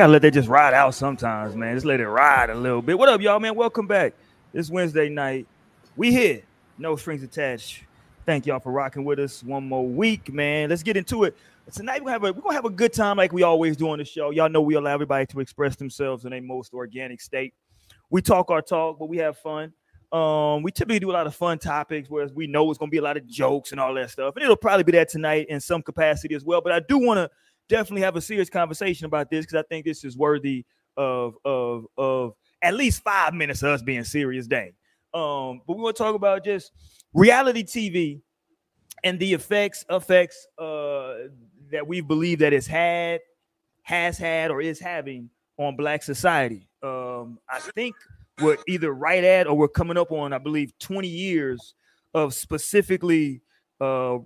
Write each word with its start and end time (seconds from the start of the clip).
Gotta 0.00 0.12
let 0.12 0.22
that 0.22 0.30
just 0.30 0.48
ride 0.48 0.72
out 0.72 0.94
sometimes, 0.94 1.54
man. 1.54 1.76
Just 1.76 1.84
let 1.84 2.00
it 2.00 2.08
ride 2.08 2.48
a 2.48 2.54
little 2.54 2.80
bit. 2.80 2.98
What 2.98 3.10
up, 3.10 3.20
y'all, 3.20 3.38
man? 3.38 3.54
Welcome 3.54 3.86
back. 3.86 4.14
This 4.50 4.70
Wednesday 4.70 5.10
night. 5.10 5.46
We 5.94 6.10
here. 6.10 6.40
No 6.78 6.96
strings 6.96 7.22
attached. 7.22 7.84
Thank 8.24 8.46
y'all 8.46 8.60
for 8.60 8.72
rocking 8.72 9.04
with 9.04 9.18
us 9.18 9.44
one 9.44 9.68
more 9.68 9.86
week, 9.86 10.32
man. 10.32 10.70
Let's 10.70 10.82
get 10.82 10.96
into 10.96 11.24
it. 11.24 11.36
Tonight 11.74 12.02
we're 12.02 12.12
gonna 12.12 12.12
have 12.12 12.24
a 12.24 12.32
we're 12.32 12.40
gonna 12.40 12.54
have 12.54 12.64
a 12.64 12.70
good 12.70 12.94
time 12.94 13.18
like 13.18 13.30
we 13.34 13.42
always 13.42 13.76
do 13.76 13.90
on 13.90 13.98
the 13.98 14.06
show. 14.06 14.30
Y'all 14.30 14.48
know 14.48 14.62
we 14.62 14.74
allow 14.74 14.94
everybody 14.94 15.26
to 15.26 15.40
express 15.40 15.76
themselves 15.76 16.24
in 16.24 16.32
a 16.32 16.40
most 16.40 16.72
organic 16.72 17.20
state. 17.20 17.52
We 18.08 18.22
talk 18.22 18.50
our 18.50 18.62
talk, 18.62 18.98
but 18.98 19.10
we 19.10 19.18
have 19.18 19.36
fun. 19.36 19.74
Um, 20.12 20.62
we 20.62 20.72
typically 20.72 21.00
do 21.00 21.10
a 21.10 21.12
lot 21.12 21.26
of 21.26 21.34
fun 21.34 21.58
topics, 21.58 22.08
whereas 22.08 22.32
we 22.32 22.46
know 22.46 22.70
it's 22.70 22.78
gonna 22.78 22.88
be 22.88 22.96
a 22.96 23.02
lot 23.02 23.18
of 23.18 23.26
jokes 23.26 23.72
and 23.72 23.78
all 23.78 23.92
that 23.92 24.08
stuff, 24.08 24.34
and 24.36 24.44
it'll 24.44 24.56
probably 24.56 24.84
be 24.84 24.92
that 24.92 25.10
tonight 25.10 25.44
in 25.50 25.60
some 25.60 25.82
capacity 25.82 26.34
as 26.34 26.42
well. 26.42 26.62
But 26.62 26.72
I 26.72 26.80
do 26.80 26.96
want 26.96 27.18
to 27.18 27.30
definitely 27.70 28.02
have 28.02 28.16
a 28.16 28.20
serious 28.20 28.50
conversation 28.50 29.06
about 29.06 29.30
this 29.30 29.46
because 29.46 29.58
I 29.58 29.62
think 29.68 29.86
this 29.86 30.04
is 30.04 30.16
worthy 30.16 30.66
of 30.96 31.36
of 31.44 31.86
of 31.96 32.34
at 32.60 32.74
least 32.74 33.02
five 33.02 33.32
minutes 33.32 33.62
of 33.62 33.70
us 33.70 33.82
being 33.82 34.04
serious. 34.04 34.46
Dang. 34.46 34.72
Um, 35.14 35.62
but 35.66 35.76
we 35.76 35.82
want 35.82 35.96
to 35.96 36.02
talk 36.02 36.14
about 36.14 36.44
just 36.44 36.72
reality 37.14 37.62
TV 37.64 38.20
and 39.02 39.18
the 39.18 39.32
effects 39.32 39.84
effects 39.88 40.46
uh 40.58 41.14
that 41.72 41.86
we 41.86 42.00
believe 42.00 42.40
that 42.40 42.52
it's 42.52 42.66
had, 42.66 43.20
has 43.82 44.18
had, 44.18 44.50
or 44.50 44.60
is 44.60 44.80
having 44.80 45.30
on 45.56 45.76
Black 45.76 46.02
society. 46.02 46.68
Um, 46.82 47.38
I 47.48 47.60
think 47.60 47.94
we're 48.40 48.56
either 48.66 48.92
right 48.92 49.22
at 49.22 49.46
or 49.46 49.56
we're 49.56 49.68
coming 49.68 49.96
up 49.96 50.10
on, 50.10 50.32
I 50.32 50.38
believe, 50.38 50.76
20 50.80 51.06
years 51.06 51.74
of 52.12 52.34
specifically 52.34 53.42
uh, 53.80 54.18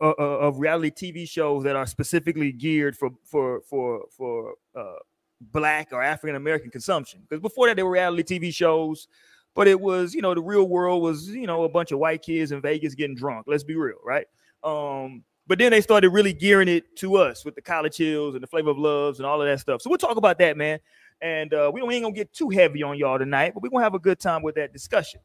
uh, 0.00 0.14
of 0.16 0.58
reality 0.58 0.90
TV 0.90 1.28
shows 1.28 1.64
that 1.64 1.76
are 1.76 1.86
specifically 1.86 2.52
geared 2.52 2.96
for 2.96 3.10
for 3.24 3.60
for 3.62 4.04
for 4.10 4.54
uh, 4.76 4.96
black 5.40 5.88
or 5.92 6.02
African 6.02 6.36
American 6.36 6.70
consumption. 6.70 7.20
Because 7.28 7.42
before 7.42 7.66
that, 7.68 7.76
they 7.76 7.82
were 7.82 7.90
reality 7.90 8.38
TV 8.38 8.54
shows, 8.54 9.08
but 9.54 9.66
it 9.68 9.80
was 9.80 10.14
you 10.14 10.22
know 10.22 10.34
the 10.34 10.42
real 10.42 10.68
world 10.68 11.02
was 11.02 11.28
you 11.28 11.46
know 11.46 11.64
a 11.64 11.68
bunch 11.68 11.92
of 11.92 11.98
white 11.98 12.22
kids 12.22 12.52
in 12.52 12.60
Vegas 12.60 12.94
getting 12.94 13.16
drunk. 13.16 13.46
Let's 13.48 13.64
be 13.64 13.74
real, 13.76 13.98
right? 14.04 14.26
Um, 14.62 15.24
but 15.46 15.58
then 15.58 15.70
they 15.70 15.80
started 15.80 16.10
really 16.10 16.34
gearing 16.34 16.68
it 16.68 16.94
to 16.96 17.16
us 17.16 17.44
with 17.44 17.54
the 17.54 17.62
college 17.62 17.96
hills 17.96 18.34
and 18.34 18.42
the 18.42 18.46
flavor 18.46 18.70
of 18.70 18.78
loves 18.78 19.18
and 19.18 19.26
all 19.26 19.40
of 19.40 19.48
that 19.48 19.58
stuff. 19.60 19.80
So 19.80 19.88
we'll 19.88 19.98
talk 19.98 20.18
about 20.18 20.38
that, 20.38 20.58
man. 20.58 20.78
And 21.22 21.52
uh, 21.54 21.70
we, 21.72 21.80
ain't 21.80 22.04
gonna 22.04 22.12
get 22.12 22.32
too 22.32 22.50
heavy 22.50 22.82
on 22.82 22.98
y'all 22.98 23.18
tonight, 23.18 23.54
but 23.54 23.62
we're 23.62 23.70
gonna 23.70 23.82
have 23.82 23.94
a 23.94 23.98
good 23.98 24.20
time 24.20 24.42
with 24.42 24.54
that 24.56 24.72
discussion. 24.72 25.20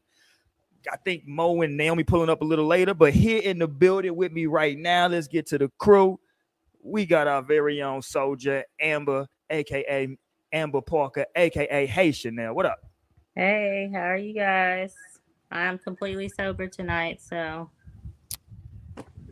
I 0.92 0.96
think 0.96 1.26
Mo 1.26 1.62
and 1.62 1.76
Naomi 1.76 2.04
pulling 2.04 2.30
up 2.30 2.42
a 2.42 2.44
little 2.44 2.66
later, 2.66 2.94
but 2.94 3.12
here 3.12 3.40
in 3.40 3.58
the 3.58 3.68
building 3.68 4.14
with 4.16 4.32
me 4.32 4.46
right 4.46 4.78
now, 4.78 5.06
let's 5.06 5.28
get 5.28 5.46
to 5.46 5.58
the 5.58 5.70
crew. 5.78 6.18
We 6.82 7.06
got 7.06 7.26
our 7.26 7.42
very 7.42 7.82
own 7.82 8.02
soldier, 8.02 8.64
Amber, 8.80 9.26
aka 9.50 10.16
Amber 10.52 10.80
Parker, 10.80 11.26
aka 11.34 11.86
Haitian. 11.86 12.34
Now, 12.34 12.52
what 12.52 12.66
up? 12.66 12.78
Hey, 13.34 13.90
how 13.92 14.00
are 14.00 14.16
you 14.16 14.34
guys? 14.34 14.94
I'm 15.50 15.78
completely 15.78 16.28
sober 16.28 16.66
tonight, 16.66 17.20
so 17.22 17.70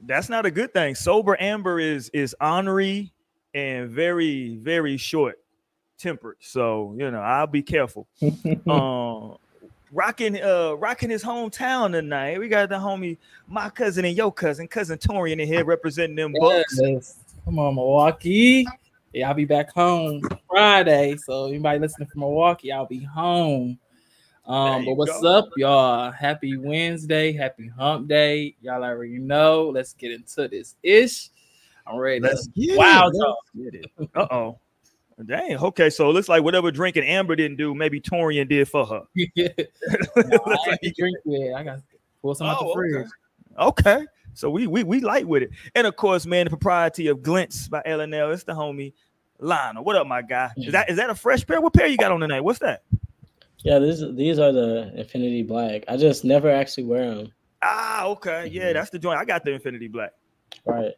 that's 0.05 0.29
not 0.29 0.47
a 0.47 0.51
good 0.51 0.73
thing. 0.73 0.95
Sober 0.95 1.37
Amber 1.41 1.79
is 1.79 2.09
is 2.11 2.35
ornery 2.41 3.13
and 3.55 3.91
very 3.91 4.57
very 4.57 4.97
short 4.97 5.39
tempered. 5.99 6.37
So 6.41 6.95
you 6.99 7.11
know, 7.11 7.21
I'll 7.21 7.47
be 7.47 7.63
careful. 7.63 8.09
um, 8.67 9.37
rocking 9.93 10.41
uh 10.43 10.73
rocking 10.75 11.11
his 11.11 11.23
hometown 11.23 11.93
tonight. 11.93 12.39
We 12.39 12.49
got 12.49 12.69
the 12.69 12.77
homie, 12.77 13.19
my 13.47 13.69
cousin 13.69 14.05
and 14.05 14.17
your 14.17 14.33
cousin, 14.33 14.67
cousin 14.67 14.99
Torian 14.99 15.41
in 15.41 15.47
here 15.47 15.65
representing 15.65 16.17
them 16.17 16.35
Bucks. 16.39 16.79
Yes. 16.83 17.19
Come 17.45 17.59
on, 17.59 17.75
Milwaukee. 17.75 18.67
Yeah, 19.13 19.29
I'll 19.29 19.35
be 19.35 19.45
back 19.45 19.71
home 19.73 20.23
Friday. 20.49 21.17
So 21.17 21.47
anybody 21.47 21.79
listening 21.79 22.09
from 22.09 22.21
Milwaukee, 22.21 22.73
I'll 22.73 22.87
be 22.87 23.05
home. 23.05 23.79
Um, 24.47 24.85
but 24.85 24.95
what's 24.95 25.21
go. 25.21 25.39
up, 25.39 25.51
y'all? 25.57 26.11
Happy 26.11 26.57
Wednesday, 26.57 27.33
happy 27.33 27.69
hump 27.69 28.09
day. 28.09 28.57
Y'all 28.61 28.83
already 28.83 29.19
know. 29.19 29.69
Let's 29.69 29.93
get 29.93 30.11
into 30.11 30.49
this 30.49 30.77
ish. 30.83 31.29
I'm 31.87 31.97
ready. 31.97 32.21
Let's 32.21 32.47
get 32.49 32.79
wow, 32.79 33.11
it. 33.55 33.91
Uh 34.15 34.27
oh. 34.31 34.59
Dang. 35.27 35.57
Okay. 35.57 35.91
So 35.91 36.11
it 36.11 36.13
looks 36.13 36.29
like 36.29 36.43
whatever 36.43 36.71
drinking 36.71 37.05
Amber 37.05 37.37
didn't 37.37 37.57
do, 37.57 37.75
maybe 37.75 38.01
Torian 38.01 38.49
did 38.49 38.69
for 38.69 38.87
her. 38.87 39.03
yeah. 39.15 39.49
no, 40.17 40.39
I 40.47 40.77
drink 40.97 41.19
with. 41.25 41.55
I 41.55 41.63
got 41.63 41.81
pull 42.21 42.35
some 42.35 42.47
oh, 42.47 42.51
out 42.51 42.59
the 42.61 42.67
oh, 42.67 42.75
fridge. 42.75 43.07
Okay. 43.59 43.95
okay. 43.95 44.07
So 44.35 44.49
we 44.51 44.67
we 44.67 44.83
we 44.83 45.01
light 45.01 45.29
with 45.29 45.43
it, 45.43 45.51
and 45.75 45.87
of 45.87 45.97
course, 45.97 46.25
man, 46.25 46.47
the 46.47 46.51
propriety 46.51 47.09
of 47.09 47.23
Glints 47.23 47.69
by 47.69 47.83
LNL. 47.87 48.33
It's 48.33 48.45
the 48.45 48.55
homie 48.55 48.95
Lionel. 49.39 49.85
What 49.85 49.97
up, 49.97 50.07
my 50.07 50.23
guy? 50.23 50.51
Is 50.57 50.73
that 50.73 50.89
is 50.89 50.97
that 50.97 51.11
a 51.11 51.15
fresh 51.15 51.47
pair? 51.47 51.61
What 51.61 51.75
pair 51.75 51.87
you 51.87 51.99
got 51.99 52.13
on 52.13 52.21
tonight? 52.21 52.41
What's 52.41 52.61
that? 52.61 52.83
Yeah, 53.59 53.79
these 53.79 54.03
these 54.15 54.39
are 54.39 54.53
the 54.53 54.93
Infinity 54.97 55.43
Black. 55.43 55.85
I 55.87 55.97
just 55.97 56.25
never 56.25 56.51
actually 56.51 56.85
wear 56.85 57.15
them. 57.15 57.33
Ah, 57.63 58.07
okay. 58.07 58.47
Yeah, 58.47 58.65
mm-hmm. 58.65 58.73
that's 58.75 58.91
the 58.91 58.99
joint. 58.99 59.19
I 59.19 59.25
got 59.25 59.45
the 59.45 59.53
Infinity 59.53 59.89
Black. 59.89 60.13
Right. 60.65 60.93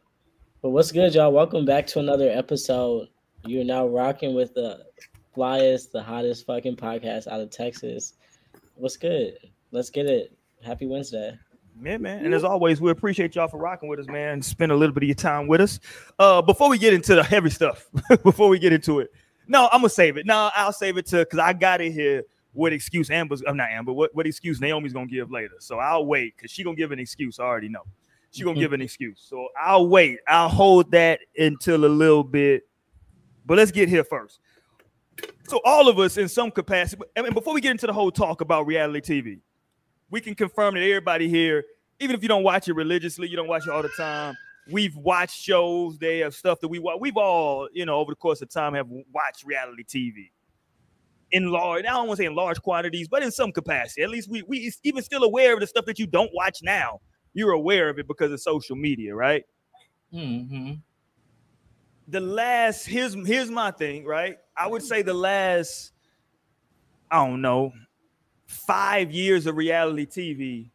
But 0.61 0.69
what's 0.69 0.91
good, 0.91 1.13
y'all? 1.13 1.31
Welcome 1.31 1.65
back 1.65 1.85
to 1.87 1.99
another 1.99 2.29
episode 2.29 3.09
you're 3.45 3.63
now 3.63 3.87
rocking 3.87 4.33
with 4.33 4.53
the 4.53 4.85
flyest, 5.35 5.91
the 5.91 6.01
hottest 6.01 6.45
fucking 6.45 6.75
podcast 6.75 7.27
out 7.27 7.39
of 7.39 7.49
Texas. 7.49 8.13
What's 8.75 8.97
good? 8.97 9.37
Let's 9.71 9.89
get 9.89 10.05
it. 10.05 10.35
Happy 10.63 10.85
Wednesday. 10.85 11.37
Man, 11.77 12.01
man. 12.01 12.25
And 12.25 12.33
as 12.33 12.43
always, 12.43 12.79
we 12.79 12.89
appreciate 12.89 13.35
y'all 13.35 13.47
for 13.47 13.57
rocking 13.57 13.89
with 13.89 13.99
us, 13.99 14.07
man. 14.07 14.41
Spend 14.41 14.71
a 14.71 14.75
little 14.75 14.93
bit 14.93 15.03
of 15.03 15.09
your 15.09 15.15
time 15.15 15.47
with 15.47 15.61
us. 15.61 15.79
Uh, 16.17 16.41
before 16.41 16.69
we 16.69 16.77
get 16.77 16.93
into 16.93 17.15
the 17.15 17.23
heavy 17.23 17.49
stuff, 17.49 17.87
before 18.23 18.47
we 18.47 18.57
get 18.59 18.71
into 18.71 18.99
it, 18.99 19.11
no, 19.47 19.69
I'm 19.71 19.79
gonna 19.79 19.89
save 19.89 20.17
it. 20.17 20.25
No, 20.25 20.49
I'll 20.55 20.73
save 20.73 20.97
it 20.97 21.05
to 21.07 21.17
because 21.17 21.39
I 21.39 21.53
got 21.53 21.81
it 21.81 21.91
here. 21.91 22.23
What 22.53 22.71
excuse 22.71 23.11
Amber's? 23.11 23.43
I'm 23.45 23.57
not 23.57 23.69
Amber. 23.69 23.91
What 23.91 24.15
what 24.15 24.25
excuse 24.25 24.59
Naomi's 24.61 24.93
gonna 24.93 25.07
give 25.07 25.29
later? 25.29 25.55
So 25.59 25.77
I'll 25.77 26.05
wait 26.05 26.35
because 26.35 26.49
she 26.49 26.63
gonna 26.63 26.77
give 26.77 26.91
an 26.91 26.99
excuse. 26.99 27.39
I 27.39 27.43
already 27.43 27.69
know. 27.69 27.83
She 28.31 28.43
gonna 28.43 28.59
give 28.59 28.73
an 28.73 28.81
excuse. 28.81 29.23
So 29.27 29.49
I'll 29.59 29.87
wait. 29.87 30.19
I'll 30.27 30.49
hold 30.49 30.89
that 30.91 31.19
until 31.37 31.85
a 31.85 31.87
little 31.87 32.23
bit 32.23 32.63
but 33.45 33.57
let's 33.57 33.71
get 33.71 33.89
here 33.89 34.03
first. 34.03 34.39
So 35.47 35.61
all 35.63 35.87
of 35.87 35.99
us 35.99 36.17
in 36.17 36.27
some 36.27 36.51
capacity, 36.51 37.03
mean, 37.21 37.33
before 37.33 37.53
we 37.53 37.61
get 37.61 37.71
into 37.71 37.87
the 37.87 37.93
whole 37.93 38.11
talk 38.11 38.41
about 38.41 38.65
reality 38.65 39.21
TV, 39.21 39.39
we 40.09 40.19
can 40.19 40.35
confirm 40.35 40.73
that 40.73 40.81
everybody 40.81 41.29
here, 41.29 41.63
even 41.99 42.15
if 42.15 42.21
you 42.21 42.27
don't 42.27 42.43
watch 42.43 42.67
it 42.67 42.73
religiously, 42.73 43.27
you 43.27 43.35
don't 43.35 43.47
watch 43.47 43.67
it 43.67 43.71
all 43.71 43.81
the 43.81 43.89
time. 43.89 44.35
We've 44.71 44.95
watched 44.95 45.39
shows, 45.39 45.97
they 45.99 46.19
have 46.19 46.33
stuff 46.33 46.59
that 46.61 46.67
we 46.67 46.79
watch. 46.79 46.97
We've 46.99 47.17
all, 47.17 47.69
you 47.71 47.85
know, 47.85 47.97
over 47.97 48.11
the 48.11 48.15
course 48.15 48.41
of 48.41 48.49
time 48.49 48.73
have 48.73 48.87
watched 48.89 49.45
reality 49.45 49.83
TV 49.83 50.29
in 51.31 51.51
large, 51.51 51.85
I 51.85 51.89
don't 51.89 52.07
want 52.07 52.17
to 52.17 52.23
say 52.23 52.27
in 52.27 52.35
large 52.35 52.61
quantities, 52.61 53.07
but 53.07 53.23
in 53.23 53.31
some 53.31 53.51
capacity. 53.51 54.03
At 54.03 54.09
least 54.09 54.29
we 54.29 54.43
we 54.43 54.71
even 54.83 55.03
still 55.03 55.23
aware 55.23 55.53
of 55.53 55.59
the 55.59 55.67
stuff 55.67 55.85
that 55.85 55.99
you 55.99 56.07
don't 56.07 56.31
watch 56.33 56.59
now. 56.63 57.01
You're 57.33 57.51
aware 57.51 57.89
of 57.89 57.99
it 57.99 58.07
because 58.07 58.31
of 58.31 58.39
social 58.39 58.75
media, 58.75 59.13
right? 59.13 59.43
Mm-hmm 60.13 60.73
the 62.07 62.19
last 62.19 62.85
here's 62.85 63.13
here's 63.13 63.49
my 63.49 63.71
thing, 63.71 64.05
right? 64.05 64.37
I 64.55 64.67
would 64.67 64.83
say 64.83 65.01
the 65.01 65.13
last 65.13 65.91
I 67.09 67.25
don't 67.25 67.41
know 67.41 67.71
five 68.47 69.11
years 69.11 69.47
of 69.47 69.55
reality 69.57 70.05
TV, 70.05 70.69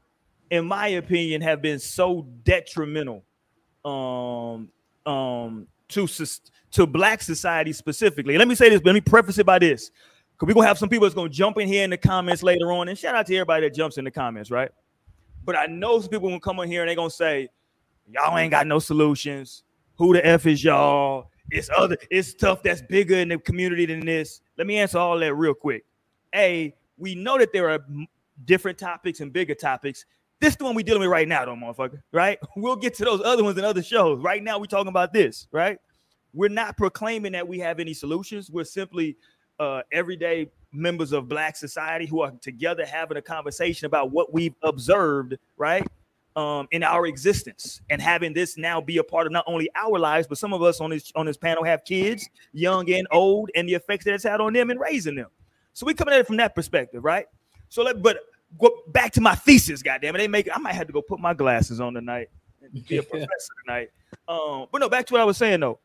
in 0.51 0.67
my 0.67 0.89
opinion, 0.89 1.41
have 1.43 1.63
been 1.63 1.79
so 1.79 2.27
detrimental 2.45 3.25
um 3.85 4.69
um 5.07 5.67
to 5.89 6.07
to 6.73 6.87
black 6.87 7.23
society 7.23 7.73
specifically. 7.73 8.37
Let 8.39 8.49
me 8.49 8.55
say 8.55 8.69
this, 8.69 8.83
let 8.85 8.95
me 8.95 9.01
preface 9.01 9.39
it 9.39 9.47
by 9.47 9.59
this. 9.59 9.91
Because 10.33 10.49
we're 10.49 10.55
gonna 10.55 10.69
have 10.69 10.79
some 10.79 10.89
people 10.89 11.05
that's 11.05 11.15
gonna 11.15 11.29
jump 11.29 11.59
in 11.59 11.69
here 11.69 11.85
in 11.85 11.91
the 11.91 11.99
comments 11.99 12.43
later 12.43 12.73
on. 12.73 12.89
And 12.89 12.99
shout 12.99 13.15
out 13.15 13.27
to 13.27 13.37
everybody 13.37 13.67
that 13.67 13.75
jumps 13.75 13.99
in 13.99 14.05
the 14.05 14.11
comments, 14.11 14.51
right? 14.51 14.71
But 15.45 15.57
I 15.57 15.67
know 15.67 16.01
some 16.01 16.11
people 16.11 16.29
gonna 16.29 16.41
come 16.41 16.59
in 16.61 16.69
here 16.69 16.83
and 16.83 16.89
they're 16.89 16.97
gonna 16.97 17.11
say, 17.11 17.49
Y'all 18.13 18.37
ain't 18.37 18.51
got 18.51 18.67
no 18.67 18.79
solutions. 18.79 19.63
Who 20.01 20.15
the 20.15 20.27
F 20.27 20.47
is 20.47 20.65
y'all? 20.65 21.29
It's 21.51 21.69
other, 21.77 21.95
it's 22.11 22.29
stuff 22.29 22.63
that's 22.63 22.81
bigger 22.81 23.17
in 23.17 23.29
the 23.29 23.37
community 23.37 23.85
than 23.85 24.01
this. 24.01 24.41
Let 24.57 24.67
me 24.67 24.79
answer 24.79 24.97
all 24.97 25.19
that 25.19 25.35
real 25.35 25.53
quick. 25.53 25.85
A, 26.35 26.75
we 26.97 27.15
know 27.15 27.37
that 27.37 27.53
there 27.53 27.69
are 27.69 27.85
different 28.47 28.79
topics 28.79 29.21
and 29.21 29.31
bigger 29.31 29.55
topics. 29.55 30.07
This 30.41 30.55
is 30.55 30.57
the 30.57 30.65
one 30.65 30.75
we're 30.75 30.85
dealing 30.85 31.03
with 31.03 31.11
right 31.11 31.29
now, 31.29 31.45
though, 31.45 31.55
motherfucker. 31.55 32.01
Right? 32.13 32.39
We'll 32.57 32.77
get 32.77 32.95
to 32.95 33.05
those 33.05 33.21
other 33.23 33.45
ones 33.45 33.59
in 33.59 33.65
other 33.65 33.83
shows. 33.83 34.23
Right 34.23 34.43
now, 34.43 34.59
we're 34.59 34.65
talking 34.65 34.89
about 34.89 35.13
this, 35.13 35.49
right? 35.53 35.77
We're 36.33 36.49
not 36.49 36.79
proclaiming 36.79 37.33
that 37.33 37.47
we 37.47 37.59
have 37.59 37.79
any 37.79 37.93
solutions. 37.93 38.51
We're 38.51 38.65
simply 38.65 39.19
uh, 39.59 39.83
everyday 39.93 40.51
members 40.73 41.13
of 41.13 41.29
Black 41.29 41.59
society 41.59 42.07
who 42.07 42.23
are 42.23 42.31
together 42.41 42.87
having 42.87 43.19
a 43.19 43.23
conversation 43.23 43.85
about 43.85 44.13
what 44.13 44.33
we've 44.33 44.55
observed, 44.63 45.37
right? 45.59 45.87
Um, 46.37 46.69
in 46.71 46.83
our 46.83 47.07
existence 47.07 47.81
and 47.91 48.01
having 48.01 48.33
this 48.33 48.57
now 48.57 48.81
be 48.81 48.99
a 48.99 49.05
part 49.05 49.27
of 49.27 49.33
not 49.33 49.45
only 49.47 49.69
our 49.75 49.99
lives, 49.99 50.27
but 50.27 50.39
some 50.39 50.53
of 50.53 50.63
us 50.63 50.81
on 50.81 50.91
this 50.91 51.13
on 51.17 51.27
this 51.27 51.37
panel 51.37 51.65
have 51.65 51.85
kids, 51.85 52.29
young 52.53 52.91
and 52.91 53.07
old, 53.11 53.51
and 53.55 53.69
the 53.69 53.75
effects 53.75 54.05
that 54.05 54.15
it's 54.15 54.25
had 54.25 54.41
on 54.41 54.53
them 54.53 54.71
and 54.71 54.81
raising 54.81 55.17
them. 55.17 55.29
So 55.73 55.87
we 55.87 55.95
coming 55.95 56.15
at 56.15 56.21
it 56.21 56.27
from 56.27 56.37
that 56.37 56.55
perspective, 56.55 57.05
right? 57.05 57.27
So 57.69 57.83
let 57.83 58.03
but 58.03 58.19
go 58.59 58.71
back 58.89 59.13
to 59.13 59.21
my 59.21 59.35
thesis, 59.35 59.83
goddamn 59.83 60.15
it. 60.15 60.19
They 60.19 60.29
make 60.29 60.49
I 60.55 60.59
might 60.59 60.75
have 60.75 60.87
to 60.87 60.93
go 60.93 61.03
put 61.03 61.21
my 61.21 61.35
glasses 61.35 61.81
on 61.81 61.95
tonight 61.95 62.29
and 62.63 62.87
be 62.87 62.99
a 62.99 63.03
professor 63.03 63.53
tonight. 63.65 63.91
Um, 64.29 64.67
but 64.71 64.79
no, 64.79 64.89
back 64.89 65.07
to 65.07 65.15
what 65.15 65.21
I 65.21 65.25
was 65.25 65.37
saying 65.37 65.61
though. 65.61 65.79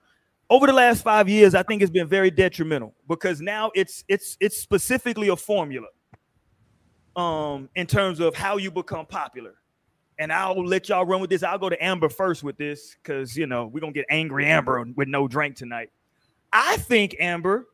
over 0.50 0.68
the 0.68 0.74
last 0.74 1.04
five 1.04 1.28
years, 1.28 1.56
I 1.56 1.64
think 1.64 1.82
it's 1.82 1.92
been 1.92 2.08
very 2.08 2.32
detrimental 2.32 2.94
because 3.08 3.42
now 3.42 3.72
it's 3.74 4.04
it's 4.08 4.38
it's 4.40 4.58
specifically 4.58 5.30
a 5.30 5.36
formula 5.36 5.88
um 7.16 7.70
in 7.76 7.88
terms 7.88 8.20
of 8.20 8.36
how 8.36 8.58
you 8.58 8.70
become 8.70 9.06
popular. 9.06 9.56
And 10.18 10.32
I'll 10.32 10.66
let 10.66 10.88
y'all 10.90 11.06
run 11.06 11.20
with 11.20 11.30
this. 11.30 11.44
I'll 11.44 11.58
go 11.58 11.70
to 11.70 11.84
Amber 11.84 12.10
first 12.10 12.44
with 12.44 12.58
this 12.58 12.96
because 12.96 13.36
you 13.36 13.48
know 13.48 13.68
we're 13.68 13.82
gonna 13.82 13.92
get 13.92 14.06
angry 14.10 14.46
Amber 14.46 14.84
with 14.96 15.08
no 15.08 15.28
drink 15.28 15.56
tonight. 15.56 15.90
I 16.54 16.78
think 16.78 17.16
Amber 17.20 17.68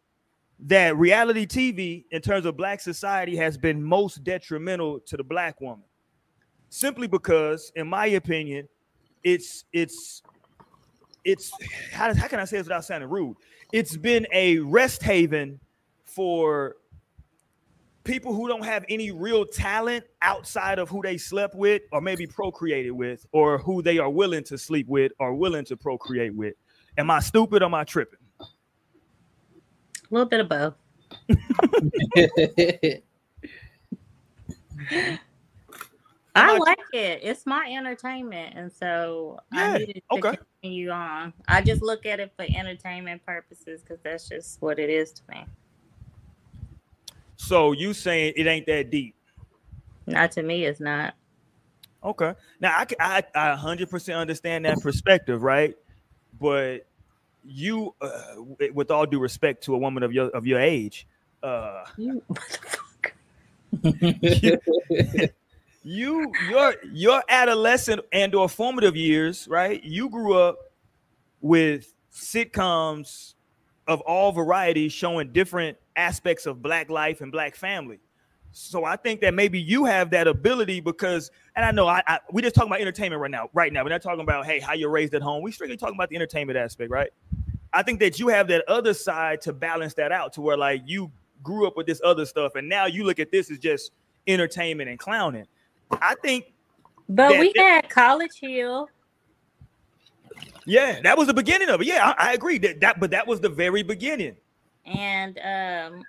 that 0.61 0.95
reality 0.97 1.45
TV 1.45 2.05
in 2.11 2.21
terms 2.21 2.45
of 2.45 2.55
black 2.55 2.79
society 2.79 3.35
has 3.35 3.57
been 3.57 3.83
most 3.83 4.23
detrimental 4.23 4.99
to 5.01 5.17
the 5.17 5.23
black 5.23 5.59
woman. 5.59 5.85
Simply 6.69 7.07
because, 7.07 7.71
in 7.75 7.87
my 7.87 8.07
opinion, 8.07 8.67
it's 9.23 9.65
it's 9.73 10.21
it's 11.23 11.51
how, 11.91 12.13
how 12.13 12.27
can 12.27 12.39
I 12.39 12.45
say 12.45 12.57
this 12.57 12.65
without 12.65 12.85
sounding 12.85 13.09
rude? 13.09 13.35
It's 13.71 13.97
been 13.97 14.25
a 14.33 14.59
rest 14.59 15.03
haven 15.03 15.59
for 16.05 16.77
people 18.03 18.33
who 18.33 18.47
don't 18.47 18.65
have 18.65 18.85
any 18.89 19.11
real 19.11 19.45
talent 19.45 20.05
outside 20.21 20.79
of 20.79 20.89
who 20.89 21.01
they 21.01 21.17
slept 21.17 21.55
with 21.55 21.83
or 21.91 22.01
maybe 22.01 22.25
procreated 22.25 22.91
with 22.91 23.25
or 23.31 23.57
who 23.59 23.81
they 23.81 23.97
are 23.99 24.09
willing 24.09 24.43
to 24.45 24.57
sleep 24.57 24.87
with 24.87 25.11
or 25.19 25.33
willing 25.33 25.65
to 25.65 25.77
procreate 25.77 26.33
with. 26.33 26.55
Am 26.97 27.11
I 27.11 27.19
stupid 27.19 27.61
or 27.61 27.65
am 27.65 27.73
I 27.75 27.83
tripping? 27.83 28.19
A 28.39 28.45
little 30.09 30.27
bit 30.27 30.39
of 30.41 30.49
both. 30.49 30.73
I 36.33 36.57
like 36.57 36.79
it. 36.93 37.19
It's 37.23 37.45
my 37.45 37.65
entertainment, 37.77 38.55
and 38.55 38.71
so 38.71 39.39
Yeah, 39.53 39.73
I 39.73 39.77
needed 39.79 40.03
to 40.11 40.17
okay. 40.17 40.37
continue 40.61 40.89
on. 40.89 41.33
I 41.47 41.61
just 41.61 41.81
look 41.81 42.05
at 42.05 42.19
it 42.21 42.31
for 42.37 42.43
entertainment 42.43 43.25
purposes 43.25 43.81
because 43.81 43.99
that's 44.01 44.29
just 44.29 44.61
what 44.61 44.79
it 44.79 44.89
is 44.89 45.11
to 45.13 45.21
me. 45.29 45.45
So 47.41 47.71
you 47.71 47.93
saying 47.95 48.33
it 48.37 48.45
ain't 48.45 48.67
that 48.67 48.91
deep? 48.91 49.15
Not 50.05 50.31
to 50.33 50.43
me, 50.43 50.65
it's 50.65 50.79
not. 50.79 51.15
Okay. 52.03 52.35
Now 52.59 52.69
I 52.77 52.85
I 52.99 53.23
I 53.33 53.55
100% 53.55 54.15
understand 54.15 54.65
that 54.65 54.79
perspective, 54.79 55.41
right? 55.41 55.75
But 56.39 56.85
you, 57.43 57.95
uh, 57.99 58.35
with- 58.73 58.91
all 58.91 59.07
due 59.07 59.17
respect 59.17 59.63
to 59.63 59.73
a 59.73 59.77
woman 59.77 60.03
of 60.03 60.13
your 60.13 60.29
of 60.29 60.45
your 60.45 60.59
age, 60.59 61.07
uh, 61.41 61.83
You 61.97 62.21
motherfucker. 63.73 65.31
you 65.83 66.31
your 66.47 66.75
your 66.93 67.23
adolescent 67.27 68.01
and 68.13 68.35
or 68.35 68.47
formative 68.49 68.95
years, 68.95 69.47
right? 69.47 69.83
You 69.83 70.09
grew 70.09 70.37
up 70.37 70.59
with 71.41 71.91
sitcoms 72.13 73.33
of 73.87 73.99
all 74.01 74.31
varieties 74.31 74.93
showing 74.93 75.31
different 75.33 75.77
aspects 75.95 76.45
of 76.45 76.61
black 76.61 76.89
life 76.89 77.21
and 77.21 77.31
black 77.31 77.55
family. 77.55 77.99
So 78.53 78.83
I 78.83 78.97
think 78.97 79.21
that 79.21 79.33
maybe 79.33 79.59
you 79.59 79.85
have 79.85 80.09
that 80.11 80.27
ability 80.27 80.81
because, 80.81 81.31
and 81.55 81.65
I 81.65 81.71
know 81.71 81.87
I, 81.87 82.03
I 82.05 82.19
we 82.31 82.41
just 82.41 82.53
talking 82.53 82.69
about 82.69 82.81
entertainment 82.81 83.21
right 83.21 83.31
now. 83.31 83.49
Right 83.53 83.71
now, 83.71 83.83
we're 83.83 83.89
not 83.89 84.01
talking 84.01 84.21
about 84.21 84.45
hey 84.45 84.59
how 84.59 84.73
you're 84.73 84.89
raised 84.89 85.13
at 85.13 85.21
home. 85.21 85.41
We 85.41 85.51
strictly 85.51 85.77
talking 85.77 85.95
about 85.95 86.09
the 86.09 86.17
entertainment 86.17 86.57
aspect, 86.57 86.91
right? 86.91 87.11
I 87.73 87.83
think 87.83 88.01
that 88.01 88.19
you 88.19 88.27
have 88.27 88.49
that 88.49 88.65
other 88.67 88.93
side 88.93 89.39
to 89.41 89.53
balance 89.53 89.93
that 89.93 90.11
out 90.11 90.33
to 90.33 90.41
where 90.41 90.57
like 90.57 90.81
you 90.85 91.09
grew 91.41 91.65
up 91.65 91.77
with 91.77 91.87
this 91.87 92.01
other 92.03 92.25
stuff, 92.25 92.55
and 92.55 92.67
now 92.67 92.85
you 92.87 93.05
look 93.05 93.19
at 93.19 93.31
this 93.31 93.49
as 93.49 93.57
just 93.57 93.93
entertainment 94.27 94.89
and 94.89 94.99
clowning. 94.99 95.45
I 96.01 96.15
think, 96.15 96.51
But 97.07 97.39
we 97.39 97.53
had 97.55 97.89
College 97.89 98.37
Hill. 98.39 98.89
yeah, 100.65 100.99
that 101.01 101.17
was 101.17 101.27
the 101.27 101.33
beginning 101.33 101.69
of 101.69 101.81
it. 101.81 101.87
Yeah, 101.87 102.13
I, 102.17 102.31
I 102.31 102.33
agree 102.33 102.57
that 102.59 102.81
that, 102.81 102.99
but 102.99 103.11
that 103.11 103.25
was 103.25 103.39
the 103.39 103.49
very 103.49 103.83
beginning. 103.83 104.35
And 104.85 105.39
um, 105.39 106.03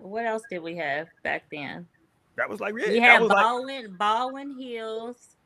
what 0.00 0.26
else 0.26 0.42
did 0.50 0.62
we 0.62 0.76
have 0.76 1.08
back 1.22 1.44
then? 1.50 1.86
That 2.36 2.48
was 2.48 2.60
like, 2.60 2.74
yeah, 2.76 2.88
we 2.90 2.98
had 2.98 3.20
was 3.20 3.30
like, 3.30 3.42
Baldwin, 3.44 3.96
Baldwin 3.98 4.58
Hills. 4.60 5.36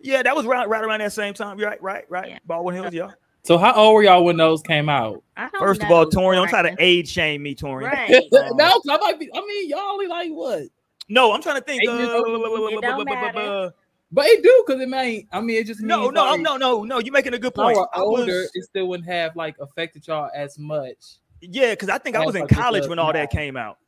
yeah, 0.00 0.22
that 0.22 0.34
was 0.34 0.46
right, 0.46 0.68
right 0.68 0.82
around 0.82 1.00
that 1.00 1.12
same 1.12 1.34
time. 1.34 1.58
Right, 1.58 1.82
right, 1.82 2.04
right. 2.08 2.28
Yeah. 2.30 2.38
Baldwin 2.46 2.74
Hills, 2.74 2.94
yeah. 2.94 3.10
so 3.42 3.58
how 3.58 3.74
old 3.74 3.94
were 3.94 4.02
y'all 4.02 4.24
when 4.24 4.36
those 4.38 4.62
came 4.62 4.88
out? 4.88 5.22
I 5.36 5.48
don't 5.50 5.60
First 5.60 5.82
of 5.82 5.90
all, 5.90 6.04
know, 6.04 6.10
Torian, 6.10 6.34
don't 6.36 6.48
try 6.48 6.62
to 6.62 6.76
age 6.78 7.08
shame 7.08 7.42
me, 7.42 7.54
Torian. 7.54 7.90
Right. 7.90 8.24
no, 8.32 8.68
'cause 8.68 8.82
I 8.88 8.96
might 8.98 9.20
be. 9.20 9.30
I 9.34 9.40
mean, 9.40 9.68
y'all 9.68 9.80
only 9.80 10.06
like 10.06 10.30
what? 10.30 10.62
No, 11.08 11.32
I'm 11.32 11.42
trying 11.42 11.56
to 11.56 11.62
think. 11.62 11.82
Eight 11.82 11.90
years 11.90 12.08
old. 12.08 12.72
It 12.72 12.80
don't 12.80 13.04
matter. 13.04 13.72
But 14.14 14.26
it 14.26 14.42
do 14.42 14.64
because 14.66 14.80
it 14.82 14.88
may. 14.90 15.26
I 15.32 15.40
mean, 15.40 15.56
it 15.56 15.66
just 15.66 15.80
No, 15.80 16.10
no, 16.10 16.24
like, 16.32 16.40
no, 16.40 16.56
no, 16.58 16.84
no. 16.84 16.98
You're 16.98 17.12
making 17.14 17.32
a 17.34 17.38
good 17.38 17.54
point. 17.54 17.78
I 17.78 18.00
older, 18.00 18.24
was- 18.26 18.50
it 18.54 18.64
still 18.64 18.86
wouldn't 18.88 19.08
have 19.08 19.34
like 19.36 19.56
affected 19.58 20.06
y'all 20.06 20.30
as 20.34 20.58
much. 20.58 21.16
yeah, 21.40 21.70
because 21.70 21.88
I 21.88 21.96
think 21.98 22.16
I 22.16 22.24
was 22.24 22.34
in 22.36 22.46
college 22.46 22.86
when 22.88 22.98
all 22.98 23.06
now. 23.06 23.12
that 23.12 23.30
came 23.30 23.56
out. 23.56 23.78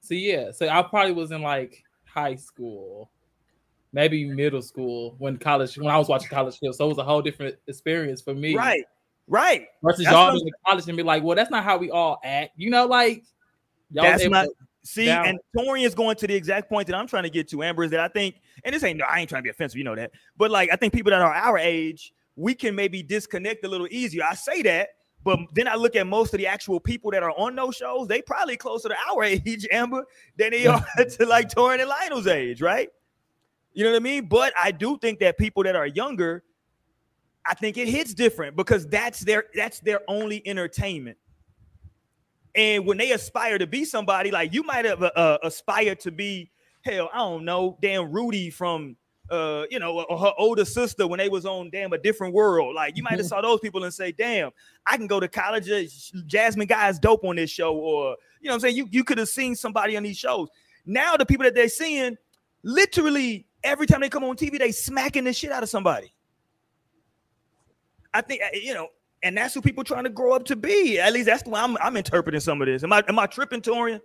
So 0.00 0.14
yeah, 0.14 0.50
so 0.50 0.68
I 0.68 0.82
probably 0.82 1.12
was 1.12 1.30
in 1.30 1.42
like 1.42 1.84
high 2.04 2.34
school, 2.36 3.10
maybe 3.92 4.24
middle 4.24 4.62
school 4.62 5.14
when 5.18 5.36
college 5.36 5.76
when 5.76 5.88
I 5.88 5.98
was 5.98 6.08
watching 6.08 6.28
College 6.28 6.58
Hill. 6.60 6.72
So 6.72 6.86
it 6.86 6.88
was 6.88 6.98
a 6.98 7.04
whole 7.04 7.22
different 7.22 7.56
experience 7.68 8.20
for 8.22 8.34
me. 8.34 8.56
Right, 8.56 8.84
right. 9.28 9.66
Versus 9.82 10.04
That's 10.04 10.14
y'all 10.14 10.32
being 10.32 10.46
in 10.48 10.52
college 10.66 10.88
and 10.88 10.96
be 10.96 11.02
like, 11.02 11.22
well, 11.22 11.36
that's 11.36 11.50
not 11.50 11.62
how 11.64 11.76
we 11.76 11.90
all 11.90 12.18
act. 12.24 12.52
You 12.56 12.70
know, 12.70 12.86
like 12.86 13.24
y'all 13.90 14.04
That's 14.04 14.26
not- 14.26 14.44
to- 14.46 14.54
See, 14.84 15.06
down. 15.06 15.26
and 15.26 15.38
Torian 15.56 15.86
is 15.86 15.94
going 15.94 16.16
to 16.16 16.26
the 16.26 16.34
exact 16.34 16.68
point 16.68 16.88
that 16.88 16.96
I'm 16.96 17.06
trying 17.06 17.22
to 17.22 17.30
get 17.30 17.48
to, 17.50 17.62
Amber, 17.62 17.84
is 17.84 17.90
that 17.92 18.00
I 18.00 18.08
think, 18.08 18.36
and 18.64 18.74
this 18.74 18.82
ain't 18.82 18.98
no, 18.98 19.04
I 19.08 19.20
ain't 19.20 19.28
trying 19.28 19.42
to 19.42 19.44
be 19.44 19.50
offensive, 19.50 19.78
you 19.78 19.84
know 19.84 19.94
that, 19.94 20.10
but 20.36 20.50
like 20.50 20.70
I 20.72 20.76
think 20.76 20.92
people 20.92 21.10
that 21.10 21.22
are 21.22 21.32
our 21.32 21.56
age, 21.56 22.12
we 22.34 22.54
can 22.54 22.74
maybe 22.74 23.02
disconnect 23.02 23.64
a 23.64 23.68
little 23.68 23.86
easier. 23.90 24.24
I 24.28 24.34
say 24.34 24.62
that, 24.62 24.88
but 25.24 25.38
then 25.52 25.68
I 25.68 25.76
look 25.76 25.94
at 25.94 26.06
most 26.06 26.34
of 26.34 26.38
the 26.38 26.46
actual 26.46 26.80
people 26.80 27.10
that 27.12 27.22
are 27.22 27.32
on 27.32 27.54
those 27.54 27.76
shows, 27.76 28.08
they 28.08 28.22
probably 28.22 28.56
closer 28.56 28.88
to 28.88 28.96
our 29.10 29.22
age, 29.24 29.66
Amber, 29.70 30.04
than 30.36 30.50
they 30.50 30.66
are 30.66 30.84
to 30.96 31.26
like 31.26 31.48
Torian 31.48 31.80
and 31.80 31.88
Lionel's 31.88 32.26
age, 32.26 32.60
right? 32.60 32.88
You 33.74 33.84
know 33.84 33.90
what 33.90 33.96
I 33.96 34.00
mean? 34.00 34.26
But 34.26 34.52
I 34.60 34.70
do 34.70 34.98
think 34.98 35.20
that 35.20 35.38
people 35.38 35.62
that 35.62 35.76
are 35.76 35.86
younger, 35.86 36.42
I 37.46 37.54
think 37.54 37.76
it 37.76 37.88
hits 37.88 38.14
different 38.14 38.56
because 38.56 38.86
that's 38.86 39.20
their 39.20 39.44
that's 39.54 39.80
their 39.80 40.00
only 40.08 40.46
entertainment. 40.46 41.16
And 42.54 42.86
when 42.86 42.98
they 42.98 43.12
aspire 43.12 43.58
to 43.58 43.66
be 43.66 43.84
somebody, 43.84 44.30
like 44.30 44.52
you 44.52 44.62
might 44.62 44.84
have 44.84 45.02
uh, 45.02 45.10
uh, 45.16 45.38
aspired 45.42 46.00
to 46.00 46.10
be, 46.10 46.50
hell, 46.82 47.08
I 47.12 47.18
don't 47.18 47.44
know, 47.44 47.78
damn 47.80 48.12
Rudy 48.12 48.50
from, 48.50 48.96
uh, 49.30 49.64
you 49.70 49.78
know, 49.78 50.04
or 50.08 50.18
her 50.18 50.32
older 50.36 50.66
sister 50.66 51.06
when 51.06 51.18
they 51.18 51.30
was 51.30 51.46
on 51.46 51.70
damn 51.70 51.92
a 51.94 51.98
different 51.98 52.34
world. 52.34 52.74
Like 52.74 52.96
you 52.96 53.02
might 53.02 53.16
have 53.16 53.26
saw 53.26 53.40
those 53.40 53.60
people 53.60 53.84
and 53.84 53.94
say, 53.94 54.12
damn, 54.12 54.50
I 54.86 54.98
can 54.98 55.06
go 55.06 55.18
to 55.18 55.28
college. 55.28 55.70
uh, 55.70 55.82
Jasmine 56.26 56.66
Guy 56.66 56.90
is 56.90 56.98
dope 56.98 57.24
on 57.24 57.36
this 57.36 57.50
show, 57.50 57.74
or 57.74 58.16
you 58.40 58.48
know, 58.48 58.52
what 58.52 58.54
I'm 58.56 58.60
saying 58.60 58.76
you 58.76 58.88
you 58.90 59.04
could 59.04 59.16
have 59.18 59.28
seen 59.28 59.54
somebody 59.54 59.96
on 59.96 60.02
these 60.02 60.18
shows. 60.18 60.48
Now 60.84 61.16
the 61.16 61.24
people 61.24 61.44
that 61.44 61.54
they're 61.54 61.68
seeing, 61.68 62.18
literally 62.62 63.46
every 63.64 63.86
time 63.86 64.00
they 64.00 64.10
come 64.10 64.24
on 64.24 64.36
TV, 64.36 64.58
they 64.58 64.72
smacking 64.72 65.24
the 65.24 65.32
shit 65.32 65.52
out 65.52 65.62
of 65.62 65.70
somebody. 65.70 66.12
I 68.12 68.20
think 68.20 68.42
uh, 68.42 68.48
you 68.52 68.74
know, 68.74 68.88
and 69.22 69.36
that's 69.36 69.54
who 69.54 69.62
people 69.62 69.84
trying 69.84 70.04
to 70.04 70.10
grow 70.10 70.32
up 70.34 70.44
to 70.46 70.56
be. 70.56 70.98
At 70.98 71.12
least 71.12 71.26
that's 71.26 71.42
the 71.42 71.50
way 71.50 71.60
I'm, 71.60 71.76
I'm 71.78 71.96
interpreting 71.96 72.40
some 72.40 72.60
of 72.60 72.66
this. 72.66 72.82
Am 72.82 72.92
I 72.92 73.02
am 73.08 73.18
I 73.18 73.26
tripping, 73.26 73.60
Torian? 73.60 74.00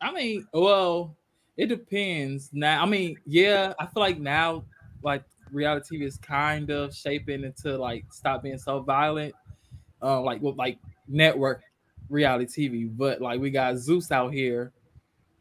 I 0.00 0.12
mean, 0.12 0.46
well, 0.52 1.16
it 1.56 1.66
depends. 1.66 2.50
Now, 2.52 2.82
I 2.82 2.86
mean, 2.86 3.16
yeah, 3.26 3.74
I 3.78 3.86
feel 3.86 4.00
like 4.00 4.18
now, 4.18 4.64
like 5.02 5.24
reality 5.50 5.98
TV 5.98 6.06
is 6.06 6.16
kind 6.18 6.70
of 6.70 6.94
shaping 6.94 7.44
into 7.44 7.76
like 7.76 8.04
stop 8.12 8.42
being 8.42 8.58
so 8.58 8.80
violent, 8.80 9.34
uh, 10.02 10.20
like 10.20 10.40
with 10.42 10.56
like 10.56 10.78
network 11.06 11.62
reality 12.08 12.68
TV. 12.68 12.88
But 12.90 13.20
like 13.20 13.40
we 13.40 13.50
got 13.50 13.76
Zeus 13.78 14.10
out 14.10 14.32
here, 14.32 14.72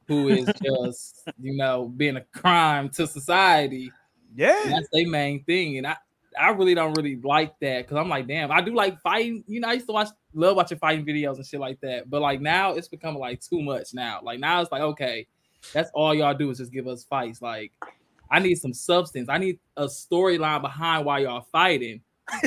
who 0.07 0.29
is 0.29 0.45
just 0.63 1.29
you 1.39 1.55
know 1.55 1.91
being 1.95 2.17
a 2.17 2.25
crime 2.33 2.89
to 2.89 3.07
society. 3.07 3.91
Yeah. 4.35 4.59
That's 4.65 4.87
their 4.91 5.07
main 5.07 5.43
thing, 5.43 5.77
and 5.77 5.87
I. 5.87 5.97
I 6.39 6.49
really 6.49 6.75
don't 6.75 6.93
really 6.93 7.17
like 7.17 7.57
that 7.59 7.85
because 7.85 7.97
I'm 7.97 8.09
like, 8.09 8.27
damn, 8.27 8.51
I 8.51 8.61
do 8.61 8.73
like 8.73 8.99
fighting. 9.01 9.43
You 9.47 9.59
know, 9.59 9.69
I 9.69 9.73
used 9.73 9.87
to 9.87 9.93
watch, 9.93 10.09
love 10.33 10.55
watching 10.55 10.77
fighting 10.77 11.05
videos 11.05 11.35
and 11.37 11.45
shit 11.45 11.59
like 11.59 11.79
that. 11.81 12.09
But 12.09 12.21
like 12.21 12.41
now, 12.41 12.73
it's 12.73 12.87
becoming 12.87 13.19
like 13.19 13.41
too 13.41 13.61
much 13.61 13.93
now. 13.93 14.19
Like 14.23 14.39
now, 14.39 14.61
it's 14.61 14.71
like, 14.71 14.81
okay, 14.81 15.27
that's 15.73 15.89
all 15.93 16.13
y'all 16.13 16.33
do 16.33 16.49
is 16.49 16.57
just 16.57 16.71
give 16.71 16.87
us 16.87 17.03
fights. 17.03 17.41
Like, 17.41 17.71
I 18.29 18.39
need 18.39 18.55
some 18.55 18.73
substance. 18.73 19.29
I 19.29 19.37
need 19.37 19.59
a 19.75 19.85
storyline 19.85 20.61
behind 20.61 21.05
why 21.05 21.19
y'all 21.19 21.47
fighting. 21.51 22.01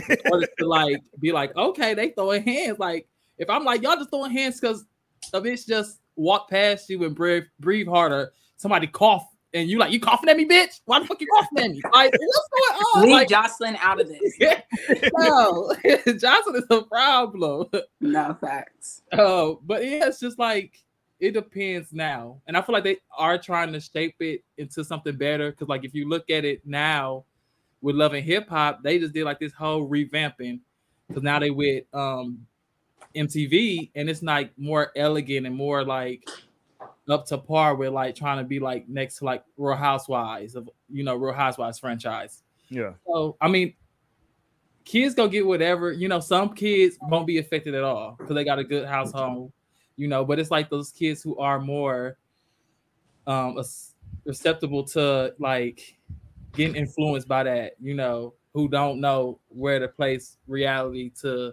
in 0.08 0.16
order 0.30 0.46
to 0.58 0.66
like 0.66 0.98
be 1.20 1.32
like, 1.32 1.56
okay, 1.56 1.94
they 1.94 2.10
throwing 2.10 2.42
hands. 2.42 2.78
Like, 2.78 3.08
if 3.38 3.48
I'm 3.48 3.64
like, 3.64 3.82
y'all 3.82 3.96
just 3.96 4.10
throwing 4.10 4.32
hands 4.32 4.60
because 4.60 4.84
a 5.32 5.40
bitch 5.40 5.66
just 5.66 6.00
walk 6.16 6.50
past 6.50 6.90
you 6.90 7.02
and 7.04 7.14
breathe, 7.14 7.44
breathe 7.58 7.88
harder, 7.88 8.32
somebody 8.56 8.86
cough 8.86 9.26
and 9.52 9.68
you 9.68 9.78
like, 9.78 9.92
you 9.92 10.00
coughing 10.00 10.28
at 10.28 10.36
me, 10.36 10.46
bitch? 10.46 10.80
Why 10.84 11.00
the 11.00 11.06
fuck 11.06 11.20
you 11.20 11.26
coughing 11.38 11.58
at 11.58 11.70
me? 11.70 11.82
Like, 11.92 12.12
what's 12.12 12.48
going 12.52 12.82
on? 12.84 13.02
Leave 13.02 13.12
Like, 13.12 13.28
Joseline 13.28 13.78
out 13.80 14.00
of 14.00 14.08
this. 14.08 14.36
no, 15.18 15.74
Joseline 15.84 16.56
is 16.56 16.66
a 16.70 16.82
problem. 16.82 17.68
No 18.00 18.36
facts. 18.40 19.02
Oh, 19.12 19.60
but 19.64 19.84
yeah, 19.84 20.06
it's 20.06 20.20
just 20.20 20.38
like 20.38 20.82
it 21.18 21.32
depends 21.32 21.92
now, 21.92 22.40
and 22.46 22.56
I 22.56 22.62
feel 22.62 22.72
like 22.72 22.84
they 22.84 22.98
are 23.16 23.38
trying 23.38 23.72
to 23.72 23.80
shape 23.80 24.16
it 24.20 24.44
into 24.56 24.84
something 24.84 25.16
better. 25.16 25.50
Because 25.50 25.68
like 25.68 25.84
if 25.84 25.94
you 25.94 26.08
look 26.08 26.30
at 26.30 26.44
it 26.44 26.66
now 26.66 27.24
with 27.80 27.96
Love 27.96 28.14
and 28.14 28.24
Hip 28.24 28.48
Hop, 28.48 28.82
they 28.82 28.98
just 28.98 29.14
did 29.14 29.24
like 29.24 29.40
this 29.40 29.52
whole 29.52 29.88
revamping, 29.88 30.60
because 31.08 31.22
now 31.22 31.38
they 31.38 31.50
with 31.50 31.84
um 31.92 32.46
MTV 33.14 33.90
and 33.94 34.08
it's 34.08 34.22
like 34.22 34.56
more 34.56 34.92
elegant 34.94 35.46
and 35.46 35.54
more 35.54 35.84
like 35.84 36.28
up 37.08 37.26
to 37.26 37.38
par 37.38 37.74
with 37.74 37.92
like 37.92 38.14
trying 38.14 38.38
to 38.38 38.44
be 38.44 38.60
like 38.60 38.88
next 38.88 39.18
to 39.18 39.24
like 39.24 39.44
Real 39.56 39.76
Housewives 39.76 40.54
of 40.54 40.68
you 40.88 41.04
know 41.04 41.16
Real 41.16 41.34
Housewives 41.34 41.78
franchise. 41.78 42.42
Yeah. 42.68 42.92
So 43.06 43.36
I 43.40 43.48
mean, 43.48 43.74
kids 44.84 45.14
go 45.14 45.28
get 45.28 45.46
whatever. 45.46 45.92
You 45.92 46.08
know, 46.08 46.20
some 46.20 46.54
kids 46.54 46.98
won't 47.02 47.26
be 47.26 47.38
affected 47.38 47.74
at 47.74 47.84
all 47.84 48.16
because 48.18 48.34
they 48.34 48.44
got 48.44 48.58
a 48.58 48.64
good 48.64 48.86
household. 48.86 49.52
You 49.96 50.08
know, 50.08 50.24
but 50.24 50.38
it's 50.38 50.50
like 50.50 50.70
those 50.70 50.90
kids 50.90 51.22
who 51.22 51.36
are 51.38 51.60
more 51.60 52.16
um 53.26 53.60
susceptible 54.24 54.84
to 54.84 55.34
like 55.38 55.98
getting 56.54 56.76
influenced 56.76 57.28
by 57.28 57.42
that. 57.44 57.74
You 57.80 57.94
know, 57.94 58.34
who 58.54 58.68
don't 58.68 59.00
know 59.00 59.40
where 59.48 59.78
to 59.78 59.88
place 59.88 60.36
reality 60.46 61.10
to 61.22 61.52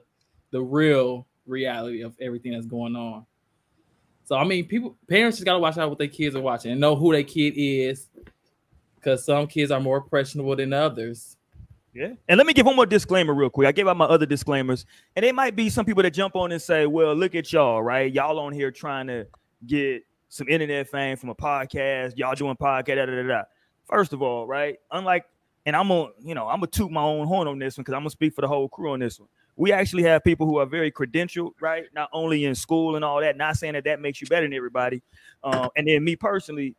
the 0.51 0.61
real 0.61 1.27
reality 1.45 2.01
of 2.01 2.15
everything 2.19 2.53
that's 2.53 2.65
going 2.65 2.95
on. 2.95 3.25
So 4.27 4.35
I 4.35 4.43
mean, 4.43 4.65
people 4.65 4.97
parents 5.07 5.37
just 5.37 5.45
gotta 5.45 5.57
watch 5.59 5.77
out 5.77 5.87
what 5.87 5.97
their 5.97 6.09
kids 6.09 6.35
are 6.35 6.41
watching 6.41 6.73
and 6.73 6.81
know 6.81 6.97
who 6.97 7.13
their 7.13 7.23
kid 7.23 7.53
is, 7.55 8.09
because 8.95 9.23
some 9.23 9.47
kids 9.47 9.71
are 9.71 9.79
more 9.79 9.99
impressionable 9.99 10.53
than 10.53 10.73
others. 10.73 11.37
Yeah. 11.93 12.09
And 12.27 12.37
let 12.37 12.45
me 12.45 12.51
give 12.51 12.65
one 12.65 12.75
more 12.75 12.85
disclaimer 12.85 13.33
real 13.33 13.49
quick. 13.49 13.69
I 13.69 13.71
gave 13.71 13.87
out 13.87 13.95
my 13.95 14.03
other 14.03 14.25
disclaimers, 14.25 14.85
and 15.15 15.23
it 15.23 15.33
might 15.33 15.55
be 15.55 15.69
some 15.69 15.85
people 15.85 16.03
that 16.03 16.11
jump 16.11 16.35
on 16.35 16.51
and 16.51 16.61
say, 16.61 16.87
"Well, 16.87 17.15
look 17.15 17.35
at 17.35 17.53
y'all, 17.53 17.81
right? 17.81 18.11
Y'all 18.11 18.37
on 18.37 18.51
here 18.51 18.69
trying 18.69 19.07
to 19.07 19.27
get 19.65 20.03
some 20.27 20.49
internet 20.49 20.89
fame 20.89 21.15
from 21.15 21.29
a 21.29 21.35
podcast. 21.35 22.17
Y'all 22.17 22.35
doing 22.35 22.57
podcast, 22.57 22.97
da 22.97 23.05
da 23.05 23.15
da 23.15 23.23
da." 23.23 23.43
First 23.89 24.11
of 24.11 24.21
all, 24.21 24.45
right? 24.45 24.75
Unlike, 24.91 25.23
and 25.67 25.75
I'm 25.75 25.89
gonna, 25.89 26.09
you 26.23 26.33
know, 26.33 26.47
I'm 26.47 26.57
gonna 26.57 26.67
toot 26.67 26.89
my 26.89 27.03
own 27.03 27.27
horn 27.27 27.47
on 27.47 27.59
this 27.59 27.77
one 27.77 27.83
because 27.83 27.93
I'm 27.93 28.01
gonna 28.01 28.09
speak 28.09 28.33
for 28.33 28.41
the 28.41 28.47
whole 28.47 28.67
crew 28.67 28.93
on 28.93 28.99
this 28.99 29.19
one 29.19 29.29
we 29.57 29.71
actually 29.71 30.03
have 30.03 30.23
people 30.23 30.45
who 30.45 30.57
are 30.59 30.65
very 30.65 30.91
credentialed, 30.91 31.53
right? 31.59 31.85
Not 31.93 32.09
only 32.13 32.45
in 32.45 32.53
school 32.53 32.95
and 32.95 33.03
all 33.03 33.19
that. 33.19 33.35
Not 33.35 33.57
saying 33.57 33.73
that 33.73 33.83
that 33.85 33.99
makes 33.99 34.21
you 34.21 34.27
better 34.27 34.45
than 34.45 34.53
everybody. 34.53 35.01
Uh, 35.43 35.67
and 35.75 35.87
then 35.87 36.03
me 36.03 36.15
personally, 36.15 36.75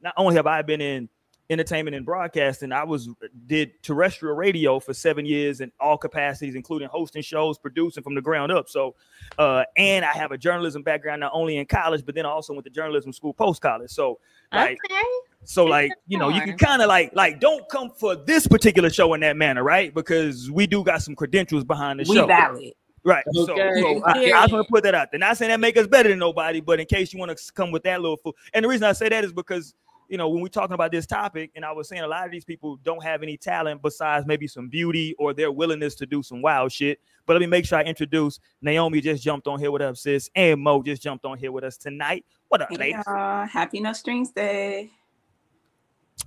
not 0.00 0.14
only 0.16 0.36
have 0.36 0.46
I 0.46 0.62
been 0.62 0.80
in 0.80 1.08
entertainment 1.50 1.96
and 1.96 2.06
broadcasting, 2.06 2.72
I 2.72 2.84
was 2.84 3.08
did 3.46 3.82
terrestrial 3.82 4.36
radio 4.36 4.78
for 4.78 4.94
seven 4.94 5.26
years 5.26 5.60
in 5.60 5.70
all 5.80 5.98
capacities, 5.98 6.54
including 6.54 6.88
hosting 6.88 7.22
shows, 7.22 7.58
producing 7.58 8.02
from 8.02 8.14
the 8.14 8.22
ground 8.22 8.52
up. 8.52 8.68
So, 8.68 8.94
uh, 9.38 9.64
and 9.76 10.04
I 10.04 10.12
have 10.12 10.30
a 10.30 10.38
journalism 10.38 10.82
background 10.82 11.20
not 11.20 11.32
only 11.34 11.56
in 11.58 11.66
college, 11.66 12.06
but 12.06 12.14
then 12.14 12.24
I 12.24 12.30
also 12.30 12.52
went 12.54 12.64
to 12.64 12.70
journalism 12.70 13.12
school 13.12 13.34
post 13.34 13.60
college. 13.60 13.90
So, 13.90 14.20
like, 14.52 14.78
okay. 14.90 15.02
so 15.44 15.64
like 15.66 15.92
you 16.06 16.18
know, 16.18 16.28
you 16.28 16.40
can 16.40 16.56
kind 16.56 16.80
of 16.80 16.88
like 16.88 17.10
like 17.14 17.40
don't 17.40 17.68
come 17.68 17.90
for 17.90 18.14
this 18.14 18.46
particular 18.46 18.88
show 18.88 19.12
in 19.14 19.20
that 19.20 19.36
manner, 19.36 19.64
right? 19.64 19.92
Because 19.92 20.50
we 20.50 20.66
do 20.66 20.84
got 20.84 21.02
some 21.02 21.16
credentials 21.16 21.64
behind 21.64 22.00
the 22.00 22.06
We 22.08 22.16
show. 22.16 22.26
valid. 22.26 22.72
Right. 23.02 23.24
So, 23.32 23.52
Okay. 23.52 23.80
so 23.80 24.02
I, 24.04 24.30
I 24.30 24.42
was 24.42 24.50
gonna 24.50 24.64
put 24.64 24.82
that 24.84 24.94
out 24.94 25.08
there. 25.10 25.18
Not 25.18 25.36
saying 25.38 25.50
that 25.50 25.58
make 25.58 25.76
us 25.78 25.86
better 25.86 26.10
than 26.10 26.18
nobody, 26.18 26.60
but 26.60 26.80
in 26.80 26.86
case 26.86 27.12
you 27.12 27.18
want 27.18 27.36
to 27.36 27.52
come 27.54 27.72
with 27.72 27.82
that 27.84 28.00
little 28.00 28.18
fool. 28.18 28.36
And 28.52 28.64
the 28.64 28.68
reason 28.68 28.84
I 28.84 28.92
say 28.92 29.08
that 29.08 29.24
is 29.24 29.32
because 29.32 29.74
you 30.10 30.18
know 30.18 30.28
when 30.28 30.42
we're 30.42 30.48
talking 30.48 30.74
about 30.74 30.90
this 30.90 31.06
topic, 31.06 31.52
and 31.54 31.64
I 31.64 31.70
was 31.72 31.88
saying 31.88 32.02
a 32.02 32.06
lot 32.08 32.26
of 32.26 32.32
these 32.32 32.44
people 32.44 32.76
don't 32.82 33.02
have 33.02 33.22
any 33.22 33.36
talent 33.36 33.80
besides 33.80 34.26
maybe 34.26 34.46
some 34.48 34.68
beauty 34.68 35.14
or 35.18 35.32
their 35.32 35.52
willingness 35.52 35.94
to 35.94 36.06
do 36.06 36.20
some 36.22 36.42
wild 36.42 36.72
shit. 36.72 36.98
But 37.26 37.34
let 37.34 37.40
me 37.40 37.46
make 37.46 37.64
sure 37.64 37.78
I 37.78 37.82
introduce 37.84 38.40
Naomi. 38.60 39.00
Just 39.00 39.22
jumped 39.22 39.46
on 39.46 39.60
here 39.60 39.70
with 39.70 39.82
us, 39.82 40.02
sis, 40.02 40.28
and 40.34 40.60
Mo 40.60 40.82
just 40.82 41.00
jumped 41.00 41.24
on 41.24 41.38
here 41.38 41.52
with 41.52 41.62
us 41.62 41.76
tonight. 41.76 42.24
What 42.48 42.60
up, 42.60 42.68
Hey, 42.70 42.76
ladies? 42.76 43.02
y'all. 43.06 43.46
Happy 43.46 43.78
No 43.80 43.92
Strings 43.92 44.32
Day. 44.32 44.90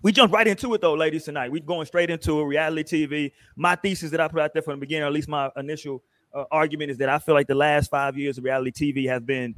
we 0.01 0.13
jumped 0.13 0.33
right 0.33 0.47
into 0.47 0.73
it 0.73 0.79
though, 0.81 0.93
ladies. 0.93 1.25
Tonight 1.25 1.51
We're 1.51 1.61
going 1.61 1.85
straight 1.85 2.09
into 2.09 2.39
a 2.39 2.45
reality 2.47 3.05
TV. 3.05 3.31
My 3.57 3.75
thesis 3.75 4.11
that 4.11 4.21
I 4.21 4.29
put 4.29 4.39
out 4.39 4.53
there 4.53 4.61
from 4.61 4.75
the 4.75 4.79
beginning, 4.79 5.03
or 5.03 5.07
at 5.07 5.13
least 5.13 5.27
my 5.27 5.49
initial 5.57 6.01
uh, 6.33 6.45
argument, 6.51 6.89
is 6.91 6.97
that 6.99 7.09
I 7.09 7.19
feel 7.19 7.35
like 7.35 7.47
the 7.47 7.55
last 7.55 7.91
five 7.91 8.17
years 8.17 8.37
of 8.37 8.45
reality 8.45 8.93
TV 8.93 9.09
have 9.09 9.25
been 9.25 9.55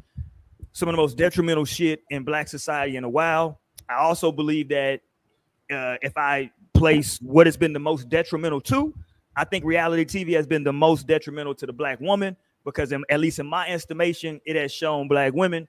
some 0.73 0.89
of 0.89 0.93
the 0.93 0.97
most 0.97 1.15
detrimental 1.15 1.63
shit 1.65 2.01
in 2.09 2.23
Black 2.23 2.47
society 2.47 2.97
in 2.97 3.03
a 3.03 3.09
while. 3.09 3.61
I 3.89 3.95
also 3.95 4.31
believe 4.31 4.69
that 4.69 5.01
uh, 5.71 5.95
if 6.01 6.17
I 6.17 6.51
place 6.73 7.19
what 7.21 7.47
has 7.47 7.57
been 7.57 7.73
the 7.73 7.79
most 7.79 8.09
detrimental 8.09 8.61
to, 8.61 8.93
I 9.35 9.43
think 9.43 9.65
reality 9.65 10.05
TV 10.05 10.35
has 10.35 10.47
been 10.47 10.63
the 10.63 10.73
most 10.73 11.07
detrimental 11.07 11.55
to 11.55 11.65
the 11.65 11.73
Black 11.73 11.99
woman 11.99 12.37
because, 12.63 12.91
in, 12.91 13.03
at 13.09 13.19
least 13.19 13.39
in 13.39 13.45
my 13.45 13.67
estimation, 13.69 14.39
it 14.45 14.55
has 14.55 14.71
shown 14.71 15.07
Black 15.07 15.33
women 15.33 15.67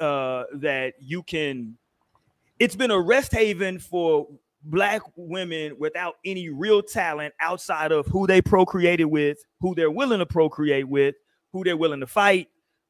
uh, 0.00 0.44
that 0.54 0.94
you 1.00 1.22
can 1.22 1.76
it's 2.58 2.76
been 2.76 2.90
a 2.90 3.00
rest 3.00 3.32
haven 3.32 3.78
for 3.78 4.26
black 4.64 5.02
women 5.16 5.76
without 5.78 6.14
any 6.24 6.48
real 6.48 6.82
talent 6.82 7.34
outside 7.40 7.92
of 7.92 8.06
who 8.06 8.26
they 8.26 8.40
procreated 8.40 9.06
with, 9.06 9.38
who 9.60 9.74
they're 9.74 9.90
willing 9.90 10.18
to 10.18 10.26
procreate 10.26 10.88
with, 10.88 11.14
who 11.52 11.62
they're 11.64 11.76
willing 11.76 12.00
to 12.00 12.06
fight, 12.06 12.48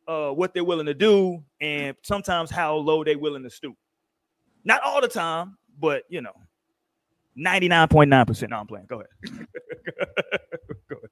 uh, 0.08 0.30
what 0.30 0.54
they're 0.54 0.64
willing 0.64 0.86
to 0.86 0.94
do, 0.94 1.42
and 1.60 1.96
sometimes 2.02 2.50
how 2.50 2.76
low 2.76 3.04
they're 3.04 3.18
willing 3.18 3.42
to 3.42 3.50
stoop. 3.50 3.74
Not 4.66 4.82
all 4.82 5.00
the 5.00 5.08
time, 5.08 5.56
but 5.80 6.02
you 6.08 6.20
know, 6.20 6.34
99.9%. 7.38 8.50
No, 8.50 8.56
I'm 8.56 8.66
playing. 8.66 8.86
Go 8.86 8.96
ahead. 8.96 9.08
Go 10.88 10.96
ahead. 10.96 11.10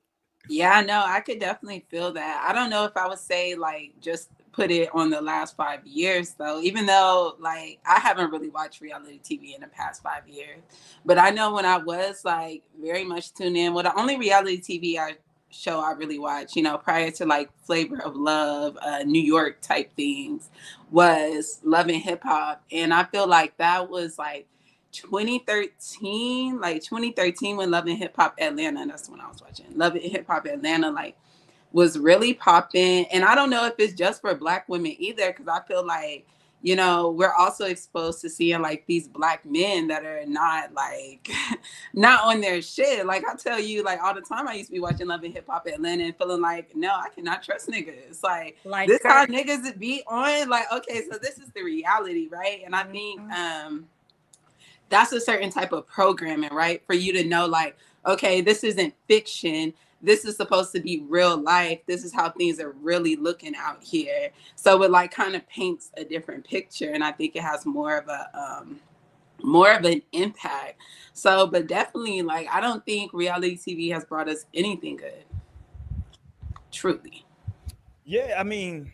Yeah, 0.48 0.82
no, 0.82 1.02
I 1.06 1.20
could 1.20 1.38
definitely 1.38 1.86
feel 1.88 2.12
that. 2.12 2.44
I 2.46 2.52
don't 2.52 2.68
know 2.68 2.84
if 2.84 2.96
I 2.96 3.06
would 3.06 3.18
say 3.18 3.54
like 3.54 3.94
just 4.00 4.28
put 4.52 4.70
it 4.70 4.90
on 4.92 5.08
the 5.08 5.20
last 5.20 5.56
five 5.56 5.86
years 5.86 6.34
though, 6.34 6.60
even 6.60 6.84
though 6.84 7.36
like 7.38 7.78
I 7.86 8.00
haven't 8.00 8.30
really 8.30 8.50
watched 8.50 8.80
reality 8.80 9.20
TV 9.20 9.54
in 9.54 9.60
the 9.60 9.68
past 9.68 10.02
five 10.02 10.28
years. 10.28 10.60
But 11.04 11.18
I 11.18 11.30
know 11.30 11.54
when 11.54 11.64
I 11.64 11.78
was 11.78 12.24
like 12.24 12.62
very 12.82 13.04
much 13.04 13.32
tuned 13.32 13.56
in, 13.56 13.72
well, 13.72 13.84
the 13.84 13.98
only 13.98 14.18
reality 14.18 14.60
TV 14.60 14.98
I 14.98 15.16
show 15.54 15.80
I 15.80 15.92
really 15.92 16.18
watched, 16.18 16.56
you 16.56 16.62
know, 16.62 16.76
prior 16.78 17.10
to 17.12 17.26
like 17.26 17.50
Flavor 17.64 18.02
of 18.02 18.16
Love, 18.16 18.76
uh, 18.82 19.04
New 19.04 19.22
York 19.22 19.60
type 19.60 19.94
things, 19.96 20.50
was 20.90 21.60
Love 21.62 21.88
and 21.88 22.02
Hip 22.02 22.22
Hop, 22.24 22.62
and 22.72 22.92
I 22.92 23.04
feel 23.04 23.26
like 23.26 23.56
that 23.58 23.88
was 23.88 24.18
like 24.18 24.46
2013, 24.92 26.60
like 26.60 26.82
2013 26.82 27.56
when 27.56 27.70
Love 27.70 27.86
and 27.86 27.98
Hip 27.98 28.14
Hop 28.16 28.34
Atlanta, 28.40 28.86
that's 28.86 29.08
when 29.08 29.20
I 29.20 29.28
was 29.28 29.42
watching 29.42 29.66
Love 29.76 29.94
and 29.94 30.04
Hip 30.04 30.26
Hop 30.28 30.46
Atlanta, 30.46 30.90
like 30.90 31.16
was 31.72 31.98
really 31.98 32.32
popping. 32.34 33.04
And 33.06 33.24
I 33.24 33.34
don't 33.34 33.50
know 33.50 33.66
if 33.66 33.74
it's 33.78 33.94
just 33.94 34.20
for 34.20 34.34
Black 34.34 34.68
women 34.68 34.94
either, 34.98 35.32
because 35.32 35.48
I 35.48 35.60
feel 35.66 35.84
like, 35.84 36.26
you 36.64 36.76
know, 36.76 37.10
we're 37.10 37.34
also 37.34 37.66
exposed 37.66 38.22
to 38.22 38.30
seeing 38.30 38.62
like 38.62 38.86
these 38.86 39.06
Black 39.06 39.44
men 39.44 39.86
that 39.88 40.02
are 40.06 40.24
not 40.24 40.72
like, 40.72 41.30
not 41.92 42.24
on 42.24 42.40
their 42.40 42.62
shit. 42.62 43.04
Like 43.04 43.22
I 43.28 43.34
tell 43.34 43.60
you, 43.60 43.82
like 43.82 44.00
all 44.00 44.14
the 44.14 44.22
time, 44.22 44.48
I 44.48 44.54
used 44.54 44.70
to 44.70 44.72
be 44.72 44.80
watching 44.80 45.08
Love 45.08 45.24
and 45.24 45.34
Hip 45.34 45.44
Hop 45.46 45.66
Atlanta 45.66 46.04
and 46.04 46.16
feeling 46.16 46.40
like, 46.40 46.74
no, 46.74 46.88
I 46.88 47.10
cannot 47.10 47.42
trust 47.42 47.68
niggas. 47.68 48.22
Like, 48.22 48.56
Like 48.64 48.88
this 48.88 49.02
how 49.04 49.26
niggas 49.26 49.78
be 49.78 50.02
on 50.06 50.48
like 50.48 50.64
okay 50.72 51.02
so 51.02 51.18
this 51.18 51.36
is 51.36 51.50
the 51.54 51.62
reality 51.62 52.28
right? 52.32 52.62
And 52.64 52.74
i 52.74 52.84
think 52.84 53.20
um 53.30 53.86
that's 54.88 55.12
a 55.12 55.20
certain 55.20 55.50
type 55.50 55.72
of 55.72 55.86
programming 55.86 56.54
right? 56.54 56.82
For 56.86 56.94
you 56.94 57.12
to 57.12 57.24
know 57.24 57.44
like 57.44 57.76
okay 58.06 58.40
this 58.40 58.64
isn't 58.64 58.94
fiction 59.06 59.74
this 60.04 60.24
is 60.24 60.36
supposed 60.36 60.72
to 60.72 60.80
be 60.80 61.04
real 61.08 61.36
life. 61.36 61.80
This 61.86 62.04
is 62.04 62.12
how 62.12 62.30
things 62.30 62.60
are 62.60 62.72
really 62.82 63.16
looking 63.16 63.54
out 63.56 63.82
here. 63.82 64.30
So 64.56 64.82
it 64.82 64.90
like 64.90 65.10
kind 65.10 65.34
of 65.34 65.48
paints 65.48 65.90
a 65.96 66.04
different 66.04 66.46
picture 66.46 66.90
and 66.90 67.02
i 67.02 67.12
think 67.12 67.36
it 67.36 67.42
has 67.42 67.64
more 67.66 67.96
of 67.96 68.08
a 68.08 68.28
um 68.38 68.80
more 69.42 69.72
of 69.72 69.84
an 69.84 70.02
impact. 70.12 70.80
So 71.12 71.46
but 71.46 71.66
definitely 71.66 72.22
like 72.22 72.48
i 72.52 72.60
don't 72.60 72.84
think 72.84 73.12
reality 73.12 73.56
tv 73.56 73.92
has 73.92 74.04
brought 74.04 74.28
us 74.28 74.46
anything 74.54 74.96
good. 74.96 75.24
Truly. 76.70 77.24
Yeah, 78.04 78.36
I 78.38 78.42
mean, 78.42 78.92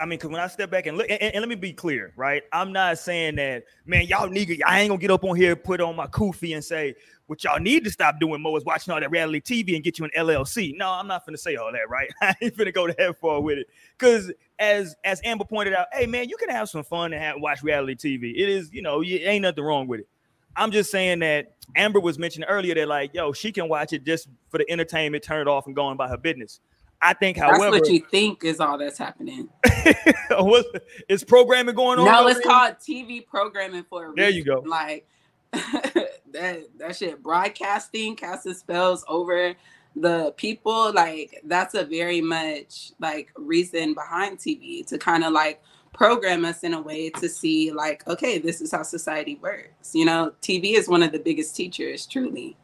I 0.00 0.06
mean, 0.06 0.18
because 0.18 0.30
when 0.30 0.40
I 0.40 0.46
step 0.46 0.70
back 0.70 0.86
and 0.86 0.96
look, 0.96 1.08
and, 1.10 1.20
and 1.20 1.40
let 1.40 1.48
me 1.48 1.54
be 1.54 1.74
clear, 1.74 2.12
right? 2.16 2.42
I'm 2.52 2.72
not 2.72 2.98
saying 2.98 3.36
that, 3.36 3.64
man, 3.84 4.06
y'all 4.06 4.28
nigga, 4.28 4.60
I 4.66 4.80
ain't 4.80 4.88
gonna 4.88 5.00
get 5.00 5.10
up 5.10 5.24
on 5.24 5.36
here, 5.36 5.54
put 5.54 5.80
on 5.82 5.94
my 5.94 6.06
kufi, 6.06 6.54
and 6.54 6.64
say 6.64 6.94
what 7.26 7.44
y'all 7.44 7.60
need 7.60 7.84
to 7.84 7.90
stop 7.90 8.18
doing 8.18 8.40
more 8.40 8.56
is 8.56 8.64
watching 8.64 8.92
all 8.92 8.98
that 8.98 9.10
reality 9.10 9.40
TV 9.40 9.74
and 9.74 9.84
get 9.84 9.98
you 9.98 10.06
an 10.06 10.10
LLC. 10.16 10.74
No, 10.76 10.90
I'm 10.90 11.06
not 11.06 11.26
gonna 11.26 11.36
say 11.36 11.56
all 11.56 11.70
that, 11.70 11.88
right? 11.90 12.10
I 12.22 12.34
ain't 12.40 12.56
gonna 12.56 12.72
go 12.72 12.86
that 12.86 13.18
far 13.20 13.40
with 13.42 13.58
it. 13.58 13.68
Because 13.98 14.32
as 14.58 14.96
as 15.04 15.20
Amber 15.22 15.44
pointed 15.44 15.74
out, 15.74 15.86
hey 15.92 16.06
man, 16.06 16.28
you 16.30 16.36
can 16.38 16.48
have 16.48 16.70
some 16.70 16.82
fun 16.82 17.12
and 17.12 17.22
have, 17.22 17.36
watch 17.38 17.62
reality 17.62 17.94
TV. 17.94 18.32
It 18.34 18.48
is, 18.48 18.72
you 18.72 18.80
know, 18.80 19.02
you, 19.02 19.18
ain't 19.18 19.42
nothing 19.42 19.62
wrong 19.62 19.86
with 19.86 20.00
it. 20.00 20.08
I'm 20.56 20.70
just 20.70 20.90
saying 20.90 21.20
that 21.20 21.56
Amber 21.76 22.00
was 22.00 22.18
mentioned 22.18 22.46
earlier 22.48 22.74
that 22.74 22.88
like, 22.88 23.14
yo, 23.14 23.32
she 23.32 23.52
can 23.52 23.68
watch 23.68 23.92
it 23.92 24.04
just 24.04 24.28
for 24.48 24.58
the 24.58 24.70
entertainment, 24.70 25.22
turn 25.22 25.46
it 25.46 25.48
off, 25.48 25.66
and 25.66 25.76
go 25.76 25.84
on 25.84 25.96
by 25.96 26.08
her 26.08 26.16
business. 26.16 26.60
I 27.02 27.14
think, 27.14 27.38
that's 27.38 27.56
however, 27.56 27.78
what 27.78 27.88
you 27.88 28.04
think 28.10 28.44
is 28.44 28.60
all 28.60 28.76
that's 28.76 28.98
happening 28.98 29.48
What's 30.30 30.68
is 31.08 31.24
programming 31.24 31.74
going 31.74 31.98
on? 31.98 32.04
No, 32.04 32.26
it's 32.28 32.40
called 32.40 32.74
TV 32.74 33.26
programming 33.26 33.84
for 33.88 34.04
a 34.04 34.08
reason. 34.10 34.16
There 34.16 34.30
you 34.30 34.44
go. 34.44 34.62
Like 34.66 35.06
that 35.52 36.68
that 36.78 36.96
shit 36.96 37.22
broadcasting 37.22 38.16
casting 38.16 38.54
spells 38.54 39.04
over 39.08 39.54
the 39.96 40.32
people 40.36 40.92
like 40.92 41.40
that's 41.44 41.74
a 41.74 41.84
very 41.84 42.20
much 42.20 42.92
like 43.00 43.32
reason 43.36 43.92
behind 43.92 44.38
TV 44.38 44.86
to 44.86 44.96
kind 44.96 45.24
of 45.24 45.32
like 45.32 45.60
program 45.92 46.44
us 46.44 46.62
in 46.62 46.74
a 46.74 46.80
way 46.80 47.10
to 47.10 47.28
see 47.28 47.72
like 47.72 48.06
okay 48.06 48.38
this 48.38 48.60
is 48.60 48.70
how 48.70 48.84
society 48.84 49.36
works 49.42 49.92
you 49.92 50.04
know 50.04 50.32
TV 50.40 50.74
is 50.74 50.88
one 50.88 51.02
of 51.02 51.10
the 51.10 51.18
biggest 51.18 51.56
teachers 51.56 52.06
truly 52.06 52.56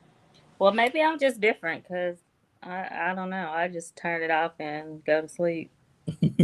Well, 0.61 0.73
maybe 0.73 1.03
I'm 1.03 1.19
just 1.19 1.41
different 1.41 1.83
because 1.83 2.17
I, 2.67 3.11
I 3.11 3.15
don't 3.15 3.31
know. 3.31 3.51
I 3.51 3.69
just 3.69 3.97
turn 3.97 4.23
it 4.23 4.31
off 4.31 4.53
and 4.59 5.05
go 5.05 5.23
to 5.23 5.29
sleep. 5.29 5.71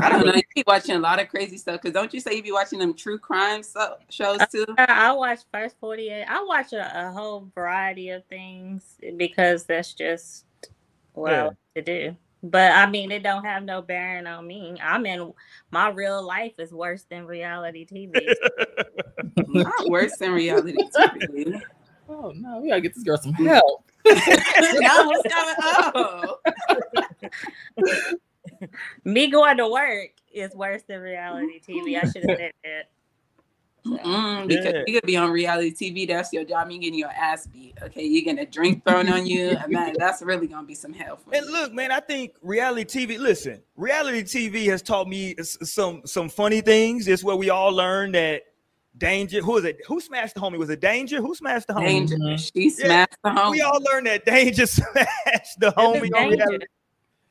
I 0.00 0.08
don't 0.08 0.26
know. 0.26 0.32
You 0.36 0.42
be 0.54 0.64
watching 0.66 0.96
a 0.96 0.98
lot 0.98 1.20
of 1.20 1.28
crazy 1.28 1.56
stuff 1.56 1.80
because 1.80 1.94
don't 1.94 2.12
you 2.12 2.20
say 2.20 2.34
you 2.34 2.42
be 2.42 2.52
watching 2.52 2.78
them 2.78 2.94
true 2.94 3.18
crime 3.18 3.62
so- 3.62 3.96
shows 4.10 4.40
uh, 4.40 4.46
too? 4.46 4.66
I, 4.76 4.84
I 4.88 5.12
watch 5.12 5.40
First 5.52 5.76
48. 5.80 6.24
I 6.28 6.44
watch 6.44 6.72
a, 6.72 7.08
a 7.08 7.12
whole 7.12 7.50
variety 7.54 8.10
of 8.10 8.24
things 8.26 8.96
because 9.16 9.64
that's 9.64 9.94
just 9.94 10.44
what 11.14 11.32
I 11.32 11.46
like 11.48 11.56
to 11.76 11.82
do. 11.82 12.16
But 12.42 12.72
I 12.72 12.86
mean, 12.90 13.12
it 13.12 13.22
don't 13.22 13.44
have 13.44 13.62
no 13.62 13.82
bearing 13.82 14.26
on 14.26 14.46
me. 14.46 14.76
I'm 14.82 15.06
in 15.06 15.32
my 15.70 15.90
real 15.90 16.22
life 16.22 16.54
is 16.58 16.72
worse 16.72 17.04
than 17.08 17.24
reality 17.24 17.86
TV. 17.86 18.20
Not 19.48 19.88
worse 19.88 20.16
than 20.18 20.32
reality 20.32 20.76
TV. 20.76 21.60
Oh 22.08 22.32
no, 22.36 22.58
we 22.58 22.68
gotta 22.68 22.80
get 22.80 22.94
this 22.94 23.04
girl 23.04 23.16
some 23.16 23.32
help. 23.32 23.84
Now 24.06 25.06
what's 25.06 25.22
going 25.28 25.56
on? 25.94 26.34
me 29.04 29.28
going 29.28 29.56
to 29.56 29.68
work 29.68 30.10
is 30.32 30.54
worse 30.54 30.82
than 30.88 31.00
reality 31.00 31.60
TV. 31.66 31.96
I 31.96 32.04
should 32.10 32.28
have 32.28 32.38
said 32.38 32.52
that. 32.64 32.88
Mm, 33.84 34.46
because 34.46 34.64
Yeah. 34.64 34.82
you 34.86 34.94
could 35.00 35.06
be 35.06 35.16
on 35.16 35.30
reality 35.32 35.72
TV. 35.72 36.06
That's 36.06 36.32
your 36.32 36.44
job. 36.44 36.70
You 36.70 36.78
getting 36.78 36.98
your 36.98 37.10
ass 37.10 37.48
beat. 37.48 37.76
Okay, 37.82 38.04
you 38.04 38.22
getting 38.22 38.38
a 38.38 38.46
drink 38.46 38.84
thrown 38.84 39.08
on 39.08 39.26
you, 39.26 39.50
and 39.50 39.72
man, 39.72 39.94
that's 39.98 40.22
really 40.22 40.46
gonna 40.46 40.66
be 40.66 40.76
some 40.76 40.92
hell 40.92 41.16
for 41.16 41.34
And 41.34 41.44
you. 41.46 41.52
look, 41.52 41.72
man, 41.72 41.90
I 41.90 41.98
think 41.98 42.34
reality 42.42 42.84
TV. 43.06 43.18
Listen, 43.18 43.60
reality 43.76 44.22
TV 44.22 44.66
has 44.66 44.82
taught 44.82 45.08
me 45.08 45.34
some 45.40 46.02
some 46.04 46.28
funny 46.28 46.60
things. 46.60 47.08
It's 47.08 47.24
where 47.24 47.34
we 47.34 47.50
all 47.50 47.72
learn 47.72 48.12
that 48.12 48.42
danger. 48.98 49.40
Who 49.40 49.56
is 49.56 49.64
it? 49.64 49.78
Who 49.86 50.00
smashed 50.00 50.34
the 50.34 50.40
homie? 50.40 50.58
Was 50.58 50.70
it 50.70 50.80
Danger? 50.80 51.20
Who 51.20 51.34
smashed 51.34 51.66
the 51.66 51.74
homie? 51.74 51.86
Danger. 51.86 52.16
Mhm. 52.16 52.52
She 52.54 52.70
smashed 52.70 53.16
the 53.24 53.30
home. 53.30 53.50
We 53.50 53.60
all 53.62 53.80
learned 53.82 54.06
that 54.06 54.24
Danger 54.24 54.66
smashed 54.66 55.58
the 55.58 55.72
homie. 55.72 56.10
on 56.14 56.60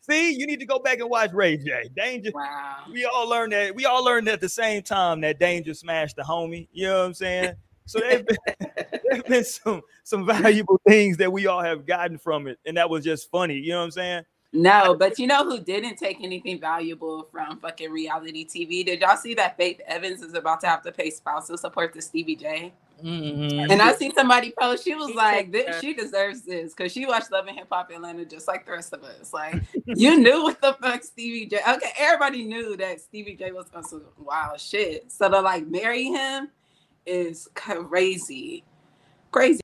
See, 0.01 0.31
you 0.33 0.47
need 0.47 0.59
to 0.59 0.65
go 0.65 0.79
back 0.79 0.99
and 0.99 1.09
watch 1.09 1.31
Ray 1.31 1.57
J. 1.57 1.87
Danger. 1.95 2.31
Wow. 2.33 2.77
We 2.91 3.05
all 3.05 3.29
learned 3.29 3.53
that. 3.53 3.75
We 3.75 3.85
all 3.85 4.03
learned 4.03 4.27
at 4.29 4.41
the 4.41 4.49
same 4.49 4.81
time 4.81 5.21
that 5.21 5.39
Danger 5.39 5.75
smashed 5.75 6.15
the 6.15 6.23
homie. 6.23 6.67
You 6.71 6.87
know 6.87 6.99
what 6.99 7.05
I'm 7.05 7.13
saying? 7.13 7.53
So 7.85 7.99
there've 7.99 8.25
been, 8.25 8.37
there's 9.09 9.23
been 9.23 9.43
some 9.43 9.81
some 10.03 10.25
valuable 10.25 10.81
things 10.87 11.17
that 11.17 11.31
we 11.31 11.45
all 11.47 11.61
have 11.61 11.85
gotten 11.85 12.17
from 12.17 12.47
it, 12.47 12.57
and 12.65 12.75
that 12.77 12.89
was 12.89 13.03
just 13.03 13.29
funny. 13.29 13.55
You 13.55 13.73
know 13.73 13.79
what 13.79 13.85
I'm 13.85 13.91
saying? 13.91 14.23
No, 14.53 14.95
but 14.95 15.17
you 15.17 15.27
know 15.27 15.45
who 15.45 15.59
didn't 15.59 15.95
take 15.95 16.21
anything 16.21 16.59
valuable 16.59 17.27
from 17.31 17.59
fucking 17.59 17.89
reality 17.89 18.45
TV? 18.45 18.85
Did 18.85 18.99
y'all 18.99 19.15
see 19.15 19.33
that 19.35 19.55
Faith 19.55 19.79
Evans 19.87 20.21
is 20.21 20.33
about 20.33 20.59
to 20.61 20.67
have 20.67 20.81
to 20.83 20.91
pay 20.91 21.09
spousal 21.09 21.57
support 21.57 21.93
to 21.93 22.01
Stevie 22.01 22.35
J? 22.35 22.73
Mhm. 23.01 23.71
And 23.71 23.81
I 23.81 23.93
see 23.93 24.11
somebody 24.13 24.53
post, 24.59 24.83
she 24.83 24.93
was 24.93 25.09
She 25.09 25.15
like, 25.15 25.51
this, 25.51 25.79
she 25.79 25.93
deserves 25.93 26.41
this 26.41 26.73
because 26.73 26.91
she 26.91 27.05
watched 27.05 27.31
Love 27.31 27.47
and 27.47 27.57
Hip 27.57 27.67
Hop 27.71 27.89
Atlanta 27.89 28.25
just 28.25 28.47
like 28.47 28.65
the 28.65 28.73
rest 28.73 28.93
of 28.93 29.03
us. 29.03 29.33
Like, 29.33 29.63
you 29.85 30.17
knew 30.19 30.43
what 30.43 30.61
the 30.61 30.73
fuck 30.81 31.03
Stevie 31.03 31.47
J. 31.47 31.59
Okay, 31.67 31.91
everybody 31.97 32.43
knew 32.43 32.75
that 32.77 33.01
Stevie 33.01 33.35
J 33.35 33.53
was 33.53 33.67
on 33.73 33.83
some 33.83 34.03
wild 34.19 34.59
shit. 34.59 35.11
So 35.11 35.29
to 35.29 35.39
like 35.39 35.67
marry 35.67 36.05
him 36.05 36.49
is 37.05 37.47
crazy, 37.55 38.63
crazy. 39.31 39.61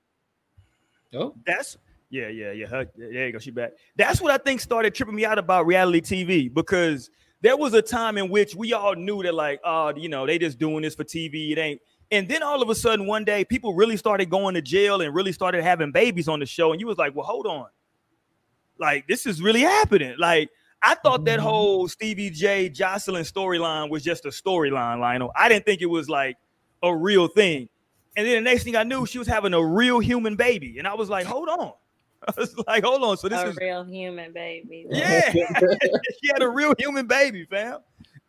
Oh, 1.13 1.35
That's 1.45 1.77
yeah, 2.09 2.27
yeah, 2.29 2.51
yeah. 2.51 2.65
Her, 2.67 2.87
there 2.95 3.27
you 3.27 3.33
go. 3.33 3.39
She 3.39 3.51
back. 3.51 3.71
That's 3.95 4.21
what 4.21 4.31
I 4.31 4.37
think 4.37 4.61
started 4.61 4.95
tripping 4.95 5.15
me 5.15 5.25
out 5.25 5.37
about 5.37 5.65
reality 5.65 6.01
TV 6.01 6.53
because 6.53 7.09
there 7.41 7.57
was 7.57 7.73
a 7.73 7.81
time 7.81 8.17
in 8.17 8.29
which 8.29 8.55
we 8.55 8.73
all 8.73 8.95
knew 8.95 9.21
that, 9.23 9.33
like, 9.33 9.59
oh, 9.63 9.93
you 9.95 10.09
know, 10.09 10.25
they 10.25 10.39
just 10.39 10.57
doing 10.57 10.81
this 10.81 10.95
for 10.95 11.03
TV. 11.03 11.51
It 11.51 11.57
ain't. 11.57 11.81
And 12.09 12.29
then 12.29 12.41
all 12.41 12.61
of 12.61 12.69
a 12.69 12.75
sudden, 12.75 13.05
one 13.05 13.25
day, 13.25 13.43
people 13.43 13.73
really 13.73 13.97
started 13.97 14.29
going 14.29 14.55
to 14.55 14.61
jail 14.61 15.01
and 15.01 15.13
really 15.13 15.33
started 15.33 15.63
having 15.63 15.91
babies 15.91 16.27
on 16.29 16.39
the 16.39 16.45
show. 16.45 16.71
And 16.71 16.79
you 16.79 16.87
was 16.87 16.97
like, 16.97 17.13
well, 17.13 17.25
hold 17.25 17.45
on. 17.45 17.67
Like, 18.79 19.07
this 19.07 19.25
is 19.25 19.41
really 19.41 19.61
happening. 19.61 20.15
Like, 20.17 20.49
I 20.81 20.95
thought 20.95 21.25
that 21.25 21.39
Mhm. 21.39 21.43
whole 21.43 21.87
Stevie 21.87 22.29
J 22.29 22.69
Joseline 22.69 23.29
storyline 23.29 23.89
was 23.89 24.03
just 24.03 24.25
a 24.25 24.29
storyline, 24.29 24.99
Lionel. 24.99 25.31
I 25.35 25.49
didn't 25.49 25.65
think 25.65 25.81
it 25.81 25.87
was 25.87 26.07
like 26.07 26.37
a 26.83 26.95
real 26.95 27.27
thing. 27.27 27.67
And 28.15 28.25
then 28.25 28.43
the 28.43 28.49
next 28.49 28.63
thing 28.63 28.75
I 28.75 28.83
knew, 28.83 29.05
she 29.05 29.19
was 29.19 29.27
having 29.27 29.53
a 29.53 29.63
real 29.63 29.99
human 29.99 30.35
baby. 30.35 30.77
And 30.77 30.87
I 30.87 30.93
was 30.93 31.09
like, 31.09 31.25
hold 31.25 31.49
on. 31.49 31.73
I 32.37 32.39
was 32.39 32.55
like, 32.67 32.83
hold 32.83 33.03
on. 33.03 33.17
So 33.17 33.29
this 33.29 33.39
a 33.39 33.47
is 33.49 33.57
a 33.57 33.59
real 33.59 33.83
human 33.83 34.33
baby. 34.33 34.85
yeah. 34.89 35.31
she 35.31 36.27
had 36.33 36.41
a 36.41 36.49
real 36.49 36.73
human 36.77 37.07
baby, 37.07 37.45
fam. 37.45 37.79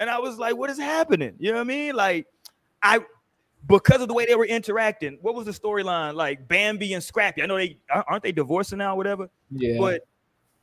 And 0.01 0.09
I 0.09 0.19
was 0.19 0.39
like, 0.39 0.57
what 0.57 0.71
is 0.71 0.79
happening? 0.79 1.35
You 1.39 1.51
know 1.51 1.57
what 1.59 1.63
I 1.63 1.65
mean? 1.65 1.95
Like, 1.95 2.27
I 2.83 3.01
because 3.67 4.01
of 4.01 4.09
the 4.09 4.15
way 4.15 4.25
they 4.25 4.37
were 4.37 4.47
interacting, 4.47 5.19
what 5.21 5.35
was 5.35 5.47
the 5.47 5.53
storyline? 5.53 6.15
Like 6.15 6.47
Bambi 6.47 6.95
and 6.95 7.03
Scrappy. 7.03 7.43
I 7.43 7.47
know 7.47 7.57
they 7.57 7.79
aren't 7.91 8.23
they 8.23 8.31
divorcing 8.33 8.79
now, 8.79 8.95
or 8.95 8.97
whatever. 8.97 9.29
yeah. 9.51 9.79
But 9.79 10.03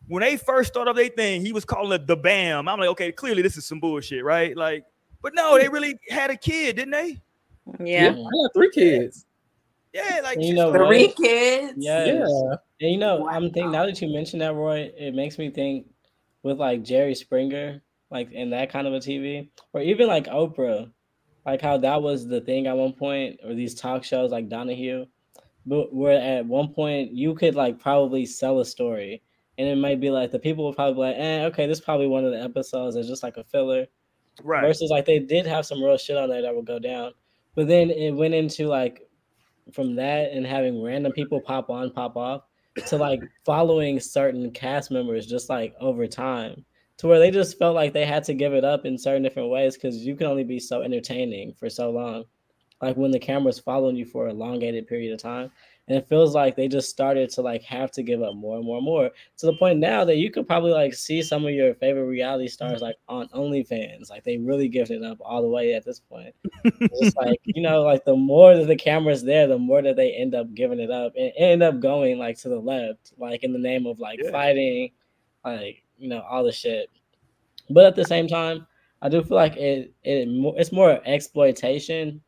when 0.08 0.22
they 0.22 0.38
first 0.38 0.72
started 0.72 0.92
off 0.92 0.96
their 0.96 1.10
thing, 1.10 1.42
he 1.46 1.52
was 1.52 1.66
calling 1.66 1.92
it 1.92 2.08
the 2.08 2.16
Bam. 2.16 2.70
I'm 2.70 2.80
like, 2.80 2.90
okay, 2.90 3.12
clearly 3.12 3.42
this 3.42 3.58
is 3.58 3.66
some 3.66 3.80
bullshit, 3.82 4.24
right? 4.24 4.56
Like, 4.56 4.86
but 5.22 5.34
no, 5.36 5.58
they 5.60 5.68
really 5.68 6.00
had 6.10 6.30
a 6.30 6.38
kid, 6.38 6.78
didn't 6.78 6.92
they? 6.92 7.22
yeah, 7.80 8.04
Yeah. 8.04 8.10
I 8.12 8.14
got 8.14 8.54
three 8.54 8.70
kids. 8.72 9.26
Yeah, 9.94 10.20
like 10.24 10.38
You 10.40 10.54
know 10.54 10.70
started- 10.70 10.84
what? 10.86 10.90
Three 10.90 11.08
kids. 11.10 11.74
Yes. 11.78 12.08
Yeah. 12.30 12.56
And 12.86 12.94
you 12.94 13.00
know, 13.00 13.28
I'm 13.28 13.50
thinking 13.50 13.72
now 13.72 13.88
that 13.88 14.00
you 14.00 14.14
mentioned 14.14 14.44
that, 14.44 14.54
Roy, 14.54 14.92
it 14.96 15.16
makes 15.16 15.40
me 15.40 15.50
think 15.50 15.88
with 16.44 16.60
like 16.60 16.84
Jerry 16.84 17.16
Springer, 17.16 17.82
like 18.12 18.32
in 18.32 18.52
that 18.52 18.72
kind 18.72 18.86
of 18.86 18.94
a 18.94 19.00
TV, 19.00 19.50
or 19.74 19.82
even 19.82 20.06
like 20.06 20.28
Oprah, 20.28 20.92
like 21.48 21.62
how 21.62 21.80
that 21.80 22.04
was 22.04 22.28
the 22.28 22.42
thing 22.42 22.68
at 22.68 22.78
one 22.78 22.94
point, 22.94 23.40
or 23.44 23.56
these 23.56 23.74
talk 23.74 24.04
shows 24.04 24.30
like 24.30 24.50
Donahue, 24.50 25.08
but 25.66 25.96
where 25.96 26.22
at 26.22 26.46
one 26.46 26.76
point 26.76 27.12
you 27.12 27.34
could 27.34 27.56
like 27.56 27.80
probably 27.80 28.24
sell 28.24 28.60
a 28.60 28.66
story, 28.66 29.24
and 29.58 29.68
it 29.68 29.78
might 29.78 30.00
be 30.00 30.12
like 30.12 30.30
the 30.30 30.38
people 30.38 30.68
would 30.68 30.76
probably 30.76 30.94
be 30.94 31.00
like, 31.00 31.16
eh, 31.18 31.46
okay, 31.46 31.66
this 31.66 31.80
is 31.80 31.84
probably 31.84 32.06
one 32.06 32.24
of 32.24 32.34
the 32.34 32.44
episodes 32.44 32.96
is 32.96 33.08
just 33.08 33.24
like 33.24 33.38
a 33.38 33.44
filler, 33.46 33.88
right. 34.44 34.62
versus 34.62 34.92
like 34.92 35.06
they 35.06 35.18
did 35.18 35.48
have 35.48 35.66
some 35.66 35.82
real 35.82 35.98
shit 35.98 36.18
on 36.18 36.30
there 36.30 36.44
that 36.44 36.56
would 36.56 36.68
go 36.68 36.78
down, 36.78 37.14
but 37.56 37.68
then 37.68 37.90
it 37.90 38.12
went 38.12 38.36
into 38.36 38.68
like 38.68 39.10
from 39.74 39.96
that 39.96 40.32
and 40.32 40.46
having 40.46 40.84
random 40.84 41.12
people 41.14 41.42
pop 41.42 41.72
on, 41.72 41.90
pop 41.90 42.16
off 42.16 42.44
to 42.88 42.98
like 42.98 43.22
following 43.46 44.00
certain 44.00 44.52
cast 44.52 44.92
members 44.92 45.26
just 45.26 45.50
like 45.50 45.74
over 45.80 46.08
time 46.08 46.66
to 46.98 47.08
where 47.08 47.20
they 47.20 47.32
just 47.32 47.58
felt 47.58 47.76
like 47.76 47.94
they 47.94 48.06
had 48.06 48.24
to 48.24 48.34
give 48.34 48.54
it 48.54 48.64
up 48.64 48.86
in 48.86 48.98
certain 48.98 49.24
different 49.24 49.50
ways 49.50 49.76
because 49.76 49.98
you 50.06 50.16
can 50.16 50.28
only 50.28 50.44
be 50.44 50.60
so 50.60 50.82
entertaining 50.82 51.54
for 51.54 51.70
so 51.70 51.90
long. 51.90 52.24
Like 52.82 52.96
when 52.96 53.12
the 53.12 53.20
camera's 53.20 53.60
following 53.60 53.96
you 53.96 54.06
for 54.06 54.28
a 54.28 54.32
elongated 54.32 54.88
period 54.88 55.14
of 55.14 55.20
time. 55.20 55.52
And 55.88 55.96
it 55.98 56.08
feels 56.10 56.34
like 56.34 56.56
they 56.56 56.68
just 56.68 56.90
started 56.90 57.30
to 57.32 57.42
like 57.42 57.62
have 57.64 57.92
to 57.92 58.02
give 58.02 58.24
up 58.24 58.34
more 58.36 58.56
and 58.58 58.66
more 58.66 58.78
and 58.78 58.86
more 58.86 59.12
to 59.38 59.46
the 59.46 59.54
point 59.58 59.78
now 59.80 60.04
that 60.04 60.18
you 60.18 60.32
could 60.32 60.48
probably 60.48 60.72
like 60.72 60.96
see 60.96 61.22
some 61.22 61.46
of 61.46 61.52
your 61.54 61.76
favorite 61.76 62.06
reality 62.06 62.48
stars 62.48 62.82
like 62.82 62.96
on 63.08 63.28
OnlyFans. 63.30 64.10
Like 64.10 64.24
they 64.24 64.38
really 64.38 64.68
giving 64.68 65.04
it 65.04 65.06
up 65.06 65.20
all 65.22 65.44
the 65.44 65.48
way 65.48 65.74
at 65.76 65.86
this 65.86 66.00
point. 66.00 66.34
It's 66.98 67.16
like, 67.16 67.40
you 67.44 67.62
know, 67.62 67.82
like 67.84 68.06
the 68.06 68.16
more 68.16 68.56
that 68.56 68.68
the 68.68 68.76
camera's 68.76 69.24
there, 69.24 69.48
the 69.48 69.58
more 69.58 69.82
that 69.82 69.96
they 69.96 70.14
end 70.14 70.34
up 70.34 70.54
giving 70.54 70.80
it 70.80 70.92
up 70.92 71.14
and 71.18 71.32
end 71.38 71.62
up 71.64 71.80
going 71.80 72.18
like 72.18 72.38
to 72.40 72.50
the 72.50 72.60
left, 72.60 73.14
like 73.18 73.44
in 73.44 73.54
the 73.54 73.60
name 73.60 73.86
of 73.86 74.00
like 74.00 74.20
Yeah. 74.24 74.32
fighting, 74.32 74.92
like, 75.44 75.84
you 75.98 76.10
know, 76.10 76.22
all 76.22 76.44
the 76.44 76.52
shit. 76.52 76.90
But 77.70 77.86
at 77.86 77.96
the 77.96 78.06
same 78.06 78.28
time, 78.28 78.66
I 79.02 79.10
do 79.10 79.24
feel 79.24 79.36
like 79.38 79.56
it, 79.58 79.94
it 80.04 80.28
it's 80.58 80.72
more 80.72 81.02
exploitation 81.06 82.22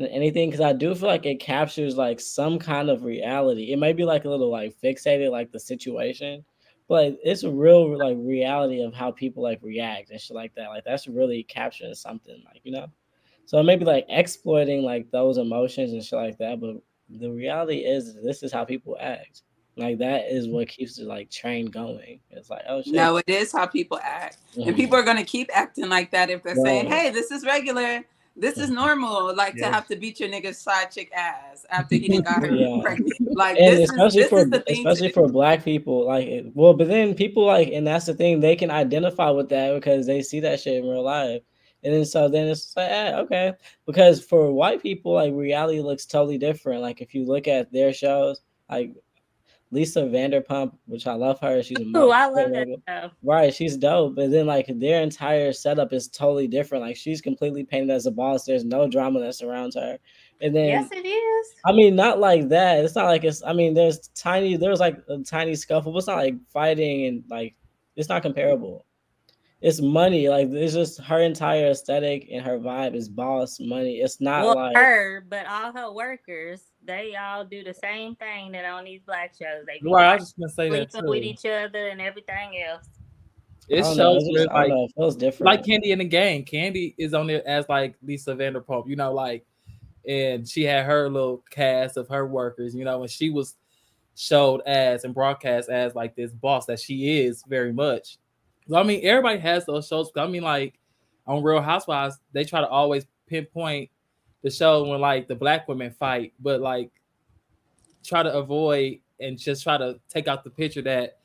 than 0.00 0.08
anything 0.08 0.48
because 0.48 0.64
I 0.64 0.72
do 0.72 0.94
feel 0.94 1.08
like 1.08 1.26
it 1.26 1.40
captures 1.40 1.96
like 1.96 2.18
some 2.20 2.58
kind 2.58 2.88
of 2.88 3.04
reality. 3.04 3.72
It 3.72 3.78
may 3.78 3.92
be 3.92 4.04
like 4.04 4.24
a 4.24 4.30
little 4.30 4.50
like 4.50 4.74
fixated, 4.82 5.30
like 5.30 5.52
the 5.52 5.60
situation, 5.60 6.42
but 6.88 7.18
it's 7.22 7.42
a 7.44 7.50
real 7.50 7.96
like 7.98 8.16
reality 8.18 8.82
of 8.82 8.94
how 8.94 9.10
people 9.12 9.42
like 9.42 9.60
react 9.62 10.10
and 10.10 10.20
shit 10.20 10.34
like 10.34 10.54
that. 10.54 10.70
Like 10.70 10.84
that's 10.84 11.06
really 11.06 11.42
capturing 11.42 11.94
something, 11.94 12.42
like 12.46 12.62
you 12.64 12.72
know. 12.72 12.86
So 13.44 13.58
it 13.58 13.64
may 13.64 13.76
be 13.76 13.84
like 13.84 14.06
exploiting 14.08 14.82
like 14.82 15.10
those 15.10 15.36
emotions 15.36 15.92
and 15.92 16.02
shit 16.02 16.18
like 16.18 16.38
that, 16.38 16.60
but 16.60 16.76
the 17.10 17.30
reality 17.30 17.78
is 17.78 18.14
this 18.22 18.42
is 18.42 18.52
how 18.52 18.64
people 18.64 18.96
act. 19.00 19.42
Like 19.76 19.98
that 19.98 20.32
is 20.32 20.48
what 20.48 20.68
keeps 20.68 20.96
the 20.96 21.04
like 21.04 21.30
train 21.30 21.66
going. 21.66 22.20
It's 22.30 22.48
like 22.48 22.62
oh 22.68 22.80
shit. 22.82 22.94
No, 22.94 23.18
it 23.18 23.28
is 23.28 23.52
how 23.52 23.66
people 23.66 24.00
act. 24.02 24.38
And 24.56 24.74
Mhm. 24.74 24.76
people 24.76 24.96
are 24.96 25.02
gonna 25.02 25.24
keep 25.24 25.50
acting 25.52 25.90
like 25.90 26.10
that 26.12 26.30
if 26.30 26.42
they're 26.42 26.56
saying, 26.56 26.86
Hey, 26.86 27.10
this 27.10 27.30
is 27.30 27.44
regular, 27.44 28.02
this 28.40 28.58
is 28.58 28.70
normal, 28.70 29.34
like 29.34 29.54
Yeah. 29.56 29.68
to 29.68 29.74
have 29.74 29.86
to 29.88 29.96
beat 29.96 30.20
your 30.20 30.28
nigga's 30.28 30.58
side 30.58 30.90
chick 30.90 31.10
ass 31.14 31.64
after 31.70 31.94
he 31.96 32.08
done 32.08 32.22
got 32.22 32.42
her 32.42 32.50
Yeah. 32.50 32.82
pregnant. 32.82 33.36
Like 33.36 33.58
and 33.58 33.76
this 33.78 33.90
is 33.90 33.90
especially 33.90 34.22
this 34.22 34.30
for 34.30 34.42
is 34.42 34.50
the 34.50 34.60
thing 34.60 34.86
especially 34.86 35.12
for 35.12 35.28
black 35.28 35.64
people 35.64 36.06
like 36.06 36.44
well 36.54 36.74
but 36.74 36.88
then 36.88 37.14
people 37.14 37.44
like 37.46 37.68
and 37.68 37.86
that's 37.86 38.06
the 38.06 38.14
thing 38.14 38.40
they 38.40 38.56
can 38.56 38.70
identify 38.70 39.30
with 39.30 39.48
that 39.50 39.74
because 39.74 40.06
they 40.06 40.22
see 40.22 40.40
that 40.40 40.60
shit 40.60 40.82
in 40.82 40.88
real 40.88 41.02
life 41.02 41.42
and 41.82 41.94
then 41.94 42.04
so 42.04 42.28
then 42.28 42.48
it's 42.48 42.76
like 42.76 42.90
eh, 42.90 43.14
okay 43.16 43.52
because 43.86 44.22
for 44.24 44.52
white 44.52 44.82
people 44.82 45.12
like 45.14 45.32
reality 45.32 45.80
looks 45.80 46.06
totally 46.06 46.38
different 46.38 46.82
like 46.82 47.00
if 47.00 47.14
you 47.14 47.24
look 47.24 47.48
at 47.48 47.72
their 47.72 47.92
shows 47.92 48.40
like 48.70 48.94
Lisa 49.72 50.00
Vanderpump, 50.02 50.72
which 50.86 51.06
I 51.06 51.14
love 51.14 51.38
her. 51.40 51.62
She's 51.62 51.78
a 51.78 51.98
Ooh, 51.98 52.10
I 52.10 52.26
love 52.26 52.50
that 52.50 52.66
stuff. 52.82 53.12
Right, 53.22 53.54
she's 53.54 53.76
dope. 53.76 54.16
But 54.16 54.30
then 54.30 54.46
like 54.46 54.66
their 54.68 55.00
entire 55.00 55.52
setup 55.52 55.92
is 55.92 56.08
totally 56.08 56.48
different. 56.48 56.82
Like 56.84 56.96
she's 56.96 57.20
completely 57.20 57.64
painted 57.64 57.90
as 57.90 58.06
a 58.06 58.10
boss. 58.10 58.44
There's 58.44 58.64
no 58.64 58.88
drama 58.88 59.20
that 59.20 59.34
surrounds 59.34 59.76
her. 59.76 59.98
And 60.40 60.54
then 60.54 60.66
Yes, 60.66 60.88
it 60.90 61.06
is. 61.06 61.54
I 61.64 61.72
mean, 61.72 61.94
not 61.94 62.18
like 62.18 62.48
that. 62.48 62.84
It's 62.84 62.96
not 62.96 63.06
like 63.06 63.22
it's. 63.24 63.42
I 63.44 63.52
mean, 63.52 63.74
there's 63.74 64.08
tiny. 64.14 64.56
There's 64.56 64.80
like 64.80 64.98
a 65.08 65.18
tiny 65.18 65.54
scuffle, 65.54 65.92
but 65.92 65.98
it's 65.98 66.06
not 66.08 66.16
like 66.16 66.34
fighting 66.48 67.06
and 67.06 67.24
like 67.30 67.54
it's 67.94 68.08
not 68.08 68.22
comparable. 68.22 68.86
It's 69.60 69.80
money. 69.80 70.28
Like 70.28 70.48
it's 70.50 70.72
just 70.72 71.00
her 71.02 71.20
entire 71.20 71.66
aesthetic 71.66 72.28
and 72.32 72.44
her 72.44 72.58
vibe 72.58 72.96
is 72.96 73.08
boss 73.08 73.60
money. 73.60 73.98
It's 74.00 74.20
not 74.20 74.44
Well, 74.44 74.56
like 74.56 74.76
her, 74.76 75.24
but 75.28 75.46
all 75.46 75.72
her 75.72 75.92
workers, 75.92 76.62
they 76.84 77.14
all 77.16 77.44
do 77.44 77.62
the 77.62 77.74
same 77.74 78.16
thing 78.16 78.52
that 78.52 78.64
on 78.64 78.84
these 78.84 79.00
black 79.06 79.32
shows. 79.38 79.66
They 79.66 79.78
be 79.82 79.90
Right, 79.90 80.06
I 80.06 80.14
was 80.14 80.24
just 80.24 80.38
gonna 80.38 80.48
say 80.50 80.70
that 80.70 80.90
sleeping 80.92 81.10
with 81.10 81.22
each 81.22 81.44
other 81.44 81.88
and 81.88 82.00
everything 82.00 82.62
else. 82.62 82.88
It 83.68 83.84
shows 83.84 83.96
don't 83.96 83.96
know, 83.98 84.16
it's 84.16 84.24
where, 84.24 84.44
just- 84.44 84.54
like 84.54 84.70
it 84.72 84.92
feels 84.96 85.16
different. 85.16 85.46
like 85.46 85.62
Kandi 85.64 85.92
and 85.92 86.00
the 86.00 86.04
Gang. 86.04 86.44
Kandi 86.44 86.94
is 86.98 87.14
on 87.14 87.26
there 87.26 87.46
as 87.46 87.68
like 87.68 87.94
Lisa 88.02 88.34
Vanderpump, 88.34 88.88
you 88.88 88.96
know, 88.96 89.12
like, 89.12 89.44
and 90.08 90.48
she 90.48 90.64
had 90.64 90.86
her 90.86 91.08
little 91.08 91.44
cast 91.50 91.96
of 91.96 92.08
her 92.08 92.26
workers, 92.26 92.74
you 92.74 92.84
know, 92.84 93.02
and 93.02 93.10
she 93.10 93.30
was 93.30 93.56
showed 94.16 94.60
as 94.62 95.04
and 95.04 95.14
broadcast 95.14 95.68
as 95.68 95.94
like 95.94 96.16
this 96.16 96.32
boss 96.32 96.66
that 96.66 96.80
she 96.80 97.20
is 97.20 97.44
very 97.46 97.72
much. 97.72 98.18
So, 98.68 98.76
I 98.76 98.82
mean, 98.82 99.00
everybody 99.04 99.38
has 99.38 99.66
those 99.66 99.86
shows. 99.86 100.10
I 100.16 100.26
mean, 100.26 100.42
like 100.42 100.78
on 101.26 101.42
Real 101.42 101.60
Housewives, 101.60 102.18
they 102.32 102.44
try 102.44 102.60
to 102.60 102.68
always 102.68 103.06
pinpoint 103.26 103.90
the 104.42 104.50
show 104.50 104.84
when 104.88 105.00
like 105.00 105.28
the 105.28 105.34
black 105.34 105.68
women 105.68 105.90
fight, 105.90 106.32
but 106.40 106.60
like 106.60 106.90
try 108.04 108.22
to 108.22 108.32
avoid 108.32 108.98
and 109.20 109.38
just 109.38 109.62
try 109.62 109.76
to 109.76 109.98
take 110.08 110.28
out 110.28 110.44
the 110.44 110.50
picture 110.50 110.82
that 110.82 111.18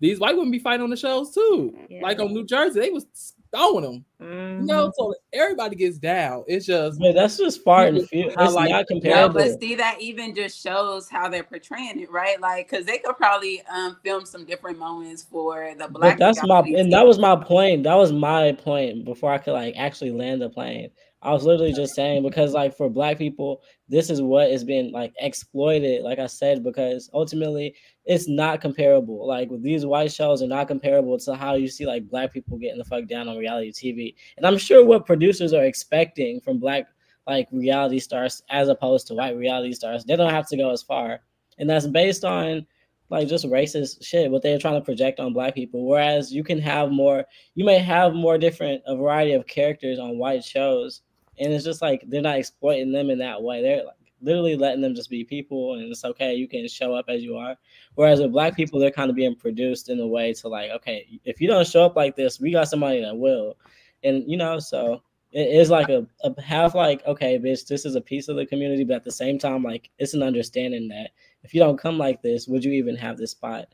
these 0.00 0.20
white 0.20 0.36
women 0.36 0.50
be 0.50 0.58
fighting 0.58 0.84
on 0.84 0.90
the 0.90 0.96
shows 0.96 1.34
too. 1.34 1.76
Yeah. 1.88 2.02
Like 2.02 2.20
on 2.20 2.32
New 2.32 2.44
Jersey, 2.44 2.78
they 2.78 2.90
was 2.90 3.06
throwing 3.50 3.82
them. 3.82 4.04
You 4.20 4.26
Mhm. 4.26 4.66
know, 4.66 4.92
so 4.96 5.14
everybody 5.32 5.74
gets 5.74 5.96
down. 5.98 6.44
It's 6.46 6.66
just 6.66 7.00
But 7.00 7.14
that's 7.14 7.38
just 7.38 7.64
far 7.64 7.86
and 7.86 7.96
People 7.96 8.08
few. 8.08 8.26
It's 8.26 8.34
highlight- 8.36 8.70
not 8.70 8.84
No, 8.90 8.94
comparable. 9.00 9.34
but 9.40 9.58
see 9.60 9.74
that 9.76 9.96
even 10.00 10.34
just 10.34 10.62
shows 10.62 11.08
how 11.08 11.28
they're 11.30 11.42
portraying 11.42 11.98
it, 12.00 12.10
right? 12.12 12.38
Like, 12.40 12.70
because 12.70 12.84
they 12.84 12.98
could 12.98 13.16
probably 13.16 13.62
um 13.62 13.96
film 14.04 14.26
some 14.26 14.44
different 14.44 14.78
moments 14.78 15.22
for 15.24 15.74
the 15.78 15.88
black. 15.88 16.18
But 16.18 16.24
that's 16.24 16.46
my 16.46 16.60
and 16.60 16.92
that 16.92 17.06
was 17.06 17.18
my 17.18 17.34
point. 17.34 17.84
That 17.84 17.94
was 17.94 18.12
my 18.12 18.52
point 18.52 19.04
before 19.06 19.32
I 19.32 19.38
could 19.38 19.54
like 19.54 19.74
actually 19.78 20.10
land 20.12 20.42
the 20.42 20.50
plane. 20.50 20.90
I 21.20 21.32
was 21.32 21.42
literally 21.42 21.72
just 21.72 21.94
saying 21.96 22.22
because 22.22 22.52
like 22.52 22.76
for 22.76 22.88
black 22.88 23.18
people, 23.18 23.62
this 23.88 24.08
is 24.08 24.22
what 24.22 24.50
is 24.50 24.62
being 24.62 24.92
like 24.92 25.12
exploited, 25.18 26.02
like 26.02 26.20
I 26.20 26.26
said, 26.26 26.62
because 26.62 27.10
ultimately 27.12 27.74
it's 28.04 28.28
not 28.28 28.60
comparable. 28.60 29.26
Like 29.26 29.50
these 29.60 29.84
white 29.84 30.12
shows 30.12 30.42
are 30.42 30.46
not 30.46 30.68
comparable 30.68 31.18
to 31.18 31.34
how 31.34 31.54
you 31.54 31.66
see 31.66 31.86
like 31.86 32.08
black 32.08 32.32
people 32.32 32.56
getting 32.56 32.78
the 32.78 32.84
fuck 32.84 33.06
down 33.08 33.28
on 33.28 33.36
reality 33.36 33.72
TV. 33.72 34.14
And 34.36 34.46
I'm 34.46 34.58
sure 34.58 34.84
what 34.84 35.06
producers 35.06 35.52
are 35.52 35.64
expecting 35.64 36.40
from 36.40 36.60
black 36.60 36.86
like 37.26 37.48
reality 37.50 37.98
stars 37.98 38.42
as 38.48 38.68
opposed 38.68 39.08
to 39.08 39.14
white 39.14 39.36
reality 39.36 39.72
stars, 39.72 40.04
they 40.04 40.16
don't 40.16 40.32
have 40.32 40.48
to 40.48 40.56
go 40.56 40.70
as 40.70 40.82
far. 40.82 41.20
And 41.58 41.68
that's 41.68 41.88
based 41.88 42.24
on 42.24 42.64
like 43.10 43.28
just 43.28 43.46
racist 43.46 44.04
shit 44.04 44.30
what 44.30 44.42
they're 44.42 44.58
trying 44.58 44.78
to 44.78 44.84
project 44.84 45.18
on 45.18 45.32
black 45.32 45.54
people 45.54 45.86
whereas 45.86 46.30
you 46.30 46.44
can 46.44 46.60
have 46.60 46.90
more 46.90 47.24
you 47.54 47.64
may 47.64 47.78
have 47.78 48.12
more 48.12 48.36
different 48.36 48.82
a 48.86 48.94
variety 48.94 49.32
of 49.32 49.46
characters 49.46 49.98
on 49.98 50.18
white 50.18 50.44
shows 50.44 51.00
and 51.40 51.52
it's 51.52 51.64
just 51.64 51.82
like 51.82 52.02
they're 52.06 52.22
not 52.22 52.38
exploiting 52.38 52.92
them 52.92 53.10
in 53.10 53.18
that 53.18 53.42
way 53.42 53.62
they're 53.62 53.84
like 53.84 53.94
literally 54.20 54.56
letting 54.56 54.80
them 54.80 54.94
just 54.94 55.10
be 55.10 55.22
people 55.22 55.74
and 55.74 55.90
it's 55.90 56.04
okay 56.04 56.34
you 56.34 56.48
can 56.48 56.66
show 56.66 56.94
up 56.94 57.04
as 57.08 57.22
you 57.22 57.36
are 57.36 57.56
whereas 57.94 58.20
with 58.20 58.32
black 58.32 58.56
people 58.56 58.80
they're 58.80 58.90
kind 58.90 59.10
of 59.10 59.16
being 59.16 59.36
produced 59.36 59.88
in 59.88 60.00
a 60.00 60.06
way 60.06 60.32
to 60.32 60.48
like 60.48 60.70
okay 60.70 61.06
if 61.24 61.40
you 61.40 61.46
don't 61.46 61.66
show 61.66 61.84
up 61.84 61.94
like 61.94 62.16
this 62.16 62.40
we 62.40 62.50
got 62.50 62.68
somebody 62.68 63.00
that 63.00 63.16
will 63.16 63.56
and 64.02 64.24
you 64.26 64.36
know 64.36 64.58
so 64.58 65.00
it 65.30 65.46
is 65.48 65.70
like 65.70 65.88
a, 65.88 66.04
a 66.24 66.40
half 66.40 66.74
like 66.74 67.04
okay 67.06 67.38
bitch 67.38 67.66
this 67.66 67.84
is 67.84 67.94
a 67.94 68.00
piece 68.00 68.28
of 68.28 68.34
the 68.34 68.46
community 68.46 68.82
but 68.82 68.96
at 68.96 69.04
the 69.04 69.12
same 69.12 69.38
time 69.38 69.62
like 69.62 69.90
it's 69.98 70.14
an 70.14 70.22
understanding 70.22 70.88
that 70.88 71.10
if 71.42 71.54
you 71.54 71.60
don't 71.60 71.78
come 71.78 71.98
like 71.98 72.22
this, 72.22 72.48
would 72.48 72.64
you 72.64 72.72
even 72.72 72.96
have 72.96 73.16
this 73.16 73.30
spot? 73.32 73.68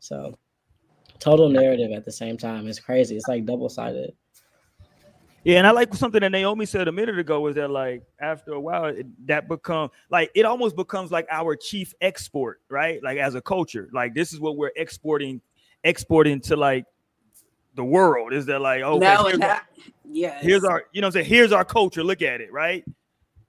So 0.00 0.36
total 1.18 1.48
narrative 1.48 1.92
at 1.92 2.04
the 2.04 2.12
same 2.12 2.36
time. 2.36 2.66
It's 2.66 2.80
crazy. 2.80 3.16
It's 3.16 3.28
like 3.28 3.46
double 3.46 3.68
sided. 3.68 4.14
Yeah, 5.44 5.58
and 5.58 5.66
I 5.66 5.72
like 5.72 5.94
something 5.94 6.22
that 6.22 6.30
Naomi 6.30 6.64
said 6.64 6.88
a 6.88 6.92
minute 6.92 7.18
ago 7.18 7.40
was 7.40 7.54
that 7.56 7.70
like 7.70 8.02
after 8.18 8.52
a 8.52 8.60
while 8.60 8.86
it, 8.86 9.06
that 9.26 9.46
become 9.46 9.90
like 10.10 10.30
it 10.34 10.46
almost 10.46 10.74
becomes 10.74 11.12
like 11.12 11.26
our 11.30 11.54
chief 11.54 11.92
export, 12.00 12.62
right? 12.70 13.02
Like 13.02 13.18
as 13.18 13.34
a 13.34 13.42
culture, 13.42 13.90
like 13.92 14.14
this 14.14 14.32
is 14.32 14.40
what 14.40 14.56
we're 14.56 14.72
exporting, 14.74 15.42
exporting 15.84 16.40
to 16.42 16.56
like 16.56 16.86
the 17.74 17.84
world. 17.84 18.32
Is 18.32 18.46
that 18.46 18.62
like 18.62 18.82
oh 18.82 18.96
no, 18.98 19.26
here's, 19.26 19.40
our, 19.40 19.62
yes. 20.10 20.42
here's 20.42 20.64
our 20.64 20.84
you 20.92 21.02
know 21.02 21.08
I'm 21.08 21.12
saying 21.12 21.26
here's 21.26 21.52
our 21.52 21.64
culture. 21.64 22.02
Look 22.02 22.22
at 22.22 22.40
it, 22.40 22.50
right? 22.50 22.82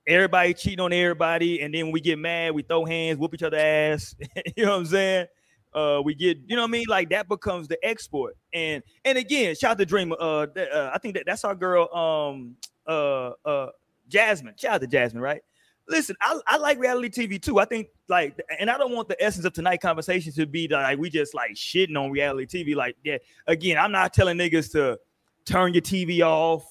Everybody 0.05 0.53
cheating 0.53 0.81
on 0.81 0.91
everybody, 0.91 1.61
and 1.61 1.73
then 1.73 1.85
when 1.85 1.91
we 1.93 2.01
get 2.01 2.19
mad, 2.19 2.53
we 2.53 2.61
throw 2.61 2.83
hands, 2.83 3.17
whoop 3.17 3.33
each 3.33 3.41
other 3.41 3.57
ass. 3.57 4.15
you 4.57 4.65
know 4.65 4.71
what 4.71 4.79
I'm 4.79 4.85
saying? 4.85 5.27
Uh, 5.75 6.01
we 6.03 6.15
get, 6.15 6.37
you 6.47 6.55
know 6.55 6.61
what 6.63 6.69
I 6.69 6.71
mean? 6.71 6.85
Like 6.87 7.09
that 7.09 7.27
becomes 7.27 7.67
the 7.67 7.77
export. 7.85 8.37
And 8.53 8.81
and 9.03 9.17
again, 9.17 9.53
shout 9.55 9.71
out 9.71 9.77
to 9.79 9.85
Dreamer. 9.85 10.15
Uh, 10.19 10.47
th- 10.47 10.69
uh 10.71 10.89
I 10.93 10.97
think 10.99 11.15
that 11.15 11.25
that's 11.25 11.43
our 11.43 11.53
girl, 11.53 11.93
um, 11.93 12.55
uh, 12.87 13.31
uh, 13.45 13.69
Jasmine. 14.07 14.53
Shout 14.57 14.75
out 14.75 14.81
to 14.81 14.87
Jasmine, 14.87 15.21
right? 15.21 15.41
Listen, 15.87 16.15
I, 16.21 16.39
I 16.47 16.57
like 16.57 16.79
reality 16.79 17.09
TV 17.09 17.39
too. 17.41 17.59
I 17.59 17.65
think 17.65 17.89
like, 18.07 18.39
and 18.59 18.71
I 18.71 18.77
don't 18.77 18.93
want 18.95 19.07
the 19.09 19.21
essence 19.23 19.45
of 19.45 19.53
tonight 19.53 19.81
conversation 19.81 20.31
to 20.33 20.45
be 20.47 20.67
like 20.67 20.97
we 20.97 21.09
just 21.11 21.33
like 21.35 21.51
shitting 21.51 21.95
on 22.01 22.09
reality 22.09 22.63
TV. 22.63 22.75
Like, 22.75 22.95
yeah, 23.03 23.17
again, 23.45 23.77
I'm 23.77 23.91
not 23.91 24.13
telling 24.13 24.37
niggas 24.37 24.71
to 24.71 24.97
turn 25.45 25.73
your 25.75 25.81
TV 25.83 26.21
off, 26.21 26.65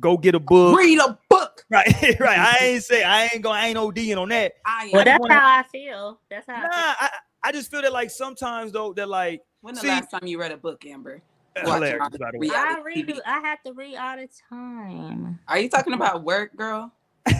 go 0.00 0.16
get 0.16 0.34
a 0.34 0.40
book. 0.40 0.76
read 0.78 0.98
a 0.98 1.18
book. 1.28 1.44
Right, 1.70 2.18
right. 2.18 2.38
I 2.38 2.56
ain't 2.64 2.82
say 2.82 3.02
I 3.02 3.24
ain't 3.26 3.42
going, 3.42 3.58
I 3.58 3.66
ain't 3.68 3.76
ODing 3.76 4.16
on 4.16 4.30
that. 4.30 4.54
I 4.64 4.88
Well, 4.90 5.00
am. 5.00 5.04
that's 5.04 5.20
wanna- 5.20 5.34
how 5.34 5.58
I 5.58 5.62
feel. 5.64 6.18
That's 6.30 6.46
how 6.46 6.62
Nah, 6.62 6.68
I 6.72 6.94
feel. 7.10 7.18
I, 7.42 7.48
I 7.48 7.52
just 7.52 7.70
feel 7.70 7.82
that 7.82 7.92
like 7.92 8.10
sometimes 8.10 8.72
though 8.72 8.92
that 8.94 9.08
like 9.08 9.42
when 9.60 9.74
the 9.74 9.80
see- 9.80 9.88
last 9.88 10.10
time 10.10 10.26
you 10.26 10.38
read 10.40 10.52
a 10.52 10.56
book, 10.56 10.84
Amber? 10.86 11.22
Hilarious 11.56 11.98
by 11.98 12.08
the 12.10 12.18
the 12.32 12.38
way. 12.38 12.50
I 12.54 12.80
read. 12.84 13.20
I 13.26 13.40
have 13.40 13.60
to 13.64 13.72
read 13.72 13.96
all 13.96 14.16
the 14.16 14.28
time. 14.48 15.40
Are 15.48 15.58
you 15.58 15.68
talking 15.68 15.92
about 15.92 16.22
work, 16.22 16.54
girl? 16.56 16.92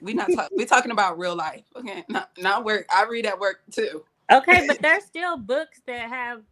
we 0.00 0.14
not 0.14 0.30
talk, 0.34 0.50
we 0.56 0.64
talking 0.64 0.90
about 0.92 1.18
real 1.18 1.36
life. 1.36 1.64
Okay, 1.76 2.04
not 2.08 2.30
not 2.38 2.64
work. 2.64 2.86
I 2.94 3.04
read 3.04 3.26
at 3.26 3.38
work 3.38 3.60
too. 3.70 4.02
Okay, 4.32 4.66
but 4.66 4.78
there's 4.82 5.04
still 5.04 5.36
books 5.36 5.82
that 5.86 6.08
have 6.08 6.42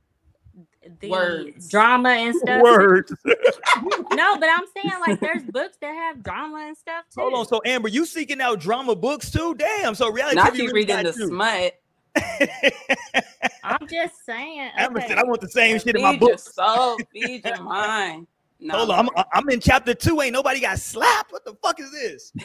the 1.00 1.08
Words. 1.08 1.68
drama 1.68 2.10
and 2.10 2.34
stuff. 2.34 2.62
Words. 2.62 3.14
No, 4.12 4.36
but 4.38 4.48
I'm 4.50 4.64
saying 4.76 5.00
like 5.00 5.20
there's 5.20 5.42
books 5.44 5.78
that 5.80 5.94
have 5.94 6.22
drama 6.22 6.64
and 6.68 6.76
stuff 6.76 7.04
too. 7.14 7.20
Hold 7.22 7.32
on. 7.34 7.46
So 7.46 7.62
Amber, 7.64 7.88
you 7.88 8.04
seeking 8.04 8.40
out 8.42 8.60
drama 8.60 8.94
books 8.94 9.30
too? 9.30 9.54
Damn. 9.54 9.94
So 9.94 10.10
reality 10.10 10.36
Not 10.36 10.52
TV 10.52 10.56
you 10.58 10.62
really 10.64 10.72
reading 10.74 10.96
the 10.98 11.02
got 11.04 11.16
you. 11.16 11.26
smut. 11.28 11.74
I'm 13.64 13.86
just 13.88 14.24
saying. 14.24 14.70
Amber 14.76 14.98
okay. 14.98 15.08
said, 15.08 15.18
I 15.18 15.24
want 15.24 15.40
the 15.40 15.48
same 15.48 15.78
shit 15.78 15.88
in 15.88 15.94
Feed 15.96 16.02
my 16.02 16.10
your 16.12 16.20
book. 16.20 16.38
soul, 16.38 16.98
feed 17.12 17.44
your 17.44 17.62
mind. 17.62 18.26
No, 18.64 18.76
Hold 18.76 18.90
on, 18.92 19.08
I'm, 19.16 19.24
I'm 19.32 19.50
in 19.50 19.58
chapter 19.58 19.92
two. 19.92 20.20
Ain't 20.20 20.32
nobody 20.34 20.60
got 20.60 20.78
slapped. 20.78 21.32
What 21.32 21.44
the 21.44 21.52
fuck 21.60 21.80
is 21.80 21.90
this? 21.90 22.30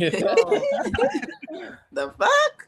the 1.92 2.12
fuck? 2.18 2.68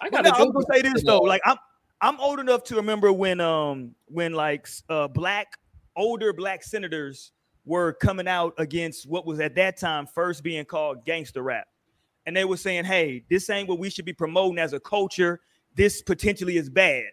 I 0.00 0.08
But 0.08 0.22
got 0.22 0.24
no, 0.38 0.44
I'm 0.44 0.52
gonna 0.52 0.64
say 0.72 0.82
this 0.82 1.02
though. 1.02 1.18
Like 1.18 1.40
I'm 1.44 1.56
I'm 2.00 2.20
old 2.20 2.38
enough 2.38 2.62
to 2.64 2.76
remember 2.76 3.12
when 3.12 3.40
um 3.40 3.92
when 4.06 4.34
like 4.34 4.68
uh 4.88 5.08
black 5.08 5.48
older 5.96 6.32
black 6.32 6.62
senators 6.62 7.32
were 7.64 7.92
coming 7.94 8.28
out 8.28 8.54
against 8.58 9.08
what 9.08 9.26
was 9.26 9.40
at 9.40 9.56
that 9.56 9.76
time 9.76 10.06
first 10.06 10.44
being 10.44 10.64
called 10.64 11.04
gangster 11.04 11.42
rap. 11.42 11.66
And 12.26 12.36
they 12.36 12.44
were 12.44 12.56
saying, 12.56 12.84
hey, 12.84 13.24
this 13.28 13.50
ain't 13.50 13.68
what 13.68 13.80
we 13.80 13.90
should 13.90 14.04
be 14.04 14.12
promoting 14.12 14.58
as 14.60 14.74
a 14.74 14.80
culture. 14.80 15.40
This 15.78 16.02
potentially 16.02 16.56
is 16.56 16.68
bad. 16.68 17.04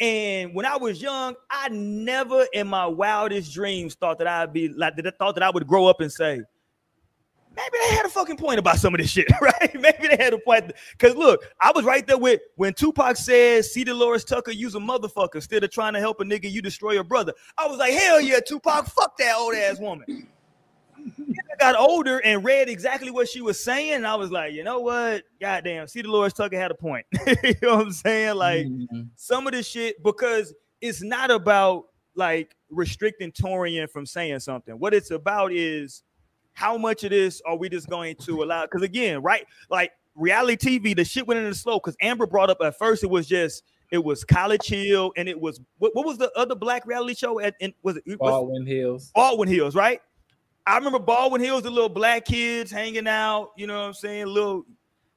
And 0.00 0.54
when 0.54 0.66
I 0.66 0.76
was 0.76 1.00
young, 1.00 1.34
I 1.50 1.70
never 1.70 2.46
in 2.52 2.68
my 2.68 2.86
wildest 2.86 3.54
dreams 3.54 3.94
thought 3.94 4.18
that 4.18 4.26
I'd 4.26 4.52
be 4.52 4.68
like 4.68 4.96
that 4.96 5.18
thought 5.18 5.34
that 5.36 5.42
I 5.42 5.48
would 5.48 5.66
grow 5.66 5.86
up 5.86 6.02
and 6.02 6.12
say, 6.12 6.42
maybe 7.56 7.78
they 7.82 7.96
had 7.96 8.04
a 8.04 8.10
fucking 8.10 8.36
point 8.36 8.58
about 8.58 8.76
some 8.76 8.94
of 8.94 9.00
this 9.00 9.10
shit, 9.10 9.28
right? 9.40 9.74
maybe 9.74 10.14
they 10.14 10.22
had 10.22 10.34
a 10.34 10.38
point. 10.38 10.72
Because 10.92 11.16
look, 11.16 11.42
I 11.58 11.72
was 11.74 11.86
right 11.86 12.06
there 12.06 12.18
with 12.18 12.42
when 12.56 12.74
Tupac 12.74 13.16
said, 13.16 13.64
C. 13.64 13.82
Delores 13.82 14.24
Tucker 14.26 14.50
use 14.50 14.74
a 14.74 14.78
motherfucker 14.78 15.36
instead 15.36 15.64
of 15.64 15.70
trying 15.70 15.94
to 15.94 16.00
help 16.00 16.20
a 16.20 16.24
nigga, 16.24 16.50
you 16.50 16.60
destroy 16.60 16.92
your 16.92 17.04
brother. 17.04 17.32
I 17.56 17.66
was 17.66 17.78
like, 17.78 17.94
hell 17.94 18.20
yeah, 18.20 18.40
Tupac, 18.46 18.88
fuck 18.88 19.16
that 19.16 19.36
old 19.38 19.54
ass 19.54 19.80
woman. 19.80 20.28
I 21.18 21.56
got 21.58 21.76
older 21.76 22.18
and 22.18 22.44
read 22.44 22.68
exactly 22.68 23.10
what 23.10 23.28
she 23.28 23.40
was 23.40 23.62
saying, 23.62 23.92
and 23.94 24.06
I 24.06 24.14
was 24.14 24.30
like, 24.30 24.52
you 24.52 24.64
know 24.64 24.80
what? 24.80 25.24
Goddamn, 25.40 25.86
C. 25.88 26.02
Delores 26.02 26.32
Tucker 26.32 26.58
had 26.58 26.70
a 26.70 26.74
point. 26.74 27.06
you 27.26 27.54
know 27.62 27.76
what 27.76 27.86
I'm 27.86 27.92
saying? 27.92 28.34
Like 28.36 28.66
Mhm. 28.66 29.08
some 29.16 29.46
of 29.46 29.52
this 29.52 29.66
shit 29.66 30.02
because 30.02 30.54
it's 30.80 31.02
not 31.02 31.30
about 31.30 31.86
like 32.14 32.56
restricting 32.70 33.32
Torian 33.32 33.88
from 33.90 34.06
saying 34.06 34.40
something. 34.40 34.74
What 34.78 34.94
it's 34.94 35.10
about 35.10 35.52
is 35.52 36.02
how 36.52 36.76
much 36.76 37.04
of 37.04 37.10
this 37.10 37.40
are 37.46 37.56
we 37.56 37.68
just 37.68 37.88
going 37.88 38.16
to 38.16 38.42
allow? 38.42 38.62
Because 38.62 38.82
again, 38.82 39.22
right, 39.22 39.46
like 39.70 39.92
reality 40.14 40.78
TV, 40.78 40.96
the 40.96 41.04
shit 41.04 41.26
went 41.26 41.38
in 41.38 41.46
the 41.48 41.54
slow. 41.54 41.78
Because 41.78 41.96
Amber 42.00 42.26
brought 42.26 42.50
up 42.50 42.58
at 42.62 42.76
first, 42.78 43.04
it 43.04 43.10
was 43.10 43.26
just 43.26 43.62
it 43.90 44.02
was 44.04 44.24
College 44.24 44.66
Hill, 44.66 45.12
and 45.16 45.28
it 45.28 45.40
was 45.40 45.60
what, 45.78 45.94
what 45.94 46.06
was 46.06 46.16
the 46.18 46.30
other 46.36 46.54
black 46.54 46.86
reality 46.86 47.14
show 47.14 47.40
at? 47.40 47.54
In, 47.60 47.72
was 47.82 47.96
it 47.96 48.18
Baldwin 48.18 48.66
Hills? 48.66 49.10
Baldwin 49.14 49.48
Hills, 49.48 49.74
right? 49.74 50.00
I 50.70 50.76
remember 50.76 50.98
Baldwin 50.98 51.40
Hills, 51.40 51.62
the 51.62 51.70
little 51.70 51.88
black 51.88 52.24
kids 52.24 52.70
hanging 52.70 53.06
out. 53.08 53.50
You 53.56 53.66
know 53.66 53.78
what 53.80 53.86
I'm 53.86 53.94
saying? 53.94 54.26
Little 54.26 54.64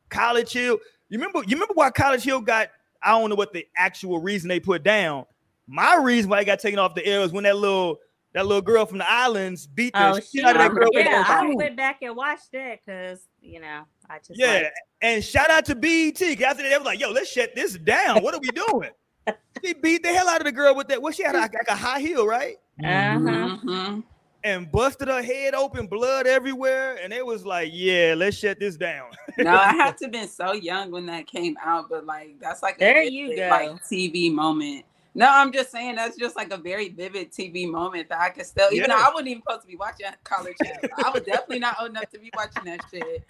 College 0.10 0.52
Hill. 0.54 0.80
You 1.10 1.18
remember? 1.20 1.40
You 1.40 1.56
remember 1.56 1.74
why 1.76 1.92
College 1.92 2.24
Hill 2.24 2.42
got? 2.42 2.70
I 3.02 3.12
don't 3.12 3.30
know 3.30 3.36
what 3.36 3.54
the 3.54 3.68
actual 3.78 4.20
reason 4.20 4.48
they 4.50 4.60
put 4.60 4.84
down. 4.84 5.26
My 5.68 5.96
reason 5.96 6.30
why 6.30 6.40
it 6.42 6.46
got 6.46 6.60
taken 6.60 6.80
off 6.80 6.96
the 6.96 7.06
air 7.06 7.20
was 7.20 7.32
when 7.32 7.44
that 7.44 7.56
little 7.58 8.00
that 8.34 8.48
little 8.48 8.62
girl 8.64 8.86
from 8.88 8.98
the 8.98 9.10
islands 9.10 9.68
beat 9.68 9.94
the 9.94 10.10
Oh, 10.10 10.16
shit 10.16 10.26
she, 10.32 10.44
out 10.44 10.56
of 10.56 10.62
that 10.64 10.72
girl. 10.72 10.90
yeah, 10.94 11.24
I 11.28 11.46
went 11.54 11.78
back 11.78 12.00
and 12.02 12.16
watched 12.16 12.52
that 12.54 12.80
because 12.84 13.28
you 13.42 13.60
know 13.60 13.84
I 14.10 14.18
just 14.18 14.32
Yeah, 14.40 14.54
like- 14.54 14.74
and 15.04 15.24
shout 15.24 15.52
out 15.52 15.66
to 15.66 15.76
BET. 15.76 16.16
'cause 16.18 16.42
After 16.42 16.64
that, 16.64 16.70
they 16.70 16.78
was 16.78 16.86
like, 16.86 17.00
"Yo, 17.00 17.12
let's 17.12 17.30
shut 17.30 17.54
this 17.56 17.76
down. 17.78 18.24
What 18.24 18.34
are 18.34 18.40
we 18.40 18.50
doing?" 18.50 18.90
she 19.64 19.74
beat 19.76 20.02
the 20.04 20.10
hell 20.10 20.28
out 20.28 20.42
of 20.42 20.46
the 20.46 20.52
girl 20.52 20.74
with 20.76 20.88
that. 20.88 21.02
What 21.02 21.14
she 21.16 21.24
had 21.24 21.36
like, 21.36 21.54
like 21.54 21.68
a 21.70 21.76
high 21.76 22.00
heel, 22.00 22.26
right? 22.26 22.56
uh-huh. 22.84 23.58
Mhm. 23.64 24.04
And 24.46 24.70
busted 24.70 25.08
her 25.08 25.22
head 25.22 25.54
open, 25.54 25.88
blood 25.88 26.28
everywhere, 26.28 26.98
and 27.02 27.14
it 27.14 27.26
was 27.26 27.46
like, 27.46 27.70
"Yeah, 27.72 28.14
let's 28.18 28.36
shut 28.36 28.60
this 28.60 28.76
down." 28.76 29.12
No, 29.38 29.52
I 29.56 29.74
had 29.74 29.98
to 30.00 30.10
been 30.10 30.28
so 30.28 30.52
young 30.52 30.92
when 30.92 31.06
that 31.06 31.28
came 31.28 31.56
out, 31.64 31.90
but 31.90 32.06
like 32.06 32.38
that's 32.42 32.62
like 32.62 32.76
a 32.76 32.80
There 32.80 32.94
vivid, 32.96 33.14
you 33.14 33.36
go. 33.38 33.48
like 33.50 33.70
TV 33.86 34.30
moment. 34.34 34.84
No, 35.16 35.30
I'm 35.32 35.54
just 35.54 35.72
saying 35.72 35.96
that's 35.96 36.18
just 36.18 36.36
like 36.36 36.52
a 36.52 36.58
very 36.58 36.90
vivid 36.90 37.32
TV 37.32 37.70
moment 37.70 38.10
that 38.10 38.20
I 38.20 38.32
could 38.32 38.46
still, 38.46 38.68
even 38.74 38.90
though 38.90 38.98
I 38.98 39.12
wasn't 39.14 39.30
even 39.30 39.44
supposed 39.44 39.62
to 39.62 39.68
be 39.68 39.78
watching 39.78 40.08
College 40.26 40.56
Hill. 40.62 40.90
I 41.06 41.10
was 41.12 41.24
definitely 41.24 41.60
not 41.60 41.78
old 41.80 41.92
enough 41.92 42.10
to 42.10 42.20
be 42.20 42.30
watching 42.36 42.66
that 42.66 42.82
shit. 42.92 43.24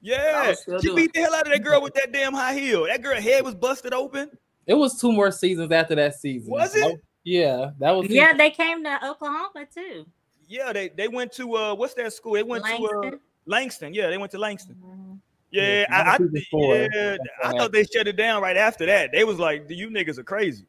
Yeah, 0.00 0.48
was 0.66 0.82
she 0.82 0.94
beat 0.94 1.12
the 1.12 1.20
hell 1.20 1.34
out 1.34 1.46
of 1.46 1.52
that 1.52 1.62
girl 1.62 1.82
with 1.82 1.94
that 1.94 2.10
damn 2.12 2.32
high 2.32 2.54
heel. 2.58 2.86
That 2.86 3.02
girl 3.02 3.20
head 3.20 3.44
was 3.44 3.54
busted 3.54 3.92
open. 3.92 4.30
It 4.66 4.74
was 4.74 5.00
two 5.00 5.12
more 5.12 5.30
seasons 5.30 5.70
after 5.70 5.94
that 5.96 6.14
season. 6.14 6.50
Was 6.50 6.74
it? 6.74 7.00
Yeah, 7.24 7.70
that 7.78 7.92
was. 7.92 8.08
yeah, 8.08 8.32
they 8.32 8.50
came 8.50 8.82
to 8.84 9.08
Oklahoma 9.08 9.66
too. 9.72 10.06
Yeah, 10.48 10.72
they 10.72 10.88
they 10.88 11.08
went 11.08 11.32
to 11.32 11.56
uh, 11.56 11.74
what's 11.74 11.94
that 11.94 12.12
school? 12.12 12.32
They 12.32 12.42
went 12.42 12.64
to 12.64 12.70
uh, 12.72 12.76
Langston. 12.76 13.20
Langston. 13.46 13.94
Yeah, 13.94 14.08
they 14.08 14.18
went 14.18 14.32
to 14.32 14.38
Langston. 14.38 14.76
Mhm. 14.82 15.18
Yeah, 15.50 15.80
Yeah, 15.80 15.86
I, 15.90 16.00
I, 16.00 16.18
that 16.18 16.20
was 16.20 16.42
season 16.50 16.90
yeah, 16.90 17.16
I 17.44 17.52
thought 17.58 17.72
they 17.72 17.84
shut 17.84 18.08
it 18.08 18.16
down 18.16 18.42
right 18.42 18.56
after 18.56 18.86
that. 18.86 19.10
They 19.12 19.24
was 19.24 19.38
like, 19.38 19.66
"You 19.68 19.88
niggas 19.88 20.18
are 20.18 20.24
crazy." 20.24 20.66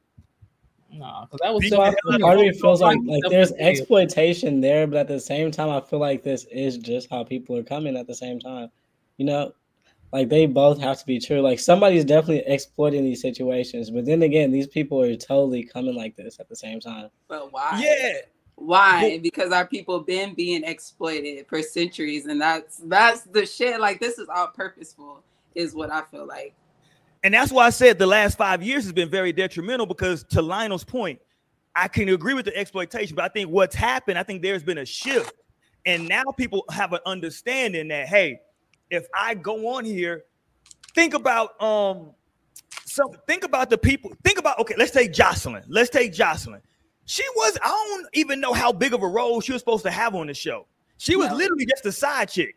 Nah, 0.92 1.26
because 1.26 1.40
that 1.42 1.54
was. 1.54 1.62
Beat 1.62 1.70
So 1.70 1.82
I 1.82 1.90
feel, 1.90 2.20
part 2.20 2.38
of 2.38 2.42
of 2.42 2.46
me 2.46 2.52
feels 2.54 2.82
like 2.82 3.00
like 3.06 3.24
there's 3.30 3.52
exploitation 3.54 4.62
there, 4.62 4.86
but 4.86 4.98
at 4.98 5.08
the 5.08 5.20
same 5.20 5.52
time, 5.52 5.70
I 5.70 5.82
feel 5.82 6.00
like 6.00 6.24
this 6.24 6.46
is 6.52 6.78
just 6.78 7.10
how 7.10 7.24
people 7.24 7.58
are 7.58 7.64
coming 7.64 7.98
at 7.98 8.08
the 8.08 8.16
same 8.16 8.40
time. 8.40 8.70
You 9.18 9.26
know, 9.26 9.54
like 10.14 10.30
they 10.30 10.46
both 10.46 10.80
have 10.80 11.00
to 11.00 11.06
be 11.06 11.20
true. 11.20 11.42
Like 11.42 11.60
somebody's 11.60 12.06
definitely 12.06 12.44
exploiting 12.46 13.04
these 13.04 13.20
situations, 13.22 13.90
but 13.90 14.06
then 14.06 14.22
again, 14.22 14.52
these 14.52 14.68
people 14.68 15.02
are 15.02 15.16
totally 15.16 15.64
coming 15.64 15.96
like 15.96 16.16
this 16.16 16.40
at 16.40 16.48
the 16.48 16.56
same 16.56 16.80
time. 16.80 17.10
But 17.28 17.52
why? 17.52 17.82
Yeah, 17.84 18.20
Why? 18.56 19.18
Because 19.18 19.52
our 19.52 19.66
people 19.68 20.00
been 20.02 20.36
being 20.36 20.64
exploited 20.64 21.48
for 21.50 21.64
centuries, 21.64 22.28
and 22.28 22.40
that's 22.40 22.78
that's 22.86 23.22
the 23.22 23.46
shit. 23.46 23.80
Like 23.82 24.00
this 24.00 24.20
is 24.20 24.28
all 24.34 24.48
purposeful, 24.50 25.24
is 25.56 25.74
what 25.74 25.92
I 25.92 26.04
feel 26.04 26.28
like. 26.28 26.54
and 27.24 27.34
that's 27.34 27.52
why 27.52 27.66
I 27.66 27.72
said 27.72 27.98
the 27.98 28.06
last 28.06 28.38
five 28.38 28.62
years 28.62 28.84
has 28.84 28.94
been 28.94 29.10
very 29.10 29.34
detrimental. 29.34 29.88
Because 29.88 30.24
to 30.26 30.44
Lionel's 30.44 30.84
point, 30.84 31.20
I 31.76 31.88
can 31.88 32.08
agree 32.10 32.36
with 32.36 32.46
the 32.46 32.56
exploitation, 32.56 33.16
but 33.16 33.26
I 33.26 33.30
think 33.30 33.50
what's 33.50 33.76
happened, 33.76 34.20
I 34.20 34.24
think 34.24 34.44
there's 34.44 34.64
been 34.64 34.78
a 34.78 34.86
shift, 34.86 35.34
and 35.88 36.08
now 36.08 36.24
people 36.38 36.66
have 36.70 36.94
an 36.94 37.00
understanding 37.08 37.88
that 37.88 38.08
hey, 38.08 38.42
if 38.94 39.08
I 39.16 39.34
go 39.34 39.76
on 39.76 39.86
here, 39.86 40.26
think 40.94 41.14
about 41.14 41.62
um, 41.62 42.12
so 42.86 43.14
think 43.28 43.44
about 43.44 43.70
the 43.70 43.78
people. 43.78 44.12
Think 44.24 44.40
about 44.40 44.60
okay, 44.60 44.76
let's 44.78 44.92
take 44.92 45.14
Joseline. 45.14 45.64
Let's 45.68 45.90
take 45.90 46.14
Joseline. 46.14 46.62
She 47.06 47.24
was 47.36 47.58
I 47.64 47.68
don't 47.70 48.08
even 48.14 48.40
know 48.40 48.54
how 48.54 48.72
big 48.72 48.94
of 48.94 49.02
a 49.04 49.08
role 49.08 49.42
she 49.42 49.52
was 49.52 49.62
supposed 49.62 49.84
to 49.84 49.92
have 49.92 50.16
on 50.16 50.28
the 50.28 50.34
show. 50.34 50.68
She 50.98 51.16
was 51.16 51.30
No. 51.30 51.36
literally 51.36 51.66
just 51.66 51.86
a 51.86 51.92
side 51.92 52.30
chick. 52.30 52.56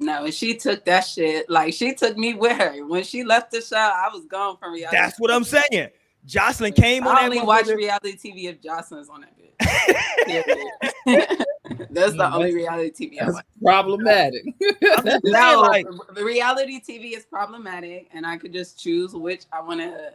No, 0.00 0.24
and 0.24 0.34
she 0.34 0.56
took 0.56 0.84
that 0.86 1.02
shit. 1.02 1.48
Like 1.48 1.72
she 1.72 1.94
took 1.94 2.16
me 2.16 2.34
with 2.34 2.56
her. 2.56 2.84
When 2.84 3.04
she 3.04 3.22
left 3.22 3.52
the 3.52 3.60
show, 3.60 3.76
I 3.76 4.08
was 4.12 4.24
gone 4.26 4.56
from 4.56 4.72
reality. 4.72 4.96
That's 4.96 5.20
what 5.20 5.30
I'm 5.30 5.44
saying. 5.44 5.90
Joseline 6.26 6.74
came 6.74 7.06
on 7.06 7.16
I 7.16 7.24
only 7.24 7.40
watch 7.42 7.66
reality 7.66 8.16
TV 8.16 8.46
if 8.50 8.60
Joseline's 8.60 9.08
on 9.08 9.20
that. 9.20 9.34
That's 11.90 12.14
the 12.14 12.30
only 12.32 12.54
reality 12.54 13.08
TV 13.08 13.20
I 13.20 13.24
That's 13.26 13.34
watch. 13.34 13.44
problematic. 13.62 14.44
I'm 14.46 14.54
just 14.80 15.04
saying, 15.04 15.20
No, 15.24 15.60
like, 15.60 15.86
the 16.14 16.24
reality 16.24 16.80
TV 16.80 17.16
is 17.16 17.24
problematic, 17.24 18.08
and 18.12 18.26
I 18.26 18.36
could 18.36 18.52
just 18.52 18.78
choose 18.78 19.12
which 19.12 19.44
I 19.52 19.60
want 19.60 19.80
to 19.80 20.12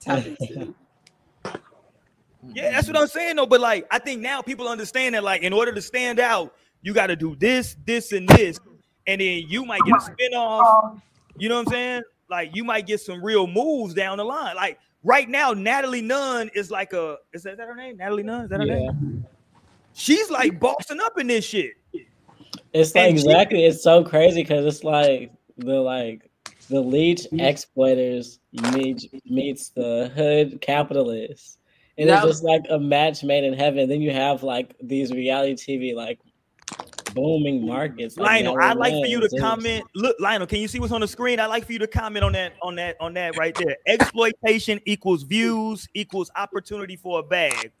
tap 0.00 0.26
into. 0.26 0.74
yeah, 2.54 2.72
that's 2.72 2.88
what 2.88 2.96
I'm 2.96 3.06
saying 3.06 3.36
though. 3.36 3.46
But 3.46 3.60
like, 3.60 3.86
I 3.90 3.98
think 3.98 4.20
now 4.20 4.42
people 4.42 4.68
understand 4.68 5.14
that 5.14 5.24
like, 5.24 5.42
in 5.42 5.52
order 5.52 5.72
to 5.72 5.82
stand 5.82 6.18
out, 6.18 6.54
you 6.82 6.94
got 6.94 7.08
to 7.08 7.16
do 7.16 7.36
this, 7.36 7.76
this, 7.84 8.12
and 8.12 8.28
this, 8.28 8.58
and 9.06 9.20
then 9.20 9.44
you 9.46 9.64
might 9.64 9.80
get 9.84 9.96
a 9.96 9.98
spinoff. 9.98 11.00
You 11.36 11.48
know 11.48 11.56
what 11.56 11.68
I'm 11.68 11.72
saying? 11.72 12.02
Like, 12.28 12.54
you 12.54 12.64
might 12.64 12.86
get 12.86 13.00
some 13.00 13.22
real 13.22 13.46
moves 13.46 13.94
down 13.94 14.18
the 14.18 14.24
line. 14.24 14.56
Like 14.56 14.78
right 15.02 15.28
now, 15.28 15.52
Natalie 15.52 16.02
Nunn 16.02 16.50
is 16.54 16.70
like 16.70 16.92
a 16.92 17.16
is 17.32 17.42
that, 17.42 17.52
is 17.52 17.58
that 17.58 17.66
her 17.68 17.74
name? 17.74 17.96
Natalie 17.96 18.22
Nunn? 18.22 18.44
Is 18.44 18.50
that 18.50 18.60
her 18.60 18.66
Yeah. 18.66 18.74
name? 18.74 19.26
She's 19.92 20.30
like 20.30 20.58
bossing 20.60 21.00
up 21.00 21.18
in 21.18 21.26
this 21.26 21.44
shit. 21.44 21.72
It's 22.72 22.94
like 22.94 23.10
And 23.10 23.18
she- 23.18 23.26
exactly. 23.26 23.64
It's 23.64 23.82
so 23.82 24.04
crazy 24.04 24.42
because 24.42 24.64
it's 24.64 24.84
like 24.84 25.32
the 25.58 25.80
like 25.80 26.30
the 26.68 26.80
leech 26.80 27.22
mm-hmm. 27.24 27.40
exploiters 27.40 28.38
meet, 28.52 29.12
meets 29.24 29.70
the 29.70 30.10
hood 30.14 30.60
capitalists, 30.60 31.58
and 31.98 32.08
it's 32.08 32.22
just 32.22 32.44
like 32.44 32.62
a 32.70 32.78
match 32.78 33.24
made 33.24 33.42
in 33.42 33.54
heaven. 33.54 33.88
Then 33.88 34.00
you 34.00 34.12
have 34.12 34.44
like 34.44 34.76
these 34.80 35.10
reality 35.12 35.54
TV 35.54 35.94
like 35.94 36.20
booming 37.14 37.66
markets. 37.66 38.16
Lionel, 38.16 38.58
I'd 38.60 38.76
like 38.76 38.92
for 38.92 39.06
you 39.06 39.20
to 39.20 39.28
comment. 39.38 39.84
Look, 39.94 40.16
Lionel, 40.20 40.46
can 40.46 40.58
you 40.58 40.68
see 40.68 40.80
what's 40.80 40.92
on 40.92 41.00
the 41.00 41.08
screen? 41.08 41.40
I'd 41.40 41.46
like 41.46 41.64
for 41.64 41.72
you 41.72 41.78
to 41.78 41.86
comment 41.86 42.24
on 42.24 42.32
that, 42.32 42.54
on 42.62 42.74
that, 42.76 42.96
on 43.00 43.14
that 43.14 43.36
right 43.36 43.54
there. 43.54 43.76
Exploitation 43.86 44.80
equals 44.86 45.22
views 45.22 45.88
equals 45.94 46.30
opportunity 46.36 46.96
for 46.96 47.20
a 47.20 47.22
bag. 47.22 47.72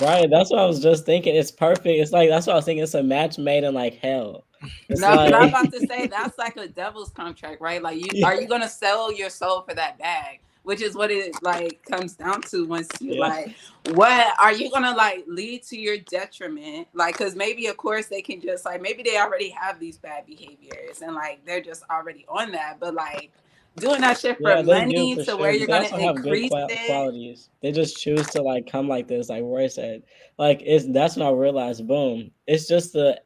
Right, 0.00 0.28
that's 0.28 0.50
what 0.50 0.60
I 0.60 0.66
was 0.66 0.82
just 0.82 1.06
thinking. 1.06 1.34
It's 1.34 1.50
perfect. 1.50 1.86
It's 1.86 2.12
like 2.12 2.28
that's 2.28 2.46
what 2.46 2.52
I 2.52 2.56
was 2.56 2.66
thinking. 2.66 2.82
It's 2.82 2.94
a 2.94 3.02
match 3.02 3.38
made 3.38 3.64
in 3.64 3.72
like 3.72 3.94
hell. 3.94 4.44
It's 4.88 5.00
No, 5.00 5.16
but 5.16 5.34
I'm 5.34 5.48
about 5.48 5.72
to 5.72 5.86
say 5.86 6.06
that's 6.06 6.36
like 6.36 6.56
a 6.56 6.68
devil's 6.68 7.10
contract, 7.10 7.60
right? 7.60 7.82
Like, 7.82 7.98
you 7.98 8.24
are 8.24 8.34
you 8.40 8.46
gonna 8.46 8.68
sell 8.68 9.10
your 9.10 9.30
soul 9.30 9.62
for 9.62 9.74
that 9.74 9.98
bag? 9.98 10.40
Which 10.66 10.82
is 10.82 10.96
what 10.96 11.12
it 11.12 11.42
like 11.42 11.82
comes 11.84 12.14
down 12.14 12.42
to 12.44 12.66
once 12.66 12.90
you 13.00 13.14
Yeah. 13.14 13.20
like 13.20 13.56
what 13.94 14.34
are 14.40 14.52
you 14.52 14.70
gonna 14.70 14.94
like 14.96 15.24
lead 15.28 15.64
to 15.64 15.78
your 15.78 15.98
detriment? 15.98 16.88
Like, 16.94 17.18
because 17.18 17.36
maybe 17.36 17.68
of 17.68 17.78
course 17.78 18.06
they 18.08 18.22
can 18.22 18.40
just 18.40 18.66
like 18.66 18.82
maybe 18.82 19.02
they 19.04 19.18
already 19.18 19.50
have 19.50 19.80
these 19.80 19.98
bad 19.98 20.26
behaviors 20.26 21.02
and 21.02 21.14
like 21.14 21.44
they're 21.46 21.62
just 21.62 21.84
already 21.90 22.26
on 22.28 22.52
that, 22.52 22.80
but 22.80 22.94
like 22.94 23.32
doing 23.78 24.02
that 24.02 24.18
shit 24.18 24.42
for 24.42 24.50
Yeah, 24.50 24.62
money 24.62 25.16
do 25.16 25.24
to 25.24 25.36
for 25.36 25.38
where 25.38 25.52
you're 25.52 25.68
have 26.02 26.22
good 26.22 26.40
increase 26.40 26.52
it. 26.70 26.80
qualities. 26.86 27.50
They 27.62 27.72
just 27.72 27.98
choose 27.98 28.30
to 28.30 28.42
like 28.42 28.66
come 28.70 28.88
like 28.88 29.08
this, 29.08 29.30
like 29.30 29.42
Roy 29.44 29.68
said. 29.68 30.04
Like 30.38 30.62
it's 30.64 30.86
that's 30.92 31.16
when 31.16 31.26
I 31.26 31.32
realized, 31.32 31.86
boom, 31.86 32.32
it's 32.46 32.68
just 32.68 32.92
the 32.92 33.20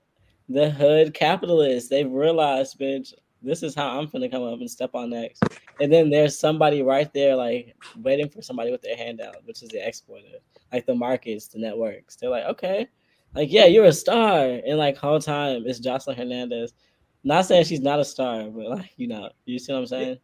the 0.48 0.70
hood 0.70 1.14
capitalists. 1.14 1.88
They've 1.90 2.10
realized, 2.10 2.78
bitch, 2.78 3.14
this 3.42 3.62
is 3.62 3.74
how 3.74 3.98
I'm 3.98 4.06
gonna 4.06 4.28
come 4.28 4.42
up 4.42 4.60
and 4.60 4.70
step 4.70 4.94
on 4.94 5.10
next. 5.10 5.42
And 5.80 5.92
then 5.92 6.10
there's 6.10 6.38
somebody 6.38 6.82
right 6.82 7.12
there, 7.12 7.36
like 7.36 7.74
waiting 8.02 8.28
for 8.28 8.42
somebody 8.42 8.70
with 8.70 8.82
their 8.82 8.96
hand 8.96 9.20
out, 9.20 9.36
which 9.44 9.62
is 9.62 9.68
the 9.70 9.86
exploiter, 9.86 10.38
like 10.72 10.86
the 10.86 10.94
markets, 10.94 11.48
the 11.48 11.58
networks. 11.58 12.16
They're 12.16 12.30
like, 12.30 12.44
okay, 12.44 12.88
like 13.34 13.50
yeah, 13.50 13.66
you're 13.66 13.86
a 13.86 13.92
star, 13.92 14.44
and 14.44 14.78
like 14.78 14.96
whole 14.96 15.20
time 15.20 15.62
it's 15.66 15.80
Joseline 15.80 16.16
Hernandez. 16.16 16.74
Not 17.24 17.46
saying 17.46 17.64
she's 17.64 17.80
not 17.80 18.00
a 18.00 18.04
star, 18.04 18.44
but 18.44 18.68
like 18.70 18.90
you 18.96 19.08
know, 19.08 19.30
you 19.44 19.58
see 19.58 19.72
what 19.72 19.80
I'm 19.80 19.86
saying? 19.86 20.18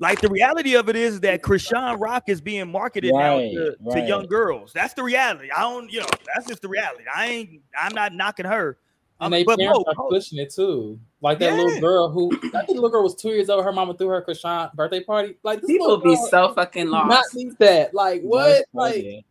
Like 0.00 0.22
the 0.22 0.30
reality 0.30 0.76
of 0.76 0.88
it 0.88 0.96
is 0.96 1.20
that 1.20 1.42
Chrisean 1.42 2.00
Rock 2.00 2.24
is 2.28 2.40
being 2.40 2.72
marketed 2.72 3.12
Right, 3.14 3.52
to, 3.52 3.72
to 3.72 3.76
right. 3.80 4.08
young 4.08 4.26
girls. 4.26 4.72
That's 4.72 4.94
the 4.94 5.02
reality. 5.02 5.50
I 5.54 5.60
don't, 5.60 5.92
you 5.92 6.00
know, 6.00 6.06
that's 6.34 6.46
just 6.46 6.62
the 6.62 6.68
reality. 6.68 7.04
I 7.14 7.26
ain't, 7.26 7.60
I'm 7.78 7.94
not 7.94 8.14
knocking 8.14 8.46
her. 8.46 8.78
And 9.20 9.26
Um, 9.26 9.30
they 9.32 9.44
parents 9.44 9.84
are 9.86 10.08
pushing 10.08 10.38
it 10.38 10.54
too. 10.54 10.98
Like 11.22 11.38
that 11.40 11.50
Yeah. 11.50 11.56
little 11.56 11.80
girl 11.80 12.08
who 12.08 12.32
I 12.32 12.38
think 12.38 12.68
the 12.68 12.74
little 12.74 12.90
girl 12.90 13.02
was 13.02 13.14
two 13.14 13.28
years 13.30 13.50
old. 13.50 13.64
Her 13.64 13.72
mama 13.72 13.94
threw 13.94 14.08
her 14.08 14.22
Chrisean 14.22 14.72
birthday 14.74 15.02
party. 15.02 15.36
Like 15.42 15.60
this 15.60 15.70
People 15.70 15.98
be 15.98 16.16
so 16.30 16.54
fucking 16.54 16.84
does 16.84 16.92
Not 16.92 17.08
lost. 17.08 17.34
need 17.34 17.58
that. 17.58 17.92
Like 17.94 18.22
what? 18.22 18.64
Like 18.72 19.24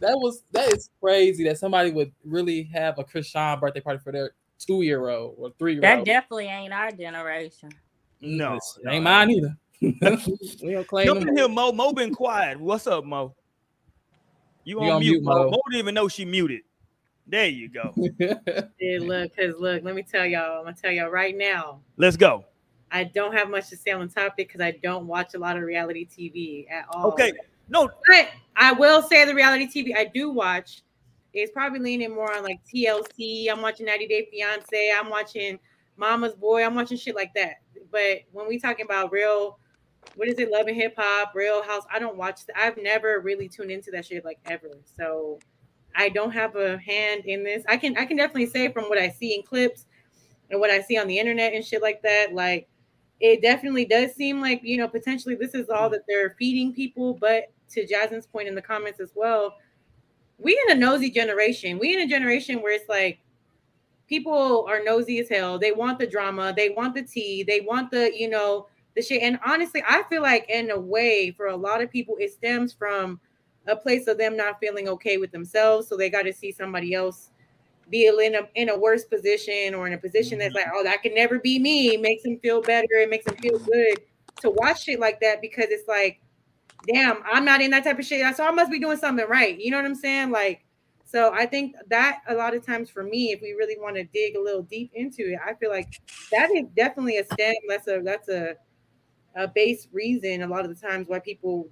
that 0.00 0.16
was 0.16 0.42
that 0.52 0.72
is 0.72 0.90
crazy 1.02 1.44
that 1.44 1.58
somebody 1.58 1.90
would 1.90 2.12
really 2.24 2.62
have 2.72 2.98
a 2.98 3.04
Chrisean 3.04 3.60
birthday 3.60 3.80
party 3.80 3.98
for 4.02 4.12
their 4.12 4.32
two 4.58 4.82
year 4.82 5.08
old 5.08 5.34
or 5.38 5.50
three 5.58 5.74
year 5.74 5.82
old. 5.84 5.98
That 6.00 6.04
definitely 6.04 6.46
ain't 6.46 6.72
our 6.72 6.90
generation. 6.92 7.70
no, 8.20 8.58
ain't 8.88 9.04
mine 9.04 9.30
either. 9.30 9.56
we 9.80 10.72
don't 10.72 10.86
claim 10.86 11.06
Jump 11.06 11.22
in 11.28 11.36
here, 11.36 11.48
Mo. 11.48 11.72
Mo 11.72 11.92
been 11.92 12.12
quiet. 12.14 12.58
What's 12.58 12.86
up, 12.86 13.04
Mo? 13.04 13.34
You 14.64 14.80
on 14.80 14.86
You 14.86 14.92
on 14.92 15.00
mute, 15.00 15.12
mute, 15.12 15.22
Mo. 15.24 15.34
Mo. 15.34 15.50
Mo 15.50 15.60
didn't 15.70 15.78
even 15.80 15.94
know 15.94 16.08
she 16.08 16.24
muted. 16.24 16.62
There 17.28 17.46
you 17.46 17.68
go. 17.68 17.94
Yeah, 18.80 18.98
look, 19.00 19.36
cause 19.36 19.54
look, 19.58 19.82
let 19.84 19.94
me 19.94 20.02
tell 20.02 20.24
y'all, 20.24 20.58
I'm 20.58 20.64
gonna 20.64 20.76
tell 20.80 20.90
y'all 20.90 21.10
right 21.10 21.36
now. 21.36 21.80
Let's 21.96 22.16
go. 22.16 22.44
I 22.90 23.04
don't 23.04 23.34
have 23.34 23.50
much 23.50 23.68
to 23.68 23.76
say 23.76 23.90
on 23.90 24.06
the 24.06 24.12
topic 24.12 24.48
because 24.48 24.60
I 24.60 24.72
don't 24.82 25.06
watch 25.06 25.34
a 25.34 25.38
lot 25.38 25.56
of 25.56 25.62
reality 25.62 26.06
TV 26.06 26.70
at 26.70 26.86
all. 26.90 27.08
Okay, 27.08 27.32
no, 27.68 27.90
but 28.06 28.28
I 28.56 28.72
will 28.72 29.02
say 29.02 29.24
the 29.24 29.34
reality 29.34 29.66
TV 29.66 29.96
I 29.96 30.04
do 30.06 30.30
watch 30.30 30.82
is 31.34 31.50
probably 31.50 31.80
leaning 31.80 32.14
more 32.14 32.34
on 32.34 32.44
like 32.44 32.60
TLC. 32.72 33.50
I'm 33.50 33.60
watching 33.60 33.86
90 33.86 34.06
Day 34.06 34.28
Fiance. 34.30 34.92
I'm 34.96 35.10
watching 35.10 35.58
Mama's 35.96 36.34
Boy. 36.34 36.64
I'm 36.64 36.74
watching 36.74 36.96
shit 36.96 37.14
like 37.14 37.34
that. 37.34 37.56
But 37.90 38.20
when 38.32 38.48
we 38.48 38.58
talking 38.58 38.84
about 38.84 39.12
real, 39.12 39.58
what 40.16 40.28
is 40.28 40.38
it, 40.38 40.50
Love 40.50 40.66
and 40.66 40.76
Hip 40.76 40.94
Hop, 40.96 41.32
Real 41.34 41.62
House, 41.62 41.84
I 41.92 41.98
don't 41.98 42.16
watch. 42.16 42.40
I've 42.56 42.78
never 42.78 43.20
really 43.20 43.48
tuned 43.48 43.70
into 43.70 43.90
that 43.90 44.06
shit 44.06 44.24
like 44.24 44.38
ever. 44.46 44.70
So 44.96 45.38
I 45.94 46.08
don't 46.08 46.30
have 46.30 46.56
a 46.56 46.78
hand 46.78 47.24
in 47.26 47.42
this. 47.44 47.64
I 47.68 47.76
can 47.76 47.96
I 47.96 48.04
can 48.04 48.16
definitely 48.16 48.46
say 48.46 48.72
from 48.72 48.84
what 48.84 48.98
I 48.98 49.08
see 49.08 49.34
in 49.34 49.42
clips 49.42 49.86
and 50.50 50.60
what 50.60 50.70
I 50.70 50.80
see 50.80 50.96
on 50.96 51.06
the 51.06 51.18
internet 51.18 51.52
and 51.52 51.64
shit 51.64 51.82
like 51.82 52.02
that, 52.02 52.32
like 52.32 52.68
it 53.20 53.42
definitely 53.42 53.84
does 53.84 54.14
seem 54.14 54.40
like 54.40 54.60
you 54.62 54.76
know 54.76 54.88
potentially 54.88 55.34
this 55.34 55.54
is 55.54 55.68
all 55.68 55.90
that 55.90 56.02
they're 56.06 56.36
feeding 56.38 56.72
people. 56.72 57.14
But 57.14 57.52
to 57.70 57.86
Jasmine's 57.86 58.26
point 58.26 58.48
in 58.48 58.54
the 58.54 58.62
comments 58.62 59.00
as 59.00 59.12
well, 59.14 59.56
we 60.38 60.58
in 60.66 60.76
a 60.76 60.80
nosy 60.80 61.10
generation. 61.10 61.78
We 61.78 61.94
in 61.94 62.00
a 62.00 62.08
generation 62.08 62.62
where 62.62 62.72
it's 62.72 62.88
like 62.88 63.18
people 64.08 64.66
are 64.68 64.82
nosy 64.82 65.18
as 65.18 65.28
hell. 65.28 65.58
They 65.58 65.72
want 65.72 65.98
the 65.98 66.06
drama, 66.06 66.54
they 66.56 66.70
want 66.70 66.94
the 66.94 67.02
tea, 67.02 67.42
they 67.42 67.60
want 67.60 67.90
the 67.90 68.10
you 68.16 68.28
know 68.28 68.68
the 68.94 69.02
shit. 69.02 69.22
And 69.22 69.38
honestly, 69.44 69.82
I 69.86 70.02
feel 70.04 70.22
like 70.22 70.48
in 70.48 70.70
a 70.70 70.78
way 70.78 71.32
for 71.36 71.46
a 71.46 71.56
lot 71.56 71.82
of 71.82 71.90
people, 71.90 72.16
it 72.18 72.32
stems 72.32 72.72
from 72.72 73.20
a 73.68 73.76
place 73.76 74.06
of 74.08 74.18
them 74.18 74.36
not 74.36 74.58
feeling 74.58 74.88
okay 74.88 75.18
with 75.18 75.30
themselves. 75.30 75.88
So 75.88 75.96
they 75.96 76.10
got 76.10 76.22
to 76.22 76.32
see 76.32 76.50
somebody 76.50 76.94
else 76.94 77.30
be 77.90 78.06
in 78.06 78.34
a 78.34 78.48
in 78.54 78.68
a 78.68 78.78
worse 78.78 79.04
position 79.04 79.74
or 79.74 79.86
in 79.86 79.92
a 79.94 79.98
position 79.98 80.38
that's 80.38 80.54
Mm-hmm. 80.54 80.70
like, 80.70 80.74
oh, 80.74 80.84
that 80.84 81.02
can 81.02 81.14
never 81.14 81.38
be 81.38 81.58
me. 81.58 81.94
It 81.94 82.00
makes 82.00 82.22
them 82.22 82.38
feel 82.40 82.60
better. 82.60 82.88
It 82.92 83.10
makes 83.10 83.24
them 83.24 83.36
feel 83.36 83.58
good 83.58 84.00
to 84.40 84.50
watch 84.50 84.84
shit 84.84 85.00
like 85.00 85.20
that 85.20 85.40
because 85.40 85.66
it's 85.68 85.88
like, 85.88 86.20
damn, 86.86 87.22
I'm 87.30 87.44
not 87.44 87.60
in 87.60 87.70
that 87.70 87.84
type 87.84 87.98
of 87.98 88.04
shit. 88.04 88.36
So 88.36 88.46
I 88.46 88.50
must 88.50 88.70
be 88.70 88.78
doing 88.78 88.98
something 88.98 89.26
right. 89.28 89.58
You 89.58 89.70
know 89.70 89.78
what 89.78 89.86
I'm 89.86 89.94
saying? 89.94 90.30
Like, 90.30 90.64
so 91.04 91.32
I 91.32 91.46
think 91.46 91.74
that 91.88 92.20
a 92.28 92.34
lot 92.34 92.54
of 92.54 92.64
times 92.64 92.90
for 92.90 93.02
me, 93.02 93.32
if 93.32 93.40
we 93.40 93.52
really 93.52 93.76
want 93.80 93.96
to 93.96 94.04
dig 94.04 94.36
a 94.36 94.40
little 94.42 94.62
deep 94.62 94.90
into 94.94 95.32
it, 95.32 95.38
I 95.44 95.54
feel 95.54 95.70
like 95.70 95.88
that 96.30 96.50
is 96.50 96.66
definitely 96.76 97.18
a 97.18 97.24
stem. 97.24 97.54
That's 97.68 97.88
a 97.88 98.00
that's 98.02 98.28
a 98.28 98.56
a 99.34 99.46
base 99.46 99.88
reason 99.92 100.42
a 100.42 100.46
lot 100.46 100.64
of 100.64 100.68
the 100.68 100.86
times 100.86 101.06
why 101.08 101.18
people 101.20 101.68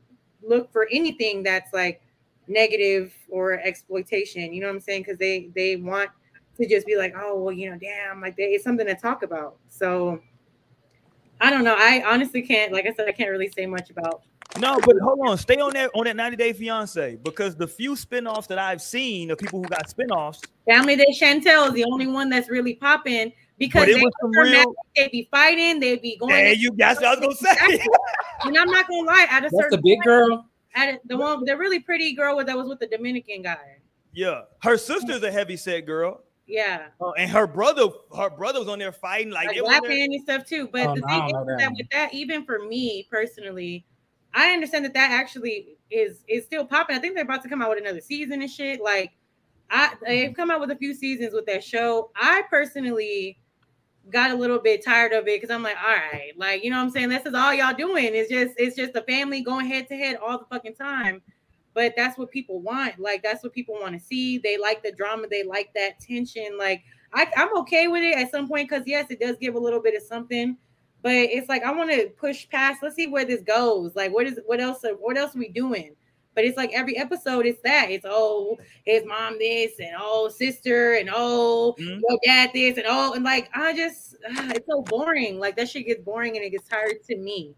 look 0.46 0.72
for 0.72 0.88
anything 0.90 1.42
that's 1.42 1.72
like 1.72 2.00
negative 2.48 3.14
or 3.28 3.54
exploitation. 3.54 4.52
You 4.52 4.60
know 4.60 4.68
what 4.68 4.74
I'm 4.74 4.80
saying? 4.80 5.02
Because 5.02 5.18
they 5.18 5.50
they 5.54 5.76
want 5.76 6.10
to 6.58 6.68
just 6.68 6.86
be 6.86 6.96
like, 6.96 7.14
oh 7.16 7.38
well, 7.38 7.52
you 7.52 7.70
know, 7.70 7.78
damn, 7.78 8.20
like 8.20 8.36
they, 8.36 8.44
it's 8.44 8.64
something 8.64 8.86
to 8.86 8.94
talk 8.94 9.22
about. 9.22 9.56
So 9.68 10.20
I 11.40 11.50
don't 11.50 11.64
know. 11.64 11.76
I 11.76 12.02
honestly 12.06 12.42
can't, 12.42 12.72
like 12.72 12.86
I 12.86 12.94
said, 12.94 13.08
I 13.08 13.12
can't 13.12 13.30
really 13.30 13.50
say 13.50 13.66
much 13.66 13.90
about. 13.90 14.22
no, 14.58 14.78
but 14.84 14.96
hold 15.02 15.20
on, 15.28 15.36
stay 15.36 15.56
on 15.56 15.72
that 15.74 15.90
on 15.94 16.04
that 16.04 16.16
90 16.16 16.36
Day 16.36 16.52
Fiance 16.52 17.16
because 17.22 17.56
the 17.56 17.66
few 17.66 17.92
spinoffs 17.92 18.46
that 18.48 18.58
I've 18.58 18.80
seen 18.80 19.30
of 19.30 19.38
people 19.38 19.62
who 19.62 19.68
got 19.68 19.86
spinoffs, 19.88 20.44
Family 20.66 20.96
Day 20.96 21.12
Chantel 21.12 21.68
is 21.68 21.74
the 21.74 21.84
only 21.84 22.06
one 22.06 22.30
that's 22.30 22.48
really 22.48 22.74
popping 22.74 23.32
because 23.58 23.86
they 23.86 23.94
was 23.94 24.12
some 24.20 24.30
were 24.30 24.44
mad, 24.44 24.52
real- 24.52 24.74
they'd 24.96 25.10
be 25.10 25.28
fighting, 25.30 25.80
they'd 25.80 26.02
be 26.02 26.16
going. 26.18 26.32
there 26.34 26.52
you 26.52 26.70
that's 26.76 27.00
what 27.00 27.18
I 27.22 27.26
was 27.26 27.40
gonna 27.40 27.56
say. 27.56 27.78
and 28.44 28.56
I'm 28.58 28.70
not 28.70 28.86
gonna 28.88 29.06
lie, 29.06 29.26
at 29.30 29.38
a 29.38 29.42
That's 29.42 29.54
certain 29.54 29.70
the 29.70 29.82
big 29.82 29.98
point, 29.98 30.04
girl. 30.04 30.46
at 30.74 31.00
the 31.06 31.16
one, 31.16 31.44
the 31.44 31.56
really 31.56 31.80
pretty 31.80 32.14
girl 32.14 32.42
that 32.44 32.56
was 32.56 32.68
with 32.68 32.80
the 32.80 32.86
Dominican 32.86 33.42
guy. 33.42 33.78
yeah, 34.12 34.42
her 34.62 34.76
sister's 34.76 35.22
a 35.22 35.30
heavy 35.32 35.56
set 35.56 35.86
girl, 35.86 36.22
Yeah. 36.46 36.88
uh, 37.00 37.12
and 37.12 37.30
her 37.30 37.46
brother, 37.46 37.88
her 38.16 38.30
brother 38.30 38.58
was 38.60 38.68
on 38.68 38.78
there 38.78 38.92
fighting 38.92 39.30
like, 39.32 39.48
like 39.48 39.56
it 39.56 39.64
Black 39.64 39.82
there- 39.82 39.90
and 39.92 40.20
stuff 40.22 40.44
too. 40.46 40.68
But 40.72 40.86
Oh, 40.88 40.94
the 40.94 41.00
thing 41.02 41.18
don't 41.18 41.26
is 41.28 41.32
know 41.32 41.44
that 41.46 41.58
that 41.58 41.72
with 41.76 41.86
that, 41.92 42.14
even 42.14 42.44
for 42.44 42.58
me 42.66 43.06
personally, 43.10 43.86
I 44.34 44.52
understand 44.52 44.84
that 44.84 44.94
that 44.94 45.10
actually 45.12 45.78
is 45.90 46.24
is 46.28 46.44
still 46.44 46.64
popping. 46.66 46.96
I 46.96 46.98
think 46.98 47.14
they're 47.14 47.24
about 47.24 47.42
to 47.44 47.48
come 47.48 47.62
out 47.62 47.70
with 47.70 47.78
another 47.78 48.00
season 48.02 48.42
and 48.42 48.50
shit. 48.50 48.82
Like, 48.82 49.12
I 49.70 49.92
they've 50.04 50.34
come 50.34 50.50
out 50.50 50.60
with 50.60 50.70
a 50.72 50.76
few 50.76 50.92
seasons 50.94 51.32
with 51.32 51.46
that 51.46 51.64
show. 51.64 52.10
I 52.16 52.42
personally 52.50 53.38
got 54.10 54.30
a 54.30 54.34
little 54.34 54.58
bit 54.58 54.84
tired 54.84 55.12
of 55.12 55.26
it 55.26 55.40
because 55.40 55.54
I'm 55.54 55.62
like, 55.62 55.76
all 55.76 55.94
right, 55.94 56.32
like 56.36 56.62
you 56.62 56.70
know 56.70 56.76
what 56.76 56.84
I'm 56.84 56.90
saying. 56.90 57.08
This 57.08 57.26
is 57.26 57.34
all 57.34 57.52
y'all 57.52 57.74
doing. 57.74 58.14
It's 58.14 58.30
just 58.30 58.54
it's 58.56 58.76
just 58.76 58.94
a 58.94 59.02
family 59.02 59.42
going 59.42 59.66
head 59.66 59.88
to 59.88 59.96
head 59.96 60.16
all 60.16 60.38
the 60.38 60.44
fucking 60.46 60.74
time. 60.74 61.22
But 61.74 61.92
that's 61.96 62.16
what 62.16 62.30
people 62.30 62.60
want. 62.60 62.98
Like 62.98 63.22
that's 63.22 63.42
what 63.42 63.52
people 63.52 63.74
want 63.74 63.94
to 63.94 64.00
see. 64.00 64.38
They 64.38 64.56
like 64.58 64.82
the 64.82 64.92
drama. 64.92 65.26
They 65.30 65.44
like 65.44 65.70
that 65.74 66.00
tension. 66.00 66.56
Like 66.58 66.82
I, 67.12 67.30
I'm 67.36 67.56
okay 67.58 67.88
with 67.88 68.02
it 68.02 68.16
at 68.16 68.30
some 68.30 68.48
point 68.48 68.68
because 68.68 68.86
yes, 68.86 69.06
it 69.10 69.20
does 69.20 69.36
give 69.38 69.54
a 69.54 69.58
little 69.58 69.82
bit 69.82 69.94
of 69.94 70.02
something, 70.02 70.56
but 71.02 71.12
it's 71.12 71.48
like 71.48 71.62
I 71.64 71.72
want 71.72 71.90
to 71.90 72.08
push 72.18 72.48
past. 72.48 72.82
Let's 72.82 72.96
see 72.96 73.06
where 73.06 73.24
this 73.24 73.42
goes. 73.42 73.94
Like, 73.94 74.12
what 74.12 74.26
is 74.26 74.40
what 74.46 74.60
else? 74.60 74.84
What 75.00 75.16
else 75.16 75.34
are 75.34 75.38
we 75.38 75.48
doing? 75.48 75.94
But 76.36 76.44
it's 76.44 76.56
like 76.58 76.70
every 76.74 76.96
episode, 76.98 77.46
it's 77.46 77.60
that. 77.62 77.90
It's 77.90 78.04
oh, 78.08 78.58
his 78.84 79.04
mom 79.06 79.38
this, 79.38 79.80
and 79.80 79.90
oh, 79.98 80.28
sister, 80.28 80.92
and 80.92 81.10
oh, 81.12 81.74
Mhm. 81.80 82.00
your 82.08 82.18
dad 82.24 82.50
this, 82.54 82.76
and 82.76 82.86
oh, 82.88 83.14
and 83.14 83.24
like 83.24 83.48
I 83.54 83.74
just, 83.74 84.16
ah, 84.36 84.52
it's 84.54 84.66
so 84.70 84.82
boring. 84.82 85.40
Like 85.40 85.56
that 85.56 85.68
shit 85.70 85.86
gets 85.86 86.02
boring 86.02 86.36
and 86.36 86.44
it 86.44 86.50
gets 86.50 86.68
tired 86.68 87.02
to 87.08 87.16
me. 87.16 87.54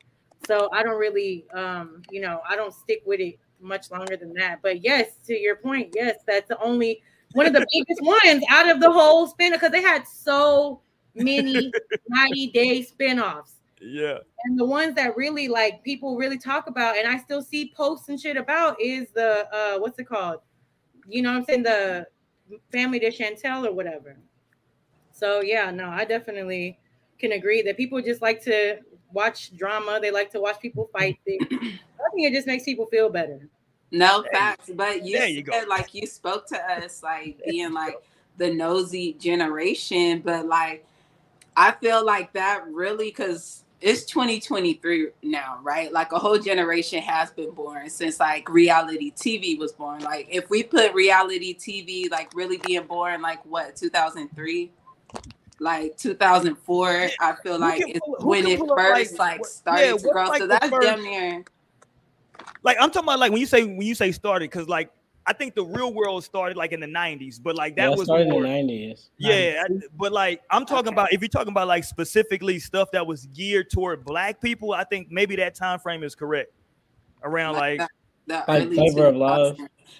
So 0.46 0.70
I 0.72 0.82
don't 0.84 0.98
really, 0.98 1.44
um, 1.52 2.02
you 2.10 2.20
know, 2.20 2.40
I 2.48 2.54
don't 2.56 2.72
stick 2.72 3.02
with 3.04 3.18
it 3.20 3.38
much 3.60 3.90
longer 3.90 4.16
than 4.16 4.32
that. 4.34 4.60
But 4.62 4.84
yes, 4.84 5.16
to 5.26 5.36
your 5.36 5.56
point, 5.56 5.92
yes, 5.94 6.18
that's 6.26 6.48
the 6.48 6.58
only 6.62 7.02
one 7.32 7.46
of 7.46 7.52
the 7.52 7.66
biggest 7.74 8.00
ones 8.00 8.44
out 8.48 8.70
of 8.70 8.80
the 8.80 8.90
whole 8.90 9.26
spin 9.26 9.52
because 9.52 9.72
they 9.72 9.82
had 9.82 10.06
so 10.06 10.80
many 11.16 11.72
90 12.08 12.46
day 12.52 12.82
spin-offs. 12.82 13.54
Yeah, 13.80 14.18
And 14.44 14.58
the 14.58 14.64
ones 14.64 14.94
that 14.96 15.16
really 15.16 15.48
like 15.48 15.82
people 15.84 16.16
really 16.16 16.38
talk 16.38 16.66
about, 16.66 16.96
and 16.96 17.06
I 17.08 17.18
still 17.18 17.42
see 17.42 17.72
posts 17.76 18.08
and 18.08 18.18
shit 18.20 18.36
about 18.36 18.80
is 18.80 19.08
the 19.10 19.48
uh 19.54 19.78
what's 19.78 19.98
it 19.98 20.04
called? 20.08 20.40
You 21.06 21.22
know 21.22 21.30
what 21.32 21.38
I'm 21.38 21.44
saying? 21.44 21.62
The 21.62 22.06
family 22.72 22.98
to 23.00 23.10
Chantel 23.10 23.66
or 23.66 23.72
whatever. 23.72 24.16
So 25.12 25.40
yeah, 25.42 25.70
no, 25.70 25.88
I 25.88 26.04
definitely 26.04 26.78
can 27.18 27.32
agree 27.32 27.62
that 27.62 27.76
people 27.76 28.00
just 28.00 28.22
like 28.22 28.42
to 28.44 28.78
watch 29.12 29.56
drama. 29.56 29.98
They 30.00 30.10
like 30.10 30.30
to 30.32 30.40
watch 30.40 30.60
people 30.60 30.88
fight. 30.92 31.18
They, 31.26 31.38
I 31.50 32.10
think 32.14 32.26
it 32.26 32.32
just 32.32 32.46
makes 32.46 32.64
people 32.64 32.86
feel 32.86 33.08
better. 33.10 33.48
No 33.90 34.22
There 34.22 34.30
you- 34.32 34.38
facts, 34.38 34.70
but 34.74 35.04
you, 35.04 35.18
there 35.18 35.28
you 35.28 35.42
go. 35.42 35.64
like 35.68 35.94
you 35.94 36.06
spoke 36.06 36.46
to 36.48 36.58
us 36.70 37.02
like 37.02 37.40
being 37.48 37.72
like 37.72 37.96
the 38.36 38.52
nosy 38.52 39.14
generation, 39.14 40.20
but 40.24 40.46
like 40.46 40.86
I 41.56 41.72
feel 41.72 42.04
like 42.04 42.32
that 42.34 42.64
really 42.70 43.08
because 43.08 43.64
it's 43.80 44.04
2023 44.06 45.08
now, 45.22 45.58
right? 45.62 45.92
Like 45.92 46.10
a 46.12 46.18
whole 46.18 46.38
generation 46.38 47.00
has 47.02 47.30
been 47.30 47.50
born 47.52 47.88
since 47.88 48.18
like 48.18 48.48
reality 48.48 49.12
TV 49.12 49.56
was 49.58 49.72
born. 49.72 50.00
Like 50.00 50.26
if 50.30 50.50
we 50.50 50.62
put 50.64 50.92
reality 50.94 51.54
TV 51.54 52.10
like 52.10 52.34
really 52.34 52.58
being 52.58 52.84
born 52.86 53.22
like 53.22 53.44
what 53.46 53.76
2003, 53.76 54.70
like 55.60 55.96
2004, 55.96 57.08
I 57.20 57.32
feel 57.42 57.58
like 57.58 57.82
it's 57.86 58.00
pull- 58.00 58.16
when 58.28 58.46
it 58.46 58.58
pull 58.58 58.72
up, 58.72 58.78
first 58.78 59.12
like, 59.12 59.18
like 59.18 59.40
what- 59.40 59.48
started 59.50 59.84
yeah, 59.86 59.92
to 59.96 60.08
grow. 60.12 60.24
like, 60.28 60.40
So 60.40 60.46
that's 60.48 60.68
first- 60.68 60.86
damn 60.86 61.02
near. 61.02 61.44
like 62.64 62.76
I'm 62.80 62.90
talking 62.90 63.06
about 63.08 63.20
like 63.20 63.30
when 63.30 63.40
you 63.40 63.46
say 63.46 63.62
when 63.64 63.82
you 63.82 63.94
say 63.94 64.10
started 64.12 64.50
because 64.50 64.68
like 64.68 64.90
I 65.28 65.34
think 65.34 65.54
the 65.54 65.62
real 65.64 65.92
world 65.92 66.24
started 66.24 66.56
like 66.56 66.72
in 66.72 66.80
the 66.80 66.86
90s, 66.86 67.38
but 67.42 67.54
like 67.54 67.76
that 67.76 67.90
Yeah, 67.90 67.96
was 67.96 68.06
started 68.06 68.28
more, 68.28 68.38
in 68.38 68.42
the 68.44 68.48
nineties. 68.48 69.10
Yeah, 69.18 69.62
I- 69.68 69.86
but 69.98 70.10
like 70.10 70.40
I'm 70.50 70.64
talking 70.64 70.88
Okay. 70.88 70.94
about 70.94 71.12
if 71.12 71.20
you're 71.20 71.28
talking 71.28 71.50
about 71.50 71.68
like 71.68 71.84
specifically 71.84 72.58
stuff 72.58 72.90
that 72.92 73.06
was 73.06 73.26
geared 73.26 73.68
toward 73.70 74.06
black 74.06 74.40
people, 74.40 74.72
I 74.72 74.84
think 74.84 75.08
maybe 75.10 75.36
that 75.36 75.54
time 75.54 75.80
frame 75.80 76.02
is 76.02 76.14
correct. 76.14 76.50
Around 77.22 77.56
like 77.56 77.78
that, 77.78 77.90
that 78.26 78.48
Like 78.48 78.72
Flavor 78.72 79.06
of 79.06 79.16
Love. 79.16 79.58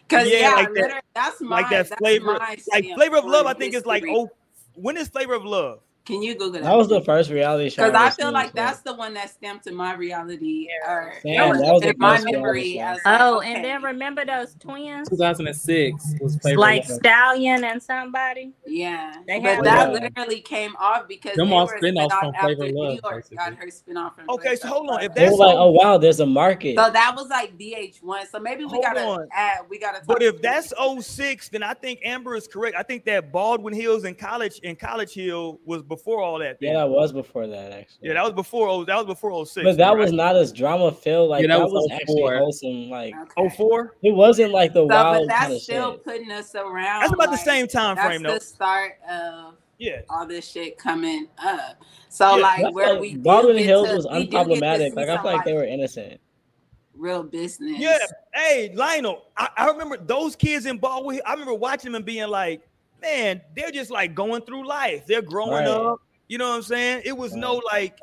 Because 0.09 0.31
Yeah, 0.31 0.39
yeah, 0.39 0.55
like 0.55 0.75
that- 0.75 1.05
that's 1.15 1.41
my 1.43 1.61
like 1.61 1.71
that 1.89 1.99
flavor 1.99 2.39
like 2.73 2.95
flavor 2.95 3.19
of 3.19 3.27
love, 3.27 3.45
I 3.47 3.53
think 3.53 3.75
is 3.75 3.85
like 3.85 4.05
oh 4.09 4.31
when 4.75 4.97
is 4.97 5.09
flavor 5.09 5.35
of 5.35 5.45
love? 5.45 5.81
Can 6.09 6.23
you 6.23 6.33
Google 6.35 6.53
that? 6.53 6.63
That 6.63 6.75
was 6.77 6.89
the 6.89 7.03
first 7.03 7.29
reality 7.31 7.69
show. 7.69 7.85
because 7.85 7.95
I 7.95 8.07
ever 8.07 8.15
feel 8.15 8.27
seen, 8.29 8.33
like 8.33 8.47
so- 8.47 8.53
that's 8.55 8.81
the 8.81 8.95
one 8.95 9.13
that 9.13 9.29
stamped 9.29 9.67
in 9.67 9.75
my 9.75 9.93
reality 9.95 10.67
or 10.87 11.13
Damn, 11.23 11.59
that 11.59 11.71
was 11.75 11.83
the 11.83 11.91
in 11.91 11.97
my 11.99 12.19
memory 12.25 12.81
as 12.81 12.99
Oh, 13.05 13.39
okay. 13.41 13.53
and 13.55 13.63
then 13.63 13.83
remember 13.83 14.25
those 14.25 14.55
twins, 14.59 15.07
2006 15.11 16.15
was 16.21 16.37
Flavor 16.39 16.59
like. 16.59 16.85
Stallion 16.87 17.63
and 17.63 17.83
somebody. 17.83 18.53
yeah, 18.67 19.13
They 19.27 19.39
but 19.39 19.63
that 19.65 19.91
one. 19.91 20.01
literally 20.03 20.41
came 20.41 20.75
off 20.81 21.07
because 21.09 21.37
Them 21.37 21.51
they 21.51 21.55
all 21.55 21.67
were 21.67 21.75
a 21.75 21.79
spin-offs 21.79 22.15
spin-off 22.15 22.35
from 22.37 22.45
Flavor 22.47 22.65
of 22.65 22.71
New 22.73 22.81
Love, 22.83 22.99
York 23.05 23.25
got 23.37 23.55
her 23.57 23.71
spin-off 23.71 24.17
from 24.17 24.31
Okay, 24.31 24.57
so 24.57 24.67
hold 24.69 24.89
on. 24.89 25.03
If 25.03 25.13
They 25.15 25.25
were 25.25 25.29
that's 25.29 25.39
like, 25.39 25.57
oh 25.59 25.71
wow, 25.73 25.99
there's 25.99 26.21
a 26.21 26.27
market. 26.27 26.77
so 26.79 26.91
that 26.91 27.13
was 27.15 27.29
like 27.29 27.59
VH1. 27.59 28.29
So 28.31 28.39
maybe 28.39 28.65
we 28.65 28.71
Hold 28.71 28.83
gotta 28.83 29.01
on. 29.05 29.29
add. 29.33 29.59
We 29.69 29.79
gotta. 29.79 30.01
But 30.07 30.23
if 30.23 30.41
that's 30.41 30.73
06, 30.79 31.51
then 31.51 31.63
I 31.63 31.75
think 31.75 32.01
Amber 32.03 32.35
is 32.35 32.49
correct. 32.49 32.77
I 32.79 32.83
think 32.83 33.05
that 33.05 33.31
Baldwin 33.31 33.75
Hills 33.75 34.05
and 34.05 34.17
college 34.17 34.59
and 34.65 34.79
College 34.79 35.13
Hill 35.13 35.61
was 35.67 35.83
before 35.83 35.98
all 36.07 36.39
that. 36.39 36.57
yeah, 36.61 36.73
then. 36.73 36.75
that 36.81 36.89
was 36.89 37.13
before 37.13 37.47
that 37.47 37.73
actually. 37.73 38.09
Yeah, 38.09 38.15
that 38.15 38.25
was 38.25 38.33
before. 38.33 38.69
Oh, 38.69 38.85
that 38.85 38.97
was 38.97 39.07
before 39.07 39.45
06. 39.47 39.65
But 39.65 39.77
that 39.77 39.89
right? 39.91 39.99
was 39.99 40.13
not 40.13 40.37
as 40.37 40.53
drama 40.53 40.93
filled. 40.93 41.31
Like 41.31 41.43
Yeah, 41.43 41.49
that, 41.49 41.59
that 41.59 41.65
was, 41.65 41.73
was 41.73 41.89
oh 41.91 41.95
actually 41.95 42.39
wholesome. 42.39 42.91
Like 42.91 43.15
Oh 43.37 43.49
four. 43.51 43.97
it 44.03 44.15
wasn't 44.15 44.53
like 44.53 44.73
the 44.73 44.81
So, 44.81 44.87
wild 44.87 45.27
but 45.27 45.29
that's 45.29 45.41
kind 45.41 45.53
of 45.55 45.61
still 45.63 45.93
shit. 45.93 46.05
putting 46.05 46.31
us 46.31 46.55
around. 46.55 47.01
That's 47.01 47.13
about 47.13 47.31
the 47.31 47.37
same 47.37 47.67
time 47.67 47.97
that's 47.97 48.07
frame 48.07 48.23
though. 48.23 48.35
the 48.35 48.41
start 48.41 48.93
of 49.11 49.55
Yeah. 49.79 50.01
all 50.11 50.27
this 50.27 50.49
shit 50.51 50.79
coming 50.79 51.29
up. 51.39 51.77
So 52.09 52.37
Yeah. 52.37 52.43
like 52.43 52.75
where 52.75 52.93
like 52.93 53.01
we 53.01 53.17
Baldwin 53.17 53.59
Hills 53.59 53.89
to- 53.89 53.97
was 53.97 54.07
we 54.11 54.25
do 54.25 54.31
get 54.31 54.45
to 54.45 54.51
unproblematic. 54.51 54.95
Like 54.97 55.09
I 55.09 55.15
some, 55.17 55.25
feel 55.25 55.33
like 55.33 55.45
they 55.45 55.53
were 55.55 55.65
innocent. 55.65 56.21
real 56.95 57.23
business. 57.23 57.79
Yeah. 57.79 57.99
Hey, 58.35 58.73
Lionel, 58.75 59.27
I, 59.37 59.49
I 59.57 59.67
remember 59.69 59.97
those 59.99 60.35
kids 60.35 60.67
in 60.67 60.79
Baldwin. 60.79 61.21
I 61.25 61.33
remember 61.33 61.55
watching 61.55 61.93
them 61.93 61.97
and 61.97 62.05
being 62.05 62.29
like, 62.29 62.68
man, 63.01 63.41
they're 63.57 63.71
just 63.71 63.91
like 63.91 64.15
going 64.15 64.43
through 64.43 64.67
life. 64.67 65.07
They're 65.07 65.23
growing 65.23 65.53
Right. 65.53 65.67
up. 65.69 66.01
You 66.29 66.39
know 66.39 66.49
what 66.51 66.57
I'm 66.57 66.63
saying? 66.63 67.03
It 67.05 67.17
was 67.17 67.35
no 67.35 67.61
like 67.73 67.99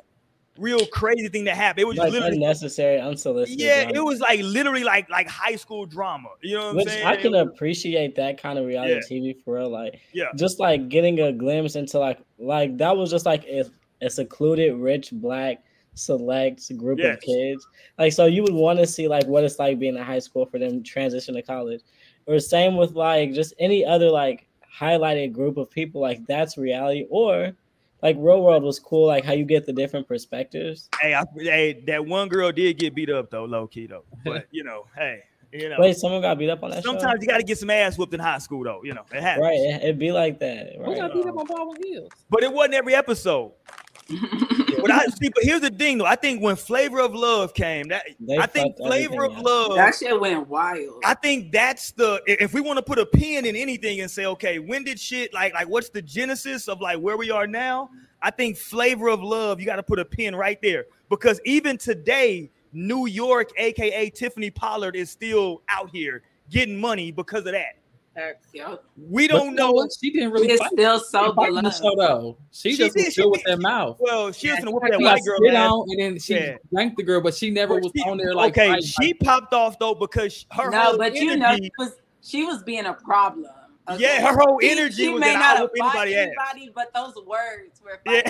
real 0.57 0.85
crazy 0.87 1.27
thing 1.27 1.43
that 1.43 1.55
happened. 1.57 1.81
It 1.81 1.85
was 1.87 1.97
just 1.97 2.05
Like 2.05 2.13
literally 2.13 2.37
unnecessary, 2.37 2.99
unsolicited. 2.99 3.59
Yeah, 3.59 3.83
drama. 3.83 3.99
it 3.99 4.03
was 4.05 4.19
like 4.21 4.39
literally 4.41 4.83
like 4.85 5.09
like 5.09 5.27
high 5.27 5.57
school 5.57 5.85
drama. 5.85 6.29
You 6.41 6.55
know 6.55 6.63
what 6.63 6.69
I'm 6.69 6.75
Which 6.77 6.87
saying? 6.87 7.05
I 7.05 7.15
can 7.17 7.33
was- 7.33 7.41
appreciate 7.41 8.15
that 8.15 8.41
kind 8.41 8.57
of 8.57 8.65
reality 8.65 8.93
Yeah. 8.93 9.19
TV 9.33 9.43
for 9.43 9.55
real. 9.55 9.69
Like 9.69 9.99
Yeah. 10.13 10.27
just 10.35 10.59
like 10.59 10.87
getting 10.89 11.19
a 11.19 11.31
glimpse 11.33 11.75
into 11.75 11.99
like 11.99 12.19
like 12.39 12.77
that 12.77 12.95
was 12.95 13.11
just 13.11 13.25
like 13.25 13.43
a, 13.45 13.65
a 14.01 14.09
secluded 14.09 14.75
rich 14.75 15.09
black 15.11 15.61
select 15.93 16.75
group 16.77 16.99
Yes. 16.99 17.15
of 17.17 17.21
kids. 17.21 17.67
Like 17.99 18.13
so 18.13 18.25
you 18.25 18.41
would 18.43 18.53
want 18.53 18.79
to 18.79 18.87
see 18.87 19.07
like 19.07 19.25
what 19.27 19.43
it's 19.43 19.59
like 19.59 19.77
being 19.79 19.95
in 19.95 20.03
high 20.03 20.19
school 20.19 20.45
for 20.45 20.59
them 20.59 20.83
transition 20.83 21.35
to 21.35 21.41
college. 21.41 21.81
Or 22.27 22.39
same 22.39 22.75
with 22.77 22.93
like 22.93 23.33
just 23.33 23.53
any 23.59 23.85
other 23.85 24.09
like 24.09 24.47
highlighted 24.79 25.31
group 25.33 25.57
of 25.57 25.69
people 25.69 26.01
like 26.01 26.25
that's 26.27 26.57
reality 26.57 27.05
or 27.09 27.53
like 28.01 28.15
real 28.19 28.41
world 28.43 28.63
was 28.63 28.79
cool 28.79 29.07
like 29.07 29.23
how 29.23 29.33
you 29.33 29.45
get 29.45 29.65
the 29.65 29.73
different 29.73 30.07
perspectives. 30.07 30.89
Hey, 31.01 31.13
I, 31.15 31.23
hey, 31.37 31.83
that 31.87 32.05
one 32.05 32.27
girl 32.29 32.51
did 32.51 32.77
get 32.77 32.93
beat 32.93 33.09
up 33.09 33.29
though, 33.31 33.45
low 33.45 33.67
key 33.67 33.87
though. 33.87 34.03
But 34.25 34.47
you 34.51 34.63
know, 34.63 34.85
hey, 34.95 35.21
you 35.51 35.69
know, 35.69 35.77
Wait, 35.79 35.95
someone 35.95 36.21
got 36.21 36.37
beat 36.37 36.49
up 36.49 36.61
on 36.63 36.71
that 36.71 36.83
sometimes 36.83 37.21
you 37.21 37.27
got 37.27 37.37
to 37.37 37.43
get 37.43 37.57
some 37.57 37.69
ass 37.69 37.97
whooped 37.97 38.13
in 38.13 38.19
high 38.19 38.39
school 38.39 38.63
though. 38.63 38.81
You 38.83 38.93
know, 38.93 39.03
it 39.13 39.21
happens. 39.21 39.43
Right, 39.43 39.55
it, 39.57 39.83
it'd 39.83 39.99
be 39.99 40.11
like 40.11 40.39
that. 40.39 40.73
We 40.77 40.83
Right. 40.85 40.97
got 40.97 41.13
beat 41.13 41.25
up 41.25 41.37
on 41.37 41.45
Baldwin 41.45 41.81
Hills. 41.83 42.09
But 42.29 42.43
it 42.43 42.51
wasn't 42.51 42.75
every 42.75 42.95
episode. 42.95 43.53
But 44.87 44.91
I 44.91 45.05
see, 45.07 45.29
but 45.29 45.43
here's 45.43 45.61
the 45.61 45.69
thing 45.69 45.97
though. 45.97 46.05
I 46.05 46.15
think 46.15 46.41
when 46.41 46.55
Flavor 46.55 46.99
of 46.99 47.15
Love 47.15 47.53
came, 47.53 47.87
that 47.89 48.05
They 48.19 48.37
I 48.37 48.45
think 48.45 48.77
Flavor 48.77 49.25
of 49.25 49.31
everything 49.31 49.37
up. 49.39 49.69
Love. 49.69 49.75
that 49.75 49.95
shit 49.95 50.19
went 50.19 50.47
wild. 50.47 51.01
I 51.03 51.13
think 51.15 51.51
that's 51.51 51.91
the 51.91 52.21
if 52.27 52.53
we 52.53 52.61
want 52.61 52.77
to 52.77 52.83
put 52.83 52.99
a 52.99 53.05
pin 53.05 53.45
in 53.45 53.55
anything 53.55 54.01
and 54.01 54.09
say, 54.09 54.25
okay, 54.25 54.59
when 54.59 54.83
did 54.83 54.99
shit 54.99 55.33
like 55.33 55.53
like 55.53 55.67
what's 55.67 55.89
the 55.89 56.01
genesis 56.01 56.67
of 56.67 56.81
like 56.81 56.99
where 56.99 57.17
we 57.17 57.31
are 57.31 57.47
now? 57.47 57.89
I 58.21 58.31
think 58.31 58.57
Flavor 58.57 59.09
of 59.09 59.21
Love, 59.21 59.59
you 59.59 59.65
got 59.65 59.75
to 59.77 59.83
put 59.83 59.99
a 59.99 60.05
pin 60.05 60.35
right 60.35 60.59
there 60.61 60.85
because 61.09 61.39
even 61.45 61.77
today, 61.77 62.49
New 62.73 63.05
York, 63.07 63.49
aka 63.57 64.09
Tiffany 64.09 64.49
Pollard, 64.49 64.95
is 64.95 65.09
still 65.09 65.61
out 65.69 65.89
here 65.91 66.23
getting 66.49 66.79
money 66.79 67.11
because 67.11 67.45
of 67.45 67.53
that. 67.53 67.77
Yo, 68.53 68.79
We 68.97 69.27
don't 69.27 69.47
you 69.49 69.51
know 69.55 69.67
know. 69.67 69.71
what? 69.73 69.91
She 69.99 70.09
didn't 70.09 70.31
really 70.31 70.47
it's 70.49 70.61
fight. 70.61 70.71
still 70.71 70.99
She 70.99 71.05
so 71.09 71.21
didn't 71.23 71.35
fight 71.35 71.49
in 71.49 71.55
the 71.55 71.61
beloved. 71.61 71.77
show 71.77 71.95
though. 71.97 72.37
She, 72.51 72.71
She 72.71 72.77
just 72.77 72.95
did, 72.95 73.05
was 73.07 73.13
she 73.13 73.25
with 73.25 73.43
did. 73.43 73.51
that 73.57 73.59
mouth. 73.61 73.97
Well, 73.99 74.31
she 74.31 74.47
was 74.47 74.55
Yeah, 74.57 74.61
gonna 74.61 74.71
whoop 74.71 74.83
she 74.85 74.91
that 74.91 74.99
She 74.99 75.03
white 75.03 75.23
girl 75.25 75.37
spit 75.37 75.53
ass. 75.53 75.71
and 75.89 75.99
then 75.99 76.19
she 76.19 76.33
Yeah. 76.35 76.57
blanked 76.71 76.97
the 76.97 77.03
girl, 77.03 77.19
but 77.21 77.33
she 77.35 77.49
never 77.51 77.73
But 77.75 77.83
was 77.83 77.91
she- 77.95 78.09
on 78.09 78.17
there 78.17 78.33
like 78.33 78.53
okay, 78.57 78.67
fighting, 78.69 78.85
she 78.85 79.07
like- 79.07 79.19
popped 79.19 79.53
off 79.53 79.77
though 79.79 79.95
because 79.95 80.45
her 80.51 80.69
no, 80.69 80.79
whole 80.79 80.97
but 80.97 81.07
energy, 81.07 81.25
you 81.25 81.35
know, 81.37 81.55
she 81.57 81.71
was 81.77 81.95
she 82.21 82.43
was 82.45 82.63
being 82.63 82.85
a 82.85 82.93
problem. 82.93 83.51
okay? 83.89 84.01
yeah, 84.01 84.25
her 84.25 84.37
whole 84.39 84.59
She- 84.61 84.69
energy 84.69 85.03
she 85.03 85.09
was 85.09 85.19
may 85.19 85.33
that 85.33 85.39
not 85.39 85.43
I'll 85.43 85.57
have 85.63 85.69
whoop 85.73 85.93
anybody 85.93 86.15
anybody, 86.15 86.71
but 86.73 86.93
those 86.93 87.15
words 87.25 87.81
were 87.83 87.99
Yeah. 88.05 88.21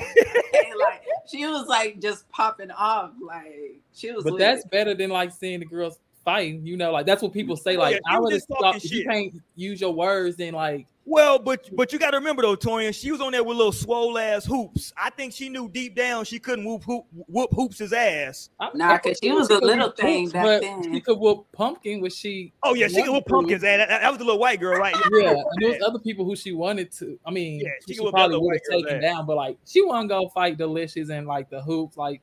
like 0.80 1.04
she 1.32 1.46
was 1.46 1.68
like 1.68 2.00
just 2.02 2.28
popping 2.30 2.72
off, 2.72 3.12
like 3.22 3.80
she 3.94 4.12
was. 4.12 4.24
But 4.24 4.34
with 4.34 4.40
that's 4.40 4.66
better 4.66 4.96
than 4.96 5.12
like 5.12 5.32
seeing 5.32 5.60
the 5.60 5.66
girls 5.68 6.00
fighting. 6.26 6.66
You 6.66 6.76
know, 6.76 6.92
like 6.92 7.06
that's 7.06 7.22
what 7.22 7.32
people 7.32 7.56
say. 7.56 7.78
Like 7.78 7.94
yeah, 7.94 8.00
I 8.14 8.20
would 8.20 8.34
have 8.34 8.40
just 8.42 8.50
talking 8.50 8.82
if 8.84 8.92
you 8.92 9.06
can't 9.06 9.34
use 9.56 9.80
your 9.80 9.94
words, 9.94 10.36
then 10.36 10.54
like 10.56 10.88
Well, 11.06 11.38
but 11.40 11.70
but 11.76 11.94
you 11.94 12.00
got 12.00 12.12
to 12.12 12.18
remember 12.18 12.42
though, 12.42 12.56
Torian, 12.58 12.94
she 12.94 13.12
was 13.12 13.22
on 13.22 13.32
there 13.32 13.44
with 13.44 13.56
little 13.56 13.72
swole 13.72 14.18
ass 14.18 14.46
Hoopz. 14.46 14.92
I 14.98 15.12
think 15.12 15.32
she 15.34 15.48
knew 15.50 15.70
deep 15.70 15.96
down 15.96 16.26
she 16.26 16.40
couldn't 16.40 16.66
whoop 16.66 16.84
hoop, 16.84 17.06
whoop 17.28 17.52
Hoopz 17.52 17.78
his 17.78 17.94
ass. 17.94 18.50
I, 18.60 18.70
Nah, 18.74 18.94
I 18.94 18.98
'cause 18.98 19.04
think 19.04 19.18
she 19.22 19.32
was 19.32 19.50
a 19.52 19.60
little 19.60 19.92
thing 19.92 20.24
Poops, 20.26 20.34
back 20.34 20.44
but 20.44 20.62
then. 20.62 20.94
She 20.94 21.00
could 21.02 21.20
whoop 21.20 21.46
pumpkin, 21.54 22.02
was 22.02 22.16
she? 22.18 22.52
Oh 22.64 22.74
yeah, 22.74 22.88
she 22.88 23.04
could 23.04 23.12
whoop 23.14 23.26
pumpkins. 23.28 23.64
ass. 23.64 23.78
That, 23.88 24.02
that 24.02 24.10
was 24.10 24.18
the 24.18 24.26
little 24.26 24.40
white 24.40 24.60
girl, 24.60 24.78
right? 24.80 24.96
Yeah, 25.14 25.30
and 25.30 25.44
there 25.60 25.70
was 25.70 25.82
other 25.86 26.00
people 26.00 26.26
who 26.26 26.36
she 26.36 26.52
wanted 26.54 26.92
to. 26.94 27.20
I 27.26 27.30
mean, 27.32 27.60
Yeah, 27.60 27.70
she, 27.88 27.94
she 27.94 28.00
could 28.04 28.12
probably 28.12 28.38
would 28.40 28.56
have 28.56 28.62
taken 28.82 28.96
ass. 28.98 29.02
down, 29.02 29.26
but 29.28 29.36
like 29.36 29.58
she 29.66 29.84
wasn't 29.86 30.10
gonna 30.10 30.30
fight 30.30 30.58
Delicious 30.58 31.10
and 31.10 31.28
like 31.28 31.50
the 31.52 31.62
Hoopz. 31.62 31.96
Like, 31.98 32.22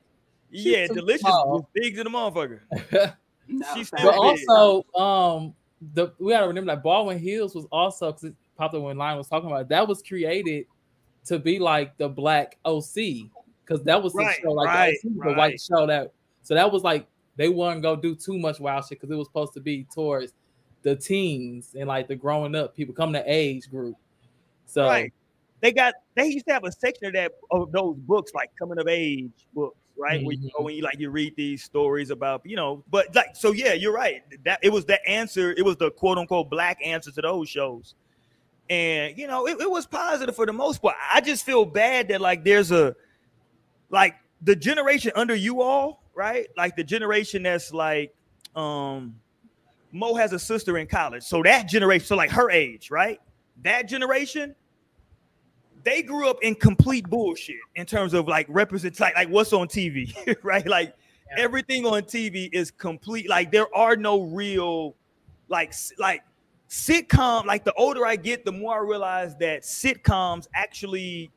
yeah, 0.51 0.85
delicious 0.87 1.23
was 1.23 1.63
big 1.73 1.95
to 1.95 2.03
the 2.03 2.09
motherfucker. 2.11 2.59
No, 3.47 3.65
She's 3.75 3.87
still 3.87 3.99
but 4.11 4.11
big. 4.35 4.47
also, 4.49 4.85
um, 4.99 5.53
the 5.93 6.13
we 6.19 6.31
gotta 6.31 6.47
remember 6.47 6.73
that 6.73 6.83
Baldwin 6.83 7.19
Hills 7.19 7.55
was 7.55 7.65
also 7.71 8.07
because 8.11 8.23
it 8.25 8.35
popped 8.57 8.73
up 8.75 8.81
when 8.81 8.97
Lion 8.97 9.17
was 9.17 9.27
talking 9.27 9.49
about 9.49 9.61
it, 9.63 9.69
that 9.69 9.87
was 9.87 10.01
created 10.01 10.65
to 11.25 11.39
be 11.39 11.59
like 11.59 11.97
the 11.97 12.07
black 12.07 12.57
OC 12.65 13.29
because 13.65 13.83
that 13.83 14.01
was 14.01 14.13
the 14.13 14.19
Right, 14.19 14.37
show 14.41 14.51
like 14.51 14.67
right, 14.67 14.97
the, 15.03 15.09
OC, 15.09 15.13
the 15.15 15.19
right. 15.21 15.37
white 15.37 15.61
show 15.61 15.85
that 15.87 16.11
so 16.41 16.53
that 16.53 16.71
was 16.71 16.83
like 16.83 17.07
they 17.35 17.49
weren't 17.49 17.81
gonna 17.81 18.01
do 18.01 18.15
too 18.15 18.37
much 18.37 18.59
wild 18.59 18.83
shit 18.85 18.99
because 18.99 19.11
it 19.11 19.17
was 19.17 19.27
supposed 19.27 19.53
to 19.53 19.59
be 19.59 19.85
towards 19.93 20.33
the 20.83 20.95
teens 20.95 21.75
and 21.77 21.87
like 21.87 22.07
the 22.07 22.15
growing 22.15 22.55
up 22.55 22.75
people 22.75 22.93
coming 22.93 23.13
to 23.13 23.23
age 23.31 23.69
group. 23.69 23.95
So 24.65 24.85
Right. 24.85 25.13
They 25.61 25.71
got 25.71 25.93
they 26.15 26.27
used 26.27 26.45
to 26.47 26.53
have 26.53 26.65
a 26.65 26.71
section 26.73 27.07
of 27.07 27.13
that 27.13 27.31
of 27.51 27.71
those 27.71 27.95
books 27.99 28.33
like 28.33 28.51
coming 28.59 28.77
of 28.79 28.87
age 28.89 29.31
books, 29.53 29.77
right? 29.97 30.23
Where 30.23 30.35
you 30.35 30.49
go 30.57 30.67
and 30.67 30.77
you 30.77 30.83
like 30.83 30.99
you 30.99 31.09
read 31.09 31.35
these 31.35 31.63
stories 31.63 32.09
about, 32.09 32.41
you 32.45 32.55
know, 32.55 32.83
but 32.89 33.15
like 33.15 33.35
so 33.35 33.51
yeah, 33.51 33.73
you're 33.73 33.93
right. 33.93 34.23
That 34.45 34.59
it 34.61 34.69
was 34.71 34.85
the 34.85 35.05
answer, 35.07 35.51
it 35.51 35.63
was 35.63 35.77
the 35.77 35.91
quote 35.91 36.17
unquote 36.17 36.49
black 36.49 36.79
answer 36.83 37.11
to 37.11 37.21
those 37.21 37.49
shows. 37.49 37.95
And 38.69 39.17
you 39.17 39.27
know, 39.27 39.47
it, 39.47 39.59
it 39.61 39.69
was 39.69 39.85
positive 39.85 40.35
for 40.35 40.45
the 40.45 40.53
most 40.53 40.81
part. 40.81 40.95
I 41.11 41.21
just 41.21 41.45
feel 41.45 41.65
bad 41.65 42.07
that 42.09 42.21
like 42.21 42.43
there's 42.43 42.71
a 42.71 42.95
like 43.89 44.15
the 44.41 44.55
generation 44.55 45.11
under 45.15 45.35
you 45.35 45.61
all, 45.61 46.03
right? 46.15 46.47
Like 46.57 46.75
the 46.75 46.83
generation 46.83 47.43
that's 47.43 47.73
like 47.73 48.13
um 48.55 49.15
Mo 49.93 50.15
has 50.15 50.33
a 50.33 50.39
sister 50.39 50.77
in 50.79 50.87
college. 50.87 51.23
So 51.23 51.43
that 51.43 51.67
generation, 51.67 52.05
so 52.07 52.15
like 52.15 52.31
her 52.31 52.49
age, 52.49 52.89
right? 52.89 53.19
That 53.61 53.87
generation, 53.87 54.55
they 55.83 56.01
grew 56.01 56.29
up 56.29 56.37
in 56.41 56.55
complete 56.55 57.09
bullshit 57.09 57.57
in 57.75 57.85
terms 57.85 58.13
of 58.13 58.27
like 58.27 58.47
represent 58.49 58.99
like, 58.99 59.15
like 59.15 59.29
what's 59.29 59.53
on 59.53 59.67
TV, 59.67 60.15
right? 60.43 60.65
Like 60.67 60.95
everything 61.37 61.85
on 61.85 62.03
TV 62.03 62.49
is 62.51 62.71
complete. 62.71 63.29
Like 63.29 63.51
there 63.51 63.73
are 63.75 63.95
no 63.95 64.21
real 64.21 64.95
like 65.49 65.73
like 65.99 66.23
sitcom. 66.69 67.45
Like 67.45 67.63
the 67.63 67.73
older 67.73 68.05
I 68.05 68.15
get, 68.15 68.45
the 68.45 68.51
more 68.51 68.75
I 68.75 68.79
realize 68.79 69.35
that 69.37 69.63
sitcoms 69.63 70.47
actually 70.55 71.31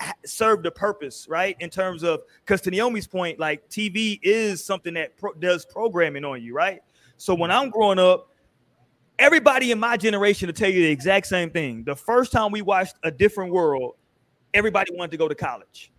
ha- 0.00 0.12
serve 0.24 0.62
the 0.62 0.70
purpose, 0.70 1.26
right? 1.28 1.56
In 1.60 1.70
terms 1.70 2.02
of 2.02 2.20
because 2.44 2.60
to 2.62 2.70
Naomi's 2.70 3.06
point, 3.06 3.38
like 3.38 3.68
TV 3.68 4.18
is 4.22 4.64
something 4.64 4.94
that 4.94 5.16
pro- 5.16 5.34
does 5.34 5.64
programming 5.64 6.24
on 6.24 6.42
you, 6.42 6.54
right? 6.54 6.80
So 7.16 7.34
when 7.34 7.50
I'm 7.50 7.70
growing 7.70 7.98
up, 7.98 8.28
everybody 9.18 9.70
in 9.70 9.78
my 9.78 9.96
generation 9.96 10.46
to 10.46 10.52
tell 10.52 10.70
you 10.70 10.82
the 10.82 10.90
exact 10.90 11.26
same 11.26 11.50
thing. 11.50 11.84
The 11.84 11.96
first 11.96 12.32
time 12.32 12.52
we 12.52 12.62
watched 12.62 12.96
A 13.02 13.10
Different 13.10 13.52
World, 13.52 13.94
everybody 14.54 14.94
wanted 14.94 15.12
to 15.12 15.16
go 15.16 15.28
to 15.28 15.34
college. 15.34 15.92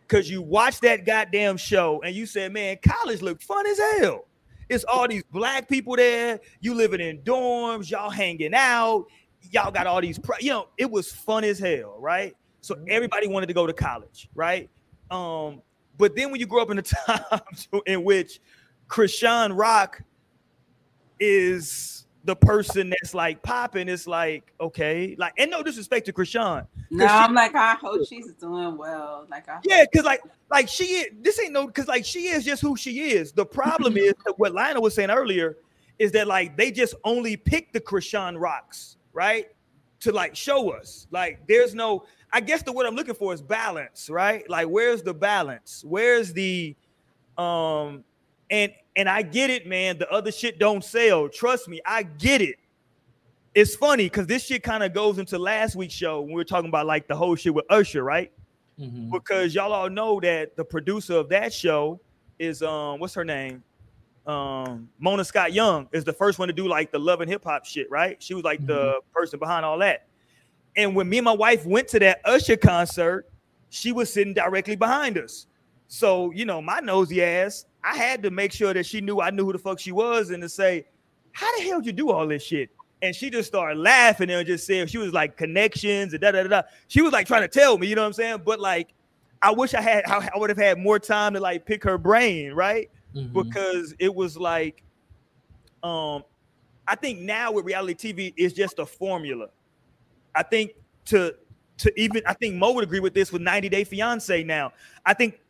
Because 0.00 0.30
you 0.30 0.42
watched 0.42 0.82
that 0.82 1.06
goddamn 1.06 1.56
show 1.56 2.02
and 2.02 2.14
you 2.14 2.26
said, 2.26 2.52
man, 2.52 2.76
college 2.86 3.22
looked 3.22 3.42
fun 3.42 3.66
as 3.66 3.78
hell. 3.78 4.26
It's 4.68 4.84
all 4.84 5.08
these 5.08 5.22
black 5.30 5.68
people 5.68 5.96
there. 5.96 6.40
You 6.60 6.74
living 6.74 7.00
in 7.00 7.18
dorms, 7.22 7.90
y'all 7.90 8.10
hanging 8.10 8.54
out. 8.54 9.06
Y'all 9.50 9.70
got 9.70 9.86
all 9.86 10.00
these, 10.00 10.20
you 10.40 10.50
know, 10.50 10.68
it 10.78 10.90
was 10.90 11.10
fun 11.12 11.44
as 11.44 11.58
hell, 11.58 11.96
right? 11.98 12.34
So 12.60 12.76
everybody 12.88 13.26
wanted 13.26 13.46
to 13.46 13.54
go 13.54 13.66
to 13.66 13.72
college, 13.72 14.28
right? 14.34 14.70
Um, 15.10 15.62
but 15.98 16.14
then 16.14 16.30
when 16.30 16.40
you 16.40 16.46
grow 16.46 16.62
up 16.62 16.70
in 16.70 16.76
the 16.76 16.82
times 17.06 17.68
in 17.86 18.04
which 18.04 18.40
Chrisean 18.88 19.58
Rock 19.58 20.02
is 21.18 22.01
the 22.24 22.36
person 22.36 22.90
that's 22.90 23.14
like 23.14 23.42
popping, 23.42 23.88
it's 23.88 24.06
like, 24.06 24.52
okay, 24.60 25.16
like, 25.18 25.32
and 25.38 25.50
no 25.50 25.62
disrespect 25.62 26.06
to 26.06 26.12
Chrisean. 26.12 26.66
no, 26.90 27.06
I'm 27.06 27.34
like, 27.34 27.54
I 27.54 27.74
hope 27.74 28.06
she's 28.06 28.32
doing 28.34 28.76
well. 28.76 29.26
Like, 29.30 29.48
I 29.48 29.58
Yeah, 29.64 29.84
because 29.90 30.04
like, 30.04 30.22
like 30.50 30.68
she 30.68 30.84
is, 30.84 31.06
this 31.20 31.40
ain't 31.40 31.52
no, 31.52 31.66
because 31.66 31.88
like 31.88 32.04
she 32.04 32.28
is 32.28 32.44
just 32.44 32.62
who 32.62 32.76
she 32.76 33.00
is. 33.10 33.32
The 33.32 33.46
problem 33.46 33.96
is 33.96 34.14
that 34.24 34.38
what 34.38 34.52
Lionel 34.52 34.82
was 34.82 34.94
saying 34.94 35.10
earlier 35.10 35.56
is 35.98 36.12
that 36.12 36.26
like 36.26 36.56
they 36.56 36.70
just 36.70 36.94
only 37.04 37.36
pick 37.36 37.72
the 37.72 37.80
Chrisean 37.80 38.38
rocks, 38.38 38.96
right? 39.12 39.48
To 40.00 40.12
like 40.12 40.36
show 40.36 40.70
us. 40.70 41.06
Like, 41.10 41.46
there's 41.48 41.74
no, 41.74 42.04
I 42.32 42.40
guess 42.40 42.62
the 42.62 42.72
word 42.72 42.86
I'm 42.86 42.94
looking 42.94 43.14
for 43.14 43.34
is 43.34 43.42
balance, 43.42 44.08
right? 44.08 44.48
Like, 44.48 44.68
where's 44.68 45.02
the 45.02 45.14
balance? 45.14 45.84
Where's 45.86 46.32
the 46.32 46.76
um 47.38 48.04
and 48.50 48.72
and 48.96 49.08
I 49.08 49.22
get 49.22 49.50
it, 49.50 49.66
man. 49.66 49.98
The 49.98 50.10
other 50.10 50.30
shit 50.32 50.58
don't 50.58 50.84
sell. 50.84 51.28
Trust 51.28 51.68
me, 51.68 51.80
I 51.86 52.02
get 52.02 52.40
it. 52.42 52.56
It's 53.54 53.74
funny 53.74 54.04
because 54.06 54.26
this 54.26 54.44
shit 54.44 54.62
kind 54.62 54.82
of 54.82 54.94
goes 54.94 55.18
into 55.18 55.38
last 55.38 55.76
week's 55.76 55.94
show 55.94 56.20
when 56.20 56.28
we 56.30 56.34
were 56.36 56.44
talking 56.44 56.68
about 56.68 56.86
like 56.86 57.06
the 57.08 57.14
whole 57.16 57.34
shit 57.36 57.54
with 57.54 57.66
Usher, 57.70 58.02
right? 58.04 58.32
Mhm. 58.80 59.10
because 59.12 59.54
y'all 59.54 59.72
all 59.74 59.90
know 59.90 60.18
that 60.20 60.56
the 60.56 60.64
producer 60.64 61.16
of 61.16 61.28
that 61.28 61.52
show 61.52 62.00
is 62.38 62.62
um 62.62 62.98
what's 62.98 63.12
her 63.12 63.24
name 63.24 63.62
um 64.26 64.88
Mona 64.98 65.24
Scott-Young 65.26 65.88
is 65.92 66.04
the 66.04 66.12
first 66.14 66.38
one 66.38 66.48
to 66.48 66.54
do 66.54 66.66
like 66.66 66.90
the 66.90 66.98
love 66.98 67.20
and 67.20 67.30
hip-hop 67.30 67.66
shit 67.66 67.90
right 67.90 68.20
she 68.22 68.32
was 68.32 68.44
like 68.44 68.64
the 68.66 69.00
person 69.14 69.38
behind 69.38 69.66
all 69.66 69.78
that 69.80 70.06
And 70.74 70.96
when 70.96 71.06
me 71.06 71.18
and 71.18 71.26
my 71.26 71.32
wife 71.34 71.66
went 71.66 71.86
to 71.88 71.98
that 71.98 72.22
Usher 72.24 72.56
concert, 72.56 73.28
she 73.68 73.92
was 73.92 74.10
sitting 74.10 74.32
directly 74.32 74.74
behind 74.74 75.18
us. 75.18 75.46
So, 75.86 76.30
you 76.32 76.46
know, 76.46 76.62
my 76.62 76.80
nosy 76.80 77.22
ass, 77.22 77.66
I 77.84 77.96
had 77.96 78.22
to 78.22 78.30
make 78.30 78.52
sure 78.52 78.72
that 78.72 78.86
she 78.86 79.00
knew 79.00 79.20
I 79.20 79.30
knew 79.30 79.44
who 79.44 79.52
the 79.52 79.58
fuck 79.58 79.78
she 79.78 79.92
was 79.92 80.30
and 80.30 80.42
to 80.42 80.48
say, 80.48 80.86
How 81.32 81.56
the 81.58 81.64
hell 81.64 81.80
did 81.80 81.86
you 81.86 81.92
do 81.92 82.10
all 82.10 82.26
this 82.26 82.42
shit? 82.42 82.70
And 83.02 83.14
she 83.14 83.30
just 83.30 83.48
started 83.48 83.78
laughing 83.78 84.30
and 84.30 84.46
just 84.46 84.66
said 84.66 84.88
she 84.88 84.98
was 84.98 85.12
like 85.12 85.36
connections 85.36 86.12
and 86.12 86.22
da 86.22 86.30
da 86.30 86.44
da. 86.44 86.62
She 86.86 87.00
was 87.02 87.12
like 87.12 87.26
trying 87.26 87.42
to 87.42 87.48
tell 87.48 87.76
me, 87.76 87.88
you 87.88 87.96
know 87.96 88.02
what 88.02 88.06
I'm 88.08 88.12
saying? 88.12 88.42
But 88.44 88.60
like, 88.60 88.94
I 89.42 89.50
wish 89.50 89.74
I 89.74 89.80
had, 89.80 90.04
I 90.06 90.30
would 90.36 90.50
have 90.50 90.58
had 90.58 90.78
more 90.78 91.00
time 91.00 91.34
to 91.34 91.40
like 91.40 91.66
pick 91.66 91.82
her 91.82 91.98
brain, 91.98 92.52
right? 92.52 92.88
Mhm. 93.14 93.32
Because 93.32 93.92
it 93.98 94.14
was 94.14 94.36
like, 94.36 94.84
um, 95.82 96.22
I 96.86 96.94
think 96.94 97.20
now 97.20 97.50
with 97.52 97.64
reality 97.64 98.12
TV, 98.12 98.34
is 98.36 98.52
just 98.52 98.78
a 98.78 98.86
formula. 98.86 99.48
I 100.34 100.42
think 100.44 100.72
to 101.06 101.34
to 101.78 102.00
even 102.00 102.22
I 102.26 102.34
think 102.34 102.54
Mo 102.54 102.72
would 102.72 102.84
agree 102.84 103.00
with 103.00 103.14
this 103.14 103.32
with 103.32 103.42
90 103.42 103.68
Day 103.68 103.84
Fiance 103.84 104.44
now. 104.44 104.72
I 105.04 105.14
think 105.14 105.40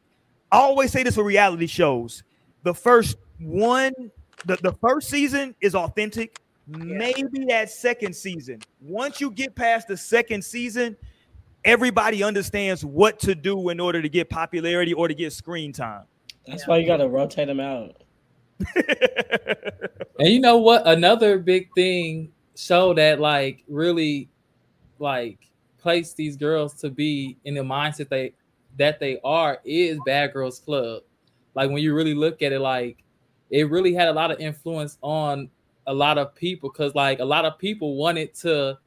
I 0.53 0.59
always 0.59 0.93
say 0.93 1.03
this 1.03 1.17
for 1.17 1.25
reality 1.25 1.67
shows. 1.67 2.23
The 2.63 2.75
first 2.75 3.17
one, 3.41 3.93
the, 4.47 4.57
the 4.63 4.75
first 4.81 5.09
season 5.09 5.57
is 5.61 5.75
authentic. 5.75 6.39
Maybe 6.69 7.47
that 7.49 7.71
second 7.71 8.15
season. 8.15 8.61
Once 8.81 9.21
you 9.21 9.31
get 9.31 9.57
past 9.57 9.89
the 9.89 9.97
second 9.97 10.45
season, 10.45 10.97
everybody 11.65 12.23
understands 12.23 12.85
what 12.85 13.19
to 13.21 13.35
do 13.35 13.71
in 13.71 13.81
order 13.81 14.01
to 14.01 14.09
get 14.09 14.31
popularity 14.31 14.93
or 14.93 15.09
to 15.09 15.15
get 15.15 15.33
screen 15.33 15.73
time. 15.73 16.05
That's 16.47 16.69
why 16.69 16.77
you 16.77 16.87
gotta 16.87 17.09
rotate 17.09 17.49
them 17.49 17.59
out. 17.59 17.97
And 20.23 20.33
you 20.33 20.39
know 20.39 20.59
what? 20.59 20.87
Another 20.87 21.39
big 21.39 21.69
thing 21.75 22.31
show 22.55 22.95
that 22.95 23.19
like 23.19 23.65
really 23.67 24.29
like 25.01 25.39
place 25.79 26.13
these 26.13 26.37
girls 26.37 26.75
to 26.75 26.91
be 26.91 27.37
in 27.45 27.55
the 27.55 27.61
mindset 27.63 28.09
they 28.09 28.33
that 28.79 29.01
they 29.01 29.21
are 29.25 29.61
is 29.65 29.99
Bad 30.07 30.33
Girls 30.33 30.59
Club. 30.61 31.03
Like 31.55 31.71
when 31.71 31.83
you 31.83 31.95
really 31.95 32.15
look 32.15 32.43
at 32.43 32.53
it, 32.53 32.61
like 32.61 33.03
it 33.51 33.71
really 33.71 33.95
had 33.95 34.09
a 34.09 34.13
lot 34.13 34.31
of 34.31 34.41
influence 34.41 34.99
on 35.03 35.51
a 35.87 35.95
lot 35.95 36.19
of 36.19 36.35
people 36.35 36.71
because 36.71 36.95
like 36.95 37.21
a 37.21 37.25
lot 37.25 37.45
of 37.45 37.59
people 37.59 37.97
wanted 37.97 38.35
to 38.35 38.79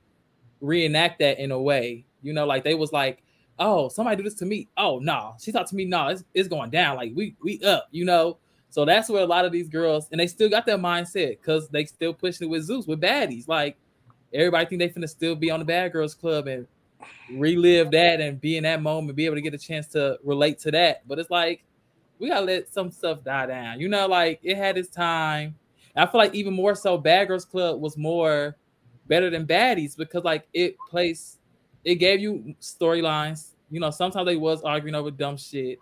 reenact 0.62 1.20
that 1.20 1.40
in 1.40 1.52
a 1.52 1.62
way. 1.62 2.06
You 2.22 2.34
know, 2.34 2.46
like 2.46 2.64
they 2.64 2.74
was 2.74 2.92
like, 2.92 3.22
oh, 3.60 3.90
somebody 3.90 4.18
do 4.18 4.24
this 4.24 4.34
to 4.36 4.46
me. 4.46 4.68
Oh 4.78 5.00
no, 5.00 5.36
she 5.40 5.52
thought 5.52 5.68
to 5.68 5.76
me, 5.76 5.86
no, 5.86 6.08
it's, 6.08 6.24
it's 6.34 6.48
going 6.48 6.72
down. 6.72 6.96
Like 6.96 7.12
we 7.16 7.36
we 7.42 7.62
up, 7.62 7.88
you 7.92 8.06
know. 8.06 8.38
So 8.70 8.84
that's 8.84 9.08
where 9.08 9.24
a 9.24 9.28
lot 9.28 9.46
of 9.46 9.54
these 9.54 9.70
girls 9.70 10.10
and 10.12 10.20
they 10.20 10.28
still 10.28 10.50
got 10.50 10.66
that 10.66 10.80
mindset 10.80 11.40
because 11.40 11.70
they 11.70 11.86
still 11.86 12.14
pushing 12.14 12.48
it 12.48 12.52
with 12.52 12.64
Zeus 12.64 12.88
with 12.88 13.00
baddies. 13.00 13.48
Like 13.48 13.78
everybody 14.34 14.66
think 14.66 14.80
they 14.80 14.90
finna 14.90 15.08
still 15.08 15.36
be 15.36 15.50
on 15.52 15.60
the 15.60 15.66
Bad 15.66 15.94
Girls 15.94 16.14
Club 16.14 16.48
and 16.48 16.68
relive 17.32 17.92
that 17.92 18.22
and 18.22 18.40
be 18.40 18.58
in 18.58 18.64
that 18.64 18.82
moment, 18.82 19.16
be 19.16 19.26
able 19.26 19.36
to 19.36 19.42
get 19.42 19.54
a 19.54 19.58
chance 19.58 19.88
to 19.88 20.18
relate 20.24 20.60
to 20.60 20.72
that. 20.72 21.08
But 21.08 21.20
it's 21.20 21.30
like 21.30 21.64
we 22.20 22.30
gotta 22.30 22.46
let 22.46 22.72
some 22.74 22.92
stuff 22.92 23.24
die 23.24 23.48
down. 23.48 23.80
You 23.80 23.90
know, 23.90 24.08
like 24.08 24.40
it 24.44 24.58
had 24.58 24.78
its 24.78 24.90
time. 24.90 25.56
I 25.96 26.06
feel 26.06 26.20
like 26.20 26.36
even 26.36 26.54
more 26.54 26.76
so, 26.76 26.98
Bad 26.98 27.30
Girls 27.30 27.46
Club 27.46 27.80
was 27.80 27.98
more 27.98 28.58
better 29.08 29.30
than 29.30 29.46
Baddies 29.46 29.96
because 29.96 30.24
like 30.24 30.48
it 30.54 30.76
placed, 30.90 31.40
it 31.84 31.96
gave 31.96 32.20
you 32.20 32.56
storylines. 32.62 33.52
You 33.72 33.80
know, 33.80 33.92
sometimes 33.92 34.26
they 34.26 34.36
was 34.36 34.62
arguing 34.64 34.96
over 34.96 35.10
dumb 35.10 35.38
shit, 35.38 35.80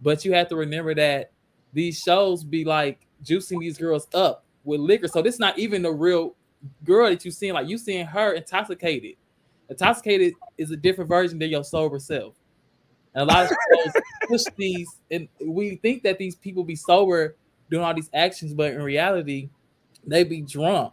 but 0.00 0.24
you 0.24 0.32
have 0.32 0.48
to 0.48 0.56
remember 0.56 0.94
that 0.94 1.32
these 1.72 1.98
shows 1.98 2.42
be 2.42 2.64
like 2.64 3.06
juicing 3.22 3.60
these 3.60 3.78
girls 3.78 4.08
up 4.14 4.44
with 4.64 4.80
liquor. 4.80 5.08
So 5.08 5.22
this 5.22 5.34
is 5.34 5.40
not 5.40 5.58
even 5.58 5.82
the 5.82 5.92
real 5.92 6.36
girl 6.84 7.08
that 7.08 7.24
you 7.24 7.30
seeing. 7.30 7.52
Like 7.54 7.68
you 7.68 7.78
seeing 7.78 8.06
her 8.06 8.32
intoxicated. 8.32 9.16
Intoxicated 9.70 10.34
is 10.58 10.72
a 10.72 10.76
different 10.76 11.08
version 11.08 11.38
than 11.38 11.48
your 11.48 11.64
sober 11.64 12.00
self. 12.00 12.34
And 13.14 13.22
a 13.22 13.32
lot 13.32 13.44
of 13.44 13.50
shows 13.84 14.02
push 14.28 14.44
these, 14.56 14.98
and 15.10 15.28
we 15.44 15.76
think 15.76 16.02
that 16.02 16.18
these 16.18 16.34
people 16.34 16.64
be 16.64 16.76
sober 16.76 17.36
doing 17.70 17.84
all 17.84 17.94
these 17.94 18.10
actions, 18.12 18.52
but 18.52 18.72
in 18.72 18.82
reality, 18.82 19.48
they 20.04 20.24
be 20.24 20.42
drunk. 20.42 20.92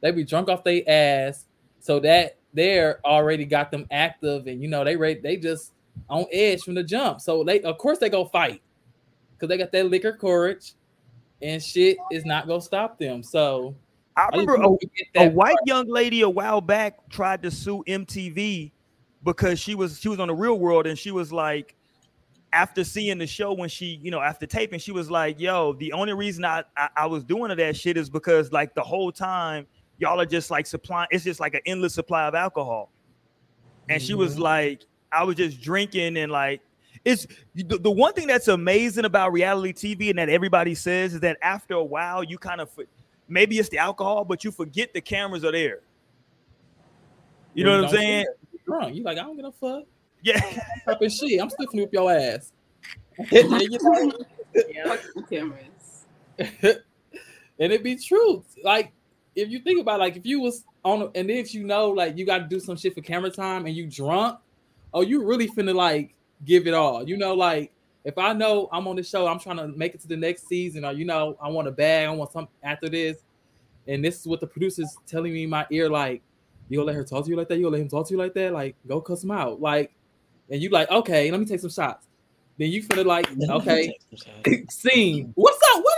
They 0.00 0.10
be 0.10 0.24
drunk 0.24 0.48
off 0.48 0.64
their 0.64 0.82
ass, 0.86 1.46
so 1.80 2.00
that 2.00 2.36
they're 2.52 3.00
already 3.04 3.44
got 3.44 3.70
them 3.70 3.86
active, 3.90 4.46
and 4.46 4.60
you 4.60 4.68
know 4.68 4.84
they 4.84 4.96
ready, 4.96 5.20
they 5.20 5.36
just 5.36 5.72
on 6.08 6.26
edge 6.32 6.62
from 6.62 6.74
the 6.74 6.82
jump. 6.82 7.20
So 7.20 7.44
they, 7.44 7.60
of 7.62 7.78
course, 7.78 7.98
they 7.98 8.08
go 8.08 8.24
fight 8.24 8.62
because 9.32 9.48
they 9.48 9.58
got 9.58 9.72
that 9.72 9.90
liquor 9.90 10.12
courage, 10.12 10.72
and 11.40 11.62
shit 11.62 11.98
is 12.10 12.24
not 12.24 12.48
gonna 12.48 12.60
stop 12.60 12.98
them. 12.98 13.22
So 13.22 13.76
I 14.18 14.22
I 14.22 14.28
remember 14.32 14.54
a, 14.56 14.68
want 14.68 14.80
to 14.80 14.88
get 14.88 15.06
a 15.16 15.30
white 15.30 15.56
young 15.64 15.88
lady 15.88 16.22
a 16.22 16.28
while 16.28 16.60
back 16.60 17.08
tried 17.08 17.42
to 17.44 17.50
sue 17.50 17.84
MTV 17.86 18.72
because 19.22 19.58
she 19.60 19.74
was 19.74 19.98
she 20.00 20.08
was 20.08 20.18
on 20.20 20.28
the 20.28 20.34
real 20.34 20.58
world 20.58 20.86
and 20.86 20.98
she 20.98 21.10
was 21.10 21.32
like 21.32 21.74
after 22.52 22.82
seeing 22.82 23.18
the 23.18 23.26
show 23.26 23.52
when 23.52 23.68
she 23.68 24.00
you 24.02 24.10
know 24.10 24.20
after 24.20 24.46
taping 24.46 24.78
she 24.78 24.90
was 24.92 25.10
like 25.10 25.38
yo 25.38 25.74
the 25.74 25.92
only 25.92 26.12
reason 26.14 26.44
I 26.44 26.64
I, 26.76 26.88
I 26.96 27.06
was 27.06 27.22
doing 27.24 27.54
that 27.56 27.76
shit 27.76 27.96
is 27.96 28.10
because 28.10 28.52
like 28.52 28.74
the 28.74 28.82
whole 28.82 29.12
time 29.12 29.66
y'all 29.98 30.20
are 30.20 30.26
just 30.26 30.50
like 30.50 30.66
supplying 30.66 31.08
it's 31.10 31.24
just 31.24 31.40
like 31.40 31.54
an 31.54 31.60
endless 31.66 31.94
supply 31.94 32.26
of 32.26 32.34
alcohol 32.34 32.90
and 33.88 34.00
she 34.02 34.14
was 34.14 34.36
Mhm. 34.36 34.40
like 34.40 34.82
I 35.12 35.24
was 35.24 35.36
just 35.36 35.60
drinking 35.60 36.16
and 36.16 36.32
like 36.32 36.60
it's 37.04 37.26
the, 37.54 37.78
the 37.78 37.90
one 37.90 38.12
thing 38.14 38.26
that's 38.26 38.48
amazing 38.48 39.04
about 39.04 39.32
reality 39.32 39.72
TV 39.96 40.10
and 40.10 40.18
that 40.18 40.28
everybody 40.28 40.74
says 40.74 41.14
is 41.14 41.20
that 41.20 41.38
after 41.42 41.74
a 41.74 41.84
while 41.84 42.24
you 42.24 42.38
kind 42.38 42.60
of 42.60 42.70
maybe 43.28 43.58
it's 43.58 43.68
the 43.68 43.78
alcohol, 43.78 44.24
but 44.24 44.42
you 44.44 44.50
forget 44.50 44.92
the 44.92 45.00
cameras 45.00 45.44
are 45.44 45.52
there. 45.52 45.80
You 47.54 47.64
know 47.64 47.76
what 47.76 47.90
I'm 47.90 47.96
saying? 47.96 48.24
care. 48.24 48.34
Drunk. 48.64 48.94
You 48.94 49.02
like 49.02 49.18
I 49.18 49.22
don't 49.22 49.36
give 49.36 49.44
a 49.44 49.52
fuck. 49.52 49.84
Yeah. 50.22 50.40
Type 50.84 51.00
of 51.00 51.12
shit. 51.12 51.40
I'm 51.40 51.50
still 51.50 51.66
finna 51.66 51.80
whip 51.82 51.92
your 51.92 52.12
ass. 52.12 52.52
Yeah. 54.70 54.96
cameras. 55.30 56.06
and 56.38 57.72
it 57.72 57.82
be 57.82 57.96
true. 57.96 58.44
Like 58.62 58.92
if 59.34 59.50
you 59.50 59.60
think 59.60 59.80
about 59.80 59.96
it, 60.00 60.02
like 60.02 60.16
if 60.16 60.24
you 60.24 60.40
was 60.40 60.64
on 60.84 61.10
and 61.14 61.28
then 61.28 61.36
if 61.36 61.52
you 61.52 61.64
know 61.64 61.90
like 61.90 62.16
you 62.16 62.24
got 62.24 62.38
to 62.38 62.44
do 62.44 62.60
some 62.60 62.76
shit 62.76 62.94
for 62.94 63.00
camera 63.00 63.30
time 63.30 63.66
and 63.66 63.74
you 63.74 63.86
drunk, 63.86 64.38
oh 64.94 65.02
you 65.02 65.24
really 65.24 65.48
finna 65.48 65.74
like 65.74 66.14
give 66.44 66.66
it 66.66 66.74
all. 66.74 67.08
You 67.08 67.16
know, 67.16 67.34
like 67.34 67.72
if 68.08 68.18
I 68.18 68.32
know 68.32 68.68
I'm 68.72 68.88
on 68.88 68.96
the 68.96 69.02
show, 69.02 69.26
I'm 69.26 69.38
trying 69.38 69.58
to 69.58 69.68
make 69.68 69.94
it 69.94 70.00
to 70.00 70.08
the 70.08 70.16
next 70.16 70.48
season, 70.48 70.84
or 70.84 70.92
you 70.92 71.04
know, 71.04 71.36
I 71.40 71.48
want 71.48 71.68
a 71.68 71.70
bag, 71.70 72.08
I 72.08 72.10
want 72.10 72.32
some 72.32 72.48
after 72.62 72.88
this, 72.88 73.18
and 73.86 74.04
this 74.04 74.20
is 74.20 74.26
what 74.26 74.40
the 74.40 74.46
producer's 74.46 74.96
telling 75.06 75.32
me 75.32 75.44
in 75.44 75.50
my 75.50 75.66
ear, 75.70 75.88
like, 75.88 76.22
you 76.68 76.78
gonna 76.78 76.86
let 76.86 76.96
her 76.96 77.04
talk 77.04 77.24
to 77.24 77.30
you 77.30 77.36
like 77.36 77.48
that? 77.48 77.56
You 77.56 77.64
gonna 77.64 77.76
let 77.76 77.82
him 77.82 77.88
talk 77.88 78.06
to 78.08 78.14
you 78.14 78.18
like 78.18 78.34
that? 78.34 78.52
Like, 78.52 78.76
go 78.86 79.00
cuss 79.00 79.24
him 79.24 79.30
out. 79.30 79.60
Like, 79.60 79.94
and 80.50 80.60
you 80.60 80.68
like, 80.70 80.90
okay, 80.90 81.30
let 81.30 81.40
me 81.40 81.46
take 81.46 81.60
some 81.60 81.70
shots. 81.70 82.06
Then 82.58 82.70
you 82.70 82.82
feel 82.82 83.04
like, 83.04 83.28
okay, 83.48 83.96
scene. 84.70 85.32
What's 85.34 85.60
up? 85.74 85.82
What? 85.82 85.94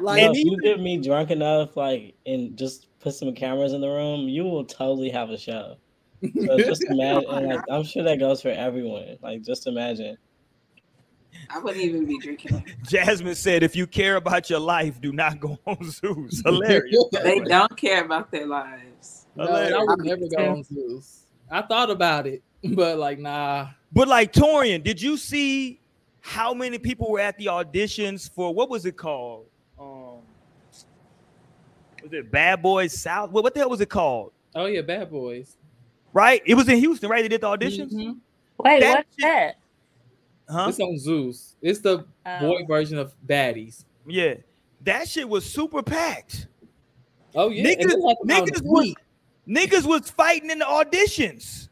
Like, 0.00 0.22
if 0.22 0.36
you 0.36 0.56
get 0.60 0.80
me 0.80 0.98
drunk 0.98 1.30
enough, 1.30 1.76
like, 1.76 2.14
and 2.24 2.56
just 2.56 2.86
put 3.00 3.14
some 3.14 3.34
cameras 3.34 3.72
in 3.72 3.80
the 3.80 3.88
room, 3.88 4.28
you 4.28 4.44
will 4.44 4.64
totally 4.64 5.10
have 5.10 5.30
a 5.30 5.38
show. 5.38 5.76
So 6.22 6.58
just 6.58 6.84
imagine, 6.88 7.28
and, 7.28 7.48
like, 7.48 7.64
I'm 7.70 7.84
sure 7.84 8.04
that 8.04 8.18
goes 8.18 8.42
for 8.42 8.50
everyone. 8.50 9.18
Like, 9.22 9.42
just 9.42 9.66
imagine. 9.66 10.16
I 11.50 11.58
wouldn't 11.60 11.82
even 11.82 12.04
be 12.04 12.18
drinking. 12.18 12.62
Jasmine 12.86 13.34
said, 13.34 13.62
if 13.62 13.74
you 13.74 13.86
care 13.86 14.16
about 14.16 14.50
your 14.50 14.58
life, 14.60 15.00
do 15.00 15.12
not 15.12 15.40
go 15.40 15.58
on 15.66 15.82
Zeus. 15.90 16.42
Hilarious. 16.44 17.04
They 17.22 17.40
don't 17.40 17.76
care 17.76 18.04
about 18.04 18.30
their 18.30 18.46
lives. 18.46 19.26
No, 19.34 19.44
I 19.46 19.82
would 19.82 20.04
never 20.04 20.26
go 20.36 20.50
on 20.50 20.64
Zeus. 20.64 21.24
I 21.50 21.62
thought 21.62 21.90
about 21.90 22.26
it, 22.26 22.42
but 22.62 22.98
like, 22.98 23.18
nah. 23.18 23.68
But 23.92 24.08
like 24.08 24.32
Torian, 24.32 24.82
did 24.82 25.00
you 25.00 25.16
see 25.16 25.80
how 26.20 26.52
many 26.52 26.78
people 26.78 27.10
were 27.10 27.20
at 27.20 27.38
the 27.38 27.46
auditions 27.46 28.30
for 28.30 28.52
what 28.52 28.68
was 28.68 28.84
it 28.84 28.96
called? 28.98 29.46
Um, 29.80 30.18
was 32.02 32.12
it 32.12 32.30
Bad 32.30 32.62
Boys 32.62 32.92
South? 33.00 33.30
What, 33.30 33.44
what 33.44 33.54
the 33.54 33.60
hell 33.60 33.70
was 33.70 33.80
it 33.80 33.88
called? 33.88 34.32
Oh 34.54 34.66
yeah, 34.66 34.82
Bad 34.82 35.10
Boys. 35.10 35.56
Right? 36.12 36.42
It 36.44 36.54
was 36.54 36.68
in 36.68 36.78
Houston, 36.78 37.08
right? 37.08 37.22
They 37.22 37.28
did 37.28 37.40
the 37.40 37.46
auditions. 37.46 37.92
Mhm. 37.92 38.18
Wait, 38.58 38.80
That 38.80 38.96
what's 38.96 39.14
shit- 39.14 39.22
that? 39.22 39.56
Huh? 40.48 40.66
It's 40.68 40.80
on 40.80 40.98
Zeus. 40.98 41.56
It's 41.60 41.80
the 41.80 42.04
Oh. 42.26 42.40
boy 42.40 42.64
version 42.66 42.98
of 42.98 43.14
Baddies. 43.26 43.84
Yeah. 44.06 44.34
That 44.82 45.08
shit 45.08 45.28
was 45.28 45.44
super 45.44 45.82
packed. 45.82 46.46
Oh 47.34 47.50
yeah, 47.50 47.64
Niggas- 47.64 47.76
they 47.76 47.82
had 47.82 47.90
them 47.90 48.02
out 48.06 48.16
niggas 48.48 48.62
was- 48.64 48.94
Niggas 49.46 49.86
was 49.86 50.10
fighting 50.10 50.50
in 50.50 50.58
the 50.58 50.64
auditions. 50.66 51.68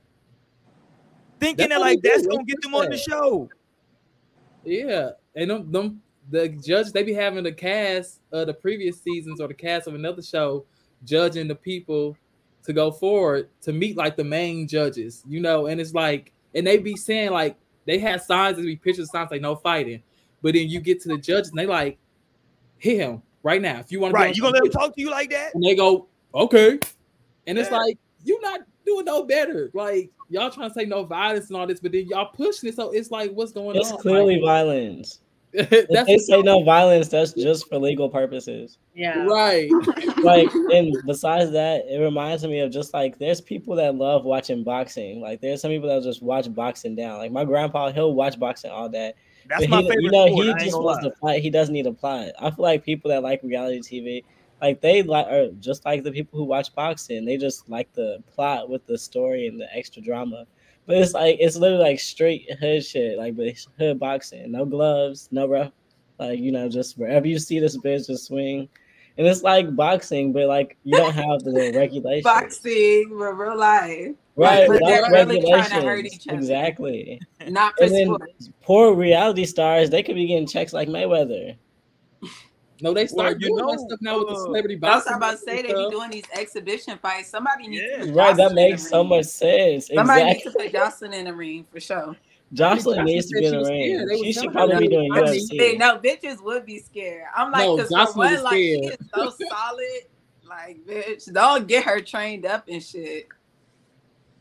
Thinking 1.39 1.69
That's 1.69 1.75
that 1.75 1.81
like 1.81 2.01
that's 2.03 2.27
gonna 2.27 2.45
get 2.45 2.61
them 2.63 2.75
on 2.75 2.89
the 2.91 2.97
show. 2.97 3.49
Yeah, 4.65 5.11
and 5.35 5.51
them, 5.51 5.71
them 5.71 6.03
the 6.31 6.49
judge 6.49 6.93
they 6.93 7.03
be 7.03 7.13
having 7.13 7.45
the 7.45 7.53
cast 7.53 8.21
of 8.33 8.47
the 8.47 8.55
previous 8.55 9.01
seasons 9.03 9.41
or 9.41 9.49
the 9.49 9.55
cast 9.55 9.87
of 9.87 9.95
another 9.95 10.23
show 10.23 10.65
judging 11.05 11.47
the 11.49 11.55
people 11.55 12.17
to 12.65 12.73
go 12.73 12.91
forward 12.91 13.49
to 13.61 13.73
meet 13.73 13.97
like 13.97 14.17
the 14.17 14.25
main 14.25 14.67
judges, 14.67 15.23
you 15.29 15.41
know, 15.41 15.67
and 15.67 15.81
it's 15.81 15.95
like 15.95 16.33
and 16.55 16.67
they 16.67 16.79
be 16.79 16.97
saying 16.97 17.31
like 17.31 17.57
they 17.87 17.99
had 17.99 18.23
signs, 18.23 18.57
there 18.57 18.67
be 18.67 18.77
pictures, 18.77 19.11
signs 19.11 19.31
like 19.31 19.41
no 19.41 19.57
fighting, 19.57 20.03
but 20.43 20.55
then 20.55 20.69
you 20.69 20.81
get 20.81 21.01
to 21.03 21.09
the 21.09 21.19
judges 21.19 21.51
and 21.51 21.59
they 21.59 21.67
like 21.67 21.99
hit 22.79 22.99
him 22.99 23.23
right 23.43 23.63
now 23.63 23.79
if 23.79 23.91
you 23.91 24.01
want 24.01 24.13
to. 24.13 24.17
Right. 24.17 24.37
You 24.37 24.43
gonna 24.43 24.55
let 24.55 24.65
them 24.65 24.73
talk 24.73 24.95
to 24.95 25.01
you 25.01 25.11
like 25.11 25.31
that? 25.31 25.55
And 25.55 25.63
they 25.63 25.75
go 25.75 26.09
okay, 26.35 26.79
and 27.47 27.59
it's 27.59 27.71
Yeah. 27.71 27.79
like 27.79 27.99
you're 28.25 28.43
not 28.43 28.61
doing 28.85 29.05
no 29.05 29.25
better. 29.25 29.71
Like 29.73 30.11
y'all 30.29 30.51
trying 30.51 30.69
to 30.71 30.75
say 30.75 30.85
no 30.85 31.05
violence 31.05 31.49
and 31.49 31.57
all 31.57 31.67
this, 31.67 31.81
but 31.81 31.93
then 31.93 32.07
y'all 32.09 32.31
pushing 32.33 32.69
it. 32.69 32.77
So 32.77 32.91
it's 32.91 33.11
like, 33.11 33.33
what's 33.33 33.53
going 33.53 33.77
It's 33.77 33.89
on? 33.89 33.95
It's 33.95 34.03
clearly 34.03 34.37
Like, 34.37 34.45
violence. 34.67 35.21
That's 35.53 35.69
If 35.71 36.07
they 36.07 36.19
say 36.19 36.43
no 36.43 36.63
violence, 36.63 37.09
that's 37.09 37.33
just 37.33 37.69
for 37.69 37.79
legal 37.79 38.09
purposes. 38.09 38.79
Yeah. 38.95 39.25
right. 39.25 39.71
Like, 40.23 40.53
and 40.73 40.97
besides 41.07 41.53
that, 41.53 41.85
it 41.89 42.01
reminds 42.01 42.45
me 42.45 42.59
of 42.61 42.73
just 42.73 42.93
like 42.93 43.19
there's 43.19 43.41
people 43.41 43.77
that 43.77 43.95
love 43.95 44.25
watching 44.25 44.65
boxing. 44.65 45.21
Like, 45.21 45.41
there's 45.41 45.61
some 45.61 45.71
people 45.71 45.89
that 45.89 46.03
just 46.03 46.23
watch 46.23 46.53
boxing 46.53 46.97
down. 46.97 47.19
Like 47.19 47.31
my 47.31 47.45
grandpa, 47.45 47.93
he'll 47.93 48.15
watch 48.15 48.39
boxing 48.39 48.71
all 48.71 48.89
day. 48.89 49.13
That's 49.49 49.63
But 49.63 49.71
my 49.71 49.83
he, 49.83 49.89
favorite. 49.89 50.03
You 50.03 50.11
know, 50.11 50.27
sport, 50.27 50.47
he 50.47 50.65
just 50.65 50.81
wants 50.81 51.05
lie. 51.05 51.11
to 51.11 51.17
fight. 51.17 51.43
He 51.43 51.51
doesn't 51.51 51.73
need 51.73 51.85
to 51.85 51.93
plot. 51.93 52.31
I 52.41 52.51
feel 52.51 52.63
like 52.65 52.85
people 52.85 53.11
that 53.11 53.23
like 53.23 53.41
reality 53.43 53.81
TV, 53.81 54.25
like 54.61 54.81
they 54.81 55.03
like, 55.03 55.27
are 55.27 55.51
just 55.61 55.85
like 55.85 56.03
the 56.03 56.11
people 56.13 56.39
who 56.39 56.45
watch 56.45 56.75
boxing. 56.75 57.25
They 57.25 57.37
just 57.37 57.69
like 57.69 57.93
the 57.93 58.23
plot 58.35 58.69
with 58.69 58.85
the 58.87 58.99
story 58.99 59.47
and 59.47 59.61
the 59.61 59.73
extra 59.77 60.03
drama. 60.03 60.47
But 60.87 60.99
it's 60.99 61.15
like 61.15 61.37
it's 61.41 61.57
literally 61.57 61.83
like 61.83 62.01
straight 62.01 62.49
hood 62.61 62.85
shit, 62.85 63.19
like 63.19 63.37
but 63.37 63.47
it's 63.47 63.69
hood 63.79 63.99
boxing, 63.99 64.51
no 64.53 64.65
gloves, 64.65 65.29
no 65.33 65.47
rough, 65.49 65.73
like 66.19 66.39
you 66.39 66.53
know, 66.53 66.69
just 66.69 66.97
wherever 66.97 67.27
you 67.27 67.39
see 67.39 67.59
this 67.59 67.77
bitch, 67.77 68.07
just 68.07 68.27
swing. 68.27 68.69
And 69.19 69.27
it's 69.27 69.43
like 69.43 69.75
boxing, 69.75 70.33
but 70.33 70.47
like 70.47 70.77
you 70.85 70.97
don't 70.97 71.13
have 71.15 71.43
the 71.43 71.73
regulations. 71.75 72.25
Boxing, 72.25 73.17
but 73.19 73.33
real 73.33 73.57
life. 73.59 74.15
Right, 74.39 74.69
But 74.69 74.81
they're 74.85 75.11
really 75.11 75.41
trying 75.41 75.71
to 75.71 75.81
hurt 75.87 76.05
each 76.05 76.29
other. 76.29 76.37
Exactly. 76.37 77.19
Not 77.49 77.73
for 77.79 77.85
And 77.85 77.95
then 77.95 78.07
sport. 78.07 78.31
poor 78.63 78.95
reality 78.95 79.47
stars, 79.47 79.89
they 79.89 80.03
could 80.03 80.15
be 80.15 80.27
getting 80.27 80.47
checks 80.47 80.75
like 80.75 80.89
Mayweather. 80.89 81.57
No, 82.83 82.93
they 82.93 83.07
start 83.07 83.19
Well, 83.25 83.41
you 83.41 83.49
doing 83.49 83.67
that 83.67 83.73
know, 83.77 83.87
stuff 83.89 83.99
now 84.03 84.19
with 84.19 84.29
the 84.29 84.35
uh, 84.35 84.45
celebrity 84.45 84.75
That's 84.77 85.05
boxing. 85.07 85.13
what 85.13 85.17
I'm 85.17 85.31
about 85.31 85.39
to 85.39 85.45
say. 85.45 85.57
They 85.57 85.63
be 85.63 85.69
stuff. 85.71 85.91
doing 85.93 86.11
these 86.11 86.25
exhibition 86.35 86.99
fights. 86.99 87.29
Somebody 87.31 87.69
needs 87.69 87.85
Yeah. 87.91 87.97
to 87.99 88.07
put 88.07 88.15
Right, 88.15 88.37
that 88.37 88.49
Joseline 88.49 88.51
in 88.51 88.55
makes 88.55 88.89
so 88.89 89.05
much 89.05 89.25
sense. 89.27 89.87
Somebody 89.87 90.21
exactly. 90.23 90.33
needs 90.33 90.43
to 90.43 90.51
put 90.53 90.73
Joseline 90.73 91.15
in 91.15 91.25
the 91.25 91.35
ring 91.35 91.65
for 91.73 91.81
sure. 91.81 92.17
Joseline 92.55 92.79
Joseline 92.99 93.05
needs 93.05 93.27
to 93.31 93.39
be 93.39 93.45
in 93.47 93.53
she 93.53 93.59
the 93.59 93.65
ring. 93.65 94.07
scared. 94.07 94.19
She 94.19 94.33
should 94.33 94.53
probably 94.53 94.77
be 94.77 94.85
that. 94.89 94.91
doing 94.95 95.13
I 95.13 95.21
mean, 95.23 95.49
UFC. 95.49 95.59
They, 95.59 95.77
no, 95.77 95.99
bitches 95.99 96.43
would 96.45 96.67
be 96.67 96.79
scared. 96.79 97.25
I'm 97.35 97.51
like, 97.51 97.65
No, 97.65 97.77
because 97.77 97.89
for 97.91 97.95
Joseline 97.99 98.17
one, 98.35 98.43
like 98.45 98.53
she 98.55 98.73
is 98.75 98.97
so 99.15 99.31
solid. 99.49 100.01
Like, 100.49 100.79
bitch, 100.87 101.33
don't 101.33 101.67
get 101.67 101.83
her 101.85 102.01
trained 102.01 102.45
up 102.47 102.65
and 102.69 102.83
shit. 102.83 103.27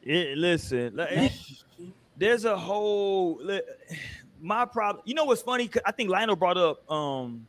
It, 0.04 0.38
listen, 0.38 0.96
like, 0.98 1.32
there's 2.18 2.46
a 2.46 2.56
whole 2.56 3.40
li- 3.42 3.62
my 4.42 4.66
problem. 4.66 5.04
You 5.08 5.16
know 5.16 5.24
what's 5.24 5.42
funny? 5.42 5.70
I 5.86 5.92
think 5.92 6.10
Lionel 6.10 6.36
brought 6.36 6.58
up 6.58 6.90
um 6.92 7.48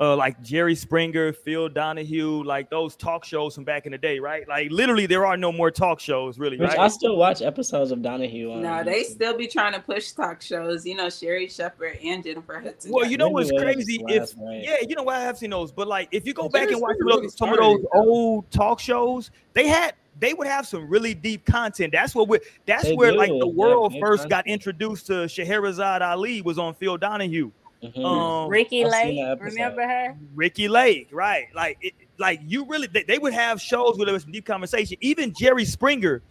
uh 0.00 0.14
like 0.14 0.40
Jerry 0.42 0.74
Springer, 0.76 1.32
Phil 1.32 1.68
Donahue, 1.68 2.44
like 2.44 2.70
those 2.70 2.94
talk 2.94 3.24
shows 3.24 3.54
from 3.54 3.64
back 3.64 3.84
in 3.84 3.92
the 3.92 3.98
day, 3.98 4.18
right? 4.20 4.46
Like 4.48 4.70
literally, 4.70 5.06
there 5.06 5.26
are 5.26 5.36
no 5.36 5.50
more 5.50 5.70
talk 5.72 5.98
shows, 5.98 6.38
really, 6.38 6.56
Which 6.56 6.68
right? 6.70 6.78
I 6.78 6.88
still 6.88 7.16
watch 7.16 7.42
episodes 7.42 7.90
of 7.90 8.00
Donahue. 8.00 8.52
On 8.52 8.62
No, 8.62 8.84
they 8.84 9.02
YouTube. 9.02 9.06
still 9.06 9.36
be 9.36 9.46
trying 9.48 9.72
to 9.72 9.80
push 9.80 10.12
talk 10.12 10.40
shows. 10.40 10.86
You 10.86 10.94
know, 10.94 11.10
Sherri 11.10 11.48
Shepherd 11.48 11.98
and 12.04 12.22
Jennifer 12.22 12.60
Hudson. 12.60 12.92
Well, 12.92 13.06
you 13.06 13.16
know 13.16 13.28
what's 13.28 13.50
crazy? 13.50 14.00
If 14.06 14.36
night. 14.36 14.62
yeah, 14.64 14.76
you 14.88 14.94
know 14.94 15.02
what 15.02 15.16
I 15.16 15.20
have 15.20 15.36
seen 15.38 15.50
those, 15.50 15.72
but 15.72 15.88
like 15.88 16.08
if 16.12 16.26
you 16.26 16.32
go 16.34 16.44
But 16.44 16.52
back 16.52 16.62
Jerry 16.68 16.74
and 16.74 16.82
watch 16.82 16.96
Springer 16.96 17.28
some 17.30 17.48
of 17.50 17.58
really 17.58 17.76
those- 17.76 17.82
some 17.82 17.98
of 17.98 18.02
those 18.02 18.06
old 18.06 18.50
talk 18.52 18.78
shows, 18.80 19.30
they 19.54 19.66
had 19.66 19.94
they 20.20 20.34
would 20.34 20.46
have 20.48 20.66
some 20.66 20.88
really 20.88 21.14
deep 21.14 21.44
content. 21.44 21.92
That's 21.92 22.14
what 22.14 22.28
we 22.28 22.38
that's 22.66 22.84
They 22.84 22.94
where 22.94 23.12
like 23.12 23.30
the 23.30 23.46
world 23.48 23.92
have 23.94 24.00
first 24.00 24.22
content. 24.22 24.30
got 24.30 24.46
introduced 24.46 25.06
to 25.08 25.12
Shahrazad 25.24 26.02
Ali 26.02 26.40
was 26.42 26.58
on 26.58 26.74
Phil 26.74 26.96
Donahue. 26.96 27.50
Mhm. 27.82 28.04
Um, 28.04 28.50
Ricky 28.50 28.84
I've 28.84 28.90
Lake, 28.90 29.40
remember 29.40 29.82
her? 29.82 30.16
Ricki 30.34 30.68
Lake, 30.68 31.08
right? 31.12 31.46
Like, 31.54 31.78
it, 31.80 31.94
like 32.18 32.40
you 32.44 32.64
really, 32.66 32.88
they, 32.88 33.04
they 33.04 33.18
would 33.18 33.32
have 33.32 33.60
shows 33.60 33.96
where 33.96 34.04
there 34.04 34.12
was 34.14 34.24
some 34.24 34.32
deep 34.32 34.44
conversation. 34.44 34.96
Even 35.00 35.32
Jerry 35.38 35.64
Springer, 35.64 36.22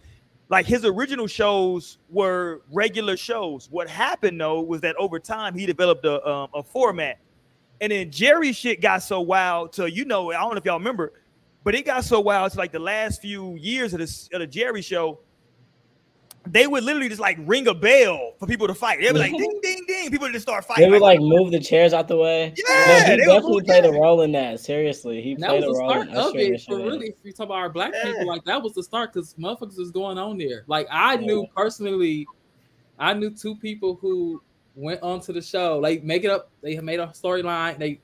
like 0.50 0.66
his 0.66 0.84
original 0.84 1.26
shows 1.26 1.98
were 2.10 2.62
regular 2.70 3.16
shows. 3.16 3.68
What 3.70 3.88
happened 3.88 4.40
though 4.40 4.60
was 4.60 4.80
that 4.82 4.96
over 4.96 5.18
time 5.18 5.54
he 5.54 5.66
developed 5.66 6.04
a 6.04 6.26
um, 6.28 6.50
a 6.54 6.62
format, 6.62 7.18
and 7.80 7.92
then 7.92 8.10
Jerry 8.10 8.52
shit 8.52 8.80
got 8.80 9.02
so 9.02 9.20
wild 9.20 9.72
to 9.74 9.90
you 9.90 10.04
know 10.04 10.30
I 10.30 10.40
don't 10.40 10.52
know 10.52 10.58
if 10.58 10.64
y'all 10.64 10.78
remember, 10.78 11.12
but 11.64 11.74
it 11.74 11.84
got 11.86 12.04
so 12.04 12.20
wild 12.20 12.52
to 12.52 12.58
like 12.58 12.72
the 12.72 12.78
last 12.78 13.20
few 13.22 13.56
years 13.56 13.92
of 13.92 14.00
this 14.00 14.28
of 14.32 14.40
the 14.40 14.46
Jerry 14.46 14.82
show. 14.82 15.20
They 16.52 16.66
would 16.66 16.84
literally 16.84 17.08
just 17.08 17.20
like 17.20 17.38
ring 17.40 17.66
a 17.68 17.74
bell 17.74 18.34
for 18.38 18.46
people 18.46 18.66
to 18.66 18.74
fight. 18.74 18.98
They'd 19.00 19.12
be 19.12 19.18
like 19.18 19.32
ding 19.36 19.60
ding 19.62 19.84
ding. 19.86 20.10
People 20.10 20.30
just 20.30 20.42
start 20.42 20.64
fighting. 20.64 20.84
They 20.84 20.90
would 20.90 21.02
like 21.02 21.20
move 21.20 21.50
the 21.52 21.60
chairs 21.60 21.92
out 21.92 22.08
the 22.08 22.16
way. 22.16 22.54
Yeah, 22.56 22.86
No, 22.86 23.04
he 23.04 23.16
definitely 23.18 23.62
played 23.64 23.84
a 23.84 23.92
role 23.92 24.22
in 24.22 24.32
that. 24.32 24.60
Seriously, 24.60 25.20
he 25.22 25.32
And 25.32 25.42
that 25.42 25.50
played 25.50 25.64
was 25.64 25.64
a 25.64 25.72
the 25.72 25.78
role 25.78 25.90
start 25.90 26.08
in 26.08 26.14
of 26.14 26.36
it. 26.36 26.62
For 26.62 26.76
really, 26.76 27.08
if 27.08 27.14
you 27.22 27.32
talk 27.32 27.46
about 27.46 27.56
our 27.58 27.70
black 27.70 27.92
Yeah. 27.94 28.04
people, 28.12 28.26
like 28.26 28.44
that 28.44 28.62
was 28.62 28.74
the 28.74 28.82
start 28.82 29.12
because 29.12 29.34
motherfuckers 29.34 29.78
was 29.78 29.90
going 29.90 30.18
on 30.18 30.38
there. 30.38 30.64
Like 30.66 30.86
I 30.90 31.14
Yeah. 31.14 31.20
knew 31.20 31.46
personally, 31.54 32.28
I 32.98 33.14
knew 33.14 33.30
two 33.30 33.56
people 33.56 33.96
who 34.00 34.40
went 34.74 35.02
onto 35.02 35.32
the 35.32 35.42
show. 35.42 35.78
Like 35.78 36.02
make 36.02 36.24
it 36.24 36.30
up. 36.30 36.50
They 36.62 36.74
had 36.74 36.84
made 36.84 37.00
a 37.00 37.08
storyline. 37.08 37.78
They, 37.78 38.00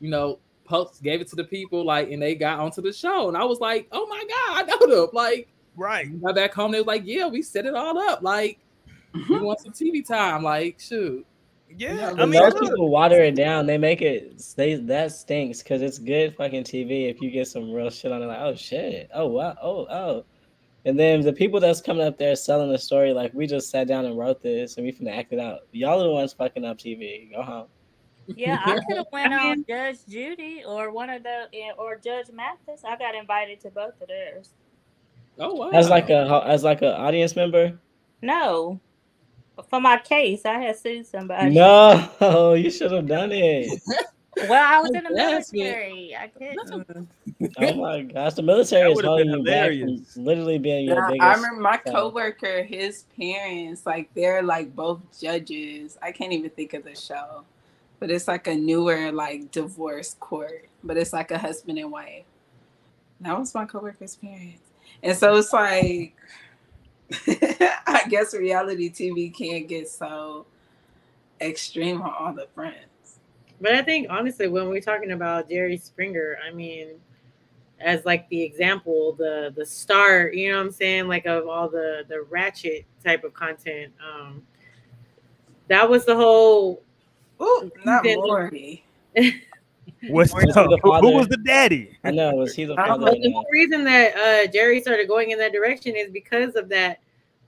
you 0.00 0.10
know, 0.10 0.40
post 0.64 1.02
gave 1.02 1.20
it 1.20 1.28
to 1.28 1.36
the 1.36 1.44
people. 1.44 1.84
Like 1.84 2.10
and 2.10 2.20
they 2.20 2.34
got 2.34 2.58
onto 2.60 2.82
the 2.82 2.92
show. 2.92 3.28
And 3.28 3.36
I 3.36 3.44
was 3.44 3.60
like, 3.60 3.88
oh 3.92 4.06
my 4.06 4.24
god, 4.28 4.62
I 4.70 4.86
know 4.86 4.94
them. 5.02 5.08
Like 5.12 5.48
right. 5.76 6.20
got 6.22 6.34
back 6.34 6.54
home, 6.54 6.72
they 6.72 6.78
was 6.78 6.86
like, 6.86 7.02
yeah, 7.04 7.26
we 7.26 7.42
set 7.42 7.66
it 7.66 7.74
all 7.74 7.98
up. 7.98 8.22
Like 8.22 8.58
we 9.28 9.38
want 9.38 9.60
some 9.60 9.72
TV 9.72 10.06
time. 10.06 10.42
Like 10.42 10.80
shoot. 10.80 11.26
Yeah, 11.74 11.94
Yeah, 11.94 12.22
I 12.22 12.26
mean, 12.26 12.40
those 12.40 12.54
people 12.54 12.88
water 12.88 13.22
it 13.22 13.34
down, 13.34 13.66
they 13.66 13.76
make 13.76 14.00
it 14.00 14.42
they 14.56 14.74
that 14.74 15.12
stinks 15.12 15.62
because 15.62 15.82
it's 15.82 15.98
good 15.98 16.36
fucking 16.36 16.64
TV 16.64 17.10
if 17.10 17.20
you 17.20 17.30
get 17.30 17.48
some 17.48 17.72
real 17.72 17.90
shit 17.90 18.12
on 18.12 18.22
it. 18.22 18.26
Like, 18.26 18.40
oh 18.40 18.54
shit, 18.54 19.10
oh 19.12 19.26
wow, 19.26 19.56
oh 19.60 19.86
oh, 19.90 20.24
and 20.84 20.98
then 20.98 21.22
the 21.22 21.32
people 21.32 21.58
that's 21.58 21.80
coming 21.80 22.06
up 22.06 22.16
there 22.16 22.36
selling 22.36 22.70
the 22.70 22.78
story, 22.78 23.12
like 23.12 23.34
we 23.34 23.48
just 23.48 23.70
sat 23.70 23.88
down 23.88 24.04
and 24.04 24.16
wrote 24.16 24.40
this 24.40 24.76
and 24.76 24.86
we 24.86 24.92
finna 24.92 25.18
act 25.18 25.32
it 25.32 25.40
out. 25.40 25.62
Y'all 25.72 26.00
are 26.00 26.04
the 26.04 26.10
ones 26.10 26.32
fucking 26.32 26.64
up 26.64 26.78
TV. 26.78 27.32
Go 27.32 27.42
home. 27.42 27.66
Yeah, 28.28 28.60
I 28.64 28.78
could 28.88 28.98
have 28.98 29.06
went 29.12 29.34
on 29.34 29.64
Judge 29.68 29.98
Judy 30.08 30.62
or 30.64 30.92
one 30.92 31.10
of 31.10 31.24
the 31.24 31.48
eh, 31.52 31.72
or 31.76 31.96
Judge 31.96 32.26
Mathis. 32.32 32.84
I 32.84 32.96
got 32.96 33.16
invited 33.16 33.60
to 33.62 33.70
both 33.70 34.00
of 34.00 34.06
theirs. 34.06 34.54
Oh 35.38 35.54
wow. 35.54 35.70
As 35.72 35.90
like 35.90 36.10
a 36.10 36.42
as 36.46 36.64
like 36.64 36.82
an 36.82 36.88
audience 36.88 37.36
member. 37.36 37.78
No, 38.22 38.80
for 39.70 39.80
my 39.80 39.98
case, 39.98 40.44
I 40.44 40.58
had 40.58 40.78
sued 40.78 41.06
somebody. 41.06 41.54
No, 41.54 42.54
you 42.54 42.70
should 42.70 42.92
have 42.92 43.06
done 43.06 43.32
it. 43.32 43.80
Well, 44.48 44.62
I 44.62 44.78
was 44.82 44.90
in 44.94 45.04
the 45.04 45.10
Yes, 45.10 45.52
man. 45.52 45.76
military. 45.76 46.16
I 46.16 46.28
couldn't. 46.28 47.08
Oh 47.58 47.74
my 47.74 48.02
gosh, 48.02 48.34
the 48.34 48.42
military 48.42 48.92
is 48.92 48.96
would've 48.96 49.08
holding 49.08 49.30
you 49.30 49.44
back 49.44 49.46
hilarious. 49.46 50.12
from 50.14 50.24
literally 50.24 50.58
being 50.58 50.84
your 50.86 50.96
Nah, 50.96 51.06
biggest. 51.06 51.22
I 51.22 51.34
remember 51.34 51.60
my 51.62 51.76
coworker, 51.78 52.62
his 52.62 53.04
parents, 53.18 53.86
like 53.86 54.12
they're 54.14 54.42
like 54.42 54.74
both 54.76 55.00
judges. 55.18 55.96
I 56.02 56.12
can't 56.12 56.32
even 56.32 56.50
think 56.50 56.74
of 56.74 56.84
the 56.84 56.94
show, 56.94 57.44
but 57.98 58.10
it's 58.10 58.28
like 58.28 58.46
a 58.46 58.54
newer 58.54 59.10
like 59.10 59.50
divorce 59.50 60.14
court, 60.20 60.68
but 60.84 60.96
it's 60.98 61.12
like 61.12 61.30
a 61.30 61.38
husband 61.38 61.78
and 61.78 61.90
wife. 61.90 62.24
That 63.20 63.38
was 63.38 63.54
my 63.54 63.64
coworker's 63.64 64.16
parents, 64.16 64.65
and 65.02 65.16
so 65.16 65.36
it's 65.36 65.52
like, 65.52 66.14
I 67.86 68.04
guess 68.08 68.34
reality 68.34 68.90
TV 68.90 69.34
can't 69.34 69.68
get 69.68 69.88
so 69.88 70.46
extreme 71.40 72.02
on 72.02 72.12
all 72.18 72.32
the 72.32 72.48
fronts. 72.54 73.20
But 73.60 73.74
I 73.74 73.82
think 73.82 74.08
honestly, 74.10 74.48
when 74.48 74.68
we're 74.68 74.80
talking 74.80 75.12
about 75.12 75.48
Jerry 75.48 75.76
Springer, 75.76 76.36
I 76.46 76.52
mean, 76.52 76.88
as 77.80 78.04
like 78.04 78.28
the 78.28 78.42
example, 78.42 79.12
the 79.12 79.52
the 79.56 79.64
star, 79.64 80.28
you 80.32 80.50
know 80.50 80.58
what 80.58 80.66
I'm 80.66 80.72
saying, 80.72 81.08
like 81.08 81.26
of 81.26 81.46
all 81.46 81.68
the 81.68 82.04
the 82.08 82.22
ratchet 82.22 82.84
type 83.04 83.24
of 83.24 83.34
content. 83.34 83.92
Um, 84.04 84.42
that 85.68 85.88
was 85.88 86.04
the 86.04 86.16
whole. 86.16 86.82
Ooh, 87.40 87.70
not. 87.84 88.04
What's 88.04 88.80
Was 90.10 90.30
the, 90.30 90.46
the 90.46 90.78
who, 90.82 90.92
who 91.00 91.10
was 91.14 91.28
the 91.28 91.36
daddy? 91.38 91.98
I 92.04 92.10
know. 92.10 92.32
Was 92.34 92.54
he 92.54 92.64
the 92.64 92.76
father? 92.76 93.06
But 93.06 93.20
the 93.20 93.32
whole 93.32 93.46
reason 93.50 93.84
that 93.84 94.16
uh, 94.16 94.50
Jerry 94.50 94.80
started 94.80 95.08
going 95.08 95.30
in 95.30 95.38
that 95.38 95.52
direction 95.52 95.96
is 95.96 96.10
because 96.10 96.54
of 96.54 96.68
that. 96.68 97.00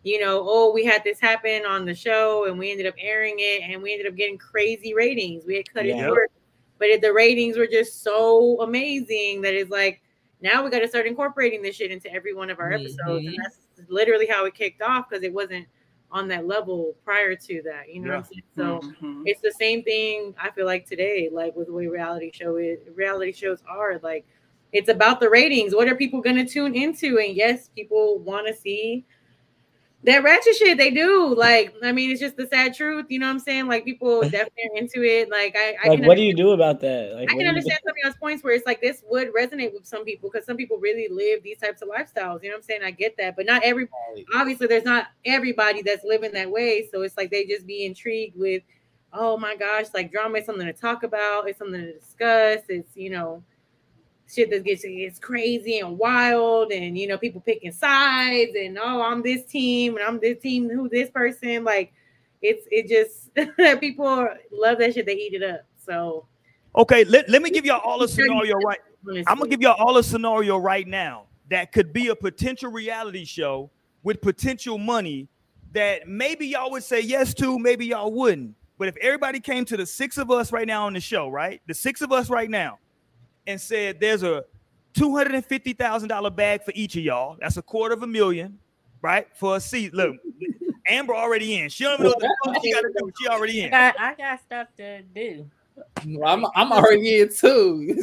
You 0.04 0.20
know, 0.20 0.44
oh, 0.46 0.72
we 0.72 0.84
had 0.84 1.02
this 1.02 1.18
happen 1.18 1.66
on 1.66 1.84
the 1.84 1.94
show, 1.94 2.46
and 2.46 2.58
we 2.58 2.70
ended 2.70 2.86
up 2.86 2.94
airing 2.98 3.34
it, 3.38 3.62
and 3.62 3.82
we 3.82 3.92
ended 3.92 4.06
up 4.06 4.16
getting 4.16 4.38
crazy 4.38 4.94
ratings. 4.94 5.44
We 5.44 5.56
had 5.56 5.72
cut 5.72 5.86
it 5.86 5.98
short, 6.06 6.30
but 6.78 6.88
it, 6.88 7.02
the 7.02 7.12
ratings 7.12 7.58
were 7.58 7.66
just 7.66 8.02
so 8.02 8.60
amazing 8.62 9.42
that 9.42 9.54
it's 9.54 9.70
like 9.70 10.00
now 10.40 10.62
we 10.62 10.70
got 10.70 10.78
to 10.78 10.88
start 10.88 11.06
incorporating 11.06 11.62
this 11.62 11.76
shit 11.76 11.90
into 11.90 12.10
every 12.12 12.32
one 12.32 12.48
of 12.48 12.60
our 12.60 12.72
episodes, 12.72 13.26
and 13.26 13.34
Mhm. 13.34 13.42
that's 13.42 13.58
literally 13.88 14.26
how 14.26 14.44
it 14.44 14.54
kicked 14.54 14.82
off 14.82 15.08
because 15.10 15.24
it 15.24 15.32
wasn't 15.32 15.66
on 16.10 16.28
that 16.28 16.46
level 16.46 16.96
prior 17.04 17.34
to 17.34 17.62
that. 17.62 17.92
You 17.92 18.00
know 18.00 18.10
what 18.10 18.18
I'm 18.18 18.24
saying? 18.24 18.42
So 18.56 18.80
Mhm. 19.02 19.22
it's 19.26 19.40
the 19.40 19.52
same 19.52 19.82
thing 19.82 20.34
I 20.40 20.50
feel 20.50 20.66
like 20.66 20.86
today, 20.86 21.28
like 21.30 21.54
with 21.56 21.66
the 21.66 21.72
way 21.72 21.86
reality 21.86 22.30
show 22.32 22.56
is 22.56 22.78
reality 22.94 23.32
shows 23.32 23.62
are 23.68 23.98
like 24.02 24.26
it's 24.72 24.88
about 24.88 25.20
the 25.20 25.30
ratings. 25.30 25.74
What 25.74 25.88
are 25.88 25.94
people 25.94 26.20
gonna 26.20 26.46
tune 26.46 26.74
into? 26.74 27.18
And 27.18 27.34
yes, 27.34 27.68
people 27.68 28.18
want 28.18 28.46
to 28.46 28.54
see 28.54 29.06
that 30.04 30.22
ratchet 30.22 30.54
shit 30.54 30.78
they 30.78 30.90
do. 30.90 31.34
Like, 31.34 31.74
I 31.82 31.90
mean, 31.90 32.10
it's 32.10 32.20
just 32.20 32.36
the 32.36 32.46
sad 32.46 32.74
truth. 32.74 33.06
You 33.08 33.18
know 33.18 33.26
what 33.26 33.32
I'm 33.32 33.38
saying? 33.40 33.66
Like, 33.66 33.84
people 33.84 34.20
definitely 34.22 34.70
are 34.72 34.78
into 34.78 35.02
it. 35.02 35.28
Like, 35.28 35.56
I, 35.56 35.76
I 35.82 35.88
like, 35.88 36.02
what 36.04 36.16
do 36.16 36.22
you 36.22 36.34
do 36.34 36.52
about 36.52 36.80
that? 36.80 37.14
Like, 37.16 37.30
I 37.30 37.34
can 37.34 37.46
understand 37.46 37.80
some 37.84 37.90
of 37.90 38.12
those 38.12 38.18
points 38.18 38.44
where 38.44 38.54
it's 38.54 38.64
like 38.64 38.80
this 38.80 39.02
would 39.08 39.32
resonate 39.34 39.72
with 39.74 39.86
some 39.86 40.04
people 40.04 40.30
because 40.32 40.46
some 40.46 40.56
people 40.56 40.78
really 40.78 41.08
live 41.10 41.42
these 41.42 41.58
types 41.58 41.82
of 41.82 41.88
lifestyles. 41.88 42.42
You 42.42 42.50
know 42.50 42.54
what 42.54 42.58
I'm 42.58 42.62
saying? 42.62 42.82
I 42.84 42.92
get 42.92 43.16
that, 43.18 43.34
but 43.34 43.46
not 43.46 43.62
every. 43.64 43.88
Obviously, 44.36 44.68
there's 44.68 44.84
not 44.84 45.08
everybody 45.24 45.82
that's 45.82 46.04
living 46.04 46.32
that 46.32 46.50
way. 46.50 46.88
So 46.92 47.02
it's 47.02 47.16
like 47.16 47.30
they 47.30 47.44
just 47.44 47.66
be 47.66 47.84
intrigued 47.84 48.38
with, 48.38 48.62
oh 49.12 49.36
my 49.36 49.56
gosh, 49.56 49.86
like 49.94 50.12
drama 50.12 50.38
is 50.38 50.46
something 50.46 50.66
to 50.66 50.72
talk 50.72 51.02
about. 51.02 51.48
It's 51.48 51.58
something 51.58 51.80
to 51.80 51.92
discuss. 51.92 52.60
It's 52.68 52.96
you 52.96 53.10
know 53.10 53.42
shit 54.28 54.50
that 54.50 54.64
gets 54.64 54.82
gets 54.82 55.18
crazy 55.18 55.78
and 55.80 55.98
wild 55.98 56.70
and 56.70 56.98
you 56.98 57.06
know 57.06 57.16
people 57.16 57.40
picking 57.40 57.72
sides 57.72 58.52
and 58.54 58.78
oh 58.78 59.02
i'm 59.02 59.22
this 59.22 59.44
team 59.46 59.96
and 59.96 60.04
i'm 60.04 60.20
this 60.20 60.38
team 60.38 60.68
who 60.68 60.88
this 60.88 61.10
person 61.10 61.64
like 61.64 61.92
it's 62.42 62.66
it 62.70 62.88
just 62.88 63.80
people 63.80 64.28
love 64.52 64.78
that 64.78 64.94
shit 64.94 65.06
they 65.06 65.14
eat 65.14 65.34
it 65.34 65.42
up. 65.42 65.62
So 65.84 66.26
okay 66.76 67.04
let, 67.04 67.28
let 67.28 67.42
me 67.42 67.50
give 67.50 67.64
y'all 67.64 67.80
all 67.80 68.02
a 68.02 68.08
scenario 68.08 68.56
right 68.58 68.78
i'm 69.26 69.38
gonna 69.38 69.48
give 69.48 69.62
y'all 69.62 69.76
all 69.78 69.96
a 69.96 70.04
scenario 70.04 70.58
right 70.58 70.86
now 70.86 71.24
that 71.48 71.72
could 71.72 71.92
be 71.92 72.08
a 72.08 72.14
potential 72.14 72.70
reality 72.70 73.24
show 73.24 73.70
with 74.02 74.20
potential 74.20 74.78
money 74.78 75.28
that 75.72 76.08
maybe 76.08 76.46
y'all 76.46 76.70
would 76.70 76.82
say 76.82 77.00
yes 77.00 77.34
to 77.34 77.58
maybe 77.58 77.86
y'all 77.86 78.12
wouldn't. 78.12 78.54
But 78.78 78.88
if 78.88 78.96
everybody 78.98 79.40
came 79.40 79.64
to 79.66 79.76
the 79.76 79.86
six 79.86 80.18
of 80.18 80.30
us 80.30 80.52
right 80.52 80.66
now 80.66 80.86
on 80.86 80.92
the 80.92 81.00
show 81.00 81.28
right? 81.28 81.60
The 81.66 81.74
six 81.74 82.00
of 82.00 82.12
us 82.12 82.30
right 82.30 82.48
now 82.48 82.78
and 83.48 83.60
said 83.60 83.98
there's 83.98 84.22
a 84.22 84.44
$250,000 84.94 86.36
bag 86.36 86.62
for 86.62 86.72
each 86.74 86.94
of 86.96 87.02
y'all. 87.02 87.36
That's 87.40 87.56
a 87.56 87.62
quarter 87.62 87.94
of 87.94 88.02
a 88.02 88.06
million, 88.06 88.58
right? 89.02 89.26
For 89.34 89.56
a 89.56 89.60
seat. 89.60 89.94
Look, 89.94 90.16
Amber 90.86 91.14
already 91.14 91.58
in. 91.58 91.68
She 91.70 91.84
don't 91.84 92.00
know 92.00 92.08
what 92.08 92.20
the 92.20 92.36
fuck 92.44 92.62
she 92.62 92.72
got 92.72 92.82
to 92.82 92.92
do. 92.96 93.10
She 93.20 93.28
already 93.28 93.60
in. 93.62 93.74
I 93.74 93.92
got, 93.92 94.00
I 94.00 94.14
got 94.14 94.40
stuff 94.40 94.68
to 94.76 95.02
do. 95.02 95.50
I'm, 96.24 96.44
I'm 96.54 96.72
already 96.72 97.20
in 97.20 97.34
too. 97.34 98.02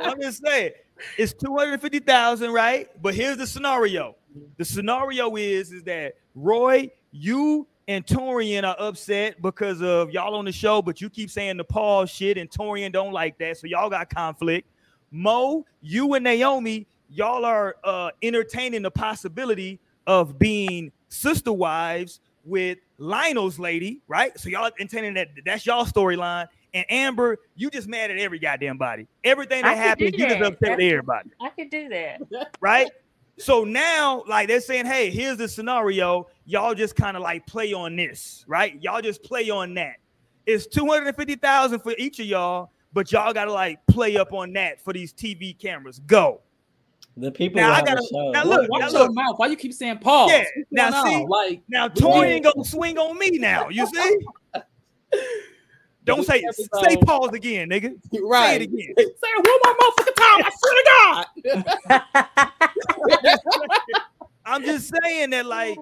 I'm 0.00 0.20
just 0.20 0.44
saying 0.44 0.72
it's 1.16 1.32
250,000, 1.32 2.50
right? 2.52 2.88
But 3.02 3.14
here's 3.14 3.38
the 3.38 3.46
scenario. 3.46 4.14
The 4.56 4.64
scenario 4.64 5.34
is 5.36 5.72
is 5.72 5.82
that 5.84 6.14
Roy, 6.34 6.90
you 7.10 7.66
and 7.88 8.06
Torian 8.06 8.64
are 8.64 8.76
upset 8.78 9.40
because 9.40 9.82
of 9.82 10.10
y'all 10.10 10.34
on 10.34 10.44
the 10.44 10.52
show, 10.52 10.82
but 10.82 11.00
you 11.00 11.08
keep 11.08 11.30
saying 11.30 11.56
the 11.56 11.64
Paul 11.64 12.04
shit, 12.04 12.36
and 12.36 12.48
Torian 12.48 12.92
don't 12.92 13.12
like 13.12 13.38
that, 13.38 13.56
so 13.56 13.66
y'all 13.66 13.88
got 13.90 14.10
conflict. 14.10 14.68
Mo, 15.10 15.64
you 15.80 16.12
and 16.12 16.22
Naomi, 16.22 16.86
y'all 17.08 17.46
are 17.46 17.76
uh, 17.82 18.10
entertaining 18.22 18.82
the 18.82 18.90
possibility 18.90 19.80
of 20.06 20.38
being 20.38 20.92
sister 21.08 21.52
wives 21.52 22.20
with 22.44 22.78
Lionel's 22.98 23.58
lady, 23.58 24.02
right? 24.06 24.38
So 24.38 24.50
y'all 24.50 24.70
intending 24.78 25.14
that 25.14 25.28
that's 25.44 25.64
y'all 25.64 25.86
storyline. 25.86 26.46
And 26.74 26.84
Amber, 26.90 27.38
you 27.56 27.70
just 27.70 27.88
mad 27.88 28.10
at 28.10 28.18
every 28.18 28.38
goddamn 28.38 28.76
body. 28.76 29.08
Everything 29.24 29.62
that 29.62 29.76
happens, 29.78 30.12
you 30.12 30.28
just 30.28 30.42
upset 30.42 30.76
with 30.76 30.80
everybody. 30.80 31.30
I 31.40 31.48
could 31.48 31.70
do 31.70 31.88
that. 31.88 32.20
Right? 32.60 32.90
So 33.38 33.64
now, 33.64 34.24
like 34.26 34.48
they're 34.48 34.60
saying, 34.60 34.86
hey, 34.86 35.10
here's 35.10 35.38
the 35.38 35.48
scenario. 35.48 36.26
Y'all 36.44 36.74
just 36.74 36.96
kind 36.96 37.16
of 37.16 37.22
like 37.22 37.46
play 37.46 37.72
on 37.72 37.96
this, 37.96 38.44
right? 38.48 38.80
Y'all 38.82 39.00
just 39.00 39.22
play 39.22 39.48
on 39.50 39.74
that. 39.74 39.96
It's 40.46 40.66
250,000 40.66 41.80
for 41.80 41.94
each 41.98 42.20
of 42.20 42.26
y'all, 42.26 42.72
but 42.92 43.12
y'all 43.12 43.32
gotta 43.32 43.52
like 43.52 43.84
play 43.86 44.16
up 44.16 44.32
on 44.32 44.52
that 44.54 44.80
for 44.82 44.92
these 44.92 45.12
TV 45.12 45.56
cameras. 45.58 46.00
Go. 46.00 46.40
The 47.16 47.32
people 47.32 47.60
now 47.60 47.72
I 47.72 47.82
gotta 47.82 48.06
now 48.12 48.44
look, 48.44 48.70
watch 48.70 48.80
now 48.80 48.88
your 48.90 49.00
look. 49.00 49.14
mouth. 49.14 49.34
Why 49.38 49.48
you 49.48 49.56
keep 49.56 49.74
saying 49.74 49.98
Paul? 49.98 50.30
Yeah, 50.30 50.44
now 50.70 51.04
see, 51.04 51.26
like 51.28 51.62
now 51.68 51.88
Tori 51.88 52.28
ain't 52.28 52.44
gonna 52.44 52.64
swing 52.64 52.96
on 52.96 53.18
me 53.18 53.38
now. 53.38 53.68
You 53.68 53.86
see? 53.92 54.18
Don't 56.08 56.24
say 56.24 56.42
say 56.82 56.96
pause 56.96 57.34
again, 57.34 57.68
nigga. 57.68 57.94
Right. 58.22 58.46
Say 58.48 58.56
it 58.56 58.62
again. 58.62 58.94
Say 58.96 59.04
it 59.22 59.46
one 59.46 59.60
more 59.64 59.74
motherfucking 59.76 60.16
time. 60.16 60.40
I 60.42 60.50
swear 60.58 60.74
to 60.74 60.84
God. 63.44 64.00
I'm 64.46 64.64
just 64.64 64.90
saying 65.04 65.30
that, 65.30 65.44
like, 65.44 65.76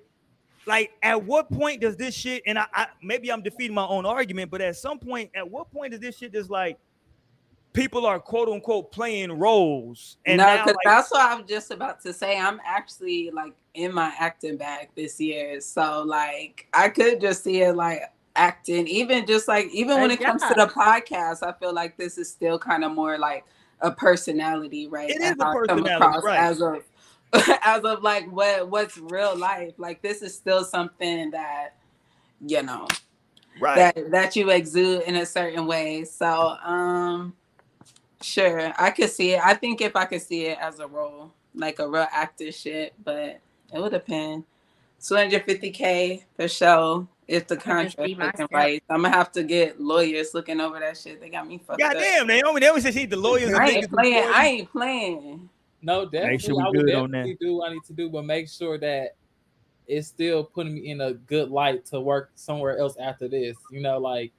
like 0.66 0.90
at 1.00 1.22
what 1.22 1.48
point 1.48 1.80
does 1.80 1.96
this 1.96 2.12
shit? 2.12 2.42
And 2.44 2.58
I, 2.58 2.66
I 2.74 2.86
maybe 3.00 3.30
I'm 3.30 3.40
defeating 3.40 3.74
my 3.74 3.86
own 3.86 4.04
argument, 4.04 4.50
but 4.50 4.60
at 4.60 4.74
some 4.74 4.98
point, 4.98 5.30
at 5.34 5.48
what 5.48 5.70
point 5.70 5.92
does 5.92 6.00
this 6.00 6.16
shit 6.16 6.32
just 6.32 6.50
like 6.50 6.76
people 7.72 8.04
are 8.04 8.18
quote 8.18 8.48
unquote 8.48 8.90
playing 8.90 9.30
roles? 9.38 10.16
And 10.26 10.38
no, 10.38 10.44
now, 10.44 10.56
because 10.56 10.74
like, 10.74 10.96
that's 10.96 11.10
what 11.12 11.30
I'm 11.30 11.46
just 11.46 11.70
about 11.70 12.00
to 12.00 12.12
say. 12.12 12.36
I'm 12.36 12.60
actually 12.66 13.30
like 13.30 13.52
in 13.74 13.94
my 13.94 14.12
acting 14.18 14.56
bag 14.56 14.88
this 14.96 15.20
year, 15.20 15.60
so 15.60 16.02
like 16.02 16.66
I 16.72 16.88
could 16.88 17.20
just 17.20 17.44
see 17.44 17.62
it 17.62 17.76
like 17.76 18.02
acting, 18.36 18.86
even 18.88 19.26
just 19.26 19.48
like 19.48 19.68
even 19.72 20.00
when 20.00 20.10
Uh, 20.10 20.12
it 20.12 20.20
comes 20.22 20.46
to 20.46 20.54
the 20.54 20.66
podcast, 20.66 21.42
I 21.42 21.52
feel 21.58 21.74
like 21.74 21.96
this 21.96 22.18
is 22.18 22.30
still 22.30 22.58
kind 22.58 22.84
of 22.84 22.92
more 22.92 23.18
like 23.18 23.44
a 23.80 23.90
personality, 23.90 24.88
right? 24.88 25.16
It 25.16 25.22
As 25.22 25.34
is 25.34 25.40
a 25.40 25.46
I 25.46 25.56
come 25.68 25.88
personality, 25.88 26.18
right. 26.22 26.38
As 26.38 26.60
of 26.62 26.82
as 27.62 27.84
of 27.84 28.02
like 28.02 28.30
what 28.30 28.68
what's 28.68 28.98
real 28.98 29.36
life. 29.36 29.74
Like 29.78 30.02
this 30.02 30.22
is 30.22 30.34
still 30.34 30.64
something 30.64 31.30
that 31.32 31.70
you 32.46 32.62
know 32.62 32.88
right? 33.60 33.76
that 33.76 34.10
that 34.12 34.36
you 34.36 34.50
exude 34.50 35.02
in 35.02 35.16
a 35.16 35.26
certain 35.26 35.66
way. 35.66 36.04
So 36.04 36.26
um 36.64 37.34
sure, 38.22 38.72
I 38.78 38.90
could 38.90 39.10
see 39.10 39.34
it. 39.34 39.40
I 39.44 39.54
think 39.54 39.80
if 39.80 39.96
I 39.96 40.04
could 40.06 40.22
see 40.22 40.46
it 40.46 40.58
as 40.60 40.80
a 40.80 40.86
role, 40.86 41.32
like 41.54 41.78
a 41.78 41.88
real 41.88 42.06
actor 42.12 42.52
shit, 42.52 42.94
but 43.04 43.40
it 43.72 43.80
would 43.80 43.92
depend. 43.92 44.44
250k 45.02 46.24
for 46.36 46.48
sure. 46.48 47.08
If 47.28 47.48
the 47.48 47.54
I'll 47.54 47.84
just 47.84 47.96
be 47.96 48.14
contract 48.14 48.18
looking 48.18 48.18
myself. 48.18 48.50
right, 48.52 48.82
I'm 48.88 49.02
gonna 49.02 49.14
have 49.14 49.32
to 49.32 49.42
get 49.42 49.80
lawyers 49.80 50.32
looking 50.32 50.60
over 50.60 50.78
that 50.78 50.96
shit. 50.96 51.20
They 51.20 51.28
got 51.28 51.48
me 51.48 51.58
fucked 51.58 51.82
up. 51.82 51.92
Goddamn, 51.92 52.28
Naomi, 52.28 52.60
they 52.60 52.68
always 52.68 52.84
say 52.84 52.92
she 52.92 53.06
the 53.06 53.16
lawyers. 53.16 53.52
I 53.52 53.68
ain't 53.68 53.90
playing. 53.90 54.14
lawyers. 54.14 54.32
I 54.34 54.46
ain't 54.46 54.70
playing. 54.70 55.50
No, 55.82 56.04
definitely. 56.04 56.38
sure 56.38 56.56
we 56.56 56.62
I 56.62 56.68
would 56.68 56.86
good 56.86 56.94
on 56.94 57.10
definitely 57.10 57.38
do 57.40 57.56
what 57.56 57.70
I 57.70 57.74
need 57.74 57.84
to 57.84 57.92
do, 57.92 58.10
but 58.10 58.24
make 58.24 58.48
sure 58.48 58.78
that 58.78 59.16
it's 59.86 60.08
still 60.08 60.44
putting 60.44 60.74
me 60.74 60.90
in 60.90 61.00
a 61.00 61.14
good 61.14 61.50
light 61.50 61.84
to 61.86 62.00
work 62.00 62.30
somewhere 62.34 62.78
else 62.78 62.96
after 63.00 63.28
this. 63.28 63.56
You 63.70 63.80
know, 63.80 63.98
like 63.98 64.32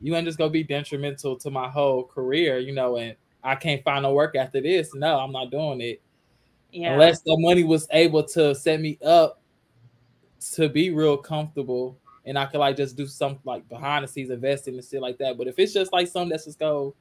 you 0.00 0.14
ain't 0.14 0.26
just 0.26 0.38
gonna 0.38 0.50
be 0.50 0.64
detrimental 0.64 1.36
to 1.36 1.50
my 1.50 1.68
whole 1.68 2.04
career, 2.04 2.58
you 2.58 2.72
know, 2.72 2.96
and 2.96 3.16
I 3.42 3.54
can't 3.54 3.82
find 3.82 4.02
no 4.02 4.12
work 4.12 4.36
after 4.36 4.60
this. 4.60 4.94
No, 4.94 5.18
I'm 5.18 5.32
not 5.32 5.50
doing 5.50 5.80
it. 5.80 6.00
Yeah. 6.72 6.92
Unless 6.92 7.22
the 7.22 7.36
money 7.38 7.64
was 7.64 7.86
able 7.90 8.22
to 8.24 8.54
set 8.54 8.80
me 8.80 8.98
up 9.04 9.40
to 10.54 10.68
be 10.68 10.90
real 10.90 11.16
comfortable 11.16 11.98
and 12.24 12.38
I 12.38 12.46
could 12.46 12.58
like 12.58 12.76
just 12.76 12.96
do 12.96 13.06
something 13.06 13.40
like 13.44 13.68
behind 13.68 14.04
the 14.04 14.08
scenes 14.08 14.30
investing 14.30 14.74
and 14.74 14.84
shit 14.84 15.00
like 15.00 15.18
that. 15.18 15.38
But 15.38 15.46
if 15.46 15.58
it's 15.58 15.72
just 15.72 15.92
like 15.92 16.08
something 16.08 16.30
that's 16.30 16.44
just 16.44 16.58
go 16.58 16.94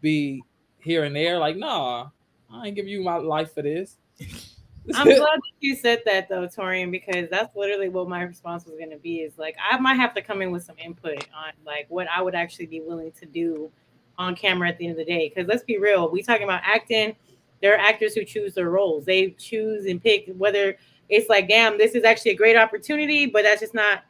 be 0.00 0.42
here 0.80 1.04
and 1.04 1.14
there, 1.14 1.38
like 1.38 1.56
nah, 1.56 2.08
I 2.52 2.66
ain't 2.66 2.76
give 2.76 2.88
you 2.88 3.02
my 3.02 3.16
life 3.16 3.54
for 3.54 3.62
this. 3.62 3.96
I'm 4.94 5.06
glad 5.06 5.18
that 5.18 5.40
you 5.60 5.76
said 5.76 6.02
that 6.06 6.28
though, 6.28 6.46
Torian, 6.46 6.90
because 6.90 7.28
that's 7.30 7.54
literally 7.54 7.88
what 7.88 8.08
my 8.08 8.22
response 8.22 8.64
was 8.64 8.74
gonna 8.78 8.98
be. 8.98 9.20
Is 9.20 9.38
like 9.38 9.56
I 9.58 9.78
might 9.78 9.94
have 9.94 10.14
to 10.14 10.22
come 10.22 10.42
in 10.42 10.50
with 10.50 10.64
some 10.64 10.76
input 10.78 11.26
on 11.34 11.52
like 11.64 11.86
what 11.88 12.08
I 12.08 12.22
would 12.22 12.34
actually 12.34 12.66
be 12.66 12.80
willing 12.80 13.12
to 13.12 13.26
do 13.26 13.70
on 14.18 14.34
camera 14.34 14.68
at 14.68 14.78
the 14.78 14.86
end 14.86 14.92
of 14.92 14.98
the 14.98 15.04
day. 15.04 15.28
Because 15.28 15.48
let's 15.48 15.62
be 15.62 15.78
real, 15.78 16.10
we 16.10 16.22
talking 16.22 16.44
about 16.44 16.62
acting. 16.64 17.14
There 17.60 17.74
are 17.74 17.78
actors 17.78 18.14
who 18.14 18.24
choose 18.24 18.54
their 18.54 18.70
roles. 18.70 19.04
They 19.04 19.30
choose 19.30 19.86
and 19.86 20.02
pick 20.02 20.28
whether 20.36 20.76
it's 21.08 21.28
like, 21.28 21.48
damn, 21.48 21.78
this 21.78 21.94
is 21.94 22.04
actually 22.04 22.32
a 22.32 22.36
great 22.36 22.56
opportunity, 22.56 23.26
but 23.26 23.42
that's 23.42 23.60
just 23.60 23.74
not 23.74 24.02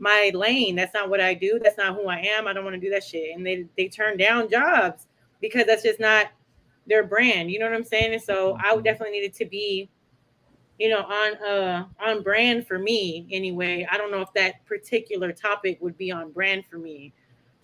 my 0.00 0.32
lane. 0.34 0.74
That's 0.74 0.94
not 0.94 1.08
what 1.08 1.20
I 1.20 1.34
do. 1.34 1.60
That's 1.62 1.78
not 1.78 1.94
who 1.94 2.08
I 2.08 2.18
am. 2.18 2.48
I 2.48 2.52
don't 2.52 2.64
want 2.64 2.74
to 2.74 2.80
do 2.80 2.90
that 2.90 3.04
shit. 3.04 3.36
And 3.36 3.46
they 3.46 3.66
they 3.76 3.88
turn 3.88 4.16
down 4.16 4.50
jobs 4.50 5.06
because 5.40 5.66
that's 5.66 5.82
just 5.82 6.00
not 6.00 6.26
their 6.86 7.04
brand. 7.04 7.50
You 7.50 7.60
know 7.60 7.66
what 7.66 7.74
I'm 7.74 7.84
saying? 7.84 8.14
And 8.14 8.22
so 8.22 8.58
I 8.62 8.74
would 8.74 8.84
definitely 8.84 9.20
need 9.20 9.26
it 9.26 9.34
to 9.34 9.44
be 9.44 9.88
you 10.80 10.88
know 10.88 11.02
on 11.02 11.36
uh 11.44 11.84
on 12.00 12.22
brand 12.22 12.66
for 12.66 12.78
me 12.78 13.28
anyway 13.30 13.86
i 13.92 13.98
don't 13.98 14.10
know 14.10 14.22
if 14.22 14.32
that 14.32 14.64
particular 14.64 15.30
topic 15.30 15.76
would 15.82 15.96
be 15.98 16.10
on 16.10 16.32
brand 16.32 16.64
for 16.64 16.78
me 16.78 17.12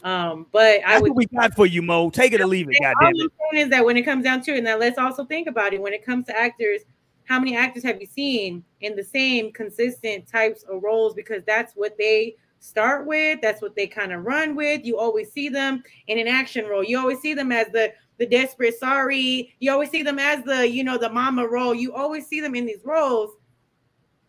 um 0.05 0.47
but 0.53 0.81
i 0.85 0.93
That's 0.93 1.03
would 1.03 1.11
what 1.13 1.17
we 1.17 1.27
got 1.27 1.55
for 1.55 1.65
you, 1.65 1.81
Mo. 1.81 2.11
Take 2.11 2.35
it 2.35 2.43
or 2.43 2.47
leave 2.47 2.69
it. 2.69 2.77
Goddamn 2.83 3.09
I'm 3.09 3.15
saying 3.15 3.65
is 3.65 3.71
that 3.71 3.85
when 3.85 3.97
it 3.97 4.03
comes 4.03 4.23
down 4.23 4.43
to 4.43 4.55
it 4.55 4.63
now 4.63 4.77
let's 4.77 4.99
also 4.99 5.25
think 5.25 5.49
about 5.49 5.73
it 5.73 5.81
when 5.81 5.95
it 5.95 6.05
comes 6.05 6.27
to 6.27 6.39
actors 6.39 6.83
how 7.27 7.39
many 7.39 7.57
actors 7.57 7.83
have 7.83 8.01
you 8.01 8.07
seen 8.07 8.65
in 8.81 8.97
the 8.97 9.05
same 9.05 9.53
consistent 9.53 10.27
types 10.27 10.63
of 10.65 10.83
roles? 10.83 11.15
Because 11.15 11.43
that's 11.45 11.75
what 11.75 11.97
they 11.99 12.37
start 12.59 13.07
with 13.07 13.39
that's 13.43 13.63
what 13.63 13.77
they 13.77 13.87
kind 13.87 14.13
of 14.13 14.25
run 14.25 14.57
with. 14.57 14.85
You 14.85 14.99
always 14.99 15.31
see 15.33 15.49
them 15.49 15.83
in 16.09 16.19
an 16.19 16.29
action 16.29 16.67
role. 16.67 16.83
You 16.83 16.99
always 16.99 17.21
see 17.21 17.35
them 17.35 17.53
as 17.53 17.69
the 17.69 17.93
the 18.19 18.27
desperate 18.27 18.79
sorry. 18.79 19.55
You 19.61 19.73
always 19.73 19.91
see 19.91 20.03
them 20.03 20.19
as 20.19 20.43
the 20.45 20.69
you 20.69 20.83
know 20.85 20.99
the 20.99 21.11
mama 21.11 21.47
role. 21.47 21.75
You 21.75 21.95
always 21.95 22.27
see 22.27 22.41
them 22.41 22.55
in 22.55 22.67
these 22.67 22.85
roles. 22.85 23.33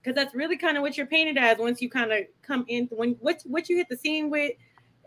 Because 0.02 0.16
that's 0.16 0.36
really 0.36 0.58
kind 0.58 0.78
of 0.78 0.84
what 0.84 0.98
you're 0.98 1.06
painted 1.08 1.38
as 1.38 1.58
once 1.58 1.82
you 1.82 1.90
kind 1.90 2.12
of 2.12 2.26
come 2.42 2.66
in 2.68 2.88
when 2.92 3.12
what 3.20 3.42
what 3.46 3.70
you 3.70 3.78
hit 3.78 3.88
the 3.90 3.98
scene 3.98 4.30
with 4.30 4.54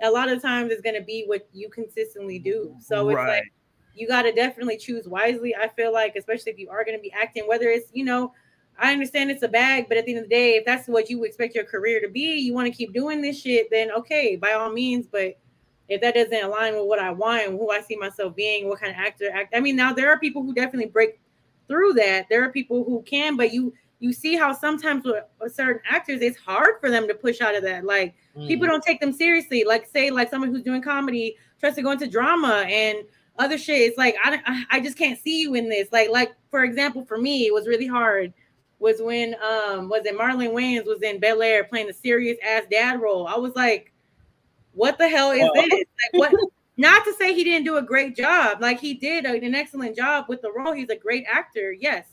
a 0.03 0.11
lot 0.11 0.29
of 0.29 0.43
times 0.43 0.73
is 0.73 0.81
going 0.81 0.97
to 0.97 1.03
be 1.03 1.25
what 1.27 1.49
you 1.53 1.69
consistently 1.71 2.39
do. 2.39 2.75
So 2.81 3.09
it's 3.11 3.17
Right. 3.17 3.29
like 3.29 3.53
you 3.95 4.07
got 4.09 4.23
to 4.23 4.33
definitely 4.33 4.77
choose 4.77 5.07
wisely 5.07 5.55
i 5.55 5.69
feel 5.69 5.93
like 5.93 6.15
especially 6.17 6.53
if 6.53 6.59
you 6.59 6.69
are 6.71 6.85
going 6.85 6.97
to 6.97 7.03
be 7.03 7.13
acting 7.13 7.47
whether 7.47 7.69
it's 7.69 7.89
you 7.93 8.05
know 8.05 8.33
I 8.81 8.93
understand 8.93 9.31
it's 9.31 9.43
a 9.43 9.49
bag, 9.49 9.87
but 9.89 9.99
at 9.99 10.07
the 10.07 10.13
end 10.13 10.25
of 10.25 10.25
the 10.25 10.35
day, 10.35 10.55
if 10.55 10.65
that's 10.65 10.89
what 10.89 11.11
you 11.11 11.25
expect 11.25 11.55
your 11.55 11.65
career 11.65 12.01
to 12.01 12.09
be, 12.09 12.39
you 12.39 12.55
want 12.55 12.67
to 12.67 12.73
keep 12.73 12.95
doing 12.95 13.21
this 13.21 13.39
shit, 13.39 13.69
then 13.71 13.93
okay, 13.93 14.37
by 14.37 14.53
all 14.53 14.73
means. 14.73 15.07
But 15.07 15.39
if 15.89 16.01
that 16.01 16.15
doesn't 16.15 16.45
align 16.45 16.75
with 16.75 16.87
what 16.87 16.99
I 16.99 17.11
want 17.11 17.47
and 17.47 17.59
who 17.59 17.71
I 17.71 17.83
see 17.83 17.97
myself 17.97 18.35
being, 18.35 18.69
what 18.69 18.81
kind 18.81 18.91
of 18.91 18.99
actor 18.99 19.31
act, 19.31 19.55
I 19.55 19.61
mean, 19.61 19.77
now 19.77 19.93
there 19.93 20.11
are 20.11 20.19
people 20.19 20.43
who 20.43 20.55
definitely 20.55 20.87
break 20.87 21.21
through 21.69 21.93
that. 21.95 22.27
There 22.31 22.43
are 22.43 22.51
people 22.51 22.83
who 22.85 23.03
can, 23.03 23.37
but 23.37 23.53
you 23.53 23.75
you 23.99 24.15
see 24.15 24.35
how 24.35 24.55
sometimes 24.55 25.05
with 25.05 25.55
certain 25.55 25.83
actors, 25.87 26.23
it's 26.23 26.39
hard 26.39 26.81
for 26.81 26.89
them 26.89 27.07
to 27.07 27.13
push 27.13 27.43
out 27.43 27.55
of 27.55 27.63
that. 27.65 27.85
Like 27.85 28.15
mm. 28.35 28.49
people 28.49 28.67
don't 28.67 28.83
take 28.83 28.99
them 28.99 29.13
seriously. 29.13 29.63
Like 29.63 29.87
say, 29.87 30.11
like 30.11 30.31
someone 30.31 30.51
who's 30.51 30.63
doing 30.63 30.81
comedy 30.81 31.37
tries 31.59 31.75
to 31.75 31.83
go 31.83 31.91
into 31.91 32.07
drama 32.07 32.65
and 32.67 33.05
other 33.39 33.59
shit. 33.59 33.81
It's 33.81 33.99
like 33.99 34.17
I 34.23 34.65
I 34.71 34.81
just 34.81 34.99
can't 34.99 35.19
see 35.19 35.41
you 35.41 35.55
in 35.55 35.69
this. 35.69 35.89
Like 35.93 36.11
like 36.11 36.35
for 36.51 36.65
example, 36.65 37.05
for 37.05 37.19
me, 37.19 37.47
it 37.47 37.55
was 37.55 37.67
really 37.67 37.87
hard. 37.87 38.33
Was 38.79 39.01
when 39.01 39.35
um 39.43 39.89
was 39.89 40.05
it 40.07 40.17
Marlon 40.17 40.53
Wayans 40.53 40.87
was 40.87 41.03
in 41.03 41.21
Bel 41.21 41.43
Air 41.43 41.65
playing 41.65 41.91
a 41.91 41.95
serious 41.95 42.39
ass 42.45 42.65
dad 42.71 43.01
role. 43.01 43.27
I 43.27 43.37
was 43.37 43.55
like, 43.55 43.93
what 44.73 44.99
the 44.99 45.09
hell 45.09 45.31
is 45.33 45.49
this? 45.55 45.73
Like 45.73 46.13
what? 46.13 46.35
Not 46.77 47.05
to 47.05 47.13
say 47.13 47.35
he 47.35 47.45
didn't 47.45 47.67
do 47.67 47.77
a 47.77 47.83
great 47.83 48.17
job. 48.17 48.63
Like 48.63 48.81
he 48.81 48.95
did 48.95 49.27
an 49.27 49.55
excellent 49.55 49.95
job 49.95 50.25
with 50.31 50.41
the 50.41 50.51
role. 50.51 50.73
He's 50.73 50.89
a 50.89 50.97
great 50.97 51.27
actor, 51.31 51.73
yes. 51.73 52.07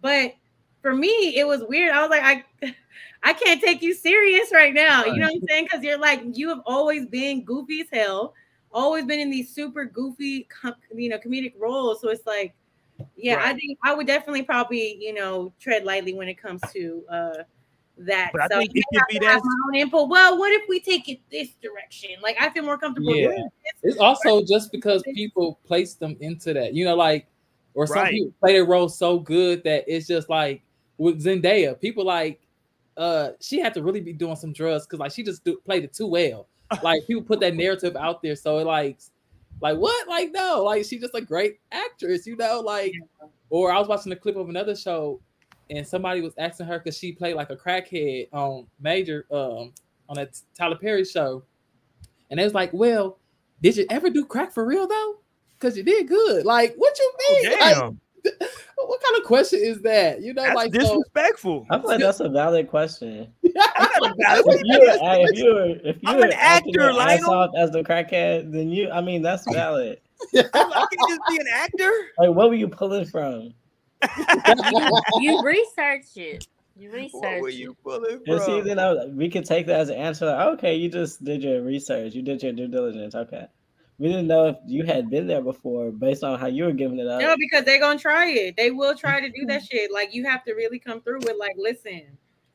But 0.00 0.34
for 0.80 0.94
me, 0.94 1.36
it 1.36 1.46
was 1.46 1.62
weird. 1.68 1.92
I 1.92 2.00
was 2.00 2.10
like, 2.10 2.44
I 2.62 2.74
I 3.22 3.32
can't 3.32 3.60
take 3.60 3.82
you 3.82 3.94
serious 3.94 4.50
right 4.52 4.72
now. 4.72 5.04
You 5.04 5.16
know 5.16 5.26
what 5.26 5.36
I'm 5.36 5.48
saying? 5.48 5.64
Because 5.64 5.82
you're 5.82 5.98
like, 5.98 6.22
you 6.34 6.50
have 6.50 6.60
always 6.66 7.06
been 7.06 7.42
goofy 7.42 7.80
as 7.80 7.86
hell, 7.90 8.34
always 8.74 9.06
been 9.06 9.20
in 9.20 9.30
these 9.30 9.54
super 9.54 9.86
goofy, 9.86 10.46
you 10.94 11.08
know, 11.08 11.18
comedic 11.18 11.54
roles. 11.58 12.00
So 12.00 12.08
it's 12.10 12.26
like, 12.26 12.54
yeah, 13.16 13.36
right. 13.36 13.46
I 13.46 13.54
think 13.54 13.78
I 13.82 13.94
would 13.94 14.06
definitely 14.06 14.42
probably, 14.42 14.96
you 15.00 15.14
know, 15.14 15.52
tread 15.58 15.84
lightly 15.84 16.14
when 16.14 16.28
it 16.28 16.34
comes 16.34 16.60
to 16.72 17.04
uh 17.10 17.42
that. 17.98 18.30
But 18.32 18.50
so 18.50 18.56
I 18.56 18.60
think 18.60 18.72
it 18.74 18.84
could 18.92 19.02
be 19.08 19.18
that. 19.20 19.40
My 19.42 19.68
own 19.68 19.74
input. 19.76 20.08
Well, 20.08 20.38
what 20.38 20.52
if 20.52 20.68
we 20.68 20.80
take 20.80 21.08
it 21.08 21.20
this 21.30 21.50
direction? 21.62 22.10
Like 22.22 22.36
I 22.40 22.50
feel 22.50 22.64
more 22.64 22.78
comfortable. 22.78 23.14
Yeah, 23.14 23.36
it's 23.82 23.98
also 23.98 24.44
just 24.44 24.72
because 24.72 25.02
people 25.14 25.60
place 25.64 25.94
them 25.94 26.16
into 26.20 26.52
that. 26.54 26.74
You 26.74 26.84
know, 26.84 26.96
like 26.96 27.26
or 27.74 27.86
some 27.86 27.98
right. 27.98 28.12
people 28.12 28.32
play 28.40 28.52
their 28.52 28.64
role 28.64 28.88
so 28.88 29.18
good 29.18 29.64
that 29.64 29.84
it's 29.86 30.06
just 30.06 30.28
like 30.28 30.62
with 30.98 31.24
Zendaya. 31.24 31.80
People 31.80 32.04
like 32.04 32.40
uh 32.96 33.30
she 33.40 33.58
had 33.58 33.74
to 33.74 33.82
really 33.82 34.00
be 34.00 34.12
doing 34.12 34.36
some 34.36 34.52
drugs 34.52 34.86
because 34.86 35.00
like 35.00 35.12
she 35.12 35.22
just 35.24 35.44
do, 35.44 35.56
played 35.64 35.84
it 35.84 35.92
too 35.92 36.06
well. 36.06 36.46
Like 36.82 37.06
people 37.06 37.22
put 37.22 37.40
that 37.40 37.54
narrative 37.54 37.96
out 37.96 38.22
there, 38.22 38.36
so 38.36 38.58
it 38.58 38.66
like 38.66 38.98
like 39.60 39.78
what? 39.78 40.08
Like 40.08 40.30
no, 40.32 40.62
like 40.64 40.84
she's 40.84 41.00
just 41.00 41.14
a 41.14 41.20
great 41.20 41.58
actress, 41.72 42.26
you 42.26 42.36
know. 42.36 42.60
Like 42.60 42.94
or 43.50 43.72
I 43.72 43.78
was 43.78 43.88
watching 43.88 44.12
a 44.12 44.16
clip 44.16 44.36
of 44.36 44.48
another 44.48 44.76
show, 44.76 45.20
and 45.70 45.86
somebody 45.86 46.20
was 46.20 46.34
asking 46.38 46.66
her 46.66 46.78
because 46.78 46.98
she 46.98 47.12
played 47.12 47.36
like 47.36 47.50
a 47.50 47.56
crackhead 47.56 48.28
on 48.32 48.66
Major 48.80 49.26
um 49.30 49.72
on 50.08 50.16
that 50.16 50.38
Tyler 50.56 50.76
Perry 50.76 51.04
show, 51.04 51.42
and 52.30 52.40
it 52.40 52.44
was 52.44 52.54
like, 52.54 52.72
well, 52.72 53.18
did 53.62 53.76
you 53.76 53.86
ever 53.90 54.10
do 54.10 54.24
crack 54.24 54.52
for 54.52 54.64
real 54.64 54.86
though? 54.86 55.20
Because 55.58 55.76
you 55.76 55.82
did 55.82 56.08
good. 56.08 56.44
Like 56.44 56.74
what 56.76 56.98
you 56.98 57.12
mean? 57.30 57.46
Oh, 57.46 57.58
damn. 57.58 57.80
Like, 57.80 58.50
what 58.76 59.02
kind 59.02 59.16
of 59.18 59.24
question 59.24 59.60
is 59.62 59.82
that? 59.82 60.22
You 60.22 60.34
know, 60.34 60.42
that's 60.42 60.56
like 60.56 60.72
disrespectful. 60.72 61.66
So, 61.68 61.74
I 61.74 61.78
feel 61.80 61.90
like 61.90 62.00
that's 62.00 62.20
a 62.20 62.28
valid 62.28 62.68
question. 62.68 63.32
if 63.56 64.60
you 64.64 64.80
if 64.82 65.38
you 65.38 65.80
if 65.84 65.96
you 66.02 66.22
an 66.22 66.32
actor, 66.32 66.92
Lionel, 66.92 67.50
as 67.56 67.70
the 67.70 67.82
crackhead, 67.82 68.52
then 68.52 68.68
you, 68.70 68.90
I 68.90 69.00
mean, 69.00 69.22
that's 69.22 69.44
valid. 69.52 70.00
I 70.34 70.42
can 70.52 71.08
just 71.08 71.20
be 71.28 71.36
an 71.36 71.46
actor. 71.52 71.92
Like, 72.18 72.30
what 72.30 72.48
were 72.48 72.56
you 72.56 72.68
pulling 72.68 73.04
from? 73.04 73.54
you, 74.16 75.20
you 75.20 75.42
research 75.42 76.16
it. 76.16 76.46
You 76.76 76.90
research. 76.90 77.12
What 77.12 77.40
were 77.40 77.48
you 77.48 77.76
pulling 77.82 78.20
from? 78.26 78.40
See, 78.40 78.60
then 78.60 78.78
I, 78.78 79.06
we 79.06 79.30
could 79.30 79.44
take 79.44 79.66
that 79.66 79.80
as 79.80 79.88
an 79.88 79.96
answer. 79.96 80.26
Like, 80.26 80.46
okay, 80.58 80.74
you 80.74 80.88
just 80.88 81.22
did 81.22 81.42
your 81.42 81.62
research. 81.62 82.14
You 82.14 82.22
did 82.22 82.42
your 82.42 82.52
due 82.52 82.68
diligence. 82.68 83.14
Okay 83.14 83.46
we 83.98 84.08
didn't 84.08 84.26
know 84.26 84.48
if 84.48 84.56
you 84.66 84.84
had 84.84 85.08
been 85.08 85.26
there 85.26 85.42
before 85.42 85.92
based 85.92 86.24
on 86.24 86.38
how 86.38 86.46
you 86.46 86.64
were 86.64 86.72
giving 86.72 86.98
it 86.98 87.06
up. 87.06 87.20
No, 87.20 87.36
because 87.38 87.64
they're 87.64 87.78
gonna 87.78 87.98
try 87.98 88.28
it. 88.30 88.56
They 88.56 88.70
will 88.70 88.96
try 88.96 89.20
to 89.20 89.28
do 89.28 89.46
that 89.46 89.64
shit. 89.64 89.92
Like 89.92 90.12
you 90.12 90.24
have 90.24 90.44
to 90.44 90.54
really 90.54 90.78
come 90.78 91.00
through 91.00 91.20
with 91.20 91.36
like, 91.38 91.54
listen, 91.56 92.02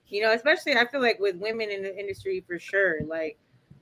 you 0.10 0.22
know, 0.22 0.34
especially 0.34 0.76
I 0.76 0.86
feel 0.88 1.02
like 1.02 1.20
with 1.20 1.36
women 1.36 1.70
in 1.70 1.84
the 1.84 1.98
industry 1.98 2.44
for 2.48 2.60
sure. 2.60 3.04
Like 3.06 3.38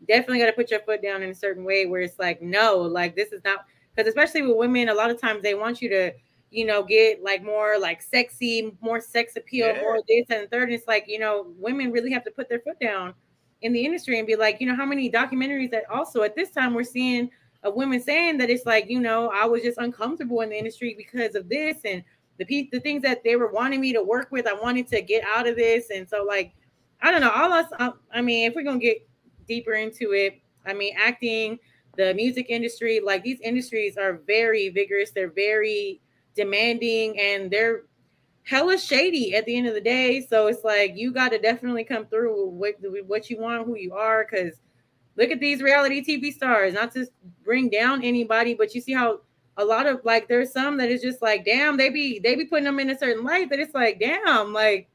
definitely 0.07 0.39
gotta 0.39 0.53
put 0.53 0.71
your 0.71 0.82
foot 0.82 1.01
down 1.01 1.23
in 1.23 1.30
a 1.30 1.36
certain 1.36 1.63
way 1.63 1.86
where 1.86 2.01
it's 2.01 2.19
like, 2.19 2.41
no, 2.41 2.78
like 2.78 3.15
this 3.15 3.32
is 3.32 3.41
not 3.43 3.65
because 3.95 4.07
especially 4.07 4.43
with 4.43 4.57
women, 4.57 4.89
a 4.89 4.93
lot 4.93 5.09
of 5.09 5.19
times 5.19 5.41
they 5.41 5.55
want 5.55 5.82
you 5.82 5.89
to, 5.89 6.11
you 6.51 6.65
know, 6.65 6.84
get 6.84 7.23
like 7.23 7.43
more 7.43 7.80
like 7.80 8.01
sexy, 8.01 8.71
more 8.82 9.01
sex 9.01 9.36
appeal, 9.36 9.67
yeah. 9.67 9.82
more 9.82 9.99
this 10.07 10.28
and 10.30 10.49
third. 10.51 10.63
And 10.63 10.73
it's 10.73 10.88
like, 10.88 11.05
you 11.07 11.19
know, 11.19 11.53
women 11.57 11.91
really 11.91 12.11
have 12.11 12.23
to 12.25 12.32
put 12.32 12.47
their 12.47 12.59
foot 12.59 12.80
down 12.80 13.13
in 13.61 13.73
the 13.73 13.84
industry 13.84 14.19
and 14.19 14.28
be 14.28 14.36
like, 14.36 14.61
you 14.61 14.67
know, 14.67 14.75
how 14.75 14.86
many 14.86 15.09
documentaries 15.11 15.71
that 15.71 15.89
also 15.89 16.21
at 16.21 16.36
this 16.36 16.51
time 16.51 16.73
we're 16.73 16.84
seeing 16.84 17.30
of 17.63 17.73
women 17.73 17.99
saying 17.99 18.38
that 18.38 18.49
it's 18.49 18.65
like, 18.65 18.89
you 18.89 18.99
know, 18.99 19.30
I 19.34 19.45
was 19.45 19.63
just 19.63 19.80
uncomfortable 19.80 20.41
in 20.41 20.49
the 20.49 20.57
industry 20.57 20.95
because 20.97 21.36
of 21.36 21.49
this 21.49 21.78
and 21.86 22.03
the 22.38 22.70
the 22.72 22.80
things 22.80 23.02
that 23.04 23.24
they 23.24 23.36
were 23.36 23.52
wanting 23.52 23.82
me 23.82 23.94
to 23.94 24.04
work 24.04 24.30
with. 24.32 24.48
I 24.48 24.54
wanted 24.54 24.88
to 24.90 25.02
get 25.02 25.24
out 25.26 25.48
of 25.48 25.56
this, 25.56 25.90
and 25.90 26.08
so 26.08 26.24
like, 26.24 26.54
I 27.02 27.12
don't 27.12 27.22
know. 27.22 27.32
All 27.32 27.52
us, 27.52 27.68
I, 27.80 27.92
I 28.14 28.22
mean, 28.22 28.50
if 28.50 28.56
we're 28.56 28.64
gonna 28.64 28.80
get 28.80 29.08
deeper 29.48 29.74
into 29.74 30.14
it, 30.14 30.40
I 30.66 30.74
mean, 30.74 30.94
acting, 30.98 31.60
the 31.96 32.14
music 32.14 32.48
industry, 32.50 33.00
like 33.04 33.24
these 33.24 33.40
industries 33.42 33.98
are 33.98 34.22
very 34.28 34.70
vigorous. 34.70 35.12
They're 35.12 35.32
very 35.32 36.02
demanding, 36.36 37.20
and 37.20 37.50
they're 37.50 37.84
hella 38.44 38.78
shady 38.78 39.36
at 39.36 39.46
the 39.46 39.58
end 39.58 39.68
of 39.68 39.74
the 39.74 39.82
day. 39.82 40.22
So 40.22 40.48
it's 40.48 40.64
like 40.64 40.96
you 40.96 41.12
got 41.12 41.30
to 41.30 41.40
definitely 41.40 41.84
come 41.84 42.06
through 42.06 42.50
with 42.50 42.76
what, 42.80 43.06
what 43.08 43.30
you 43.30 43.40
want, 43.40 43.66
who 43.66 43.76
you 43.76 43.94
are, 43.94 44.26
because 44.30 44.54
look 45.18 45.32
at 45.32 45.40
these 45.40 45.62
reality 45.62 46.04
TV 46.04 46.32
stars, 46.32 46.74
not 46.74 46.94
to 46.94 47.08
bring 47.44 47.70
down 47.70 48.04
anybody, 48.04 48.54
but 48.54 48.74
you 48.74 48.82
see 48.82 48.94
how 48.94 49.22
a 49.58 49.66
lot 49.66 49.88
of 49.88 50.01
like 50.05 50.28
there's 50.28 50.51
some 50.51 50.78
that 50.78 50.89
is 50.89 51.01
just 51.01 51.22
like, 51.22 51.43
damn, 51.43 51.78
they 51.78 51.89
be 51.89 52.20
they 52.20 52.36
be 52.36 52.45
putting 52.45 52.66
them 52.66 52.80
in 52.80 52.89
a 52.89 52.97
certain 52.97 53.24
light 53.24 53.49
that 53.49 53.60
it's 53.60 53.74
like, 53.74 53.99
damn, 53.99 54.53
like 54.53 54.89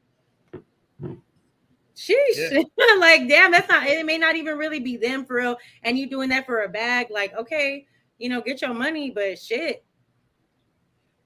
sheesh. 1.95 2.15
Yeah. 2.35 2.63
like, 2.99 3.27
damn, 3.27 3.51
that's 3.51 3.69
not 3.69 3.87
it 3.87 4.05
may 4.05 4.17
not 4.17 4.35
even 4.35 4.57
really 4.57 4.79
be 4.79 4.97
them 4.97 5.25
for 5.25 5.35
real. 5.35 5.57
And 5.83 5.97
you 5.97 6.09
doing 6.09 6.29
that 6.29 6.45
for 6.45 6.63
a 6.63 6.69
bag, 6.69 7.07
like, 7.11 7.35
okay, 7.35 7.85
you 8.17 8.29
know, 8.29 8.41
get 8.41 8.61
your 8.61 8.73
money, 8.73 9.11
but 9.11 9.37
shit. 9.37 9.83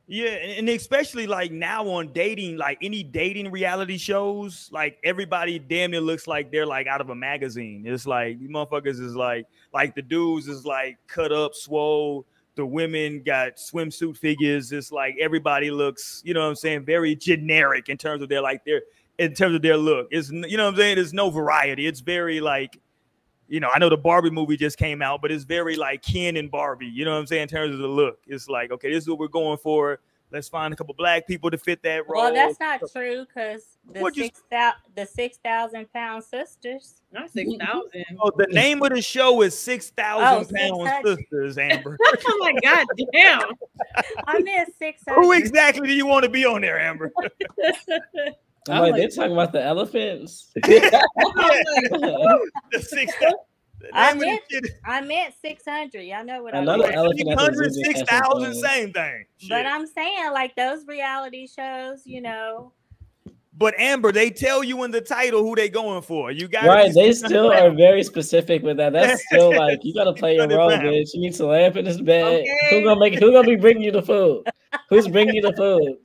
Yeah, 0.10 0.30
and 0.30 0.70
especially 0.70 1.28
like 1.28 1.52
now 1.52 1.86
on 1.86 2.14
dating, 2.14 2.56
like 2.56 2.78
any 2.82 3.04
dating 3.04 3.52
reality 3.52 3.98
shows, 3.98 4.70
like 4.72 4.98
everybody 5.04 5.60
damn 5.60 5.92
near 5.92 6.00
looks 6.00 6.28
like 6.28 6.50
they're 6.50 6.66
like 6.66 6.88
out 6.88 7.02
of 7.02 7.10
a 7.10 7.16
magazine. 7.16 7.84
It's 7.86 8.08
like 8.08 8.40
these 8.40 8.50
motherfuckers 8.50 9.02
is 9.02 9.18
like 9.18 9.48
like 9.74 9.96
the 9.96 10.02
dudes 10.02 10.48
is 10.48 10.66
like 10.66 10.98
cut 11.08 11.34
up, 11.34 11.54
swole. 11.54 12.26
The 12.58 12.66
women 12.66 13.24
got 13.24 13.56
swimsuit 13.56 14.18
figures. 14.18 14.74
It's 14.74 14.92
like 14.92 15.16
everybody 15.20 15.72
looks, 15.72 16.22
you 16.26 16.34
know 16.34 16.42
what 16.42 16.50
I'm 16.50 16.56
saying, 16.56 16.84
very 16.84 17.16
generic 17.16 17.88
in 17.88 17.98
terms 17.98 18.22
of 18.22 18.28
their 18.28 18.42
like 18.42 18.66
their 18.66 18.82
in 19.18 19.34
terms 19.34 19.56
of 19.56 19.62
their 19.62 19.78
look. 19.78 20.08
It's 20.12 20.30
you 20.30 20.58
know 20.58 20.66
what 20.66 20.72
I'm 20.72 20.76
saying. 20.76 20.96
There's 20.96 21.14
no 21.14 21.30
variety. 21.30 21.88
It's 21.88 22.02
very 22.02 22.42
like 22.42 22.78
you 23.48 23.60
know, 23.60 23.70
I 23.74 23.80
know 23.80 23.90
the 23.90 23.98
Barbie 23.98 24.30
movie 24.30 24.58
just 24.58 24.78
came 24.78 25.02
out, 25.02 25.22
but 25.22 25.32
it's 25.32 25.46
very 25.46 25.76
like 25.78 26.02
Ken 26.02 26.36
and 26.36 26.52
Barbie, 26.52 26.88
you 26.88 27.06
know 27.06 27.14
what 27.14 27.20
I'm 27.20 27.28
saying, 27.28 27.44
in 27.44 27.48
terms 27.48 27.74
of 27.74 27.80
the 27.80 27.88
look. 27.88 28.20
It's 28.28 28.50
like, 28.50 28.72
okay, 28.72 28.92
this 28.92 29.04
is 29.04 29.10
what 29.10 29.20
we're 29.20 29.30
going 29.30 29.58
for. 29.58 30.02
Let's 30.30 30.50
find 30.50 30.74
a 30.74 30.78
couple 30.78 30.94
black 30.94 31.26
people 31.26 31.50
to 31.52 31.58
fit 31.58 31.82
that 31.84 32.08
role. 32.08 32.24
Well, 32.24 32.34
that's 32.34 32.60
not 32.60 32.82
true 32.92 33.26
because 33.26 33.78
the 33.90 34.12
six 34.14 34.42
thousand 34.52 34.82
the 34.96 35.06
six 35.06 35.38
thousand 35.38 35.94
pound 35.94 36.24
sisters. 36.24 37.02
Not 37.14 37.32
six 37.32 37.50
thousand. 37.60 38.06
Oh, 38.20 38.32
the 38.36 38.48
name 38.48 38.82
of 38.84 38.90
the 38.90 39.02
show 39.02 39.42
is 39.42 39.58
Six 39.58 39.92
Thousand 39.92 40.58
oh, 40.72 40.86
Pound 40.86 41.06
Sisters, 41.06 41.58
Amber. 41.58 41.98
oh 42.28 42.38
my 42.40 42.54
god, 42.62 42.86
damn! 43.14 43.44
I 44.26 44.40
meant 44.40 44.74
six 44.78 45.04
hundred. 45.08 45.22
Who 45.22 45.32
exactly 45.34 45.88
do 45.88 45.94
you 45.94 46.06
want 46.06 46.24
to 46.24 46.30
be 46.30 46.46
on 46.46 46.62
there, 46.62 46.80
Amber? 46.80 47.12
I'm 48.70 48.82
like, 48.82 48.96
they're 48.96 49.08
talking 49.08 49.32
about 49.32 49.54
the 49.54 49.64
elephants. 49.64 50.52
the 50.56 51.02
six. 52.82 53.14
I 53.94 54.14
meant, 54.14 54.42
I 54.86 55.02
meant 55.02 55.34
600. 55.42 56.02
Y'all 56.02 56.24
know 56.26 56.44
what 56.44 56.56
Another 56.56 56.86
I 56.86 57.04
meant. 57.04 57.18
600, 57.18 57.74
6,000, 57.74 58.56
same 58.56 58.94
thing. 58.94 59.26
Shit. 59.38 59.50
But 59.50 59.66
I'm 59.66 59.86
saying, 59.86 60.32
like, 60.34 60.56
those 60.56 60.86
reality 60.88 61.48
shows, 61.48 62.02
you 62.06 62.22
mm-hmm. 62.22 62.24
know. 62.24 62.74
But 63.58 63.74
Amber, 63.80 64.12
they 64.12 64.30
tell 64.30 64.64
you 64.64 64.84
in 64.84 64.92
the 64.92 65.02
title 65.02 65.42
who 65.42 65.56
they 65.56 65.68
going 65.68 66.04
for. 66.04 66.32
You 66.32 66.48
got 66.48 66.66
right. 66.66 66.94
They 66.94 67.12
still 67.12 67.52
are 67.52 67.72
very 67.72 68.04
specific 68.04 68.62
with 68.62 68.78
that. 68.78 68.94
That's 68.94 69.26
still 69.26 69.50
like 69.58 69.80
you 69.84 69.96
got 69.96 70.04
to 70.04 70.14
play 70.14 70.36
your 70.36 70.48
role, 70.48 70.70
bitch. 70.70 71.10
You 71.16 71.22
need 71.22 71.34
to 71.36 71.48
lay 71.48 71.66
up 71.66 71.76
in 71.76 71.84
this 71.84 72.00
bed. 72.00 72.42
Okay. 72.42 72.58
Who 72.70 72.84
gonna 72.84 73.00
make? 73.00 73.16
Who 73.16 73.32
gonna 73.32 73.48
be 73.48 73.56
bringing 73.56 73.82
you 73.82 73.92
the 73.92 74.04
food? 74.04 74.48
Who's 74.90 75.08
bringing 75.08 75.34
you 75.34 75.42
the 75.42 75.54
food? 75.54 75.98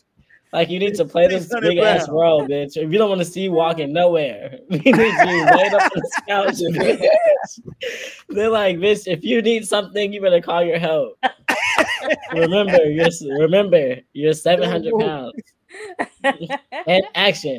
Like 0.53 0.69
you 0.69 0.79
need 0.79 0.95
to 0.97 1.07
play 1.07 1.29
this 1.29 1.49
big 1.61 1.79
ass 1.79 2.09
role, 2.11 2.47
bitch. 2.47 2.77
If 2.77 2.93
you 2.93 2.99
don't 2.99 3.09
want 3.09 3.21
to 3.21 3.25
see 3.25 3.43
you 3.43 3.53
walking 3.53 3.91
nowhere, 3.91 4.59
we 4.69 4.79
need 4.79 4.95
you 4.95 5.47
laid 5.47 5.73
up 5.73 5.83
on 5.83 5.91
the 5.95 6.23
couch. 6.29 6.55
Bitch. 6.61 8.19
They're 8.29 8.51
like, 8.51 8.77
bitch, 8.77 9.11
if 9.11 9.25
you 9.25 9.41
need 9.41 9.67
something, 9.67 10.13
you 10.13 10.21
better 10.21 10.43
call 10.43 10.63
your 10.63 10.79
help. 10.79 11.19
remember, 12.33 12.85
you're 12.85 13.09
remember 13.39 13.97
you're 14.13 14.35
seven 14.35 14.69
hundred 14.69 14.93
pounds. 15.01 15.33
and 16.87 17.05
action. 17.15 17.59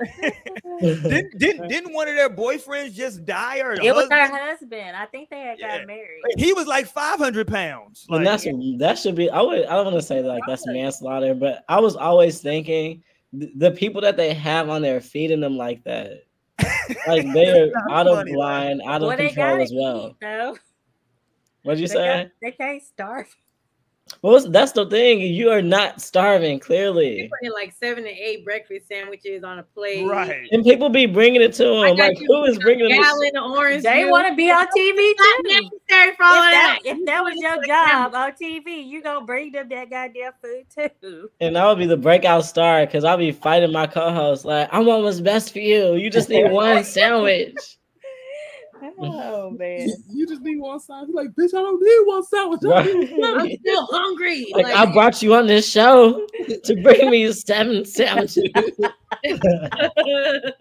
didn't, 0.80 1.38
didn't 1.38 1.68
didn't 1.68 1.92
one 1.94 2.08
of 2.08 2.14
their 2.14 2.30
boyfriends 2.30 2.94
just 2.94 3.24
die 3.24 3.60
or 3.60 3.72
it 3.72 3.80
was 3.94 4.08
husband? 4.08 4.12
her 4.12 4.50
husband. 4.50 4.96
I 4.96 5.06
think 5.06 5.30
they 5.30 5.40
had 5.40 5.58
Yeah. 5.58 5.78
got 5.78 5.86
married. 5.86 6.20
He 6.36 6.52
was 6.52 6.66
like 6.66 6.86
500 6.86 7.46
pounds. 7.48 8.06
And 8.10 8.26
that's 8.26 8.44
that 8.78 8.98
should 8.98 9.14
be. 9.14 9.30
I 9.30 9.40
would. 9.40 9.64
I 9.66 9.74
don't 9.74 9.84
want 9.86 9.96
to 9.96 10.02
say 10.02 10.20
like 10.22 10.42
that's 10.46 10.66
manslaughter, 10.66 11.34
but 11.34 11.64
I 11.68 11.80
was 11.80 11.96
always 11.96 12.40
thinking 12.40 13.02
th- 13.38 13.52
the 13.56 13.70
people 13.70 14.00
that 14.02 14.16
they 14.16 14.34
have 14.34 14.68
on 14.68 14.82
there 14.82 15.00
feeding 15.00 15.40
them 15.40 15.56
like 15.56 15.82
that, 15.84 16.24
like 17.06 17.30
they're 17.32 17.66
That's 17.72 17.86
out 17.90 18.06
of 18.06 18.16
funny, 18.16 18.32
like- 18.34 18.38
line, 18.38 18.80
out 18.82 19.02
of 19.02 19.08
well, 19.08 19.16
control 19.16 19.60
as 19.62 19.72
well. 19.74 20.16
eat. 20.22 20.58
What'd 21.62 21.80
you 21.80 21.88
They, 21.88 21.94
say? 21.94 22.22
got, 22.22 22.26
they 22.40 22.52
can't 22.52 22.82
starve. 22.82 23.34
Well, 24.22 24.40
that's 24.50 24.72
the 24.72 24.86
thing. 24.86 25.20
You 25.20 25.50
are 25.50 25.60
not 25.62 26.00
starving, 26.00 26.56
They 26.56 26.60
clearly. 26.60 27.30
putting 27.40 27.52
like 27.52 27.72
seven 27.72 28.04
to 28.04 28.10
eight 28.10 28.44
breakfast 28.44 28.86
sandwiches 28.88 29.42
on 29.42 29.58
a 29.58 29.62
plate. 29.64 30.06
right. 30.06 30.46
And 30.52 30.64
people 30.64 30.88
be 30.88 31.06
bringing 31.06 31.42
it 31.42 31.52
to 31.54 31.64
them. 31.64 31.96
Like, 31.96 32.16
who 32.26 32.44
is 32.44 32.56
bringing 32.58 32.88
them? 32.88 32.98
this 32.98 33.04
Gallon 33.06 33.36
of 33.36 33.50
orange. 33.50 33.82
They 33.82 34.04
want 34.04 34.28
to 34.28 34.34
be 34.36 34.50
on 34.50 34.66
TV 34.68 35.12
Not 35.18 35.44
too. 35.44 35.48
necessary 35.48 36.10
for 36.16 36.22
If 36.22 36.50
that, 36.52 36.78
that. 36.84 36.96
if 36.96 37.04
that 37.06 37.24
was 37.24 37.34
your 37.36 37.64
job 37.66 38.14
on 38.14 38.32
TV, 38.32 38.86
you 38.86 39.02
gonna 39.02 39.26
bring 39.26 39.50
them 39.52 39.68
that 39.70 39.90
goddamn 39.90 40.32
food 40.42 40.90
too. 41.02 41.30
And 41.40 41.58
I 41.58 41.66
would 41.68 41.78
be 41.78 41.86
the 41.86 41.96
breakout 41.96 42.44
star 42.44 42.86
because 42.86 43.04
I'll 43.04 43.16
be 43.16 43.32
fighting 43.32 43.72
my 43.72 43.86
co-host. 43.88 44.44
Like, 44.44 44.68
I 44.72 44.78
want 44.80 45.02
what's 45.02 45.20
best 45.20 45.52
for 45.52 45.58
you. 45.58 45.94
You 45.94 46.10
just 46.10 46.28
need 46.28 46.50
one 46.52 46.84
sandwich. 46.84 47.75
Oh 48.98 49.50
man. 49.58 49.88
You 50.10 50.26
just 50.26 50.42
need 50.42 50.58
one 50.58 50.80
sandwich. 50.80 51.10
You're 51.14 51.24
like, 51.24 51.34
bitch, 51.34 51.54
I 51.54 51.62
don't 51.62 51.80
need 51.80 52.06
one 52.06 52.24
sandwich. 52.24 52.60
I 52.64 52.82
need 52.84 53.12
I'm 53.24 53.58
still 53.58 53.86
hungry. 53.90 54.46
Like, 54.52 54.66
I 54.66 54.86
brought 54.86 55.22
you 55.22 55.34
on 55.34 55.46
this 55.46 55.70
show 55.70 56.26
to 56.64 56.82
bring 56.82 57.10
me 57.10 57.30
seven 57.32 57.84
sandwiches. 57.84 58.50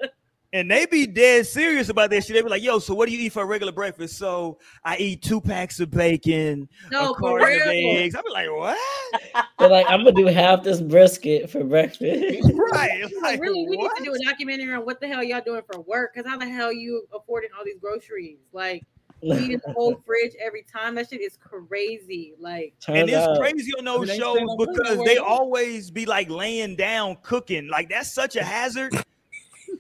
And 0.56 0.72
they 0.72 0.86
be 0.86 1.06
dead 1.06 1.46
serious 1.46 1.90
about 1.90 2.12
that 2.12 2.24
shit. 2.24 2.34
They 2.34 2.42
be 2.42 2.48
like, 2.48 2.64
yo, 2.64 2.80
so 2.80 2.96
what 2.96 3.10
do 3.10 3.14
you 3.14 3.26
eat 3.26 3.34
for 3.34 3.44
a 3.44 3.46
regular 3.46 3.74
breakfast? 3.74 4.18
So 4.18 4.58
I 4.86 4.96
eat 4.96 5.22
two 5.22 5.42
packs 5.42 5.82
of 5.82 5.92
bacon, 5.92 6.70
no, 6.90 7.12
a 7.12 7.20
for 7.20 7.40
carton 7.40 7.62
of 7.62 7.68
real. 7.68 7.98
eggs. 7.98 8.16
I 8.16 8.22
be 8.22 8.30
like, 8.32 8.50
what? 8.50 9.46
They're 9.60 9.68
like, 9.68 9.86
I'm 9.90 10.06
gonna 10.06 10.14
do 10.14 10.28
half 10.28 10.64
this 10.64 10.80
brisket 10.80 11.50
for 11.50 11.66
breakfast. 11.66 12.50
right. 12.72 13.04
Like, 13.22 13.42
really, 13.42 13.68
we 13.68 13.76
what? 13.76 13.92
need 14.00 14.06
to 14.06 14.12
do 14.12 14.16
a 14.16 14.32
documentary 14.32 14.74
on 14.74 14.86
what 14.86 15.02
the 15.02 15.08
hell 15.08 15.24
y'all 15.24 15.42
doing 15.44 15.62
for 15.70 15.82
work. 15.82 16.14
Because 16.14 16.30
how 16.30 16.38
the 16.38 16.48
hell 16.48 16.72
you 16.72 17.06
affording 17.14 17.50
all 17.58 17.66
these 17.66 17.80
groceries? 17.82 18.38
Like, 18.54 18.86
eating 19.24 19.60
the 19.66 19.74
whole 19.74 20.00
fridge 20.06 20.34
every 20.40 20.64
time. 20.72 20.96
That 20.96 21.10
shit 21.10 21.22
is 21.22 21.38
crazy. 21.38 22.34
Like, 22.40 22.76
and 22.88 23.10
it's 23.10 23.18
out, 23.18 23.40
crazy 23.40 23.72
on 23.78 23.86
those 23.86 24.16
shows 24.16 24.40
because 24.58 25.04
they 25.06 25.18
always 25.18 25.90
be 25.90 26.06
like 26.06 26.30
laying 26.30 26.76
down 26.76 27.18
cooking. 27.24 27.68
Like 27.68 27.90
that's 27.90 28.12
such 28.12 28.36
a 28.36 28.44
hazard. 28.44 28.94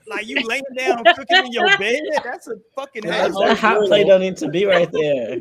Like 0.08 0.28
you 0.28 0.46
laying 0.48 0.64
down 0.78 1.04
cooking 1.16 1.46
in 1.46 1.52
your 1.52 1.78
bed. 1.78 2.00
That's 2.24 2.48
a 2.48 2.56
fucking 2.76 3.04
Yeah, 3.06 3.12
hazard. 3.14 3.36
that 3.48 3.58
hot 3.58 3.86
plate 3.88 4.08
don't 4.08 4.22
need 4.22 4.38
to 4.38 4.50
be 4.50 4.66
right 4.66 4.90
there. 4.92 5.38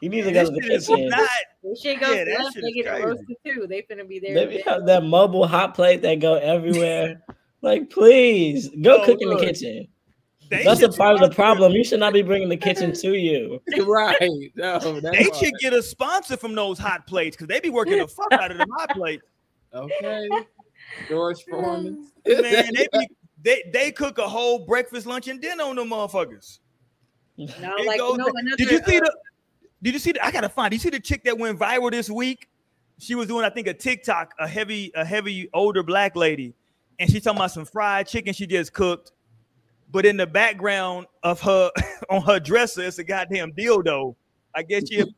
You 0.00 0.08
need 0.08 0.22
to 0.22 0.32
go 0.32 0.44
to 0.44 0.50
the 0.50 0.60
shit 0.62 0.80
kitchen. 0.86 1.08
not. 1.08 1.28
when 1.60 1.76
shit 1.76 2.00
goes 2.00 2.16
Yeah, 2.16 2.24
that 2.24 2.38
left, 2.40 2.54
shit 2.54 2.62
they 2.62 2.68
is 2.70 2.74
get 2.74 2.86
it 2.86 2.88
crazy. 2.90 3.06
roasted 3.06 3.36
too. 3.46 3.66
They 3.68 3.82
finna 3.82 4.08
be 4.08 4.18
there. 4.18 4.34
Maybe 4.34 4.60
have 4.62 4.84
that 4.86 5.04
mobile 5.04 5.46
hot 5.46 5.74
plate 5.74 6.02
that 6.02 6.18
go 6.18 6.34
everywhere. 6.34 7.22
like, 7.62 7.88
please 7.90 8.68
go 8.82 8.98
No, 8.98 9.04
cook 9.04 9.18
in 9.20 9.28
the 9.30 9.36
kitchen. 9.38 9.86
They 10.50 10.64
That's 10.64 10.82
a 10.82 10.88
part 10.90 11.14
of 11.14 11.20
the 11.20 11.34
problem. 11.34 11.72
You 11.72 11.84
should 11.84 12.00
not 12.00 12.12
be 12.12 12.20
bringing 12.22 12.48
the 12.48 12.56
kitchen 12.56 12.92
to 12.94 13.14
you. 13.14 13.62
right. 13.86 14.50
No, 14.56 15.00
They 15.00 15.24
part. 15.28 15.36
should 15.36 15.54
get 15.60 15.72
a 15.72 15.82
sponsor 15.82 16.36
from 16.36 16.54
those 16.56 16.78
hot 16.78 17.06
plates 17.06 17.36
because 17.36 17.46
they 17.46 17.60
be 17.60 17.70
working 17.70 17.98
the 17.98 18.08
fuck 18.08 18.32
out 18.32 18.50
of 18.50 18.58
the 18.58 18.66
hot 18.76 18.90
plates. 18.90 19.22
Okay. 19.72 20.28
George 21.08 21.44
Foreman. 21.48 22.10
Man, 22.26 22.42
they 22.74 22.88
be 22.92 23.08
they, 23.42 23.70
they 23.72 23.90
cook 23.90 24.18
a 24.18 24.28
whole 24.28 24.64
breakfast, 24.66 25.06
lunch, 25.06 25.28
and 25.28 25.40
dinner 25.40 25.64
on 25.64 25.76
them 25.76 25.90
motherfuckers. 25.90 26.60
No, 27.36 27.46
It 27.76 27.86
like 27.86 27.98
goes 27.98 28.18
no, 28.18 28.26
another, 28.26 28.56
Did 28.56 28.70
you 28.70 28.80
see 28.86 28.98
uh, 28.98 29.00
the? 29.00 29.16
Did 29.82 29.94
you 29.94 29.98
see 29.98 30.12
the? 30.12 30.24
I 30.24 30.30
gotta 30.30 30.48
find. 30.48 30.70
Did 30.70 30.76
you 30.76 30.80
see 30.80 30.90
the 30.90 31.00
chick 31.00 31.24
that 31.24 31.36
went 31.36 31.58
viral 31.58 31.90
this 31.90 32.08
week? 32.08 32.48
She 32.98 33.14
was 33.14 33.26
doing, 33.26 33.44
I 33.44 33.50
think, 33.50 33.66
a 33.66 33.74
TikTok. 33.74 34.32
A 34.38 34.46
heavy, 34.46 34.92
a 34.94 35.04
heavy 35.04 35.48
older 35.52 35.82
black 35.82 36.14
lady, 36.14 36.54
and 37.00 37.10
she 37.10 37.20
talking 37.20 37.38
about 37.38 37.50
some 37.50 37.64
fried 37.64 38.06
chicken 38.06 38.32
she 38.32 38.46
just 38.46 38.72
cooked. 38.72 39.12
But 39.90 40.06
in 40.06 40.16
the 40.16 40.26
background 40.26 41.06
of 41.22 41.40
her 41.40 41.70
on 42.10 42.22
her 42.22 42.38
dresser, 42.38 42.82
it's 42.82 42.98
a 42.98 43.04
goddamn 43.04 43.52
dildo. 43.52 44.14
I 44.54 44.62
guess 44.62 44.88
she. 44.88 45.04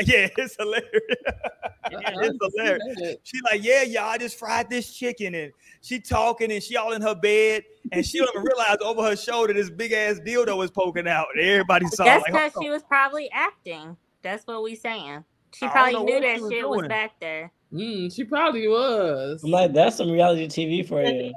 yeah, 0.06 0.28
it's 0.36 0.56
hilarious. 0.56 0.88
it's 1.90 2.54
hilarious. 2.56 3.16
She 3.22 3.40
like, 3.44 3.62
yeah, 3.62 3.82
y'all, 3.82 4.04
I 4.04 4.18
just 4.18 4.38
fried 4.38 4.70
this 4.70 4.92
chicken, 4.94 5.34
and 5.34 5.52
she 5.80 6.00
talking, 6.00 6.52
and 6.52 6.62
she 6.62 6.76
all 6.76 6.92
in 6.92 7.02
her 7.02 7.14
bed, 7.14 7.64
and 7.90 8.04
she 8.04 8.18
don't 8.18 8.30
even 8.34 8.42
realize 8.42 8.78
over 8.82 9.02
her 9.02 9.16
shoulder 9.16 9.52
this 9.52 9.70
big 9.70 9.92
ass 9.92 10.20
dildo 10.24 10.56
was 10.56 10.70
poking 10.70 11.08
out. 11.08 11.26
And 11.34 11.44
everybody 11.44 11.86
saw. 11.86 12.04
That's 12.04 12.22
like, 12.22 12.32
because 12.32 12.52
hold 12.54 12.64
she 12.64 12.70
was 12.70 12.82
probably 12.82 13.30
acting. 13.32 13.96
That's 14.22 14.46
what 14.46 14.62
we 14.62 14.74
saying. 14.74 15.24
She 15.54 15.68
probably 15.68 16.02
knew 16.04 16.20
that 16.20 16.36
she 16.36 16.42
was 16.42 16.52
shit 16.52 16.68
was 16.68 16.88
back 16.88 17.20
there. 17.20 17.52
Mm, 17.72 18.14
she 18.14 18.24
probably 18.24 18.68
was. 18.68 19.42
I'm 19.42 19.50
like, 19.50 19.72
that's 19.72 19.96
some 19.96 20.10
reality 20.10 20.46
TV 20.46 20.86
for 20.86 21.02
you. 21.02 21.08
It 21.08 21.32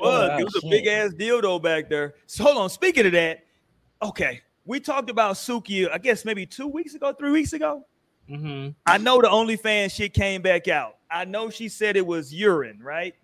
Oh, 0.02 0.38
it 0.38 0.44
was 0.44 0.64
a 0.64 0.68
big 0.68 0.86
ass 0.86 1.12
dildo 1.12 1.62
back 1.62 1.88
there. 1.88 2.14
So 2.26 2.44
hold 2.44 2.58
on. 2.58 2.70
Speaking 2.70 3.06
of 3.06 3.12
that, 3.12 3.44
okay, 4.02 4.40
we 4.64 4.80
talked 4.80 5.10
about 5.10 5.34
Suki. 5.36 5.88
I 5.90 5.98
guess 5.98 6.24
maybe 6.24 6.46
two 6.46 6.68
weeks 6.68 6.94
ago, 6.94 7.12
three 7.12 7.30
weeks 7.30 7.52
ago. 7.52 7.86
hmm 8.28 8.68
I 8.86 8.98
know 8.98 9.20
the 9.20 9.28
OnlyFans 9.28 9.92
shit 9.92 10.14
came 10.14 10.42
back 10.42 10.68
out. 10.68 10.96
I 11.10 11.24
know 11.24 11.50
she 11.50 11.68
said 11.68 11.96
it 11.96 12.06
was 12.06 12.32
urine, 12.32 12.80
right? 12.82 13.14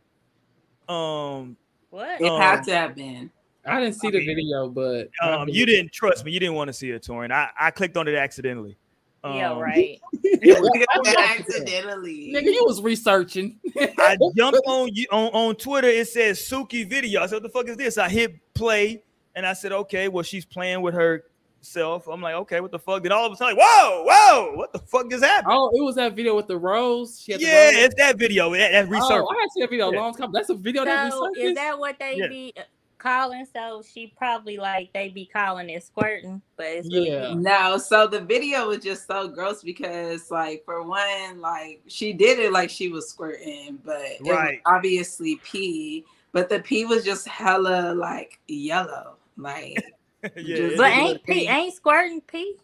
Um, 0.88 1.56
What? 1.90 2.20
It 2.20 2.28
Um, 2.28 2.40
had 2.40 2.62
to 2.64 2.74
have 2.74 2.94
been. 2.94 3.30
I 3.66 3.80
didn't 3.80 3.96
see 3.96 4.08
I 4.08 4.10
the 4.12 4.18
mean, 4.18 4.26
video, 4.36 4.68
but 4.68 5.10
um, 5.22 5.48
you 5.48 5.66
didn't 5.66 5.92
trust 5.92 6.24
me. 6.24 6.32
You 6.32 6.40
didn't 6.40 6.54
want 6.54 6.68
to 6.68 6.72
see 6.72 6.90
it, 6.90 7.02
Torin. 7.02 7.30
I, 7.30 7.50
I 7.58 7.70
clicked 7.70 7.96
on 7.98 8.08
it 8.08 8.14
accidentally. 8.14 8.78
Um, 9.24 9.36
yeah, 9.36 9.58
right. 9.58 10.00
accidentally. 11.18 12.32
Nigga, 12.34 12.44
you 12.44 12.64
was 12.64 12.80
researching. 12.80 13.58
I 13.76 14.16
jumped 14.36 14.60
on 14.66 14.88
you 14.94 15.06
on, 15.10 15.28
on 15.32 15.54
Twitter. 15.56 15.88
It 15.88 16.08
says 16.08 16.38
Suki 16.40 16.88
video. 16.88 17.22
I 17.22 17.26
said, 17.26 17.36
"What 17.36 17.42
the 17.42 17.48
fuck 17.50 17.68
is 17.68 17.76
this?" 17.76 17.98
I 17.98 18.08
hit 18.08 18.36
play, 18.54 19.02
and 19.38 19.46
I 19.46 19.52
said, 19.52 19.70
"Okay, 19.72 20.08
well, 20.08 20.24
she's 20.24 20.44
playing 20.44 20.82
with 20.82 20.94
herself." 20.94 22.08
I'm 22.08 22.20
like, 22.20 22.34
"Okay, 22.34 22.60
what 22.60 22.72
the 22.72 22.78
fuck?" 22.78 23.02
Then 23.04 23.12
all 23.12 23.24
of 23.24 23.32
a 23.32 23.36
sudden, 23.36 23.56
like, 23.56 23.64
"Whoa, 23.64 24.04
whoa, 24.04 24.56
what 24.56 24.72
the 24.72 24.80
fuck 24.80 25.12
is 25.12 25.22
happening?" 25.22 25.56
oh, 25.56 25.70
it 25.72 25.80
was 25.82 25.94
that 25.94 26.14
video 26.14 26.34
with 26.34 26.48
the 26.48 26.56
rose. 26.58 27.20
She 27.22 27.32
had 27.32 27.40
the 27.40 27.44
yeah, 27.46 27.64
rose. 27.66 27.74
it's 27.76 27.94
that 27.94 28.18
video. 28.18 28.50
That, 28.52 28.72
that 28.72 28.88
Oh. 28.90 29.28
I 29.28 29.40
had 29.40 29.50
seen 29.52 29.60
that 29.62 29.70
video 29.70 29.88
a 29.90 29.92
Yeah. 29.92 30.00
long 30.00 30.14
time. 30.14 30.32
That's 30.32 30.50
a 30.50 30.54
video 30.54 30.84
that 30.84 31.12
So 31.12 31.22
resurfaced. 31.28 31.44
is 31.44 31.54
that 31.54 31.78
what 31.78 31.96
they 32.00 32.16
Yeah. 32.16 32.26
be 32.28 32.52
uh, 32.56 32.62
calling? 32.98 33.46
So 33.54 33.82
she 33.88 34.12
probably 34.18 34.56
like 34.56 34.92
they 34.92 35.08
be 35.08 35.24
calling 35.26 35.70
it 35.70 35.84
squirting, 35.84 36.42
but 36.56 36.66
it's 36.66 36.92
really 36.92 37.10
Yeah. 37.10 37.34
No, 37.34 37.78
so 37.78 38.08
the 38.08 38.20
video 38.20 38.66
was 38.68 38.78
just 38.78 39.06
so 39.06 39.28
gross 39.28 39.62
because, 39.62 40.32
like, 40.32 40.64
for 40.64 40.82
one, 40.82 41.40
like 41.40 41.80
she 41.86 42.12
did 42.12 42.40
it 42.40 42.50
like 42.52 42.70
she 42.70 42.88
was 42.88 43.08
squirting, 43.08 43.78
but 43.84 44.00
it 44.02 44.20
was 44.22 44.32
Right. 44.32 44.60
obviously 44.66 45.36
pee. 45.44 46.04
But 46.32 46.48
the 46.50 46.60
pee 46.60 46.84
was 46.84 47.04
just 47.04 47.26
hella 47.26 47.94
like 47.94 48.38
yellow, 48.48 49.16
like 49.38 49.82
yeah, 50.22 50.30
But 50.76 50.92
it- 50.92 50.98
ain't 50.98 51.24
pee 51.24 51.46
ain't 51.46 51.74
squirting 51.74 52.20
pee? 52.20 52.56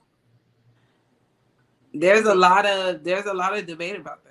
there's 1.95 2.27
a 2.27 2.35
lot 2.35 2.67
of 2.67 3.05
there's 3.05 3.27
a 3.27 3.33
lot 3.33 3.57
of 3.57 3.67
debate 3.67 3.97
about 3.97 4.21
that. 4.25 4.31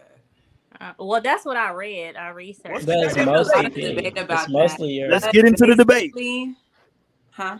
Uh, 0.81 0.93
well, 0.99 1.21
that's 1.21 1.45
what 1.45 1.55
I 1.55 1.71
read. 1.71 2.15
I 2.15 2.29
researched. 2.29 2.85
That's 2.85 3.15
There's 3.15 3.15
a 3.15 3.25
mostly 3.25 3.55
lot 3.55 3.65
of 3.67 3.73
debate 3.73 4.05
It's 4.07 4.21
about 4.21 4.49
mostly 4.49 4.93
your. 4.93 5.09
Let's 5.09 5.27
get 5.29 5.45
into 5.45 5.65
the 5.65 5.75
debate. 5.75 6.13
Huh? 7.31 7.59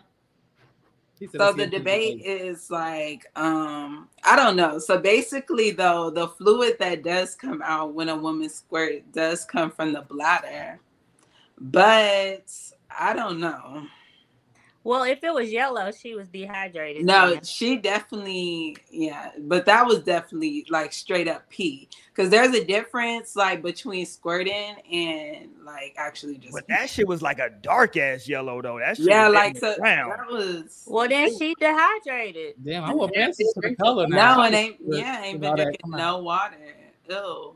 So 1.32 1.54
the 1.54 1.68
debate 1.68 2.22
is 2.26 2.70
like, 2.70 3.26
um, 3.38 4.10
I 4.26 4.36
don't 4.36 4.56
know. 4.58 4.78
So 4.78 5.00
basically, 5.00 5.72
though, 5.72 6.10
the 6.10 6.28
fluid 6.28 6.76
that 6.80 7.04
does 7.04 7.34
come 7.34 7.62
out 7.64 7.94
when 7.94 8.10
a 8.10 8.16
woman 8.18 8.50
squirt 8.50 9.10
does 9.14 9.46
come 9.46 9.72
from 9.72 9.94
the 9.94 10.02
bladder, 10.02 10.80
but 11.60 12.52
I 12.92 13.14
don't 13.14 13.40
know. 13.40 13.88
Well, 14.86 15.04
if 15.04 15.24
it 15.24 15.34
was 15.34 15.50
yellow, 15.50 15.92
she 15.92 16.14
was 16.14 16.28
dehydrated. 16.28 17.06
No, 17.06 17.32
then. 17.32 17.44
she 17.44 17.78
definitely, 17.78 18.76
yeah, 18.92 19.32
but 19.40 19.66
that 19.66 19.86
was 19.86 20.00
definitely 20.00 20.66
like 20.70 20.92
straight 20.92 21.30
up 21.30 21.50
pee. 21.50 21.88
Because 22.14 22.30
there's 22.30 22.54
a 22.54 22.64
difference 22.64 23.36
like 23.38 23.62
between 23.62 24.06
squirting 24.06 24.76
and 24.92 25.50
like 25.64 25.94
actually 25.98 26.38
just. 26.38 26.54
But 26.54 26.68
that 26.68 26.90
shit 26.90 27.08
was 27.08 27.22
like 27.22 27.40
a 27.40 27.50
dark 27.62 27.96
ass 27.96 28.28
yellow 28.28 28.62
though. 28.62 28.78
That 28.78 28.98
shit 28.98 29.08
yeah, 29.08 29.30
like 29.30 29.58
so 29.58 29.72
the 29.74 29.80
ground. 29.80 30.12
that 30.12 30.28
was. 30.30 30.84
Well, 30.86 31.08
then 31.08 31.38
she 31.38 31.56
dehydrated. 31.58 32.56
Damn, 32.62 32.84
I 32.84 32.94
want 32.94 33.16
answers 33.16 33.54
to 33.54 33.62
the 33.62 33.76
color 33.82 34.06
now. 34.08 34.36
No, 34.36 34.44
it 34.44 34.54
ain't. 34.54 34.78
With- 34.82 35.00
Yeah, 35.00 35.24
ain't 35.24 35.40
been 35.40 35.56
drinking 35.56 35.92
no 35.92 36.18
water. 36.18 36.58
Ew. 37.10 37.56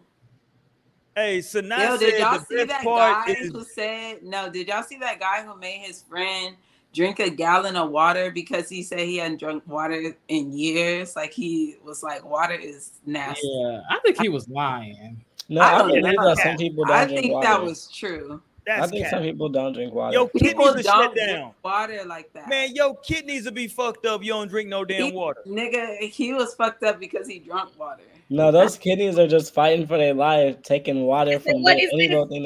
Hey, 1.14 1.42
so 1.42 1.62
now 1.62 1.98
did 1.98 2.20
y'all 2.20 2.38
the 2.38 2.46
see 2.46 2.64
that 2.64 2.84
part 2.84 3.26
guy 3.28 3.34
is 3.34 3.52
who 3.52 3.64
said 3.64 4.24
no? 4.24 4.50
Did 4.50 4.68
y'all 4.68 4.84
see 4.84 5.00
that 5.00 5.20
guy 5.20 5.44
who 5.44 5.58
made 5.58 5.80
his 5.80 6.04
friend 6.04 6.56
drink 6.98 7.20
a 7.20 7.30
gallon 7.30 7.76
of 7.78 7.92
water 7.92 8.32
because 8.32 8.68
he 8.68 8.84
said 8.84 9.00
he 9.00 9.18
hadn't 9.18 9.40
drunk 9.40 9.64
water 9.68 10.18
in 10.28 10.52
years? 10.52 11.16
Like 11.16 11.32
he 11.32 11.76
was 11.86 12.04
like, 12.04 12.26
water 12.26 12.56
is 12.56 12.92
nasty. 13.06 13.48
Yeah, 13.48 13.82
I 13.90 14.00
think 14.04 14.20
he 14.20 14.28
was 14.30 14.50
lying. 14.50 15.22
No, 15.48 15.62
I 15.62 15.76
I, 15.76 15.78
don't 15.78 15.88
believe 15.90 16.16
know. 16.16 16.26
that 16.36 16.38
some 16.40 16.58
people 16.58 16.84
don't 16.84 16.96
I 16.96 17.06
drink 17.06 17.22
think 17.22 17.34
water. 17.36 17.48
that 17.48 17.64
was 17.64 17.88
true. 17.88 18.42
I 18.70 18.86
think 18.86 19.04
cap. 19.04 19.12
some 19.12 19.24
people 19.24 19.48
don't 19.48 19.72
drink 19.72 19.94
water. 19.94 20.14
Yo, 20.14 20.28
People 20.28 20.66
kidneys 20.66 20.86
are 20.88 20.92
don't 20.92 21.04
shut 21.06 21.14
drink 21.14 21.30
down. 21.30 21.52
water 21.64 22.02
like 22.06 22.34
that. 22.34 22.50
Man, 22.50 22.76
yo, 22.76 22.96
kidneys 22.96 23.46
will 23.46 23.54
be 23.54 23.68
fucked 23.70 24.06
up. 24.06 24.22
You 24.26 24.34
don't 24.34 24.50
drink 24.50 24.68
no 24.68 24.84
damn 24.84 25.04
He- 25.06 25.12
water. 25.14 25.42
Nigga, 25.48 26.00
he 26.02 26.34
was 26.34 26.54
fucked 26.54 26.84
up 26.84 27.00
because 27.00 27.30
he 27.30 27.40
drunk 27.40 27.70
water. 27.80 28.04
no, 28.30 28.52
those 28.52 28.78
kidneys 28.78 29.18
are 29.18 29.26
just 29.28 29.54
fighting 29.54 29.88
for 29.88 29.98
their 29.98 30.14
life, 30.14 30.62
taking 30.64 31.04
water 31.06 31.40
from 31.40 31.64
what 31.64 31.78
the- 31.78 31.84
is 31.84 31.92
any 31.94 32.08
this? 32.08 32.16
little 32.16 32.26
they 32.26 32.40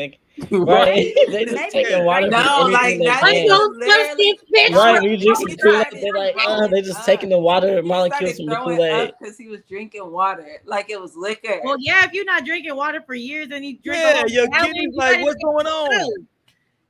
right. 0.51 1.13
they 1.27 1.43
just 1.45 1.55
Maybe 1.55 1.71
taking 1.71 1.95
it's 1.97 2.05
water 2.05 2.27
like- 2.27 2.45
from 2.45 2.67
No, 2.67 2.67
like, 2.73 2.83
anything 2.83 2.99
they 2.99 3.05
that 3.05 3.23
I 3.23 3.31
can. 3.33 3.43
is- 3.43 3.49
don't 3.49 3.75
trust 3.81 3.97
literally- 3.97 4.39
this 4.51 4.71
bitch. 4.71 4.75
Right, 4.75 5.03
you 5.03 5.17
drink 5.17 5.37
some 5.37 5.47
He 5.47 5.55
Kool 5.57 5.71
Aid, 5.75 5.81
started 5.87 6.01
they're 6.01 6.13
like, 6.13 6.35
uh, 6.45 6.67
they 6.67 6.81
just 6.81 6.99
up. 6.99 7.05
taking 7.05 7.29
the 7.29 7.39
water 7.39 7.81
molecules 7.83 8.37
from 8.37 8.45
the 8.47 8.55
Kool 8.55 8.83
Aid. 8.83 9.13
because 9.19 9.37
he 9.37 9.47
was 9.47 9.59
drinking 9.67 10.11
water 10.11 10.61
like 10.65 10.89
it 10.89 10.99
was 10.99 11.15
liquor. 11.15 11.59
Well, 11.63 11.77
yeah, 11.79 12.05
if 12.05 12.13
you're 12.13 12.25
not 12.25 12.45
drinking 12.45 12.75
water 12.75 13.01
for 13.05 13.13
years 13.15 13.49
and 13.51 13.65
you 13.65 13.77
drink, 13.77 14.01
Yeah, 14.01 14.19
whole 14.19 14.29
your 14.29 14.47
gallon, 14.47 14.73
kidneys 14.73 14.95
like, 14.95 15.21
what's 15.21 15.41
going 15.43 15.67
on? 15.67 16.27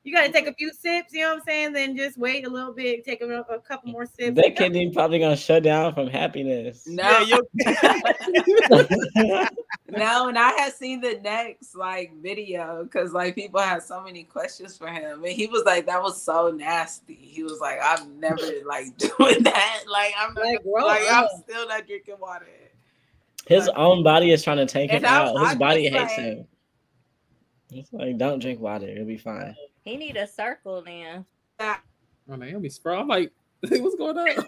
Few. 0.02 0.12
You 0.12 0.16
got 0.16 0.26
to 0.26 0.32
take 0.32 0.44
mm-hmm. 0.44 0.52
a 0.52 0.54
few 0.54 0.72
sips. 0.72 1.12
You 1.12 1.20
know 1.20 1.28
what 1.30 1.38
I'm 1.38 1.44
saying? 1.44 1.72
Then 1.72 1.96
just 1.96 2.18
wait 2.18 2.46
a 2.46 2.50
little 2.50 2.72
bit, 2.72 3.04
take 3.04 3.22
a, 3.22 3.26
a 3.26 3.60
couple 3.60 3.92
more 3.92 4.06
sips. 4.06 4.36
That 4.36 4.56
kidney 4.56 4.90
probably 4.92 5.18
gonna 5.18 5.36
shut 5.36 5.62
down 5.62 5.94
from 5.94 6.08
happiness. 6.08 6.86
no, 6.86 7.20
Yeah, 7.20 7.38
no, 9.88 10.28
and 10.28 10.38
I 10.38 10.52
had 10.58 10.72
seen 10.74 11.00
the 11.00 11.18
next 11.22 11.74
like 11.74 12.12
video 12.20 12.84
because 12.84 13.12
like 13.12 13.34
people 13.34 13.60
had 13.60 13.82
so 13.82 14.02
many 14.02 14.24
questions 14.24 14.76
for 14.76 14.88
him, 14.88 15.24
and 15.24 15.32
he 15.32 15.46
was 15.46 15.64
like, 15.64 15.86
"That 15.86 16.02
was 16.02 16.20
so 16.20 16.50
nasty." 16.50 17.14
He 17.14 17.42
was 17.42 17.60
like, 17.60 17.78
"I'm 17.82 18.18
never 18.20 18.42
like 18.66 18.96
doing 18.98 19.42
that. 19.44 19.84
Like 19.90 20.14
I'm 20.18 20.34
not, 20.34 20.44
Like, 20.44 20.62
grow 20.62 20.86
like 20.86 21.02
I'm 21.10 21.28
still 21.42 21.68
not 21.68 21.86
drinking 21.86 22.16
water." 22.20 22.46
His 23.46 23.68
own 23.70 24.02
body 24.02 24.30
is 24.30 24.42
trying 24.44 24.58
to 24.58 24.66
take 24.66 24.90
him 24.90 25.04
I- 25.04 25.08
out. 25.08 25.38
His 25.38 25.48
I 25.48 25.54
body 25.54 25.88
hates 25.88 25.94
like- 25.94 26.10
him. 26.10 26.46
It's 27.74 27.90
like, 27.92 28.18
don't 28.18 28.38
drink 28.38 28.60
water. 28.60 28.86
It'll 28.86 29.06
be 29.06 29.16
fine. 29.16 29.56
He 29.84 29.96
need 29.96 30.16
a 30.16 30.26
circle 30.26 30.82
then. 30.82 31.24
Oh 31.60 31.76
man, 32.36 32.48
he'll 32.48 32.60
be 32.60 32.68
spro. 32.68 33.00
I'm 33.00 33.08
like, 33.08 33.32
what's 33.68 33.96
going 33.96 34.16
on? 34.16 34.26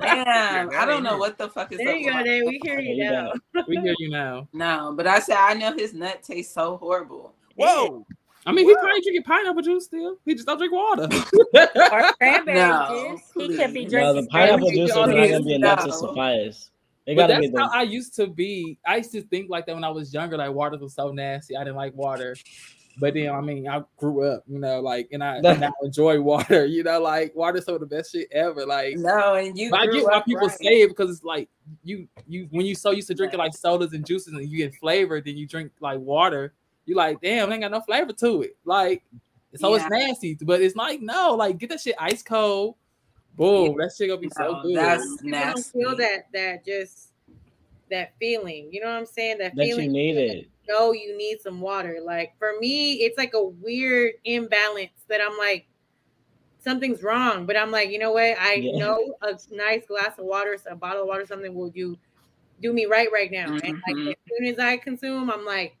Damn, 0.00 0.70
I 0.70 0.84
don't 0.86 1.02
know 1.02 1.16
what 1.18 1.38
the 1.38 1.48
fuck 1.48 1.72
is 1.72 1.78
There 1.78 1.90
up 1.90 1.96
you 1.98 2.04
go, 2.06 2.12
my- 2.12 2.22
We 2.22 2.60
hear 2.62 2.78
you 2.80 2.94
you 3.04 3.10
now. 3.10 3.32
we 3.68 3.76
hear 3.76 3.94
you 3.98 4.10
now. 4.10 4.48
No, 4.52 4.92
but 4.96 5.06
I 5.06 5.18
said 5.20 5.36
I 5.36 5.54
know 5.54 5.72
his 5.72 5.94
nut 5.94 6.22
tastes 6.22 6.54
so 6.54 6.76
horrible. 6.76 7.34
whoa. 7.56 8.06
I 8.44 8.50
mean, 8.50 8.66
he 8.66 8.74
probably 8.74 9.00
drinking 9.02 9.22
pineapple 9.22 9.62
juice 9.62 9.84
still. 9.84 10.16
He 10.24 10.34
just 10.34 10.46
don't 10.48 10.58
drink 10.58 10.72
water. 10.72 11.04
Or 11.92 12.12
cranberry 12.14 12.58
No, 12.58 13.12
juice. 13.12 13.20
He 13.36 13.56
could 13.56 13.72
be 13.72 13.84
please. 13.84 13.92
No, 13.92 13.98
drinking 14.12 14.22
the 14.22 14.28
pineapple 14.30 14.68
Please, 14.68 14.76
juice 14.78 14.90
is 14.90 14.96
not 14.96 15.08
please, 15.10 15.30
gonna 15.30 15.44
be 15.44 15.54
enough 15.54 15.80
to 15.82 15.86
no. 15.86 15.92
suffice. 15.92 16.70
It 17.06 17.14
But 17.16 17.28
gotta 17.28 17.40
be 17.40 17.48
that's 17.48 17.72
how 17.72 17.78
I 17.78 17.82
used 17.82 18.16
to 18.16 18.26
be. 18.26 18.78
I 18.84 18.96
used 18.96 19.12
to 19.12 19.22
think 19.22 19.48
like 19.48 19.66
that 19.66 19.76
when 19.76 19.84
I 19.84 19.90
was 19.90 20.12
younger. 20.12 20.36
Like 20.36 20.52
water 20.52 20.76
was 20.76 20.92
so 20.94 21.12
nasty. 21.12 21.56
I 21.56 21.62
didn't 21.62 21.76
like 21.76 21.94
water. 21.94 22.34
But 23.00 23.14
then 23.14 23.30
I 23.30 23.40
mean, 23.40 23.66
I 23.68 23.82
grew 23.96 24.22
up, 24.30 24.44
you 24.46 24.58
know, 24.58 24.80
like, 24.80 25.08
and 25.12 25.24
I 25.24 25.40
now 25.40 25.72
enjoy 25.82 26.20
water. 26.20 26.66
You 26.72 26.82
know, 26.82 27.00
like 27.00 27.34
water's 27.34 27.64
some 27.64 27.74
of 27.74 27.80
the 27.80 27.86
best 27.86 28.12
shit 28.12 28.28
ever. 28.32 28.66
Like, 28.66 28.96
No, 28.98 29.34
and 29.34 29.56
you. 29.58 29.74
I 29.74 29.86
get 29.86 30.04
why 30.04 30.20
people 30.20 30.46
right. 30.48 30.58
say 30.58 30.82
it 30.82 30.88
because 30.88 31.10
it's 31.10 31.24
like 31.24 31.48
you, 31.84 32.06
you 32.28 32.48
when 32.50 32.66
you 32.66 32.74
so 32.74 32.90
used 32.90 33.08
to 33.08 33.14
drinking 33.14 33.38
like 33.38 33.54
sodas 33.54 33.92
and 33.92 34.04
juices 34.04 34.32
and 34.34 34.46
you 34.48 34.58
get 34.58 34.74
flavor, 34.74 35.20
then 35.20 35.36
you 35.36 35.46
drink 35.46 35.72
like 35.80 35.98
water. 36.00 36.54
You 36.84 36.96
like, 36.96 37.20
damn, 37.20 37.50
it 37.50 37.54
ain't 37.54 37.62
got 37.62 37.70
no 37.70 37.80
flavor 37.80 38.12
to 38.12 38.42
it. 38.42 38.56
Like, 38.64 39.02
so 39.56 39.70
Yeah. 39.74 39.82
it's 39.82 39.90
nasty. 39.90 40.36
But 40.42 40.60
it's 40.60 40.76
like, 40.76 41.00
no, 41.00 41.34
like 41.34 41.58
get 41.58 41.70
that 41.70 41.80
shit 41.80 41.94
ice 41.98 42.22
cold. 42.22 42.74
Boom, 43.36 43.76
that 43.78 43.92
shit 43.96 44.08
gonna 44.08 44.20
be 44.20 44.28
so 44.36 44.60
good. 44.62 44.76
that's 44.76 45.02
People 45.22 45.30
don't 45.30 45.30
nasty. 45.30 45.78
feel 45.80 45.96
that 45.96 46.26
that 46.34 46.64
just 46.66 47.12
that 47.90 48.12
feeling. 48.18 48.68
You 48.70 48.80
know 48.82 48.88
what 48.92 48.98
I'm 48.98 49.06
saying? 49.06 49.38
That, 49.38 49.54
that 49.56 49.66
you 49.66 49.88
need 49.88 50.16
it. 50.18 50.48
Know 50.68 50.92
you 50.92 51.16
need 51.16 51.40
some 51.40 51.60
water. 51.60 51.98
Like 52.02 52.36
for 52.38 52.54
me, 52.60 52.94
it's 53.04 53.18
like 53.18 53.34
a 53.34 53.42
weird 53.44 54.14
imbalance 54.24 55.04
that 55.08 55.20
I'm 55.20 55.36
like, 55.38 55.66
something's 56.58 57.02
wrong. 57.02 57.46
But 57.46 57.56
I'm 57.56 57.70
like, 57.70 57.90
you 57.90 57.98
know 57.98 58.12
what? 58.12 58.36
I 58.38 58.56
Yeah. 58.58 58.78
know 58.78 59.16
a 59.22 59.38
nice 59.50 59.86
glass 59.86 60.18
of 60.18 60.24
water, 60.24 60.56
a 60.68 60.76
bottle 60.76 61.02
of 61.02 61.08
water, 61.08 61.26
something 61.26 61.54
will 61.54 61.70
do 61.70 61.98
do 62.60 62.72
me 62.72 62.86
right 62.86 63.08
right 63.12 63.30
now. 63.30 63.54
And 63.62 63.72
Mhm. 63.72 63.82
like 63.86 63.96
as 64.08 64.14
soon 64.28 64.46
as 64.48 64.58
I 64.58 64.76
consume, 64.76 65.30
I'm 65.30 65.44
like, 65.44 65.76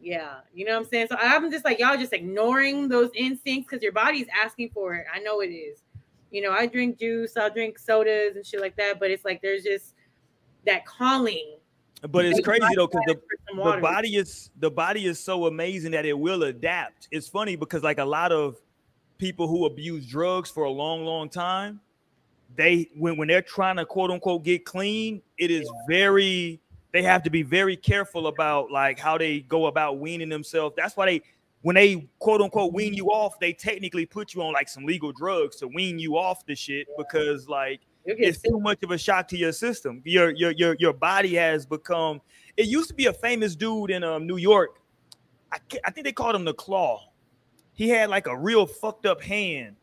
yeah, 0.00 0.40
you 0.54 0.64
know 0.64 0.72
what 0.72 0.84
I'm 0.86 0.90
saying? 0.90 1.08
So 1.10 1.16
I'm 1.18 1.50
just 1.50 1.64
like, 1.64 1.78
y'all 1.78 1.96
just 1.96 2.12
ignoring 2.12 2.88
those 2.88 3.10
instincts 3.14 3.70
because 3.70 3.82
your 3.82 3.92
body's 3.92 4.26
asking 4.34 4.70
for 4.70 4.94
it. 4.96 5.06
I 5.12 5.20
know 5.20 5.40
it 5.40 5.48
is. 5.48 5.82
You 6.30 6.42
know, 6.42 6.52
I 6.52 6.66
drink 6.66 6.98
juice, 6.98 7.36
I'll 7.36 7.50
drink 7.52 7.78
sodas 7.78 8.36
and 8.36 8.44
shit 8.46 8.60
like 8.60 8.76
that, 8.76 8.98
but 8.98 9.10
it's 9.10 9.24
like 9.24 9.42
there's 9.42 9.62
just 9.62 9.94
that 10.66 10.86
calling. 10.86 11.58
But 12.10 12.24
it's 12.24 12.40
crazy 12.40 12.66
though, 12.74 12.88
because 12.88 13.02
the 13.06 13.12
asks 13.12 13.22
for 13.22 13.62
some 13.62 13.74
the 13.76 13.80
body 13.80 14.16
is 14.16 14.50
the 14.58 14.70
body 14.70 15.06
is 15.06 15.20
so 15.20 15.46
amazing 15.46 15.92
that 15.92 16.04
it 16.04 16.18
will 16.18 16.42
adapt. 16.42 17.06
It's 17.12 17.28
funny 17.28 17.54
because 17.54 17.82
like 17.82 17.98
a 17.98 18.04
lot 18.04 18.32
of 18.32 18.56
people 19.18 19.46
who 19.46 19.66
abuse 19.66 20.04
drugs 20.06 20.50
for 20.50 20.64
a 20.64 20.70
long, 20.70 21.04
long 21.04 21.28
time, 21.28 21.80
they 22.56 22.90
when 22.96 23.16
when 23.16 23.28
they're 23.28 23.40
trying 23.40 23.76
to 23.76 23.86
quote 23.86 24.10
unquote 24.10 24.42
get 24.42 24.64
clean, 24.64 25.22
it 25.38 25.52
is 25.52 25.70
very 25.88 26.60
they 26.92 27.02
have 27.02 27.22
to 27.22 27.30
be 27.30 27.42
very 27.42 27.76
careful 27.76 28.26
about 28.26 28.70
like 28.70 28.98
how 28.98 29.16
they 29.16 29.40
go 29.40 29.66
about 29.66 30.00
weaning 30.00 30.28
themselves. 30.28 30.74
That's 30.76 30.96
why 30.96 31.06
they 31.06 31.22
when 31.62 31.76
they 31.76 32.08
quote 32.18 32.40
unquote 32.40 32.72
wean 32.72 32.94
you 32.94 33.06
off, 33.06 33.38
they 33.38 33.52
technically 33.52 34.06
put 34.06 34.34
you 34.34 34.42
on 34.42 34.52
like 34.52 34.68
some 34.68 34.84
legal 34.84 35.12
drugs 35.12 35.56
to 35.56 35.68
wean 35.68 36.00
you 36.00 36.18
off 36.18 36.44
the 36.46 36.56
shit 36.56 36.88
because 36.98 37.48
like 37.48 37.80
it's 38.04 38.40
sick. 38.40 38.50
too 38.50 38.60
much 38.60 38.82
of 38.82 38.90
a 38.90 38.98
shock 38.98 39.28
to 39.28 39.36
your 39.36 39.52
system. 39.52 40.02
Your 40.04 40.30
your 40.30 40.50
your 40.52 40.76
your 40.78 40.92
body 40.92 41.34
has 41.34 41.66
become. 41.66 42.20
It 42.56 42.66
used 42.66 42.88
to 42.88 42.94
be 42.94 43.06
a 43.06 43.12
famous 43.12 43.54
dude 43.56 43.90
in 43.90 44.04
um, 44.04 44.26
New 44.26 44.36
York. 44.36 44.78
I, 45.52 45.58
I 45.84 45.90
think 45.90 46.04
they 46.04 46.12
called 46.12 46.34
him 46.34 46.44
the 46.44 46.54
Claw. 46.54 47.08
He 47.74 47.88
had 47.88 48.10
like 48.10 48.26
a 48.26 48.36
real 48.36 48.66
fucked 48.66 49.06
up 49.06 49.22
hand, 49.22 49.76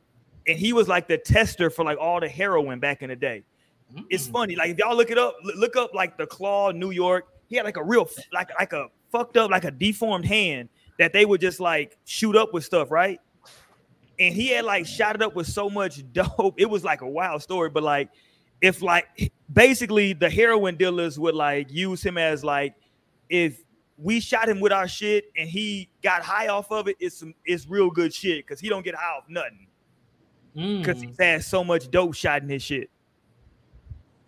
and 0.47 0.57
he 0.57 0.74
was 0.74 0.88
like 0.88 1.07
the 1.07 1.17
tester 1.17 1.70
for 1.70 1.84
like 1.86 1.97
all 1.99 2.20
the 2.20 2.30
heroin 2.30 2.80
back 2.80 3.01
in 3.01 3.09
the 3.09 3.15
day. 3.15 3.43
It's 4.11 4.28
Mm. 4.28 4.32
funny, 4.32 4.55
like 4.55 4.70
if 4.72 4.78
y'all 4.78 4.95
look 4.95 5.09
it 5.09 5.17
up, 5.17 5.36
look 5.43 5.76
up 5.76 5.95
like 5.95 6.15
the 6.17 6.28
Claw 6.28 6.72
New 6.72 6.91
York. 6.91 7.28
He 7.47 7.55
had 7.55 7.65
like 7.65 7.78
a 7.78 7.84
real 7.84 8.07
like 8.32 8.49
like 8.59 8.74
a 8.74 8.88
fucked 9.11 9.38
up 9.38 9.49
like 9.49 9.63
a 9.63 9.72
deformed 9.72 10.26
hand 10.26 10.70
that 10.99 11.11
they 11.13 11.26
would 11.26 11.41
just 11.41 11.59
like 11.59 11.97
shoot 12.05 12.36
up 12.36 12.53
with 12.53 12.63
stuff, 12.63 12.91
right? 12.91 13.20
And 14.20 14.36
he 14.36 14.49
had 14.49 14.65
like 14.65 14.86
shot 14.86 15.15
it 15.15 15.22
up 15.22 15.36
with 15.36 15.47
so 15.47 15.70
much 15.70 16.01
dope. 16.13 16.55
It 16.57 16.70
was 16.70 16.84
like 16.84 17.01
a 17.01 17.07
wild 17.09 17.41
story, 17.41 17.70
but 17.70 17.84
like 17.84 18.09
if 18.61 18.82
like 18.82 19.32
basically 19.53 20.13
the 20.13 20.30
heroin 20.30 20.76
dealers 20.76 21.17
would 21.17 21.36
like 21.36 21.72
use 21.72 22.03
him 22.03 22.17
as 22.17 22.43
like 22.43 22.76
if 23.30 23.61
we 23.97 24.20
shot 24.20 24.47
him 24.49 24.59
with 24.59 24.72
our 24.72 24.88
shit 24.88 25.26
and 25.38 25.49
he 25.49 25.89
got 26.03 26.22
high 26.22 26.47
off 26.47 26.72
of 26.72 26.88
it, 26.88 26.95
it's 26.99 27.17
some 27.20 27.34
it's 27.45 27.67
real 27.67 27.89
good 27.89 28.13
shit 28.13 28.45
because 28.45 28.59
he 28.59 28.70
don't 28.70 28.84
get 28.84 28.95
high 28.95 29.17
off 29.17 29.26
nothing 29.30 29.67
because 30.53 30.97
Mm. 31.03 31.07
he's 31.07 31.17
had 31.20 31.43
so 31.43 31.63
much 31.63 31.89
dope 31.91 32.15
shot 32.15 32.41
in 32.41 32.49
his 32.49 32.63
shit. 32.63 32.89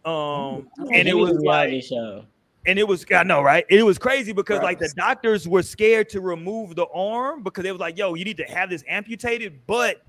Um, 0.05 0.69
and 0.93 1.07
it 1.07 1.15
was 1.15 1.33
like 1.39 1.83
show. 1.83 2.25
And 2.65 2.77
it 2.77 2.87
was 2.87 3.05
I 3.11 3.23
know, 3.23 3.41
right? 3.41 3.65
It 3.69 3.83
was 3.83 3.97
crazy 3.97 4.33
because 4.33 4.61
like 4.61 4.79
the 4.79 4.91
doctors 4.95 5.47
were 5.47 5.63
scared 5.63 6.09
to 6.09 6.21
remove 6.21 6.75
the 6.75 6.85
arm 6.87 7.43
because 7.43 7.63
they 7.63 7.71
was 7.71 7.81
like, 7.81 7.97
"Yo, 7.97 8.13
you 8.13 8.25
need 8.25 8.37
to 8.37 8.43
have 8.43 8.69
this 8.69 8.83
amputated," 8.87 9.59
but 9.65 10.03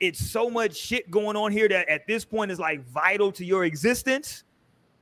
it's 0.00 0.30
so 0.30 0.48
much 0.48 0.76
shit 0.76 1.10
going 1.10 1.36
on 1.36 1.50
here 1.50 1.68
that 1.68 1.88
at 1.88 2.06
this 2.06 2.24
point 2.24 2.50
is 2.50 2.58
like 2.58 2.86
vital 2.88 3.32
to 3.32 3.44
your 3.44 3.64
existence 3.64 4.44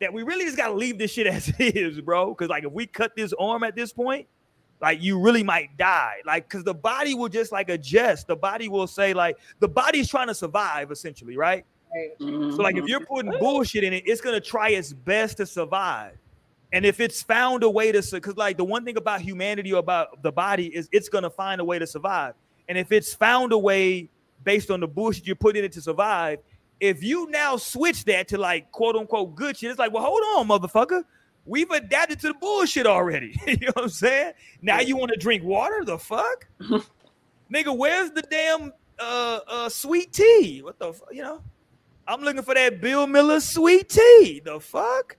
that 0.00 0.12
we 0.12 0.22
really 0.22 0.44
just 0.44 0.56
gotta 0.56 0.72
leave 0.72 0.98
this 0.98 1.12
shit 1.12 1.26
as 1.26 1.52
is, 1.58 2.00
bro. 2.00 2.30
Because 2.30 2.48
like 2.48 2.64
if 2.64 2.72
we 2.72 2.86
cut 2.86 3.14
this 3.14 3.32
arm 3.38 3.62
at 3.62 3.74
this 3.76 3.92
point, 3.92 4.26
like 4.80 5.02
you 5.02 5.20
really 5.20 5.42
might 5.42 5.76
die. 5.76 6.16
Like 6.24 6.48
because 6.48 6.64
the 6.64 6.74
body 6.74 7.14
will 7.14 7.28
just 7.28 7.52
like 7.52 7.68
adjust. 7.68 8.26
The 8.26 8.36
body 8.36 8.68
will 8.68 8.86
say 8.86 9.12
like 9.12 9.36
the 9.60 9.68
body's 9.68 10.08
trying 10.08 10.28
to 10.28 10.34
survive 10.34 10.90
essentially, 10.90 11.36
right? 11.36 11.64
So 12.18 12.26
like 12.26 12.76
if 12.76 12.86
you're 12.86 13.00
putting 13.00 13.30
mm-hmm. 13.30 13.40
bullshit 13.40 13.84
in 13.84 13.92
it, 13.92 14.04
it's 14.06 14.20
gonna 14.20 14.40
try 14.40 14.70
its 14.70 14.92
best 14.92 15.38
to 15.38 15.46
survive. 15.46 16.16
And 16.72 16.84
if 16.84 17.00
it's 17.00 17.22
found 17.22 17.62
a 17.62 17.70
way 17.70 17.92
to, 17.92 18.02
because 18.10 18.36
like 18.36 18.56
the 18.56 18.64
one 18.64 18.84
thing 18.84 18.96
about 18.96 19.20
humanity 19.20 19.72
or 19.72 19.78
about 19.78 20.22
the 20.22 20.32
body 20.32 20.66
is 20.66 20.88
it's 20.92 21.08
gonna 21.08 21.30
find 21.30 21.60
a 21.60 21.64
way 21.64 21.78
to 21.78 21.86
survive. 21.86 22.34
And 22.68 22.76
if 22.76 22.92
it's 22.92 23.14
found 23.14 23.52
a 23.52 23.58
way 23.58 24.10
based 24.44 24.70
on 24.70 24.80
the 24.80 24.88
bullshit 24.88 25.26
you're 25.26 25.36
putting 25.36 25.60
in 25.60 25.66
it 25.66 25.72
to 25.72 25.80
survive, 25.80 26.40
if 26.80 27.02
you 27.02 27.28
now 27.30 27.56
switch 27.56 28.04
that 28.04 28.28
to 28.28 28.38
like 28.38 28.70
quote 28.72 28.96
unquote 28.96 29.34
good 29.34 29.56
shit, 29.56 29.70
it's 29.70 29.78
like, 29.78 29.92
well, 29.92 30.02
hold 30.02 30.22
on, 30.36 30.48
motherfucker. 30.48 31.04
We've 31.44 31.70
adapted 31.70 32.18
to 32.20 32.28
the 32.28 32.34
bullshit 32.34 32.86
already. 32.86 33.38
you 33.46 33.56
know 33.58 33.72
what 33.74 33.84
I'm 33.84 33.88
saying? 33.88 34.32
Now 34.62 34.80
you 34.80 34.96
want 34.96 35.12
to 35.12 35.18
drink 35.18 35.44
water? 35.44 35.84
The 35.84 35.98
fuck? 35.98 36.48
Nigga, 37.52 37.76
where's 37.76 38.10
the 38.10 38.22
damn 38.22 38.72
uh 38.98 39.40
uh 39.46 39.68
sweet 39.68 40.12
tea? 40.12 40.62
What 40.62 40.78
the 40.78 40.92
fuck? 40.92 41.08
You 41.12 41.22
know? 41.22 41.42
I'm 42.08 42.22
looking 42.22 42.42
for 42.42 42.54
that 42.54 42.80
Bill 42.80 43.06
Miller 43.06 43.40
sweet 43.40 43.88
tea. 43.88 44.40
The 44.44 44.60
fuck? 44.60 45.16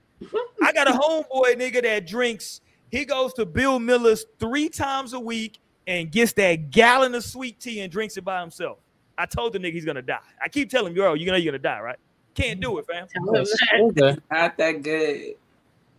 I 0.63 0.71
got 0.73 0.87
a 0.87 0.91
homeboy 0.91 1.55
nigga 1.55 1.83
that 1.83 2.07
drinks. 2.07 2.61
He 2.91 3.05
goes 3.05 3.33
to 3.33 3.45
Bill 3.45 3.79
Miller's 3.79 4.25
three 4.39 4.69
times 4.69 5.13
a 5.13 5.19
week 5.19 5.59
and 5.85 6.11
gets 6.11 6.33
that 6.33 6.71
gallon 6.71 7.15
of 7.15 7.23
sweet 7.23 7.59
tea 7.59 7.81
and 7.81 7.91
drinks 7.91 8.17
it 8.17 8.23
by 8.23 8.41
himself. 8.41 8.79
I 9.17 9.25
told 9.25 9.53
the 9.53 9.59
nigga 9.59 9.73
he's 9.73 9.85
gonna 9.85 10.01
die. 10.01 10.19
I 10.43 10.47
keep 10.47 10.69
telling 10.69 10.91
him, 10.93 10.97
yo, 10.97 11.13
you 11.13 11.25
know 11.25 11.35
you're 11.35 11.51
gonna 11.51 11.61
die, 11.61 11.79
right? 11.79 11.97
Can't 12.35 12.59
do 12.59 12.77
it, 12.77 12.85
fam. 12.85 13.07
Tell 13.13 13.25
them 13.33 13.93
that. 13.95 14.21
Not 14.31 14.57
that 14.57 14.83
good. 14.83 15.35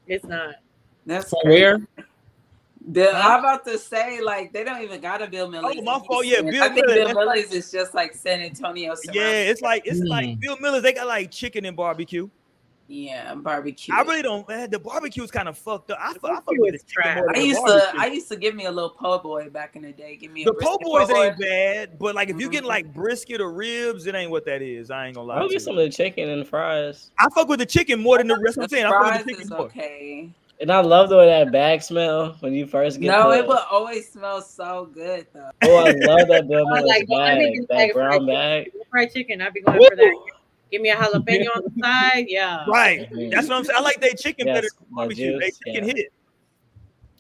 It's 0.07 0.25
not. 0.25 0.55
That's 1.05 1.31
From 1.31 1.41
where? 1.45 1.81
Bill, 2.93 3.11
I'm 3.15 3.41
about 3.41 3.65
to 3.67 3.77
say 3.77 4.21
like 4.21 4.53
they 4.53 4.65
don't 4.65 4.83
even 4.83 5.01
got 5.01 5.21
a 5.21 5.27
Bill 5.27 5.49
Millers. 5.51 5.77
Oh, 5.79 5.83
my 5.83 5.99
fault. 6.07 6.25
Yeah, 6.25 6.43
Houston. 6.43 6.51
Bill 6.51 6.63
I 6.63 6.69
think 6.69 6.87
Millers, 6.87 6.95
Bill 6.95 7.07
that's 7.07 7.19
Millers 7.19 7.53
is 7.53 7.73
just 7.73 7.95
like 7.95 8.15
San 8.15 8.41
Antonio. 8.41 8.95
Yeah, 9.13 9.31
it's 9.31 9.61
like 9.61 9.83
it's 9.85 10.01
like 10.01 10.29
Mm. 10.29 10.41
Bill 10.41 10.57
Miller's. 10.61 10.83
They 10.83 10.93
got 10.93 11.07
like 11.07 11.31
chicken 11.31 11.65
and 11.65 11.77
barbecue. 11.77 12.29
Yeah, 12.89 13.35
barbecue. 13.35 13.95
I 13.95 14.01
really 14.03 14.23
don't. 14.23 14.49
Man, 14.49 14.71
the 14.71 14.79
barbecue 14.79 15.23
is 15.23 15.31
kind 15.31 15.47
of 15.49 15.57
fucked 15.59 15.91
up. 15.91 15.99
I, 16.01 16.15
fu- 16.15 16.27
I 16.27 16.35
fuck 16.37 16.45
barbecue 16.47 16.61
with 16.63 16.71
the 16.73 16.77
is 16.79 16.85
trash. 16.89 17.19
I 17.19 17.21
than 17.21 17.33
the 17.35 17.47
used 17.47 17.67
to. 17.67 17.93
I 17.99 18.07
used 18.07 18.29
to 18.31 18.37
give 18.37 18.55
me 18.55 18.65
a 18.65 18.71
little 18.73 18.91
po' 18.91 19.19
boy 19.19 19.51
back 19.51 19.77
in 19.77 19.83
the 19.83 19.93
day. 19.93 20.17
Give 20.17 20.33
me 20.33 20.43
a 20.43 20.47
the 20.47 20.55
po' 20.55 20.79
brisket 20.79 20.87
boys 20.87 21.09
po' 21.09 21.23
ain't 21.25 21.39
bad, 21.39 21.99
but 21.99 22.15
like 22.15 22.31
if 22.31 22.41
you 22.41 22.49
Mhm. 22.49 22.53
get 22.53 22.65
like 22.65 22.93
brisket 22.95 23.41
or 23.41 23.53
ribs, 23.53 24.07
it 24.07 24.15
ain't 24.15 24.31
what 24.31 24.45
that 24.47 24.63
is. 24.63 24.91
I 24.91 25.07
ain't 25.07 25.15
gonna 25.17 25.27
lie. 25.29 25.37
I'll 25.37 25.49
to 25.49 25.53
get 25.53 25.63
some 25.63 25.77
of 25.77 25.85
the 25.85 25.91
chicken 25.91 26.29
and 26.31 26.41
the 26.41 26.47
fries. 26.47 27.11
I 27.19 27.29
fuck 27.35 27.49
with 27.49 27.59
the 27.61 27.67
chicken 27.67 28.01
more 28.01 28.19
than 28.19 28.27
the 28.29 28.39
rest. 28.39 28.59
I'm 28.59 28.69
saying 28.69 28.87
I 28.87 28.91
fuck 28.91 29.01
fries 29.03 29.19
with 29.19 29.27
the 29.27 29.31
chicken 29.33 29.43
is 29.45 29.51
more. 29.51 29.61
okay. 29.67 30.31
And 30.61 30.73
I 30.73 30.81
love 30.81 31.09
the 31.09 31.17
way 31.17 31.27
that 31.27 31.53
bag 31.53 31.83
smell 31.83 32.37
when 32.41 32.53
you 32.53 32.67
first 32.67 32.99
get 33.01 33.07
No, 33.13 33.31
the, 33.31 33.39
it 33.39 33.47
will 33.47 33.63
always 33.71 34.11
smell 34.11 34.43
so 34.43 34.89
good 34.93 35.25
though. 35.33 35.51
Oh, 35.63 35.77
I 35.77 35.93
love 35.93 36.27
that 36.29 36.49
Bill 36.49 36.67
I 36.69 36.81
Miller's 36.81 36.85
like- 36.89 37.09
bag. 37.09 37.67
That 37.69 37.75
like 37.77 37.93
brown 37.93 38.11
fried 38.11 38.27
bag. 38.27 38.71
Fried 38.91 39.13
chicken. 39.13 39.41
I'd 39.41 39.53
be 39.53 39.61
going 39.61 39.79
for 39.79 39.95
that. 39.95 40.17
Give 40.71 40.83
me 40.83 40.91
a 40.91 40.97
jalapeno 40.97 41.47
on 41.57 41.63
the 41.65 41.73
side. 41.81 42.27
Yeah. 42.29 42.65
Right. 42.69 43.11
Mhm. 43.11 43.31
That's 43.31 43.49
what 43.49 43.57
I'm 43.57 43.65
saying. 43.65 43.79
I 43.79 43.83
like 43.83 44.01
their 44.01 44.13
chicken 44.15 44.47
Yes, 44.47 44.57
better 44.57 44.69
than 44.79 44.87
the 44.89 44.95
barbecue. 44.95 45.39
They 45.39 45.51
chicken 45.51 45.89
yeah. 45.89 45.95
hit. 45.95 46.13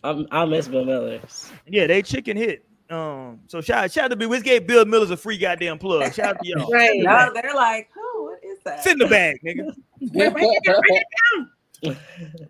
I'm, 0.04 0.26
I 0.30 0.44
miss 0.44 0.68
Bill 0.68 0.84
Miller's. 0.84 1.50
Yeah, 1.66 1.86
they 1.86 2.02
chicken 2.02 2.36
hit. 2.36 2.64
Um, 2.90 3.40
so 3.48 3.60
shout 3.60 3.90
shout 3.92 4.04
out 4.04 4.08
to 4.08 4.16
Bill. 4.16 4.28
We 4.30 4.40
gave 4.40 4.66
Bill 4.66 4.84
Miller's 4.84 5.10
a 5.10 5.16
free 5.16 5.36
goddamn 5.36 5.78
plug. 5.78 6.12
Shout 6.14 6.36
out 6.36 6.42
to 6.42 6.48
y'all. 6.48 6.70
Right. 6.72 7.00
No, 7.00 7.30
they're 7.34 7.54
like, 7.54 7.90
who? 7.94 8.24
What 8.24 8.38
is 8.42 8.58
that? 8.64 8.78
It's 8.78 8.86
in 8.86 8.98
the 8.98 9.06
bag, 9.06 9.40
nigga. 9.44 9.74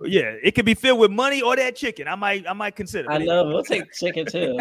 Yeah, 0.00 0.36
it 0.42 0.54
could 0.54 0.64
be 0.64 0.72
filled 0.72 1.00
with 1.00 1.10
money 1.10 1.42
or 1.42 1.54
that 1.54 1.76
chicken. 1.76 2.08
I 2.08 2.14
might 2.14 2.48
I 2.48 2.54
might 2.54 2.74
consider. 2.74 3.12
I 3.12 3.18
know. 3.18 3.44
We'll 3.46 3.62
take 3.62 3.92
chicken 3.92 4.24
too. 4.24 4.56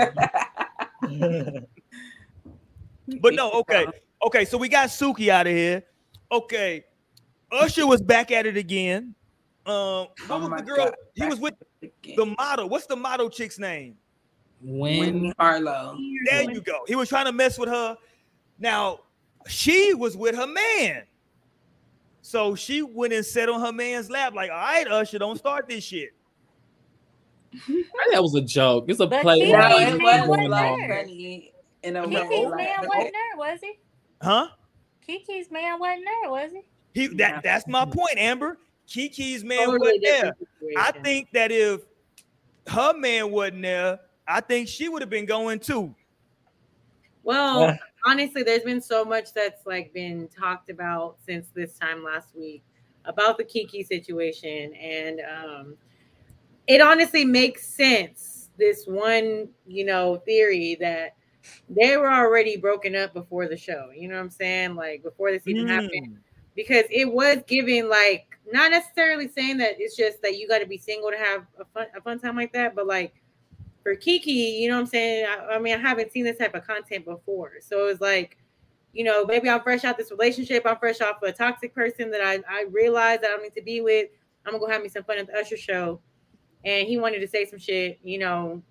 But 3.21 3.33
no, 3.33 3.51
okay. 3.51 3.85
Okay, 4.25 4.45
so 4.45 4.57
we 4.57 4.67
got 4.67 4.89
Suki 4.89 5.29
out 5.29 5.47
of 5.47 5.53
here. 5.53 5.83
Okay. 6.31 6.83
Usher 7.51 7.87
was 7.87 8.01
back 8.01 8.31
at 8.31 8.45
it 8.45 8.57
again. 8.57 9.15
Um, 9.65 9.73
what 9.73 10.11
Oh 10.29 10.39
was 10.39 10.49
my 10.49 10.57
the 10.57 10.63
girl? 10.63 10.85
God. 10.85 10.95
He 11.15 11.25
was 11.25 11.39
with 11.39 11.53
the 11.81 12.25
model. 12.37 12.69
What's 12.69 12.85
the 12.85 12.95
model 12.95 13.29
chick's 13.29 13.59
name? 13.59 13.95
Winnie 14.61 15.33
Harlow. 15.39 15.97
There 16.29 16.49
you 16.49 16.61
go. 16.61 16.83
He 16.87 16.95
was 16.95 17.09
trying 17.09 17.25
to 17.25 17.31
mess 17.31 17.57
with 17.59 17.69
her. 17.69 17.97
Now, 18.59 19.01
she 19.47 19.93
was 19.93 20.17
with 20.17 20.35
her 20.35 20.47
man. 20.47 21.03
So 22.21 22.55
she 22.55 22.81
went 22.81 23.13
and 23.13 23.25
sat 23.25 23.47
on 23.49 23.61
her 23.61 23.71
man's 23.71 24.09
lap, 24.09 24.33
like, 24.33 24.49
all 24.49 24.57
right, 24.57 24.87
Usher, 24.87 25.19
don't 25.19 25.37
start 25.37 25.67
this 25.69 25.83
shit. 25.83 26.09
that 28.11 28.21
was 28.21 28.35
a 28.35 28.41
joke. 28.41 28.85
It's 28.89 28.99
a 28.99 29.07
But 29.07 29.21
play. 29.21 29.39
Keke's 29.41 29.51
No, 29.51 29.77
it 29.77 29.91
was 30.01 30.27
going 30.27 30.29
wasn't 30.29 30.51
there. 30.51 30.97
funny 31.03 31.53
in 31.83 31.95
a 31.95 32.01
Kiki's 32.07 32.15
way. 32.19 32.25
Keke's 32.29 32.51
like- 32.51 32.57
man 32.57 32.77
wasn't 32.89 33.13
there, 33.13 33.37
was 33.37 33.59
he? 33.61 33.79
Huh? 34.21 34.47
Keke's 35.07 35.49
man 35.51 35.79
wasn't 35.79 36.05
there, 36.05 36.31
was 36.31 36.51
he? 36.51 36.61
He 36.93 37.07
that 37.15 37.43
that's 37.43 37.67
my 37.67 37.85
point, 37.85 38.17
Amber. 38.17 38.57
Keke's 38.87 39.43
man 39.43 39.65
Totally 39.65 39.79
wasn't 39.79 40.03
there. 40.03 40.35
different 40.61 40.77
I 40.77 40.91
think 41.03 41.29
that 41.33 41.51
if 41.51 41.81
her 42.67 42.93
man 42.97 43.31
wasn't 43.31 43.61
there, 43.61 43.99
I 44.27 44.41
think 44.41 44.67
she 44.67 44.89
would 44.89 45.01
have 45.01 45.09
been 45.09 45.25
going 45.25 45.59
too. 45.59 45.93
Well, 47.23 47.77
honestly, 48.05 48.43
there's 48.43 48.63
been 48.63 48.81
so 48.81 49.03
much 49.03 49.33
that's 49.33 49.65
like 49.65 49.93
been 49.93 50.29
talked 50.29 50.69
about 50.69 51.17
since 51.25 51.49
this 51.53 51.77
time 51.77 52.01
last 52.03 52.35
week 52.35 52.63
about 53.03 53.37
the 53.37 53.43
Kiki 53.43 53.83
situation, 53.83 54.73
and 54.75 55.21
um, 55.21 55.75
it 56.67 56.79
honestly 56.79 57.25
makes 57.25 57.67
sense. 57.67 58.49
This 58.57 58.85
one, 58.85 59.49
you 59.65 59.85
know, 59.85 60.17
theory 60.25 60.77
that 60.79 61.16
they 61.69 61.97
were 61.97 62.11
already 62.11 62.57
broken 62.57 62.95
up 62.95 63.13
before 63.13 63.47
the 63.47 63.57
show. 63.57 63.89
You 63.95 64.07
know 64.07 64.15
what 64.15 64.21
I'm 64.21 64.29
saying? 64.29 64.75
Like 64.75 65.03
before 65.03 65.31
this 65.31 65.47
even 65.47 65.67
happened, 65.67 65.91
Mm. 65.91 66.17
because 66.55 66.85
it 66.89 67.11
was 67.11 67.37
giving 67.47 67.89
like 67.89 68.37
not 68.51 68.71
necessarily 68.71 69.27
saying 69.27 69.57
that 69.57 69.75
it's 69.79 69.95
just 69.95 70.21
that 70.21 70.37
you 70.37 70.47
got 70.47 70.59
to 70.59 70.65
be 70.65 70.77
single 70.77 71.11
to 71.11 71.17
have 71.17 71.45
a 71.59 71.65
fun 71.65 71.87
a 71.95 72.01
fun 72.01 72.19
time 72.19 72.35
like 72.35 72.53
that, 72.53 72.75
but 72.75 72.87
like 72.87 73.13
for 73.83 73.95
Keke, 73.95 74.25
you 74.59 74.67
know 74.69 74.75
what 74.75 74.81
I'm 74.81 74.87
saying? 74.87 75.25
I, 75.25 75.55
I 75.55 75.59
mean, 75.59 75.73
I 75.75 75.77
haven't 75.77 76.11
seen 76.11 76.25
this 76.25 76.37
type 76.37 76.55
of 76.55 76.67
content 76.67 77.05
before. 77.05 77.53
So 77.61 77.87
it's 77.87 78.01
like, 78.01 78.37
you 78.91 79.03
know, 79.05 79.23
maybe 79.25 79.49
I'm 79.49 79.61
fresh 79.61 79.85
out 79.85 79.97
this 79.97 80.11
relationship. 80.11 80.63
I'm 80.65 80.77
fresh 80.77 80.99
off 80.99 81.21
a 81.23 81.31
toxic 81.31 81.73
person 81.73 82.11
that 82.11 82.21
I, 82.21 82.41
I 82.49 82.65
realize 82.69 83.21
that 83.21 83.27
I 83.27 83.33
don't 83.35 83.43
need 83.43 83.53
to 83.55 83.61
be 83.61 83.79
with. 83.81 84.09
I'm 84.45 84.53
gonna 84.53 84.65
go 84.65 84.69
have 84.71 84.81
me 84.81 84.89
some 84.89 85.03
fun 85.03 85.17
at 85.19 85.27
the 85.27 85.37
Usher 85.37 85.55
show. 85.57 86.01
And 86.65 86.87
he 86.87 86.97
wanted 86.97 87.19
to 87.19 87.27
say 87.27 87.45
some 87.45 87.59
shit, 87.59 87.99
you 88.03 88.17
know, 88.17 88.61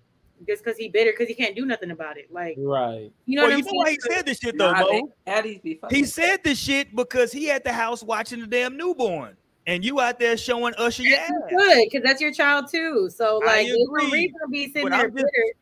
just 0.45 0.63
because 0.63 0.77
he 0.77 0.89
bitter 0.89 1.11
because 1.11 1.27
he 1.27 1.33
can't 1.33 1.55
do 1.55 1.65
nothing 1.65 1.91
about 1.91 2.17
it. 2.17 2.31
Like, 2.31 2.55
Right. 2.57 3.11
you 3.25 3.35
know 3.35 3.43
Well, 3.43 3.51
what 3.51 3.57
you 3.57 3.65
I'm 3.69 3.73
know 3.73 3.79
why 3.83 3.91
he 3.91 3.97
said 4.01 4.25
this 4.25 4.39
shit 4.39 4.57
though, 4.57 4.71
Nah, 4.71 4.81
Mo? 4.81 5.09
they- 5.25 5.31
Addies 5.31 5.61
be 5.63 5.75
fucking 5.75 5.97
He 5.97 6.03
said 6.05 6.43
this 6.43 6.59
shit 6.59 6.95
because 6.95 7.31
he 7.31 7.49
at 7.49 7.63
the 7.63 7.73
house 7.73 8.03
watching 8.03 8.39
the 8.41 8.47
damn 8.47 8.77
newborn, 8.77 9.35
and 9.65 9.83
you 9.83 9.99
out 9.99 10.19
there 10.19 10.37
showing 10.37 10.73
Usher 10.77 11.03
your 11.03 11.17
ass. 11.19 11.31
good 11.49 11.83
because 11.89 12.03
that's 12.03 12.21
your 12.21 12.31
child 12.31 12.67
too. 12.69 13.09
So 13.09 13.39
like, 13.39 13.65
there's 13.67 13.77
no 13.77 13.83
agree. 13.95 14.11
reason 14.11 14.39
to 14.41 14.47
be 14.49 14.65
sitting 14.67 14.83
But 14.83 14.89
there 14.91 14.99
I'm 15.07 15.11
just- 15.11 15.15
bitter. 15.15 15.53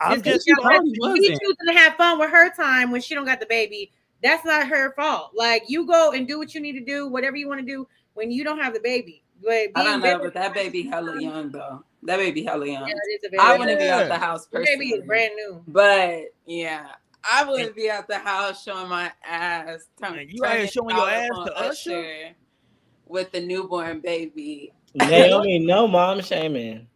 I'm 0.00 0.12
Just 0.14 0.24
'cause 0.24 0.34
just 0.34 0.46
she 0.48 0.54
don't 0.54 0.62
have- 0.64 0.72
Probably 0.72 0.94
she 0.94 1.00
wasn't. 1.30 1.40
choosing 1.42 1.66
to 1.68 1.72
have 1.74 1.94
fun 1.94 2.18
with 2.18 2.30
her 2.30 2.50
time 2.54 2.90
when 2.90 3.00
she 3.00 3.14
don't 3.14 3.24
got 3.24 3.38
the 3.40 3.46
baby. 3.46 3.92
That's 4.22 4.44
not 4.44 4.66
her 4.68 4.92
fault. 4.94 5.30
Like 5.34 5.64
you 5.68 5.86
go 5.86 6.10
and 6.12 6.26
do 6.26 6.38
what 6.38 6.54
you 6.54 6.60
need 6.60 6.72
to 6.72 6.80
do, 6.84 7.06
whatever 7.06 7.36
you 7.36 7.46
want 7.48 7.60
to 7.60 7.66
do 7.66 7.86
when 8.14 8.30
you 8.30 8.42
don't 8.42 8.58
have 8.58 8.74
the 8.74 8.80
baby. 8.80 9.22
But 9.42 9.68
I 9.74 9.84
don't 9.84 10.00
being 10.02 10.14
know, 10.18 10.24
but 10.24 10.34
that 10.34 10.52
baby 10.54 10.82
hella 10.82 11.20
young 11.20 11.50
though. 11.50 11.84
That 12.04 12.18
baby 12.18 12.44
hella 12.44 12.66
young. 12.66 12.86
Yeah, 12.86 12.94
it 12.94 13.24
is 13.24 13.32
a 13.32 13.42
I 13.42 13.56
wouldn't 13.58 13.78
be 13.78 13.84
Yeah. 13.86 13.98
out 14.00 14.08
the 14.08 14.18
house 14.18 14.46
The 14.46 14.60
baby 14.60 14.90
is 14.90 15.06
brand 15.06 15.32
new. 15.36 15.62
But 15.66 16.34
yeah, 16.46 16.86
I 17.28 17.44
wouldn't 17.44 17.74
be 17.74 17.90
out 17.90 18.06
the 18.08 18.18
house 18.18 18.62
showing 18.62 18.88
my 18.88 19.10
ass. 19.26 19.86
Turn, 20.00 20.18
And 20.18 20.30
you 20.30 20.44
out 20.44 20.50
here 20.50 20.58
turning 20.58 20.70
showing 20.70 20.96
your 20.96 21.08
ass 21.08 21.28
to 21.28 21.56
on 21.56 21.66
Usher? 21.70 22.34
with 23.06 23.32
the 23.32 23.40
newborn 23.40 24.00
baby. 24.00 24.72
Naomi, 24.94 25.58
no 25.58 25.88
mom 25.88 26.20
shaming. 26.20 26.86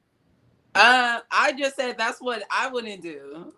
Uh, 0.75 1.21
I 1.31 1.53
just 1.53 1.77
said 1.77 1.97
that's 1.99 2.21
what 2.21 2.43
I 2.51 2.69
wouldn't 2.69 3.03
do. 3.03 3.53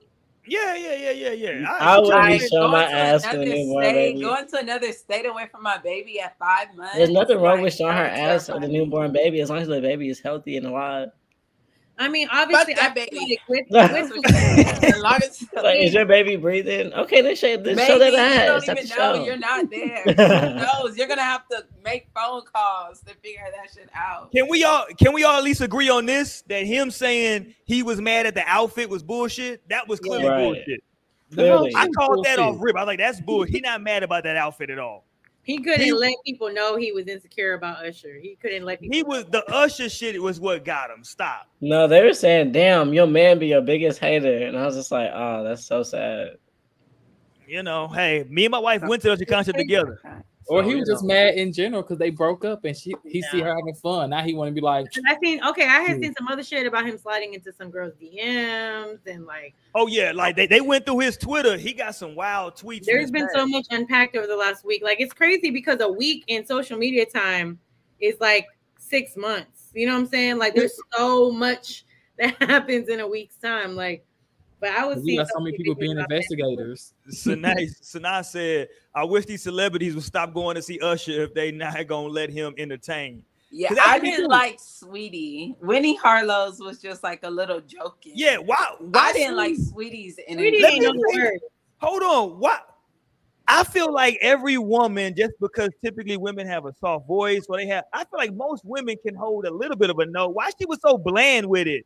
Yeah, 0.47 0.75
yeah, 0.75 0.95
yeah, 0.95 1.11
yeah, 1.11 1.31
yeah. 1.33 1.77
I 1.81 1.99
would 1.99 2.09
Like, 2.09 2.41
be 2.41 2.49
showing 2.49 2.71
my 2.73 2.85
ass 2.85 3.23
to 3.25 3.39
the 3.39 3.45
newborn 3.45 3.85
state, 3.85 3.93
baby. 3.95 4.21
Going 4.23 4.49
to 4.49 4.59
another 4.59 4.93
state 4.93 5.27
away 5.27 5.49
from 5.51 5.63
my 5.63 5.79
baby 5.79 6.21
at 6.21 6.39
five 6.39 6.75
months. 6.75 6.97
There's 6.97 7.11
nothing 7.11 7.39
wrong 7.39 7.57
like, 7.57 7.65
with 7.65 7.75
showing 7.75 7.97
her 7.97 8.05
ass 8.05 8.47
to 8.47 8.59
the 8.59 8.69
newborn 8.69 9.13
baby 9.13 9.41
as 9.41 9.51
long 9.51 9.59
as 9.59 9.69
the 9.69 9.81
baby 9.81 10.09
is 10.09 10.21
healthy 10.21 10.57
and 10.57 10.67
alive. 10.67 11.11
I 12.01 12.09
mean, 12.09 12.29
obviously, 12.33 12.75
I 12.77 12.93
feel 12.95 12.95
baby. 12.95 13.39
like 13.47 13.49
with, 13.49 13.67
That's 13.71 14.11
with, 14.15 14.85
as 14.85 15.03
long 15.03 15.19
as 15.23 15.45
Like, 15.55 15.81
is 15.81 15.93
your 15.95 16.07
baby 16.07 16.37
breathing? 16.37 16.93
Okay, 16.95 17.21
then 17.21 17.37
show, 17.37 17.57
then 17.59 17.77
Maybe 17.77 17.87
show 17.87 17.99
that 17.99 18.13
you 18.13 18.19
ass 18.19 18.67
don't 18.67 18.79
even 18.79 18.89
know 18.89 19.15
show. 19.17 19.25
you're 19.25 19.37
not 19.37 19.71
there. 19.71 20.03
Who 20.05 20.55
knows? 20.55 20.97
You're 20.97 21.09
gonna 21.09 21.21
have 21.23 21.47
to 21.49 21.65
make 21.85 22.09
phone 22.15 22.43
calls 22.53 23.01
to 23.01 23.15
figure 23.17 23.43
that 23.55 23.71
shit 23.73 23.91
out. 23.95 24.33
Can 24.33 24.49
we 24.49 24.65
all 24.65 24.87
can 24.99 25.13
we 25.13 25.25
all 25.25 25.37
at 25.37 25.45
least 25.45 25.61
agree 25.61 25.91
on 25.91 26.07
this? 26.07 26.43
That 26.49 26.65
him 26.65 26.91
saying 26.91 27.55
he 27.65 27.83
was 27.83 28.01
mad 28.01 28.25
at 28.27 28.35
the 28.35 28.45
outfit 28.47 28.89
was 28.89 29.03
bullshit. 29.03 29.69
That 29.69 29.87
was 29.87 30.01
clearly 30.01 30.27
Right. 30.27 30.43
bullshit. 30.43 30.83
Clearly. 31.35 31.73
I 31.77 31.87
called 31.97 32.25
that 32.25 32.39
off 32.39 32.57
rip. 32.61 32.77
I 32.77 32.81
was 32.81 32.87
like, 32.87 32.99
that's 32.99 33.21
bullshit. 33.21 33.55
He 33.55 33.61
not 33.61 33.83
mad 33.83 34.03
about 34.03 34.25
that 34.25 34.37
outfit 34.37 34.71
at 34.71 34.79
all. 34.79 35.05
He 35.51 35.59
couldn't 35.59 35.81
He- 35.83 35.93
let 35.93 36.15
people 36.25 36.53
know 36.53 36.77
he 36.77 36.93
was 36.93 37.07
insecure 37.09 37.55
about 37.55 37.85
Usher. 37.85 38.15
He 38.21 38.37
couldn't 38.41 38.65
let 38.65 38.81
people. 38.81 38.95
He 38.95 39.03
was 39.03 39.25
the 39.27 39.45
Usher 39.51 39.89
shit 39.89 40.21
was 40.23 40.39
what 40.39 40.65
got 40.65 40.91
him. 40.91 41.03
Stop. 41.03 41.49
No, 41.61 41.89
they 41.89 42.03
were 42.05 42.13
saying, 42.13 42.53
"Damn, 42.53 42.93
your 42.95 43.07
man 43.07 43.39
be 43.39 43.49
your 43.49 43.61
biggest 43.61 43.99
hater," 43.99 44.47
and 44.47 44.57
I 44.57 44.65
was 44.65 44.77
just 44.77 44.93
like, 44.93 45.11
"Oh, 45.13 45.43
that's 45.45 45.65
so 45.65 45.83
sad." 45.83 46.37
You 47.49 47.65
know, 47.65 47.89
hey, 47.89 48.25
me 48.29 48.45
and 48.45 48.53
my 48.53 48.59
wife 48.61 48.83
went 48.83 49.03
to 49.03 49.09
the 49.09 49.15
Usher 49.15 49.25
concert 49.25 49.57
together. 49.57 50.01
Or 50.51 50.63
So, 50.63 50.69
he 50.69 50.75
you 50.75 50.81
was 50.81 50.89
just 50.89 51.05
know. 51.05 51.15
mad 51.15 51.35
in 51.37 51.53
general 51.53 51.83
because 51.83 51.99
they 51.99 52.11
broke 52.11 52.45
up 52.45 52.65
and 52.65 52.77
she 52.77 52.93
he 53.05 53.23
see 53.23 53.41
her 53.41 53.55
having 53.55 53.75
fun. 53.75 54.11
Now 54.11 54.23
he 54.23 54.35
want 54.35 54.49
to 54.49 54.53
be 54.53 54.61
like, 54.61 54.87
I 55.09 55.17
seen 55.23 55.43
okay. 55.45 55.63
I 55.67 55.81
had 55.81 55.97
Hmm. 55.97 56.03
seen 56.03 56.15
some 56.19 56.27
other 56.27 56.43
shit 56.43 56.67
about 56.67 56.85
him 56.85 56.99
sliding 56.99 57.35
into 57.35 57.53
some 57.53 57.71
girls' 57.71 57.95
DMs 58.03 58.99
and 59.07 59.25
like 59.27 59.55
Oh 59.77 59.87
yeah, 59.87 60.11
like 60.13 60.35
they, 60.35 60.49
they 60.49 60.61
went 60.61 60.85
through 60.85 60.99
his 60.99 61.17
Twitter. 61.17 61.57
He 61.57 61.73
got 61.73 61.95
some 61.95 62.17
wild 62.17 62.57
tweets. 62.57 62.85
There's 62.85 63.13
been 63.13 63.27
bag. 63.27 63.37
so 63.37 63.47
much 63.47 63.67
unpacked 63.71 64.17
over 64.17 64.27
the 64.27 64.37
last 64.37 64.65
week. 64.65 64.83
Like 64.83 65.01
it's 65.01 65.13
crazy 65.13 65.51
because 65.51 65.81
a 65.81 65.89
week 65.89 66.25
in 66.27 66.45
social 66.45 66.77
media 66.77 67.07
time 67.07 67.61
is 68.01 68.17
like 68.21 68.47
six 68.79 69.17
months. 69.17 69.71
You 69.73 69.87
know 69.87 69.93
what 69.95 70.01
I'm 70.01 70.07
saying? 70.07 70.39
Like 70.39 70.57
there's 70.57 70.77
so 70.97 71.31
much 71.31 71.85
that 72.19 72.35
happens 72.43 72.89
in 72.89 72.99
a 72.99 73.07
week's 73.07 73.37
time. 73.37 73.77
Like, 73.77 74.05
but 74.61 74.71
I 74.71 74.85
was 74.85 75.03
we 75.03 75.17
got 75.17 75.29
so 75.29 75.41
many 75.41 75.57
people 75.57 75.75
being 75.75 75.99
investigators. 75.99 76.95
Sanaa, 77.11 77.57
Sanaa 77.83 78.25
said, 78.31 78.69
I 78.95 79.05
wish 79.05 79.25
these 79.25 79.43
celebrities 79.43 79.95
would 79.95 80.05
stop 80.05 80.35
going 80.35 80.57
to 80.57 80.63
see 80.63 80.79
Usher 80.81 81.23
if 81.23 81.35
they 81.35 81.51
not 81.51 81.87
gonna 81.87 82.09
let 82.09 82.31
him 82.31 82.55
entertain. 82.59 83.25
Yeah, 83.53 83.75
I 83.83 83.99
didn't 83.99 84.25
do. 84.25 84.29
like 84.29 84.59
Saweetie. 84.59 85.57
Winnie 85.61 85.97
Harlow's 85.97 86.61
was 86.61 86.81
just 86.81 87.03
like 87.03 87.25
a 87.25 87.31
little 87.31 87.61
joking. 87.61 88.13
Yeah, 88.15 88.39
wow. 88.39 88.77
Why 88.79 89.01
I 89.09 89.13
didn't 89.13 89.37
like 89.37 89.55
Saweetie? 89.55 90.15
Saweetie's 90.15 90.17
Saweetie 90.29 90.65
ain't 90.65 90.79
me 90.79 90.81
know 90.81 90.93
the 90.93 91.11
say- 91.13 91.19
word. 91.23 91.41
Hold 91.79 92.03
on. 92.03 92.39
What? 92.39 92.67
I 93.49 93.65
feel 93.65 93.93
like 93.93 94.17
every 94.21 94.59
woman, 94.59 95.13
just 95.17 95.33
because 95.41 95.71
typically 95.83 96.17
women 96.17 96.47
have 96.47 96.67
a 96.67 96.75
soft 96.75 97.09
voice, 97.09 97.47
or 97.49 97.57
they 97.57 97.67
have, 97.67 97.83
I 97.93 98.05
feel 98.05 98.19
like 98.19 98.33
most 98.33 98.65
women 98.65 98.95
can 99.05 99.17
hold 99.17 99.45
a 99.45 99.51
little 99.51 99.77
bit 99.77 99.91
of 99.91 99.99
a 99.99 100.07
note. 100.07 100.29
Why 100.37 100.51
she 100.57 100.67
was 100.67 100.79
so 100.81 100.97
bland 100.97 101.47
with 101.47 101.67
it? 101.67 101.85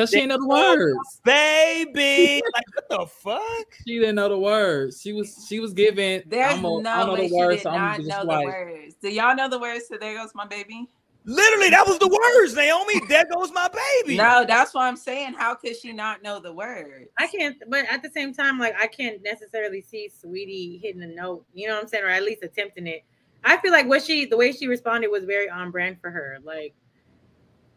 Cause 0.00 0.10
she 0.10 0.16
didn't 0.16 0.28
know 0.30 0.38
the 0.38 0.48
words. 0.48 1.20
Baby, 1.24 2.42
like 2.54 2.64
what 2.74 2.88
the 2.88 3.06
fuck? 3.06 3.66
She 3.86 3.98
didn't 3.98 4.14
know 4.16 4.28
the 4.28 4.38
words. 4.38 5.00
She 5.00 5.12
was 5.12 5.46
she 5.48 5.60
was 5.60 5.74
giving. 5.74 6.22
There's 6.26 6.54
I'm 6.54 6.64
a, 6.64 6.80
no 6.80 6.90
I 6.90 7.04
know 7.04 7.12
way 7.12 7.20
the 7.22 7.28
she 7.28 7.34
words, 7.34 7.56
did 7.56 7.62
so 7.62 7.70
I'm 7.70 7.80
not 7.80 7.96
just 7.98 8.08
know 8.08 8.22
like, 8.24 8.46
the 8.46 8.52
words. 8.52 8.94
Do 9.02 9.08
y'all 9.10 9.36
know 9.36 9.48
the 9.48 9.58
words 9.58 9.88
to 9.88 9.98
"There 9.98 10.16
Goes 10.16 10.30
My 10.34 10.46
Baby"? 10.46 10.88
Literally, 11.24 11.68
that 11.68 11.86
was 11.86 11.98
the 11.98 12.08
words, 12.08 12.54
Naomi. 12.54 12.94
There 13.08 13.26
goes 13.26 13.52
my 13.52 13.68
baby. 13.68 14.16
No, 14.16 14.44
that's 14.46 14.72
what 14.72 14.84
I'm 14.84 14.96
saying. 14.96 15.34
How 15.34 15.54
could 15.54 15.76
she 15.76 15.92
not 15.92 16.22
know 16.22 16.40
the 16.40 16.52
words? 16.52 17.10
I 17.18 17.26
can't, 17.26 17.56
but 17.68 17.84
at 17.90 18.02
the 18.02 18.08
same 18.08 18.32
time, 18.32 18.58
like 18.58 18.74
I 18.80 18.86
can't 18.86 19.22
necessarily 19.22 19.82
see 19.82 20.08
Saweetie 20.08 20.80
hitting 20.80 21.02
a 21.02 21.06
note. 21.06 21.44
You 21.52 21.68
know 21.68 21.74
what 21.74 21.82
I'm 21.82 21.88
saying, 21.88 22.04
or 22.04 22.08
at 22.08 22.22
least 22.22 22.42
attempting 22.42 22.86
it. 22.86 23.04
I 23.44 23.58
feel 23.58 23.70
like 23.70 23.86
what 23.86 24.02
she, 24.02 24.24
the 24.24 24.36
way 24.36 24.52
she 24.52 24.66
responded, 24.66 25.08
was 25.08 25.24
very 25.24 25.48
on 25.48 25.70
brand 25.70 26.00
for 26.00 26.10
her. 26.10 26.38
Like, 26.42 26.74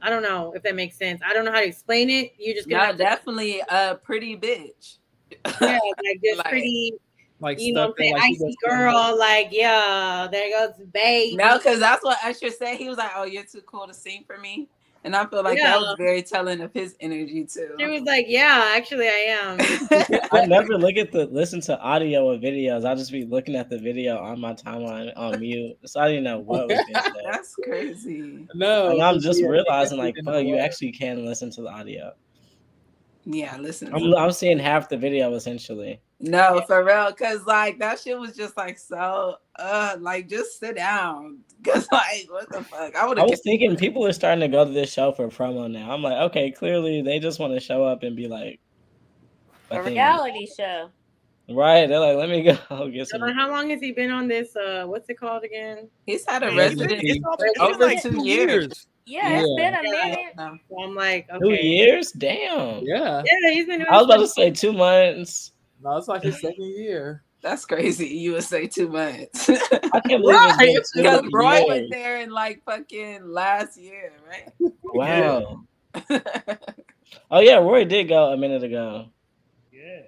I 0.03 0.09
don't 0.09 0.21
know 0.21 0.51
if 0.53 0.61
that 0.63 0.75
makes 0.75 0.97
sense. 0.97 1.21
I 1.25 1.33
don't 1.33 1.45
know 1.45 1.51
how 1.51 1.61
to 1.61 1.65
explain 1.67 2.09
it. 2.09 2.33
You 2.37 2.53
just 2.53 2.67
No, 2.67 2.75
gonna 2.75 2.85
have 2.87 2.97
to- 2.97 3.03
definitely 3.03 3.61
a 3.69 3.95
pretty 3.95 4.35
bitch. 4.37 4.97
yeah, 5.61 5.79
like 6.03 6.21
just 6.23 6.37
Like- 6.37 6.49
pretty, 6.49 6.93
like 7.39 7.59
you 7.59 7.73
know, 7.73 7.85
stuff 7.87 7.95
what 7.97 7.99
I'm 7.99 8.03
saying, 8.03 8.13
like, 8.13 8.23
icy 8.23 8.45
just- 8.45 8.57
girl. 8.67 9.17
Like, 9.17 9.47
yeah, 9.51 10.27
there 10.31 10.49
goes 10.49 10.85
babe. 10.91 11.37
No, 11.37 11.57
because 11.57 11.79
that's 11.79 12.03
what 12.03 12.17
Usher 12.23 12.49
said. 12.51 12.75
He 12.75 12.87
was 12.89 12.97
like, 12.97 13.11
"Oh, 13.15 13.23
you're 13.23 13.43
too 13.43 13.61
cool 13.61 13.87
to 13.87 13.93
sing 13.93 14.23
for 14.27 14.37
me," 14.37 14.67
and 15.03 15.15
I 15.15 15.25
feel 15.25 15.43
like 15.43 15.57
that 15.57 15.79
was 15.79 15.95
very 15.97 16.21
telling 16.21 16.61
of 16.61 16.71
his 16.73 16.95
energy 16.99 17.45
too. 17.45 17.75
She 17.77 17.85
was 17.85 18.03
like, 18.03 18.25
yeah, 18.29 18.73
actually, 18.75 19.07
I 19.07 19.37
am. 19.41 19.57
I 20.31 20.45
never 20.45 20.77
look 20.77 20.95
at 20.95 21.11
the 21.11 21.25
listen 21.25 21.59
to 21.61 21.79
audio 21.79 22.25
or 22.25 22.37
videos. 22.37 22.85
I'll 22.85 22.95
just 22.95 23.11
be 23.11 23.25
looking 23.25 23.55
at 23.55 23.69
the 23.69 23.77
video 23.77 24.17
on 24.17 24.39
my 24.39 24.53
timeline 24.53 25.11
on 25.17 25.39
mute. 25.39 25.77
So 25.85 25.99
I 25.99 26.07
didn't 26.07 26.23
know 26.23 26.39
what 26.39 26.69
was 26.69 26.81
being 26.85 26.93
said. 27.03 27.13
That's 27.29 27.55
crazy. 27.55 28.47
No, 28.53 28.91
And 28.91 29.01
I'm 29.01 29.19
just 29.19 29.41
yeah, 29.41 29.47
realizing 29.47 29.97
like, 29.97 30.15
didn't 30.15 30.25
fuck, 30.25 30.35
the 30.35 30.45
you 30.45 30.57
actually 30.57 30.91
can 30.91 31.25
listen 31.25 31.51
to 31.51 31.63
the 31.63 31.69
audio. 31.69 32.13
Yeah, 33.25 33.57
listen. 33.57 33.93
I'm, 33.93 34.13
I'm 34.15 34.31
seeing 34.31 34.59
half 34.59 34.89
the 34.89 34.97
video 34.97 35.33
essentially. 35.33 35.99
No, 36.25 36.63
for 36.67 36.85
real, 36.85 37.11
cause 37.11 37.45
like 37.45 37.79
that 37.79 37.99
shit 37.99 38.17
was 38.17 38.33
just 38.33 38.55
like 38.55 38.79
so. 38.79 39.35
Uh, 39.57 39.97
like 39.99 40.29
just 40.29 40.57
sit 40.57 40.77
down, 40.77 41.39
cause 41.65 41.85
like 41.91 42.27
what 42.29 42.49
the 42.49 42.63
fuck? 42.63 42.95
I 42.95 43.05
would 43.05 43.19
I 43.19 43.23
was 43.25 43.41
thinking 43.41 43.75
people 43.75 44.05
are 44.07 44.13
starting 44.13 44.39
to 44.39 44.47
go 44.47 44.63
to 44.63 44.71
this 44.71 44.91
show 44.91 45.11
for 45.11 45.27
promo 45.27 45.69
now. 45.69 45.91
I'm 45.91 46.01
like, 46.01 46.13
okay, 46.31 46.49
clearly 46.49 47.01
they 47.01 47.19
just 47.19 47.39
want 47.41 47.53
to 47.53 47.59
show 47.59 47.83
up 47.83 48.03
and 48.03 48.15
be 48.15 48.27
like, 48.29 48.59
A 49.69 49.75
I 49.75 49.83
think- 49.83 49.87
reality 49.95 50.47
show. 50.57 50.89
right? 51.49 51.87
They're 51.87 51.99
like, 51.99 52.15
let 52.15 52.29
me 52.29 52.41
go 52.41 52.87
get 52.89 53.09
So, 53.09 53.17
some. 53.19 53.29
how 53.33 53.49
long 53.51 53.69
has 53.71 53.81
he 53.81 53.91
been 53.91 54.09
on 54.09 54.29
this? 54.29 54.55
Uh, 54.55 54.85
what's 54.87 55.09
it 55.09 55.19
called 55.19 55.43
again? 55.43 55.89
He's 56.05 56.25
had 56.25 56.43
a 56.43 56.47
Man, 56.47 56.55
Resident- 56.55 56.91
resident. 56.91 57.03
it's, 57.03 57.17
it's, 57.17 57.43
it's 57.51 57.59
over 57.59 57.85
like 57.85 58.01
two 58.01 58.11
two 58.11 58.25
years. 58.25 58.49
years. 58.63 58.87
Yeah, 59.05 59.41
it's 59.43 59.55
been 59.57 59.75
a 59.75 59.83
minute. 59.83 60.19
No. 60.37 60.57
So 60.69 60.81
I'm 60.83 60.95
like, 60.95 61.27
Two 61.27 61.47
okay, 61.47 61.61
years? 61.61 62.13
Damn. 62.13 62.81
Yeah, 62.85 63.21
yeah, 63.25 63.51
he's 63.51 63.65
been. 63.65 63.79
Doing 63.79 63.91
I 63.91 63.97
was 63.97 64.05
about 64.05 64.19
to 64.21 64.27
say 64.29 64.49
two 64.51 64.71
months. 64.71 65.49
No, 65.83 65.97
it's 65.97 66.07
like 66.07 66.23
his 66.23 66.39
second 66.39 66.65
year. 66.65 67.23
That's 67.41 67.65
crazy. 67.65 68.07
You 68.07 68.33
would 68.33 68.43
say 68.45 68.67
two 68.67 68.87
months. 68.87 69.49
I 69.49 69.57
can't 70.07 70.21
believe 70.21 70.35
Right, 70.37 70.69
it's 70.69 70.93
Because 70.93 71.23
Roy 71.33 71.55
years. 71.57 71.67
went 71.67 71.89
there 71.91 72.21
in 72.21 72.29
like 72.31 72.63
fucking 72.63 73.25
last 73.27 73.77
year, 73.77 74.13
right? 74.27 74.71
Wow. 74.83 75.63
Oh 77.29 77.39
yeah, 77.39 77.57
Roy 77.57 77.83
did 77.85 78.05
go 78.09 78.31
a 78.31 78.37
minute 78.37 78.63
ago. 78.63 79.05
Yeah. 79.71 80.01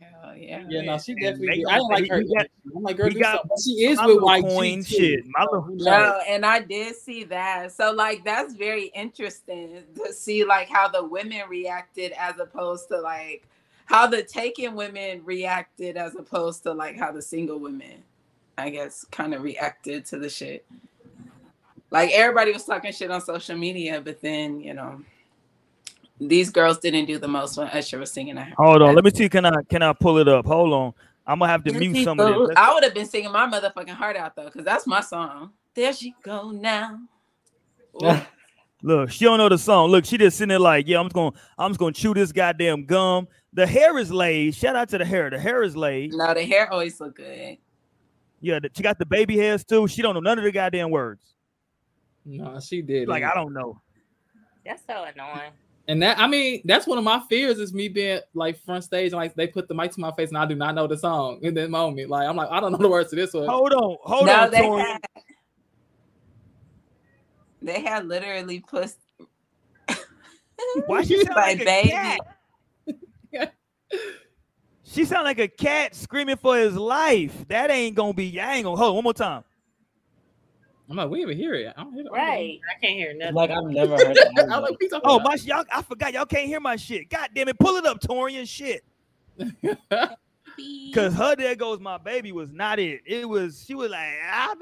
Hell 0.00 0.36
yeah. 0.36 0.64
Yeah, 0.68 0.82
no, 0.82 0.98
she 0.98 1.14
definitely. 1.14 1.56
Did. 1.58 1.66
I 1.66 1.74
didn't 1.78 1.88
like 1.88 2.08
her. 2.08 2.20
he 2.20 2.34
got- 2.36 2.46
I'm 2.76 2.82
like, 2.82 2.96
girl, 2.96 3.10
got. 3.10 3.46
She 3.64 3.70
is 3.84 3.98
my 3.98 4.06
with 4.06 4.14
little 4.16 4.28
YG 4.28 4.48
coin 4.48 4.84
too. 4.84 4.94
shit. 4.96 5.20
My 5.26 5.42
little- 5.44 5.62
Who 5.62 5.74
knows? 5.76 5.84
No, 5.86 6.20
and 6.28 6.46
I 6.46 6.60
did 6.60 6.94
see 6.96 7.24
that. 7.24 7.72
So 7.72 7.92
like 7.92 8.24
that's 8.24 8.54
very 8.54 8.86
interesting 8.94 9.82
to 9.96 10.12
see 10.12 10.44
like 10.44 10.68
how 10.68 10.88
the 10.88 11.04
women 11.04 11.40
reacted 11.48 12.12
as 12.12 12.38
opposed 12.38 12.88
to 12.88 13.00
like 13.00 13.48
how 13.92 14.06
the 14.06 14.22
taken 14.22 14.74
women 14.74 15.20
reacted 15.22 15.98
as 15.98 16.14
opposed 16.16 16.62
to 16.62 16.72
like 16.72 16.98
how 16.98 17.12
the 17.12 17.20
single 17.20 17.58
women, 17.58 18.02
I 18.56 18.70
guess, 18.70 19.04
kind 19.12 19.34
of 19.34 19.42
reacted 19.42 20.06
to 20.06 20.18
the 20.18 20.30
shit. 20.30 20.64
Like 21.90 22.10
everybody 22.12 22.52
was 22.52 22.64
talking 22.64 22.90
shit 22.90 23.10
on 23.10 23.20
social 23.20 23.56
media, 23.56 24.00
but 24.00 24.22
then 24.22 24.60
you 24.60 24.72
know 24.72 25.02
these 26.18 26.48
girls 26.48 26.78
didn't 26.78 27.04
do 27.04 27.18
the 27.18 27.28
most 27.28 27.58
when 27.58 27.68
Usher 27.68 27.98
was 27.98 28.10
singing. 28.10 28.38
At 28.38 28.54
Hold 28.54 28.80
on, 28.80 28.94
let 28.94 29.04
me 29.04 29.10
see. 29.10 29.28
Can 29.28 29.44
I 29.44 29.62
can 29.68 29.82
I 29.82 29.92
pull 29.92 30.16
it 30.16 30.26
up? 30.26 30.46
Hold 30.46 30.72
on. 30.72 30.94
I'm 31.26 31.38
gonna 31.38 31.52
have 31.52 31.62
to 31.64 31.72
mute 31.72 32.02
some 32.02 32.18
of 32.18 32.48
this. 32.48 32.56
I 32.56 32.72
would 32.72 32.84
have 32.84 32.94
been 32.94 33.06
singing 33.06 33.30
my 33.30 33.46
motherfucking 33.46 33.90
heart 33.90 34.16
out 34.16 34.34
though, 34.34 34.46
because 34.46 34.64
that's 34.64 34.86
my 34.86 35.02
song. 35.02 35.50
There 35.74 35.92
she 35.92 36.14
go 36.22 36.50
now. 36.50 36.98
Look, 38.84 39.10
she 39.12 39.24
don't 39.24 39.38
know 39.38 39.48
the 39.48 39.58
song. 39.58 39.90
Look, 39.90 40.04
she 40.04 40.18
just 40.18 40.36
sitting 40.36 40.48
there 40.48 40.58
like, 40.58 40.88
yeah, 40.88 40.98
I'm 40.98 41.04
just 41.04 41.14
gonna, 41.14 41.36
I'm 41.56 41.70
just 41.70 41.78
gonna 41.78 41.92
chew 41.92 42.14
this 42.14 42.32
goddamn 42.32 42.84
gum. 42.84 43.28
The 43.54 43.66
hair 43.66 43.98
is 43.98 44.10
laid. 44.10 44.54
Shout 44.54 44.76
out 44.76 44.88
to 44.90 44.98
the 44.98 45.04
hair. 45.04 45.28
The 45.28 45.38
hair 45.38 45.62
is 45.62 45.76
laid. 45.76 46.12
no, 46.14 46.32
the 46.32 46.44
hair 46.44 46.72
always 46.72 46.98
look 47.00 47.16
good. 47.16 47.58
Yeah, 48.40 48.58
the, 48.58 48.70
she 48.74 48.82
got 48.82 48.98
the 48.98 49.06
baby 49.06 49.36
hairs 49.36 49.64
too. 49.64 49.86
She 49.86 50.02
don't 50.02 50.14
know 50.14 50.20
none 50.20 50.38
of 50.38 50.44
the 50.44 50.52
goddamn 50.52 50.90
words. 50.90 51.34
No, 52.24 52.58
she 52.60 52.82
did. 52.82 53.08
Like 53.08 53.24
I 53.24 53.34
don't 53.34 53.52
know. 53.52 53.80
That's 54.64 54.82
so 54.86 55.04
annoying. 55.04 55.52
And 55.88 56.02
that 56.02 56.18
I 56.18 56.26
mean, 56.26 56.62
that's 56.64 56.86
one 56.86 56.98
of 56.98 57.04
my 57.04 57.20
fears 57.28 57.58
is 57.58 57.74
me 57.74 57.88
being 57.88 58.20
like 58.34 58.58
front 58.64 58.84
stage 58.84 59.12
and 59.12 59.20
like 59.20 59.34
they 59.34 59.46
put 59.46 59.68
the 59.68 59.74
mic 59.74 59.90
to 59.92 60.00
my 60.00 60.12
face 60.12 60.28
and 60.28 60.38
I 60.38 60.46
do 60.46 60.54
not 60.54 60.74
know 60.74 60.86
the 60.86 60.96
song 60.96 61.40
in 61.42 61.54
that 61.54 61.70
moment. 61.70 62.08
Like 62.08 62.28
I'm 62.28 62.36
like, 62.36 62.48
I 62.50 62.60
don't 62.60 62.72
know 62.72 62.78
the 62.78 62.88
words 62.88 63.10
to 63.10 63.16
this 63.16 63.32
one. 63.32 63.46
Hold 63.46 63.72
on, 63.72 63.96
hold 64.02 64.26
no, 64.26 64.32
on, 64.32 64.50
they 64.50 64.60
Tori. 64.60 64.82
had, 64.82 65.00
they 67.60 67.80
had 67.80 68.06
literally 68.06 68.60
put. 68.60 68.92
Why 70.86 71.02
she 71.02 71.16
sound 71.24 71.36
like, 71.36 71.58
like 71.58 71.60
a 71.60 71.64
baby? 71.64 71.88
cat? 71.90 72.20
She 74.84 75.04
sound 75.04 75.24
like 75.24 75.38
a 75.38 75.48
cat 75.48 75.94
screaming 75.94 76.36
for 76.36 76.56
his 76.56 76.74
life. 76.76 77.46
That 77.48 77.70
ain't 77.70 77.94
gonna 77.96 78.12
be. 78.12 78.38
I 78.40 78.56
ain't 78.56 78.64
gonna 78.64 78.76
hold 78.76 78.94
one 78.96 79.04
more 79.04 79.14
time. 79.14 79.44
I'm 80.90 80.96
like, 80.96 81.08
we 81.08 81.22
even 81.22 81.36
hear 81.36 81.54
it. 81.54 81.72
I 81.76 81.82
don't 81.82 81.94
hear 81.94 82.04
it. 82.04 82.12
Right. 82.12 82.60
I 82.76 82.80
can't 82.80 82.98
hear 82.98 83.14
nothing. 83.14 83.34
Like 83.34 83.50
I've 83.50 83.64
never 83.64 83.96
heard 83.96 84.16
that. 84.16 84.32
Like, 84.48 84.60
what 84.62 84.76
you 84.82 84.88
talking 84.90 85.00
Oh 85.08 85.16
about? 85.16 85.28
my, 85.30 85.36
sh- 85.36 85.44
y'all, 85.44 85.64
I 85.72 85.80
forgot. 85.82 86.12
Y'all 86.12 86.26
can't 86.26 86.46
hear 86.46 86.60
my 86.60 86.76
shit. 86.76 87.08
God 87.08 87.30
damn 87.34 87.48
it, 87.48 87.58
pull 87.58 87.76
it 87.76 87.86
up, 87.86 88.00
Torian 88.00 88.46
shit. 88.46 88.82
Cause 90.92 91.14
her 91.14 91.34
there 91.34 91.54
goes 91.54 91.80
my 91.80 91.96
baby 91.96 92.32
was 92.32 92.52
not 92.52 92.78
it. 92.78 93.00
It 93.06 93.26
was 93.26 93.64
she 93.66 93.74
was 93.74 93.90
like 93.90 94.10
ah 94.30 94.54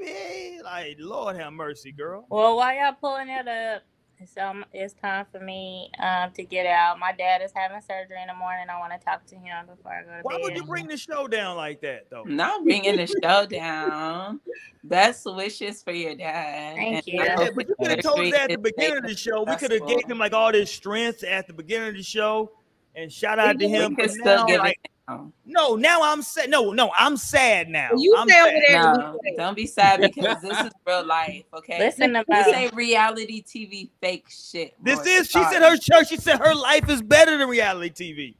baby, 0.00 0.60
like 0.64 0.96
Lord 0.98 1.36
have 1.36 1.52
mercy, 1.52 1.92
girl. 1.92 2.24
Well, 2.30 2.56
why 2.56 2.78
y'all 2.82 2.94
pulling 2.98 3.28
it 3.28 3.46
up, 3.46 3.82
it's 4.18 4.36
um, 4.36 4.64
it's 4.72 4.94
time 4.94 5.26
for 5.30 5.40
me 5.40 5.90
um 6.02 6.30
to 6.32 6.44
get 6.44 6.66
out. 6.66 6.98
My 6.98 7.12
dad 7.12 7.42
is 7.42 7.52
having 7.54 7.80
surgery 7.80 8.20
in 8.20 8.28
the 8.28 8.34
morning. 8.34 8.66
I 8.70 8.78
want 8.78 8.92
to 8.92 9.04
talk 9.04 9.26
to 9.26 9.34
him 9.36 9.66
before 9.66 9.92
I 9.92 10.02
go 10.02 10.08
to 10.08 10.20
Why 10.22 10.34
bed. 10.34 10.38
Why 10.38 10.38
would 10.42 10.56
you 10.56 10.64
bring 10.64 10.86
the 10.88 10.96
show 10.96 11.26
down 11.28 11.56
like 11.56 11.80
that 11.82 12.08
though? 12.10 12.24
Not 12.24 12.64
bringing 12.64 12.96
the 12.96 13.06
show 13.06 13.46
down. 13.46 14.40
Best 14.84 15.26
wishes 15.26 15.82
for 15.82 15.92
your 15.92 16.14
dad. 16.14 16.76
Thank 16.76 16.96
And 16.96 17.06
you. 17.06 17.24
Yeah, 17.24 17.50
but 17.54 17.68
you 17.68 17.74
could 17.78 17.90
have 17.90 18.00
told 18.00 18.20
us 18.20 18.32
that 18.32 18.50
at 18.50 18.50
the 18.50 18.58
beginning 18.58 18.98
of 18.98 19.04
the 19.04 19.16
show. 19.16 19.42
We 19.42 19.56
could 19.56 19.72
have 19.72 19.86
gave 19.86 20.06
him 20.06 20.18
like 20.18 20.32
all 20.32 20.52
this 20.52 20.70
strength 20.70 21.24
at 21.24 21.46
the 21.46 21.52
beginning 21.52 21.88
of 21.88 21.94
the 21.96 22.02
show, 22.02 22.52
and 22.94 23.12
shout 23.12 23.38
out 23.38 23.58
to 23.58 23.66
We 23.66 23.72
him. 23.72 23.96
could 23.96 24.10
still 24.10 24.24
now, 24.24 24.46
give 24.46 24.60
like, 24.60 24.78
it 24.84 24.90
down. 25.08 25.32
no, 25.44 25.76
now 25.76 26.00
I'm 26.02 26.22
sad. 26.22 26.50
No, 26.50 26.72
no, 26.72 26.90
I'm 26.96 27.16
sad 27.16 27.68
now. 27.68 27.90
You 27.96 28.14
I'm 28.16 28.28
stay 28.28 28.40
over 28.40 28.60
there. 28.68 28.82
No, 28.82 29.18
don't 29.36 29.54
be 29.56 29.66
sad 29.66 30.00
because 30.00 30.40
this 30.42 30.58
is 30.58 30.70
real 30.86 31.04
life, 31.06 31.44
okay? 31.54 31.78
Listen 31.78 32.12
This 32.12 32.24
about 32.28 32.54
ain't 32.54 32.74
reality 32.74 33.42
TV 33.42 33.90
fake 34.00 34.26
shit. 34.28 34.74
This 34.82 34.98
Roy. 34.98 35.04
is. 35.06 35.26
She 35.28 35.42
said 35.44 35.62
her 35.62 35.76
church. 35.76 36.08
She 36.08 36.16
said 36.16 36.38
her 36.38 36.54
life 36.54 36.88
is 36.88 37.02
better 37.02 37.36
than 37.38 37.48
reality 37.48 37.90
TV. 37.90 38.34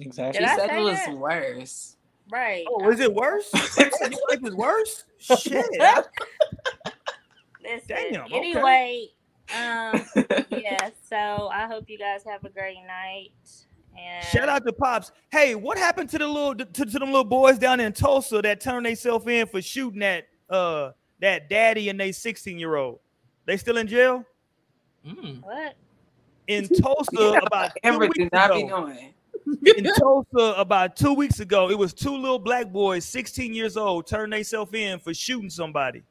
Exactly. 0.00 0.40
She 0.40 0.46
I 0.46 0.56
said 0.56 0.70
it 0.70 0.82
was 0.82 0.96
that? 0.96 1.16
worse. 1.16 1.96
right. 2.30 2.64
Oh, 2.68 2.90
is 2.90 3.00
it 3.00 3.12
worse? 3.14 3.48
You 3.54 3.60
said 3.60 3.92
your 4.12 4.20
life 4.30 4.40
is 4.44 4.54
worse. 4.54 5.04
Shit. 5.18 5.64
Listen. 7.62 7.96
Damn, 8.12 8.24
okay. 8.24 8.36
Anyway, 8.36 9.08
um, 9.54 10.04
yeah. 10.50 10.90
So 11.08 11.48
I 11.48 11.66
hope 11.66 11.88
you 11.88 11.98
guys 11.98 12.22
have 12.24 12.44
a 12.44 12.50
great 12.50 12.78
night. 12.86 13.32
And 13.98 14.24
Shout 14.26 14.48
out 14.48 14.66
to 14.66 14.72
Pops. 14.72 15.12
Hey, 15.30 15.54
what 15.54 15.78
happened 15.78 16.10
to 16.10 16.18
the 16.18 16.26
little 16.26 16.54
to, 16.54 16.64
to 16.64 16.84
them 16.84 17.10
little 17.10 17.24
boys 17.24 17.58
down 17.58 17.80
in 17.80 17.92
Tulsa 17.92 18.42
that 18.42 18.60
turned 18.60 18.86
themselves 18.86 19.26
in 19.26 19.46
for 19.46 19.62
shooting 19.62 20.00
that 20.00 20.28
uh 20.50 20.90
that 21.20 21.48
daddy 21.48 21.88
and 21.88 21.98
they 21.98 22.12
16 22.12 22.58
year 22.58 22.76
old? 22.76 23.00
They 23.46 23.56
still 23.56 23.76
in 23.76 23.86
jail? 23.86 24.24
Mm. 25.06 25.42
What? 25.42 25.76
In 26.46 26.68
Tulsa 26.82 27.40
about 27.46 27.70
two 27.70 27.80
Amber 27.84 28.08
do 28.08 28.12
weeks 28.22 28.32
not 28.32 28.56
ago. 28.56 28.92
In 29.76 29.84
Tulsa 29.98 30.54
about 30.56 30.96
two 30.96 31.12
weeks 31.12 31.40
ago, 31.40 31.70
it 31.70 31.78
was 31.78 31.92
two 31.92 32.16
little 32.16 32.38
black 32.38 32.72
boys, 32.72 33.04
16 33.04 33.52
years 33.52 33.76
old, 33.76 34.06
turned 34.06 34.32
themselves 34.32 34.72
in 34.72 34.98
for 34.98 35.12
shooting 35.12 35.50
somebody. 35.50 36.02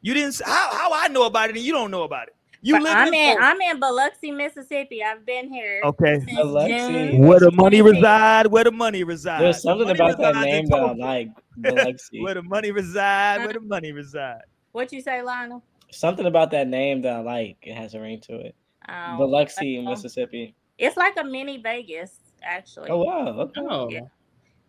You 0.00 0.14
didn't 0.14 0.40
how 0.44 0.70
how 0.72 0.90
I 0.92 1.08
know 1.08 1.24
about 1.24 1.50
it 1.50 1.56
and 1.56 1.64
you 1.64 1.72
don't 1.72 1.90
know 1.90 2.04
about 2.04 2.28
it. 2.28 2.36
You 2.60 2.74
But 2.74 2.82
live 2.82 2.96
I'm 2.96 3.14
in 3.14 3.36
Tulsa. 3.36 3.50
I'm 3.50 3.60
in 3.60 3.80
Biloxi, 3.80 4.30
Mississippi. 4.32 5.02
I've 5.02 5.24
been 5.24 5.52
here. 5.52 5.80
Okay. 5.84 6.22
Biloxi. 6.26 6.68
June 6.68 7.18
Where 7.18 7.40
the 7.40 7.52
money 7.52 7.82
reside, 7.82 8.48
where 8.48 8.64
the 8.64 8.72
money 8.72 9.04
reside. 9.04 9.42
There's 9.42 9.62
something 9.62 9.86
Money 9.86 9.98
about 9.98 10.18
that 10.18 10.34
name 10.36 10.66
that 10.66 10.80
I 10.80 10.92
like. 10.92 11.28
Biloxi. 11.56 12.20
Where 12.20 12.34
the 12.34 12.42
money 12.42 12.70
reside, 12.72 13.38
where 13.38 13.52
the 13.52 13.60
money 13.60 13.92
reside. 13.92 14.42
What 14.72 14.92
you 14.92 15.00
say, 15.00 15.22
Lionel? 15.22 15.62
something 15.90 16.26
about 16.26 16.50
that 16.50 16.68
name 16.68 17.02
that 17.02 17.16
I 17.16 17.20
like. 17.20 17.56
It 17.62 17.74
has 17.74 17.94
a 17.94 18.00
ring 18.00 18.20
to 18.22 18.36
it. 18.38 18.54
Um, 18.88 19.18
Biloxi, 19.18 19.82
but, 19.82 19.90
Mississippi. 19.90 20.54
It's 20.78 20.96
like 20.96 21.16
a 21.18 21.24
mini 21.24 21.58
Vegas, 21.58 22.18
actually. 22.42 22.90
Oh 22.90 22.98
wow. 22.98 23.28
Okay. 23.40 23.60
Oh, 23.60 23.88
Yeah. 23.90 24.00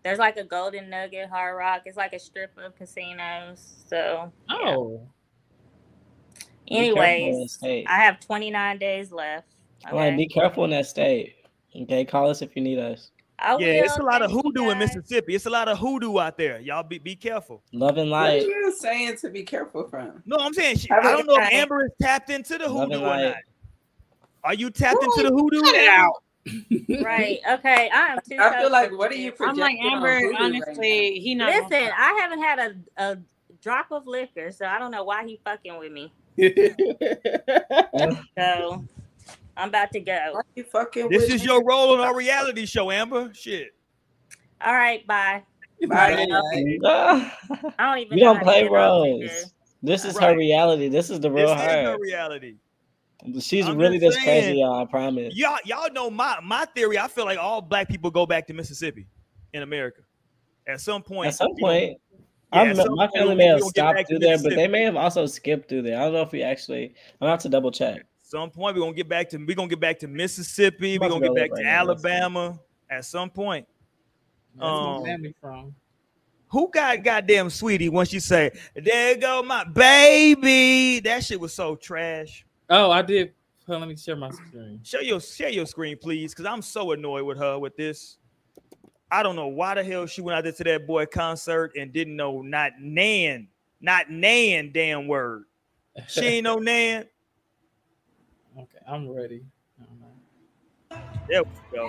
There's 0.04 0.18
like 0.18 0.38
a 0.38 0.46
Golden 0.46 0.90
Nugget, 0.90 1.30
Hard 1.30 1.58
Rock. 1.58 1.82
It's 1.86 1.98
like 1.98 2.14
a 2.14 2.20
strip 2.20 2.58
of 2.58 2.74
casinos. 2.78 3.84
So, 3.90 4.32
oh, 4.50 4.62
Be 4.62 4.70
careful 4.70 5.02
in 5.02 5.08
that 5.08 5.19
anyways. 6.70 7.58
I 7.64 7.84
have 7.88 8.20
29 8.20 8.78
days 8.78 9.12
left. 9.12 9.48
All 9.90 9.98
right, 9.98 10.08
Okay. 10.08 10.18
be 10.18 10.28
careful 10.28 10.64
in 10.66 10.72
that 10.72 10.86
state. 10.86 11.36
Okay, 11.76 12.04
call 12.06 12.30
us 12.30 12.42
if 12.42 12.56
you 12.56 12.62
need 12.62 12.80
us. 12.80 13.12
I 13.42 13.58
Yeah, 13.58 13.68
it's 13.86 13.98
a 13.98 14.04
lot 14.04 14.22
of 14.22 14.32
Thank 14.32 14.44
you, 14.44 14.52
hoodoo 14.52 14.70
in. 14.72 14.78
Mississippi. 14.80 15.36
It's 15.36 15.46
a 15.46 15.50
lot 15.50 15.70
of 15.70 15.78
hoodoo 15.78 16.20
out 16.20 16.38
there. 16.38 16.60
Y'all 16.60 16.84
be, 16.84 16.98
be 16.98 17.16
careful. 17.16 17.64
Love 17.72 17.98
and 17.98 18.10
light. 18.10 18.44
What 18.44 18.54
are 18.54 18.60
you 18.60 18.76
saying 18.78 19.16
to 19.18 19.30
be 19.30 19.44
careful 19.44 19.88
from? 19.88 20.22
No, 20.26 20.36
I'm 20.38 20.54
saying 20.54 20.78
she, 20.78 20.90
Have 20.90 21.06
I 21.06 21.14
a 21.14 21.18
don't 21.18 21.28
know 21.28 21.36
if. 21.38 21.54
Amber 21.54 21.86
is 21.86 21.92
tapped 22.02 22.30
into 22.30 22.58
the 22.58 22.68
Love 22.68 22.90
hoodoo 22.90 23.02
or 23.06 23.18
not. 23.18 23.36
Are 24.44 24.54
you 24.54 24.70
tapped 24.70 25.02
into 25.02 25.24
the 25.24 25.34
hoodoo? 25.34 25.62
cut 25.62 25.76
it 25.76 25.90
out. 25.90 27.04
Right. 27.04 27.40
Okay. 27.50 27.90
I 27.94 28.08
am 28.14 28.20
too. 28.28 28.38
I 28.40 28.60
feel 28.62 28.72
like 28.72 28.92
what 28.98 29.12
are 29.12 29.16
you 29.16 29.32
I'm 29.40 29.56
like 29.56 29.78
projecting 29.80 29.86
on 29.86 29.94
Amber. 29.94 30.20
voodoo 30.20 30.34
right 30.34 30.42
honestly, 30.42 31.20
he 31.20 31.36
not. 31.36 31.52
gonna 31.52 31.64
Listen. 31.64 31.92
I 31.98 32.20
haven't 32.22 32.42
had 32.42 32.60
a, 32.60 33.04
a 33.12 33.18
drop 33.62 33.88
of 33.92 34.08
liquor, 34.08 34.52
so 34.52 34.66
I 34.66 34.80
don't 34.80 34.92
know 34.92 35.04
why 35.04 35.26
he 35.26 35.40
fucking 35.46 35.78
with 35.78 35.92
me. 35.92 36.12
So 38.38 38.86
I'm 39.58 39.70
about 39.70 39.92
to 39.92 40.00
go. 40.00 40.42
you 40.56 40.64
fucking 40.64 41.10
This 41.10 41.24
is 41.24 41.42
me? 41.42 41.48
your 41.48 41.64
role 41.64 41.94
in 41.96 42.00
our 42.00 42.16
reality 42.16 42.66
show, 42.66 42.92
Amber. 42.92 43.32
Shit. 43.34 43.70
All 44.62 44.74
right. 44.74 45.06
Bye. 45.08 45.44
Bye. 45.88 46.28
Ah, 46.86 47.38
I 47.80 47.86
don't 47.96 48.00
even. 48.00 48.16
we 48.16 48.22
don't 48.22 48.42
play 48.42 48.64
get 48.64 48.72
off 48.72 49.02
of 49.02 49.06
here. 49.08 49.28
roles. 49.30 49.54
This 49.82 50.04
is 50.06 50.16
Right. 50.16 50.32
her 50.32 50.38
reality. 50.38 50.90
This 50.90 51.10
is 51.10 51.20
the 51.20 51.30
This 51.30 51.36
real 51.38 51.52
is 51.54 51.62
her. 51.62 51.84
her 51.92 51.98
reality. 52.00 52.56
She's 53.42 53.68
I'm 53.68 53.78
really 53.78 54.00
just 54.00 54.16
this 54.16 54.24
crazy, 54.24 54.60
y'all. 54.60 54.82
I 54.82 54.86
promise. 54.86 55.36
Y'all, 55.36 55.58
y'all 55.66 55.92
know 55.92 56.10
my 56.10 56.40
my 56.44 56.66
theory. 56.76 56.98
I 56.98 57.08
feel 57.10 57.26
like 57.26 57.38
all 57.38 57.62
black 57.62 57.88
people 57.90 58.10
go 58.12 58.26
back 58.26 58.48
to 58.48 58.54
Mississippi 58.54 59.08
in 59.54 59.62
America 59.64 60.02
at 60.68 60.80
some 60.82 61.02
point. 61.04 61.28
At 61.28 61.36
some 61.36 61.50
we 61.56 61.62
gonna- 61.62 61.80
point, 61.80 61.98
Yeah, 62.52 62.62
I'm, 62.62 62.80
at 62.80 62.90
my 62.92 63.08
family 63.10 63.36
may 63.36 63.46
have 63.46 63.60
gonna 63.60 63.72
get 63.72 63.84
stopped 63.84 64.08
through 64.08 64.20
there, 64.20 64.38
but 64.42 64.56
they 64.56 64.68
may 64.68 64.82
have 64.82 64.96
also 64.96 65.26
skipped 65.28 65.70
through 65.70 65.84
there. 65.84 66.00
I 66.00 66.06
don't 66.06 66.14
know 66.14 66.22
if 66.22 66.32
we 66.32 66.42
actually. 66.42 66.96
I'm 67.22 67.28
gonna 67.28 67.50
double 67.50 67.72
check. 67.72 68.06
some 68.24 68.50
point 68.50 68.76
we're 68.76 68.82
gonna 68.82 68.94
get 68.94 69.08
back 69.08 69.30
to 69.30 69.38
we're 69.38 69.56
gonna 69.56 69.68
get 69.68 69.80
back 69.80 70.00
to 70.00 70.08
Mississippi. 70.08 70.98
We're 70.98 71.10
gonna 71.10 71.28
get 71.28 71.36
back 71.36 71.50
look 71.52 71.60
to 71.60 71.66
right 71.66 71.72
now. 71.72 71.84
Let's 71.84 72.02
see. 72.02 72.08
Alabama 72.10 72.60
at 72.90 73.06
some 73.06 73.30
point. 73.30 73.68
Um, 74.60 75.34
from. 75.40 75.76
Who 76.48 76.70
got 76.74 77.04
goddamn 77.04 77.48
Saweetie 77.50 77.92
when 77.92 78.08
she 78.08 78.20
say, 78.20 78.52
There 78.76 79.16
go 79.18 79.44
my 79.44 79.64
baby? 79.66 81.00
That 81.02 81.24
shit 81.24 81.40
was 81.40 81.54
so 81.54 81.76
trash. 81.76 82.46
Oh, 82.70 82.90
I 82.90 83.04
did. 83.04 83.34
Hold 83.68 83.82
let 83.82 83.90
me 83.90 83.96
share 83.96 84.16
my 84.16 84.32
screen. 84.32 84.80
Show 84.84 85.00
your 85.00 85.22
share 85.22 85.50
your 85.50 85.68
screen, 85.68 85.96
please, 85.96 86.34
because 86.34 86.48
I'm 86.48 86.64
so 86.64 86.92
annoyed 86.92 87.24
with 87.24 87.38
her 87.38 87.60
with 87.60 87.78
this. 87.78 88.18
I 89.12 89.24
don't 89.24 89.36
know 89.36 89.48
why 89.48 89.74
the 89.76 89.84
hell 89.84 90.06
she 90.06 90.22
went 90.22 90.38
out 90.38 90.44
there 90.44 90.54
to 90.54 90.64
that 90.66 90.86
boy 90.86 91.06
concert 91.06 91.74
and 91.78 91.92
didn't 91.92 92.16
know 92.16 92.42
not 92.42 92.74
Nan, 92.80 93.48
not 93.82 94.10
Nan 94.10 94.72
damn 94.72 95.08
word. 95.08 95.46
She 96.08 96.26
ain't 96.26 96.44
know 96.44 96.58
Nan. 96.58 97.06
Okay, 98.58 98.80
I'm 98.86 99.08
ready. 99.08 99.46
There 101.30 101.44
we 101.44 101.78
go. 101.78 101.88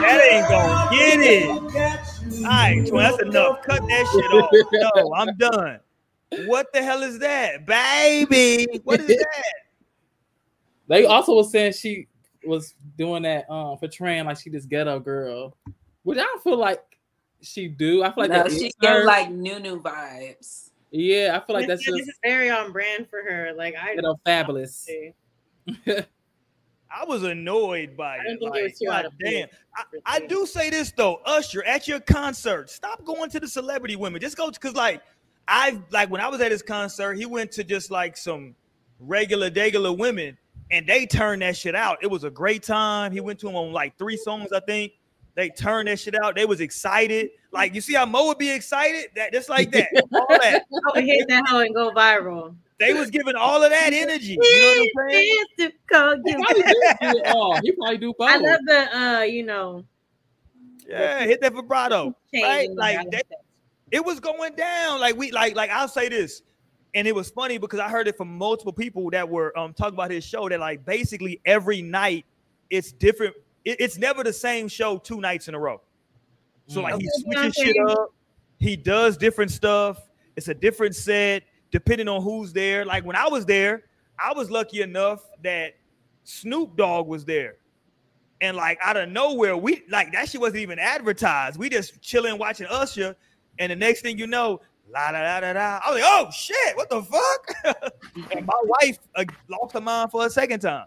That 0.00 0.20
ain't 0.30 0.48
gonna 0.48 0.88
get 0.90 1.20
it. 1.20 1.48
All 1.48 2.48
right, 2.48 2.90
that's 2.90 3.22
enough. 3.22 3.62
Cut 3.62 3.80
that 3.88 4.06
shit 4.12 4.32
off. 4.32 4.50
No, 4.96 5.14
I'm 5.14 5.36
done. 5.36 5.80
What 6.46 6.72
the 6.72 6.82
hell 6.82 7.02
is 7.02 7.18
that, 7.20 7.66
baby? 7.66 8.66
What 8.84 9.00
is 9.00 9.06
that? 9.18 9.52
They 10.88 11.04
also 11.04 11.34
was 11.34 11.50
saying 11.52 11.72
she 11.72 12.08
was 12.44 12.74
doing 12.98 13.22
that 13.22 13.48
um 13.50 13.78
portraying 13.78 14.24
like 14.26 14.38
she 14.38 14.50
this 14.50 14.64
ghetto 14.66 14.98
girl, 15.00 15.56
which 16.02 16.18
I 16.18 16.22
don't 16.22 16.42
feel 16.42 16.56
like 16.56 16.82
she 17.40 17.68
do. 17.68 18.02
I 18.02 18.12
feel 18.12 18.28
like 18.28 18.30
no, 18.30 18.48
she 18.48 18.66
is 18.66 18.74
give 18.80 18.90
her. 18.90 19.04
like 19.04 19.30
new 19.30 19.58
new 19.60 19.80
vibes. 19.80 20.70
yeah, 20.90 21.38
I 21.40 21.46
feel 21.46 21.54
like 21.56 21.68
that's 21.68 21.84
this, 21.84 21.96
just 21.96 22.08
is 22.08 22.18
very 22.22 22.50
on 22.50 22.72
brand 22.72 23.08
for 23.08 23.22
her. 23.22 23.52
Like 23.56 23.74
I, 23.76 23.94
ghetto 23.94 24.18
fabulous. 24.24 24.88
I 25.86 27.04
was 27.06 27.22
annoyed 27.22 27.96
by 27.96 28.16
I 28.16 28.20
it. 28.26 28.38
think 28.40 28.54
it 28.56 28.62
Like, 28.64 28.78
too 28.78 28.90
out 28.90 29.02
God 29.02 29.04
of 29.06 29.12
damn. 29.24 29.48
I, 29.76 29.84
I 30.16 30.20
do 30.26 30.44
say 30.46 30.68
this 30.68 30.92
though, 30.94 31.20
Usher, 31.24 31.62
at 31.64 31.88
your 31.88 32.00
concert, 32.00 32.68
stop 32.68 33.02
going 33.04 33.30
to 33.30 33.40
the 33.40 33.48
celebrity 33.48 33.96
women. 33.96 34.20
Just 34.20 34.36
go 34.36 34.50
because 34.50 34.74
like 34.74 35.00
I 35.52 35.78
like 35.90 36.10
when 36.10 36.22
I 36.22 36.28
was 36.28 36.40
at 36.40 36.50
his 36.50 36.62
concert, 36.62 37.14
he 37.14 37.26
went 37.26 37.52
to 37.52 37.62
just 37.62 37.90
like 37.90 38.16
some 38.16 38.54
regular 38.98 39.50
degular 39.50 39.96
women 39.96 40.38
and 40.70 40.86
they 40.86 41.04
turned 41.04 41.42
that 41.42 41.58
shit 41.58 41.74
out. 41.74 41.98
It 42.00 42.06
was 42.06 42.24
a 42.24 42.30
great 42.30 42.62
time. 42.62 43.12
He 43.12 43.20
went 43.20 43.38
to 43.40 43.46
them 43.46 43.56
on 43.56 43.70
like 43.70 43.98
three 43.98 44.16
songs, 44.16 44.50
I 44.50 44.60
think. 44.60 44.92
They 45.34 45.50
turned 45.50 45.88
that 45.88 46.00
shit 46.00 46.14
out. 46.22 46.36
They 46.36 46.46
was 46.46 46.62
excited. 46.62 47.32
Like 47.52 47.74
you 47.74 47.82
see 47.82 47.92
how 47.92 48.06
Mo 48.06 48.28
would 48.28 48.38
be 48.38 48.50
excited? 48.50 49.10
That 49.14 49.34
just 49.34 49.50
like 49.50 49.70
that. 49.72 49.88
All 50.14 50.26
that. 50.30 50.62
I 50.72 50.92
would 50.94 51.04
hit 51.04 51.28
that 51.28 51.46
hoe 51.46 51.60
and 51.60 51.74
go 51.74 51.90
viral. 51.90 52.56
They 52.78 52.94
was 52.94 53.10
giving 53.10 53.36
all 53.36 53.62
of 53.62 53.70
that 53.70 53.92
energy. 53.92 54.38
You 54.40 54.60
know 54.60 54.84
what 54.96 55.06
I'm 55.06 55.10
saying? 55.10 55.72
Go 55.86 56.16
He 56.24 56.30
you. 56.30 56.36
probably 56.42 56.62
do 56.62 57.18
it 57.18 57.26
all. 57.26 57.60
He 57.62 57.72
probably 57.72 57.98
do 57.98 58.14
both. 58.18 58.28
I 58.28 58.36
love 58.38 58.60
the 58.66 58.98
uh, 58.98 59.20
you 59.20 59.44
know, 59.44 59.84
Yeah, 60.88 61.24
hit 61.24 61.40
that 61.42 61.52
vibrato. 61.52 62.16
Right? 62.34 62.68
Like 62.74 63.04
the 63.04 63.18
that, 63.18 63.26
it 63.92 64.04
was 64.04 64.18
going 64.18 64.54
down. 64.56 64.98
Like 65.00 65.16
we 65.16 65.30
like 65.30 65.54
like 65.54 65.70
I'll 65.70 65.86
say 65.88 66.08
this, 66.08 66.42
and 66.94 67.06
it 67.06 67.14
was 67.14 67.30
funny 67.30 67.58
because 67.58 67.78
I 67.78 67.88
heard 67.88 68.08
it 68.08 68.16
from 68.16 68.36
multiple 68.36 68.72
people 68.72 69.10
that 69.10 69.28
were 69.28 69.56
um 69.58 69.72
talking 69.74 69.94
about 69.94 70.10
his 70.10 70.24
show 70.24 70.48
that 70.48 70.58
like 70.58 70.84
basically 70.84 71.40
every 71.46 71.82
night 71.82 72.24
it's 72.70 72.90
different. 72.92 73.34
It- 73.64 73.80
it's 73.80 73.96
never 73.98 74.24
the 74.24 74.32
same 74.32 74.66
show 74.66 74.98
two 74.98 75.20
nights 75.20 75.46
in 75.46 75.54
a 75.54 75.58
row. 75.60 75.80
So 76.66 76.80
like 76.80 76.94
he 76.94 77.06
Okay, 77.06 77.08
switches 77.22 77.54
Beyonce. 77.56 77.64
shit 77.64 77.76
up. 77.90 78.08
He 78.58 78.76
does 78.76 79.16
different 79.16 79.50
stuff. 79.50 79.98
It's 80.36 80.48
a 80.48 80.54
different 80.54 80.96
set 80.96 81.44
depending 81.70 82.08
on 82.08 82.22
who's 82.22 82.52
there. 82.52 82.84
Like 82.84 83.04
when 83.04 83.16
I 83.16 83.28
was 83.28 83.44
there, 83.46 83.84
I 84.18 84.32
was 84.32 84.50
lucky 84.50 84.82
enough 84.82 85.22
that 85.42 85.74
Snoop 86.24 86.76
Dogg 86.76 87.06
was 87.08 87.24
there. 87.24 87.56
And 88.40 88.56
like 88.56 88.78
out 88.82 88.96
of 88.96 89.08
nowhere, 89.10 89.56
we 89.56 89.82
like 89.90 90.12
that 90.12 90.28
shit 90.28 90.40
wasn't 90.40 90.60
even 90.62 90.78
advertised. 90.78 91.58
We 91.58 91.68
just 91.68 92.00
chilling 92.02 92.38
watching 92.38 92.66
Usher, 92.68 93.14
and 93.58 93.70
the 93.72 93.76
next 93.76 94.02
thing 94.02 94.18
you 94.18 94.26
know, 94.26 94.60
la 94.92 95.12
da 95.12 95.20
da 95.22 95.40
da 95.40 95.52
da. 95.52 95.80
I 95.84 95.90
was 95.92 96.00
like, 96.00 96.10
oh 96.12 96.30
shit, 96.30 96.76
what 96.76 96.90
the 96.90 97.02
fuck? 97.02 97.92
and 98.36 98.46
my 98.46 98.60
wife 98.64 98.98
uh, 99.14 99.24
lost 99.48 99.74
her 99.74 99.80
mind 99.80 100.10
for 100.10 100.26
a 100.26 100.30
second 100.30 100.60
time. 100.60 100.86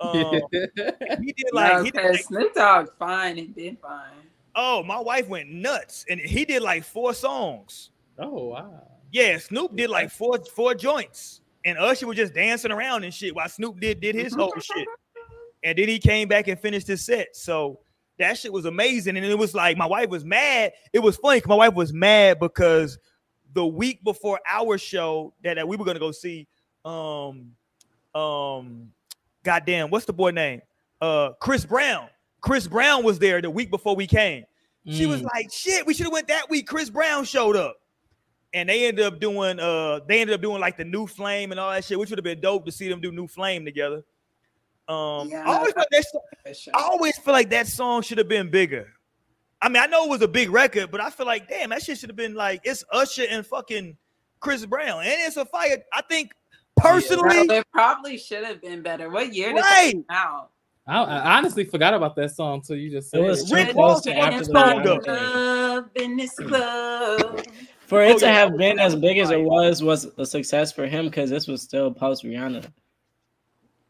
Um, 0.00 0.14
he 0.52 1.32
did 1.32 1.46
like 1.52 1.72
no, 1.72 1.82
he 1.84 1.90
did 1.90 2.00
'cause 2.02 2.10
like, 2.12 2.24
Snoop 2.24 2.54
Dogg 2.54 2.88
fine 2.98 3.38
and 3.38 3.54
been 3.54 3.76
fine. 3.76 4.10
oh 4.54 4.82
my 4.82 4.98
wife 5.00 5.26
went 5.28 5.48
nuts, 5.50 6.04
and 6.10 6.20
he 6.20 6.44
did 6.44 6.62
like 6.62 6.84
four 6.84 7.14
songs. 7.14 7.90
oh 8.18 8.48
wow. 8.48 8.82
Yeah, 9.12 9.38
Snoop 9.38 9.74
did 9.76 9.88
like 9.88 10.10
four 10.10 10.38
four 10.54 10.74
joints, 10.74 11.40
and 11.64 11.78
Usher 11.78 12.06
was 12.06 12.16
just 12.18 12.34
dancing 12.34 12.72
around 12.72 13.04
and 13.04 13.14
shit 13.14 13.34
while 13.34 13.48
Snoop 13.48 13.80
did 13.80 14.00
did 14.00 14.14
his 14.14 14.34
whole 14.34 14.52
shit. 14.60 14.86
And 15.64 15.76
then 15.76 15.88
he 15.88 15.98
came 15.98 16.28
back 16.28 16.46
and 16.46 16.60
finished 16.60 16.86
his 16.86 17.04
set. 17.04 17.34
So 17.34 17.80
that 18.18 18.38
shit 18.38 18.52
was 18.52 18.64
amazing. 18.64 19.16
And 19.16 19.26
it 19.26 19.38
was 19.38 19.54
like 19.54 19.76
my 19.76 19.86
wife 19.86 20.08
was 20.08 20.24
mad. 20.24 20.72
It 20.92 21.00
was 21.00 21.16
funny 21.16 21.40
'cause 21.40 21.48
my 21.48 21.54
wife 21.54 21.74
was 21.74 21.92
mad 21.92 22.38
because 22.38 22.98
the 23.52 23.66
week 23.66 24.02
before 24.04 24.40
our 24.48 24.78
show 24.78 25.34
that, 25.42 25.54
that 25.54 25.66
we 25.68 25.76
were 25.76 25.84
gonna 25.84 25.98
go 25.98 26.12
see, 26.12 26.46
um, 26.84 27.52
um, 28.14 28.92
goddamn, 29.42 29.90
what's 29.90 30.06
the 30.06 30.12
boy 30.12 30.30
name? 30.30 30.62
Uh, 31.00 31.30
Chris 31.40 31.64
Brown. 31.64 32.08
Chris 32.40 32.66
Brown 32.68 33.02
was 33.04 33.18
there 33.18 33.40
the 33.42 33.50
week 33.50 33.70
before 33.70 33.96
we 33.96 34.06
came. 34.06 34.44
She 34.88 35.04
was 35.06 35.20
Mm. 35.20 35.24
like, 35.34 35.52
"Shit, 35.52 35.84
we 35.84 35.94
should 35.94 36.04
have 36.06 36.12
went 36.12 36.28
that 36.28 36.48
week." 36.48 36.68
Chris 36.68 36.90
Brown 36.90 37.24
showed 37.24 37.56
up, 37.56 37.76
and 38.54 38.68
they 38.68 38.86
ended 38.86 39.04
up 39.04 39.18
doing 39.18 39.58
uh, 39.58 39.98
they 40.06 40.20
ended 40.20 40.34
up 40.34 40.40
doing 40.40 40.60
like 40.60 40.76
the 40.76 40.84
new 40.84 41.06
flame 41.08 41.50
and 41.50 41.58
all 41.58 41.70
that 41.72 41.84
shit, 41.84 41.98
which 41.98 42.08
would 42.10 42.18
have 42.18 42.24
been 42.24 42.40
dope 42.40 42.64
to 42.66 42.72
see 42.72 42.88
them 42.88 43.00
do 43.00 43.10
new 43.10 43.26
flame 43.26 43.64
together. 43.64 44.04
Um, 44.88 45.28
Yeah, 45.28 45.42
I 45.46 45.56
always 45.56 45.72
felt 45.72 45.86
that 45.90 46.04
so- 46.56 46.70
I 46.74 46.82
always 46.82 47.16
feel 47.18 47.32
like 47.32 47.50
that 47.50 47.66
song 47.66 48.02
should 48.02 48.18
have 48.18 48.28
been 48.28 48.50
bigger. 48.50 48.88
I 49.62 49.68
mean, 49.68 49.82
I 49.82 49.86
know 49.86 50.04
it 50.04 50.10
was 50.10 50.22
a 50.22 50.28
big 50.28 50.50
record, 50.50 50.90
but 50.90 51.00
I 51.00 51.10
feel 51.10 51.26
like, 51.26 51.48
damn, 51.48 51.70
that 51.70 51.82
shit 51.82 51.98
should 51.98 52.10
have 52.10 52.16
been 52.16 52.34
like 52.34 52.60
it's 52.64 52.84
Usher 52.92 53.24
and 53.28 53.44
fucking 53.44 53.96
Chris 54.40 54.64
Brown, 54.66 55.00
and 55.02 55.14
it's 55.26 55.36
a 55.36 55.44
fire. 55.46 55.82
I 55.92 56.02
think 56.02 56.32
personally, 56.76 57.46
No, 57.46 57.54
it 57.54 57.66
probably 57.72 58.18
should 58.18 58.44
have 58.44 58.60
been 58.60 58.82
better. 58.82 59.08
What 59.08 59.34
year 59.34 59.48
did 59.54 59.60
Right. 59.60 59.94
that 60.08 60.14
come 60.14 60.16
out? 60.16 60.50
I, 60.86 61.02
I 61.02 61.38
honestly 61.38 61.64
forgot 61.64 61.94
about 61.94 62.14
that 62.16 62.30
song 62.30 62.54
until 62.56 62.76
you 62.76 62.90
just 62.90 63.10
said 63.10 63.20
It 63.20 63.24
was 63.24 63.50
it. 63.50 63.54
Rick 63.54 63.70
close 63.72 63.94
Ross 63.94 64.02
to 64.02 64.10
fucking 64.14 64.22
after 64.22 64.38
the 64.38 64.44
song 64.44 64.84
Rihanna 64.84 65.78
up. 65.78 65.94
thing. 65.96 66.04
In 66.10 66.16
this 66.16 66.34
club. 66.36 67.44
For 67.86 68.02
it 68.04 68.14
Oh, 68.14 68.18
to 68.18 68.26
yeah, 68.26 68.32
have 68.34 68.56
been 68.56 68.78
as 68.78 68.94
big 68.94 69.18
as 69.18 69.30
it 69.30 69.40
was 69.40 69.82
was 69.82 70.04
a 70.18 70.26
success 70.26 70.70
for 70.70 70.86
him 70.86 71.06
because 71.06 71.30
this 71.30 71.48
was 71.48 71.62
still 71.62 71.90
post 71.92 72.24
Rihanna. 72.24 72.70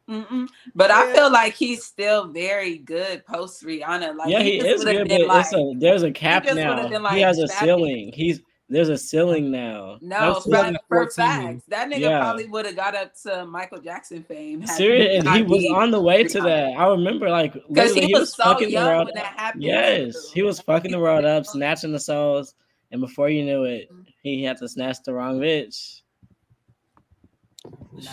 Mm-mm. 0.08 0.48
But 0.74 0.90
I 0.90 1.12
feel 1.14 1.32
like 1.32 1.54
he's 1.54 1.84
still 1.84 2.28
very 2.28 2.78
good 2.78 3.26
post 3.26 3.64
Rihanna. 3.64 4.16
Like 4.16 4.28
yeah, 4.28 4.40
he, 4.40 4.58
is 4.58 4.84
good, 4.84 5.08
but 5.08 5.26
like, 5.26 5.52
a, 5.52 5.74
there's 5.78 6.02
a 6.04 6.12
cap 6.12 6.44
now. 6.44 6.88
Like 6.88 7.14
he 7.14 7.20
has 7.20 7.38
a 7.38 7.48
ceiling. 7.48 8.12
He's 8.14 8.40
there's 8.68 8.88
a 8.88 8.98
ceiling 8.98 9.50
now. 9.50 9.98
No, 10.00 10.40
for, 10.40 10.72
for 10.88 11.10
facts, 11.10 11.64
that 11.68 11.88
nigga 11.88 12.00
yeah. 12.00 12.20
probably 12.20 12.46
would 12.46 12.66
have 12.66 12.74
got 12.74 12.96
up 12.96 13.12
to 13.22 13.46
Michael 13.46 13.80
Jackson 13.80 14.24
fame. 14.24 14.66
Seriously, 14.66 15.16
and 15.16 15.28
he 15.28 15.42
was 15.42 15.64
on 15.72 15.92
the 15.92 16.00
way 16.00 16.24
to 16.24 16.40
that. 16.40 16.72
I 16.76 16.88
remember, 16.88 17.30
like, 17.30 17.52
because 17.52 17.94
he, 17.94 18.06
he, 18.06 18.12
was, 18.12 18.22
was 18.22 18.34
so 18.34 18.42
fucking 18.42 18.70
young 18.70 18.84
the 18.84 18.90
world. 18.90 19.06
when 19.06 19.14
that 19.14 19.38
happened. 19.38 19.62
Yes, 19.62 20.32
he 20.32 20.42
was 20.42 20.60
fucking 20.60 20.90
the 20.90 20.98
world 20.98 21.24
up, 21.24 21.46
snatching 21.46 21.92
the 21.92 22.00
souls, 22.00 22.54
and 22.90 23.00
before 23.00 23.28
you 23.28 23.44
knew 23.44 23.64
it, 23.64 23.88
mm-hmm. 23.92 24.02
he 24.22 24.42
had 24.42 24.56
to 24.58 24.68
snatch 24.68 24.96
the 25.04 25.14
wrong 25.14 25.38
bitch. 25.38 26.02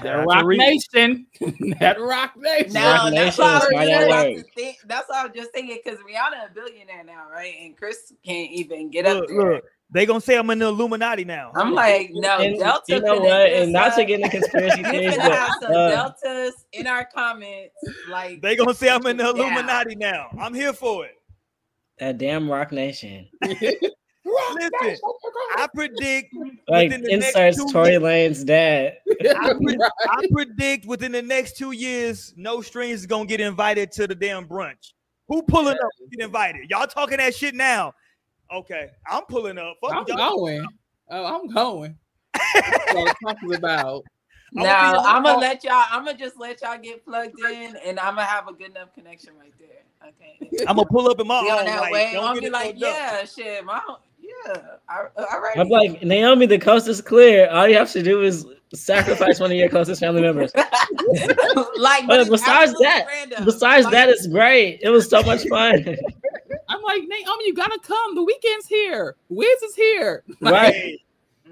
That 0.01 0.25
Roc 0.25 0.45
Nation. 0.47 1.27
that 1.80 1.99
Roc 1.99 2.38
Nation. 2.38 2.73
No, 2.73 2.81
Roc 2.81 3.13
that's, 3.13 3.38
Nation 3.38 3.43
what 3.43 4.11
I 4.11 4.30
was 4.30 4.43
think, 4.55 4.77
that's 4.85 5.09
what 5.09 5.17
I 5.17 5.23
was 5.25 5.31
just 5.35 5.51
thinking 5.51 5.80
because 5.84 5.99
Rihanna 5.99 6.49
a 6.49 6.53
billionaire 6.53 7.03
now, 7.03 7.27
right? 7.31 7.53
And 7.61 7.75
Chris 7.77 8.13
can't 8.25 8.51
even 8.51 8.89
get 8.89 9.05
look, 9.05 9.23
up 9.23 9.27
there. 9.30 9.53
Look, 9.55 9.63
they 9.91 10.05
gonna 10.05 10.21
say 10.21 10.38
I'm 10.38 10.49
in 10.49 10.59
the 10.59 10.67
Illuminati 10.67 11.23
now. 11.23 11.51
I'm 11.55 11.73
like, 11.73 12.09
no, 12.13 12.39
and, 12.39 12.57
Delta. 12.57 12.81
You 12.88 13.01
know 13.01 13.19
what? 13.19 13.49
And 13.51 13.71
not 13.71 13.95
to 13.95 14.05
get 14.05 14.21
into 14.21 14.30
conspiracy 14.30 14.84
theories, 14.84 15.17
but 15.17 15.31
have 15.31 15.51
some 15.61 15.71
uh, 15.71 15.89
deltas 15.89 16.65
in 16.71 16.88
our 16.88 17.05
comments. 17.05 17.75
Like 18.09 18.41
they 18.41 18.55
gonna 18.55 18.73
say 18.73 18.89
I'm 18.89 19.05
in 19.05 19.17
the 19.17 19.30
Illuminati 19.30 19.95
yeah. 19.99 20.11
now. 20.11 20.27
I'm 20.39 20.53
here 20.53 20.73
for 20.73 21.05
it. 21.05 21.15
That 21.99 22.17
damn 22.17 22.49
Roc 22.49 22.71
Nation. 22.71 23.27
Listen, 24.26 24.98
I 25.56 25.68
predict 25.74 26.34
like 26.68 26.91
inserts 26.91 27.72
Tory 27.72 27.91
Lanez 27.91 28.45
dad. 28.45 28.98
I, 29.22 29.54
pre- 29.54 29.78
I, 30.10 30.28
predict 30.32 30.86
within 30.86 31.12
the 31.12 31.22
next 31.22 31.58
two 31.58 31.72
years, 31.72 32.34
no 32.38 32.62
strings 32.62 33.02
is 33.02 33.06
gonna 33.06 33.26
get 33.26 33.41
invited 33.41 33.91
to 33.94 34.08
the 34.08 34.16
damn 34.16 34.48
brunch. 34.48 34.94
Who 35.28 35.41
pulling 35.44 35.76
up 35.76 35.90
get 36.12 36.26
invited? 36.26 36.70
Y'all 36.70 36.88
talking 36.88 37.18
that 37.18 37.36
shit 37.36 37.54
now. 37.54 37.94
Okay, 38.54 38.91
I'm 39.10 39.24
pulling 39.24 39.58
up. 39.58 39.76
Fuck 39.82 39.94
I'm 39.94 40.04
going. 40.06 40.66
Oh, 41.10 41.26
I'm 41.26 41.48
going. 41.48 41.98
talking 43.22 43.54
about. 43.56 44.04
Now 44.56 45.00
I'm 45.00 45.24
gonna 45.24 45.40
let 45.40 45.64
y'all. 45.64 45.84
I'm 45.90 46.06
gonna 46.06 46.16
just 46.16 46.38
let 46.38 46.62
y'all 46.62 46.78
get 46.78 47.04
plugged 47.04 47.40
in, 47.40 47.76
and 47.84 48.00
I'm 48.00 48.14
gonna 48.14 48.26
have 48.26 48.48
a 48.48 48.54
good 48.54 48.70
enough 48.70 48.94
connection 48.94 49.32
right 49.36 49.52
there. 49.58 49.84
Okay. 50.08 50.66
I'm 50.68 50.76
gonna 50.76 50.86
pull 50.86 51.10
up 51.10 51.20
in 51.20 51.26
my 51.26 51.40
own 51.40 51.66
that 51.66 51.91
way. 51.91 52.10
I'm 52.10 52.36
gonna 52.36 52.41
be 52.41 52.52
like, 52.52 52.76
yeah, 52.78 53.22
up. 53.24 53.28
shit, 53.28 53.66
my 53.66 53.82
yeah. 54.48 54.61
All 54.90 55.41
right. 55.41 55.57
I'm 55.57 55.70
like 55.70 56.03
Naomi. 56.03 56.45
The 56.45 56.60
coast 56.60 56.88
is 56.88 57.02
clear. 57.02 57.49
All 57.49 57.68
you 57.68 57.76
have 57.76 57.91
to 57.91 58.03
do 58.03 58.22
is 58.22 58.45
sacrifice 58.76 59.40
one 59.40 59.52
of 59.52 59.57
your 59.57 59.70
closest 59.70 60.02
family 60.02 60.22
members. 60.22 60.52
like, 61.78 62.07
but 62.07 62.30
besides 62.30 62.74
that, 62.80 63.06
random. 63.07 63.45
besides 63.45 63.86
like, 63.86 63.94
that, 63.94 64.10
it's 64.10 64.28
great. 64.28 64.80
It 64.82 64.90
was 64.90 65.10
so 65.10 65.22
much 65.24 65.48
fun. 65.48 65.74
I'm 66.70 66.82
like, 66.82 67.03
Naomi, 67.03 67.45
you 67.45 67.53
gotta 67.53 67.80
come. 67.84 68.15
The 68.15 68.22
Weeknd's 68.22 68.68
here. 68.68 69.15
Wiz 69.30 69.61
is 69.61 69.76
here. 69.76 70.24
Right. 70.41 70.99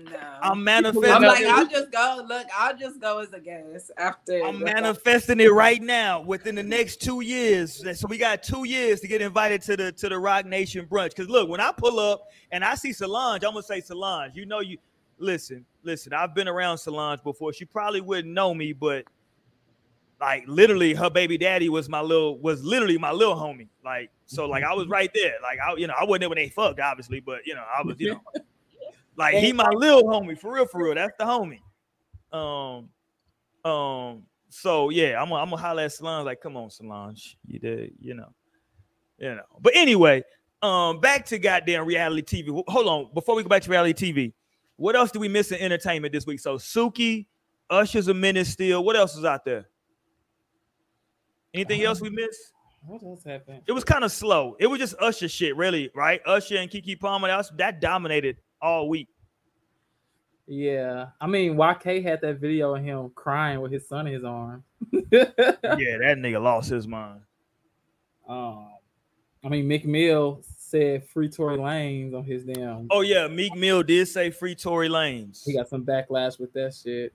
No. 0.05 0.19
I'm 0.41 0.63
manifesting. 0.63 1.11
I'm 1.11 1.21
like, 1.21 1.45
I'll 1.45 1.67
just 1.67 1.91
go. 1.91 2.25
Look, 2.27 2.47
I'll 2.57 2.75
just 2.77 2.99
go 2.99 3.19
as 3.19 3.33
a 3.33 3.39
guest 3.39 3.91
after. 3.97 4.41
I'm 4.43 4.59
manifesting 4.59 5.39
it 5.39 5.51
right 5.51 5.81
now. 5.81 6.21
Within 6.21 6.55
the 6.55 6.63
next 6.63 7.01
two 7.01 7.21
years, 7.21 7.83
so 7.99 8.07
we 8.07 8.17
got 8.17 8.43
two 8.43 8.65
years 8.65 8.99
to 9.01 9.07
get 9.07 9.21
invited 9.21 9.61
to 9.63 9.77
the 9.77 9.91
to 9.93 10.09
the 10.09 10.17
Roc 10.17 10.45
Nation 10.45 10.85
brunch. 10.85 11.09
Because 11.09 11.29
look, 11.29 11.49
when 11.49 11.59
I 11.59 11.71
pull 11.71 11.99
up 11.99 12.29
and 12.51 12.63
I 12.63 12.75
see 12.75 12.93
Solange, 12.93 13.43
I'm 13.43 13.51
gonna 13.51 13.63
say 13.63 13.81
Solange. 13.81 14.35
You 14.35 14.45
know, 14.45 14.59
you 14.59 14.77
listen, 15.17 15.65
listen. 15.83 16.13
I've 16.13 16.33
been 16.33 16.47
around 16.47 16.77
Solange 16.77 17.23
before. 17.23 17.53
She 17.53 17.65
probably 17.65 18.01
wouldn't 18.01 18.33
know 18.33 18.53
me, 18.53 18.73
but 18.73 19.05
like 20.19 20.43
literally, 20.47 20.93
her 20.93 21.09
baby 21.09 21.37
daddy 21.37 21.69
was 21.69 21.89
my 21.89 22.01
little 22.01 22.37
was 22.39 22.63
literally 22.63 22.97
my 22.97 23.11
little 23.11 23.35
homie. 23.35 23.67
Like 23.83 24.11
so, 24.25 24.45
like 24.47 24.63
I 24.63 24.73
was 24.73 24.87
right 24.89 25.11
there. 25.13 25.33
Like 25.41 25.59
I, 25.59 25.75
you 25.75 25.87
know, 25.87 25.95
I 25.99 26.03
wasn't 26.03 26.21
there 26.21 26.29
when 26.29 26.37
they 26.37 26.49
fucked, 26.49 26.79
obviously, 26.79 27.19
but 27.19 27.45
you 27.45 27.55
know, 27.55 27.63
I 27.63 27.81
was, 27.81 27.95
you 27.99 28.11
know. 28.11 28.21
Like 29.22 29.35
he 29.35 29.53
my 29.53 29.69
little 29.69 30.03
homie, 30.03 30.35
for 30.38 30.52
real, 30.52 30.65
for 30.65 30.84
real. 30.84 30.95
That's 30.95 31.14
the 31.19 31.26
homie. 31.26 31.60
Um, 32.35 32.89
um, 33.69 34.23
so 34.49 34.89
yeah, 34.89 35.22
I'm 35.22 35.30
gonna 35.30 35.43
I'm 35.43 35.49
gonna 35.52 35.61
holler 35.61 35.84
at 35.84 35.93
Solange, 35.93 36.26
like, 36.26 36.41
come 36.41 36.57
on, 36.57 36.72
Solange. 36.72 37.38
You 37.45 37.60
did, 37.60 37.93
you 37.99 38.15
know, 38.15 38.34
you 39.19 39.35
know. 39.35 39.43
But 39.60 39.73
anyway, 39.76 40.23
um, 40.64 40.99
back 40.99 41.27
to 41.27 41.38
goddamn 41.38 41.85
reality 41.85 42.43
TV. 42.43 42.64
Hold 42.68 42.88
on, 42.88 43.14
before 43.14 43.35
we 43.35 43.43
go 43.43 43.49
back 43.49 43.61
to 43.61 43.69
reality 43.69 44.11
TV, 44.11 44.34
what 44.77 44.95
else 44.95 45.11
do 45.11 45.19
we 45.19 45.27
miss 45.27 45.52
in 45.52 45.60
entertainment 45.60 46.14
this 46.14 46.26
week? 46.26 46.39
So 46.39 46.57
Suki, 46.57 47.27
Usher's 47.69 48.07
a 48.07 48.15
minute 48.15 48.48
still. 48.48 48.84
What 48.84 48.95
else 48.95 49.15
is 49.15 49.23
out 49.23 49.45
there? 49.45 49.68
Anything 51.53 51.81
um, 51.81 51.88
else 51.88 52.02
we 52.02 52.10
missed? 52.10 52.53
What 52.88 53.03
else 53.03 53.23
happened? 53.23 53.61
It 53.68 53.73
was 53.73 53.84
kind 53.84 54.03
of 54.03 54.11
slow. 54.11 54.56
It 54.60 54.65
was 54.65 54.80
just 54.80 54.95
Usher 54.99 55.27
shit, 55.27 55.56
really, 55.56 55.91
right? 55.93 56.22
Usher 56.26 56.57
and 56.57 56.72
Keke 56.72 56.99
Palmer. 56.99 57.27
That, 57.27 57.45
that 57.57 57.81
dominated 57.81 58.38
all 58.61 58.89
week. 58.89 59.07
Yeah, 60.47 61.07
I 61.19 61.27
mean, 61.27 61.55
YK 61.55 62.03
had 62.03 62.21
that 62.21 62.39
video 62.39 62.75
of 62.75 62.83
him 62.83 63.11
crying 63.15 63.61
with 63.61 63.71
his 63.71 63.88
son 63.88 64.07
in 64.07 64.13
his 64.13 64.23
arm. 64.23 64.63
yeah, 64.91 64.99
that 65.11 66.17
nigga 66.17 66.41
lost 66.41 66.69
his 66.69 66.88
mind. 66.88 67.21
Um, 68.27 68.67
I 69.43 69.49
mean, 69.49 69.67
Meek 69.67 69.85
Mill 69.85 70.43
said 70.57 71.05
free 71.05 71.29
Tory 71.29 71.57
Lanez 71.57 72.13
on 72.13 72.23
his 72.23 72.43
damn. 72.43 72.88
Oh 72.91 73.01
yeah, 73.01 73.27
Meek 73.27 73.55
Mill 73.55 73.83
did 73.83 74.07
say 74.07 74.31
free 74.31 74.55
Tory 74.55 74.89
Lanez. 74.89 75.43
He 75.45 75.53
got 75.53 75.69
some 75.69 75.85
backlash 75.85 76.39
with 76.39 76.53
that 76.53 76.73
shit. 76.73 77.13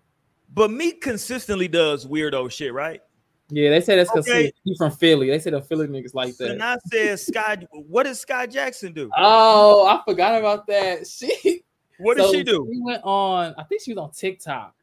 But 0.55 0.71
Meek 0.71 1.01
consistently 1.01 1.69
does 1.69 2.07
weirdo 2.07 2.51
shit, 2.51 2.73
right? 2.73 3.03
Yeah, 3.49 3.71
they 3.71 3.81
say 3.81 3.97
that's 3.97 4.11
because 4.11 4.29
okay. 4.29 4.53
he's 4.65 4.77
from 4.77 4.91
Philly. 4.91 5.29
They 5.29 5.39
say 5.39 5.51
the 5.51 5.63
Philly 5.63 5.87
niggas 5.87 6.15
like 6.15 6.37
that. 6.39 6.51
And 6.51 6.63
I 6.63 6.77
said 6.91 7.17
Skai. 7.19 7.67
what 7.71 8.03
did 8.03 8.15
Skai 8.15 8.51
Jackson 8.51 8.93
do? 8.93 9.09
Oh, 9.17 9.87
I 9.87 10.03
forgot 10.05 10.39
about 10.39 10.67
that. 10.67 11.07
She. 11.17 11.63
What 11.99 12.19
so 12.19 12.31
did 12.31 12.39
she 12.39 12.45
do? 12.45 12.69
She 12.71 12.81
went 12.83 13.03
on. 13.05 13.55
I 13.57 13.63
think 13.65 13.81
she 13.83 13.93
was 13.93 13.99
on 13.99 14.11
TikTok, 14.11 14.75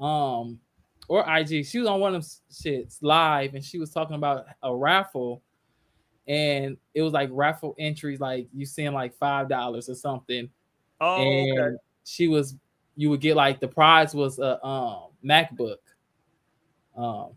um, 0.00 0.58
or 1.06 1.24
IG. 1.28 1.64
She 1.64 1.78
was 1.78 1.86
on 1.86 2.00
one 2.00 2.14
of 2.14 2.22
them 2.22 2.30
shits 2.50 2.98
live, 3.02 3.54
and 3.54 3.64
she 3.64 3.78
was 3.78 3.90
talking 3.90 4.16
about 4.16 4.46
a 4.62 4.74
raffle, 4.74 5.42
and 6.26 6.76
it 6.92 7.02
was 7.02 7.12
like 7.12 7.28
raffle 7.32 7.76
entries, 7.78 8.18
like 8.18 8.48
you 8.52 8.66
seeing 8.66 8.92
like 8.92 9.16
five 9.16 9.48
dollars 9.48 9.88
or 9.88 9.94
something. 9.94 10.48
Oh, 11.00 11.22
and 11.22 11.58
okay. 11.60 11.76
she 12.04 12.26
was. 12.26 12.56
You 12.96 13.10
would 13.10 13.20
get 13.20 13.36
like 13.36 13.60
the 13.60 13.68
prize 13.68 14.12
was 14.14 14.40
a 14.40 14.64
um, 14.64 15.10
MacBook. 15.24 15.76
Um, 16.96 17.32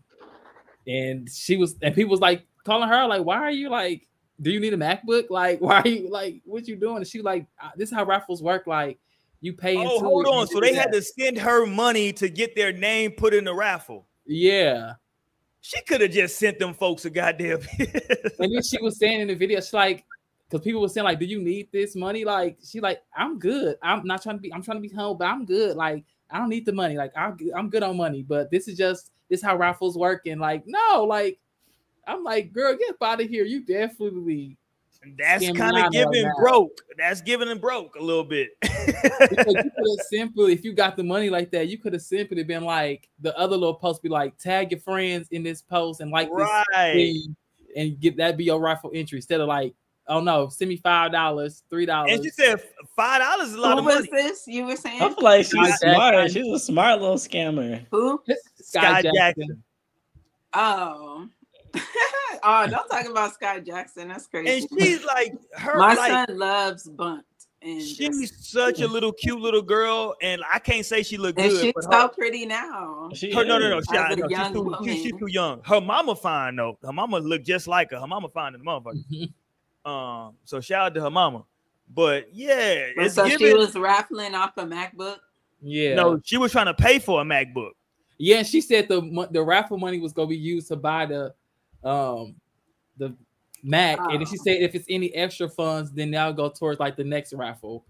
and 0.88 1.28
she 1.30 1.56
was 1.56 1.76
and 1.82 1.94
people 1.94 2.10
was 2.10 2.20
like 2.20 2.46
calling 2.64 2.88
her 2.88 3.06
like, 3.06 3.24
why 3.24 3.36
are 3.36 3.50
you 3.50 3.68
like, 3.68 4.08
do 4.40 4.50
you 4.50 4.60
need 4.60 4.74
a 4.74 4.76
MacBook? 4.76 5.26
Like, 5.30 5.60
why 5.60 5.80
are 5.80 5.88
you 5.88 6.10
like, 6.10 6.40
what 6.44 6.66
you 6.66 6.76
doing? 6.76 6.98
And 6.98 7.06
she 7.06 7.18
was 7.18 7.24
like, 7.24 7.46
this 7.76 7.90
is 7.90 7.94
how 7.94 8.04
raffles 8.04 8.42
work. 8.42 8.66
Like, 8.66 8.98
you 9.40 9.52
pay. 9.52 9.76
Oh, 9.76 10.00
hold 10.00 10.26
on. 10.26 10.46
So 10.48 10.60
they 10.60 10.72
that. 10.72 10.80
had 10.80 10.92
to 10.92 11.02
send 11.02 11.38
her 11.38 11.66
money 11.66 12.12
to 12.14 12.28
get 12.28 12.56
their 12.56 12.72
name 12.72 13.12
put 13.12 13.34
in 13.34 13.44
the 13.44 13.54
raffle. 13.54 14.06
Yeah. 14.26 14.94
She 15.60 15.80
could 15.82 16.00
have 16.00 16.10
just 16.10 16.38
sent 16.38 16.58
them 16.58 16.74
folks 16.74 17.04
a 17.04 17.10
goddamn. 17.10 17.60
and 17.78 18.52
then 18.52 18.62
she 18.62 18.80
was 18.80 18.98
saying 18.98 19.20
in 19.20 19.28
the 19.28 19.34
video, 19.34 19.60
she's 19.60 19.72
like, 19.72 20.04
because 20.48 20.64
people 20.64 20.80
were 20.80 20.88
saying 20.88 21.04
like, 21.04 21.18
"Do 21.18 21.26
you 21.26 21.42
need 21.42 21.68
this 21.72 21.94
money?" 21.94 22.24
Like, 22.24 22.56
she 22.64 22.80
like, 22.80 23.02
"I'm 23.14 23.38
good. 23.38 23.76
I'm 23.82 24.06
not 24.06 24.22
trying 24.22 24.36
to 24.36 24.40
be. 24.40 24.52
I'm 24.52 24.62
trying 24.62 24.78
to 24.78 24.88
be 24.88 24.94
home, 24.94 25.18
but 25.18 25.26
I'm 25.26 25.44
good. 25.44 25.76
Like, 25.76 26.04
I 26.30 26.38
don't 26.38 26.48
need 26.48 26.64
the 26.64 26.72
money. 26.72 26.96
Like, 26.96 27.12
I'm 27.14 27.36
I'm 27.54 27.68
good 27.68 27.82
on 27.82 27.98
money. 27.98 28.22
But 28.22 28.50
this 28.50 28.66
is 28.66 28.78
just 28.78 29.10
this 29.28 29.42
how 29.42 29.56
raffles 29.56 29.96
work. 29.96 30.26
And 30.26 30.40
like, 30.40 30.64
no, 30.66 31.04
like, 31.04 31.38
I'm 32.06 32.24
like, 32.24 32.52
girl, 32.52 32.76
get 32.76 32.96
out 33.02 33.20
of 33.20 33.28
here. 33.28 33.44
You 33.44 33.64
definitely. 33.64 34.56
That's 35.16 35.48
kind 35.52 35.78
of 35.78 35.92
giving 35.92 36.30
broke. 36.38 36.80
That's 36.96 37.20
giving 37.20 37.48
them 37.48 37.58
broke 37.58 37.94
a 37.94 38.02
little 38.02 38.24
bit. 38.24 38.50
you 38.64 40.00
simply, 40.10 40.52
if 40.52 40.64
you 40.64 40.72
got 40.72 40.96
the 40.96 41.04
money 41.04 41.30
like 41.30 41.50
that, 41.52 41.68
you 41.68 41.78
could 41.78 41.92
have 41.92 42.02
simply 42.02 42.42
been 42.42 42.64
like 42.64 43.08
the 43.20 43.36
other 43.38 43.56
little 43.56 43.74
post, 43.74 44.02
be 44.02 44.08
like, 44.08 44.36
tag 44.38 44.72
your 44.72 44.80
friends 44.80 45.28
in 45.30 45.44
this 45.44 45.62
post 45.62 46.00
and 46.00 46.10
like 46.10 46.28
right. 46.32 46.64
this 46.74 46.94
thing, 46.94 47.36
and 47.76 48.00
get 48.00 48.16
that 48.16 48.36
be 48.36 48.44
your 48.44 48.60
raffle 48.60 48.90
entry 48.92 49.18
instead 49.18 49.40
of 49.40 49.46
like 49.46 49.72
oh 50.08 50.20
no, 50.20 50.48
send 50.48 50.68
me 50.68 50.76
five 50.76 51.12
dollars, 51.12 51.62
three 51.70 51.86
dollars. 51.86 52.12
And 52.12 52.24
she 52.24 52.30
said 52.30 52.60
five 52.96 53.20
dollars 53.20 53.48
is 53.48 53.54
a 53.54 53.60
lot 53.60 53.72
Who 53.72 53.78
of 53.78 53.84
money. 53.84 54.08
Who 54.10 54.16
was 54.16 54.22
this 54.24 54.44
you 54.46 54.64
were 54.66 54.76
saying? 54.76 55.02
I 55.02 55.08
feel 55.08 55.16
like 55.22 55.46
she's 55.46 55.74
smart. 55.76 56.30
She's 56.30 56.46
a 56.46 56.58
smart 56.58 57.00
little 57.00 57.16
scammer. 57.16 57.86
Who? 57.90 58.20
Skai, 58.28 58.34
Skai 58.62 59.02
Jackson. 59.02 59.12
Jackson. 59.14 59.62
Oh. 60.54 61.28
oh, 62.42 62.66
don't 62.66 62.88
talk 62.88 63.06
about 63.06 63.32
Skai 63.38 63.64
Jackson. 63.64 64.08
That's 64.08 64.26
crazy. 64.26 64.66
And 64.66 64.80
she's 64.80 65.04
like 65.04 65.34
her. 65.54 65.78
My 65.78 65.94
like, 65.94 66.28
son 66.28 66.38
loves 66.38 66.88
Bunk'd. 66.88 67.24
And 67.60 67.82
she's 67.82 68.30
just, 68.30 68.52
such 68.52 68.80
a 68.80 68.86
little 68.86 69.12
cute 69.12 69.40
little 69.40 69.62
girl, 69.62 70.14
and 70.22 70.42
I 70.52 70.60
can't 70.60 70.86
say 70.86 71.02
she 71.02 71.16
looked 71.16 71.40
and 71.40 71.50
good. 71.50 71.60
She's 71.60 71.74
so 71.80 71.90
her, 71.90 72.08
pretty 72.08 72.46
now. 72.46 73.10
She 73.14 73.32
her, 73.32 73.44
no, 73.44 73.58
no, 73.58 73.68
no, 73.68 73.80
she, 73.80 73.96
no 73.96 74.28
she's, 74.28 74.52
too, 74.52 74.76
she, 74.84 75.02
she's, 75.02 75.18
too, 75.18 75.26
young. 75.26 75.60
Her 75.64 75.80
mama 75.80 76.14
fine 76.14 76.54
though. 76.54 76.78
Her 76.84 76.92
mama 76.92 77.18
look 77.18 77.42
just 77.42 77.66
like 77.66 77.90
her. 77.90 77.98
Her 77.98 78.06
mama 78.06 78.28
fine 78.28 78.54
in 78.54 78.60
the 78.60 78.64
motherfucker. 78.64 79.32
Um, 79.88 80.34
so 80.44 80.60
shout 80.60 80.86
out 80.86 80.94
to 80.94 81.00
her 81.00 81.10
mama. 81.10 81.44
But 81.94 82.28
yeah, 82.34 82.90
it's 82.96 83.14
so 83.14 83.24
given, 83.24 83.38
she 83.38 83.54
was 83.54 83.74
raffling 83.74 84.34
off 84.34 84.52
a 84.58 84.64
MacBook. 84.64 85.16
Yeah. 85.62 85.94
No, 85.94 86.20
she 86.22 86.36
was 86.36 86.52
trying 86.52 86.66
to 86.66 86.74
pay 86.74 86.98
for 86.98 87.22
a 87.22 87.24
MacBook. 87.24 87.70
Yeah, 88.18 88.42
she 88.42 88.60
said 88.60 88.88
the 88.88 89.28
the 89.30 89.42
raffle 89.42 89.78
money 89.78 89.98
was 89.98 90.12
gonna 90.12 90.28
be 90.28 90.36
used 90.36 90.68
to 90.68 90.76
buy 90.76 91.06
the 91.06 91.34
um 91.88 92.34
the 92.98 93.14
Mac, 93.62 93.98
oh. 94.00 94.10
and 94.10 94.20
then 94.20 94.26
she 94.26 94.36
said 94.36 94.60
if 94.60 94.74
it's 94.74 94.86
any 94.90 95.12
extra 95.14 95.48
funds, 95.48 95.90
then 95.92 96.10
that'll 96.10 96.34
go 96.34 96.50
towards 96.50 96.78
like 96.78 96.96
the 96.96 97.04
next 97.04 97.32
raffle. 97.32 97.84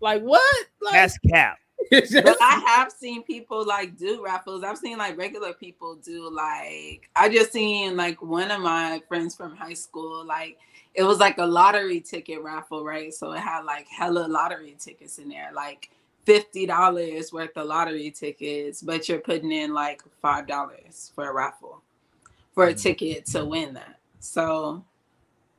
Like 0.00 0.22
what? 0.22 0.66
Like, 0.82 0.92
That's 0.92 1.18
cap. 1.18 1.58
but 1.90 2.36
I 2.40 2.62
have 2.66 2.90
seen 2.90 3.22
people 3.22 3.64
like 3.64 3.96
do 3.96 4.24
raffles. 4.24 4.64
I've 4.64 4.78
seen 4.78 4.98
like 4.98 5.16
regular 5.16 5.52
people 5.52 5.96
do 5.96 6.30
like 6.30 7.08
I 7.14 7.28
just 7.28 7.52
seen 7.52 7.96
like 7.96 8.20
one 8.22 8.50
of 8.50 8.60
my 8.60 9.02
friends 9.06 9.36
from 9.36 9.54
high 9.54 9.74
school 9.74 10.24
like 10.26 10.56
it 10.94 11.02
was 11.02 11.18
like 11.18 11.38
a 11.38 11.46
lottery 11.46 12.00
ticket 12.00 12.42
raffle, 12.42 12.84
right? 12.84 13.12
So 13.12 13.32
it 13.32 13.40
had 13.40 13.64
like 13.64 13.88
hella 13.88 14.26
lottery 14.28 14.76
tickets 14.78 15.18
in 15.18 15.28
there, 15.28 15.50
like 15.54 15.90
fifty 16.24 16.66
dollars 16.66 17.32
worth 17.32 17.56
of 17.56 17.66
lottery 17.66 18.10
tickets, 18.10 18.82
but 18.82 19.08
you're 19.08 19.18
putting 19.18 19.52
in 19.52 19.74
like 19.74 20.02
five 20.22 20.46
dollars 20.46 21.12
for 21.14 21.28
a 21.28 21.32
raffle 21.32 21.82
for 22.52 22.68
a 22.68 22.74
mm. 22.74 22.80
ticket 22.80 23.26
to 23.26 23.44
win 23.44 23.74
that. 23.74 23.98
So 24.20 24.84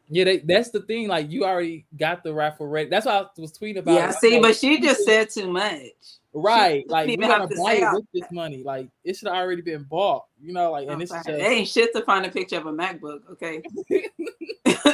yeah, 0.10 0.24
they, 0.24 0.38
that's 0.38 0.70
the 0.70 0.82
thing. 0.82 1.08
Like 1.08 1.32
you 1.32 1.46
already 1.46 1.86
got 1.98 2.24
the 2.24 2.34
raffle 2.34 2.68
ready. 2.68 2.90
That's 2.90 3.06
what 3.06 3.34
I 3.38 3.42
was 3.42 3.52
tweeting 3.52 3.78
about. 3.78 3.96
Yeah, 3.96 4.12
see, 4.12 4.40
but 4.40 4.56
she 4.56 4.80
just 4.80 5.04
said 5.04 5.30
too 5.30 5.52
much. 5.52 5.92
Right, 6.34 6.88
like 6.90 7.08
we 7.08 7.18
gotta 7.18 7.48
buy 7.48 7.74
it 7.74 7.94
with 7.94 8.06
this 8.14 8.30
money. 8.32 8.62
Like 8.62 8.90
it 9.04 9.16
should 9.16 9.30
have 9.30 9.38
already 9.38 9.62
been 9.62 9.84
bought. 9.84 10.26
You 10.42 10.54
know, 10.54 10.72
like 10.72 10.88
and 10.88 11.02
it's 11.02 11.12
just 11.12 11.30
it 11.30 11.42
ain't 11.42 11.68
shit 11.68 11.94
to 11.94 12.02
find 12.02 12.26
a 12.26 12.30
picture 12.30 12.58
of 12.58 12.66
a 12.66 12.74
MacBook. 12.74 13.22
Okay. 13.32 13.64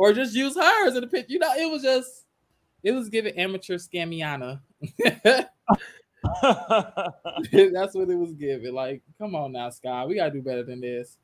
or 0.00 0.14
just 0.14 0.34
use 0.34 0.56
hers 0.56 0.96
in 0.96 1.02
the 1.02 1.06
picture. 1.06 1.30
You 1.30 1.38
know, 1.38 1.52
it 1.52 1.70
was 1.70 1.82
just 1.82 2.24
it 2.82 2.92
was 2.92 3.10
giving 3.10 3.36
amateur 3.36 3.74
scamiana. 3.74 4.60
That's 4.98 5.44
what 7.94 8.08
it 8.08 8.16
was 8.16 8.32
giving. 8.32 8.72
Like, 8.72 9.02
come 9.18 9.34
on 9.34 9.52
now, 9.52 9.68
Skai. 9.68 10.08
We 10.08 10.14
gotta 10.14 10.30
do 10.30 10.40
better 10.40 10.62
than 10.62 10.80
this. 10.80 11.18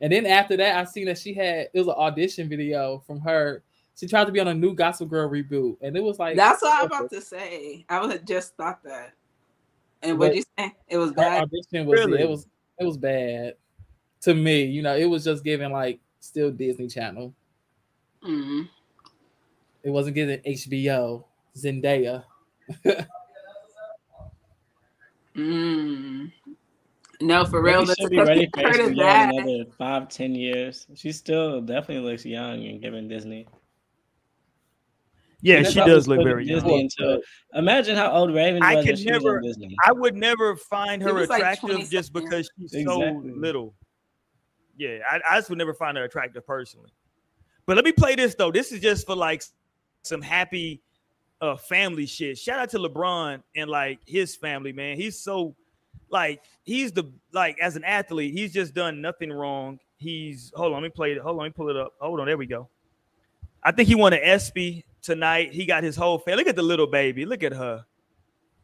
And 0.00 0.10
then 0.10 0.24
after 0.24 0.56
that, 0.56 0.78
I 0.78 0.84
seen 0.84 1.04
that 1.06 1.18
she 1.18 1.34
had 1.34 1.68
it 1.74 1.78
was 1.78 1.88
an 1.88 1.94
audition 1.94 2.48
video 2.48 3.02
from 3.06 3.20
her. 3.20 3.62
She 3.96 4.06
tried 4.06 4.24
to 4.24 4.32
be 4.32 4.40
on 4.40 4.48
a 4.48 4.54
new 4.54 4.74
Gossip 4.74 5.10
Girl 5.10 5.28
reboot, 5.28 5.76
and 5.82 5.94
it 5.94 6.02
was 6.02 6.18
like 6.18 6.36
that's 6.36 6.62
what 6.62 6.72
I'm 6.74 6.86
about 6.86 7.10
to 7.10 7.20
say. 7.20 7.84
I 7.90 8.00
was 8.00 8.18
just 8.26 8.56
thought 8.56 8.82
that. 8.84 9.12
And 10.00 10.18
what 10.18 10.34
you 10.34 10.42
say? 10.58 10.74
It 10.88 10.96
was 10.96 11.12
bad. 11.12 11.42
Audition 11.42 11.86
was 11.86 12.00
really? 12.00 12.22
it 12.22 12.28
was 12.30 12.46
it 12.80 12.86
was 12.86 12.96
bad 12.96 13.56
to 14.22 14.32
me. 14.32 14.62
You 14.64 14.80
know, 14.80 14.96
it 14.96 15.04
was 15.04 15.22
just 15.22 15.44
giving 15.44 15.70
like 15.70 16.00
still 16.20 16.50
Disney 16.50 16.88
Channel. 16.88 17.34
Mm-hmm. 18.26 18.62
It 19.84 19.90
wasn't 19.90 20.16
giving 20.16 20.40
HBO 20.40 21.24
Zendaya. 21.56 22.24
mm. 25.36 26.32
No, 27.20 27.44
for 27.44 27.62
real. 27.62 27.86
She'll 27.86 28.08
be 28.08 28.18
ready 28.18 28.48
for 28.52 28.62
HBO 28.62 28.88
in 28.88 29.38
another 29.38 29.70
five, 29.78 30.08
ten 30.08 30.34
years. 30.34 30.86
She 30.94 31.12
still 31.12 31.60
definitely 31.60 32.10
looks 32.10 32.24
young 32.24 32.66
and 32.66 32.82
given 32.82 33.08
Disney. 33.08 33.46
Yeah, 35.40 35.62
she 35.62 35.78
does 35.80 36.08
look 36.08 36.24
very 36.24 36.46
young. 36.46 36.68
Into, 36.68 37.20
imagine 37.54 37.94
how 37.94 38.10
old 38.10 38.34
Raven 38.34 38.62
is. 38.62 38.68
I 38.68 38.82
could 38.84 39.04
never. 39.04 39.40
I 39.86 39.92
would 39.92 40.16
never 40.16 40.56
find 40.56 41.00
her 41.02 41.16
attractive 41.18 41.70
like 41.70 41.88
just 41.88 42.12
because 42.12 42.50
she's 42.58 42.72
exactly. 42.72 43.30
so 43.30 43.38
little. 43.38 43.74
Yeah, 44.76 44.98
I, 45.08 45.20
I 45.30 45.38
just 45.38 45.48
would 45.48 45.58
never 45.58 45.74
find 45.74 45.96
her 45.96 46.04
attractive 46.04 46.46
personally. 46.46 46.90
But 47.66 47.76
let 47.76 47.84
me 47.84 47.92
play 47.92 48.14
this 48.14 48.34
though. 48.34 48.52
This 48.52 48.72
is 48.72 48.80
just 48.80 49.06
for 49.06 49.16
like 49.16 49.42
some 50.02 50.22
happy 50.22 50.80
uh 51.40 51.56
family 51.56 52.06
shit. 52.06 52.38
Shout 52.38 52.58
out 52.58 52.70
to 52.70 52.78
LeBron 52.78 53.42
and 53.56 53.68
like 53.68 54.00
his 54.06 54.36
family, 54.36 54.72
man. 54.72 54.96
He's 54.96 55.18
so 55.18 55.54
like 56.08 56.42
he's 56.64 56.92
the 56.92 57.12
like 57.32 57.58
as 57.60 57.76
an 57.76 57.84
athlete, 57.84 58.32
he's 58.32 58.52
just 58.52 58.74
done 58.74 59.00
nothing 59.00 59.32
wrong. 59.32 59.78
He's 59.98 60.52
hold 60.54 60.72
on, 60.72 60.82
let 60.82 60.82
me 60.82 60.90
play 60.90 61.12
it. 61.12 61.18
Hold 61.18 61.36
on, 61.36 61.42
let 61.42 61.48
me 61.48 61.52
pull 61.52 61.68
it 61.68 61.76
up. 61.76 61.94
Hold 62.00 62.20
on, 62.20 62.26
there 62.26 62.36
we 62.36 62.46
go. 62.46 62.68
I 63.62 63.72
think 63.72 63.88
he 63.88 63.96
won 63.96 64.12
an 64.12 64.20
ESPY 64.22 64.84
tonight. 65.02 65.52
He 65.52 65.66
got 65.66 65.82
his 65.82 65.96
whole 65.96 66.18
family. 66.18 66.44
Look 66.44 66.48
at 66.48 66.56
the 66.56 66.62
little 66.62 66.86
baby. 66.86 67.26
Look 67.26 67.42
at 67.42 67.52
her. 67.52 67.84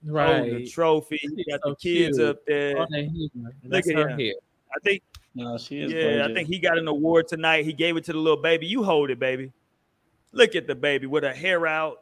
Right. 0.05 0.41
Oh, 0.41 0.59
the 0.59 0.67
trophy. 0.67 1.19
He 1.21 1.45
got 1.51 1.61
so 1.65 1.71
the 1.71 1.77
kids 1.77 2.19
cute. 2.19 2.29
up 2.29 2.45
there. 2.47 2.77
Look 2.77 3.87
at 3.87 3.97
him. 3.97 4.19
Hair. 4.19 4.35
I 4.75 4.79
think. 4.85 5.03
No, 5.35 5.57
she 5.59 5.81
is. 5.81 5.93
Yeah, 5.93 6.03
gorgeous. 6.03 6.27
I 6.29 6.35
think 6.35 6.49
he 6.49 6.59
got 6.59 6.79
an 6.79 6.89
award 6.89 7.29
tonight. 7.29 7.65
He 7.65 7.73
gave 7.73 7.97
it 7.97 8.05
to 8.05 8.13
the 8.13 8.19
little 8.19 8.41
baby. 8.41 8.67
You 8.67 8.83
hold 8.83 9.11
it, 9.11 9.19
baby. 9.19 9.53
Look 10.33 10.55
at 10.55 10.67
the 10.67 10.75
baby 10.75 11.07
with 11.07 11.25
her 11.25 11.33
hair 11.33 11.67
out. 11.67 11.99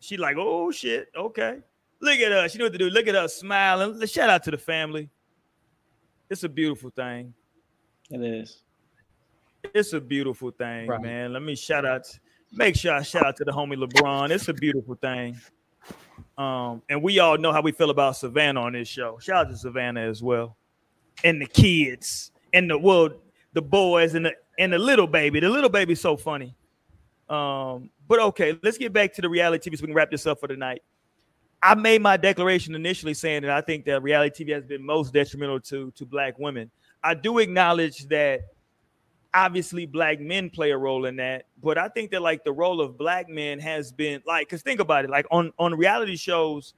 She 0.00 0.16
like, 0.16 0.36
oh 0.38 0.70
shit. 0.70 1.08
Okay. 1.16 1.58
Look 2.00 2.18
at 2.18 2.30
her. 2.30 2.48
She 2.48 2.58
know 2.58 2.66
what 2.66 2.72
to 2.72 2.78
do. 2.78 2.90
Look 2.90 3.08
at 3.08 3.14
her 3.14 3.28
smiling. 3.28 3.98
Let's 3.98 4.12
shout 4.12 4.30
out 4.30 4.44
to 4.44 4.50
the 4.52 4.58
family. 4.58 5.08
It's 6.30 6.44
a 6.44 6.48
beautiful 6.48 6.90
thing. 6.90 7.34
It 8.10 8.22
is. 8.22 8.62
It's 9.74 9.92
a 9.92 10.00
beautiful 10.00 10.50
thing, 10.50 10.86
right. 10.86 11.00
man. 11.00 11.32
Let 11.32 11.42
me 11.42 11.56
shout 11.56 11.84
out. 11.84 12.06
Make 12.52 12.76
sure 12.76 12.94
I 12.94 13.02
shout 13.02 13.26
out 13.26 13.36
to 13.36 13.44
the 13.44 13.52
homie 13.52 13.76
LeBron. 13.76 14.30
It's 14.30 14.48
a 14.48 14.54
beautiful 14.54 14.94
thing. 14.94 15.36
Um, 16.36 16.82
and 16.88 17.02
we 17.02 17.18
all 17.18 17.36
know 17.36 17.52
how 17.52 17.60
we 17.60 17.72
feel 17.72 17.90
about 17.90 18.16
Savannah 18.16 18.62
on 18.62 18.72
this 18.72 18.88
show. 18.88 19.18
Shout 19.18 19.46
out 19.46 19.50
to 19.50 19.56
Savannah 19.56 20.00
as 20.00 20.22
well, 20.22 20.56
and 21.24 21.42
the 21.42 21.46
kids, 21.46 22.30
and 22.52 22.70
the 22.70 22.78
well, 22.78 23.10
the 23.52 23.62
boys, 23.62 24.14
and 24.14 24.26
the 24.26 24.34
and 24.58 24.72
the 24.72 24.78
little 24.78 25.06
baby. 25.06 25.40
The 25.40 25.48
little 25.48 25.70
baby's 25.70 26.00
so 26.00 26.16
funny. 26.16 26.54
Um, 27.28 27.90
but 28.06 28.18
okay, 28.20 28.58
let's 28.62 28.78
get 28.78 28.92
back 28.92 29.12
to 29.14 29.22
the 29.22 29.28
reality 29.28 29.70
TV 29.70 29.78
so 29.78 29.82
we 29.82 29.88
can 29.88 29.94
wrap 29.94 30.10
this 30.10 30.26
up 30.26 30.40
for 30.40 30.48
tonight. 30.48 30.82
I 31.62 31.74
made 31.74 32.00
my 32.02 32.16
declaration 32.16 32.74
initially 32.74 33.14
saying 33.14 33.42
that 33.42 33.50
I 33.50 33.60
think 33.60 33.84
that 33.86 34.02
reality 34.02 34.44
TV 34.44 34.54
has 34.54 34.64
been 34.64 34.84
most 34.84 35.12
detrimental 35.12 35.60
to 35.60 35.90
to 35.92 36.06
black 36.06 36.38
women. 36.38 36.70
I 37.02 37.14
do 37.14 37.38
acknowledge 37.38 38.06
that 38.08 38.40
obviously 39.34 39.84
black 39.84 40.20
men 40.20 40.50
play 40.50 40.70
a 40.70 40.78
role 40.78 41.04
in 41.04 41.16
that, 41.16 41.46
but 41.62 41.76
I 41.76 41.88
think 41.88 42.10
that 42.12 42.22
like 42.22 42.44
the 42.44 42.52
role 42.52 42.80
of 42.80 42.96
black 42.96 43.28
men 43.28 43.58
has 43.58 43.92
been 43.92 44.22
like 44.26 44.48
cuz 44.48 44.62
think 44.62 44.80
about 44.80 45.04
it 45.04 45.10
like 45.10 45.26
on 45.30 45.52
on 45.58 45.74
reality 45.74 46.16
shows 46.16 46.74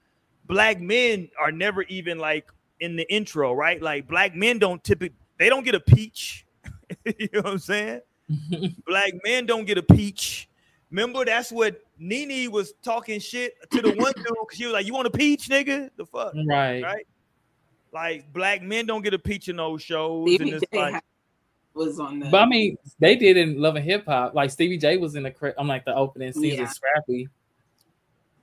black 0.47 0.81
men 0.81 1.29
are 1.39 1.53
never 1.53 1.83
even 1.85 2.19
like 2.19 2.51
in 2.81 2.97
the 2.97 3.11
intro, 3.13 3.53
right? 3.53 3.81
Like 3.81 4.09
black 4.09 4.35
men 4.35 4.59
don't 4.59 4.83
typically 4.83 5.17
they 5.41 5.49
don't 5.49 5.65
get 5.65 5.75
a 5.75 5.81
peach. 5.81 6.47
you 7.05 7.29
know 7.33 7.41
what 7.41 7.53
I'm 7.53 7.59
saying? 7.59 8.03
black 8.87 9.15
men 9.25 9.47
don't 9.47 9.65
get 9.65 9.79
a 9.79 9.83
peach. 9.83 10.49
Remember, 10.91 11.25
that's 11.25 11.51
what 11.51 11.83
Nene 11.99 12.51
was 12.53 12.75
talking 12.83 13.19
shit 13.19 13.55
to 13.71 13.81
the 13.81 13.89
one 13.95 14.13
dude 14.17 14.27
because 14.27 14.59
she 14.59 14.67
was 14.67 14.75
like, 14.75 14.87
"You 14.87 14.93
want 14.93 15.07
a 15.07 15.11
peach, 15.11 15.49
nigga? 15.49 15.91
The 15.97 16.05
fuck, 16.05 16.35
right? 16.47 16.83
Right? 16.83 17.07
Like 17.93 18.33
black 18.33 18.63
men 18.63 18.87
don't 18.87 19.03
get 19.03 19.15
a 19.15 19.19
peach 19.19 19.49
in 19.49 19.57
those 19.57 19.83
shows." 19.83 20.29
Stevie 20.29 20.53
and 20.53 20.65
like, 20.73 21.03
was 21.75 21.99
on 21.99 22.19
that. 22.21 22.31
But 22.31 22.43
I 22.43 22.47
mean, 22.47 22.77
they 22.99 23.17
did 23.17 23.37
in 23.37 23.61
Love 23.61 23.77
and 23.77 23.85
Hip 23.85 24.05
Hop. 24.07 24.35
Like 24.35 24.51
Stevie 24.51 24.79
J 24.79 24.99
was 24.99 25.15
in 25.15 25.23
the 25.23 25.55
I'm 25.57 25.69
like 25.69 25.85
the 25.85 25.95
opening 25.95 26.33
season, 26.33 26.61
yeah. 26.61 26.67
Scrappy. 26.67 27.29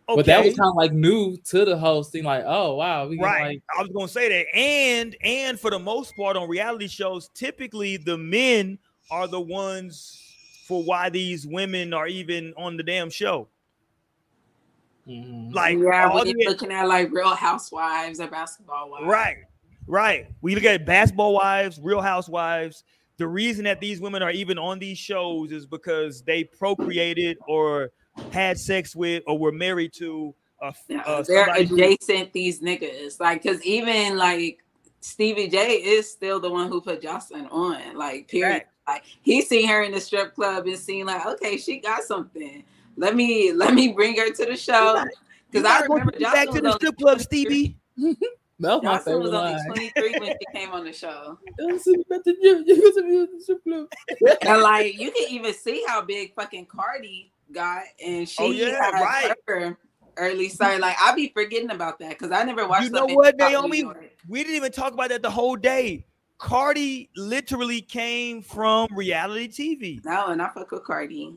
Okay. 0.10 0.16
But 0.16 0.26
that 0.28 0.46
was 0.46 0.56
kind 0.56 0.70
of 0.70 0.76
like 0.76 0.94
new 0.94 1.36
to 1.36 1.66
the 1.66 1.78
hosting. 1.78 2.24
Like, 2.24 2.44
oh 2.48 2.76
wow, 2.76 3.08
we 3.08 3.20
right. 3.20 3.48
Like- 3.48 3.64
I 3.78 3.82
was 3.82 3.92
gonna 3.92 4.08
say 4.08 4.30
that, 4.30 4.56
and 4.58 5.18
and 5.22 5.60
for 5.60 5.70
the 5.70 5.80
most 5.80 6.16
part 6.16 6.38
on 6.38 6.48
reality 6.48 6.88
shows, 6.88 7.30
typically 7.34 7.98
the 7.98 8.18
men 8.18 8.80
are 9.12 9.28
the 9.28 9.42
ones 9.42 10.24
for 10.66 10.82
why 10.84 11.10
these 11.10 11.46
women 11.46 11.94
are 11.94 12.08
even 12.08 12.54
on 12.58 12.78
the 12.78 12.84
damn 12.84 13.10
show. 13.10 13.48
Mm-hmm. 15.08 15.54
Like, 15.54 15.78
yeah, 15.78 16.14
when 16.14 16.28
you're 16.28 16.50
looking 16.50 16.72
at 16.72 16.88
like 16.88 17.12
Real 17.12 17.36
Housewives 17.36 18.20
or 18.20 18.28
Basketball 18.28 18.92
Wives, 18.92 19.06
right, 19.06 19.38
right. 19.88 20.28
We 20.42 20.56
look 20.56 20.66
at 20.66 20.86
Basketball 20.86 21.34
Wives, 21.34 21.80
Real 21.82 22.02
Housewives. 22.02 22.84
The 23.18 23.28
reason 23.28 23.64
that 23.66 23.80
these 23.80 24.00
women 24.00 24.22
are 24.22 24.32
even 24.32 24.58
on 24.58 24.80
these 24.80 24.98
shows 24.98 25.52
is 25.52 25.66
because 25.66 26.22
they 26.22 26.44
procreated 26.44 27.38
or 27.48 27.92
had 28.32 28.60
sex 28.60 28.96
with 28.96 29.24
or 29.28 29.38
were 29.38 29.52
married 29.52 29.94
to. 29.96 30.34
A, 30.62 30.74
yeah, 30.88 31.22
they're 31.28 31.54
adjacent. 31.56 32.20
Who, 32.20 32.32
these 32.34 32.62
niggas, 32.62 33.20
like, 33.20 33.44
because 33.44 33.64
even 33.64 34.18
like 34.18 34.64
Stevie 35.02 35.48
J 35.48 35.76
is 35.76 36.10
still 36.12 36.40
the 36.40 36.50
one 36.50 36.68
who 36.68 36.82
put 36.82 37.02
Joseline 37.02 37.52
on, 37.52 37.96
like, 37.96 38.28
period. 38.28 38.54
Right. 38.54 38.66
Like 38.88 39.04
he 39.22 39.42
seen 39.42 39.68
her 39.68 39.84
in 39.84 39.92
the 39.92 40.00
strip 40.00 40.34
club 40.34 40.66
and 40.66 40.78
seen 40.78 41.06
like, 41.06 41.26
okay, 41.26 41.58
she 41.58 41.80
got 41.80 42.04
something. 42.04 42.64
Let 42.96 43.16
me 43.16 43.52
let 43.52 43.74
me 43.74 43.92
bring 43.92 44.18
her 44.18 44.32
to 44.32 44.46
the 44.46 44.56
show. 44.56 45.04
Because 45.52 45.66
I 45.66 45.82
remember 45.82 46.14
back 46.20 46.50
to 46.52 46.62
the 46.62 46.72
strip 46.74 46.98
club, 46.98 47.20
Stevie. 47.22 47.78
No, 48.60 48.82
my 48.82 48.98
favorite 48.98 49.22
was 49.22 49.34
only 49.34 49.62
23 49.68 50.20
when 50.20 50.30
she 50.30 50.38
came 50.52 50.72
on 50.72 50.84
the 50.84 50.92
show. 50.92 51.38
and 54.42 54.62
like 54.64 55.00
you 55.00 55.12
can 55.12 55.30
even 55.30 55.54
see 55.54 55.84
how 55.88 56.02
big 56.02 56.34
fucking 56.34 56.66
Cardi 56.66 57.32
got, 57.52 57.84
and 58.06 58.28
she 58.28 58.44
oh, 58.44 58.52
yeah, 58.52 58.84
had 58.84 58.92
right. 58.94 59.34
her 59.48 59.78
early 60.18 60.50
start. 60.50 60.80
Like 60.80 60.96
I'll 61.00 61.16
be 61.16 61.32
forgetting 61.34 61.72
about 61.72 62.00
that 62.00 62.18
because 62.18 62.32
I 62.32 62.44
never 62.44 62.68
watched. 62.68 62.86
You 62.86 62.90
know 62.92 63.06
what, 63.06 63.38
Naomi? 63.38 63.86
We 64.28 64.44
didn't 64.44 64.56
even 64.56 64.72
talk 64.72 64.94
about 64.94 65.10
that 65.10 65.22
the 65.22 65.32
whole 65.32 65.56
day. 65.56 66.06
Cardi 66.38 67.10
literally 67.16 67.82
came 67.82 68.42
from 68.42 68.88
reality 68.92 69.48
TV. 69.48 70.06
No, 70.06 70.28
and 70.28 70.42
I 70.42 70.50
fuck 70.50 70.72
with 70.72 70.84
Cardi. 70.84 71.36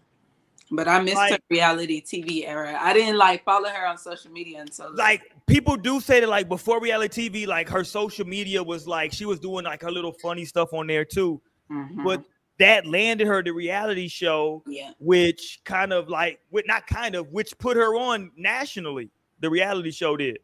But 0.73 0.87
I 0.87 1.01
missed 1.01 1.17
Like- 1.17 1.33
her 1.33 1.39
reality 1.49 2.01
TV 2.01 2.47
era. 2.47 2.79
I 2.81 2.93
didn't 2.93 3.17
like 3.19 3.45
follow 3.45 3.69
her 3.69 3.87
on 3.87 3.99
social 3.99 4.31
media 4.31 4.61
until 4.61 4.95
like 4.95 5.23
people 5.47 5.77
do 5.77 6.01
say 6.01 6.21
that 6.21 6.29
like 6.29 6.49
before 6.49 6.81
reality 6.81 7.29
TV, 7.29 7.47
like 7.47 7.69
her 7.69 7.83
social 7.83 8.27
media 8.27 8.63
was 8.63 8.87
like 8.87 9.13
she 9.13 9.25
was 9.25 9.41
doing 9.41 9.65
like 9.65 9.83
her 9.83 9.91
little 9.91 10.13
funny 10.13 10.45
stuff 10.45 10.73
on 10.73 10.87
there 10.87 11.05
too. 11.05 11.41
Mhm. 11.71 12.05
But 12.05 12.23
that 12.61 12.87
landed 12.87 13.27
her 13.27 13.43
the 13.43 13.53
reality 13.53 14.09
show, 14.09 14.63
yeah, 14.67 14.93
which 15.01 15.61
kind 15.65 15.93
of 15.93 16.09
like 16.09 16.41
with 16.51 16.67
not 16.67 16.87
kind 16.87 17.17
of 17.17 17.33
which 17.33 17.59
put 17.59 17.77
her 17.77 17.97
on 17.97 18.31
nationally. 18.37 19.11
The 19.41 19.51
reality 19.51 19.91
show 19.91 20.17
did. 20.17 20.39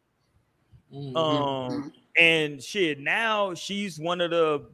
Mhm. 0.93 1.15
Um 1.15 1.93
and 2.19 2.61
shit, 2.61 2.99
now 2.99 3.53
she's 3.53 3.99
one 3.99 4.21
of 4.21 4.31
the 4.31 4.65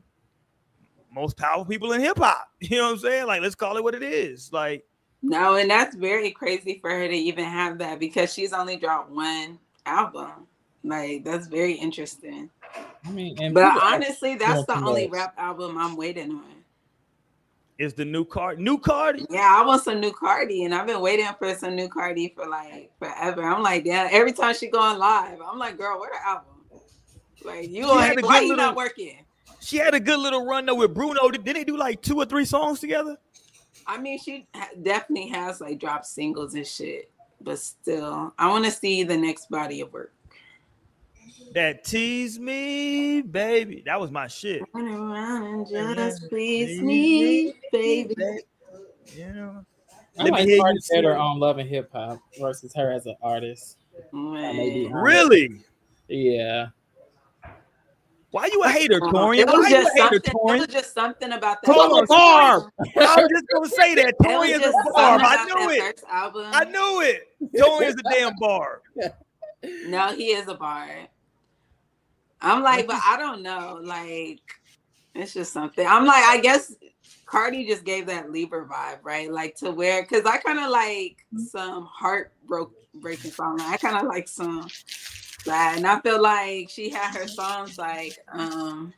most 1.14 1.38
powerful 1.38 1.66
people 1.66 1.92
in 1.94 2.02
hip 2.02 2.18
hop. 2.18 2.48
You 2.62 2.78
know 2.78 2.86
what 2.86 2.92
I'm 2.94 2.98
saying? 3.00 3.28
Like, 3.28 3.42
let's 3.42 3.56
call 3.56 3.78
it 3.78 3.84
what 3.84 3.94
it 3.94 4.04
is. 4.04 4.52
Like, 4.54 4.86
no, 5.22 5.56
and 5.56 5.70
that's 5.70 5.96
very 5.96 6.32
crazy 6.32 6.80
for 6.82 6.90
her 6.90 7.08
to 7.08 7.14
even 7.16 7.46
have 7.46 7.78
that 7.80 8.00
because 8.00 8.34
she's 8.34 8.54
only 8.54 8.78
dropped 8.78 9.12
one 9.12 9.60
album. 9.86 10.48
Like 10.84 11.24
that's 11.26 11.48
very 11.48 11.74
interesting. 11.74 12.50
I 13.06 13.12
mean, 13.12 13.38
and 13.42 13.54
But 13.54 13.82
honestly, 13.82 14.36
that's 14.36 14.66
the 14.66 14.82
only 14.84 15.08
rap 15.08 15.34
album 15.38 15.78
I'm 15.78 15.96
waiting 15.98 16.32
on. 16.32 16.63
Is 17.80 17.94
the 17.94 18.06
new 18.06 18.24
card 18.26 18.60
new 18.60 18.78
card? 18.78 19.22
Yeah, 19.30 19.58
I 19.60 19.66
want 19.66 19.84
some 19.84 20.00
new 20.00 20.12
Cardi, 20.12 20.64
and 20.66 20.74
I've 20.76 20.88
been 20.88 21.02
waiting 21.02 21.28
for 21.40 21.54
some 21.56 21.76
new 21.76 21.88
Cardi 21.90 22.34
for 22.36 22.48
like 22.48 22.92
forever. 23.00 23.44
I'm 23.44 23.64
like, 23.64 23.86
yeah. 23.86 24.08
Every 24.12 24.32
time 24.32 24.54
she 24.56 24.68
going 24.70 24.98
live, 25.00 25.40
I'm 25.46 25.58
like, 25.60 25.78
girl, 25.78 26.00
where 26.00 26.12
the 26.12 26.28
album? 26.28 26.46
Like, 27.44 27.70
you 27.70 27.76
She 27.76 27.82
gonna 27.82 28.02
had 28.02 28.18
a 28.20 28.22
why 28.26 28.40
good 28.40 28.44
you 28.46 28.50
little- 28.56 28.66
not 28.66 28.76
working? 28.76 29.18
She 29.60 29.78
had 29.78 29.94
a 29.94 30.00
good 30.00 30.20
little 30.20 30.46
run 30.46 30.66
though 30.66 30.76
with 30.76 30.94
Bruno. 30.94 31.30
Did 31.30 31.44
did 31.46 31.56
they 31.56 31.64
do 31.64 31.78
like 31.78 32.02
two 32.02 32.18
or 32.18 32.26
three 32.26 32.46
songs 32.46 32.80
together? 32.80 33.18
I 33.88 33.98
mean, 33.98 34.18
she 34.20 34.46
definitely 34.82 35.30
has 35.30 35.60
like 35.62 35.80
dropped 35.80 36.06
singles 36.06 36.54
and 36.54 36.66
shit, 36.68 37.10
but 37.42 37.60
still, 37.60 38.34
I 38.38 38.50
want 38.50 38.66
to 38.66 38.72
see 38.72 39.04
the 39.04 39.18
next 39.18 39.50
body 39.50 39.82
of 39.82 39.92
work. 39.92 40.14
That 41.54 41.84
tease 41.84 42.40
me, 42.40 43.22
baby. 43.22 43.84
That 43.86 44.00
was 44.00 44.10
my 44.10 44.28
shit. 44.28 44.64
Run 44.74 44.88
around 44.88 45.68
and 45.68 45.96
just 45.96 46.28
please 46.30 46.82
me, 46.82 47.54
baby. 47.72 48.16
You 49.16 49.34
know. 49.34 49.66
I 50.18 50.24
Let 50.24 50.34
me 50.34 50.40
like 50.40 50.48
hear 50.48 50.62
better 50.92 51.16
on 51.16 51.40
Love 51.40 51.60
and 51.60 51.70
Hip 51.70 51.92
Hop 51.94 52.20
versus 52.40 52.74
her 52.76 52.92
as 52.92 53.06
an 53.06 53.16
artist. 53.22 53.78
Really? 54.12 55.62
Yeah. 56.08 56.68
Why 58.32 58.48
you 58.52 58.64
a 58.64 58.70
hater, 58.70 59.00
Torian? 59.00 59.42
It 59.42 59.46
was 59.46 59.56
Why 59.56 59.70
you 59.70 59.76
just 59.76 59.96
a 59.96 60.04
hater, 60.04 60.22
something. 60.26 60.56
It 60.56 60.60
was 60.60 60.68
just 60.68 60.94
something 60.96 61.32
about 61.34 61.62
that. 61.62 61.72
Hold 61.72 61.92
on, 61.94 62.00
first 62.00 62.10
Barb. 62.10 62.64
I 62.98 63.22
was 63.22 63.30
just 63.30 63.46
gonna 63.54 63.70
say 63.70 63.94
that 63.96 64.08
It 64.08 64.16
was 64.20 64.28
Torian's 64.28 64.66
a 64.66 64.92
barb. 64.92 65.22
I 65.24 65.46
knew 65.46 65.70
it. 65.70 66.02
I 66.10 66.66
knew 66.66 67.02
it. 67.02 67.28
Torian's 67.56 68.00
a 68.00 68.04
damn 68.12 68.34
barb. 68.40 68.82
No, 69.86 70.14
he 70.16 70.32
is 70.32 70.48
a 70.48 70.56
bar. 70.56 70.90
I'm 72.44 72.62
like, 72.62 72.88
but 72.88 73.02
I 73.04 73.18
don't 73.18 73.42
know. 73.42 73.80
Like, 73.82 74.42
it's 75.16 75.34
just 75.34 75.54
something. 75.54 75.88
I'm 75.88 76.06
like, 76.06 76.24
I 76.26 76.40
guess 76.40 76.76
Cardi 77.26 77.66
just 77.66 77.86
gave 77.86 78.08
that 78.08 78.32
Libra 78.32 78.68
vibe, 78.68 79.00
right? 79.02 79.32
Like 79.32 79.56
to 79.58 79.72
where, 79.72 80.04
because 80.04 80.26
I 80.26 80.38
kind 80.38 80.60
of 80.60 80.70
like 80.70 81.26
some 81.52 81.86
heartbroken 81.86 82.76
breaking 82.96 83.32
song. 83.32 83.60
I 83.62 83.78
kind 83.78 83.98
of 83.98 84.04
like 84.06 84.28
some 84.28 84.68
sad, 85.44 85.78
and 85.78 85.88
I 85.88 86.00
feel 86.02 86.22
like 86.22 86.70
she 86.70 86.90
had 86.90 87.16
her 87.16 87.28
songs 87.28 87.78
like, 87.78 88.18
um, 88.32 88.94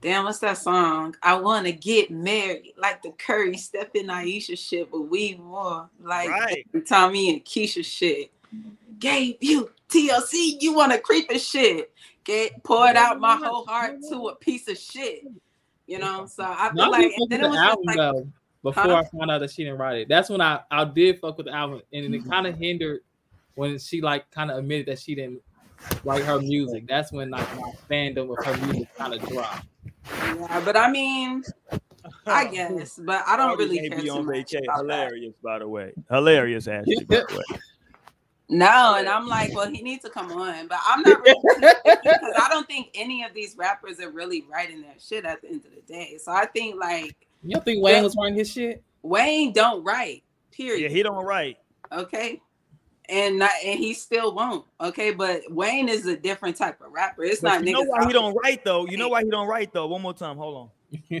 damn, 0.00 0.24
what's 0.24 0.38
that 0.38 0.58
song? 0.58 1.16
I 1.22 1.34
want 1.34 1.66
to 1.66 1.72
get 1.72 2.10
married, 2.10 2.72
like 2.76 3.02
the 3.02 3.10
Curry, 3.12 3.56
Steph 3.56 3.94
and 3.94 4.10
Ayesha 4.10 4.56
shit, 4.56 4.90
but 4.90 5.02
we 5.02 5.34
more 5.36 5.90
like 6.00 6.30
Right. 6.30 6.66
Tommy 6.88 7.30
and 7.30 7.44
Keisha 7.44 7.84
shit. 7.84 8.30
Gave 8.98 9.36
you 9.40 9.70
TLC, 9.88 10.56
you 10.60 10.74
want 10.74 10.92
to 10.92 10.98
creep 10.98 11.30
and 11.30 11.40
shit. 11.40 11.92
Get 12.24 12.62
poured 12.64 12.96
out 12.96 13.20
my 13.20 13.36
whole 13.36 13.64
heart 13.66 13.96
to 14.10 14.28
a 14.28 14.36
piece 14.36 14.68
of 14.68 14.76
shit. 14.78 15.20
You 15.86 15.98
know, 16.00 16.26
so 16.26 16.42
I 16.42 16.70
No, 16.74 16.84
feel 16.84 16.90
like 16.90 17.12
and 17.16 17.30
then 17.30 17.44
it 17.44 17.48
was 17.48 17.62
just 17.62 17.70
album 17.70 17.84
like 17.86 17.96
though. 17.96 18.28
Before 18.62 18.82
Huh? 18.82 18.96
I 18.96 19.04
found 19.04 19.30
out 19.30 19.38
that 19.38 19.50
she 19.52 19.62
didn't 19.62 19.78
write 19.78 19.98
it, 19.98 20.08
that's 20.08 20.28
when 20.28 20.40
I 20.40 20.60
I 20.70 20.84
did 20.84 21.20
fuck 21.20 21.36
with 21.36 21.46
the 21.46 21.52
album, 21.52 21.82
and 21.92 22.04
it 22.14 22.20
mm-hmm. 22.20 22.28
kind 22.28 22.46
of 22.48 22.56
hindered 22.58 23.02
when 23.54 23.78
she 23.78 24.00
like 24.00 24.28
kind 24.32 24.50
of 24.50 24.58
admitted 24.58 24.86
that 24.86 24.98
she 24.98 25.14
didn't 25.14 25.40
write 26.04 26.24
her 26.24 26.40
music. 26.40 26.88
That's 26.88 27.12
when 27.12 27.30
like 27.30 27.46
my 27.56 27.72
fandom 27.88 28.36
of 28.36 28.44
her 28.44 28.66
music 28.66 28.88
kind 28.96 29.14
of 29.14 29.22
dropped. 29.28 29.66
yeah, 30.10 30.60
but 30.64 30.76
I 30.76 30.90
mean, 30.90 31.44
I 32.26 32.46
guess, 32.52 32.98
but 33.04 33.22
I 33.26 33.36
don't 33.36 33.56
Barbie 33.56 33.64
really 33.64 33.88
care 33.88 34.00
be 34.00 34.08
too 34.08 34.10
on 34.10 34.26
much 34.26 34.34
vacation. 34.34 34.64
about 34.64 34.88
that. 34.88 35.06
Hilarious, 35.06 35.34
by 35.42 35.58
the 35.60 35.68
way. 35.68 35.92
Hilarious, 36.10 36.66
Ashley. 36.66 37.04
By 37.08 37.22
the 37.28 37.36
way. 37.52 37.58
No, 38.48 38.94
and 38.96 39.08
I'm 39.08 39.26
like, 39.26 39.52
well, 39.54 39.68
he 39.68 39.82
needs 39.82 40.04
to 40.04 40.10
come 40.10 40.30
on, 40.30 40.68
but 40.68 40.78
I'm 40.86 41.02
not 41.02 41.20
really 41.20 41.34
because 41.60 42.34
I 42.40 42.48
don't 42.48 42.66
think 42.68 42.90
any 42.94 43.24
of 43.24 43.34
these 43.34 43.56
rappers 43.56 43.98
are 43.98 44.10
really 44.10 44.44
writing 44.50 44.82
that 44.82 45.02
shit 45.02 45.24
at 45.24 45.42
the 45.42 45.48
end 45.48 45.64
of 45.66 45.74
the 45.74 45.80
day. 45.92 46.16
So 46.22 46.30
I 46.30 46.46
think 46.46 46.76
like 46.80 47.16
You 47.42 47.54
don't 47.54 47.64
think 47.64 47.82
Wayne 47.82 48.04
was 48.04 48.14
writing 48.16 48.36
his 48.38 48.48
shit? 48.52 48.84
Wayne 49.02 49.52
don't 49.52 49.82
write, 49.82 50.22
Period. 50.52 50.80
Yeah, 50.82 50.88
he 50.96 51.02
don't 51.02 51.24
write. 51.24 51.58
okay, 51.90 52.40
and 53.08 53.38
not, 53.40 53.50
and 53.64 53.78
he 53.80 53.92
still 53.94 54.32
won't. 54.32 54.64
Okay, 54.80 55.10
but 55.10 55.42
Wayne 55.50 55.88
is 55.88 56.06
a 56.06 56.16
different 56.16 56.56
type 56.56 56.80
of 56.80 56.92
rapper. 56.92 57.24
It's 57.24 57.40
But 57.40 57.48
not 57.58 57.64
you 57.66 57.72
know 57.72 57.82
niggas. 57.82 57.88
why 57.88 58.06
he 58.06 58.12
don't 58.12 58.34
write 58.44 58.64
though? 58.64 58.86
You 58.86 58.96
know 58.96 59.08
why 59.08 59.24
he 59.24 59.30
don't 59.30 59.48
write 59.48 59.72
though? 59.72 59.88
One 59.88 60.02
more 60.02 60.14
time. 60.14 60.36
Hold 60.36 60.70
on. 61.10 61.20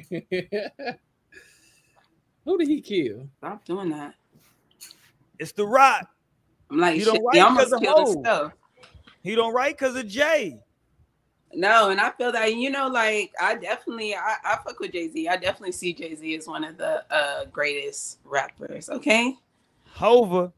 Who 2.44 2.56
did 2.58 2.68
he 2.68 2.80
kill? 2.80 3.28
Stop 3.38 3.64
doing 3.64 3.90
that. 3.90 4.14
It's 5.40 5.50
the 5.52 5.66
rock. 5.66 6.08
I'm 6.70 6.78
like, 6.78 6.94
You 6.96 7.04
shit, 7.04 7.14
don't 7.14 7.20
he 7.34 7.38
write 7.40 7.44
almost 7.46 7.64
'cause 7.64 7.72
of 7.74 7.80
killed 7.80 7.98
hoes. 7.98 8.14
himself. 8.14 8.52
He 9.22 9.34
don't 9.34 9.52
write 9.54 9.76
because 9.78 9.96
of 9.96 10.06
Jay. 10.08 10.58
No, 11.54 11.90
and 11.90 12.00
I 12.00 12.10
feel 12.10 12.32
that 12.32 12.54
you 12.54 12.70
know, 12.70 12.88
like 12.88 13.32
I 13.40 13.54
definitely, 13.54 14.14
I, 14.14 14.36
I 14.44 14.58
fuck 14.64 14.78
with 14.80 14.92
Jay 14.92 15.08
Z. 15.08 15.28
I 15.28 15.36
definitely 15.36 15.72
see 15.72 15.94
Jay 15.94 16.14
Z 16.14 16.34
as 16.36 16.46
one 16.46 16.64
of 16.64 16.76
the 16.76 17.04
uh 17.10 17.44
greatest 17.46 18.18
rappers. 18.24 18.90
Okay, 18.90 19.36
Hova. 19.92 20.52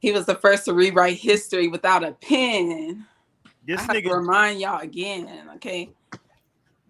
he 0.00 0.12
was 0.12 0.26
the 0.26 0.34
first 0.34 0.64
to 0.64 0.72
rewrite 0.74 1.18
history 1.18 1.68
without 1.68 2.02
a 2.02 2.12
pen. 2.12 3.06
This 3.66 3.80
I 3.80 3.94
nigga, 4.00 4.12
remind 4.16 4.60
y'all 4.60 4.80
again. 4.80 5.28
Okay, 5.56 5.90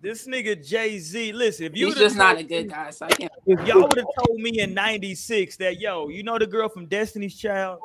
this 0.01 0.27
nigga 0.27 0.65
Jay 0.67 0.99
Z. 0.99 1.33
Listen, 1.33 1.67
if 1.67 1.77
you 1.77 1.87
he's 1.87 1.97
just 1.97 2.17
not 2.17 2.39
a 2.39 2.43
good 2.45 2.71
guy, 2.71 2.91
so 2.91 3.07
I 3.07 3.11
can't. 3.11 3.33
If 3.47 3.67
y'all 3.67 3.83
would 3.83 3.97
have 3.99 4.07
told 4.27 4.41
me 4.41 4.61
in 4.61 4.73
'96 4.75 5.57
that 5.59 5.81
yo, 5.81 6.09
you 6.09 6.23
know 6.23 6.39
the 6.39 6.47
girl 6.47 6.69
from 6.69 6.87
Destiny's 6.87 7.37
Child, 7.37 7.81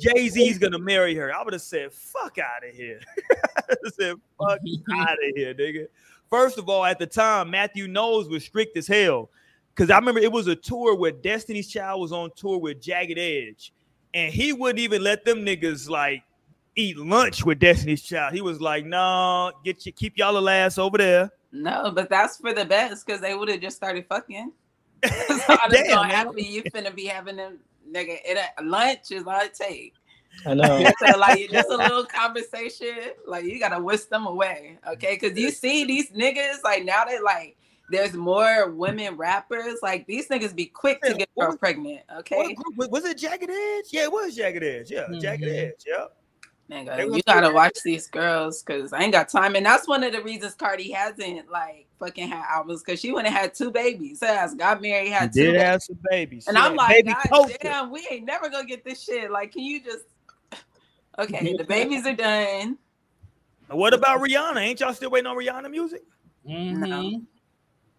Jay 0.00 0.28
Z's 0.28 0.58
gonna 0.58 0.78
marry 0.78 1.14
her, 1.14 1.34
I 1.34 1.42
would 1.42 1.52
have 1.52 1.62
said, 1.62 1.92
"Fuck 1.92 2.38
out 2.38 2.66
of 2.68 2.74
here." 2.74 3.00
I 3.68 3.74
said, 3.98 4.16
"Fuck 4.38 4.58
out 4.92 5.12
of 5.12 5.18
here, 5.36 5.54
nigga." 5.54 5.86
First 6.30 6.58
of 6.58 6.68
all, 6.68 6.84
at 6.84 6.98
the 6.98 7.06
time, 7.06 7.50
Matthew 7.50 7.86
Knowles 7.88 8.28
was 8.28 8.44
strict 8.44 8.76
as 8.76 8.86
hell 8.86 9.30
because 9.74 9.90
I 9.90 9.98
remember 9.98 10.20
it 10.20 10.32
was 10.32 10.46
a 10.46 10.56
tour 10.56 10.94
where 10.94 11.12
Destiny's 11.12 11.68
Child 11.68 12.00
was 12.00 12.12
on 12.12 12.30
tour 12.36 12.58
with 12.58 12.80
Jagged 12.80 13.18
Edge, 13.18 13.72
and 14.14 14.32
he 14.32 14.52
wouldn't 14.52 14.78
even 14.78 15.02
let 15.02 15.24
them 15.24 15.44
niggas 15.44 15.88
like 15.88 16.22
eat 16.74 16.96
lunch 16.96 17.44
with 17.44 17.58
Destiny's 17.58 18.02
Child. 18.02 18.34
He 18.34 18.40
was 18.40 18.60
like, 18.60 18.84
"No, 18.84 19.52
get 19.64 19.84
you 19.86 19.92
keep 19.92 20.16
y'all 20.16 20.48
ass 20.48 20.78
over 20.78 20.98
there." 20.98 21.30
No, 21.52 21.90
but 21.90 22.08
that's 22.08 22.38
for 22.38 22.54
the 22.54 22.64
best 22.64 23.06
because 23.06 23.20
they 23.20 23.34
would 23.34 23.48
have 23.48 23.60
just 23.60 23.76
started 23.76 24.06
fucking. 24.08 24.52
so 25.04 25.10
I 25.10 25.68
just 25.68 25.84
Damn, 25.84 25.96
gonna 25.96 26.14
happy 26.14 26.42
you 26.42 26.62
finna 26.62 26.94
be 26.94 27.06
having 27.06 27.36
them 27.36 27.58
nigga. 27.92 28.18
It, 28.24 28.38
lunch 28.64 29.10
is 29.10 29.24
all 29.26 29.40
it 29.40 29.54
take. 29.54 29.94
I 30.46 30.54
know. 30.54 30.84
so 30.98 31.18
like 31.18 31.50
just 31.50 31.68
a 31.68 31.76
little 31.76 32.04
conversation, 32.06 32.94
like 33.26 33.44
you 33.44 33.58
gotta 33.58 33.82
whisk 33.82 34.08
them 34.08 34.26
away, 34.26 34.78
okay? 34.88 35.18
Because 35.20 35.38
you 35.38 35.50
see 35.50 35.84
these 35.84 36.10
niggas 36.12 36.62
like 36.64 36.84
now 36.84 37.04
that 37.04 37.22
like 37.22 37.56
there's 37.90 38.14
more 38.14 38.70
women 38.70 39.16
rappers, 39.16 39.80
like 39.82 40.06
these 40.06 40.28
niggas 40.28 40.54
be 40.54 40.64
quick 40.66 41.02
to 41.02 41.12
get 41.14 41.28
what 41.34 41.48
was- 41.48 41.56
pregnant, 41.58 42.00
What 42.08 42.18
okay? 42.20 42.54
group 42.54 42.76
was, 42.76 42.88
was 42.88 43.04
it 43.04 43.18
Jagged 43.18 43.50
Edge? 43.50 43.84
Yeah, 43.90 44.04
it 44.04 44.12
was 44.12 44.34
Jagged 44.34 44.62
Edge. 44.62 44.90
Yeah, 44.90 45.06
Jagged 45.20 45.44
Mhm. 45.44 45.58
Edge. 45.58 45.84
Yeah. 45.86 46.06
Nigga, 46.72 46.96
They 46.96 47.04
you 47.16 47.22
gotta 47.26 47.48
quick. 47.48 47.54
watch 47.54 47.78
these 47.84 48.06
girls 48.06 48.62
because 48.62 48.92
I 48.94 49.02
ain't 49.02 49.12
got 49.12 49.28
time, 49.28 49.56
and 49.56 49.66
that's 49.66 49.86
one 49.86 50.02
of 50.02 50.12
the 50.12 50.22
reasons 50.22 50.54
Cardi 50.54 50.90
hasn't 50.90 51.50
like 51.50 51.86
fucking 51.98 52.28
had 52.28 52.44
albums 52.50 52.82
because 52.82 52.98
she 52.98 53.12
went 53.12 53.26
and 53.26 53.36
had 53.36 53.52
two 53.54 53.70
babies. 53.70 54.20
Her 54.22 54.26
ass 54.28 54.54
got 54.54 54.80
married, 54.80 55.08
He 55.08 55.12
had 55.12 55.32
two, 55.34 55.40
did 55.40 55.46
babies. 55.52 55.62
have 55.62 55.82
some 55.82 55.98
babies. 56.10 56.46
and 56.48 56.56
She 56.56 56.62
I'm 56.62 56.74
like, 56.76 56.88
baby 57.04 57.12
God 57.12 57.28
culture. 57.28 57.56
damn, 57.60 57.90
we 57.90 58.06
ain't 58.10 58.24
never 58.24 58.48
gonna 58.48 58.64
get 58.66 58.84
this 58.84 59.02
shit. 59.02 59.30
Like, 59.30 59.52
can 59.52 59.62
you 59.62 59.82
just? 59.82 60.04
Okay, 61.18 61.54
the 61.58 61.64
babies 61.68 62.06
are 62.06 62.14
done. 62.16 62.78
What 63.68 63.92
about 63.92 64.20
Rihanna? 64.22 64.62
Ain't 64.62 64.80
y'all 64.80 64.94
still 64.94 65.10
waiting 65.10 65.26
on 65.26 65.36
Rihanna 65.36 65.70
music? 65.70 66.00
Mhm. 66.48 67.26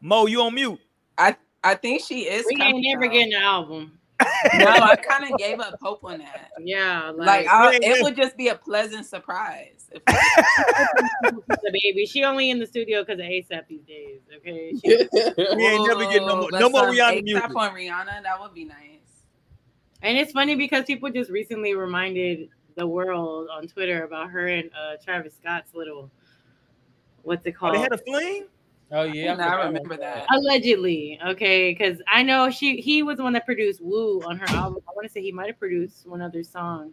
Mo, 0.02 0.26
you 0.26 0.42
on 0.42 0.56
mute. 0.56 0.80
I 1.16 1.36
I 1.64 1.76
think 1.76 2.02
she 2.04 2.22
is. 2.22 2.44
We 2.48 2.54
ain't 2.54 2.60
coming 2.62 2.84
never 2.92 3.06
out. 3.06 3.12
getting 3.12 3.34
an 3.36 3.42
album. 3.44 4.00
No, 4.22 4.28
I 4.68 4.96
kind 4.96 5.32
of 5.32 5.38
gave 5.40 5.60
up 5.60 5.78
hope 5.82 6.04
on 6.04 6.20
that. 6.20 6.52
Yeah, 6.60 7.12
Like, 7.16 7.46
like, 7.46 7.48
I, 7.48 7.80
it 7.82 8.04
would 8.04 8.16
just 8.16 8.38
be 8.38 8.50
a 8.50 8.56
pleasant 8.56 9.06
surprise. 9.06 9.90
If, 9.92 10.02
the 10.06 11.80
baby. 11.84 12.06
She 12.06 12.24
only 12.24 12.50
in 12.50 12.60
the 12.60 12.68
studio 12.68 13.04
because 13.04 13.20
of 13.20 13.26
ASAP 13.26 13.68
these 13.68 13.82
days. 13.84 14.20
Okay, 14.38 14.74
she, 14.84 15.08
We 15.56 15.68
ain't 15.68 15.88
never 15.88 16.06
getting 16.06 16.28
no 16.28 16.42
more- 16.42 16.52
no 16.52 16.70
more 16.70 16.82
Rihanna 16.84 17.20
ASAP 17.20 17.24
music. 17.24 17.56
on 17.56 17.74
Rihanna, 17.74 18.24
that 18.24 18.40
would 18.40 18.54
be 18.54 18.66
nice. 18.66 18.78
And 20.02 20.18
it's 20.18 20.32
funny 20.32 20.56
because 20.56 20.86
people 20.86 21.10
just 21.10 21.30
recently 21.32 21.74
reminded 21.76 22.50
the 22.76 22.86
world 22.88 23.48
on 23.52 23.68
Twitter 23.68 24.04
about 24.04 24.30
her 24.32 24.48
and 24.48 24.70
uh, 24.78 24.96
Travis 25.04 25.34
Scott's 25.36 25.74
little 25.74 26.10
what's 27.22 27.46
it 27.46 27.54
Oh, 27.56 27.60
called? 27.60 27.76
they 27.76 27.80
had 27.80 27.94
a 27.94 27.98
fling. 27.98 28.46
Oh 28.96 29.04
yeah, 29.04 29.34
And 29.34 29.42
I 29.42 29.66
remember 29.66 29.98
that. 29.98 30.28
Allegedly, 30.32 31.20
okay, 31.26 31.72
because 31.74 32.00
I 32.08 32.22
know 32.22 32.52
she 32.52 32.78
he 32.80 33.02
was 33.02 33.18
the 33.18 33.24
one 33.24 33.34
that 33.34 33.46
produced 33.46 33.82
Woo 33.82 34.22
on 34.24 34.38
her 34.38 34.46
album. 34.50 34.82
I 34.88 34.92
want 34.96 35.08
to 35.08 35.12
say 35.12 35.22
he 35.22 35.32
might 35.32 35.48
have 35.48 35.58
produced 35.60 36.06
one 36.08 36.22
other 36.22 36.44
song. 36.44 36.92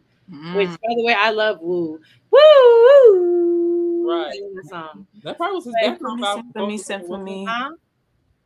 Which, 0.55 0.69
Mm. 0.69 0.79
by 0.81 0.95
the 0.97 1.03
way, 1.05 1.13
I 1.13 1.31
love 1.31 1.61
Woo. 1.61 2.01
Woo! 2.31 4.09
Right. 4.11 4.33
I 4.33 4.69
song. 4.69 5.07
That 5.25 5.37
probably 5.37 5.57
was 5.57 5.65
his 5.67 5.75
Hey, 5.81 5.89
background 5.91 6.21
Symphony, 6.25 6.53
vocals, 6.55 6.87
Symphony, 6.87 7.07
Symphony. 7.09 7.45
Huh? 7.49 7.71
I 7.73 7.77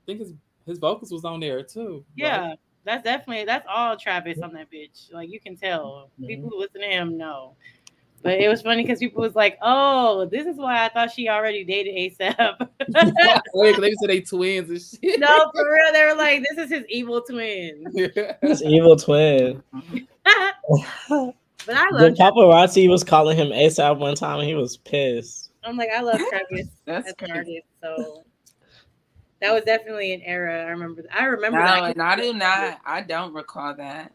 think 0.07 0.19
his 0.21 0.33
his 0.67 0.79
vocals 0.79 1.13
was 1.13 1.25
on 1.25 1.41
there 1.41 1.63
too. 1.63 2.05
Yeah, 2.17 2.55
that's 2.85 3.05
definitely 3.05 3.45
that's 3.45 3.67
all 3.69 3.97
Travis 3.97 4.41
on 4.41 4.53
that 4.55 4.71
bitch. 4.71 5.13
Like 5.13 5.31
you 5.31 5.39
can 5.41 5.57
tell. 5.57 6.11
Mhm. 6.21 6.27
People 6.27 6.51
who 6.51 6.59
listen 6.59 6.81
to 6.81 6.87
him 6.89 7.17
know. 7.17 7.55
But 8.25 8.41
it 8.41 8.49
was 8.49 8.63
funny 8.63 8.83
because 8.83 9.01
people 9.01 9.21
was 9.21 9.37
like, 9.37 9.59
"Oh, 9.61 10.25
this 10.25 10.47
is 10.47 10.57
why 10.57 10.85
I 10.85 10.89
thought 10.89 11.13
she 11.13 11.29
already 11.29 11.63
dated 11.63 11.95
ASAP." 11.95 12.37
Right? 12.39 12.69
oh, 13.55 13.65
yeah, 13.65 13.73
'cause 13.73 13.81
they 13.83 13.93
said 14.01 14.09
they 14.09 14.21
twins 14.23 14.71
and 14.71 14.81
shit. 15.13 15.21
no, 15.21 15.51
for 15.55 15.71
real, 15.71 15.93
they 15.93 16.05
were 16.07 16.15
like, 16.17 16.43
"This 16.43 16.57
is 16.65 16.71
his 16.71 16.85
evil 16.89 17.21
twin." 17.21 17.85
This 18.43 18.63
evil 18.63 18.97
twin. 18.97 19.63
but 19.75 19.85
I 20.25 20.53
love 21.11 21.35
The 21.67 21.77
love. 21.93 22.15
paparazzi 22.17 22.89
was 22.89 23.05
calling 23.05 23.37
him 23.37 23.49
ASAP 23.49 23.99
one 23.99 24.15
time 24.15 24.41
and 24.41 24.49
he 24.49 24.55
was 24.55 24.79
pissed. 24.79 25.51
I'm 25.63 25.77
like, 25.77 25.91
I 25.97 26.01
love 26.01 26.19
Travis 26.31 26.69
That's 26.87 27.09
as 27.09 27.15
an 27.21 27.31
artist. 27.31 27.67
So 27.83 28.25
that 29.41 29.53
was 29.53 29.65
definitely 29.65 30.13
an 30.15 30.23
era. 30.23 30.65
I 30.65 30.69
remember. 30.71 31.05
I 31.13 31.25
remember 31.25 31.59
No, 31.59 31.65
that. 31.65 31.91
and 31.93 32.03
I 32.03 32.17
do 32.17 32.33
not. 32.33 32.81
I 32.87 33.03
don't 33.03 33.33
recall 33.35 33.75
that. 33.77 34.13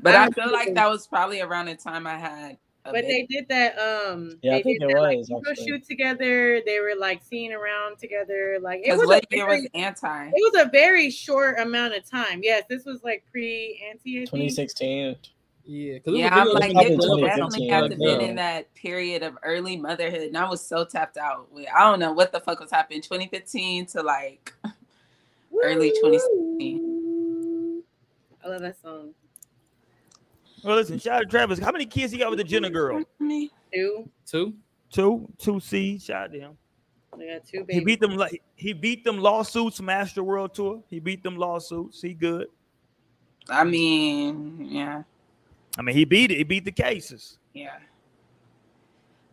But 0.00 0.14
I 0.14 0.26
I 0.26 0.30
feel 0.30 0.52
like 0.52 0.74
that 0.74 0.88
was 0.88 1.06
probably 1.06 1.40
around 1.40 1.66
the 1.66 1.74
time 1.76 2.06
I 2.06 2.18
had. 2.18 2.58
A 2.88 2.92
But 2.92 3.02
they 3.02 3.26
did 3.28 3.46
that. 3.48 3.78
Um, 3.78 4.38
Yeah, 4.42 4.52
I 4.54 4.56
they 4.56 4.62
think 4.62 4.80
did 4.80 4.90
it 4.90 4.94
that, 4.94 5.00
like, 5.02 5.18
was, 5.18 5.30
photo 5.30 5.50
actually. 5.50 5.66
shoot 5.66 5.84
together. 5.86 6.62
They 6.64 6.80
were 6.80 6.94
like 6.98 7.22
seeing 7.22 7.52
around 7.52 7.98
together. 7.98 8.58
Like 8.60 8.80
it 8.80 8.84
Because 8.84 9.00
was 9.00 9.10
a 9.10 9.14
what 9.14 9.24
very, 9.30 9.60
was 9.62 9.68
anti? 9.74 10.28
it 10.28 10.52
was 10.54 10.66
a 10.66 10.70
very 10.70 11.10
short 11.10 11.58
amount 11.58 11.94
of 11.94 12.08
time. 12.08 12.40
Yes, 12.42 12.64
this 12.68 12.84
was 12.84 13.02
like 13.04 13.24
pre 13.30 13.80
anti. 13.90 14.20
2016. 14.20 15.16
Yeah, 15.64 15.98
'cause 15.98 16.14
it 16.14 16.16
Yeah, 16.16 16.30
was 16.32 16.38
a 16.38 16.40
I'm 16.40 16.48
like, 16.54 16.70
of 16.70 16.86
it 16.86 16.90
him 16.92 16.96
was 16.96 17.06
with 17.10 17.24
definitely 17.24 17.66
a 17.66 17.70
have 17.70 17.90
to 17.90 17.96
girl. 17.96 18.06
been 18.18 18.30
in 18.30 18.36
that 18.36 18.74
period 18.74 19.22
of 19.22 19.36
early 19.42 19.76
motherhood, 19.76 20.22
and 20.22 20.38
I 20.38 20.48
was 20.48 20.64
so 20.64 20.84
tapped 20.86 21.18
out. 21.18 21.52
With, 21.52 21.66
I 21.76 21.80
don't 21.80 21.98
know 22.00 22.12
what 22.12 22.32
the 22.32 22.40
fuck 22.40 22.58
was 22.60 22.70
happening. 22.70 23.02
2015 23.02 23.84
to 23.86 24.02
like 24.02 24.54
early 25.62 25.90
2016. 25.90 27.82
I 28.42 28.48
love 28.48 28.62
that 28.62 28.80
song. 28.80 29.12
Well, 30.64 30.76
listen, 30.76 30.98
shout 30.98 31.16
out 31.16 31.20
to 31.20 31.26
Travis. 31.26 31.58
How 31.58 31.70
many 31.72 31.86
kids 31.86 32.12
he 32.12 32.18
got 32.18 32.30
with 32.30 32.38
the 32.38 32.44
Jenner 32.44 32.70
girl? 32.70 33.02
Me. 33.18 33.50
Two. 33.72 34.08
Two. 34.26 34.54
Two, 34.90 35.28
two 35.38 35.60
C. 35.60 35.98
Shout 35.98 36.24
out 36.24 36.32
to 36.32 36.40
him. 36.40 36.58
They 37.18 37.26
got 37.34 37.44
two 37.46 37.64
He 37.68 37.80
beat 37.80 38.00
them 38.00 38.16
like 38.16 38.40
he 38.54 38.72
beat 38.72 39.02
them 39.04 39.18
lawsuits 39.18 39.80
Astroworld 39.80 40.52
Tour. 40.54 40.82
He 40.88 41.00
beat 41.00 41.22
them 41.22 41.36
lawsuits. 41.36 42.00
He 42.00 42.14
good. 42.14 42.46
I 43.50 43.64
mean, 43.64 44.66
yeah, 44.70 45.02
I 45.78 45.82
mean, 45.82 45.96
he 45.96 46.04
beat 46.04 46.30
it. 46.30 46.36
He 46.36 46.44
beat 46.44 46.64
the 46.64 46.70
cases. 46.72 47.38
yeah. 47.54 47.78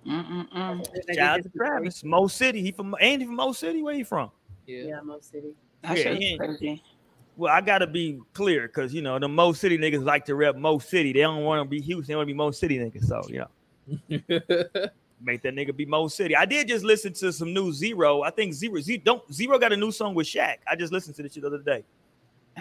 Mm-mm-mm. 0.06 0.86
Shout 1.16 1.40
out 1.40 1.44
to 1.44 1.50
Travis. 1.50 2.04
Mo 2.04 2.28
City. 2.28 2.62
He 2.62 2.72
from 2.72 2.96
ain't 3.00 3.22
he 3.22 3.26
from 3.28 3.36
Mo 3.36 3.52
City? 3.54 3.82
Where 3.82 3.94
he 3.96 4.04
from? 4.04 4.30
Yeah. 4.68 4.84
Yeah, 4.84 5.02
Mo 5.02 5.20
City. 5.20 5.56
That 5.82 5.98
Yeah, 5.98 6.04
shit 6.04 6.18
he 6.18 6.18
was 6.18 6.24
ain't- 6.26 6.40
crazy. 6.60 6.84
Well, 7.38 7.53
I 7.53 7.62
gotta 7.62 7.88
be 7.88 8.20
clear 8.34 8.68
because 8.68 8.94
you 8.94 9.02
know 9.02 9.20
the 9.20 9.28
Mo 9.28 9.52
City 9.53 9.78
niggas 9.78 10.03
like 10.06 10.26
to 10.26 10.36
rep 10.36 10.56
Mo 10.56 10.80
City. 10.80 11.12
They 11.14 11.20
don't 11.20 11.44
want 11.44 11.66
to 11.66 11.70
be 11.70 11.82
Houston. 11.82 12.14
They 12.14 12.16
want 12.16 12.28
to 12.28 12.34
be 12.34 12.38
Mo 12.38 12.52
City 12.52 12.78
niggas. 12.80 13.06
So 13.06 13.22
you 13.28 13.40
know, 13.40 13.49
make 15.22 15.41
that 15.41 15.53
nigga 15.56 15.76
be 15.76 15.86
Mo 15.86 16.07
City. 16.07 16.36
I 16.36 16.45
did 16.45 16.68
just 16.68 16.86
listen 16.86 17.14
to 17.14 17.34
some 17.34 17.53
new 17.53 17.74
Z-Ro. 17.74 18.22
I 18.24 18.30
think 18.30 18.53
Z-Ro 18.53 18.80
Z 18.80 18.98
don't 18.98 19.34
Z-Ro 19.34 19.60
got 19.60 19.74
a 19.74 19.78
new 19.78 19.91
song 19.91 20.16
with 20.16 20.28
Shaq. 20.28 20.57
I 20.70 20.76
just 20.76 20.94
listened 20.94 21.16
to 21.18 21.24
this 21.24 21.34
shit 21.34 21.41
the 21.41 21.48
other 21.48 21.57
day. 21.60 21.84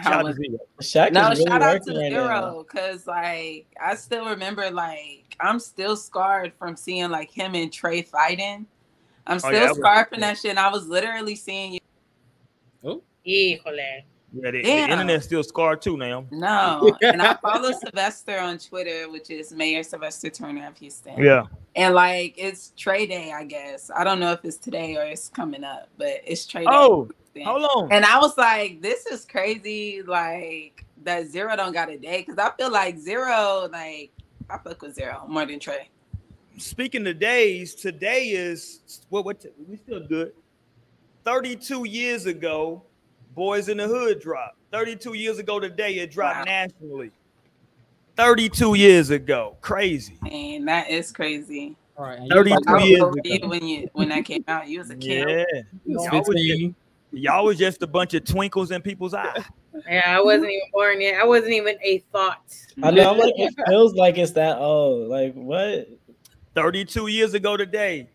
Shout 0.03 0.05
How 0.13 0.19
out 0.19 0.25
to 0.27 0.33
Z-Ro. 0.33 0.57
Shaq 0.81 1.11
No, 1.13 1.29
really 1.29 1.45
shout 1.45 1.61
out 1.61 1.83
to 1.83 1.93
right. 1.97 2.11
Z-Ro 2.11 2.65
because 2.67 3.07
like 3.07 3.67
I 3.81 3.95
still 3.95 4.25
remember 4.29 4.69
like 4.71 5.37
I'm 5.39 5.59
still 5.59 5.95
scarred 5.95 6.51
from 6.59 6.75
seeing 6.75 7.09
like 7.11 7.31
him 7.31 7.55
and 7.55 7.71
Trae 7.71 8.05
fighting. 8.05 8.65
I'm 9.25 9.35
Oh, 9.35 9.39
still 9.39 9.53
yeah, 9.53 9.59
that 9.61 9.69
was- 9.69 9.77
scarred 9.77 10.09
from 10.09 10.19
that 10.19 10.37
shit. 10.37 10.51
And 10.51 10.59
I 10.59 10.69
was 10.69 10.85
literally 10.87 11.35
seeing 11.35 11.73
you. 11.73 11.79
Oh. 12.83 13.01
Híjole. 13.25 14.03
Yeah, 14.33 14.51
the, 14.51 14.61
the 14.61 14.69
internet's 14.69 15.25
still 15.25 15.43
scarred 15.43 15.81
too 15.81 15.97
now. 15.97 16.25
No, 16.31 16.97
and 17.01 17.21
I 17.21 17.35
follow 17.35 17.71
Sylvester 17.71 18.39
on 18.39 18.57
Twitter, 18.57 19.09
which 19.09 19.29
is 19.29 19.53
Mayor 19.53 19.83
Sylvester 19.83 20.29
Turner 20.29 20.67
of 20.67 20.77
Houston. 20.77 21.17
Yeah. 21.21 21.45
And 21.75 21.93
like 21.93 22.35
it's 22.37 22.73
Trae 22.77 23.07
Day, 23.07 23.31
I 23.31 23.45
guess. 23.45 23.89
I 23.95 24.03
don't 24.03 24.19
know 24.19 24.31
if 24.31 24.43
it's 24.43 24.57
today 24.57 24.95
or 24.97 25.03
it's 25.03 25.29
coming 25.29 25.63
up, 25.63 25.89
but 25.97 26.21
it's 26.25 26.45
Trae 26.45 26.61
Day. 26.61 26.65
Oh, 26.67 27.09
hold 27.43 27.63
on. 27.75 27.91
And 27.91 28.05
I 28.05 28.19
was 28.19 28.37
like, 28.37 28.81
this 28.81 29.05
is 29.05 29.25
crazy. 29.25 30.01
Like 30.01 30.85
that 31.03 31.27
Z-Ro 31.27 31.55
don't 31.55 31.73
got 31.73 31.89
a 31.89 31.97
day 31.97 32.19
because 32.19 32.37
I 32.37 32.51
feel 32.57 32.71
like 32.71 32.97
Z-Ro, 32.97 33.69
like 33.71 34.11
I 34.49 34.57
fuck 34.57 34.81
with 34.81 34.95
Z-Ro 34.95 35.27
more 35.27 35.45
than 35.45 35.59
Trae. 35.59 35.85
Speaking 36.57 37.05
of 37.07 37.19
days, 37.19 37.75
today 37.75 38.29
is 38.29 39.03
what? 39.09 39.25
What? 39.25 39.45
We 39.67 39.75
still 39.75 40.05
good. 40.05 40.33
Thirty-two 41.25 41.85
years 41.85 42.27
ago, 42.27 42.83
Boyz 43.35 43.69
n 43.69 43.77
the 43.77 43.87
Hood 43.87 44.19
dropped. 44.21 44.57
Thirty-two 44.71 45.13
years 45.13 45.39
ago 45.39 45.59
today, 45.59 45.95
it 45.95 46.11
dropped 46.11 46.39
Wow. 46.39 46.43
nationally. 46.45 47.11
Thirty-two 48.15 48.75
years 48.75 49.09
ago, 49.09 49.57
crazy. 49.61 50.17
And 50.29 50.67
that 50.67 50.89
is 50.89 51.11
crazy. 51.11 51.75
All 51.97 52.05
right. 52.05 52.19
and 52.19 52.29
Thirty- 52.29 52.51
you 52.51 52.55
Like, 52.55 52.67
I 52.67 52.71
Two 52.71 52.77
was 53.07 53.15
years 53.23 53.37
ago. 53.39 53.47
when 53.49 53.67
you 53.67 53.89
when 53.93 54.09
that 54.09 54.25
came 54.25 54.43
out. 54.47 54.67
You 54.67 54.79
was 54.79 54.89
a 54.89 54.95
kid. 54.95 55.27
Yeah, 55.27 55.61
Y'all 55.85 56.19
was 56.19 56.27
15. 56.27 56.75
y'all 57.11 57.45
was 57.45 57.57
just 57.57 57.81
a 57.83 57.87
bunch 57.87 58.13
of 58.13 58.23
twinkles 58.25 58.71
in 58.71 58.81
people's 58.81 59.13
eyes. 59.13 59.43
Yeah, 59.89 60.03
I 60.17 60.21
wasn't 60.21 60.51
even 60.51 60.61
born 60.71 61.01
yet. 61.01 61.19
I 61.19 61.25
wasn't 61.25 61.51
even 61.51 61.75
a 61.83 61.97
thought. 62.13 62.55
I 62.81 62.91
know. 62.91 63.11
I'm 63.11 63.17
like, 63.17 63.33
it 63.37 63.53
feels 63.67 63.93
like 63.93 64.17
it's 64.17 64.31
that 64.31 64.57
old. 64.57 65.09
Like 65.09 65.33
what? 65.33 65.89
32 66.55 67.07
years 67.07 67.33
ago 67.33 67.57
today. 67.57 68.07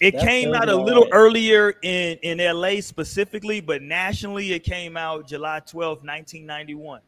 It 0.00 0.16
That 0.16 0.22
came 0.26 0.54
out 0.54 0.68
a 0.68 0.76
little 0.76 1.04
right. 1.04 1.12
earlier 1.12 1.74
in, 1.82 2.18
in 2.22 2.38
LA 2.38 2.80
specifically, 2.80 3.60
but 3.60 3.82
nationally 3.82 4.52
it 4.52 4.60
came 4.64 4.96
out 4.96 5.26
July 5.28 5.60
12th, 5.60 6.02
1991. 6.04 7.00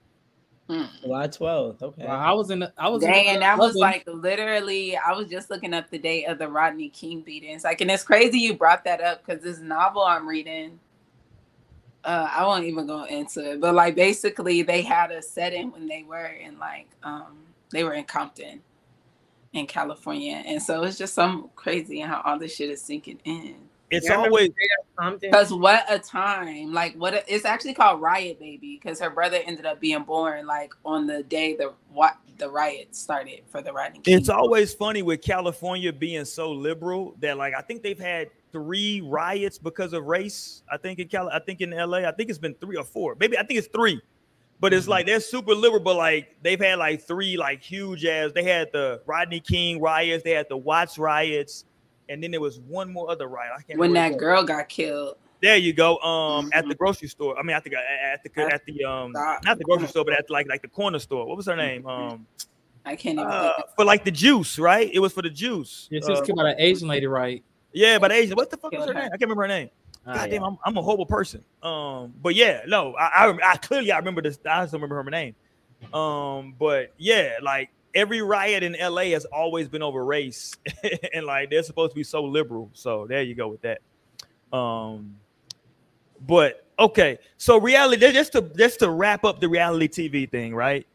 July 1.00 1.28
12th. 1.28 1.82
Okay. 1.82 2.06
Wow, 2.06 2.18
I 2.18 2.32
was 2.32 2.50
in. 2.50 2.60
The, 2.60 2.72
I 2.76 2.88
was. 2.88 3.04
in 3.04 3.10
Dang, 3.10 3.24
the 3.26 3.30
and 3.30 3.42
that 3.42 3.58
was 3.58 3.70
oven. 3.70 3.80
like 3.80 4.04
literally. 4.06 4.96
I 4.96 5.12
was 5.12 5.28
just 5.28 5.50
looking 5.50 5.74
up 5.74 5.90
the 5.90 5.98
date 5.98 6.24
of 6.26 6.38
the 6.38 6.48
Rodney 6.48 6.88
King 6.88 7.20
beatings. 7.20 7.64
Like, 7.64 7.80
and 7.80 7.90
it's 7.90 8.02
crazy 8.02 8.38
you 8.38 8.54
brought 8.54 8.84
that 8.84 9.00
up 9.00 9.24
because 9.24 9.42
this 9.42 9.58
novel 9.60 10.02
I'm 10.02 10.26
reading. 10.28 10.78
Uh, 12.04 12.28
I 12.32 12.46
won't 12.46 12.64
even 12.64 12.86
go 12.86 13.04
into 13.04 13.52
it, 13.52 13.60
but 13.60 13.74
like 13.74 13.96
basically 13.96 14.62
they 14.62 14.82
had 14.82 15.10
a 15.10 15.20
setting 15.20 15.72
when 15.72 15.88
they 15.88 16.04
were 16.04 16.26
in 16.26 16.56
like 16.58 16.86
um 17.02 17.38
they 17.70 17.82
were 17.82 17.94
in 17.94 18.04
Compton, 18.04 18.60
in 19.56 19.66
California, 19.66 20.42
and 20.46 20.62
so 20.62 20.84
it's 20.84 20.98
just 20.98 21.14
some 21.14 21.50
crazy 21.56 22.00
how 22.00 22.22
all 22.24 22.38
this 22.38 22.54
shit 22.54 22.70
is 22.70 22.82
sinking 22.82 23.20
in. 23.24 23.56
It's 23.90 24.10
Yeah, 24.10 24.16
always 24.18 24.50
Because 25.30 25.52
what 25.52 25.84
a 25.90 25.98
time! 25.98 26.72
Like 26.72 26.94
what 26.96 27.14
a, 27.14 27.34
it's 27.34 27.44
actually 27.44 27.74
called 27.74 28.00
Riot 28.00 28.38
Baby 28.40 28.80
because 28.82 29.00
her 29.00 29.10
brother 29.10 29.38
ended 29.44 29.66
up 29.66 29.80
being 29.80 30.04
born 30.04 30.46
like 30.46 30.72
on 30.84 31.06
the 31.06 31.22
day 31.24 31.56
the 31.56 31.74
what 31.92 32.16
the 32.38 32.50
riot 32.50 32.94
started 32.96 33.42
for 33.48 33.62
the 33.62 33.72
Rodney 33.72 34.00
King. 34.00 34.18
it's 34.18 34.28
always 34.28 34.74
funny 34.74 35.02
with 35.02 35.22
California 35.22 35.92
being 35.92 36.24
so 36.24 36.52
liberal 36.52 37.16
that 37.20 37.36
like 37.36 37.54
I 37.54 37.62
think 37.62 37.82
they've 37.82 37.98
had 37.98 38.30
three 38.52 39.00
riots 39.00 39.58
because 39.58 39.92
of 39.92 40.04
race. 40.04 40.62
I 40.70 40.76
think 40.78 40.98
in 40.98 41.08
Cal, 41.08 41.28
I 41.30 41.40
think 41.40 41.60
in 41.60 41.70
LA, 41.70 41.98
I 41.98 42.12
think 42.12 42.30
it's 42.30 42.38
been 42.38 42.54
three 42.56 42.76
or 42.76 42.84
four. 42.84 43.16
Maybe 43.18 43.38
I 43.38 43.44
think 43.44 43.58
it's 43.58 43.68
three. 43.68 44.00
But 44.58 44.72
it's 44.72 44.88
like 44.88 45.04
they're 45.06 45.20
super 45.20 45.54
liberal, 45.54 45.82
but 45.82 45.96
like 45.96 46.34
they've 46.42 46.58
had 46.60 46.78
like 46.78 47.02
three 47.02 47.36
like 47.36 47.62
huge 47.62 48.04
ass. 48.06 48.32
They 48.34 48.42
had 48.42 48.68
the 48.72 49.02
Rodney 49.06 49.40
King 49.40 49.80
riots, 49.80 50.24
they 50.24 50.30
had 50.30 50.46
the 50.48 50.56
Watts 50.56 50.96
riots, 50.98 51.64
and 52.08 52.22
then 52.22 52.30
there 52.30 52.40
was 52.40 52.58
one 52.60 52.90
more 52.92 53.10
other 53.10 53.26
riot. 53.28 53.52
I 53.58 53.62
can't 53.62 53.78
when 53.78 53.92
that 53.92 54.08
what 54.12 54.16
it 54.16 54.18
girl 54.20 54.44
got 54.44 54.68
killed. 54.68 55.16
There 55.42 55.56
you 55.58 55.74
go. 55.74 55.98
Um, 55.98 56.48
at 56.54 56.66
the 56.66 56.74
Mhm. 56.74 56.78
grocery 56.78 57.08
store. 57.08 57.38
I 57.38 57.42
mean, 57.42 57.54
at 57.54 57.64
the 57.64 57.76
at 57.76 58.22
the 58.24 58.40
at 58.40 58.64
the 58.64 58.84
um, 58.84 59.12
Stop. 59.12 59.44
not 59.44 59.58
the 59.58 59.64
grocery 59.64 59.88
store, 59.88 60.04
but 60.06 60.14
at 60.14 60.30
like 60.30 60.48
like 60.48 60.62
the 60.62 60.68
corner 60.68 60.98
store. 60.98 61.26
What 61.26 61.36
was 61.36 61.44
her 61.46 61.56
name? 61.56 61.86
Um, 61.86 62.26
I 62.86 62.96
can't 62.96 63.18
even. 63.18 63.30
uh, 63.30 63.50
for 63.76 63.84
like 63.84 64.04
the 64.04 64.10
juice, 64.10 64.58
right? 64.58 64.88
It 64.90 65.00
was 65.00 65.12
for 65.12 65.20
the 65.20 65.28
juice. 65.28 65.88
Yeah, 65.90 66.00
she 66.02 66.10
was 66.12 66.20
Uh, 66.20 66.24
killed 66.24 66.38
by 66.38 66.44
that 66.44 66.56
Asian 66.58 66.88
lady, 66.88 67.06
right? 67.06 67.44
yeah, 67.72 67.98
but 67.98 68.10
Asian. 68.10 68.34
What 68.36 68.48
the 68.48 68.56
fuck 68.56 68.72
was 68.72 68.86
her 68.86 68.94
her. 68.94 68.94
name? 68.94 69.04
I 69.04 69.08
can't 69.10 69.22
remember 69.22 69.42
her 69.42 69.48
name. 69.48 69.68
Ah, 70.06 70.14
God 70.14 70.30
yeah. 70.30 70.38
damn, 70.38 70.44
I'm, 70.44 70.58
I'm 70.64 70.76
a 70.76 70.82
horrible 70.82 71.06
person. 71.06 71.44
Um, 71.62 72.14
but 72.22 72.34
yeah, 72.34 72.62
no, 72.66 72.94
I, 72.94 73.26
I, 73.26 73.52
I 73.52 73.56
clearly 73.56 73.90
I 73.92 73.98
remember 73.98 74.22
this. 74.22 74.38
I 74.48 74.62
just 74.62 74.72
don't 74.72 74.80
remember 74.80 75.02
her 75.02 75.10
name. 75.10 75.34
Um, 75.92 76.54
but 76.58 76.92
yeah, 76.96 77.38
like 77.42 77.70
every 77.94 78.22
riot 78.22 78.62
in 78.62 78.76
LA 78.80 79.06
has 79.06 79.24
always 79.26 79.68
been 79.68 79.82
over 79.82 80.04
race, 80.04 80.54
and 81.12 81.26
like 81.26 81.50
they're 81.50 81.62
supposed 81.62 81.92
to 81.92 81.96
be 81.96 82.04
so 82.04 82.24
liberal. 82.24 82.70
So 82.72 83.06
there 83.06 83.22
you 83.22 83.34
go 83.34 83.48
with 83.48 83.62
that. 83.62 83.80
Um, 84.56 85.16
but 86.26 86.64
okay, 86.78 87.18
so 87.36 87.58
reality. 87.58 88.12
Just 88.12 88.32
to 88.32 88.42
just 88.56 88.78
to 88.80 88.90
wrap 88.90 89.24
up 89.24 89.40
the 89.40 89.48
reality 89.48 89.88
TV 89.88 90.30
thing, 90.30 90.54
right? 90.54 90.86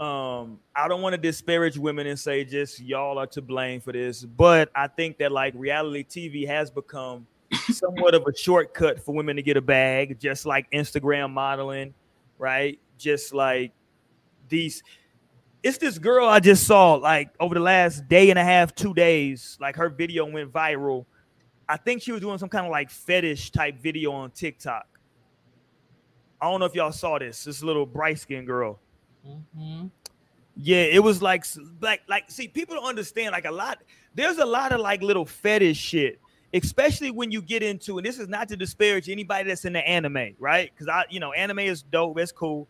um, 0.00 0.60
I 0.74 0.88
don't 0.88 1.00
want 1.00 1.14
to 1.14 1.18
disparage 1.18 1.78
women 1.78 2.06
and 2.06 2.18
say 2.18 2.44
just 2.44 2.80
y'all 2.80 3.18
are 3.18 3.26
to 3.28 3.40
blame 3.40 3.80
for 3.80 3.92
this, 3.92 4.24
but 4.24 4.70
I 4.74 4.88
think 4.88 5.18
that 5.18 5.32
like 5.32 5.54
reality 5.56 6.04
TV 6.04 6.46
has 6.46 6.70
become 6.70 7.26
somewhat 7.52 8.14
of 8.14 8.26
a 8.26 8.36
shortcut 8.36 9.00
for 9.00 9.14
women 9.14 9.36
to 9.36 9.42
get 9.42 9.56
a 9.56 9.60
bag, 9.60 10.18
just 10.18 10.46
like 10.46 10.70
Instagram 10.70 11.30
modeling, 11.32 11.94
right? 12.38 12.78
Just 12.98 13.34
like 13.34 13.72
these. 14.48 14.82
It's 15.62 15.78
this 15.78 15.98
girl 15.98 16.28
I 16.28 16.38
just 16.38 16.64
saw 16.66 16.94
like 16.94 17.30
over 17.40 17.54
the 17.54 17.60
last 17.60 18.08
day 18.08 18.30
and 18.30 18.38
a 18.38 18.44
half, 18.44 18.74
two 18.74 18.94
days. 18.94 19.58
Like 19.60 19.76
her 19.76 19.88
video 19.88 20.24
went 20.26 20.52
viral. 20.52 21.06
I 21.68 21.76
think 21.76 22.02
she 22.02 22.12
was 22.12 22.20
doing 22.20 22.38
some 22.38 22.48
kind 22.48 22.64
of 22.64 22.70
like 22.70 22.90
fetish 22.90 23.50
type 23.50 23.80
video 23.80 24.12
on 24.12 24.30
TikTok. 24.30 24.86
I 26.40 26.50
don't 26.50 26.60
know 26.60 26.66
if 26.66 26.74
y'all 26.74 26.92
saw 26.92 27.18
this. 27.18 27.44
This 27.44 27.62
little 27.62 27.86
bright 27.86 28.18
skin 28.18 28.44
girl. 28.44 28.78
Mhm. 29.26 29.90
Yeah, 30.56 30.84
it 30.84 31.02
was 31.02 31.20
like 31.20 31.44
like 31.80 32.02
like 32.08 32.30
see 32.30 32.48
people 32.48 32.76
don't 32.76 32.86
understand 32.86 33.32
like 33.32 33.44
a 33.44 33.50
lot 33.50 33.78
there's 34.14 34.38
a 34.38 34.44
lot 34.46 34.72
of 34.72 34.80
like 34.80 35.02
little 35.02 35.26
fetish 35.26 35.76
shit 35.76 36.18
especially 36.54 37.10
when 37.10 37.30
you 37.30 37.42
get 37.42 37.62
into 37.62 37.98
and 37.98 38.06
this 38.06 38.18
is 38.18 38.28
not 38.28 38.48
to 38.48 38.56
disparage 38.56 39.08
anybody 39.08 39.48
that's 39.48 39.64
in 39.64 39.72
the 39.72 39.86
anime 39.86 40.34
right? 40.38 40.70
Because 40.72 40.88
I 40.88 41.04
you 41.10 41.20
know 41.20 41.32
anime 41.32 41.60
is 41.60 41.82
dope 41.82 42.18
it's 42.18 42.32
cool. 42.32 42.68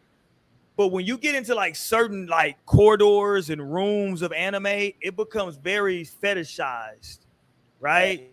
But 0.76 0.88
when 0.88 1.06
you 1.06 1.16
get 1.16 1.34
into 1.34 1.54
like 1.54 1.74
certain 1.74 2.26
like 2.26 2.56
corridors 2.66 3.50
and 3.50 3.72
rooms 3.72 4.22
of 4.22 4.32
anime 4.32 4.66
it 4.66 5.16
becomes 5.16 5.56
very 5.56 6.04
fetishized 6.04 7.18
right? 7.80 8.30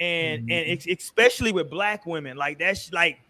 And 0.00 0.50
and 0.50 0.66
mm-hmm. 0.66 0.72
ex- 0.72 0.86
especially 0.86 1.52
with 1.52 1.70
black 1.70 2.06
women 2.06 2.36
like 2.36 2.58
that's 2.58 2.92
like 2.92 3.20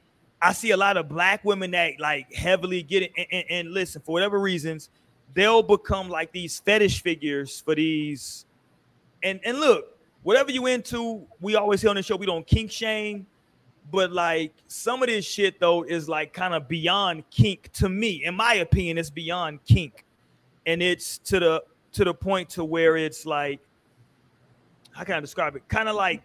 I 0.43 0.53
see 0.53 0.73
a 0.73 0.77
lot 0.77 0.97
of 0.97 1.09
black 1.09 1.45
women 1.45 1.71
that 1.71 1.93
like 1.99 2.33
heavily 2.33 2.83
get 2.83 3.05
it 3.05 3.13
and, 3.17 3.27
and, 3.33 3.45
and 3.51 3.73
listen 3.73 4.03
for 4.05 4.13
whatever 4.13 4.39
reasons 4.41 4.91
they'll 5.35 5.63
become 5.63 6.09
like 6.09 6.33
these 6.33 6.59
fetish 6.61 7.03
figures 7.03 7.61
for 7.61 7.75
these 7.75 8.47
and 9.23 9.41
and 9.45 9.59
look 9.59 9.94
whatever 10.25 10.51
you 10.51 10.67
into 10.67 11.25
we 11.41 11.55
always 11.55 11.81
say 11.81 11.89
on 11.89 11.95
the 11.95 12.03
show 12.03 12.17
we 12.17 12.27
don't 12.27 12.47
kink 12.47 12.73
shame. 12.73 13.27
But 13.93 14.11
like 14.11 14.53
some 14.67 15.03
of 15.03 15.09
this 15.09 15.25
shit 15.25 15.61
though 15.61 15.85
is 15.85 16.09
like 16.09 16.33
kind 16.33 16.55
of 16.55 16.67
beyond 16.67 17.31
kink 17.31 17.71
to 17.75 17.89
me. 17.89 18.25
In 18.25 18.35
my 18.35 18.55
opinion 18.55 18.99
it's 18.99 19.11
beyond 19.11 19.63
kink. 19.65 20.05
And 20.67 20.83
it's 20.83 21.19
to 21.19 21.39
the 21.39 21.65
to 21.93 22.05
the 22.05 22.15
point 22.15 22.49
to 22.51 22.65
where 22.65 22.97
it's 22.97 23.25
like 23.25 23.61
how 24.91 25.05
can 25.05 25.15
i 25.15 25.21
describe 25.21 25.55
it? 25.55 25.69
Kind 25.69 25.89
of 25.89 25.95
like 25.95 26.23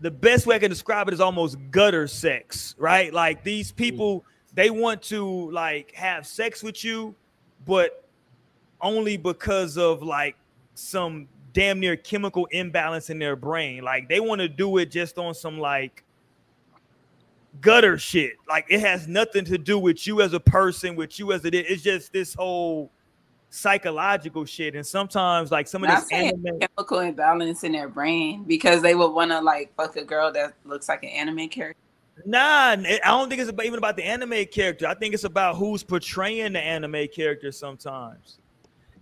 the 0.00 0.10
best 0.10 0.46
way 0.46 0.56
i 0.56 0.58
can 0.58 0.70
describe 0.70 1.08
it 1.08 1.14
is 1.14 1.20
almost 1.20 1.56
gutter 1.70 2.06
sex 2.06 2.76
right? 2.78 3.12
Like 3.12 3.42
these 3.42 3.72
mm. 3.72 3.76
people 3.76 4.24
they 4.54 4.68
want 4.68 5.00
to 5.04 5.50
like 5.50 5.94
have 5.94 6.26
sex 6.26 6.62
with 6.62 6.84
you, 6.84 7.14
but 7.64 8.04
only 8.82 9.16
because 9.16 9.78
of 9.78 10.02
like 10.02 10.36
some 10.74 11.28
damn 11.52 11.80
near 11.80 11.96
chemical 11.96 12.46
imbalance 12.46 13.10
in 13.10 13.18
their 13.18 13.36
brain. 13.36 13.84
Like 13.84 14.08
they 14.08 14.20
want 14.20 14.40
to 14.40 14.48
do 14.48 14.78
it 14.78 14.90
just 14.90 15.18
on 15.18 15.34
some 15.34 15.58
like 15.58 16.04
gutter 17.60 17.98
shit. 17.98 18.34
Like 18.48 18.66
it 18.68 18.80
has 18.80 19.08
nothing 19.08 19.44
to 19.46 19.58
do 19.58 19.78
with 19.78 20.06
you 20.06 20.22
as 20.22 20.32
a 20.32 20.40
person, 20.40 20.96
with 20.96 21.18
you 21.18 21.32
as 21.32 21.44
it 21.44 21.54
is. 21.54 21.64
It's 21.68 21.82
just 21.82 22.12
this 22.12 22.34
whole 22.34 22.90
psychological 23.50 24.44
shit. 24.44 24.74
And 24.74 24.86
sometimes 24.86 25.50
like 25.50 25.68
some 25.68 25.84
of 25.84 25.90
this 25.90 26.10
anime, 26.10 26.60
chemical 26.60 27.00
imbalance 27.00 27.64
in 27.64 27.72
their 27.72 27.88
brain 27.88 28.44
because 28.44 28.82
they 28.82 28.94
would 28.94 29.12
want 29.12 29.30
to 29.30 29.40
like 29.40 29.74
fuck 29.76 29.96
a 29.96 30.04
girl 30.04 30.32
that 30.32 30.54
looks 30.64 30.88
like 30.88 31.02
an 31.02 31.10
anime 31.10 31.48
character. 31.48 31.78
Nah, 32.24 32.76
I 32.76 33.00
don't 33.04 33.28
think 33.28 33.40
it's 33.40 33.50
about, 33.50 33.66
even 33.66 33.78
about 33.78 33.96
the 33.96 34.04
anime 34.04 34.44
character. 34.46 34.86
I 34.86 34.94
think 34.94 35.14
it's 35.14 35.24
about 35.24 35.56
who's 35.56 35.82
portraying 35.82 36.52
the 36.52 36.60
anime 36.60 37.08
character 37.08 37.50
sometimes. 37.50 38.38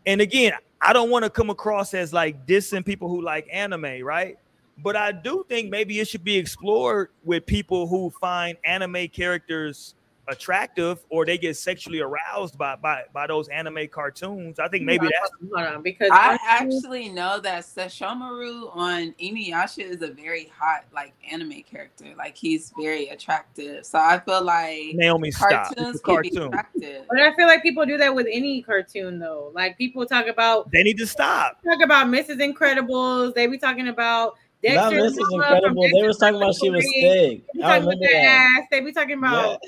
And 0.07 0.21
again, 0.21 0.53
I 0.83 0.93
don't 0.93 1.11
want 1.11 1.25
to 1.25 1.31
come 1.31 1.51
across 1.51 1.93
as 1.95 2.13
like 2.13 2.47
dissing 2.47 2.85
people 2.85 3.09
who 3.09 3.23
like 3.23 3.47
anime, 3.53 4.03
right? 4.03 4.39
But 4.79 4.97
I 4.97 5.13
do 5.13 5.45
think 5.49 5.71
maybe 5.71 6.01
it 6.01 6.09
should 6.09 6.25
be 6.25 6.37
explored 6.37 7.11
with 7.23 7.45
people 7.45 7.87
who 7.87 8.11
find 8.21 8.57
anime 8.65 9.09
characters 9.09 9.95
attractive 10.29 11.05
or 11.09 11.25
they 11.25 11.37
get 11.39 11.57
sexually 11.57 12.01
aroused 12.01 12.57
by 12.57 12.77
by, 12.77 13.03
by 13.13 13.27
those 13.27 13.49
anime 13.49 13.89
cartoons. 13.89 14.59
I 14.59 14.69
think 14.69 14.85
maybe 14.85 15.07
that's 15.07 15.31
Hold 15.53 15.67
on, 15.67 15.83
because 15.83 16.11
I 16.13 16.29
aren't 16.29 16.41
actually 16.47 17.09
know 17.09 17.41
that 17.41 17.65
Sesshomaru 17.65 18.75
on 18.75 19.15
Inuyasha 19.21 19.85
is 19.85 20.03
a 20.03 20.09
very 20.09 20.51
hot 20.57 20.85
like 20.93 21.13
anime 21.31 21.63
character. 21.63 22.07
Like 22.17 22.37
he's 22.37 22.73
very 22.79 23.09
attractive. 23.09 23.85
So 23.85 23.99
I 23.99 24.21
feel 24.21 24.43
like 24.43 24.95
Naomi 24.95 25.31
stop. 25.31 25.73
It's 25.73 26.01
cartoons 26.01 26.01
a 26.01 26.03
can 26.03 26.23
be 26.23 26.31
cartoon. 26.31 27.05
But 27.09 27.21
I 27.21 27.35
feel 27.35 27.47
like 27.47 27.63
people 27.63 27.85
do 27.87 27.97
that 27.99 28.15
with 28.15 28.27
any 28.31 28.63
cartoon 28.63 29.19
though. 29.19 29.51
Like 29.55 29.79
people 29.79 30.07
talk 30.07 30.27
about 30.27 30.71
They 30.71 30.83
need 30.83 30.99
to 30.99 31.07
stop. 31.07 31.63
talk 31.65 31.83
about 31.83 32.07
Mrs. 32.07 32.39
Incredibles. 32.41 33.35
They 33.35 33.47
be 33.47 33.59
talking 33.59 33.89
about 33.89 34.37
Not 34.63 34.91
Dexter's 34.91 35.13
Mrs. 35.15 35.17
mama 35.19 35.31
from 35.31 35.55
Incredible. 35.55 35.89
They 35.95 36.07
was 36.07 36.19
talking 36.19 36.37
about 36.37 36.55
she 36.55 36.71
was 36.71 36.85
Laboratory. 36.85 37.01
thick. 37.39 37.47
They 37.55 37.59
be 37.59 37.63
I 37.65 37.79
talking 37.79 37.81
about 37.81 37.81
remember 37.81 38.05
that 38.05 38.11
that. 38.13 38.59
ass. 38.61 38.67
They 38.71 38.81
be 38.81 38.93
talking 38.93 39.19
about 39.19 39.61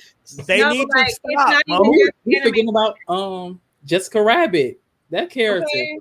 They 0.47 0.59
No, 0.61 0.71
need 0.71 0.79
like, 0.79 0.89
to 0.89 1.03
it's 1.11 1.15
stop. 1.17 1.49
not 1.49 1.63
Mo. 1.69 1.77
even- 1.77 1.91
We, 2.25 2.35
just 2.37 2.45
we 2.53 2.61
anime. 2.61 2.69
about 2.69 2.97
um 3.09 3.61
Jessica 3.85 4.23
Rabbit. 4.23 4.81
That 5.11 5.31
character. 5.31 5.67
okay. 5.67 5.99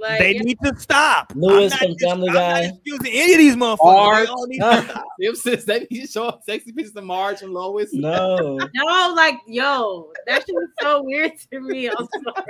Like 0.00 0.18
They 0.18 0.30
it's- 0.30 0.44
need 0.44 0.58
to 0.64 0.74
stop. 0.80 1.32
Lois 1.36 1.72
from 1.74 1.90
not, 1.90 2.00
Family 2.00 2.28
Guy. 2.32 2.62
not 2.62 2.64
excusing 2.74 3.12
any 3.12 3.32
of 3.34 3.38
these 3.38 3.54
motherfuckers. 3.56 3.78
Art. 3.78 4.26
They 4.26 4.32
all 4.32 4.46
need 4.48 4.58
to 4.58 4.82
stop. 4.90 5.04
Them 5.20 5.34
sis, 5.36 5.64
they 5.64 5.86
need 5.90 6.00
to 6.00 6.06
show 6.08 6.24
up 6.26 6.42
sexy 6.44 6.72
pictures 6.72 6.96
of 6.96 7.04
Marge 7.04 7.42
and 7.42 7.52
Lois. 7.52 7.92
No. 7.92 8.58
no, 8.74 9.14
like 9.14 9.36
yo, 9.46 10.10
that 10.26 10.44
shit 10.44 10.54
was 10.56 10.68
so 10.80 11.02
weird 11.04 11.32
to 11.52 11.60
me. 11.60 11.88
I'm 11.88 11.94
sorry. 11.96 12.46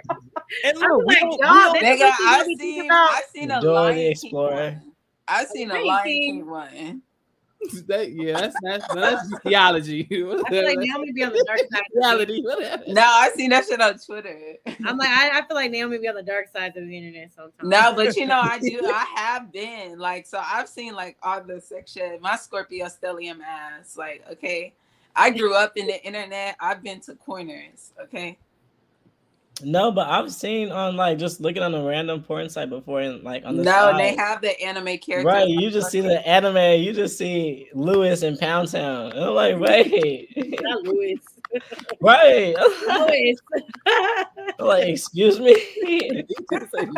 And 0.64 0.78
I 0.78 0.86
was 0.86 1.04
look, 1.04 1.06
like, 1.06 1.20
y'all, 1.22 1.72
they- 1.74 1.80
Nigga, 1.80 2.10
I've 2.26 2.46
seen 2.58 2.88
I've 2.90 3.24
seen 3.34 3.50
a 3.50 3.60
Dora 3.60 3.62
the 3.62 3.70
Lion 3.72 3.94
King 3.96 4.10
Explorer. 4.12 4.82
One. 5.28 5.36
I've 5.38 5.48
seen 5.48 5.70
a 5.70 5.74
Lion 5.74 5.86
Lion 5.86 6.04
King. 6.04 6.32
King 6.32 6.46
one. 6.46 7.02
That, 7.88 8.12
yeah, 8.12 8.38
that's 8.38 8.56
that's 8.62 8.94
that's 8.94 9.38
theology. 9.40 10.02
I 10.04 10.06
feel 10.06 10.64
like 10.64 10.78
Naomi 10.78 11.12
be 11.12 11.24
on 11.24 11.32
the 11.32 11.44
dark 11.46 11.60
side. 11.72 11.82
reality. 11.94 12.42
No, 12.88 13.02
I 13.02 13.30
seen 13.34 13.50
that 13.50 13.64
shit 13.64 13.80
on 13.80 13.98
Twitter. 13.98 14.56
I'm 14.84 14.96
like, 14.96 15.08
I, 15.08 15.38
I 15.38 15.46
feel 15.46 15.56
like 15.56 15.70
Naomi 15.70 15.98
be 15.98 16.06
on 16.06 16.14
the 16.14 16.22
dark 16.22 16.48
side 16.48 16.76
of 16.76 16.86
the 16.86 16.96
internet 16.96 17.32
sometimes. 17.34 17.68
No, 17.68 17.92
but 17.96 18.14
you 18.16 18.26
know, 18.26 18.40
I 18.40 18.58
do. 18.58 18.80
I 18.84 19.06
have 19.16 19.50
been 19.52 19.98
like, 19.98 20.26
so 20.26 20.40
I've 20.44 20.68
seen 20.68 20.94
like 20.94 21.16
all 21.22 21.42
the 21.42 21.60
section. 21.60 22.18
My 22.20 22.36
Scorpio 22.36 22.86
stellium 22.86 23.40
ass. 23.40 23.96
Like, 23.96 24.24
okay, 24.32 24.74
I 25.16 25.30
grew 25.30 25.54
up 25.54 25.72
in 25.76 25.86
the 25.86 26.04
internet. 26.04 26.56
I've 26.60 26.82
been 26.84 27.00
to 27.00 27.14
corners. 27.16 27.92
Okay, 28.00 28.38
No, 29.62 29.90
but 29.90 30.08
I've 30.08 30.30
seen 30.32 30.70
on 30.70 30.96
like 30.96 31.16
just 31.16 31.40
looking 31.40 31.62
on 31.62 31.74
a 31.74 31.82
random 31.82 32.22
porn 32.22 32.50
site 32.50 32.68
before 32.68 33.00
and 33.00 33.22
like 33.22 33.42
on 33.46 33.56
the 33.56 33.62
no, 33.62 33.72
side. 33.72 33.98
they 33.98 34.14
have 34.14 34.42
the 34.42 34.60
anime 34.60 34.98
characters. 34.98 35.24
Right, 35.24 35.48
you 35.48 35.70
just 35.70 35.90
see 35.90 36.02
the 36.02 36.26
anime, 36.28 36.82
you 36.82 36.92
just 36.92 37.16
see 37.16 37.68
Lewis 37.72 38.22
in 38.22 38.36
Pound 38.36 38.70
Town. 38.70 39.12
And 39.12 39.24
I'm 39.24 39.34
like, 39.34 39.58
wait, 39.58 40.28
not 40.60 40.82
Louis. 40.82 41.18
right. 42.02 42.54
I'm 44.58 44.66
like, 44.66 44.88
excuse 44.88 45.40
me. 45.40 45.56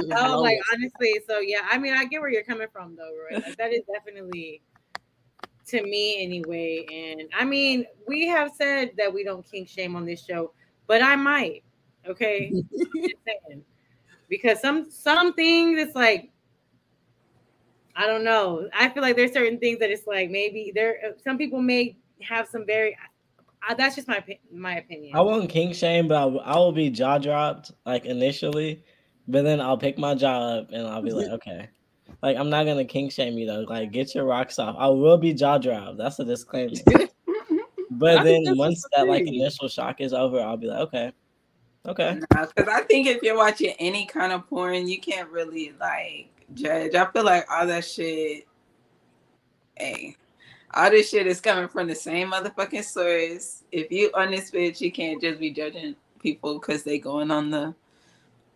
No, 0.07 0.41
like 0.41 0.59
honestly, 0.73 1.21
so 1.29 1.39
yeah, 1.39 1.61
I 1.71 1.79
mean, 1.79 1.95
I 1.95 2.07
get 2.07 2.21
where 2.21 2.31
you're 2.31 2.43
coming 2.43 2.69
from 2.73 2.97
though, 2.97 3.13
Roy. 3.13 3.41
Like 3.41 3.57
that 3.57 3.73
is 3.73 3.83
definitely 3.93 4.63
to 5.67 5.83
me 5.83 6.25
anyway. 6.25 6.85
And 6.93 7.29
I 7.39 7.45
mean, 7.45 7.85
we 8.09 8.27
have 8.27 8.51
said 8.57 8.93
that 8.97 9.15
we 9.15 9.23
don't 9.23 9.49
kink 9.49 9.69
shame 9.69 9.95
on 9.95 10.05
this 10.05 10.25
show, 10.25 10.53
but 10.89 11.03
I 11.03 11.15
might. 11.15 11.63
Okay, 12.09 12.53
because 14.29 14.61
some 14.61 14.91
some 14.91 15.35
things 15.35 15.81
it's 15.81 15.95
like 15.95 16.31
I 17.99 18.07
don't 18.07 18.23
know. 18.23 18.69
I 18.73 18.89
feel 18.91 19.03
like 19.03 19.17
there's 19.17 19.33
certain 19.33 19.59
things 19.59 19.81
that 19.81 19.91
it's 19.91 20.07
like 20.07 20.31
maybe 20.31 20.71
there. 20.73 21.15
Some 21.23 21.37
people 21.37 21.61
may 21.61 21.97
have 22.23 22.47
some 22.47 22.65
very. 22.65 22.97
Uh, 23.69 23.75
that's 23.75 23.97
just 23.97 24.07
my 24.07 24.23
my 24.53 24.77
opinion. 24.79 25.17
I 25.17 25.21
won't 25.21 25.51
king 25.51 25.73
shame, 25.73 26.07
but 26.07 26.17
I 26.17 26.25
will, 26.25 26.41
I 26.41 26.57
will 26.57 26.71
be 26.71 26.91
jaw 26.91 27.19
dropped 27.19 27.73
like 27.85 28.05
initially, 28.05 28.85
but 29.27 29.43
then 29.43 29.61
I'll 29.61 29.77
pick 29.77 29.99
my 29.99 30.15
jaw 30.15 30.59
up 30.59 30.71
and 30.73 30.87
I'll 30.87 31.03
be 31.03 31.11
like, 31.11 31.27
okay. 31.31 31.69
Like 32.23 32.37
I'm 32.37 32.49
not 32.49 32.67
gonna 32.67 32.85
king 32.85 33.11
shame 33.11 33.37
you 33.37 33.47
though. 33.47 33.67
Like 33.69 33.91
get 33.91 34.15
your 34.15 34.25
rocks 34.25 34.61
off. 34.61 34.77
I 34.79 34.87
will 34.87 35.19
be 35.19 35.35
jaw 35.35 35.59
dropped. 35.59 35.99
That's 35.99 36.21
a 36.21 36.25
disclaimer. 36.25 36.75
But 37.91 38.19
I 38.19 38.25
then 38.25 38.57
once 38.57 38.85
that 38.95 39.09
like 39.09 39.27
initial 39.27 39.67
shock 39.67 40.01
is 40.01 40.13
over, 40.13 40.41
I'll 40.41 40.57
be 40.57 40.69
like, 40.69 40.81
okay, 40.81 41.13
okay. 41.89 42.19
Because 42.21 42.69
I 42.69 42.83
think 42.83 43.07
if 43.07 43.23
you're 43.23 43.37
watching 43.37 43.75
any 43.79 44.07
kind 44.07 44.33
of 44.33 44.49
porn, 44.49 44.89
you 44.89 45.01
can't 45.01 45.29
really 45.31 45.73
like 45.81 46.29
judge. 46.55 46.95
I 46.95 47.07
feel 47.11 47.25
like 47.25 47.47
all 47.51 47.67
that 47.67 47.85
shit, 47.85 48.47
hey, 49.77 50.17
all 50.75 50.91
this 50.91 51.09
shit 51.11 51.27
is 51.27 51.41
coming 51.41 51.69
from 51.69 51.87
the 51.89 51.95
same 51.95 52.31
motherfucking 52.33 52.85
source. 52.85 53.65
If 53.73 53.91
you 53.91 54.11
on 54.15 54.31
this 54.31 54.51
bitch, 54.51 54.81
you 54.81 54.93
can't 54.93 55.21
just 55.21 55.41
be 55.41 55.51
judging 55.51 55.95
people 56.21 56.59
because 56.59 56.83
they 56.83 56.99
going 56.99 57.31
on 57.31 57.51
the 57.51 57.75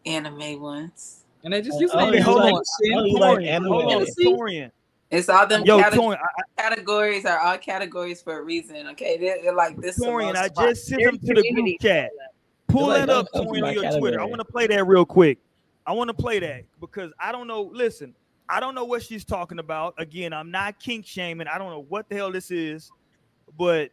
anime 0.07 0.61
ones. 0.61 1.25
and 1.45 1.53
they 1.53 1.61
just 1.63 1.81
use 1.81 1.91
Oh, 1.95 1.99
it. 1.99 2.09
Okay, 2.09 2.21
hold 2.21 2.39
like- 2.43 2.55
on. 2.55 3.21
like 3.21 3.45
anime. 3.47 3.69
hold 3.73 3.93
on, 3.93 4.07
See? 4.07 4.69
It's 5.11 5.29
all 5.29 5.47
them 5.47 5.63
Yo, 5.65 5.77
cate- 5.83 5.93
Torian, 5.93 6.17
I, 6.19 6.63
categories 6.63 7.27
are 7.27 7.39
all 7.39 7.59
categories 7.59 8.23
for 8.23 8.39
a 8.39 8.43
reason. 8.43 8.87
Okay, 8.93 9.19
they're, 9.19 9.43
they're 9.43 9.55
like 9.55 9.77
this. 9.77 9.97
is 9.99 10.03
the 10.03 10.07
Torian, 10.09 10.37
I 10.37 10.49
just 10.49 10.87
sent 10.87 11.03
them 11.03 11.19
to 11.19 11.35
the 11.35 11.53
group 11.53 11.81
chat. 11.83 12.11
Pull 12.73 12.89
like, 12.89 13.07
that 13.07 13.11
up, 13.11 13.27
Tony, 13.35 13.61
on 13.61 13.75
your 13.75 13.99
Twitter. 13.99 14.21
I 14.21 14.25
want 14.25 14.41
to 14.41 14.45
play 14.45 14.67
that 14.67 14.87
real 14.87 15.05
quick. 15.05 15.39
I 15.87 15.93
want 15.93 16.09
to 16.09 16.15
play 16.15 16.39
that 16.39 16.65
because 16.81 17.13
I 17.19 17.33
don't 17.33 17.47
know. 17.47 17.71
Listen, 17.73 18.15
I 18.49 18.61
don't 18.61 18.75
know 18.75 18.85
what 18.85 19.03
she's 19.03 19.25
talking 19.25 19.59
about. 19.59 19.95
Again, 19.99 20.33
I'm 20.33 20.51
not 20.51 20.79
kink 20.79 21.07
shaming. 21.07 21.47
I 21.49 21.59
don't 21.59 21.71
know 21.71 21.85
what 21.89 22.09
the 22.09 22.17
hell 22.17 22.33
this 22.33 22.51
is, 22.51 22.91
but 23.59 23.91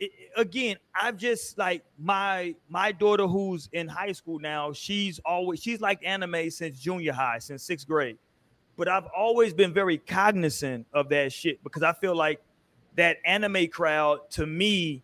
it, 0.00 0.10
again, 0.36 0.76
I've 0.94 1.16
just 1.16 1.58
like 1.58 1.84
my 1.98 2.54
my 2.68 2.92
daughter 2.92 3.26
who's 3.26 3.68
in 3.72 3.88
high 3.88 4.12
school 4.12 4.38
now. 4.38 4.72
She's 4.72 5.18
always 5.24 5.60
she's 5.60 5.80
like 5.80 6.00
anime 6.04 6.50
since 6.50 6.78
junior 6.78 7.12
high, 7.12 7.38
since 7.38 7.62
sixth 7.62 7.86
grade. 7.86 8.18
But 8.76 8.88
I've 8.88 9.06
always 9.16 9.52
been 9.52 9.74
very 9.74 9.98
cognizant 9.98 10.86
of 10.92 11.08
that 11.08 11.32
shit 11.32 11.62
because 11.64 11.82
I 11.82 11.92
feel 11.92 12.14
like 12.14 12.40
that 12.96 13.18
anime 13.24 13.68
crowd 13.68 14.30
to 14.30 14.46
me 14.46 15.02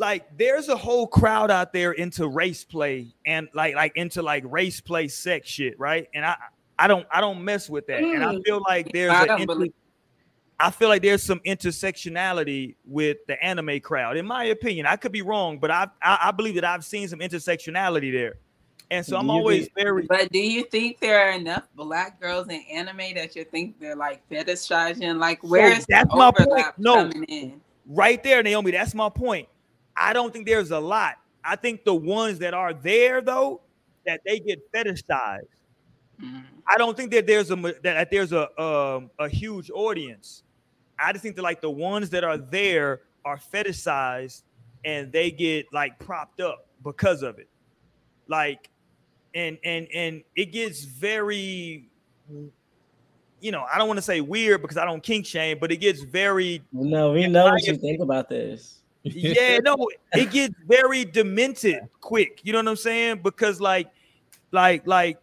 like 0.00 0.36
there's 0.38 0.68
a 0.68 0.76
whole 0.76 1.06
crowd 1.06 1.50
out 1.50 1.72
there 1.72 1.92
into 1.92 2.26
race 2.26 2.64
play 2.64 3.14
and 3.26 3.48
like 3.54 3.74
like 3.74 3.92
into 3.96 4.22
like 4.22 4.42
race 4.46 4.80
play 4.80 5.06
sex 5.06 5.48
shit, 5.48 5.78
right? 5.78 6.08
And 6.14 6.24
I 6.24 6.34
I 6.78 6.88
don't 6.88 7.06
I 7.12 7.20
don't 7.20 7.44
mess 7.44 7.68
with 7.70 7.86
that. 7.88 8.02
And 8.02 8.24
I 8.24 8.34
Mm. 8.34 8.42
feel 8.44 8.62
like 8.66 8.90
there's 8.92 9.12
I 9.12 9.22
inter- 9.34 9.46
believe- 9.46 9.72
I 10.58 10.70
feel 10.70 10.88
like 10.88 11.00
there's 11.02 11.22
some 11.22 11.40
intersectionality 11.46 12.74
with 12.84 13.18
the 13.26 13.42
anime 13.42 13.80
crowd, 13.80 14.16
in 14.16 14.26
my 14.26 14.44
opinion. 14.44 14.86
I 14.86 14.96
could 14.96 15.12
be 15.12 15.22
wrong, 15.22 15.58
but 15.58 15.70
I 15.70 15.86
I, 16.02 16.18
I 16.24 16.30
believe 16.32 16.54
that 16.56 16.64
I've 16.64 16.84
seen 16.84 17.06
some 17.08 17.20
intersectionality 17.20 18.12
there, 18.12 18.34
and 18.90 19.04
so 19.04 19.12
Do 19.12 19.18
I'm 19.20 19.30
always 19.30 19.64
think- 19.66 19.76
very. 19.76 20.06
But 20.06 20.32
do 20.32 20.38
you 20.38 20.64
think 20.64 20.98
there 21.00 21.28
are 21.28 21.32
enough 21.32 21.64
black 21.76 22.20
girls 22.20 22.48
in 22.48 22.62
anime 22.72 23.14
that 23.16 23.36
you 23.36 23.44
think 23.44 23.78
they're 23.80 23.96
like 23.96 24.26
fetishizing? 24.30 25.18
Like, 25.18 25.42
where's 25.42 25.80
the 25.80 25.86
that's 25.90 26.14
my 26.14 26.30
point. 26.30 26.66
No. 26.78 26.94
coming 27.10 27.24
in? 27.24 27.60
right 27.86 28.22
there, 28.22 28.42
Naomi. 28.42 28.70
That's 28.70 28.94
my 28.94 29.08
point. 29.08 29.48
I 29.96 30.12
don't 30.12 30.32
think 30.32 30.46
there's 30.46 30.70
a 30.70 30.80
lot. 30.80 31.16
I 31.44 31.56
think 31.56 31.84
the 31.84 31.94
ones 31.94 32.38
that 32.40 32.54
are 32.54 32.72
there 32.72 33.20
though, 33.20 33.60
that 34.06 34.20
they 34.24 34.40
get 34.40 34.60
fetishized. 34.72 35.40
Mm. 36.22 36.44
I 36.66 36.76
don't 36.78 36.96
think 36.96 37.10
that 37.12 37.26
there's 37.26 37.50
a 37.50 37.56
that, 37.56 37.82
that 37.82 38.10
there's 38.10 38.32
a 38.32 38.60
um, 38.60 39.10
a 39.18 39.28
huge 39.28 39.70
audience. 39.70 40.42
I 40.98 41.12
just 41.12 41.22
think 41.22 41.36
that 41.36 41.42
like 41.42 41.60
the 41.60 41.70
ones 41.70 42.10
that 42.10 42.24
are 42.24 42.36
there 42.36 43.00
are 43.24 43.38
fetishized 43.38 44.42
and 44.84 45.10
they 45.12 45.30
get 45.30 45.66
like 45.72 45.98
propped 45.98 46.40
up 46.40 46.66
because 46.84 47.22
of 47.22 47.38
it. 47.38 47.48
Like, 48.28 48.70
and 49.34 49.58
and 49.64 49.88
and 49.94 50.22
it 50.36 50.52
gets 50.52 50.84
very, 50.84 51.88
you 53.40 53.50
know, 53.50 53.64
I 53.72 53.78
don't 53.78 53.88
want 53.88 53.98
to 53.98 54.02
say 54.02 54.20
weird 54.20 54.62
because 54.62 54.76
I 54.76 54.84
don't 54.84 55.02
kink 55.02 55.26
shame, 55.26 55.58
but 55.60 55.72
it 55.72 55.78
gets 55.78 56.02
very 56.02 56.62
No, 56.72 57.12
we 57.12 57.26
know 57.26 57.46
my 57.46 57.52
what 57.52 57.66
you 57.66 57.76
think 57.76 58.00
about 58.00 58.28
this. 58.28 58.79
Yeah, 59.02 59.58
no, 59.62 59.88
it 60.12 60.30
gets 60.30 60.54
very 60.66 61.04
demented 61.04 61.88
quick. 62.00 62.40
You 62.44 62.52
know 62.52 62.58
what 62.58 62.68
I'm 62.68 62.76
saying? 62.76 63.20
Because 63.22 63.60
like, 63.60 63.88
like, 64.52 64.86
like, 64.86 65.18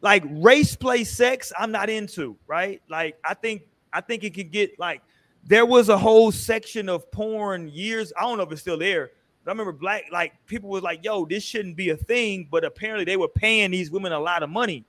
like 0.00 0.22
race 0.28 0.76
play 0.76 1.04
sex, 1.04 1.52
I'm 1.58 1.72
not 1.72 1.90
into, 1.90 2.36
right? 2.46 2.80
Like, 2.88 3.18
I 3.24 3.34
think 3.34 3.62
I 3.92 4.00
think 4.00 4.24
it 4.24 4.34
could 4.34 4.50
get 4.50 4.78
like 4.78 5.02
there 5.44 5.66
was 5.66 5.88
a 5.88 5.98
whole 5.98 6.30
section 6.30 6.88
of 6.88 7.10
porn 7.10 7.68
years. 7.68 8.12
I 8.16 8.22
don't 8.22 8.38
know 8.38 8.44
if 8.44 8.52
it's 8.52 8.60
still 8.60 8.78
there. 8.78 9.10
But 9.44 9.50
I 9.50 9.52
remember 9.52 9.72
black 9.72 10.04
like 10.12 10.34
people 10.46 10.68
was 10.68 10.82
like, 10.82 11.04
yo, 11.04 11.24
this 11.24 11.42
shouldn't 11.42 11.76
be 11.76 11.90
a 11.90 11.96
thing, 11.96 12.48
but 12.50 12.64
apparently 12.64 13.04
they 13.04 13.16
were 13.16 13.28
paying 13.28 13.70
these 13.70 13.90
women 13.90 14.12
a 14.12 14.20
lot 14.20 14.42
of 14.42 14.50
money 14.50 14.84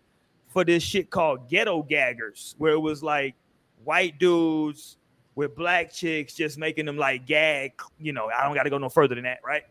for 0.47 0.63
this 0.63 0.83
shit 0.83 1.09
called 1.09 1.49
ghetto 1.49 1.83
gaggers, 1.83 2.55
where 2.57 2.73
it 2.73 2.79
was 2.79 3.01
like 3.03 3.35
white 3.83 4.19
dudes 4.19 4.97
with 5.39 5.55
black 5.55 5.89
chicks 5.89 6.33
just 6.33 6.57
making 6.57 6.85
them 6.85 6.97
like 6.97 7.25
gag. 7.25 7.71
You 7.97 8.11
know, 8.11 8.29
I 8.37 8.43
don't 8.43 8.53
got 8.55 8.63
to 8.63 8.69
go 8.69 8.77
no 8.77 8.89
further 8.89 9.15
than 9.15 9.23
that, 9.23 9.39
right? 9.43 9.63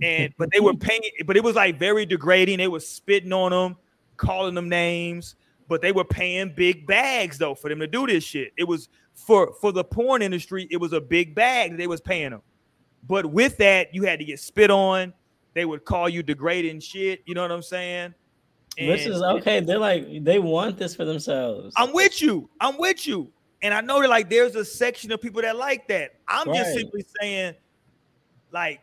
And 0.00 0.32
but 0.38 0.50
they 0.50 0.60
were 0.60 0.72
paying, 0.88 1.02
but 1.26 1.36
it 1.36 1.44
was 1.44 1.56
like 1.56 1.78
very 1.78 2.06
degrading. 2.06 2.56
They 2.56 2.68
were 2.68 2.80
spitting 2.80 3.30
on 3.30 3.50
them, 3.50 3.76
calling 4.16 4.54
them 4.54 4.70
names, 4.70 5.36
but 5.68 5.82
they 5.82 5.92
were 5.92 6.06
paying 6.06 6.54
big 6.56 6.86
bags 6.86 7.36
though 7.36 7.54
for 7.54 7.68
them 7.68 7.80
to 7.80 7.86
do 7.86 8.06
this 8.06 8.24
shit. 8.24 8.54
It 8.56 8.64
was 8.64 8.88
for 9.14 9.52
for 9.60 9.72
the 9.72 9.84
porn 9.84 10.22
industry, 10.22 10.66
it 10.70 10.78
was 10.78 10.94
a 10.94 11.00
big 11.02 11.34
bag 11.34 11.72
that 11.72 11.76
they 11.76 11.86
was 11.86 12.00
paying 12.00 12.30
them. 12.30 12.40
But 13.06 13.26
with 13.26 13.58
that, 13.58 13.94
you 13.94 14.04
had 14.04 14.20
to 14.20 14.24
get 14.24 14.40
spit 14.40 14.70
on. 14.70 15.12
They 15.52 15.66
would 15.66 15.84
call 15.84 16.08
you 16.08 16.22
degrading 16.22 16.80
shit. 16.80 17.20
You 17.26 17.34
know 17.34 17.42
what 17.42 17.52
I'm 17.52 17.62
saying? 17.62 18.14
Which 18.78 19.02
And- 19.02 19.14
is 19.14 19.20
okay. 19.20 19.60
They're 19.60 19.78
like 19.78 20.24
they 20.24 20.38
want 20.38 20.78
this 20.78 20.94
for 20.94 21.04
themselves. 21.04 21.74
I'm 21.76 21.92
with 21.92 22.22
you. 22.22 22.48
I'm 22.58 22.78
with 22.78 23.06
you. 23.06 23.30
And 23.62 23.74
I 23.74 23.80
know 23.80 24.00
that 24.00 24.08
like 24.08 24.30
there's 24.30 24.56
a 24.56 24.64
section 24.64 25.12
of 25.12 25.20
people 25.20 25.42
that 25.42 25.56
like 25.56 25.86
that. 25.88 26.14
I'm 26.26 26.46
just 26.46 26.74
simply 26.74 27.04
saying, 27.20 27.54
like, 28.50 28.80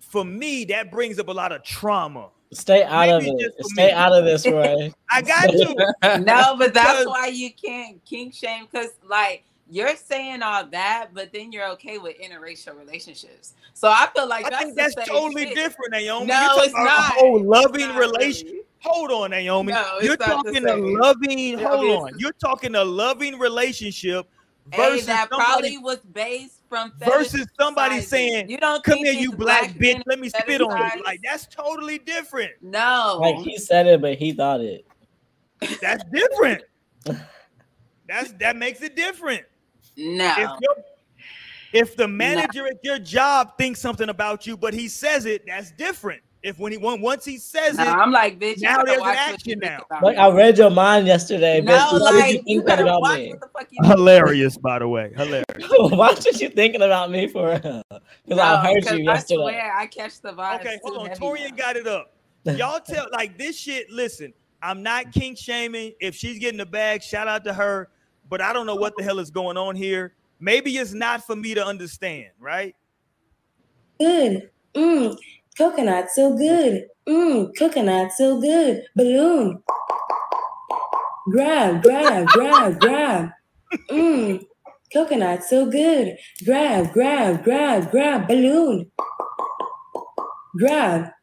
for 0.00 0.24
me, 0.24 0.64
that 0.66 0.90
brings 0.92 1.18
up 1.18 1.28
a 1.28 1.32
lot 1.32 1.52
of 1.52 1.62
trauma. 1.64 2.30
Stay 2.52 2.84
out 2.84 3.08
of 3.08 3.22
it. 3.26 3.54
Stay 3.60 3.86
me. 3.86 3.92
out 3.92 4.12
of 4.12 4.24
this, 4.24 4.46
Roy. 4.46 4.92
I 5.10 5.22
got 5.22 5.52
you. 5.52 5.74
No, 6.24 6.56
but 6.56 6.72
that's 6.72 7.06
why 7.06 7.26
you 7.26 7.50
can't 7.52 8.04
kink 8.04 8.34
shame 8.34 8.68
because, 8.70 8.90
like, 9.08 9.44
you're 9.70 9.96
saying 9.96 10.42
all 10.42 10.66
that, 10.66 11.08
but 11.14 11.32
then 11.32 11.50
you're 11.52 11.68
okay 11.70 11.98
with 11.98 12.16
interracial 12.20 12.78
relationships. 12.78 13.54
So 13.72 13.88
I 13.88 14.08
feel 14.14 14.28
like 14.28 14.44
I 14.46 14.50
that's 14.50 14.62
think 14.64 14.76
that's 14.76 14.94
totally 15.08 15.46
shit. 15.46 15.54
different, 15.54 15.92
Naomi. 15.92 16.26
No, 16.26 16.40
You're 16.40 16.48
talking 16.50 16.64
it's 16.64 16.74
not. 16.74 17.22
A 17.22 17.26
loving 17.26 17.88
Not 17.88 17.98
relation. 17.98 18.46
really. 18.48 18.60
Hold 18.80 19.10
on, 19.10 19.30
Naomi. 19.30 19.72
No, 19.72 19.98
You're 20.02 20.16
talking 20.18 20.66
a 20.68 20.76
loving. 20.76 21.58
Yeah, 21.58 21.68
Hold 21.68 21.84
it's- 21.84 22.02
on. 22.12 22.18
You're 22.18 22.32
talking 22.32 22.74
a 22.74 22.84
loving 22.84 23.38
relationship 23.38 24.28
Hey, 24.70 24.76
versus 24.90 25.06
that 25.06 25.28
somebody 25.30 25.44
probably 25.76 25.78
was 25.78 25.98
based 26.12 26.60
from 26.68 26.92
versus 26.98 27.46
somebody 27.58 27.96
fetishizing. 27.96 28.04
saying, 28.04 28.50
"You 28.50 28.56
don't 28.58 28.82
"Come 28.84 28.94
think 28.94 29.06
here, 29.08 29.20
you 29.20 29.32
black 29.32 29.70
bitch. 29.72 30.02
Let 30.06 30.18
me 30.18 30.28
spit 30.30 30.60
on 30.62 30.90
you." 30.96 31.02
Like 31.04 31.20
that's 31.24 31.46
totally 31.46 31.98
different. 31.98 32.52
No, 32.62 33.18
Like 33.20 33.36
he 33.36 33.56
said 33.58 33.86
it, 33.86 34.00
but 34.02 34.16
he 34.18 34.32
thought 34.32 34.60
it. 34.60 34.86
That's 35.80 36.04
different. 36.12 36.62
That's 38.06 38.32
that 38.32 38.56
makes 38.56 38.82
it 38.82 38.96
different. 38.96 39.44
No. 39.96 40.34
If 40.38 40.50
if 41.72 41.96
the 41.96 42.06
manager 42.06 42.66
at 42.66 42.76
your 42.84 43.00
job 43.00 43.58
thinks 43.58 43.80
something 43.80 44.08
about 44.08 44.46
you, 44.46 44.56
but 44.56 44.74
he 44.74 44.86
says 44.86 45.26
it, 45.26 45.42
that's 45.46 45.72
different. 45.72 46.22
If 46.44 46.58
when 46.58 46.72
he 46.72 46.78
once 46.78 47.24
he 47.24 47.38
says 47.38 47.78
No, 47.78 47.84
it, 47.84 47.88
I'm 47.88 48.12
like, 48.12 48.38
bitch. 48.38 48.60
Now 48.60 48.80
you 48.80 48.84
there's 48.84 49.02
an 49.02 49.16
action 49.16 49.58
now. 49.62 49.86
Like. 50.02 50.18
I 50.18 50.30
read 50.30 50.58
your 50.58 50.70
mind 50.70 51.06
yesterday, 51.06 51.62
No, 51.62 51.72
bitch. 51.72 52.00
Why 52.00 52.12
did 52.12 52.18
like 52.18 52.34
you 52.34 52.42
you 52.46 52.62
think 52.62 52.80
about 52.80 53.02
me? 53.02 53.30
what 53.30 53.40
the 53.40 53.48
fuck 53.48 53.68
hilarious, 53.96 54.58
by 54.58 54.78
the 54.78 54.86
way, 54.86 55.10
hilarious. 55.16 55.44
Why 55.78 56.12
was 56.12 56.40
you 56.40 56.50
thinking 56.50 56.82
about 56.82 57.10
me 57.10 57.28
for 57.28 57.48
real? 57.48 57.82
Because 58.24 58.38
I 58.38 58.62
heard 58.62 58.74
because 58.80 58.98
you 58.98 59.10
I 59.10 59.14
yesterday. 59.14 59.40
swear 59.40 59.72
I 59.74 59.86
catch 59.86 60.20
the 60.20 60.32
vibes. 60.32 60.60
Okay, 60.60 60.78
hold 60.84 61.08
on. 61.08 61.16
Torian 61.16 61.50
now. 61.50 61.56
got 61.56 61.76
it 61.76 61.86
up. 61.86 62.12
Y'all 62.44 62.78
tell 62.78 63.06
like 63.10 63.38
this 63.38 63.58
shit. 63.58 63.90
Listen, 63.90 64.34
I'm 64.62 64.82
not 64.82 65.12
kink 65.12 65.38
shaming. 65.38 65.94
If 65.98 66.14
she's 66.14 66.38
getting 66.38 66.58
the 66.58 66.66
bag, 66.66 67.02
shout 67.02 67.26
out 67.26 67.44
to 67.44 67.54
her. 67.54 67.88
But 68.28 68.40
I 68.40 68.52
don't 68.52 68.66
know 68.66 68.74
what 68.74 68.94
the 68.96 69.02
hell 69.02 69.18
is 69.18 69.30
going 69.30 69.56
on 69.56 69.76
here. 69.76 70.14
Maybe 70.40 70.76
it's 70.76 70.92
not 70.92 71.24
for 71.24 71.36
me 71.36 71.54
to 71.54 71.64
understand, 71.64 72.30
right? 72.38 72.74
Good. 74.00 74.50
Mmm. 74.74 75.16
Coconut 75.56 76.10
so 76.10 76.36
good. 76.36 76.86
Mmm. 77.08 77.56
Coconut 77.58 78.12
so 78.12 78.40
good. 78.40 78.82
Balloon. 78.96 79.62
Grab, 81.30 81.82
grab, 81.82 82.26
grab, 82.26 82.80
grab. 82.80 83.30
Mmm. 83.90 84.44
Coconut 84.92 85.44
so 85.44 85.70
good. 85.70 86.16
Grab, 86.44 86.92
grab, 86.92 87.42
grab, 87.42 87.90
grab. 87.90 88.28
Balloon. 88.28 88.90
Grab. 90.58 91.13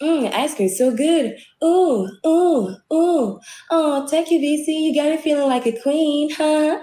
Mmm, 0.00 0.32
ice 0.32 0.54
cream 0.54 0.68
so 0.68 0.94
good. 0.94 1.36
Ooh, 1.64 2.08
ooh, 2.26 2.76
ooh. 2.92 3.40
Oh, 3.70 4.06
thank 4.08 4.30
you, 4.30 4.38
VC. 4.38 4.68
You 4.68 4.94
got 4.94 5.10
me 5.10 5.16
feeling 5.16 5.48
like 5.48 5.66
a 5.66 5.80
queen, 5.80 6.30
huh? 6.30 6.78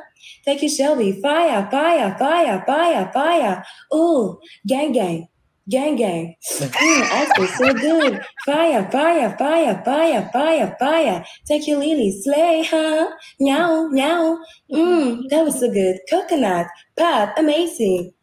Thank 0.46 0.62
you, 0.62 0.70
Shelby. 0.70 1.20
Fire, 1.22 1.68
fire, 1.70 2.16
fire, 2.18 2.64
fire, 2.66 3.12
fire. 3.14 3.64
Ooh, 3.94 4.40
gang, 4.68 4.92
gang, 4.94 5.28
gang, 5.70 5.96
gang. 5.96 6.36
Mmm, 6.50 7.12
ice 7.12 7.32
cream 7.34 7.48
so 7.48 7.74
good. 7.74 8.22
Fire, 8.46 8.90
fire, 8.92 9.36
fire, 9.38 9.82
fire, 9.86 10.30
fire, 10.34 10.76
fire. 10.80 11.26
Thank 11.48 11.68
you, 11.68 11.78
Lily. 11.78 12.12
Slay, 12.24 12.66
huh? 12.70 13.10
Meow, 13.40 13.88
meow. 13.92 14.40
Mmm, 14.72 15.30
that 15.30 15.44
was 15.44 15.60
so 15.60 15.72
good. 15.72 15.98
Coconut, 16.10 16.68
pop, 16.98 17.38
amazing. 17.38 18.14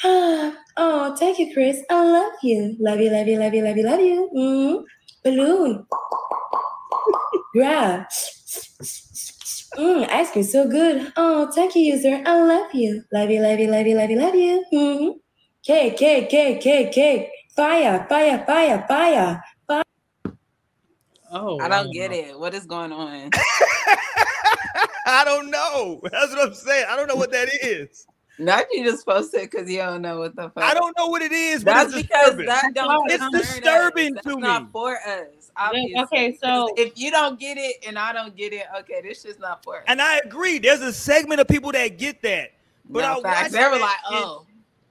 oh, 0.04 1.16
thank 1.18 1.38
you, 1.38 1.52
Chris. 1.52 1.82
I 1.90 2.02
love 2.02 2.32
you. 2.42 2.76
Love 2.78 3.00
you, 3.00 3.10
love 3.10 3.26
you, 3.26 3.38
love 3.38 3.52
you, 3.52 3.64
love 3.64 3.76
you, 3.76 3.84
love 3.84 4.00
you. 4.00 4.30
Mm. 4.36 4.84
Balloon. 5.24 5.86
Grab. 7.52 8.06
Mm, 9.76 10.08
ice 10.08 10.30
cream 10.30 10.44
so 10.44 10.68
good. 10.68 11.12
Oh, 11.16 11.50
thank 11.52 11.74
you, 11.74 11.82
user. 11.82 12.22
I 12.24 12.42
love 12.42 12.72
you. 12.74 13.02
Love 13.12 13.30
you, 13.30 13.40
love 13.40 13.58
you, 13.58 13.68
love 13.70 13.86
you, 13.86 13.96
love 13.96 14.10
you, 14.10 14.18
love 14.18 14.34
you. 14.34 14.64
Mm. 14.72 15.14
Cake, 15.64 15.96
cake, 15.96 16.30
cake, 16.30 16.60
cake, 16.60 16.92
cake. 16.92 17.28
Fire, 17.56 18.06
fire, 18.08 18.44
fire, 18.46 18.84
fire. 18.86 19.42
Oh, 21.30 21.60
I 21.60 21.68
don't 21.68 21.86
wow. 21.86 21.92
get 21.92 22.12
it. 22.12 22.38
What 22.38 22.54
is 22.54 22.66
going 22.66 22.92
on? 22.92 23.30
I 25.06 25.24
don't 25.24 25.50
know. 25.50 26.00
That's 26.10 26.32
what 26.32 26.48
I'm 26.48 26.54
saying. 26.54 26.86
I 26.88 26.96
don't 26.96 27.08
know 27.08 27.16
what 27.16 27.32
that 27.32 27.48
is. 27.62 28.06
Not 28.38 28.66
you 28.72 28.84
just 28.84 29.04
posted 29.04 29.50
because 29.50 29.68
you 29.70 29.78
don't 29.78 30.02
know 30.02 30.18
what 30.20 30.36
the 30.36 30.50
fuck. 30.50 30.62
I 30.62 30.72
don't 30.74 30.96
know 30.96 31.08
what 31.08 31.22
it 31.22 31.32
is, 31.32 31.64
but 31.64 31.74
That's 31.74 31.92
it's 31.94 32.02
because 32.02 32.36
disturbing. 32.36 32.46
that 32.46 32.70
don't. 32.74 33.10
It's 33.10 33.30
disturbing 33.30 34.16
us. 34.16 34.22
to 34.22 34.28
That's 34.30 34.40
not 34.40 34.70
for 34.72 34.96
us. 34.96 35.50
Obviously. 35.56 36.00
okay, 36.02 36.38
so- 36.40 36.72
if 36.76 36.92
you 36.96 37.10
don't 37.10 37.38
get 37.40 37.58
it 37.58 37.84
and 37.86 37.98
I 37.98 38.12
don't 38.12 38.36
get 38.36 38.52
it, 38.52 38.66
okay, 38.80 39.00
this 39.02 39.22
shit's 39.22 39.40
not 39.40 39.64
for 39.64 39.78
us. 39.78 39.84
And 39.88 40.00
I 40.00 40.18
agree. 40.18 40.58
There's 40.60 40.80
a 40.82 40.92
segment 40.92 41.40
of 41.40 41.48
people 41.48 41.72
that 41.72 41.98
get 41.98 42.22
that, 42.22 42.52
but 42.88 43.00
No, 43.00 43.18
I 43.18 43.22
facts. 43.22 43.42
watch 43.42 43.60
they 43.62 43.68
were 43.68 43.80
like, 43.80 43.96
and- 44.10 44.24
oh, 44.24 44.44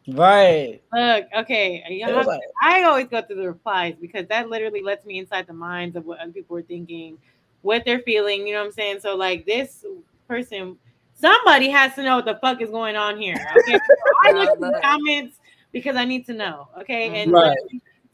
Right. 0.10 0.82
Look, 0.94 1.26
okay, 1.40 1.84
y'all 1.90 2.08
was 2.10 2.18
have- 2.20 2.28
like, 2.28 2.42
I 2.64 2.84
always 2.84 3.08
go 3.08 3.22
through 3.22 3.38
the 3.38 3.48
replies 3.48 3.96
because 4.00 4.26
that 4.28 4.50
literally 4.50 4.82
lets 4.82 5.06
me 5.06 5.20
inside 5.20 5.48
the 5.48 5.54
minds 5.54 5.96
of 5.98 6.06
what 6.06 6.20
other 6.20 6.32
people 6.32 6.56
are 6.58 6.62
thinking, 6.62 7.18
what 7.62 7.84
they're 7.86 8.00
feeling. 8.00 8.48
You 8.48 8.54
know 8.54 8.60
what 8.62 8.68
I'm 8.68 8.72
saying? 8.72 9.00
So 9.02 9.16
like 9.18 9.46
this 9.46 9.84
person, 10.28 10.78
somebody 11.18 11.70
has 11.70 11.94
to 11.96 12.04
know 12.04 12.16
what 12.16 12.26
the 12.26 12.40
fuck 12.42 12.62
is 12.62 12.70
going 12.70 12.96
on 12.96 13.20
here. 13.20 13.36
Okay, 13.60 13.78
I 14.24 14.32
look 14.32 14.50
at 14.50 14.60
the 14.60 14.80
comments 14.82 15.38
because 15.72 15.96
I 15.96 16.06
need 16.06 16.26
to 16.28 16.34
know. 16.34 16.70
Okay, 16.80 17.08
mm-hmm. 17.08 17.16
and 17.16 17.32
Right. 17.32 17.58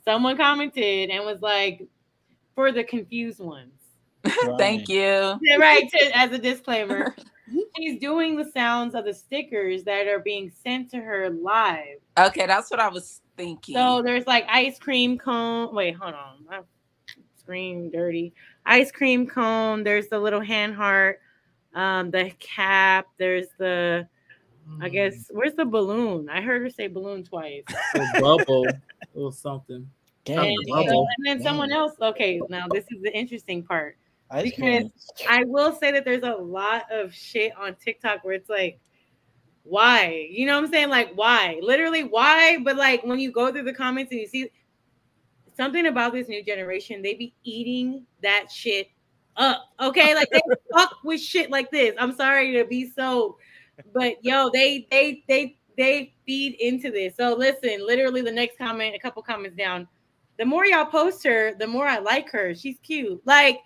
someone 0.04 0.38
commented 0.38 1.10
and 1.10 1.24
was 1.26 1.42
like, 1.42 1.88
for 2.56 2.72
the 2.72 2.84
confused 2.84 3.40
ones. 3.40 3.72
thank 4.58 4.88
you. 4.88 5.40
Right. 5.60 5.90
to- 5.90 6.18
as 6.18 6.32
a 6.32 6.38
disclaimer, 6.38 7.16
she's 7.78 8.00
doing 8.00 8.36
the 8.36 8.50
sounds 8.52 8.96
of 8.96 9.06
the 9.06 9.14
stickers 9.14 9.84
that 9.84 10.08
are 10.08 10.20
being 10.20 10.52
sent 10.64 10.90
to 10.92 10.98
her 10.98 11.30
live. 11.30 11.98
Okay, 12.18 12.46
that's 12.46 12.72
what 12.72 12.80
I 12.80 12.88
was 12.88 13.22
thinking. 13.36 13.76
So 13.76 14.02
there's 14.02 14.28
like 14.28 14.46
ice 14.50 14.80
cream 14.80 15.18
cone. 15.18 15.74
Wait, 15.74 15.96
hold 15.96 16.14
on. 16.14 16.46
My 16.50 16.62
screen 17.38 17.92
dirty. 17.92 18.34
Ice 18.66 18.92
cream 18.92 19.28
cone. 19.28 19.84
There's 19.84 20.08
the 20.08 20.20
little 20.20 20.42
hand 20.42 20.76
heart. 20.76 21.20
Um, 21.74 22.12
the 22.12 22.32
cap. 22.40 23.08
There's 23.18 23.48
the. 23.58 24.08
I 24.82 24.88
guess 24.88 25.30
where's 25.32 25.56
the 25.56 25.66
balloon? 25.66 26.30
I 26.30 26.42
heard 26.42 26.62
her 26.62 26.70
say 26.70 26.88
balloon 26.88 27.24
twice. 27.24 27.64
a 27.96 28.22
bubble 28.22 28.66
or 29.14 29.34
something. 29.34 29.90
Dang, 30.26 30.40
I'm 30.40 30.56
So- 30.68 30.74
a 30.74 30.84
bubble. 30.86 31.08
and 31.18 31.26
then 31.28 31.44
someone 31.44 31.72
else. 31.72 31.94
Okay, 32.02 32.42
now 32.50 32.66
this 32.72 32.86
is 32.92 33.02
the 33.02 33.14
interesting 33.16 33.64
part. 33.64 33.98
Ice 34.32 34.44
because 34.46 34.84
cream. 35.18 35.28
I 35.30 35.44
will 35.44 35.74
say 35.74 35.92
that 35.92 36.06
there's 36.06 36.24
a 36.24 36.32
lot 36.32 36.86
of 36.92 37.14
shit 37.14 37.52
on 37.58 37.76
TikTok 37.76 38.24
where 38.24 38.34
it's 38.34 38.50
like, 38.50 38.80
why? 39.64 40.28
You 40.32 40.46
know 40.48 40.56
what 40.56 40.66
I'm 40.66 40.72
saying? 40.72 40.90
Like, 40.90 41.12
why? 41.16 41.60
Literally, 41.62 42.04
why? 42.04 42.58
But 42.64 42.78
like 42.78 43.04
when 43.04 43.20
you 43.20 43.32
go 43.32 43.52
through 43.52 43.64
the 43.64 43.74
comments 43.74 44.12
and 44.12 44.22
you 44.22 44.28
see 44.28 44.50
something 45.56 45.86
about 45.88 46.14
this 46.14 46.30
new 46.30 46.44
generation, 46.44 47.02
they 47.02 47.14
be 47.16 47.34
eating 47.44 48.06
that 48.22 48.50
shit 48.50 48.88
up. 49.38 49.70
Okay, 49.80 50.16
like 50.16 50.30
they 50.32 50.42
fuck 50.72 50.98
with 51.04 51.20
shit 51.22 51.50
like 51.50 51.72
this. 51.72 51.96
I'm 52.00 52.16
sorry 52.16 52.54
to 52.54 52.66
be 52.66 52.90
so, 52.90 53.38
but 53.94 54.24
yo, 54.24 54.50
they 54.52 54.88
they 54.92 55.24
they 55.28 55.58
they 55.78 56.14
feed 56.26 56.56
into 56.60 56.92
this. 56.92 57.16
So 57.18 57.36
listen, 57.36 57.86
literally 57.86 58.22
the 58.22 58.32
next 58.32 58.58
comment, 58.58 58.96
a 58.96 59.00
couple 59.00 59.22
comments 59.24 59.58
down. 59.58 59.88
The 60.38 60.46
more 60.46 60.66
y'all 60.66 60.86
post 60.86 61.24
her, 61.26 61.54
the 61.56 61.68
more 61.68 61.88
I 61.88 62.00
like 62.00 62.30
her. 62.32 62.56
She's 62.56 62.78
cute. 62.84 63.22
Like 63.26 63.60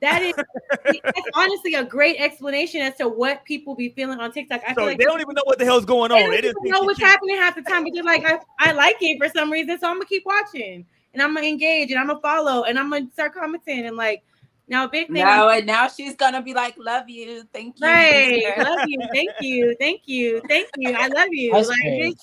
that 0.00 0.22
is 0.22 0.34
that's 0.34 1.28
honestly 1.34 1.74
a 1.74 1.84
great 1.84 2.16
explanation 2.18 2.80
as 2.80 2.94
to 2.96 3.08
what 3.08 3.44
people 3.44 3.74
be 3.74 3.90
feeling 3.90 4.18
on 4.20 4.32
TikTok. 4.32 4.62
I 4.66 4.70
So 4.70 4.80
feel 4.80 4.84
like 4.86 4.98
they 4.98 5.04
don't 5.04 5.20
even 5.20 5.34
know 5.34 5.42
what 5.44 5.58
the 5.58 5.64
hell's 5.64 5.84
going 5.84 6.10
on. 6.12 6.18
they 6.30 6.40
don't 6.40 6.54
They 6.64 6.70
even 6.70 6.70
know 6.70 6.82
what's 6.82 7.00
happening 7.00 7.36
half 7.36 7.54
the 7.54 7.62
time, 7.62 7.84
but 7.84 7.92
they're 7.94 8.02
like, 8.02 8.24
I, 8.24 8.38
I 8.58 8.72
like 8.72 8.96
it 9.00 9.18
for 9.18 9.28
some 9.28 9.50
reason, 9.50 9.78
so 9.78 9.88
I'm 9.88 9.96
gonna 9.96 10.06
keep 10.06 10.24
watching 10.26 10.84
and 11.14 11.22
I'm 11.22 11.34
gonna 11.34 11.46
engage 11.46 11.90
and 11.90 12.00
I'm 12.00 12.08
gonna 12.08 12.20
follow 12.20 12.64
and 12.64 12.78
I'm 12.78 12.90
gonna 12.90 13.10
start 13.12 13.34
commenting 13.34 13.86
and 13.86 13.96
like 13.96 14.22
now 14.68 14.86
big 14.86 15.06
thing 15.08 15.16
now 15.16 15.48
and 15.50 15.66
now 15.66 15.88
she's 15.88 16.14
gonna 16.16 16.40
be 16.42 16.54
like, 16.54 16.74
love 16.78 17.08
you, 17.08 17.42
thank 17.52 17.76
you. 17.80 17.86
Right. 17.86 18.54
Love 18.58 18.80
you. 18.86 19.00
Thank 19.12 19.30
you. 19.40 19.76
Thank 19.78 20.02
you. 20.06 20.40
Thank 20.48 20.68
you. 20.76 20.94
I 20.94 21.08
love 21.08 21.28
you. 21.30 21.54
Ice 21.54 21.68
like 21.68 21.78
cream. 21.80 22.14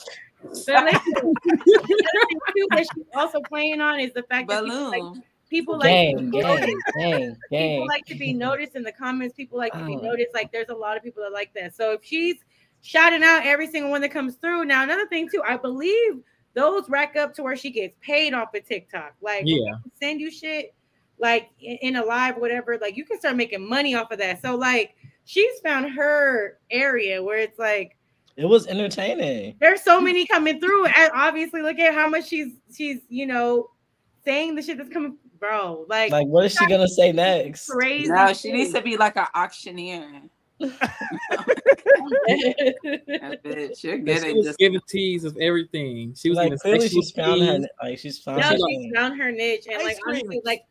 But 0.42 0.86
like, 0.86 1.04
the 1.04 1.10
other 1.22 2.26
thing 2.28 2.40
too 2.56 2.68
that 2.72 2.88
she's 2.96 3.04
also 3.14 3.42
playing 3.42 3.82
on 3.82 4.00
is 4.00 4.14
the 4.14 4.24
fact 4.24 4.48
that 4.50 4.64
people 4.64 4.90
like, 4.90 5.02
Balloon. 5.02 5.24
people 5.50 5.78
like 5.78 5.90
Gang, 5.90 6.18
to 6.18 6.24
be 6.24 6.32
gang, 6.32 6.44
noticed. 6.44 6.76
gang, 6.98 7.38
People 7.50 7.88
like 7.88 8.06
to 8.06 8.16
be 8.16 8.34
noticed 8.34 8.76
in 8.76 8.84
the 8.84 8.92
comments. 8.94 9.36
People 9.36 9.58
like 9.58 9.74
to 9.74 9.86
be 9.86 9.96
Oh. 9.98 10.00
noticed. 10.02 10.34
Like 10.34 10.52
there's 10.52 10.70
a 10.70 10.74
lot 10.76 10.96
of 10.98 11.04
people 11.04 11.24
that 11.24 11.34
like 11.34 11.54
that. 11.56 11.76
So 11.76 11.92
if 11.92 12.04
she's 12.06 12.38
shouting 12.82 13.22
out 13.24 13.46
every 13.46 13.68
single 13.68 13.92
one 13.92 14.00
that 14.02 14.12
comes 14.12 14.36
through, 14.36 14.64
now 14.66 14.84
another 14.84 15.08
thing 15.08 15.28
too, 15.30 15.44
I 15.46 15.58
believe 15.58 16.22
those 16.54 16.90
rack 16.90 17.16
up 17.18 17.34
to 17.36 17.44
where 17.44 17.58
she 17.58 17.70
gets 17.70 17.96
paid 18.02 18.34
off 18.34 18.54
of 18.56 18.66
TikTok. 18.66 19.16
Like 19.22 19.44
Yeah. 19.46 19.74
send 20.02 20.22
you 20.22 20.32
shit 20.32 20.74
like 21.20 21.50
in, 21.60 21.78
in 21.82 21.96
a 21.98 22.04
live 22.06 22.38
whatever, 22.38 22.78
like 22.82 22.96
you 22.98 23.06
can 23.06 23.20
start 23.20 23.36
making 23.36 23.68
money 23.68 23.96
off 23.96 24.12
of 24.12 24.20
that. 24.20 24.42
So 24.42 24.56
like 24.56 24.96
she's 25.26 25.60
found 25.64 25.92
her 25.94 26.58
area 26.72 27.22
where 27.22 27.38
it's 27.40 27.60
like 27.60 27.98
It 28.38 28.46
was 28.46 28.68
entertaining. 28.68 29.56
there's 29.60 29.82
so 29.84 30.00
many 30.02 30.26
coming 30.26 30.60
through, 30.60 30.86
and 30.88 31.12
obviously 31.14 31.62
look 31.62 31.78
at 31.80 31.94
how 31.94 32.10
much 32.10 32.28
she's 32.28 32.54
she's 32.76 33.00
you 33.10 33.26
know 33.26 33.70
saying 34.26 34.56
the 34.56 34.62
shit 34.62 34.78
that's 34.78 34.90
coming, 34.90 35.18
bro. 35.40 35.86
Like, 35.88 36.12
Like, 36.12 36.28
what 36.28 36.46
is 36.46 36.54
she 36.54 36.66
gonna 36.68 36.88
say 36.88 37.12
next? 37.12 37.70
crazy. 37.70 38.10
No, 38.12 38.34
she 38.34 38.52
needs 38.52 38.74
to 38.74 38.82
be 38.82 38.98
like 38.98 39.16
an 39.18 39.28
auctioneer. 39.36 40.22
That 40.60 40.90
bitch, 43.46 43.84
you're 43.84 43.96
And 43.96 44.06
good 44.06 44.22
she 44.24 44.34
was 44.34 44.46
just 44.46 44.60
giving 44.60 44.80
teas 44.90 45.24
of 45.24 45.38
everything. 45.40 46.14
She 46.16 46.30
was 46.30 46.38
Like, 46.38 46.48
giving 46.48 46.60
clearly 46.60 46.90
she's 46.90 47.12
found 47.12 47.42
her. 47.42 47.58
teas. 47.60 47.68
Like, 47.82 47.98
she's 48.00 48.20
found 48.20 48.42
no, 48.42 48.48
her. 48.50 48.58
she's 48.58 48.92
found 48.96 49.22
her 49.22 49.32
niche, 49.32 49.66
and 49.68 49.78
Ice 49.78 49.84
like 49.86 49.98
honestly, 50.08 50.42
like 50.44 50.62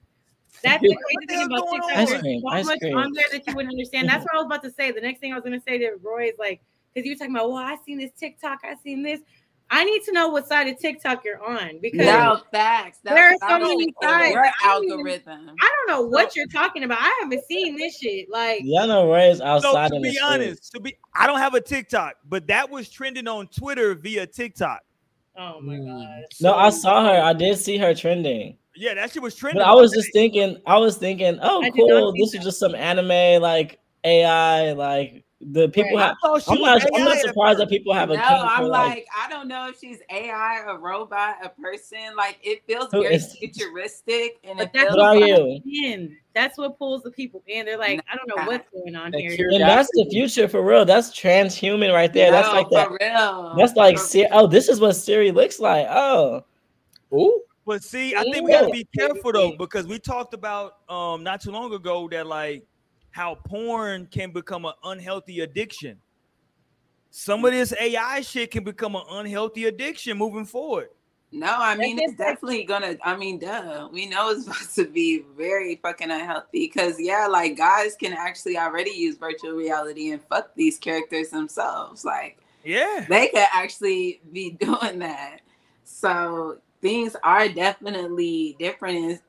that's 0.62 0.82
the 0.82 0.88
What 0.88 0.98
crazy 1.04 1.26
thing 1.26 1.46
about 1.46 1.70
TikTok. 1.70 1.84
on? 1.84 1.90
Ice 1.92 2.08
There's 2.10 2.20
cream, 2.22 2.40
so 2.42 2.48
ice 2.48 2.66
much 2.66 2.78
cream. 2.80 2.96
on 2.96 3.12
there 3.12 3.24
that 3.32 3.46
you 3.46 3.54
wouldn't 3.54 3.72
understand. 3.72 4.08
That's 4.08 4.24
what 4.24 4.34
I 4.34 4.36
was 4.38 4.46
about 4.46 4.62
to 4.64 4.70
say. 4.72 4.90
The 4.92 5.00
next 5.00 5.20
thing 5.20 5.32
I 5.32 5.36
was 5.36 5.44
gonna 5.44 5.60
say 5.66 5.78
to 5.78 5.92
Roy 6.02 6.26
is 6.28 6.38
like, 6.38 6.60
because 6.94 7.06
you 7.06 7.12
were 7.14 7.18
talking 7.18 7.34
about, 7.34 7.48
well, 7.50 7.58
I 7.62 7.76
seen 7.84 7.98
this 7.98 8.10
TikTok, 8.18 8.60
I 8.64 8.74
seen 8.82 9.02
this. 9.02 9.20
I 9.70 9.84
need 9.84 10.02
to 10.04 10.12
know 10.12 10.28
what 10.28 10.48
side 10.48 10.66
of 10.68 10.78
TikTok 10.78 11.22
you're 11.26 11.44
on 11.44 11.78
because 11.82 12.06
no 12.06 12.40
facts. 12.50 13.00
That's 13.04 13.14
There 13.14 13.28
are 13.28 13.36
I 13.42 13.58
so 13.60 13.66
don't 13.66 13.78
many 13.78 13.94
sides. 14.00 14.30
Your 14.32 14.44
I 14.46 14.48
even- 14.82 14.90
algorithm. 14.92 15.50
I 15.60 15.72
don't 15.76 15.88
know 15.94 16.08
what 16.08 16.34
you're 16.34 16.46
talking 16.46 16.84
about. 16.84 16.98
I 17.02 17.18
haven't 17.22 17.44
seen 17.44 17.76
this 17.76 17.98
shit. 17.98 18.30
Like, 18.30 18.62
Y'all 18.64 18.86
know 18.86 19.12
Ray 19.12 19.28
is 19.30 19.38
So 19.38 19.44
outside 19.44 19.88
to 19.90 19.96
in 19.96 20.02
the 20.02 20.08
be 20.08 20.14
street. 20.14 20.24
honest, 20.26 20.72
to 20.72 20.80
be 20.80 20.96
I 21.14 21.26
don't 21.26 21.38
have 21.38 21.52
a 21.52 21.60
TikTok, 21.60 22.14
but 22.26 22.46
that 22.46 22.70
was 22.70 22.88
trending 22.88 23.28
on 23.28 23.46
Twitter 23.48 23.94
via 23.94 24.26
TikTok. 24.26 24.80
oh 25.36 25.60
my 25.60 25.74
Mm. 25.74 25.86
god. 25.86 26.24
No, 26.40 26.54
I 26.54 26.70
saw 26.70 27.04
her. 27.04 27.20
I 27.22 27.34
did 27.34 27.58
see 27.58 27.76
her 27.76 27.94
trending. 27.94 28.56
Yeah, 28.78 28.94
that 28.94 29.12
shit 29.12 29.22
was 29.22 29.34
trending. 29.34 29.60
But 29.60 29.68
I 29.68 29.74
was 29.74 29.92
just 29.92 30.12
thinking, 30.12 30.56
I 30.66 30.78
was 30.78 30.96
thinking, 30.96 31.38
oh, 31.42 31.62
I 31.62 31.70
cool. 31.70 32.12
This 32.12 32.34
is 32.34 32.44
just 32.44 32.58
some 32.60 32.74
anime, 32.74 33.42
like 33.42 33.80
AI, 34.04 34.72
like 34.72 35.24
the 35.40 35.68
people 35.68 35.96
Right. 35.96 36.06
have. 36.08 36.16
Oh, 36.24 36.40
I'm, 36.48 36.60
not. 36.60 36.82
I'm 36.94 37.04
not 37.04 37.18
surprised 37.18 37.58
that 37.60 37.68
people 37.68 37.92
have 37.94 38.10
a. 38.10 38.16
No, 38.16 38.22
I'm 38.22 38.62
for 38.62 38.68
like, 38.68 38.88
like. 38.88 39.06
I 39.16 39.28
don't 39.28 39.46
know 39.48 39.68
if 39.68 39.78
she's 39.78 39.98
AI, 40.10 40.64
a 40.68 40.76
robot, 40.76 41.36
a 41.44 41.48
person. 41.48 41.98
Like 42.16 42.38
it 42.42 42.62
feels 42.66 42.90
very 42.90 43.14
is- 43.16 43.36
futuristic, 43.36 44.38
and 44.44 44.58
But 44.58 44.66
it 44.68 44.72
that's 44.72 44.84
feels 44.90 44.96
What 44.96 45.16
are 45.16 45.20
like, 45.20 45.62
you? 45.64 46.16
That's 46.34 46.56
what 46.58 46.78
pulls 46.78 47.02
the 47.02 47.10
people 47.10 47.42
in. 47.48 47.66
They're 47.66 47.78
like, 47.78 48.00
I 48.12 48.16
don't 48.16 48.28
know 48.28 48.44
what's 48.46 48.68
going 48.72 48.94
on 48.94 49.10
That 49.10 49.20
here. 49.20 49.34
curiosity. 49.34 49.62
And 49.62 49.68
that's 49.70 49.88
the 49.92 50.06
future 50.10 50.46
for 50.48 50.62
real. 50.64 50.84
That's 50.84 51.10
transhuman 51.10 51.92
right 51.92 52.12
there. 52.12 52.30
that's 52.30 52.48
No, 52.48 52.54
like 52.54 52.70
that. 52.70 52.90
real. 53.00 53.54
That's 53.56 53.74
like 53.74 53.98
For- 53.98 54.04
Siri. 54.04 54.28
Oh, 54.30 54.46
this 54.46 54.68
is 54.68 54.80
what 54.80 54.92
Siri 54.94 55.32
looks 55.32 55.58
like. 55.58 55.86
Oh, 55.90 56.44
Ooh. 57.12 57.42
But 57.68 57.84
see, 57.84 58.16
I 58.16 58.22
think 58.22 58.46
we 58.46 58.52
gotta 58.52 58.70
be 58.70 58.88
careful 58.96 59.30
though, 59.30 59.54
because 59.54 59.86
we 59.86 59.98
talked 59.98 60.32
about 60.32 60.76
um 60.88 61.22
not 61.22 61.42
too 61.42 61.50
long 61.50 61.74
ago 61.74 62.08
that 62.10 62.26
like 62.26 62.64
how 63.10 63.34
porn 63.34 64.06
can 64.06 64.30
become 64.30 64.64
an 64.64 64.72
unhealthy 64.84 65.40
addiction. 65.40 65.98
Some 67.10 67.44
of 67.44 67.52
this 67.52 67.74
AI 67.78 68.22
shit 68.22 68.52
can 68.52 68.64
become 68.64 68.96
an 68.96 69.02
unhealthy 69.10 69.66
addiction 69.66 70.16
moving 70.16 70.46
forward. 70.46 70.88
No, 71.30 71.54
I 71.58 71.76
mean 71.76 71.98
it's 71.98 72.14
definitely 72.14 72.64
gonna. 72.64 72.96
I 73.04 73.18
mean, 73.18 73.38
duh, 73.38 73.90
we 73.92 74.06
know 74.06 74.30
it's 74.30 74.44
supposed 74.46 74.74
to 74.76 74.86
be 74.86 75.26
very 75.36 75.76
fucking 75.76 76.10
unhealthy 76.10 76.68
because 76.68 76.98
yeah, 76.98 77.26
like 77.26 77.58
guys 77.58 77.96
can 77.96 78.14
actually 78.14 78.56
already 78.56 78.92
use 78.92 79.18
virtual 79.18 79.52
reality 79.52 80.12
and 80.12 80.22
fuck 80.22 80.54
these 80.54 80.78
characters 80.78 81.28
themselves. 81.28 82.02
Like 82.02 82.38
Yeah. 82.64 83.04
they 83.10 83.28
could 83.28 83.44
actually 83.52 84.22
be 84.32 84.52
doing 84.58 85.00
that. 85.00 85.42
So 85.84 86.60
things 86.80 87.16
are 87.22 87.48
definitely 87.48 88.56
different. 88.58 88.96
And, 88.96 89.20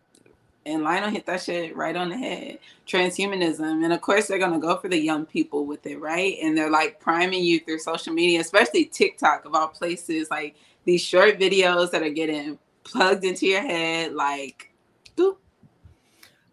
and 0.66 0.84
Lionel 0.84 1.10
hit 1.10 1.26
that 1.26 1.42
shit 1.42 1.76
right 1.76 1.96
on 1.96 2.10
the 2.10 2.18
head. 2.18 2.60
Transhumanism, 2.88 3.84
and 3.84 3.94
of 3.94 4.02
course 4.02 4.28
they're 4.28 4.40
gonna 4.40 4.60
go 4.60 4.78
for 4.78 4.90
the 4.90 5.00
young 5.00 5.26
people 5.26 5.66
with 5.66 5.86
it, 5.86 6.00
right? 6.00 6.38
And 6.42 6.58
they're 6.58 6.72
like 6.72 7.00
priming 7.00 7.44
you 7.44 7.60
through 7.60 7.80
social 7.80 8.14
media, 8.14 8.42
especially 8.42 8.86
TikTok 8.86 9.46
of 9.46 9.56
all 9.56 9.68
places, 9.68 10.30
like 10.30 10.56
these 10.86 11.02
short 11.02 11.40
videos 11.40 11.92
that 11.92 12.02
are 12.02 12.10
getting 12.10 12.58
plugged 12.84 13.24
into 13.24 13.46
your 13.46 13.62
head, 13.62 14.14
like, 14.14 14.72
doop. 15.16 15.38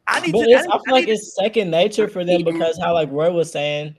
I 0.07 0.21
need 0.21 0.33
but 0.33 0.45
to. 0.45 0.51
it's, 0.51 0.67
I, 0.67 0.77
I 0.77 0.79
feel 0.79 0.83
I 0.89 0.93
like 0.93 1.07
need 1.07 1.13
it's 1.13 1.35
second 1.35 1.71
nature 1.71 2.09
for 2.09 2.25
them 2.25 2.43
mm-hmm. 2.43 2.53
because 2.53 2.79
how 2.79 2.95
like 2.95 3.11
Roy 3.11 3.31
was 3.31 3.51
saying, 3.51 3.97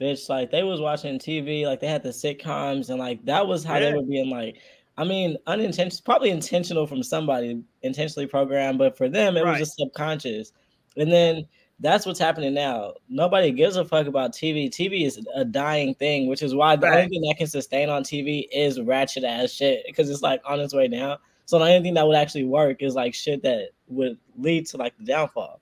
bitch, 0.00 0.28
like 0.28 0.50
they 0.50 0.62
was 0.62 0.80
watching 0.80 1.18
TV, 1.18 1.64
like 1.64 1.80
they 1.80 1.86
had 1.86 2.02
the 2.02 2.10
sitcoms, 2.10 2.90
and 2.90 2.98
like 2.98 3.24
that 3.26 3.46
was 3.46 3.64
how 3.64 3.78
they 3.78 3.92
were 3.92 4.02
being 4.02 4.30
like. 4.30 4.56
I 4.98 5.04
mean, 5.04 5.36
unintentional, 5.46 6.02
probably 6.04 6.30
intentional 6.30 6.86
from 6.86 7.02
somebody, 7.02 7.62
intentionally 7.82 8.26
programmed, 8.26 8.78
but 8.78 8.96
for 8.96 9.08
them 9.08 9.36
it 9.36 9.44
Right. 9.44 9.50
was 9.52 9.68
just 9.68 9.76
subconscious. 9.78 10.52
And 10.96 11.12
then 11.12 11.46
that's 11.80 12.06
what's 12.06 12.18
happening 12.18 12.54
now. 12.54 12.94
Nobody 13.08 13.52
gives 13.52 13.76
a 13.76 13.84
fuck 13.84 14.06
about 14.06 14.32
TV. 14.32 14.70
TV 14.70 15.04
is 15.04 15.20
a 15.34 15.44
dying 15.44 15.94
thing, 15.94 16.26
which 16.26 16.40
is 16.42 16.54
why 16.54 16.76
the 16.76 16.86
only 16.88 17.08
thing 17.08 17.20
that 17.22 17.36
can 17.36 17.46
sustain 17.46 17.90
on 17.90 18.02
TV 18.02 18.48
is 18.50 18.80
ratchet 18.80 19.24
ass 19.24 19.50
shit 19.50 19.82
because 19.86 20.08
it's 20.08 20.22
like 20.22 20.40
on 20.46 20.58
its 20.60 20.72
way 20.72 20.88
down. 20.88 21.18
So 21.44 21.58
the 21.58 21.66
only 21.66 21.82
thing 21.82 21.94
that 21.94 22.06
would 22.06 22.16
actually 22.16 22.44
work 22.44 22.82
is 22.82 22.94
like 22.94 23.14
shit 23.14 23.42
that 23.42 23.68
would 23.88 24.16
lead 24.38 24.66
to 24.68 24.78
like 24.78 24.96
the 24.96 25.04
downfall. 25.04 25.60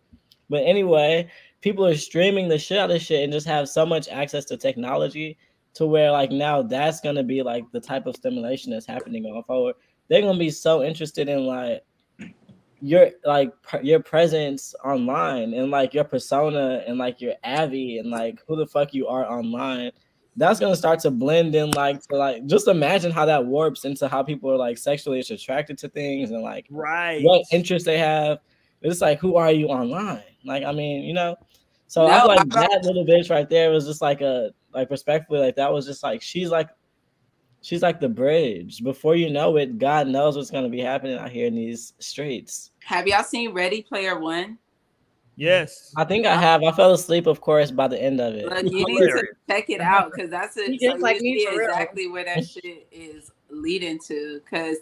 But 0.48 0.62
anyway, 0.64 1.28
people 1.62 1.84
are 1.84 1.96
streaming 1.96 2.48
the 2.48 2.58
shit 2.58 2.78
out 2.78 2.90
of 2.92 3.02
shit 3.02 3.24
and 3.24 3.32
just 3.32 3.46
have 3.48 3.68
so 3.68 3.84
much 3.84 4.08
access 4.08 4.44
to 4.46 4.56
technology 4.56 5.36
to 5.74 5.86
where 5.86 6.10
like 6.10 6.30
now 6.30 6.62
that's 6.62 7.00
gonna 7.00 7.22
be 7.22 7.42
like 7.42 7.64
the 7.72 7.80
type 7.80 8.06
of 8.06 8.16
stimulation 8.16 8.72
that's 8.72 8.86
happening 8.86 9.24
going 9.24 9.42
forward. 9.42 9.74
They're 10.08 10.22
gonna 10.22 10.38
be 10.38 10.50
so 10.50 10.82
interested 10.82 11.28
in 11.28 11.46
like 11.46 11.84
your 12.80 13.10
like 13.24 13.52
your 13.82 14.00
presence 14.00 14.74
online 14.84 15.54
and 15.54 15.70
like 15.70 15.94
your 15.94 16.04
persona 16.04 16.84
and 16.86 16.98
like 16.98 17.20
your 17.20 17.34
avi 17.42 17.98
and 17.98 18.10
like 18.10 18.42
who 18.46 18.56
the 18.56 18.66
fuck 18.66 18.94
you 18.94 19.08
are 19.08 19.24
online. 19.26 19.90
That's 20.36 20.60
gonna 20.60 20.76
start 20.76 21.00
to 21.00 21.10
blend 21.10 21.54
in 21.54 21.70
like 21.72 22.02
to 22.08 22.16
like 22.16 22.46
just 22.46 22.68
imagine 22.68 23.10
how 23.10 23.24
that 23.24 23.44
warps 23.44 23.84
into 23.84 24.06
how 24.06 24.22
people 24.22 24.50
are 24.50 24.56
like 24.56 24.78
sexually 24.78 25.20
attracted 25.20 25.78
to 25.78 25.88
things 25.88 26.30
and 26.30 26.42
like 26.42 26.66
right. 26.70 27.22
what 27.22 27.44
interests 27.50 27.86
they 27.86 27.98
have. 27.98 28.38
It's 28.82 29.00
like 29.00 29.18
who 29.18 29.36
are 29.36 29.50
you 29.50 29.68
online? 29.68 30.22
Like 30.44 30.62
i 30.64 30.72
mean 30.72 31.04
you 31.04 31.14
know? 31.14 31.36
So 31.86 32.06
no, 32.06 32.12
i 32.12 32.24
like 32.24 32.48
that 32.50 32.80
little 32.84 33.04
bitch 33.06 33.30
right 33.30 33.48
there 33.48 33.70
was 33.70 33.86
just 33.86 34.02
like 34.02 34.20
a 34.20 34.50
like 34.74 34.90
respectfully 34.90 35.40
like 35.40 35.56
that 35.56 35.72
was 35.72 35.86
just 35.86 36.02
like 36.02 36.22
she's 36.22 36.50
like 36.50 36.68
she's 37.62 37.82
like 37.82 38.00
the 38.00 38.08
bridge. 38.08 38.82
Before 38.82 39.16
you 39.16 39.30
know 39.30 39.56
it, 39.56 39.78
God 39.78 40.08
knows 40.08 40.36
what's 40.36 40.50
gonna 40.50 40.68
be 40.68 40.80
happening 40.80 41.18
out 41.18 41.30
here 41.30 41.46
in 41.46 41.54
these 41.54 41.94
streets. 41.98 42.72
Have 42.84 43.06
y'all 43.06 43.24
seen 43.24 43.52
Ready 43.52 43.82
Player 43.82 44.18
One? 44.18 44.58
Yes, 45.36 45.92
I 45.96 46.04
think 46.04 46.26
I 46.26 46.36
have. 46.36 46.62
I 46.62 46.70
fell 46.70 46.92
asleep, 46.92 47.26
of 47.26 47.40
course, 47.40 47.72
by 47.72 47.88
the 47.88 48.00
end 48.00 48.20
of 48.20 48.34
it. 48.34 48.46
Look, 48.46 48.62
you 48.70 48.86
need 48.86 48.98
to 48.98 49.26
check 49.48 49.68
it 49.68 49.80
out 49.80 50.12
because 50.12 50.30
that's 50.30 50.56
a, 50.56 50.78
so 50.78 50.94
like 50.98 51.20
you 51.20 51.40
see 51.40 51.48
exactly 51.50 52.08
where 52.08 52.24
that 52.24 52.46
shit 52.46 52.86
is 52.92 53.32
leading 53.50 53.98
to. 54.06 54.40
Because 54.44 54.76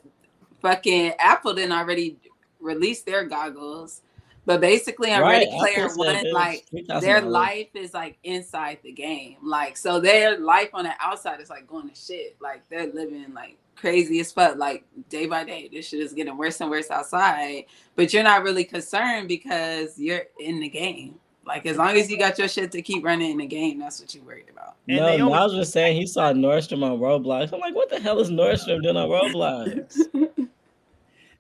fucking 0.61 1.15
Apple 1.19 1.55
didn't 1.55 1.73
already 1.73 2.19
release 2.61 3.01
their 3.03 3.25
goggles. 3.25 4.03
But 4.45 4.61
basically, 4.61 5.13
on 5.13 5.21
right. 5.23 5.47
Ready 5.47 5.51
Player 5.59 5.89
One, 5.95 6.33
like 6.33 6.67
their 7.01 7.21
life 7.21 7.69
is 7.75 7.95
like 7.95 8.19
inside 8.25 8.79
the 8.83 8.93
game. 8.93 9.37
Like 9.43 9.77
so, 9.77 10.01
their 10.01 10.39
life 10.39 10.71
on 10.75 10.85
the 10.85 10.93
outside 11.01 11.41
is 11.41 11.49
like 11.51 11.67
going 11.69 11.89
to 11.89 11.95
shit. 11.95 12.37
Like 12.41 12.63
they're 12.69 12.93
living 12.93 13.33
like 13.35 13.57
crazy 13.77 14.19
as 14.21 14.33
fuck. 14.33 14.57
Like 14.57 14.85
day 15.09 15.27
by 15.27 15.45
day, 15.45 15.69
this 15.73 15.89
shit 15.89 16.01
is 16.01 16.13
getting 16.13 16.37
worse 16.37 16.61
and 16.61 16.71
worse 16.71 16.91
outside. 16.91 17.67
But 17.95 18.13
you're 18.13 18.25
not 18.25 18.43
really 18.43 18.65
concerned 18.65 19.29
because 19.29 19.99
you're 19.99 20.25
in 20.41 20.59
the 20.59 20.69
game. 20.69 21.21
Like 21.47 21.67
as 21.67 21.77
long 21.77 21.97
as 21.97 22.11
you 22.11 22.19
got 22.19 22.39
your 22.39 22.49
shit 22.49 22.73
to 22.73 22.83
keep 22.83 23.05
running 23.05 23.31
in 23.33 23.39
the 23.39 23.47
game, 23.47 23.79
that's 23.79 24.01
what 24.01 24.15
you're 24.15 24.25
worried 24.25 24.49
about. 24.51 24.75
And 24.89 24.99
no, 24.99 25.07
only- 25.07 25.39
I 25.39 25.45
was 25.45 25.55
just 25.55 25.73
saying 25.73 25.97
he 25.97 26.07
saw 26.07 26.33
Nordstrom 26.33 26.83
on 26.85 26.99
Roblox. 26.99 27.53
I'm 27.53 27.61
like, 27.61 27.75
what 27.75 27.91
the 27.91 28.01
hell 28.01 28.19
is 28.21 28.31
Nordstrom 28.31 28.83
doing 28.83 28.97
on 28.97 29.09
Roblox? 29.33 30.49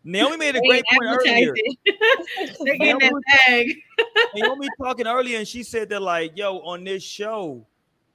Naomi 0.05 0.37
made 0.37 0.57
a 0.57 0.61
great 0.61 0.85
point 0.91 1.05
earlier. 1.05 1.55
They're 2.65 2.77
getting 2.77 2.99
that 2.99 3.13
bag. 3.47 3.69
Naomi 4.35 4.69
talking 4.81 5.07
earlier, 5.07 5.39
and 5.39 5.47
she 5.47 5.63
said 5.63 5.89
that 5.91 6.03
like, 6.03 6.33
yo, 6.37 6.59
on 6.59 6.85
this 6.85 7.03
show, 7.03 7.67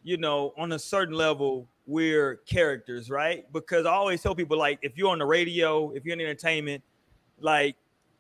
you 0.04 0.18
know, 0.18 0.54
on 0.58 0.74
a 0.74 0.80
certain 0.80 1.16
level, 1.16 1.68
we're 1.86 2.38
characters, 2.46 3.10
right? 3.10 3.52
Because 3.54 3.86
I 3.86 3.92
always 3.92 4.22
tell 4.22 4.36
people 4.36 4.58
like, 4.58 4.80
if 4.82 4.98
you're 4.98 5.10
on 5.10 5.20
the 5.20 5.26
radio, 5.26 5.92
if 5.92 6.06
you're 6.06 6.14
in 6.14 6.22
entertainment, 6.22 6.84
like, 7.40 7.76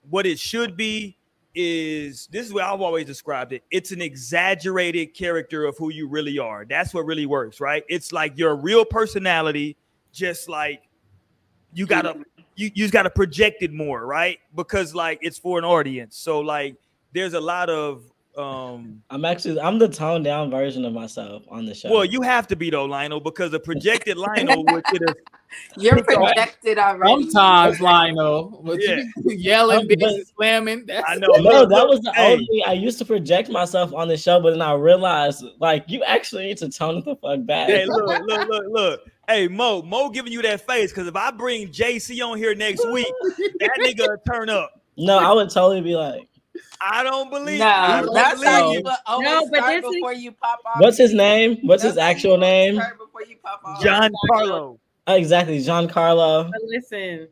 what 0.10 0.26
it 0.26 0.40
should 0.40 0.78
be 0.78 1.18
is 1.54 2.28
this 2.28 2.46
is 2.46 2.54
what 2.54 2.64
I've 2.64 2.82
always 2.82 3.06
described 3.06 3.52
it. 3.52 3.64
It's 3.72 3.92
an 3.92 4.02
exaggerated 4.02 5.14
character 5.14 5.66
of 5.66 5.78
who 5.78 5.92
you 5.92 6.08
really 6.08 6.38
are. 6.40 6.66
That's 6.66 6.94
what 6.94 7.06
really 7.06 7.26
works, 7.26 7.60
right? 7.60 7.84
It's 7.90 8.14
like 8.14 8.38
your 8.38 8.56
real 8.56 8.86
personality, 8.86 9.76
just 10.14 10.48
like 10.48 10.84
you 11.74 11.86
gotta 11.86 12.24
you, 12.58 12.72
you 12.74 12.84
just 12.84 12.94
got 12.94 13.04
to 13.04 13.10
project 13.10 13.62
it 13.62 13.72
more, 13.72 14.06
right? 14.06 14.40
Because 14.56 14.94
like 14.94 15.20
it's 15.22 15.38
for 15.38 15.60
an 15.60 15.66
audience. 15.66 16.18
So 16.18 16.40
like 16.40 16.76
there's 17.14 17.34
a 17.34 17.40
lot 17.40 17.70
of 17.70 18.04
um 18.36 19.02
I'm 19.10 19.26
actually 19.26 19.60
I'm 19.60 19.80
the 19.80 19.88
toned 19.88 20.26
down 20.26 20.52
version 20.52 20.84
of 20.86 20.94
myself 20.94 21.44
on 21.50 21.66
the 21.66 21.74
show. 21.74 21.92
Well, 21.92 22.06
you 22.06 22.22
have 22.22 22.48
to 22.48 22.56
be 22.56 22.70
though, 22.70 22.86
Lionel, 22.86 23.20
because 23.20 23.54
a 23.54 23.60
projected 23.60 24.18
Lionel 24.18 24.66
would 24.66 24.84
get 24.86 25.02
a 25.04 25.16
You're 25.78 26.04
projected 26.04 26.78
already. 26.78 27.30
Sometimes 27.30 27.80
Lionel, 27.80 28.62
but 28.64 28.80
yeah. 28.82 29.02
yelling, 29.26 29.88
bitch, 29.88 30.26
slamming. 30.36 30.86
That's 30.88 31.06
I 31.08 31.16
know. 31.16 31.28
No, 31.38 31.66
that 31.66 31.88
was 31.88 32.02
the 32.02 32.12
hey. 32.14 32.34
only 32.34 32.64
I 32.66 32.74
used 32.74 32.98
to 33.00 33.06
project 33.06 33.50
myself 33.50 33.94
on 33.94 34.08
the 34.08 34.18
show, 34.18 34.42
but 34.42 34.52
then 34.52 34.62
I 34.62 34.74
realized 34.74 35.46
like 35.60 35.86
you 35.88 36.04
actually 36.04 36.48
need 36.48 36.58
to 36.58 36.70
tone 36.70 37.04
the 37.06 37.16
fuck 37.16 37.46
back. 37.46 37.70
Hey, 37.70 37.86
look, 37.86 38.08
look, 38.08 38.50
look, 38.50 38.64
look. 38.70 39.02
Hey 39.28 39.50
Mo, 39.50 39.82
Mo 39.82 40.10
giving 40.10 40.32
you 40.32 40.42
that 40.44 40.66
face 40.66 40.92
because 40.92 41.06
if 41.06 41.16
I 41.16 41.32
bring 41.32 41.68
JC 41.68 42.26
on 42.26 42.38
here 42.38 42.56
next 42.56 42.86
week, 42.92 43.12
that 43.60 43.72
nigga 43.80 44.18
turn 44.26 44.50
up. 44.50 44.82
No, 44.98 45.20
I 45.20 45.34
would 45.34 45.50
totally 45.50 45.82
be 45.82 45.96
like, 45.96 46.30
I 46.80 47.04
don't 47.04 47.30
believe. 47.30 47.60
No, 47.60 48.10
that's 48.14 48.42
how 48.42 48.72
you 48.72 48.82
no, 48.82 49.50
but 49.52 49.68
this 49.68 49.82
before 49.82 50.14
is... 50.14 50.24
you 50.24 50.32
pop 50.32 50.60
off. 50.66 50.80
What's 50.80 50.98
his 50.98 51.14
name? 51.14 51.58
What's 51.64 51.84
that's 51.84 51.96
his 51.96 51.98
actual 51.98 52.38
name? 52.38 52.76
Before 52.76 53.24
you 53.28 53.36
pop 53.44 53.62
off. 53.66 53.84
John 53.84 54.12
Carlo. 54.30 54.80
Exactly, 55.08 55.62
John 55.62 55.90
Carlo. 55.90 56.46
But 56.46 56.62
listen, 56.64 57.28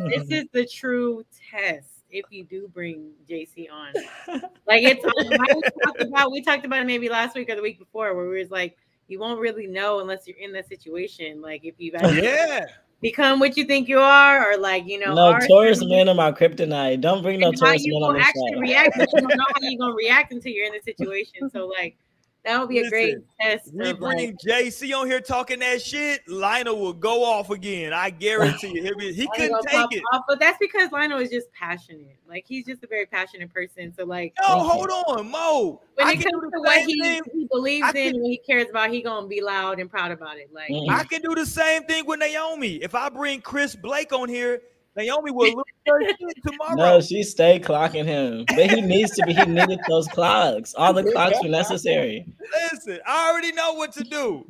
this 0.00 0.28
is 0.28 0.44
the 0.52 0.66
true 0.66 1.24
test. 1.50 1.88
If 2.10 2.26
you 2.28 2.44
do 2.44 2.68
bring 2.68 3.12
JC 3.26 3.68
on, 3.72 3.94
like 4.66 4.82
it's 4.82 5.02
we 5.02 5.36
talked 5.38 6.02
about, 6.02 6.30
we 6.30 6.42
talked 6.42 6.66
about 6.66 6.80
it 6.80 6.86
maybe 6.86 7.08
last 7.08 7.34
week 7.34 7.48
or 7.48 7.56
the 7.56 7.62
week 7.62 7.78
before, 7.78 8.14
where 8.14 8.28
we 8.28 8.38
was 8.38 8.50
like, 8.50 8.76
you 9.08 9.18
won't 9.18 9.40
really 9.40 9.66
know 9.66 10.00
unless 10.00 10.26
you're 10.26 10.38
in 10.38 10.52
that 10.52 10.68
situation. 10.68 11.40
Like 11.40 11.64
if 11.64 11.74
you've 11.78 11.94
yeah 12.02 12.66
become 13.02 13.40
what 13.40 13.56
you 13.56 13.64
think 13.64 13.88
you 13.88 13.98
are, 13.98 14.50
or 14.50 14.56
like 14.56 14.86
you 14.86 14.98
know, 14.98 15.12
no 15.12 15.38
Taurus 15.46 15.84
men 15.84 16.08
are 16.08 16.14
my 16.14 16.32
kryptonite. 16.32 17.00
Don't 17.00 17.22
bring 17.22 17.40
no 17.40 17.52
Taurus 17.52 17.84
men 17.84 18.02
on 18.02 18.14
the 18.14 18.22
show. 18.22 18.60
react, 18.60 18.96
but 18.96 19.12
you 19.12 19.20
don't 19.20 19.36
know 19.36 19.44
how 19.48 19.60
you're 19.60 19.78
gonna 19.78 19.94
react 19.94 20.32
until 20.32 20.52
you're 20.52 20.66
in 20.66 20.72
the 20.72 20.80
situation. 20.80 21.50
So 21.50 21.66
like 21.66 21.98
that 22.44 22.58
would 22.58 22.68
be 22.68 22.82
Listen, 22.82 22.86
a 22.86 22.90
great 22.90 23.16
test. 23.40 23.72
We 23.72 23.92
bring 23.92 24.18
like, 24.18 24.36
JC 24.44 24.92
on 24.96 25.06
here 25.06 25.20
talking 25.20 25.60
that 25.60 25.80
shit. 25.80 26.26
Lionel 26.26 26.76
will 26.76 26.92
go 26.92 27.22
off 27.24 27.50
again. 27.50 27.92
I 27.92 28.10
guarantee 28.10 28.72
you. 28.74 28.94
He, 28.98 29.12
he 29.12 29.28
couldn't 29.36 29.62
take 29.68 29.92
it. 29.92 30.02
Off, 30.12 30.24
but 30.26 30.40
that's 30.40 30.58
because 30.58 30.90
Lionel 30.90 31.20
is 31.20 31.30
just 31.30 31.52
passionate. 31.52 32.16
Like 32.28 32.44
he's 32.48 32.66
just 32.66 32.82
a 32.82 32.88
very 32.88 33.06
passionate 33.06 33.52
person. 33.54 33.94
So 33.96 34.04
like, 34.04 34.34
no, 34.40 34.58
hold 34.58 34.90
on, 34.90 35.30
Mo. 35.30 35.80
When 35.94 36.06
I 36.06 36.12
it 36.12 36.14
comes 36.16 36.52
to 36.52 36.60
what 36.60 36.82
he, 36.82 37.20
he 37.32 37.48
believes 37.50 37.86
I 37.86 37.90
in, 37.90 38.12
can, 38.12 38.20
what 38.20 38.30
he 38.30 38.38
cares 38.38 38.70
about, 38.70 38.90
he 38.90 39.02
gonna 39.02 39.28
be 39.28 39.40
loud 39.40 39.78
and 39.78 39.88
proud 39.88 40.10
about 40.10 40.38
it. 40.38 40.50
Like 40.52 40.72
I 40.90 41.04
can 41.04 41.22
do 41.22 41.36
the 41.36 41.46
same 41.46 41.84
thing 41.84 42.06
with 42.06 42.18
Naomi. 42.18 42.76
If 42.76 42.96
I 42.96 43.08
bring 43.08 43.40
Chris 43.40 43.76
Blake 43.76 44.12
on 44.12 44.28
here, 44.28 44.62
Naomi 44.96 45.30
will 45.30 45.56
lose 45.56 45.64
her 45.86 46.02
shit 46.04 46.42
tomorrow. 46.46 46.76
No, 46.76 47.00
she 47.00 47.22
stay 47.22 47.58
clocking 47.58 48.04
him. 48.04 48.44
But 48.48 48.70
he 48.70 48.80
needs 48.80 49.12
to 49.12 49.24
be, 49.24 49.32
he 49.32 49.44
needed 49.46 49.80
those 49.88 50.06
clocks. 50.08 50.74
All 50.74 50.92
the 50.92 51.10
clocks 51.10 51.38
were 51.42 51.48
necessary. 51.48 52.26
Listen, 52.72 52.98
I 53.06 53.30
already 53.30 53.52
know 53.52 53.72
what 53.74 53.92
to 53.92 54.04
do. 54.04 54.46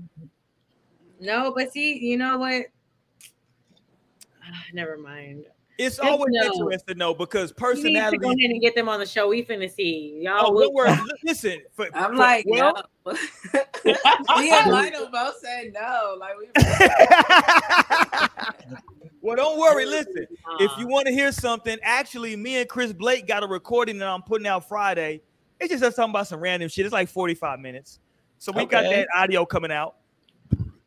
No, 1.21 1.53
but 1.57 1.73
see, 1.73 1.99
you 1.99 2.17
know 2.17 2.39
what? 2.39 2.65
Ah, 4.45 4.65
never 4.73 4.97
mind. 4.97 5.45
It's 5.79 5.97
Just 5.97 6.09
always 6.09 6.33
know. 6.33 6.53
interesting 6.53 6.99
though 6.99 7.15
because 7.15 7.53
personality. 7.53 8.19
Need 8.19 8.23
to 8.23 8.29
go 8.29 8.31
ahead 8.31 8.51
and 8.51 8.61
get 8.61 8.75
them 8.75 8.89
on 8.89 9.01
the 9.01 9.07
show. 9.07 9.29
We 9.29 9.45
finna 9.45 9.71
see 9.71 10.21
y'all. 10.23 10.49
Oh, 10.49 10.53
will... 10.53 10.73
worry. 10.73 10.97
Listen, 11.25 11.61
for, 11.73 11.89
I'm 11.95 12.11
for, 12.11 12.17
like, 12.17 12.45
well, 12.47 12.85
no. 13.07 13.13
me 13.85 14.51
and 14.51 14.71
Lionel 14.71 15.09
both 15.11 15.39
said 15.39 15.73
no. 15.73 16.19
Like 16.21 16.35
we. 16.39 16.47
Well, 19.23 19.37
don't 19.37 19.59
worry. 19.59 19.87
Listen, 19.87 20.27
if 20.59 20.73
you 20.79 20.89
want 20.89 21.07
to 21.07 21.13
hear 21.13 21.31
something, 21.31 21.79
actually, 21.83 22.35
me 22.35 22.57
and 22.57 22.69
Chris 22.69 22.93
Blake 22.93 23.27
got 23.27 23.45
a 23.45 23.47
recording 23.47 23.99
that 23.99 24.09
I'm 24.09 24.23
putting 24.23 24.49
out 24.49 24.69
Friday. 24.69 25.23
It's 25.61 25.71
just 25.71 25.85
us 25.85 25.95
talking 25.95 26.11
about 26.11 26.27
some 26.27 26.41
random 26.41 26.69
shit. 26.69 26.85
It's 26.85 26.93
like 26.93 27.09
45 27.09 27.61
minutes. 27.61 28.01
So 28.39 28.51
we 28.51 28.63
okay. 28.63 28.83
got 28.83 28.83
that 28.91 29.07
audio 29.15 29.47
coming 29.47 29.71
out. 29.71 29.95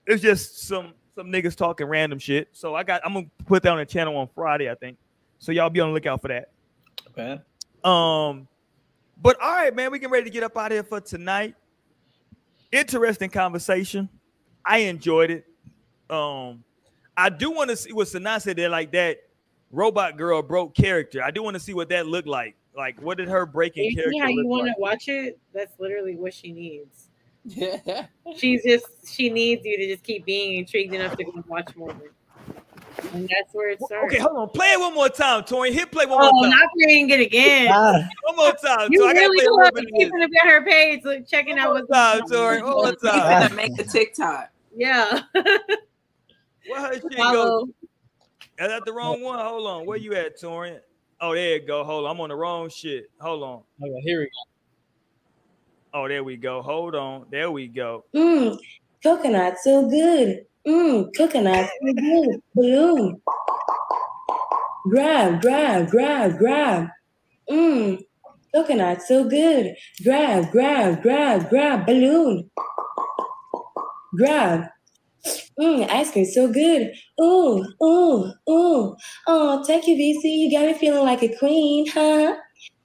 It's 0.06 0.22
just 0.22 0.68
some 0.68 0.94
some 1.16 1.28
niggas 1.28 1.56
talking 1.56 1.88
random 1.88 2.20
shit. 2.20 2.49
So 2.52 2.76
I 2.76 2.84
got 2.84 3.02
I'm 3.06 3.14
gonna 3.14 3.28
put 3.45 3.64
that 3.64 3.72
on 3.72 3.78
the 3.78 3.86
channel 3.86 4.18
on 4.18 4.28
Friday, 4.36 4.70
I 4.70 4.76
think. 4.76 4.98
So 5.40 5.53
y'all 5.53 5.70
be 5.70 5.80
on 5.80 5.90
the 5.90 5.94
lookout 5.94 6.22
for 6.22 6.28
that. 6.28 6.49
Okay. 7.12 7.40
Um, 7.86 8.49
but 9.22 9.41
all 9.41 9.52
right, 9.52 9.74
man, 9.74 9.91
we 9.91 9.99
get 9.99 10.10
ready 10.10 10.26
to 10.26 10.30
get 10.30 10.44
up 10.44 10.57
out 10.57 10.68
of 10.68 10.72
here 10.74 10.84
for 10.84 10.99
tonight. 10.99 11.56
Interesting 12.74 13.30
conversation. 13.30 14.10
I 14.66 14.80
enjoyed 14.80 15.32
it. 15.32 15.45
Um, 16.10 16.66
I 17.17 17.29
do 17.29 17.51
want 17.51 17.69
to 17.69 17.75
see 17.77 17.93
what 17.93 18.07
Sanaa 18.07 18.41
said 18.41 18.57
there, 18.57 18.69
like 18.69 18.91
that 18.91 19.19
robot 19.71 20.17
girl 20.17 20.41
broke 20.41 20.75
character. 20.75 21.23
I 21.23 21.31
do 21.31 21.41
want 21.43 21.55
to 21.55 21.59
see 21.59 21.73
what 21.73 21.89
that 21.89 22.07
looked 22.07 22.27
like. 22.27 22.55
Like, 22.75 23.01
what 23.01 23.17
did 23.17 23.29
her 23.29 23.45
breaking 23.45 23.85
you 23.91 23.95
character? 23.95 24.19
how 24.21 24.27
you 24.29 24.45
want 24.47 24.67
to 24.67 24.73
watch 24.77 25.07
it? 25.07 25.39
That's 25.53 25.79
literally 25.79 26.15
what 26.15 26.33
she 26.33 26.51
needs. 26.51 27.07
Yeah, 27.45 28.07
she's 28.35 28.63
just 28.63 28.85
she 29.07 29.29
needs 29.29 29.63
you 29.65 29.77
to 29.77 29.87
just 29.87 30.03
keep 30.03 30.25
being 30.25 30.57
intrigued 30.57 30.93
enough 30.93 31.15
to 31.17 31.23
watch 31.47 31.73
more. 31.75 31.95
And 33.13 33.23
that's 33.29 33.53
where 33.53 33.69
it 33.69 33.79
starts. 33.83 34.05
Okay, 34.13 34.17
hold 34.21 34.37
on. 34.37 34.49
Play 34.49 34.71
it 34.71 34.79
one 34.79 34.93
more 34.95 35.09
time, 35.09 35.43
Tori. 35.43 35.71
Hit 35.71 35.91
play 35.91 36.05
one 36.05 36.17
Oh, 36.21 36.31
more 36.31 36.43
time. 36.45 36.53
Oh, 36.53 36.55
not 36.61 36.69
playing 36.81 37.09
it 37.11 37.19
again. 37.19 37.67
Ah, 37.71 38.07
One 38.23 38.35
more 38.37 38.53
time. 38.53 38.87
you 38.91 38.99
Tori. 38.99 39.11
I 39.11 39.13
gotta 39.13 39.25
really 39.29 39.37
play 39.37 39.45
it 39.45 39.51
love 39.51 39.57
one 39.57 39.73
more 39.73 39.81
time. 39.83 39.91
keeping 39.99 40.23
up 40.23 40.29
at 40.43 40.49
her 40.49 40.65
page, 40.65 41.01
like 41.05 41.27
checking 41.27 41.59
out 41.59 41.73
One 41.73 41.85
what's 41.87 41.89
more 41.89 41.97
time, 41.97 42.19
going 42.29 42.61
on. 42.61 42.61
Tori. 42.61 42.61
One 42.63 42.83
more 42.83 42.95
time. 43.13 43.41
gonna 43.49 43.55
make 43.55 43.79
a 43.79 43.83
TikTok. 43.83 44.49
Yeah. 44.75 45.19
What 46.67 46.81
her 46.81 46.93
shit 46.93 47.17
go? 47.17 47.67
Is 48.57 48.67
that 48.69 48.85
the 48.85 48.93
wrong 48.93 49.21
one? 49.21 49.39
Hold 49.39 49.67
on. 49.67 49.85
Where 49.85 49.97
you 49.97 50.13
at, 50.13 50.39
Tori? 50.39 50.77
Oh, 51.21 51.33
there 51.33 51.57
you 51.57 51.65
go. 51.65 51.83
Hold 51.83 52.05
on. 52.05 52.11
I'm 52.11 52.21
on 52.21 52.29
the 52.29 52.35
wrong 52.35 52.69
shit. 52.69 53.09
Hold 53.19 53.43
on. 53.43 53.63
Oh, 53.81 53.85
okay, 53.85 54.01
here 54.03 54.19
we 54.19 54.25
go. 54.25 54.29
Oh, 55.93 56.07
there 56.07 56.23
we 56.23 56.37
go. 56.37 56.61
Hold 56.61 56.95
on. 56.95 57.25
There 57.31 57.51
we 57.51 57.67
go. 57.67 58.05
Mmm, 58.15 58.57
coconut 59.03 59.57
so 59.59 59.89
good. 59.89 60.45
Mmm, 60.67 61.09
coconut 61.15 61.69
so 61.69 61.93
good. 61.93 62.41
Balloon. 62.53 63.21
Grab, 64.89 65.41
grab, 65.41 65.89
grab, 65.89 66.37
grab. 66.37 66.89
Mmm, 67.49 68.01
coconut 68.53 69.01
so 69.01 69.23
good. 69.27 69.75
Grab, 70.03 70.51
grab, 70.51 71.01
grab, 71.01 71.49
grab. 71.49 71.85
Balloon. 71.85 72.49
Grab. 74.17 74.65
Mmm, 75.60 75.89
ice 75.89 76.11
cream 76.11 76.26
so 76.26 76.52
good. 76.52 76.91
Ooh, 77.22 77.65
ooh, 77.84 78.31
ooh. 78.49 78.95
Oh, 79.27 79.64
take 79.65 79.88
you, 79.88 79.95
VC. 79.95 80.23
You 80.26 80.52
got 80.52 80.65
me 80.68 80.73
feeling 80.73 81.03
like 81.06 81.23
a 81.23 81.35
queen, 81.38 81.88
huh? 81.88 82.35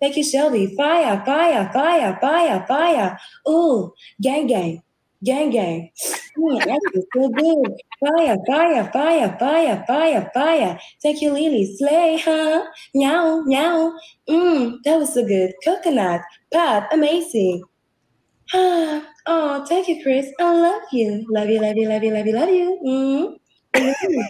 Thank 0.01 0.17
you, 0.17 0.25
Shelby. 0.25 0.75
Fire, 0.77 1.23
fire, 1.25 1.71
fire, 1.73 2.19
fire, 2.21 2.65
fire. 2.67 3.19
Ooh, 3.49 3.93
gang, 4.23 4.47
gang, 4.47 4.83
gang, 5.25 5.51
gang. 5.51 5.91
Mm, 6.39 6.65
that 6.65 6.81
is 6.95 7.05
so 7.15 7.29
good. 7.29 7.77
Fire, 8.01 8.37
fire, 8.47 8.91
fire, 8.93 9.37
fire, 9.39 9.85
fire, 9.87 10.31
fire. 10.33 10.79
Thank 11.03 11.21
you, 11.21 11.33
Lily. 11.33 11.77
Slay, 11.77 12.19
huh? 12.25 12.65
Meow, 12.95 13.43
meow. 13.43 13.93
Mmm, 14.29 14.77
that 14.85 14.97
was 14.99 15.13
so 15.15 15.27
good. 15.27 15.53
Coconut, 15.65 16.23
pop, 16.53 16.89
amazing. 16.93 17.63
Ah, 18.55 19.07
oh, 19.27 19.65
thank 19.67 19.89
you, 19.89 20.03
Chris. 20.03 20.27
I 20.41 20.53
love 20.53 20.83
you. 20.93 21.27
Love 21.31 21.49
you, 21.49 21.61
love 21.61 21.77
you, 21.77 21.89
love 21.89 22.03
you, 22.03 22.13
love 22.13 22.27
you, 22.27 22.35
love 22.35 22.51
you. 22.51 23.39
Mm. 23.75 24.25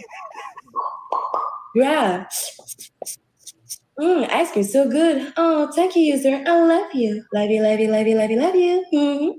Grab. 1.73 2.27
Mm, 3.99 4.29
ice 4.31 4.51
cream 4.51 4.65
so 4.65 4.89
good. 4.89 5.33
Oh, 5.37 5.71
thank 5.73 5.95
you, 5.95 6.01
user. 6.01 6.43
I 6.45 6.61
love 6.63 6.93
you. 6.93 7.23
Love 7.33 7.49
you, 7.49 7.61
love 7.61 7.79
you, 7.79 7.89
love 7.89 8.07
you, 8.07 8.17
love 8.17 8.31
you, 8.31 8.39
love 8.39 8.55
you. 8.55 8.85
Mm. 8.93 9.33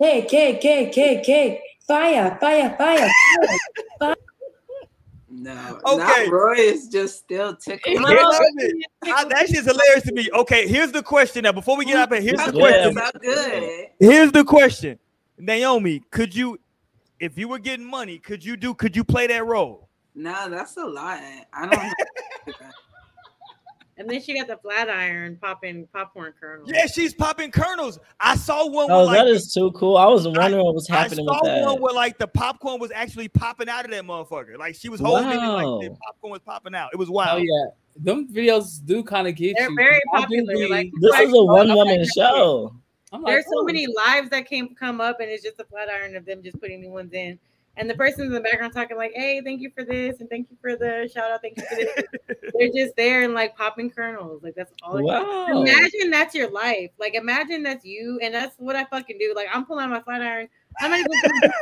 Cake, 0.00 0.28
cake, 0.28 0.60
cake, 0.60 0.92
cake, 0.92 1.24
cake. 1.24 1.60
Fire, 1.86 2.38
fire, 2.40 2.74
fire. 2.78 3.10
fire. 3.98 4.16
No, 5.42 5.80
Okay. 5.84 6.26
now 6.26 6.30
Roy 6.30 6.54
is 6.54 6.86
just 6.86 7.18
still 7.18 7.56
tickling. 7.56 7.96
Here's 8.06 8.20
the- 8.22 8.84
I- 9.06 9.24
that 9.24 9.48
shit's 9.48 9.66
hilarious 9.66 10.04
to 10.04 10.12
me. 10.14 10.28
Okay, 10.32 10.68
here's 10.68 10.92
the 10.92 11.02
question 11.02 11.42
now. 11.42 11.50
Before 11.50 11.76
we 11.76 11.84
get 11.84 11.96
up 11.96 12.12
here, 12.12 12.22
here's 12.22 12.38
the 12.38 12.50
Okay, 12.50 12.58
question. 12.60 12.94
so 12.94 13.10
good. 13.20 13.88
Here's 13.98 14.30
the 14.30 14.44
question. 14.44 15.00
Naomi, 15.38 16.00
could 16.12 16.32
you, 16.36 16.60
if 17.18 17.36
you 17.36 17.48
were 17.48 17.58
getting 17.58 17.84
money, 17.84 18.18
could 18.18 18.44
you 18.44 18.56
do, 18.56 18.72
could 18.72 18.94
you 18.94 19.02
play 19.02 19.26
that 19.26 19.44
role? 19.44 19.88
No, 20.14 20.48
that's 20.48 20.76
a 20.76 20.84
lot. 20.84 21.18
I 21.52 21.66
don't. 22.46 22.56
Have 24.02 24.08
And 24.08 24.14
then 24.14 24.22
she 24.22 24.38
got 24.38 24.48
the 24.48 24.56
flat 24.56 24.88
iron 24.88 25.36
popping 25.40 25.86
popcorn 25.92 26.32
kernels. 26.38 26.70
Yeah, 26.72 26.86
she's 26.86 27.14
popping 27.14 27.50
kernels. 27.50 27.98
I 28.20 28.36
saw 28.36 28.68
one 28.68 28.90
oh, 28.90 28.98
where 28.98 29.06
like 29.06 29.18
that 29.18 29.28
is 29.28 29.52
too 29.52 29.70
cool. 29.72 29.96
I 29.96 30.06
was 30.06 30.26
wondering 30.26 30.64
what 30.64 30.74
was 30.74 30.88
I 30.90 30.96
happening 31.02 31.26
saw 31.26 31.40
with 31.42 31.44
that. 31.44 31.62
one 31.64 31.80
where 31.80 31.94
like 31.94 32.18
the 32.18 32.26
popcorn 32.26 32.80
was 32.80 32.90
actually 32.90 33.28
popping 33.28 33.68
out 33.68 33.84
of 33.84 33.90
that 33.90 34.04
motherfucker. 34.04 34.58
Like 34.58 34.74
she 34.74 34.88
was 34.88 35.00
holding 35.00 35.28
it 35.30 35.36
and 35.36 35.52
like 35.52 35.90
the 35.90 35.96
popcorn 36.04 36.32
was 36.32 36.40
popping 36.40 36.74
out. 36.74 36.90
It 36.92 36.96
was 36.96 37.10
wild. 37.10 37.30
Oh 37.30 37.34
wild. 37.36 37.44
yeah, 37.44 38.02
them 38.04 38.28
videos 38.28 38.84
do 38.84 39.02
kind 39.02 39.28
of 39.28 39.34
get 39.34 39.54
They're 39.56 39.70
you. 39.70 39.76
very 39.76 40.00
I 40.14 40.20
do 40.26 40.44
popular, 40.46 40.54
be- 40.54 40.68
like- 40.68 40.90
This 41.00 41.20
is 41.20 41.32
a 41.32 41.36
oh, 41.36 41.44
one 41.44 41.74
woman 41.74 42.00
Okay. 42.00 42.08
show. 42.16 42.74
I'm 43.12 43.22
like, 43.22 43.34
There's 43.34 43.44
so 43.44 43.60
oh. 43.60 43.64
many 43.64 43.86
lives 43.86 44.30
that 44.30 44.46
came 44.48 44.74
come 44.74 45.00
up, 45.00 45.20
and 45.20 45.30
it's 45.30 45.42
just 45.42 45.60
a 45.60 45.64
flat 45.64 45.88
iron 45.90 46.16
of 46.16 46.24
them 46.24 46.42
just 46.42 46.58
putting 46.60 46.80
new 46.80 46.90
ones 46.90 47.12
in. 47.12 47.38
And 47.76 47.88
the 47.88 47.94
person 47.94 48.26
in 48.26 48.32
the 48.32 48.40
background 48.40 48.74
talking 48.74 48.98
like, 48.98 49.12
"Hey, 49.14 49.40
thank 49.42 49.62
you 49.62 49.70
for 49.70 49.82
this, 49.82 50.20
and 50.20 50.28
thank 50.28 50.50
you 50.50 50.56
for 50.60 50.76
the 50.76 51.10
shout 51.12 51.30
out, 51.30 51.40
thank 51.40 51.56
you 51.56 51.64
for 51.64 51.76
this." 51.76 52.04
They're 52.58 52.84
just 52.84 52.96
there 52.96 53.22
and 53.22 53.32
like 53.32 53.56
popping 53.56 53.90
kernels, 53.90 54.42
like 54.42 54.54
that's 54.54 54.72
all. 54.82 55.02
Wow. 55.02 55.62
Imagine 55.62 56.10
that's 56.10 56.34
your 56.34 56.50
life. 56.50 56.90
Like 56.98 57.14
imagine 57.14 57.62
that's 57.62 57.84
you, 57.84 58.18
and 58.22 58.34
that's 58.34 58.54
what 58.58 58.76
I 58.76 58.84
fucking 58.84 59.16
do. 59.18 59.32
Like 59.34 59.48
I'm 59.52 59.64
pulling 59.64 59.84
out 59.84 59.90
my 59.90 60.02
flat 60.02 60.20
iron. 60.20 60.48
I'm 60.80 60.90
not 60.90 61.00
even. 61.00 61.52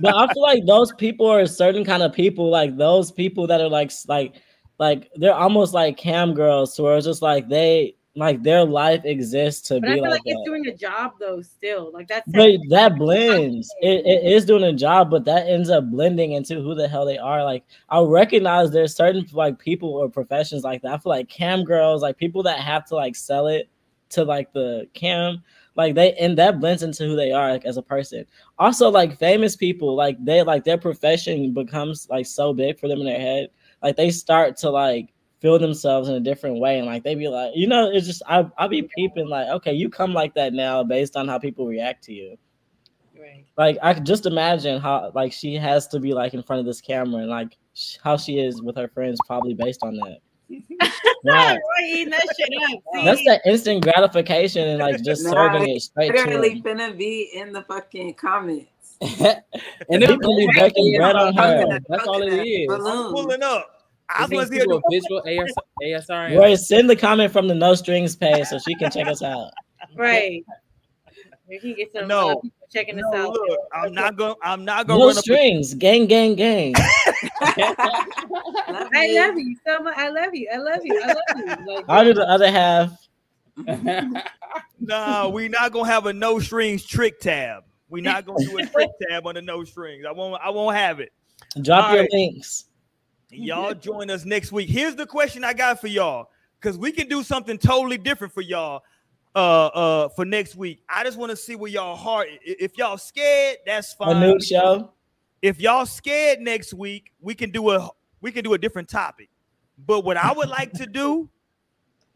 But 0.00 0.14
I 0.14 0.32
feel 0.32 0.42
like 0.42 0.66
those 0.66 0.92
people 0.92 1.26
are 1.26 1.40
a 1.40 1.46
certain 1.46 1.84
kind 1.84 2.02
of 2.02 2.12
people, 2.12 2.50
like 2.50 2.76
those 2.76 3.10
people 3.10 3.46
that 3.46 3.60
are 3.60 3.68
like 3.68 3.90
like 4.08 4.34
like 4.78 5.10
they're 5.16 5.34
almost 5.34 5.72
like 5.72 5.96
cam 5.96 6.34
girls, 6.34 6.74
so 6.74 6.86
it's 6.88 7.06
just 7.06 7.22
like 7.22 7.48
they 7.48 7.96
like 8.18 8.42
their 8.42 8.64
life 8.64 9.04
exists 9.04 9.68
to 9.68 9.80
But 9.80 9.90
I 9.90 9.94
be 9.94 10.00
feel 10.00 10.02
like, 10.02 10.10
like 10.10 10.22
it's 10.24 10.40
that. 10.40 10.44
doing 10.44 10.66
a 10.66 10.74
job 10.74 11.12
though. 11.20 11.40
Still, 11.40 11.90
like 11.92 12.08
that's 12.08 12.26
But 12.26 12.58
that 12.70 12.96
blends. 12.96 13.72
It, 13.80 14.04
it 14.04 14.32
is 14.32 14.44
doing 14.44 14.64
a 14.64 14.72
job, 14.72 15.10
but 15.10 15.24
that 15.26 15.46
ends 15.48 15.70
up 15.70 15.88
blending 15.90 16.32
into 16.32 16.60
who 16.60 16.74
the 16.74 16.88
hell 16.88 17.06
they 17.06 17.18
are. 17.18 17.44
Like 17.44 17.64
I 17.88 18.00
recognize 18.00 18.70
there's 18.70 18.94
certain 18.94 19.24
like 19.32 19.58
people 19.58 19.90
or 19.94 20.08
professions 20.08 20.64
like 20.64 20.82
that. 20.82 20.92
I 20.92 20.98
feel 20.98 21.10
like 21.10 21.28
cam 21.28 21.64
girls, 21.64 22.02
like 22.02 22.16
people 22.16 22.42
that 22.42 22.58
have 22.58 22.84
to 22.86 22.96
like 22.96 23.14
sell 23.14 23.46
it 23.46 23.68
to 24.10 24.24
like 24.24 24.52
the 24.52 24.88
cam, 24.94 25.42
like 25.76 25.94
they 25.94 26.14
and 26.14 26.36
that 26.38 26.58
blends 26.60 26.82
into 26.82 27.04
who 27.04 27.14
they 27.14 27.30
are 27.30 27.52
like 27.52 27.64
as 27.64 27.76
a 27.76 27.82
person. 27.82 28.26
Also, 28.58 28.90
like 28.90 29.16
famous 29.18 29.54
people, 29.54 29.94
like 29.94 30.22
they 30.24 30.42
like 30.42 30.64
their 30.64 30.78
profession 30.78 31.54
becomes 31.54 32.08
like 32.10 32.26
so 32.26 32.52
big 32.52 32.80
for 32.80 32.88
them 32.88 32.98
in 32.98 33.06
their 33.06 33.20
head. 33.20 33.50
Like 33.80 33.96
they 33.96 34.10
start 34.10 34.56
to 34.58 34.70
like 34.70 35.12
feel 35.40 35.58
themselves 35.58 36.08
in 36.08 36.14
a 36.14 36.20
different 36.20 36.58
way 36.58 36.78
and 36.78 36.86
like 36.86 37.04
they 37.04 37.14
be 37.14 37.28
like, 37.28 37.52
you 37.54 37.66
know, 37.66 37.90
it's 37.90 38.06
just 38.06 38.22
I 38.26 38.46
I 38.58 38.66
be 38.68 38.82
peeping 38.82 39.28
like, 39.28 39.48
okay, 39.48 39.72
you 39.72 39.88
come 39.88 40.12
like 40.12 40.34
that 40.34 40.52
now 40.52 40.82
based 40.82 41.16
on 41.16 41.28
how 41.28 41.38
people 41.38 41.66
react 41.66 42.04
to 42.04 42.12
you 42.12 42.36
right. 43.18 43.44
like 43.56 43.78
I 43.82 43.94
could 43.94 44.06
just 44.06 44.26
imagine 44.26 44.80
how 44.80 45.10
like 45.14 45.32
she 45.32 45.54
has 45.56 45.86
to 45.88 46.00
be 46.00 46.12
like 46.14 46.34
in 46.34 46.42
front 46.42 46.60
of 46.60 46.66
this 46.66 46.80
camera 46.80 47.20
and 47.20 47.30
like 47.30 47.56
sh- 47.74 47.96
how 48.02 48.16
she 48.16 48.38
is 48.38 48.62
with 48.62 48.76
her 48.76 48.88
friends 48.88 49.20
probably 49.26 49.54
based 49.54 49.80
on 49.82 49.96
that. 49.96 50.18
Right. 51.24 51.58
Eating 51.84 52.10
that 52.10 52.26
shit 52.38 52.48
up. 52.62 52.80
See? 52.94 53.04
That's 53.04 53.24
that 53.24 53.40
instant 53.44 53.82
gratification 53.82 54.68
and 54.68 54.78
like 54.78 55.02
just 55.02 55.24
Nah, 55.24 55.30
serving 55.32 55.68
it 55.68 55.82
straight 55.82 56.08
to 56.08 56.12
Literally 56.14 56.60
them. 56.62 56.78
finna 56.78 56.96
be 56.96 57.30
in 57.34 57.52
the 57.52 57.62
fucking 57.62 58.14
comments. 58.14 58.96
and 59.00 59.44
People 59.88 60.36
be 60.36 60.48
breaking 60.56 60.96
bread 60.96 61.16
on 61.16 61.34
her. 61.34 61.80
That's 61.88 62.06
all 62.06 62.22
it 62.22 62.32
is. 62.34 62.68
coconut. 62.68 62.96
I'm 62.96 63.12
pulling 63.12 63.42
up. 63.42 63.77
I 64.10 64.24
It's 64.24 64.32
was 64.32 64.48
gonna 64.50 64.60
here. 64.60 64.64
do 64.66 64.76
a 64.76 64.90
visual 64.90 65.22
AS, 65.26 65.54
ASR. 65.82 66.36
Roy, 66.36 66.54
send 66.54 66.88
the 66.88 66.96
comment 66.96 67.32
from 67.32 67.46
the 67.48 67.54
no 67.54 67.74
strings 67.74 68.16
page 68.16 68.46
so 68.46 68.58
she 68.58 68.74
can 68.76 68.90
check 68.90 69.06
us 69.06 69.22
out. 69.22 69.50
right. 69.96 70.44
We 71.48 71.58
can 71.58 71.74
get 71.74 71.92
some 71.92 72.08
No. 72.08 72.32
uh, 72.32 72.34
people 72.36 72.50
checking 72.72 72.96
No, 72.96 73.08
us 73.08 73.14
out. 73.14 73.32
look, 73.32 73.60
I'm 73.74 73.92
not 73.94 74.16
gonna. 74.16 74.34
I'm 74.42 74.64
not 74.64 74.86
gonna 74.86 74.98
No 74.98 75.06
run 75.06 75.16
up. 75.18 75.24
strings, 75.24 75.74
gang, 75.74 76.06
gang, 76.06 76.34
gang. 76.34 76.74
I 77.40 79.08
love 79.14 79.38
you 79.38 79.56
so 79.66 79.80
much. 79.82 79.96
I 79.96 80.08
love 80.10 80.34
you. 80.34 80.48
I 80.52 80.56
love 80.58 80.84
you. 80.84 81.00
I 81.02 81.06
love 81.08 81.16
you. 81.36 81.56
Like, 81.66 81.84
I'll 81.88 82.04
do 82.04 82.14
the 82.14 82.28
other 82.28 82.50
half. 82.50 82.92
Nah, 84.80 85.28
we 85.28 85.48
not 85.48 85.72
gonna 85.72 85.88
have 85.88 86.06
a 86.06 86.12
no 86.12 86.38
strings 86.38 86.84
trick 86.84 87.18
tab. 87.20 87.64
We 87.88 88.00
not 88.00 88.24
gonna 88.24 88.44
do 88.44 88.56
a 88.58 88.62
trick 88.62 88.88
tab 89.10 89.26
on 89.26 89.34
the 89.34 89.42
no 89.42 89.64
strings. 89.64 90.04
I 90.08 90.12
won't. 90.12 90.40
I 90.42 90.50
won't 90.50 90.76
have 90.76 91.00
it. 91.00 91.10
Drop 91.60 91.86
All 91.86 91.94
your 91.94 92.02
right. 92.02 92.12
links. 92.12 92.66
Y'all 93.30 93.74
join 93.74 94.10
us 94.10 94.24
next 94.24 94.52
week. 94.52 94.68
Here's 94.68 94.94
the 94.96 95.06
question 95.06 95.44
I 95.44 95.52
got 95.52 95.80
for 95.80 95.88
y'all, 95.88 96.30
because 96.60 96.78
we 96.78 96.92
can 96.92 97.08
do 97.08 97.22
something 97.22 97.58
totally 97.58 97.98
different 97.98 98.32
for 98.32 98.40
y'all. 98.40 98.82
Uh, 99.34 99.66
uh, 99.66 100.08
for 100.08 100.24
next 100.24 100.56
week. 100.56 100.82
I 100.88 101.04
just 101.04 101.16
want 101.16 101.30
to 101.30 101.36
see 101.36 101.54
where 101.54 101.70
y'all 101.70 101.94
heart. 101.94 102.28
If 102.42 102.76
y'all 102.76 102.96
scared, 102.96 103.58
that's 103.66 103.92
fine. 103.92 104.08
A 104.08 104.12
fine. 104.12 104.20
new 104.20 104.40
show. 104.40 104.90
if 105.42 105.60
y'all 105.60 105.86
scared 105.86 106.40
next 106.40 106.74
week, 106.74 107.12
we 107.20 107.34
can 107.34 107.50
do 107.50 107.70
a 107.70 107.90
we 108.20 108.32
can 108.32 108.42
do 108.42 108.54
a 108.54 108.58
different 108.58 108.88
topic. 108.88 109.28
But 109.86 110.04
what 110.04 110.16
I 110.16 110.32
would 110.32 110.48
like 110.48 110.72
to 110.72 110.86
do, 110.86 111.28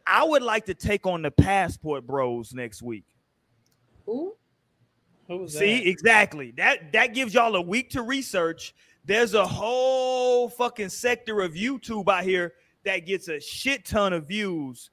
I 0.06 0.24
would 0.24 0.42
like 0.42 0.64
to 0.66 0.74
take 0.74 1.06
on 1.06 1.22
the 1.22 1.30
passport 1.30 2.06
bros 2.06 2.54
next 2.54 2.82
week. 2.82 3.04
Ooh. 4.08 4.34
Who 5.28 5.38
was 5.38 5.56
See, 5.56 5.78
that? 5.78 5.86
exactly. 5.88 6.52
That 6.56 6.92
that 6.92 7.14
gives 7.14 7.34
y'all 7.34 7.54
a 7.54 7.62
week 7.62 7.90
to 7.90 8.02
research. 8.02 8.74
There's 9.04 9.34
a 9.34 9.46
whole 9.46 10.48
fucking 10.48 10.90
sector 10.90 11.40
of 11.40 11.52
YouTube 11.54 12.08
out 12.08 12.24
here 12.24 12.54
that 12.84 13.06
gets 13.06 13.28
a 13.28 13.40
shit 13.40 13.84
ton 13.84 14.12
of 14.12 14.26
views. 14.26 14.90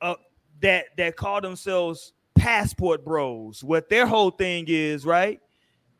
Uh, 0.00 0.14
that 0.60 0.86
that 0.96 1.16
call 1.16 1.40
themselves 1.40 2.12
passport 2.34 3.04
bros. 3.04 3.62
What 3.62 3.88
their 3.88 4.06
whole 4.06 4.30
thing 4.30 4.64
is, 4.68 5.04
right? 5.04 5.40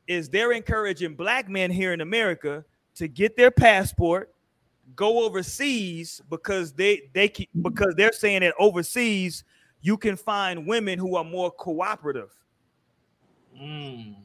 Is 0.07 0.29
they're 0.29 0.53
encouraging 0.53 1.15
black 1.15 1.49
men 1.49 1.71
here 1.71 1.93
in 1.93 2.01
America 2.01 2.65
to 2.97 3.09
get 3.09 3.37
their 3.37 3.51
passport, 3.51 4.33
go 4.97 5.25
overseas 5.25 6.21
because 6.31 6.73
they 6.73 7.03
they 7.13 7.29
keep, 7.29 7.51
because 7.61 7.95
they're 7.97 8.13
saying 8.13 8.41
that 8.41 8.55
overseas 8.59 9.45
you 9.81 9.97
can 9.97 10.17
find 10.17 10.67
women 10.67 10.99
who 10.99 11.17
are 11.17 11.25
more 11.25 11.51
cooperative 11.51 12.31
Mm. 13.61 14.17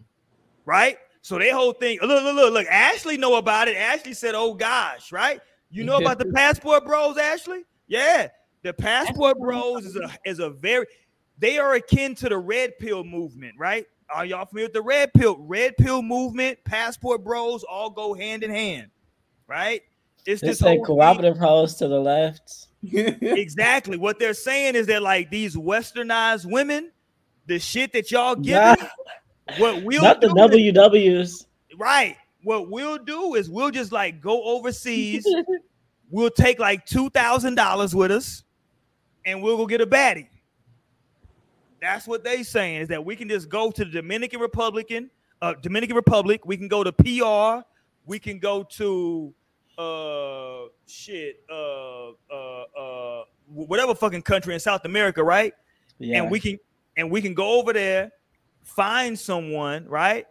right? 0.66 0.98
So 1.28 1.38
their 1.38 1.54
whole 1.54 1.74
thing, 1.74 2.00
look, 2.02 2.24
look, 2.24 2.36
look, 2.36 2.54
look. 2.54 2.68
Ashley 2.68 3.18
know 3.18 3.36
about 3.36 3.68
it. 3.68 3.76
Ashley 3.76 4.14
said, 4.14 4.34
"Oh 4.34 4.54
gosh, 4.54 5.12
right? 5.12 5.42
You 5.70 5.84
know 5.84 5.98
about 5.98 6.20
the 6.20 6.26
passport 6.34 6.86
bros, 6.86 7.18
Ashley? 7.18 7.66
Yeah, 7.86 8.30
the 8.64 8.72
passport 8.72 9.38
bros 9.38 9.84
is 9.84 9.98
a 9.98 10.10
is 10.24 10.40
a 10.40 10.50
very 10.50 10.86
they 11.38 11.60
are 11.60 11.74
akin 11.74 12.16
to 12.16 12.30
the 12.30 12.38
red 12.38 12.80
pill 12.80 13.04
movement, 13.04 13.56
right? 13.60 13.86
Are 14.10 14.26
y'all 14.26 14.46
familiar 14.46 14.68
with 14.68 14.74
the 14.76 14.82
red 14.82 15.12
pill? 15.14 15.36
Red 15.38 15.76
pill 15.76 16.02
movement, 16.02 16.60
passport 16.64 17.26
bros 17.26 17.66
all 17.66 17.90
go 17.90 18.14
hand 18.14 18.44
in 18.44 18.50
hand, 18.50 18.90
right? 19.48 19.82
It's 20.26 20.40
this 20.40 20.62
a 20.62 20.78
cooperative 20.78 21.38
host 21.38 21.80
to 21.80 21.90
the 21.90 22.00
left. 22.00 22.68
exactly. 22.84 23.98
What 23.98 24.18
they're 24.18 24.34
saying 24.34 24.76
is 24.76 24.88
that 24.88 25.04
like 25.04 25.30
these 25.30 25.58
westernized 25.58 26.50
women, 26.50 26.94
the 27.48 27.60
shit 27.60 27.92
that 27.92 28.12
y'all 28.12 28.36
giving, 28.36 28.88
what 29.58 29.84
we'll 29.84 30.02
not 30.02 30.22
the 30.22 30.28
WWs. 30.28 31.46
Right. 31.78 32.18
What 32.44 32.70
we'll 32.70 32.98
do 32.98 33.36
is 33.36 33.50
we'll 33.50 33.72
just 33.72 33.92
like 33.92 34.22
go 34.22 34.44
overseas. 34.44 35.26
we'll 36.10 36.30
take 36.30 36.60
like 36.60 36.86
two 36.86 37.10
thousand 37.10 37.56
dollars 37.56 37.96
with 37.96 38.12
us, 38.12 38.44
and 39.26 39.42
we'll 39.42 39.58
go 39.58 39.66
get 39.66 39.82
a 39.82 39.88
baddie. 39.88 40.28
That's 41.82 42.08
what 42.08 42.24
they 42.24 42.44
saying 42.44 42.82
is 42.82 42.88
that 42.90 43.04
we 43.04 43.16
can 43.16 43.30
just 43.30 43.50
go 43.50 43.72
to 43.72 43.86
the 43.86 43.92
Dominican 43.92 44.40
Republican, 44.40 45.10
uh, 45.42 45.54
Dominican 45.62 45.96
Republic. 45.96 46.46
We 46.46 46.58
can 46.58 46.68
go 46.68 46.84
to 46.84 46.92
PR. 46.92 47.66
We 48.06 48.20
can 48.20 48.40
go 48.40 48.64
to 48.64 49.34
uh 49.78 50.70
shit 50.88 51.40
uh 51.52 52.10
uh 52.32 52.64
uh 52.76 53.24
whatever 53.54 53.94
fucking 53.94 54.24
country 54.24 54.54
in 54.54 54.60
South 54.60 54.86
America, 54.86 55.24
right? 55.24 55.54
Yeah. 56.00 56.22
And 56.22 56.32
we 56.32 56.40
can 56.40 56.58
and 56.96 57.12
we 57.12 57.22
can 57.22 57.34
go 57.34 57.60
over 57.60 57.74
there, 57.74 58.12
find 58.68 59.18
someone, 59.18 59.88
right? 59.88 60.26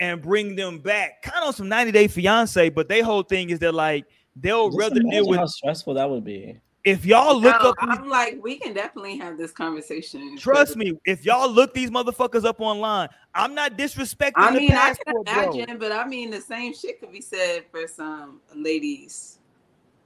And 0.00 0.20
bring 0.20 0.56
them 0.56 0.80
back. 0.80 1.22
Kind 1.22 1.44
of 1.44 1.54
some 1.54 1.68
90 1.68 1.92
day 1.92 2.08
fiance, 2.08 2.68
but 2.70 2.88
their 2.88 3.04
whole 3.04 3.22
thing 3.22 3.50
is 3.50 3.58
that 3.60 3.72
like 3.72 4.04
they'll 4.36 4.68
Just 4.68 4.78
rather 4.78 5.00
deal 5.00 5.28
with 5.28 5.38
how 5.38 5.46
stressful 5.46 5.94
that 5.94 6.08
would 6.10 6.24
be 6.24 6.60
if 6.84 7.06
y'all 7.06 7.40
look 7.40 7.60
no, 7.62 7.70
up, 7.70 7.76
I'm 7.80 8.08
like, 8.08 8.38
we 8.42 8.58
can 8.58 8.74
definitely 8.74 9.16
have 9.16 9.38
this 9.38 9.52
conversation. 9.52 10.36
Trust 10.36 10.76
me, 10.76 10.92
if 11.06 11.24
y'all 11.24 11.50
look 11.50 11.72
these 11.72 11.90
motherfuckers 11.90 12.44
up 12.44 12.60
online, 12.60 13.08
I'm 13.34 13.54
not 13.54 13.78
disrespecting. 13.78 14.32
I 14.36 14.54
mean, 14.54 14.72
I 14.72 14.94
can 14.94 15.16
imagine, 15.26 15.78
bro. 15.78 15.88
but 15.88 15.92
I 15.92 16.06
mean, 16.06 16.30
the 16.30 16.42
same 16.42 16.74
shit 16.74 17.00
could 17.00 17.10
be 17.10 17.22
said 17.22 17.64
for 17.70 17.86
some 17.88 18.40
ladies. 18.54 19.38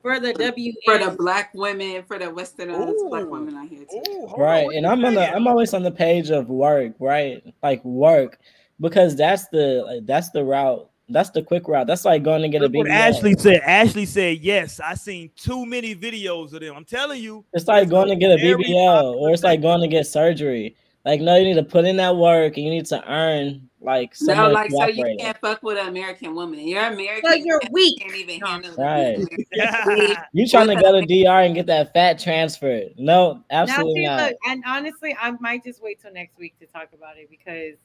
For 0.03 0.20
the 0.20 0.33
W, 0.33 0.73
for 0.85 0.99
the 0.99 1.11
black 1.11 1.53
women, 1.55 2.03
for 2.05 2.19
the 2.19 2.27
Westernized 2.27 3.09
black 3.09 3.27
women 3.27 3.57
out 3.57 3.69
here 3.69 3.85
too. 3.85 4.03
Ooh, 4.11 4.35
right, 4.37 4.66
on, 4.66 4.75
and 4.75 4.87
I'm 4.87 5.05
on 5.05 5.15
the, 5.15 5.35
I'm 5.35 5.47
always 5.47 5.75
on 5.75 5.83
the 5.83 5.91
page 5.91 6.31
of 6.31 6.49
work, 6.49 6.95
right? 7.01 7.43
Like 7.62 7.85
work, 7.85 8.39
because 8.81 9.16
that's 9.16 9.49
the 9.49 9.83
like, 9.87 10.07
that's 10.07 10.31
the 10.31 10.45
route 10.45 10.89
that's 11.09 11.31
the 11.31 11.43
quick 11.43 11.66
route. 11.69 11.87
That's 11.87 12.05
like 12.05 12.23
going 12.23 12.43
to 12.43 12.49
get 12.49 12.61
Look 12.61 12.73
a 12.73 12.77
BBL. 12.77 12.91
Ashley 12.91 13.35
said. 13.39 13.61
Ashley 13.65 14.07
said, 14.07 14.39
"Yes, 14.39 14.79
I 14.81 14.95
seen 14.95 15.31
too 15.37 15.65
many 15.65 15.95
videos 15.95 16.53
of 16.53 16.61
them. 16.61 16.77
I'm 16.77 16.85
telling 16.85 17.23
you, 17.23 17.45
it's 17.53 17.66
like 17.66 17.89
going 17.89 18.09
to 18.09 18.16
get 18.16 18.33
a 18.33 18.43
BBL, 18.43 19.15
or 19.15 19.33
it's 19.33 19.43
like 19.43 19.62
going 19.62 19.81
to 19.81 19.89
get 19.89 20.07
surgery. 20.07 20.77
Like, 21.09 21.23
no, 21.23 21.37
you 21.37 21.45
need 21.45 21.55
to 21.55 21.63
put 21.63 21.87
in 21.87 21.97
that 21.97 22.17
work, 22.17 22.59
and 22.59 22.67
you 22.67 22.71
need 22.71 22.85
to 22.87 23.03
earn 23.11 23.67
like 23.81 24.13
no, 24.21 24.51
like 24.51 24.71
so 24.71 24.89
you 24.89 25.17
can't 25.19 25.39
fuck 25.41 25.63
with 25.63 25.79
an 25.79 25.89
American 25.89 26.35
woman. 26.35 26.59
You're 26.69 26.85
American, 26.85 27.31
so 27.31 27.35
you're 27.35 27.63
weak. 27.71 27.99
Can't 27.99 28.15
even 28.15 28.41
handle 28.41 28.75
right. 28.77 29.17
you 30.35 30.47
trying 30.47 30.67
to 30.67 30.75
go 30.75 31.01
to 31.01 31.07
DR 31.07 31.47
and 31.47 31.55
get 31.55 31.65
that 31.65 31.95
fat 31.95 32.19
transferred? 32.19 32.93
No, 32.99 33.43
absolutely 33.49 34.05
now, 34.05 34.19
see, 34.19 34.23
not. 34.23 34.29
Look, 34.29 34.39
and 34.49 34.65
honestly, 34.67 35.17
I 35.19 35.31
might 35.41 35.65
just 35.65 35.83
wait 35.83 35.99
till 36.03 36.13
next 36.13 36.37
week 36.37 36.59
to 36.59 36.67
talk 36.67 36.91
about 36.93 37.17
it 37.17 37.31
because 37.31 37.79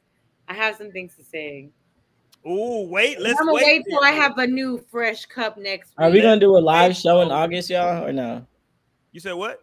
I 0.50 0.54
have 0.56 0.76
some 0.76 0.91
things 0.91 1.16
to 1.16 1.24
say. 1.24 1.70
Oh, 2.45 2.86
wait, 2.88 3.22
let's 3.22 3.40
I'm 3.40 3.45
gonna 3.45 3.56
wait, 3.56 3.66
wait 3.66 3.86
till 3.90 4.04
I 4.04 4.12
have 4.12 4.38
a 4.38 4.45
new 4.45 4.84
fresh 4.91 5.26
cup 5.28 5.58
next 5.58 5.91
week. 5.91 6.06
Are 6.06 6.12
we 6.12 6.20
gonna 6.20 6.41
do 6.41 6.58
a 6.58 6.60
live 6.60 6.94
show 6.94 7.22
in 7.22 7.32
August, 7.32 7.70
y'all, 7.70 8.06
or 8.06 8.12
no? 8.12 8.45
You 9.14 9.22
said 9.22 9.36
what? 9.36 9.62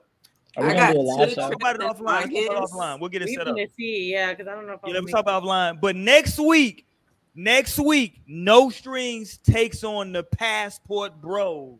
Are 0.56 0.66
we 0.66 0.72
I 0.72 0.74
gonna 0.74 0.92
do 0.94 1.00
a 1.00 1.02
live 1.02 1.28
show? 1.30 1.34
Talk 1.36 1.54
about 1.54 1.76
it 1.76 1.82
offline. 1.82 2.46
Talk 2.46 2.56
about 2.56 2.70
offline. 2.70 3.00
We'll 3.00 3.08
get 3.08 3.22
it 3.22 3.26
we 3.26 3.34
set 3.34 3.48
up. 3.48 3.56
See, 3.76 4.12
yeah, 4.12 4.32
because 4.32 4.48
I 4.48 4.54
don't 4.54 4.66
know 4.66 4.74
if 4.74 4.80
yeah, 4.86 4.94
let 4.94 5.04
me 5.04 5.12
talk 5.12 5.20
about 5.20 5.42
offline. 5.42 5.80
But 5.80 5.96
next 5.96 6.38
week, 6.38 6.86
next 7.34 7.78
week, 7.78 8.20
no 8.26 8.70
strings 8.70 9.38
takes 9.38 9.84
on 9.84 10.12
the 10.12 10.22
passport 10.22 11.20
bros. 11.20 11.78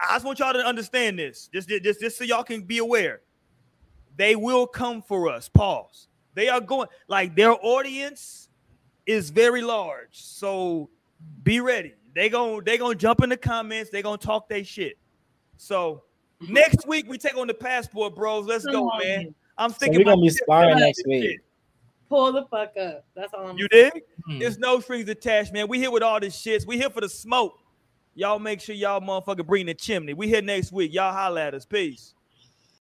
I 0.00 0.14
just 0.14 0.24
want 0.24 0.38
y'all 0.38 0.52
to 0.52 0.58
understand 0.58 1.18
this. 1.18 1.48
Just, 1.52 1.68
just, 1.68 2.00
just 2.00 2.18
so 2.18 2.24
y'all 2.24 2.44
can 2.44 2.62
be 2.62 2.78
aware. 2.78 3.22
They 4.16 4.36
will 4.36 4.66
come 4.66 5.02
for 5.02 5.28
us. 5.28 5.48
Pause. 5.48 6.08
They 6.34 6.48
are 6.48 6.60
going 6.60 6.88
like 7.08 7.34
their 7.34 7.52
audience 7.52 8.48
is 9.06 9.30
very 9.30 9.62
large. 9.62 10.08
So 10.12 10.90
be 11.42 11.60
ready. 11.60 11.94
They 12.14 12.28
going 12.28 12.64
they 12.64 12.78
gonna 12.78 12.94
jump 12.94 13.22
in 13.22 13.30
the 13.30 13.36
comments. 13.36 13.90
They 13.90 14.02
gonna 14.02 14.18
talk 14.18 14.48
their 14.48 14.64
shit. 14.64 14.98
So 15.56 16.02
next 16.40 16.86
week 16.86 17.06
we 17.08 17.18
take 17.18 17.36
on 17.36 17.46
the 17.46 17.54
passport, 17.54 18.14
bros. 18.14 18.46
Let's 18.46 18.64
go, 18.64 18.90
man. 18.98 19.34
I'm 19.58 19.70
thinking 19.72 20.00
so 20.00 20.00
we're 20.00 20.12
gonna 20.12 20.22
be 20.22 20.30
sparring 20.30 20.78
next 20.78 21.02
week. 21.06 21.22
Shit. 21.22 21.40
Pull 22.08 22.32
the 22.32 22.44
fuck 22.44 22.76
up. 22.76 23.04
That's 23.14 23.34
all 23.34 23.48
I'm 23.48 23.58
You 23.58 23.68
did? 23.68 23.92
Mm-hmm. 23.94 24.38
There's 24.38 24.58
no 24.58 24.80
strings 24.80 25.08
attached, 25.08 25.52
man. 25.52 25.66
We 25.66 25.78
here 25.78 25.90
with 25.90 26.02
all 26.02 26.20
this 26.20 26.40
shits. 26.40 26.66
We 26.66 26.76
here 26.76 26.90
for 26.90 27.00
the 27.00 27.08
smoke. 27.08 27.58
Y'all 28.14 28.38
make 28.38 28.60
sure 28.60 28.74
y'all 28.74 29.00
motherfucker 29.00 29.46
bring 29.46 29.66
the 29.66 29.74
chimney. 29.74 30.14
We 30.14 30.28
here 30.28 30.42
next 30.42 30.72
week. 30.72 30.94
Y'all 30.94 31.12
holla 31.12 31.46
at 31.46 31.54
us. 31.54 31.64
Peace. 31.64 32.14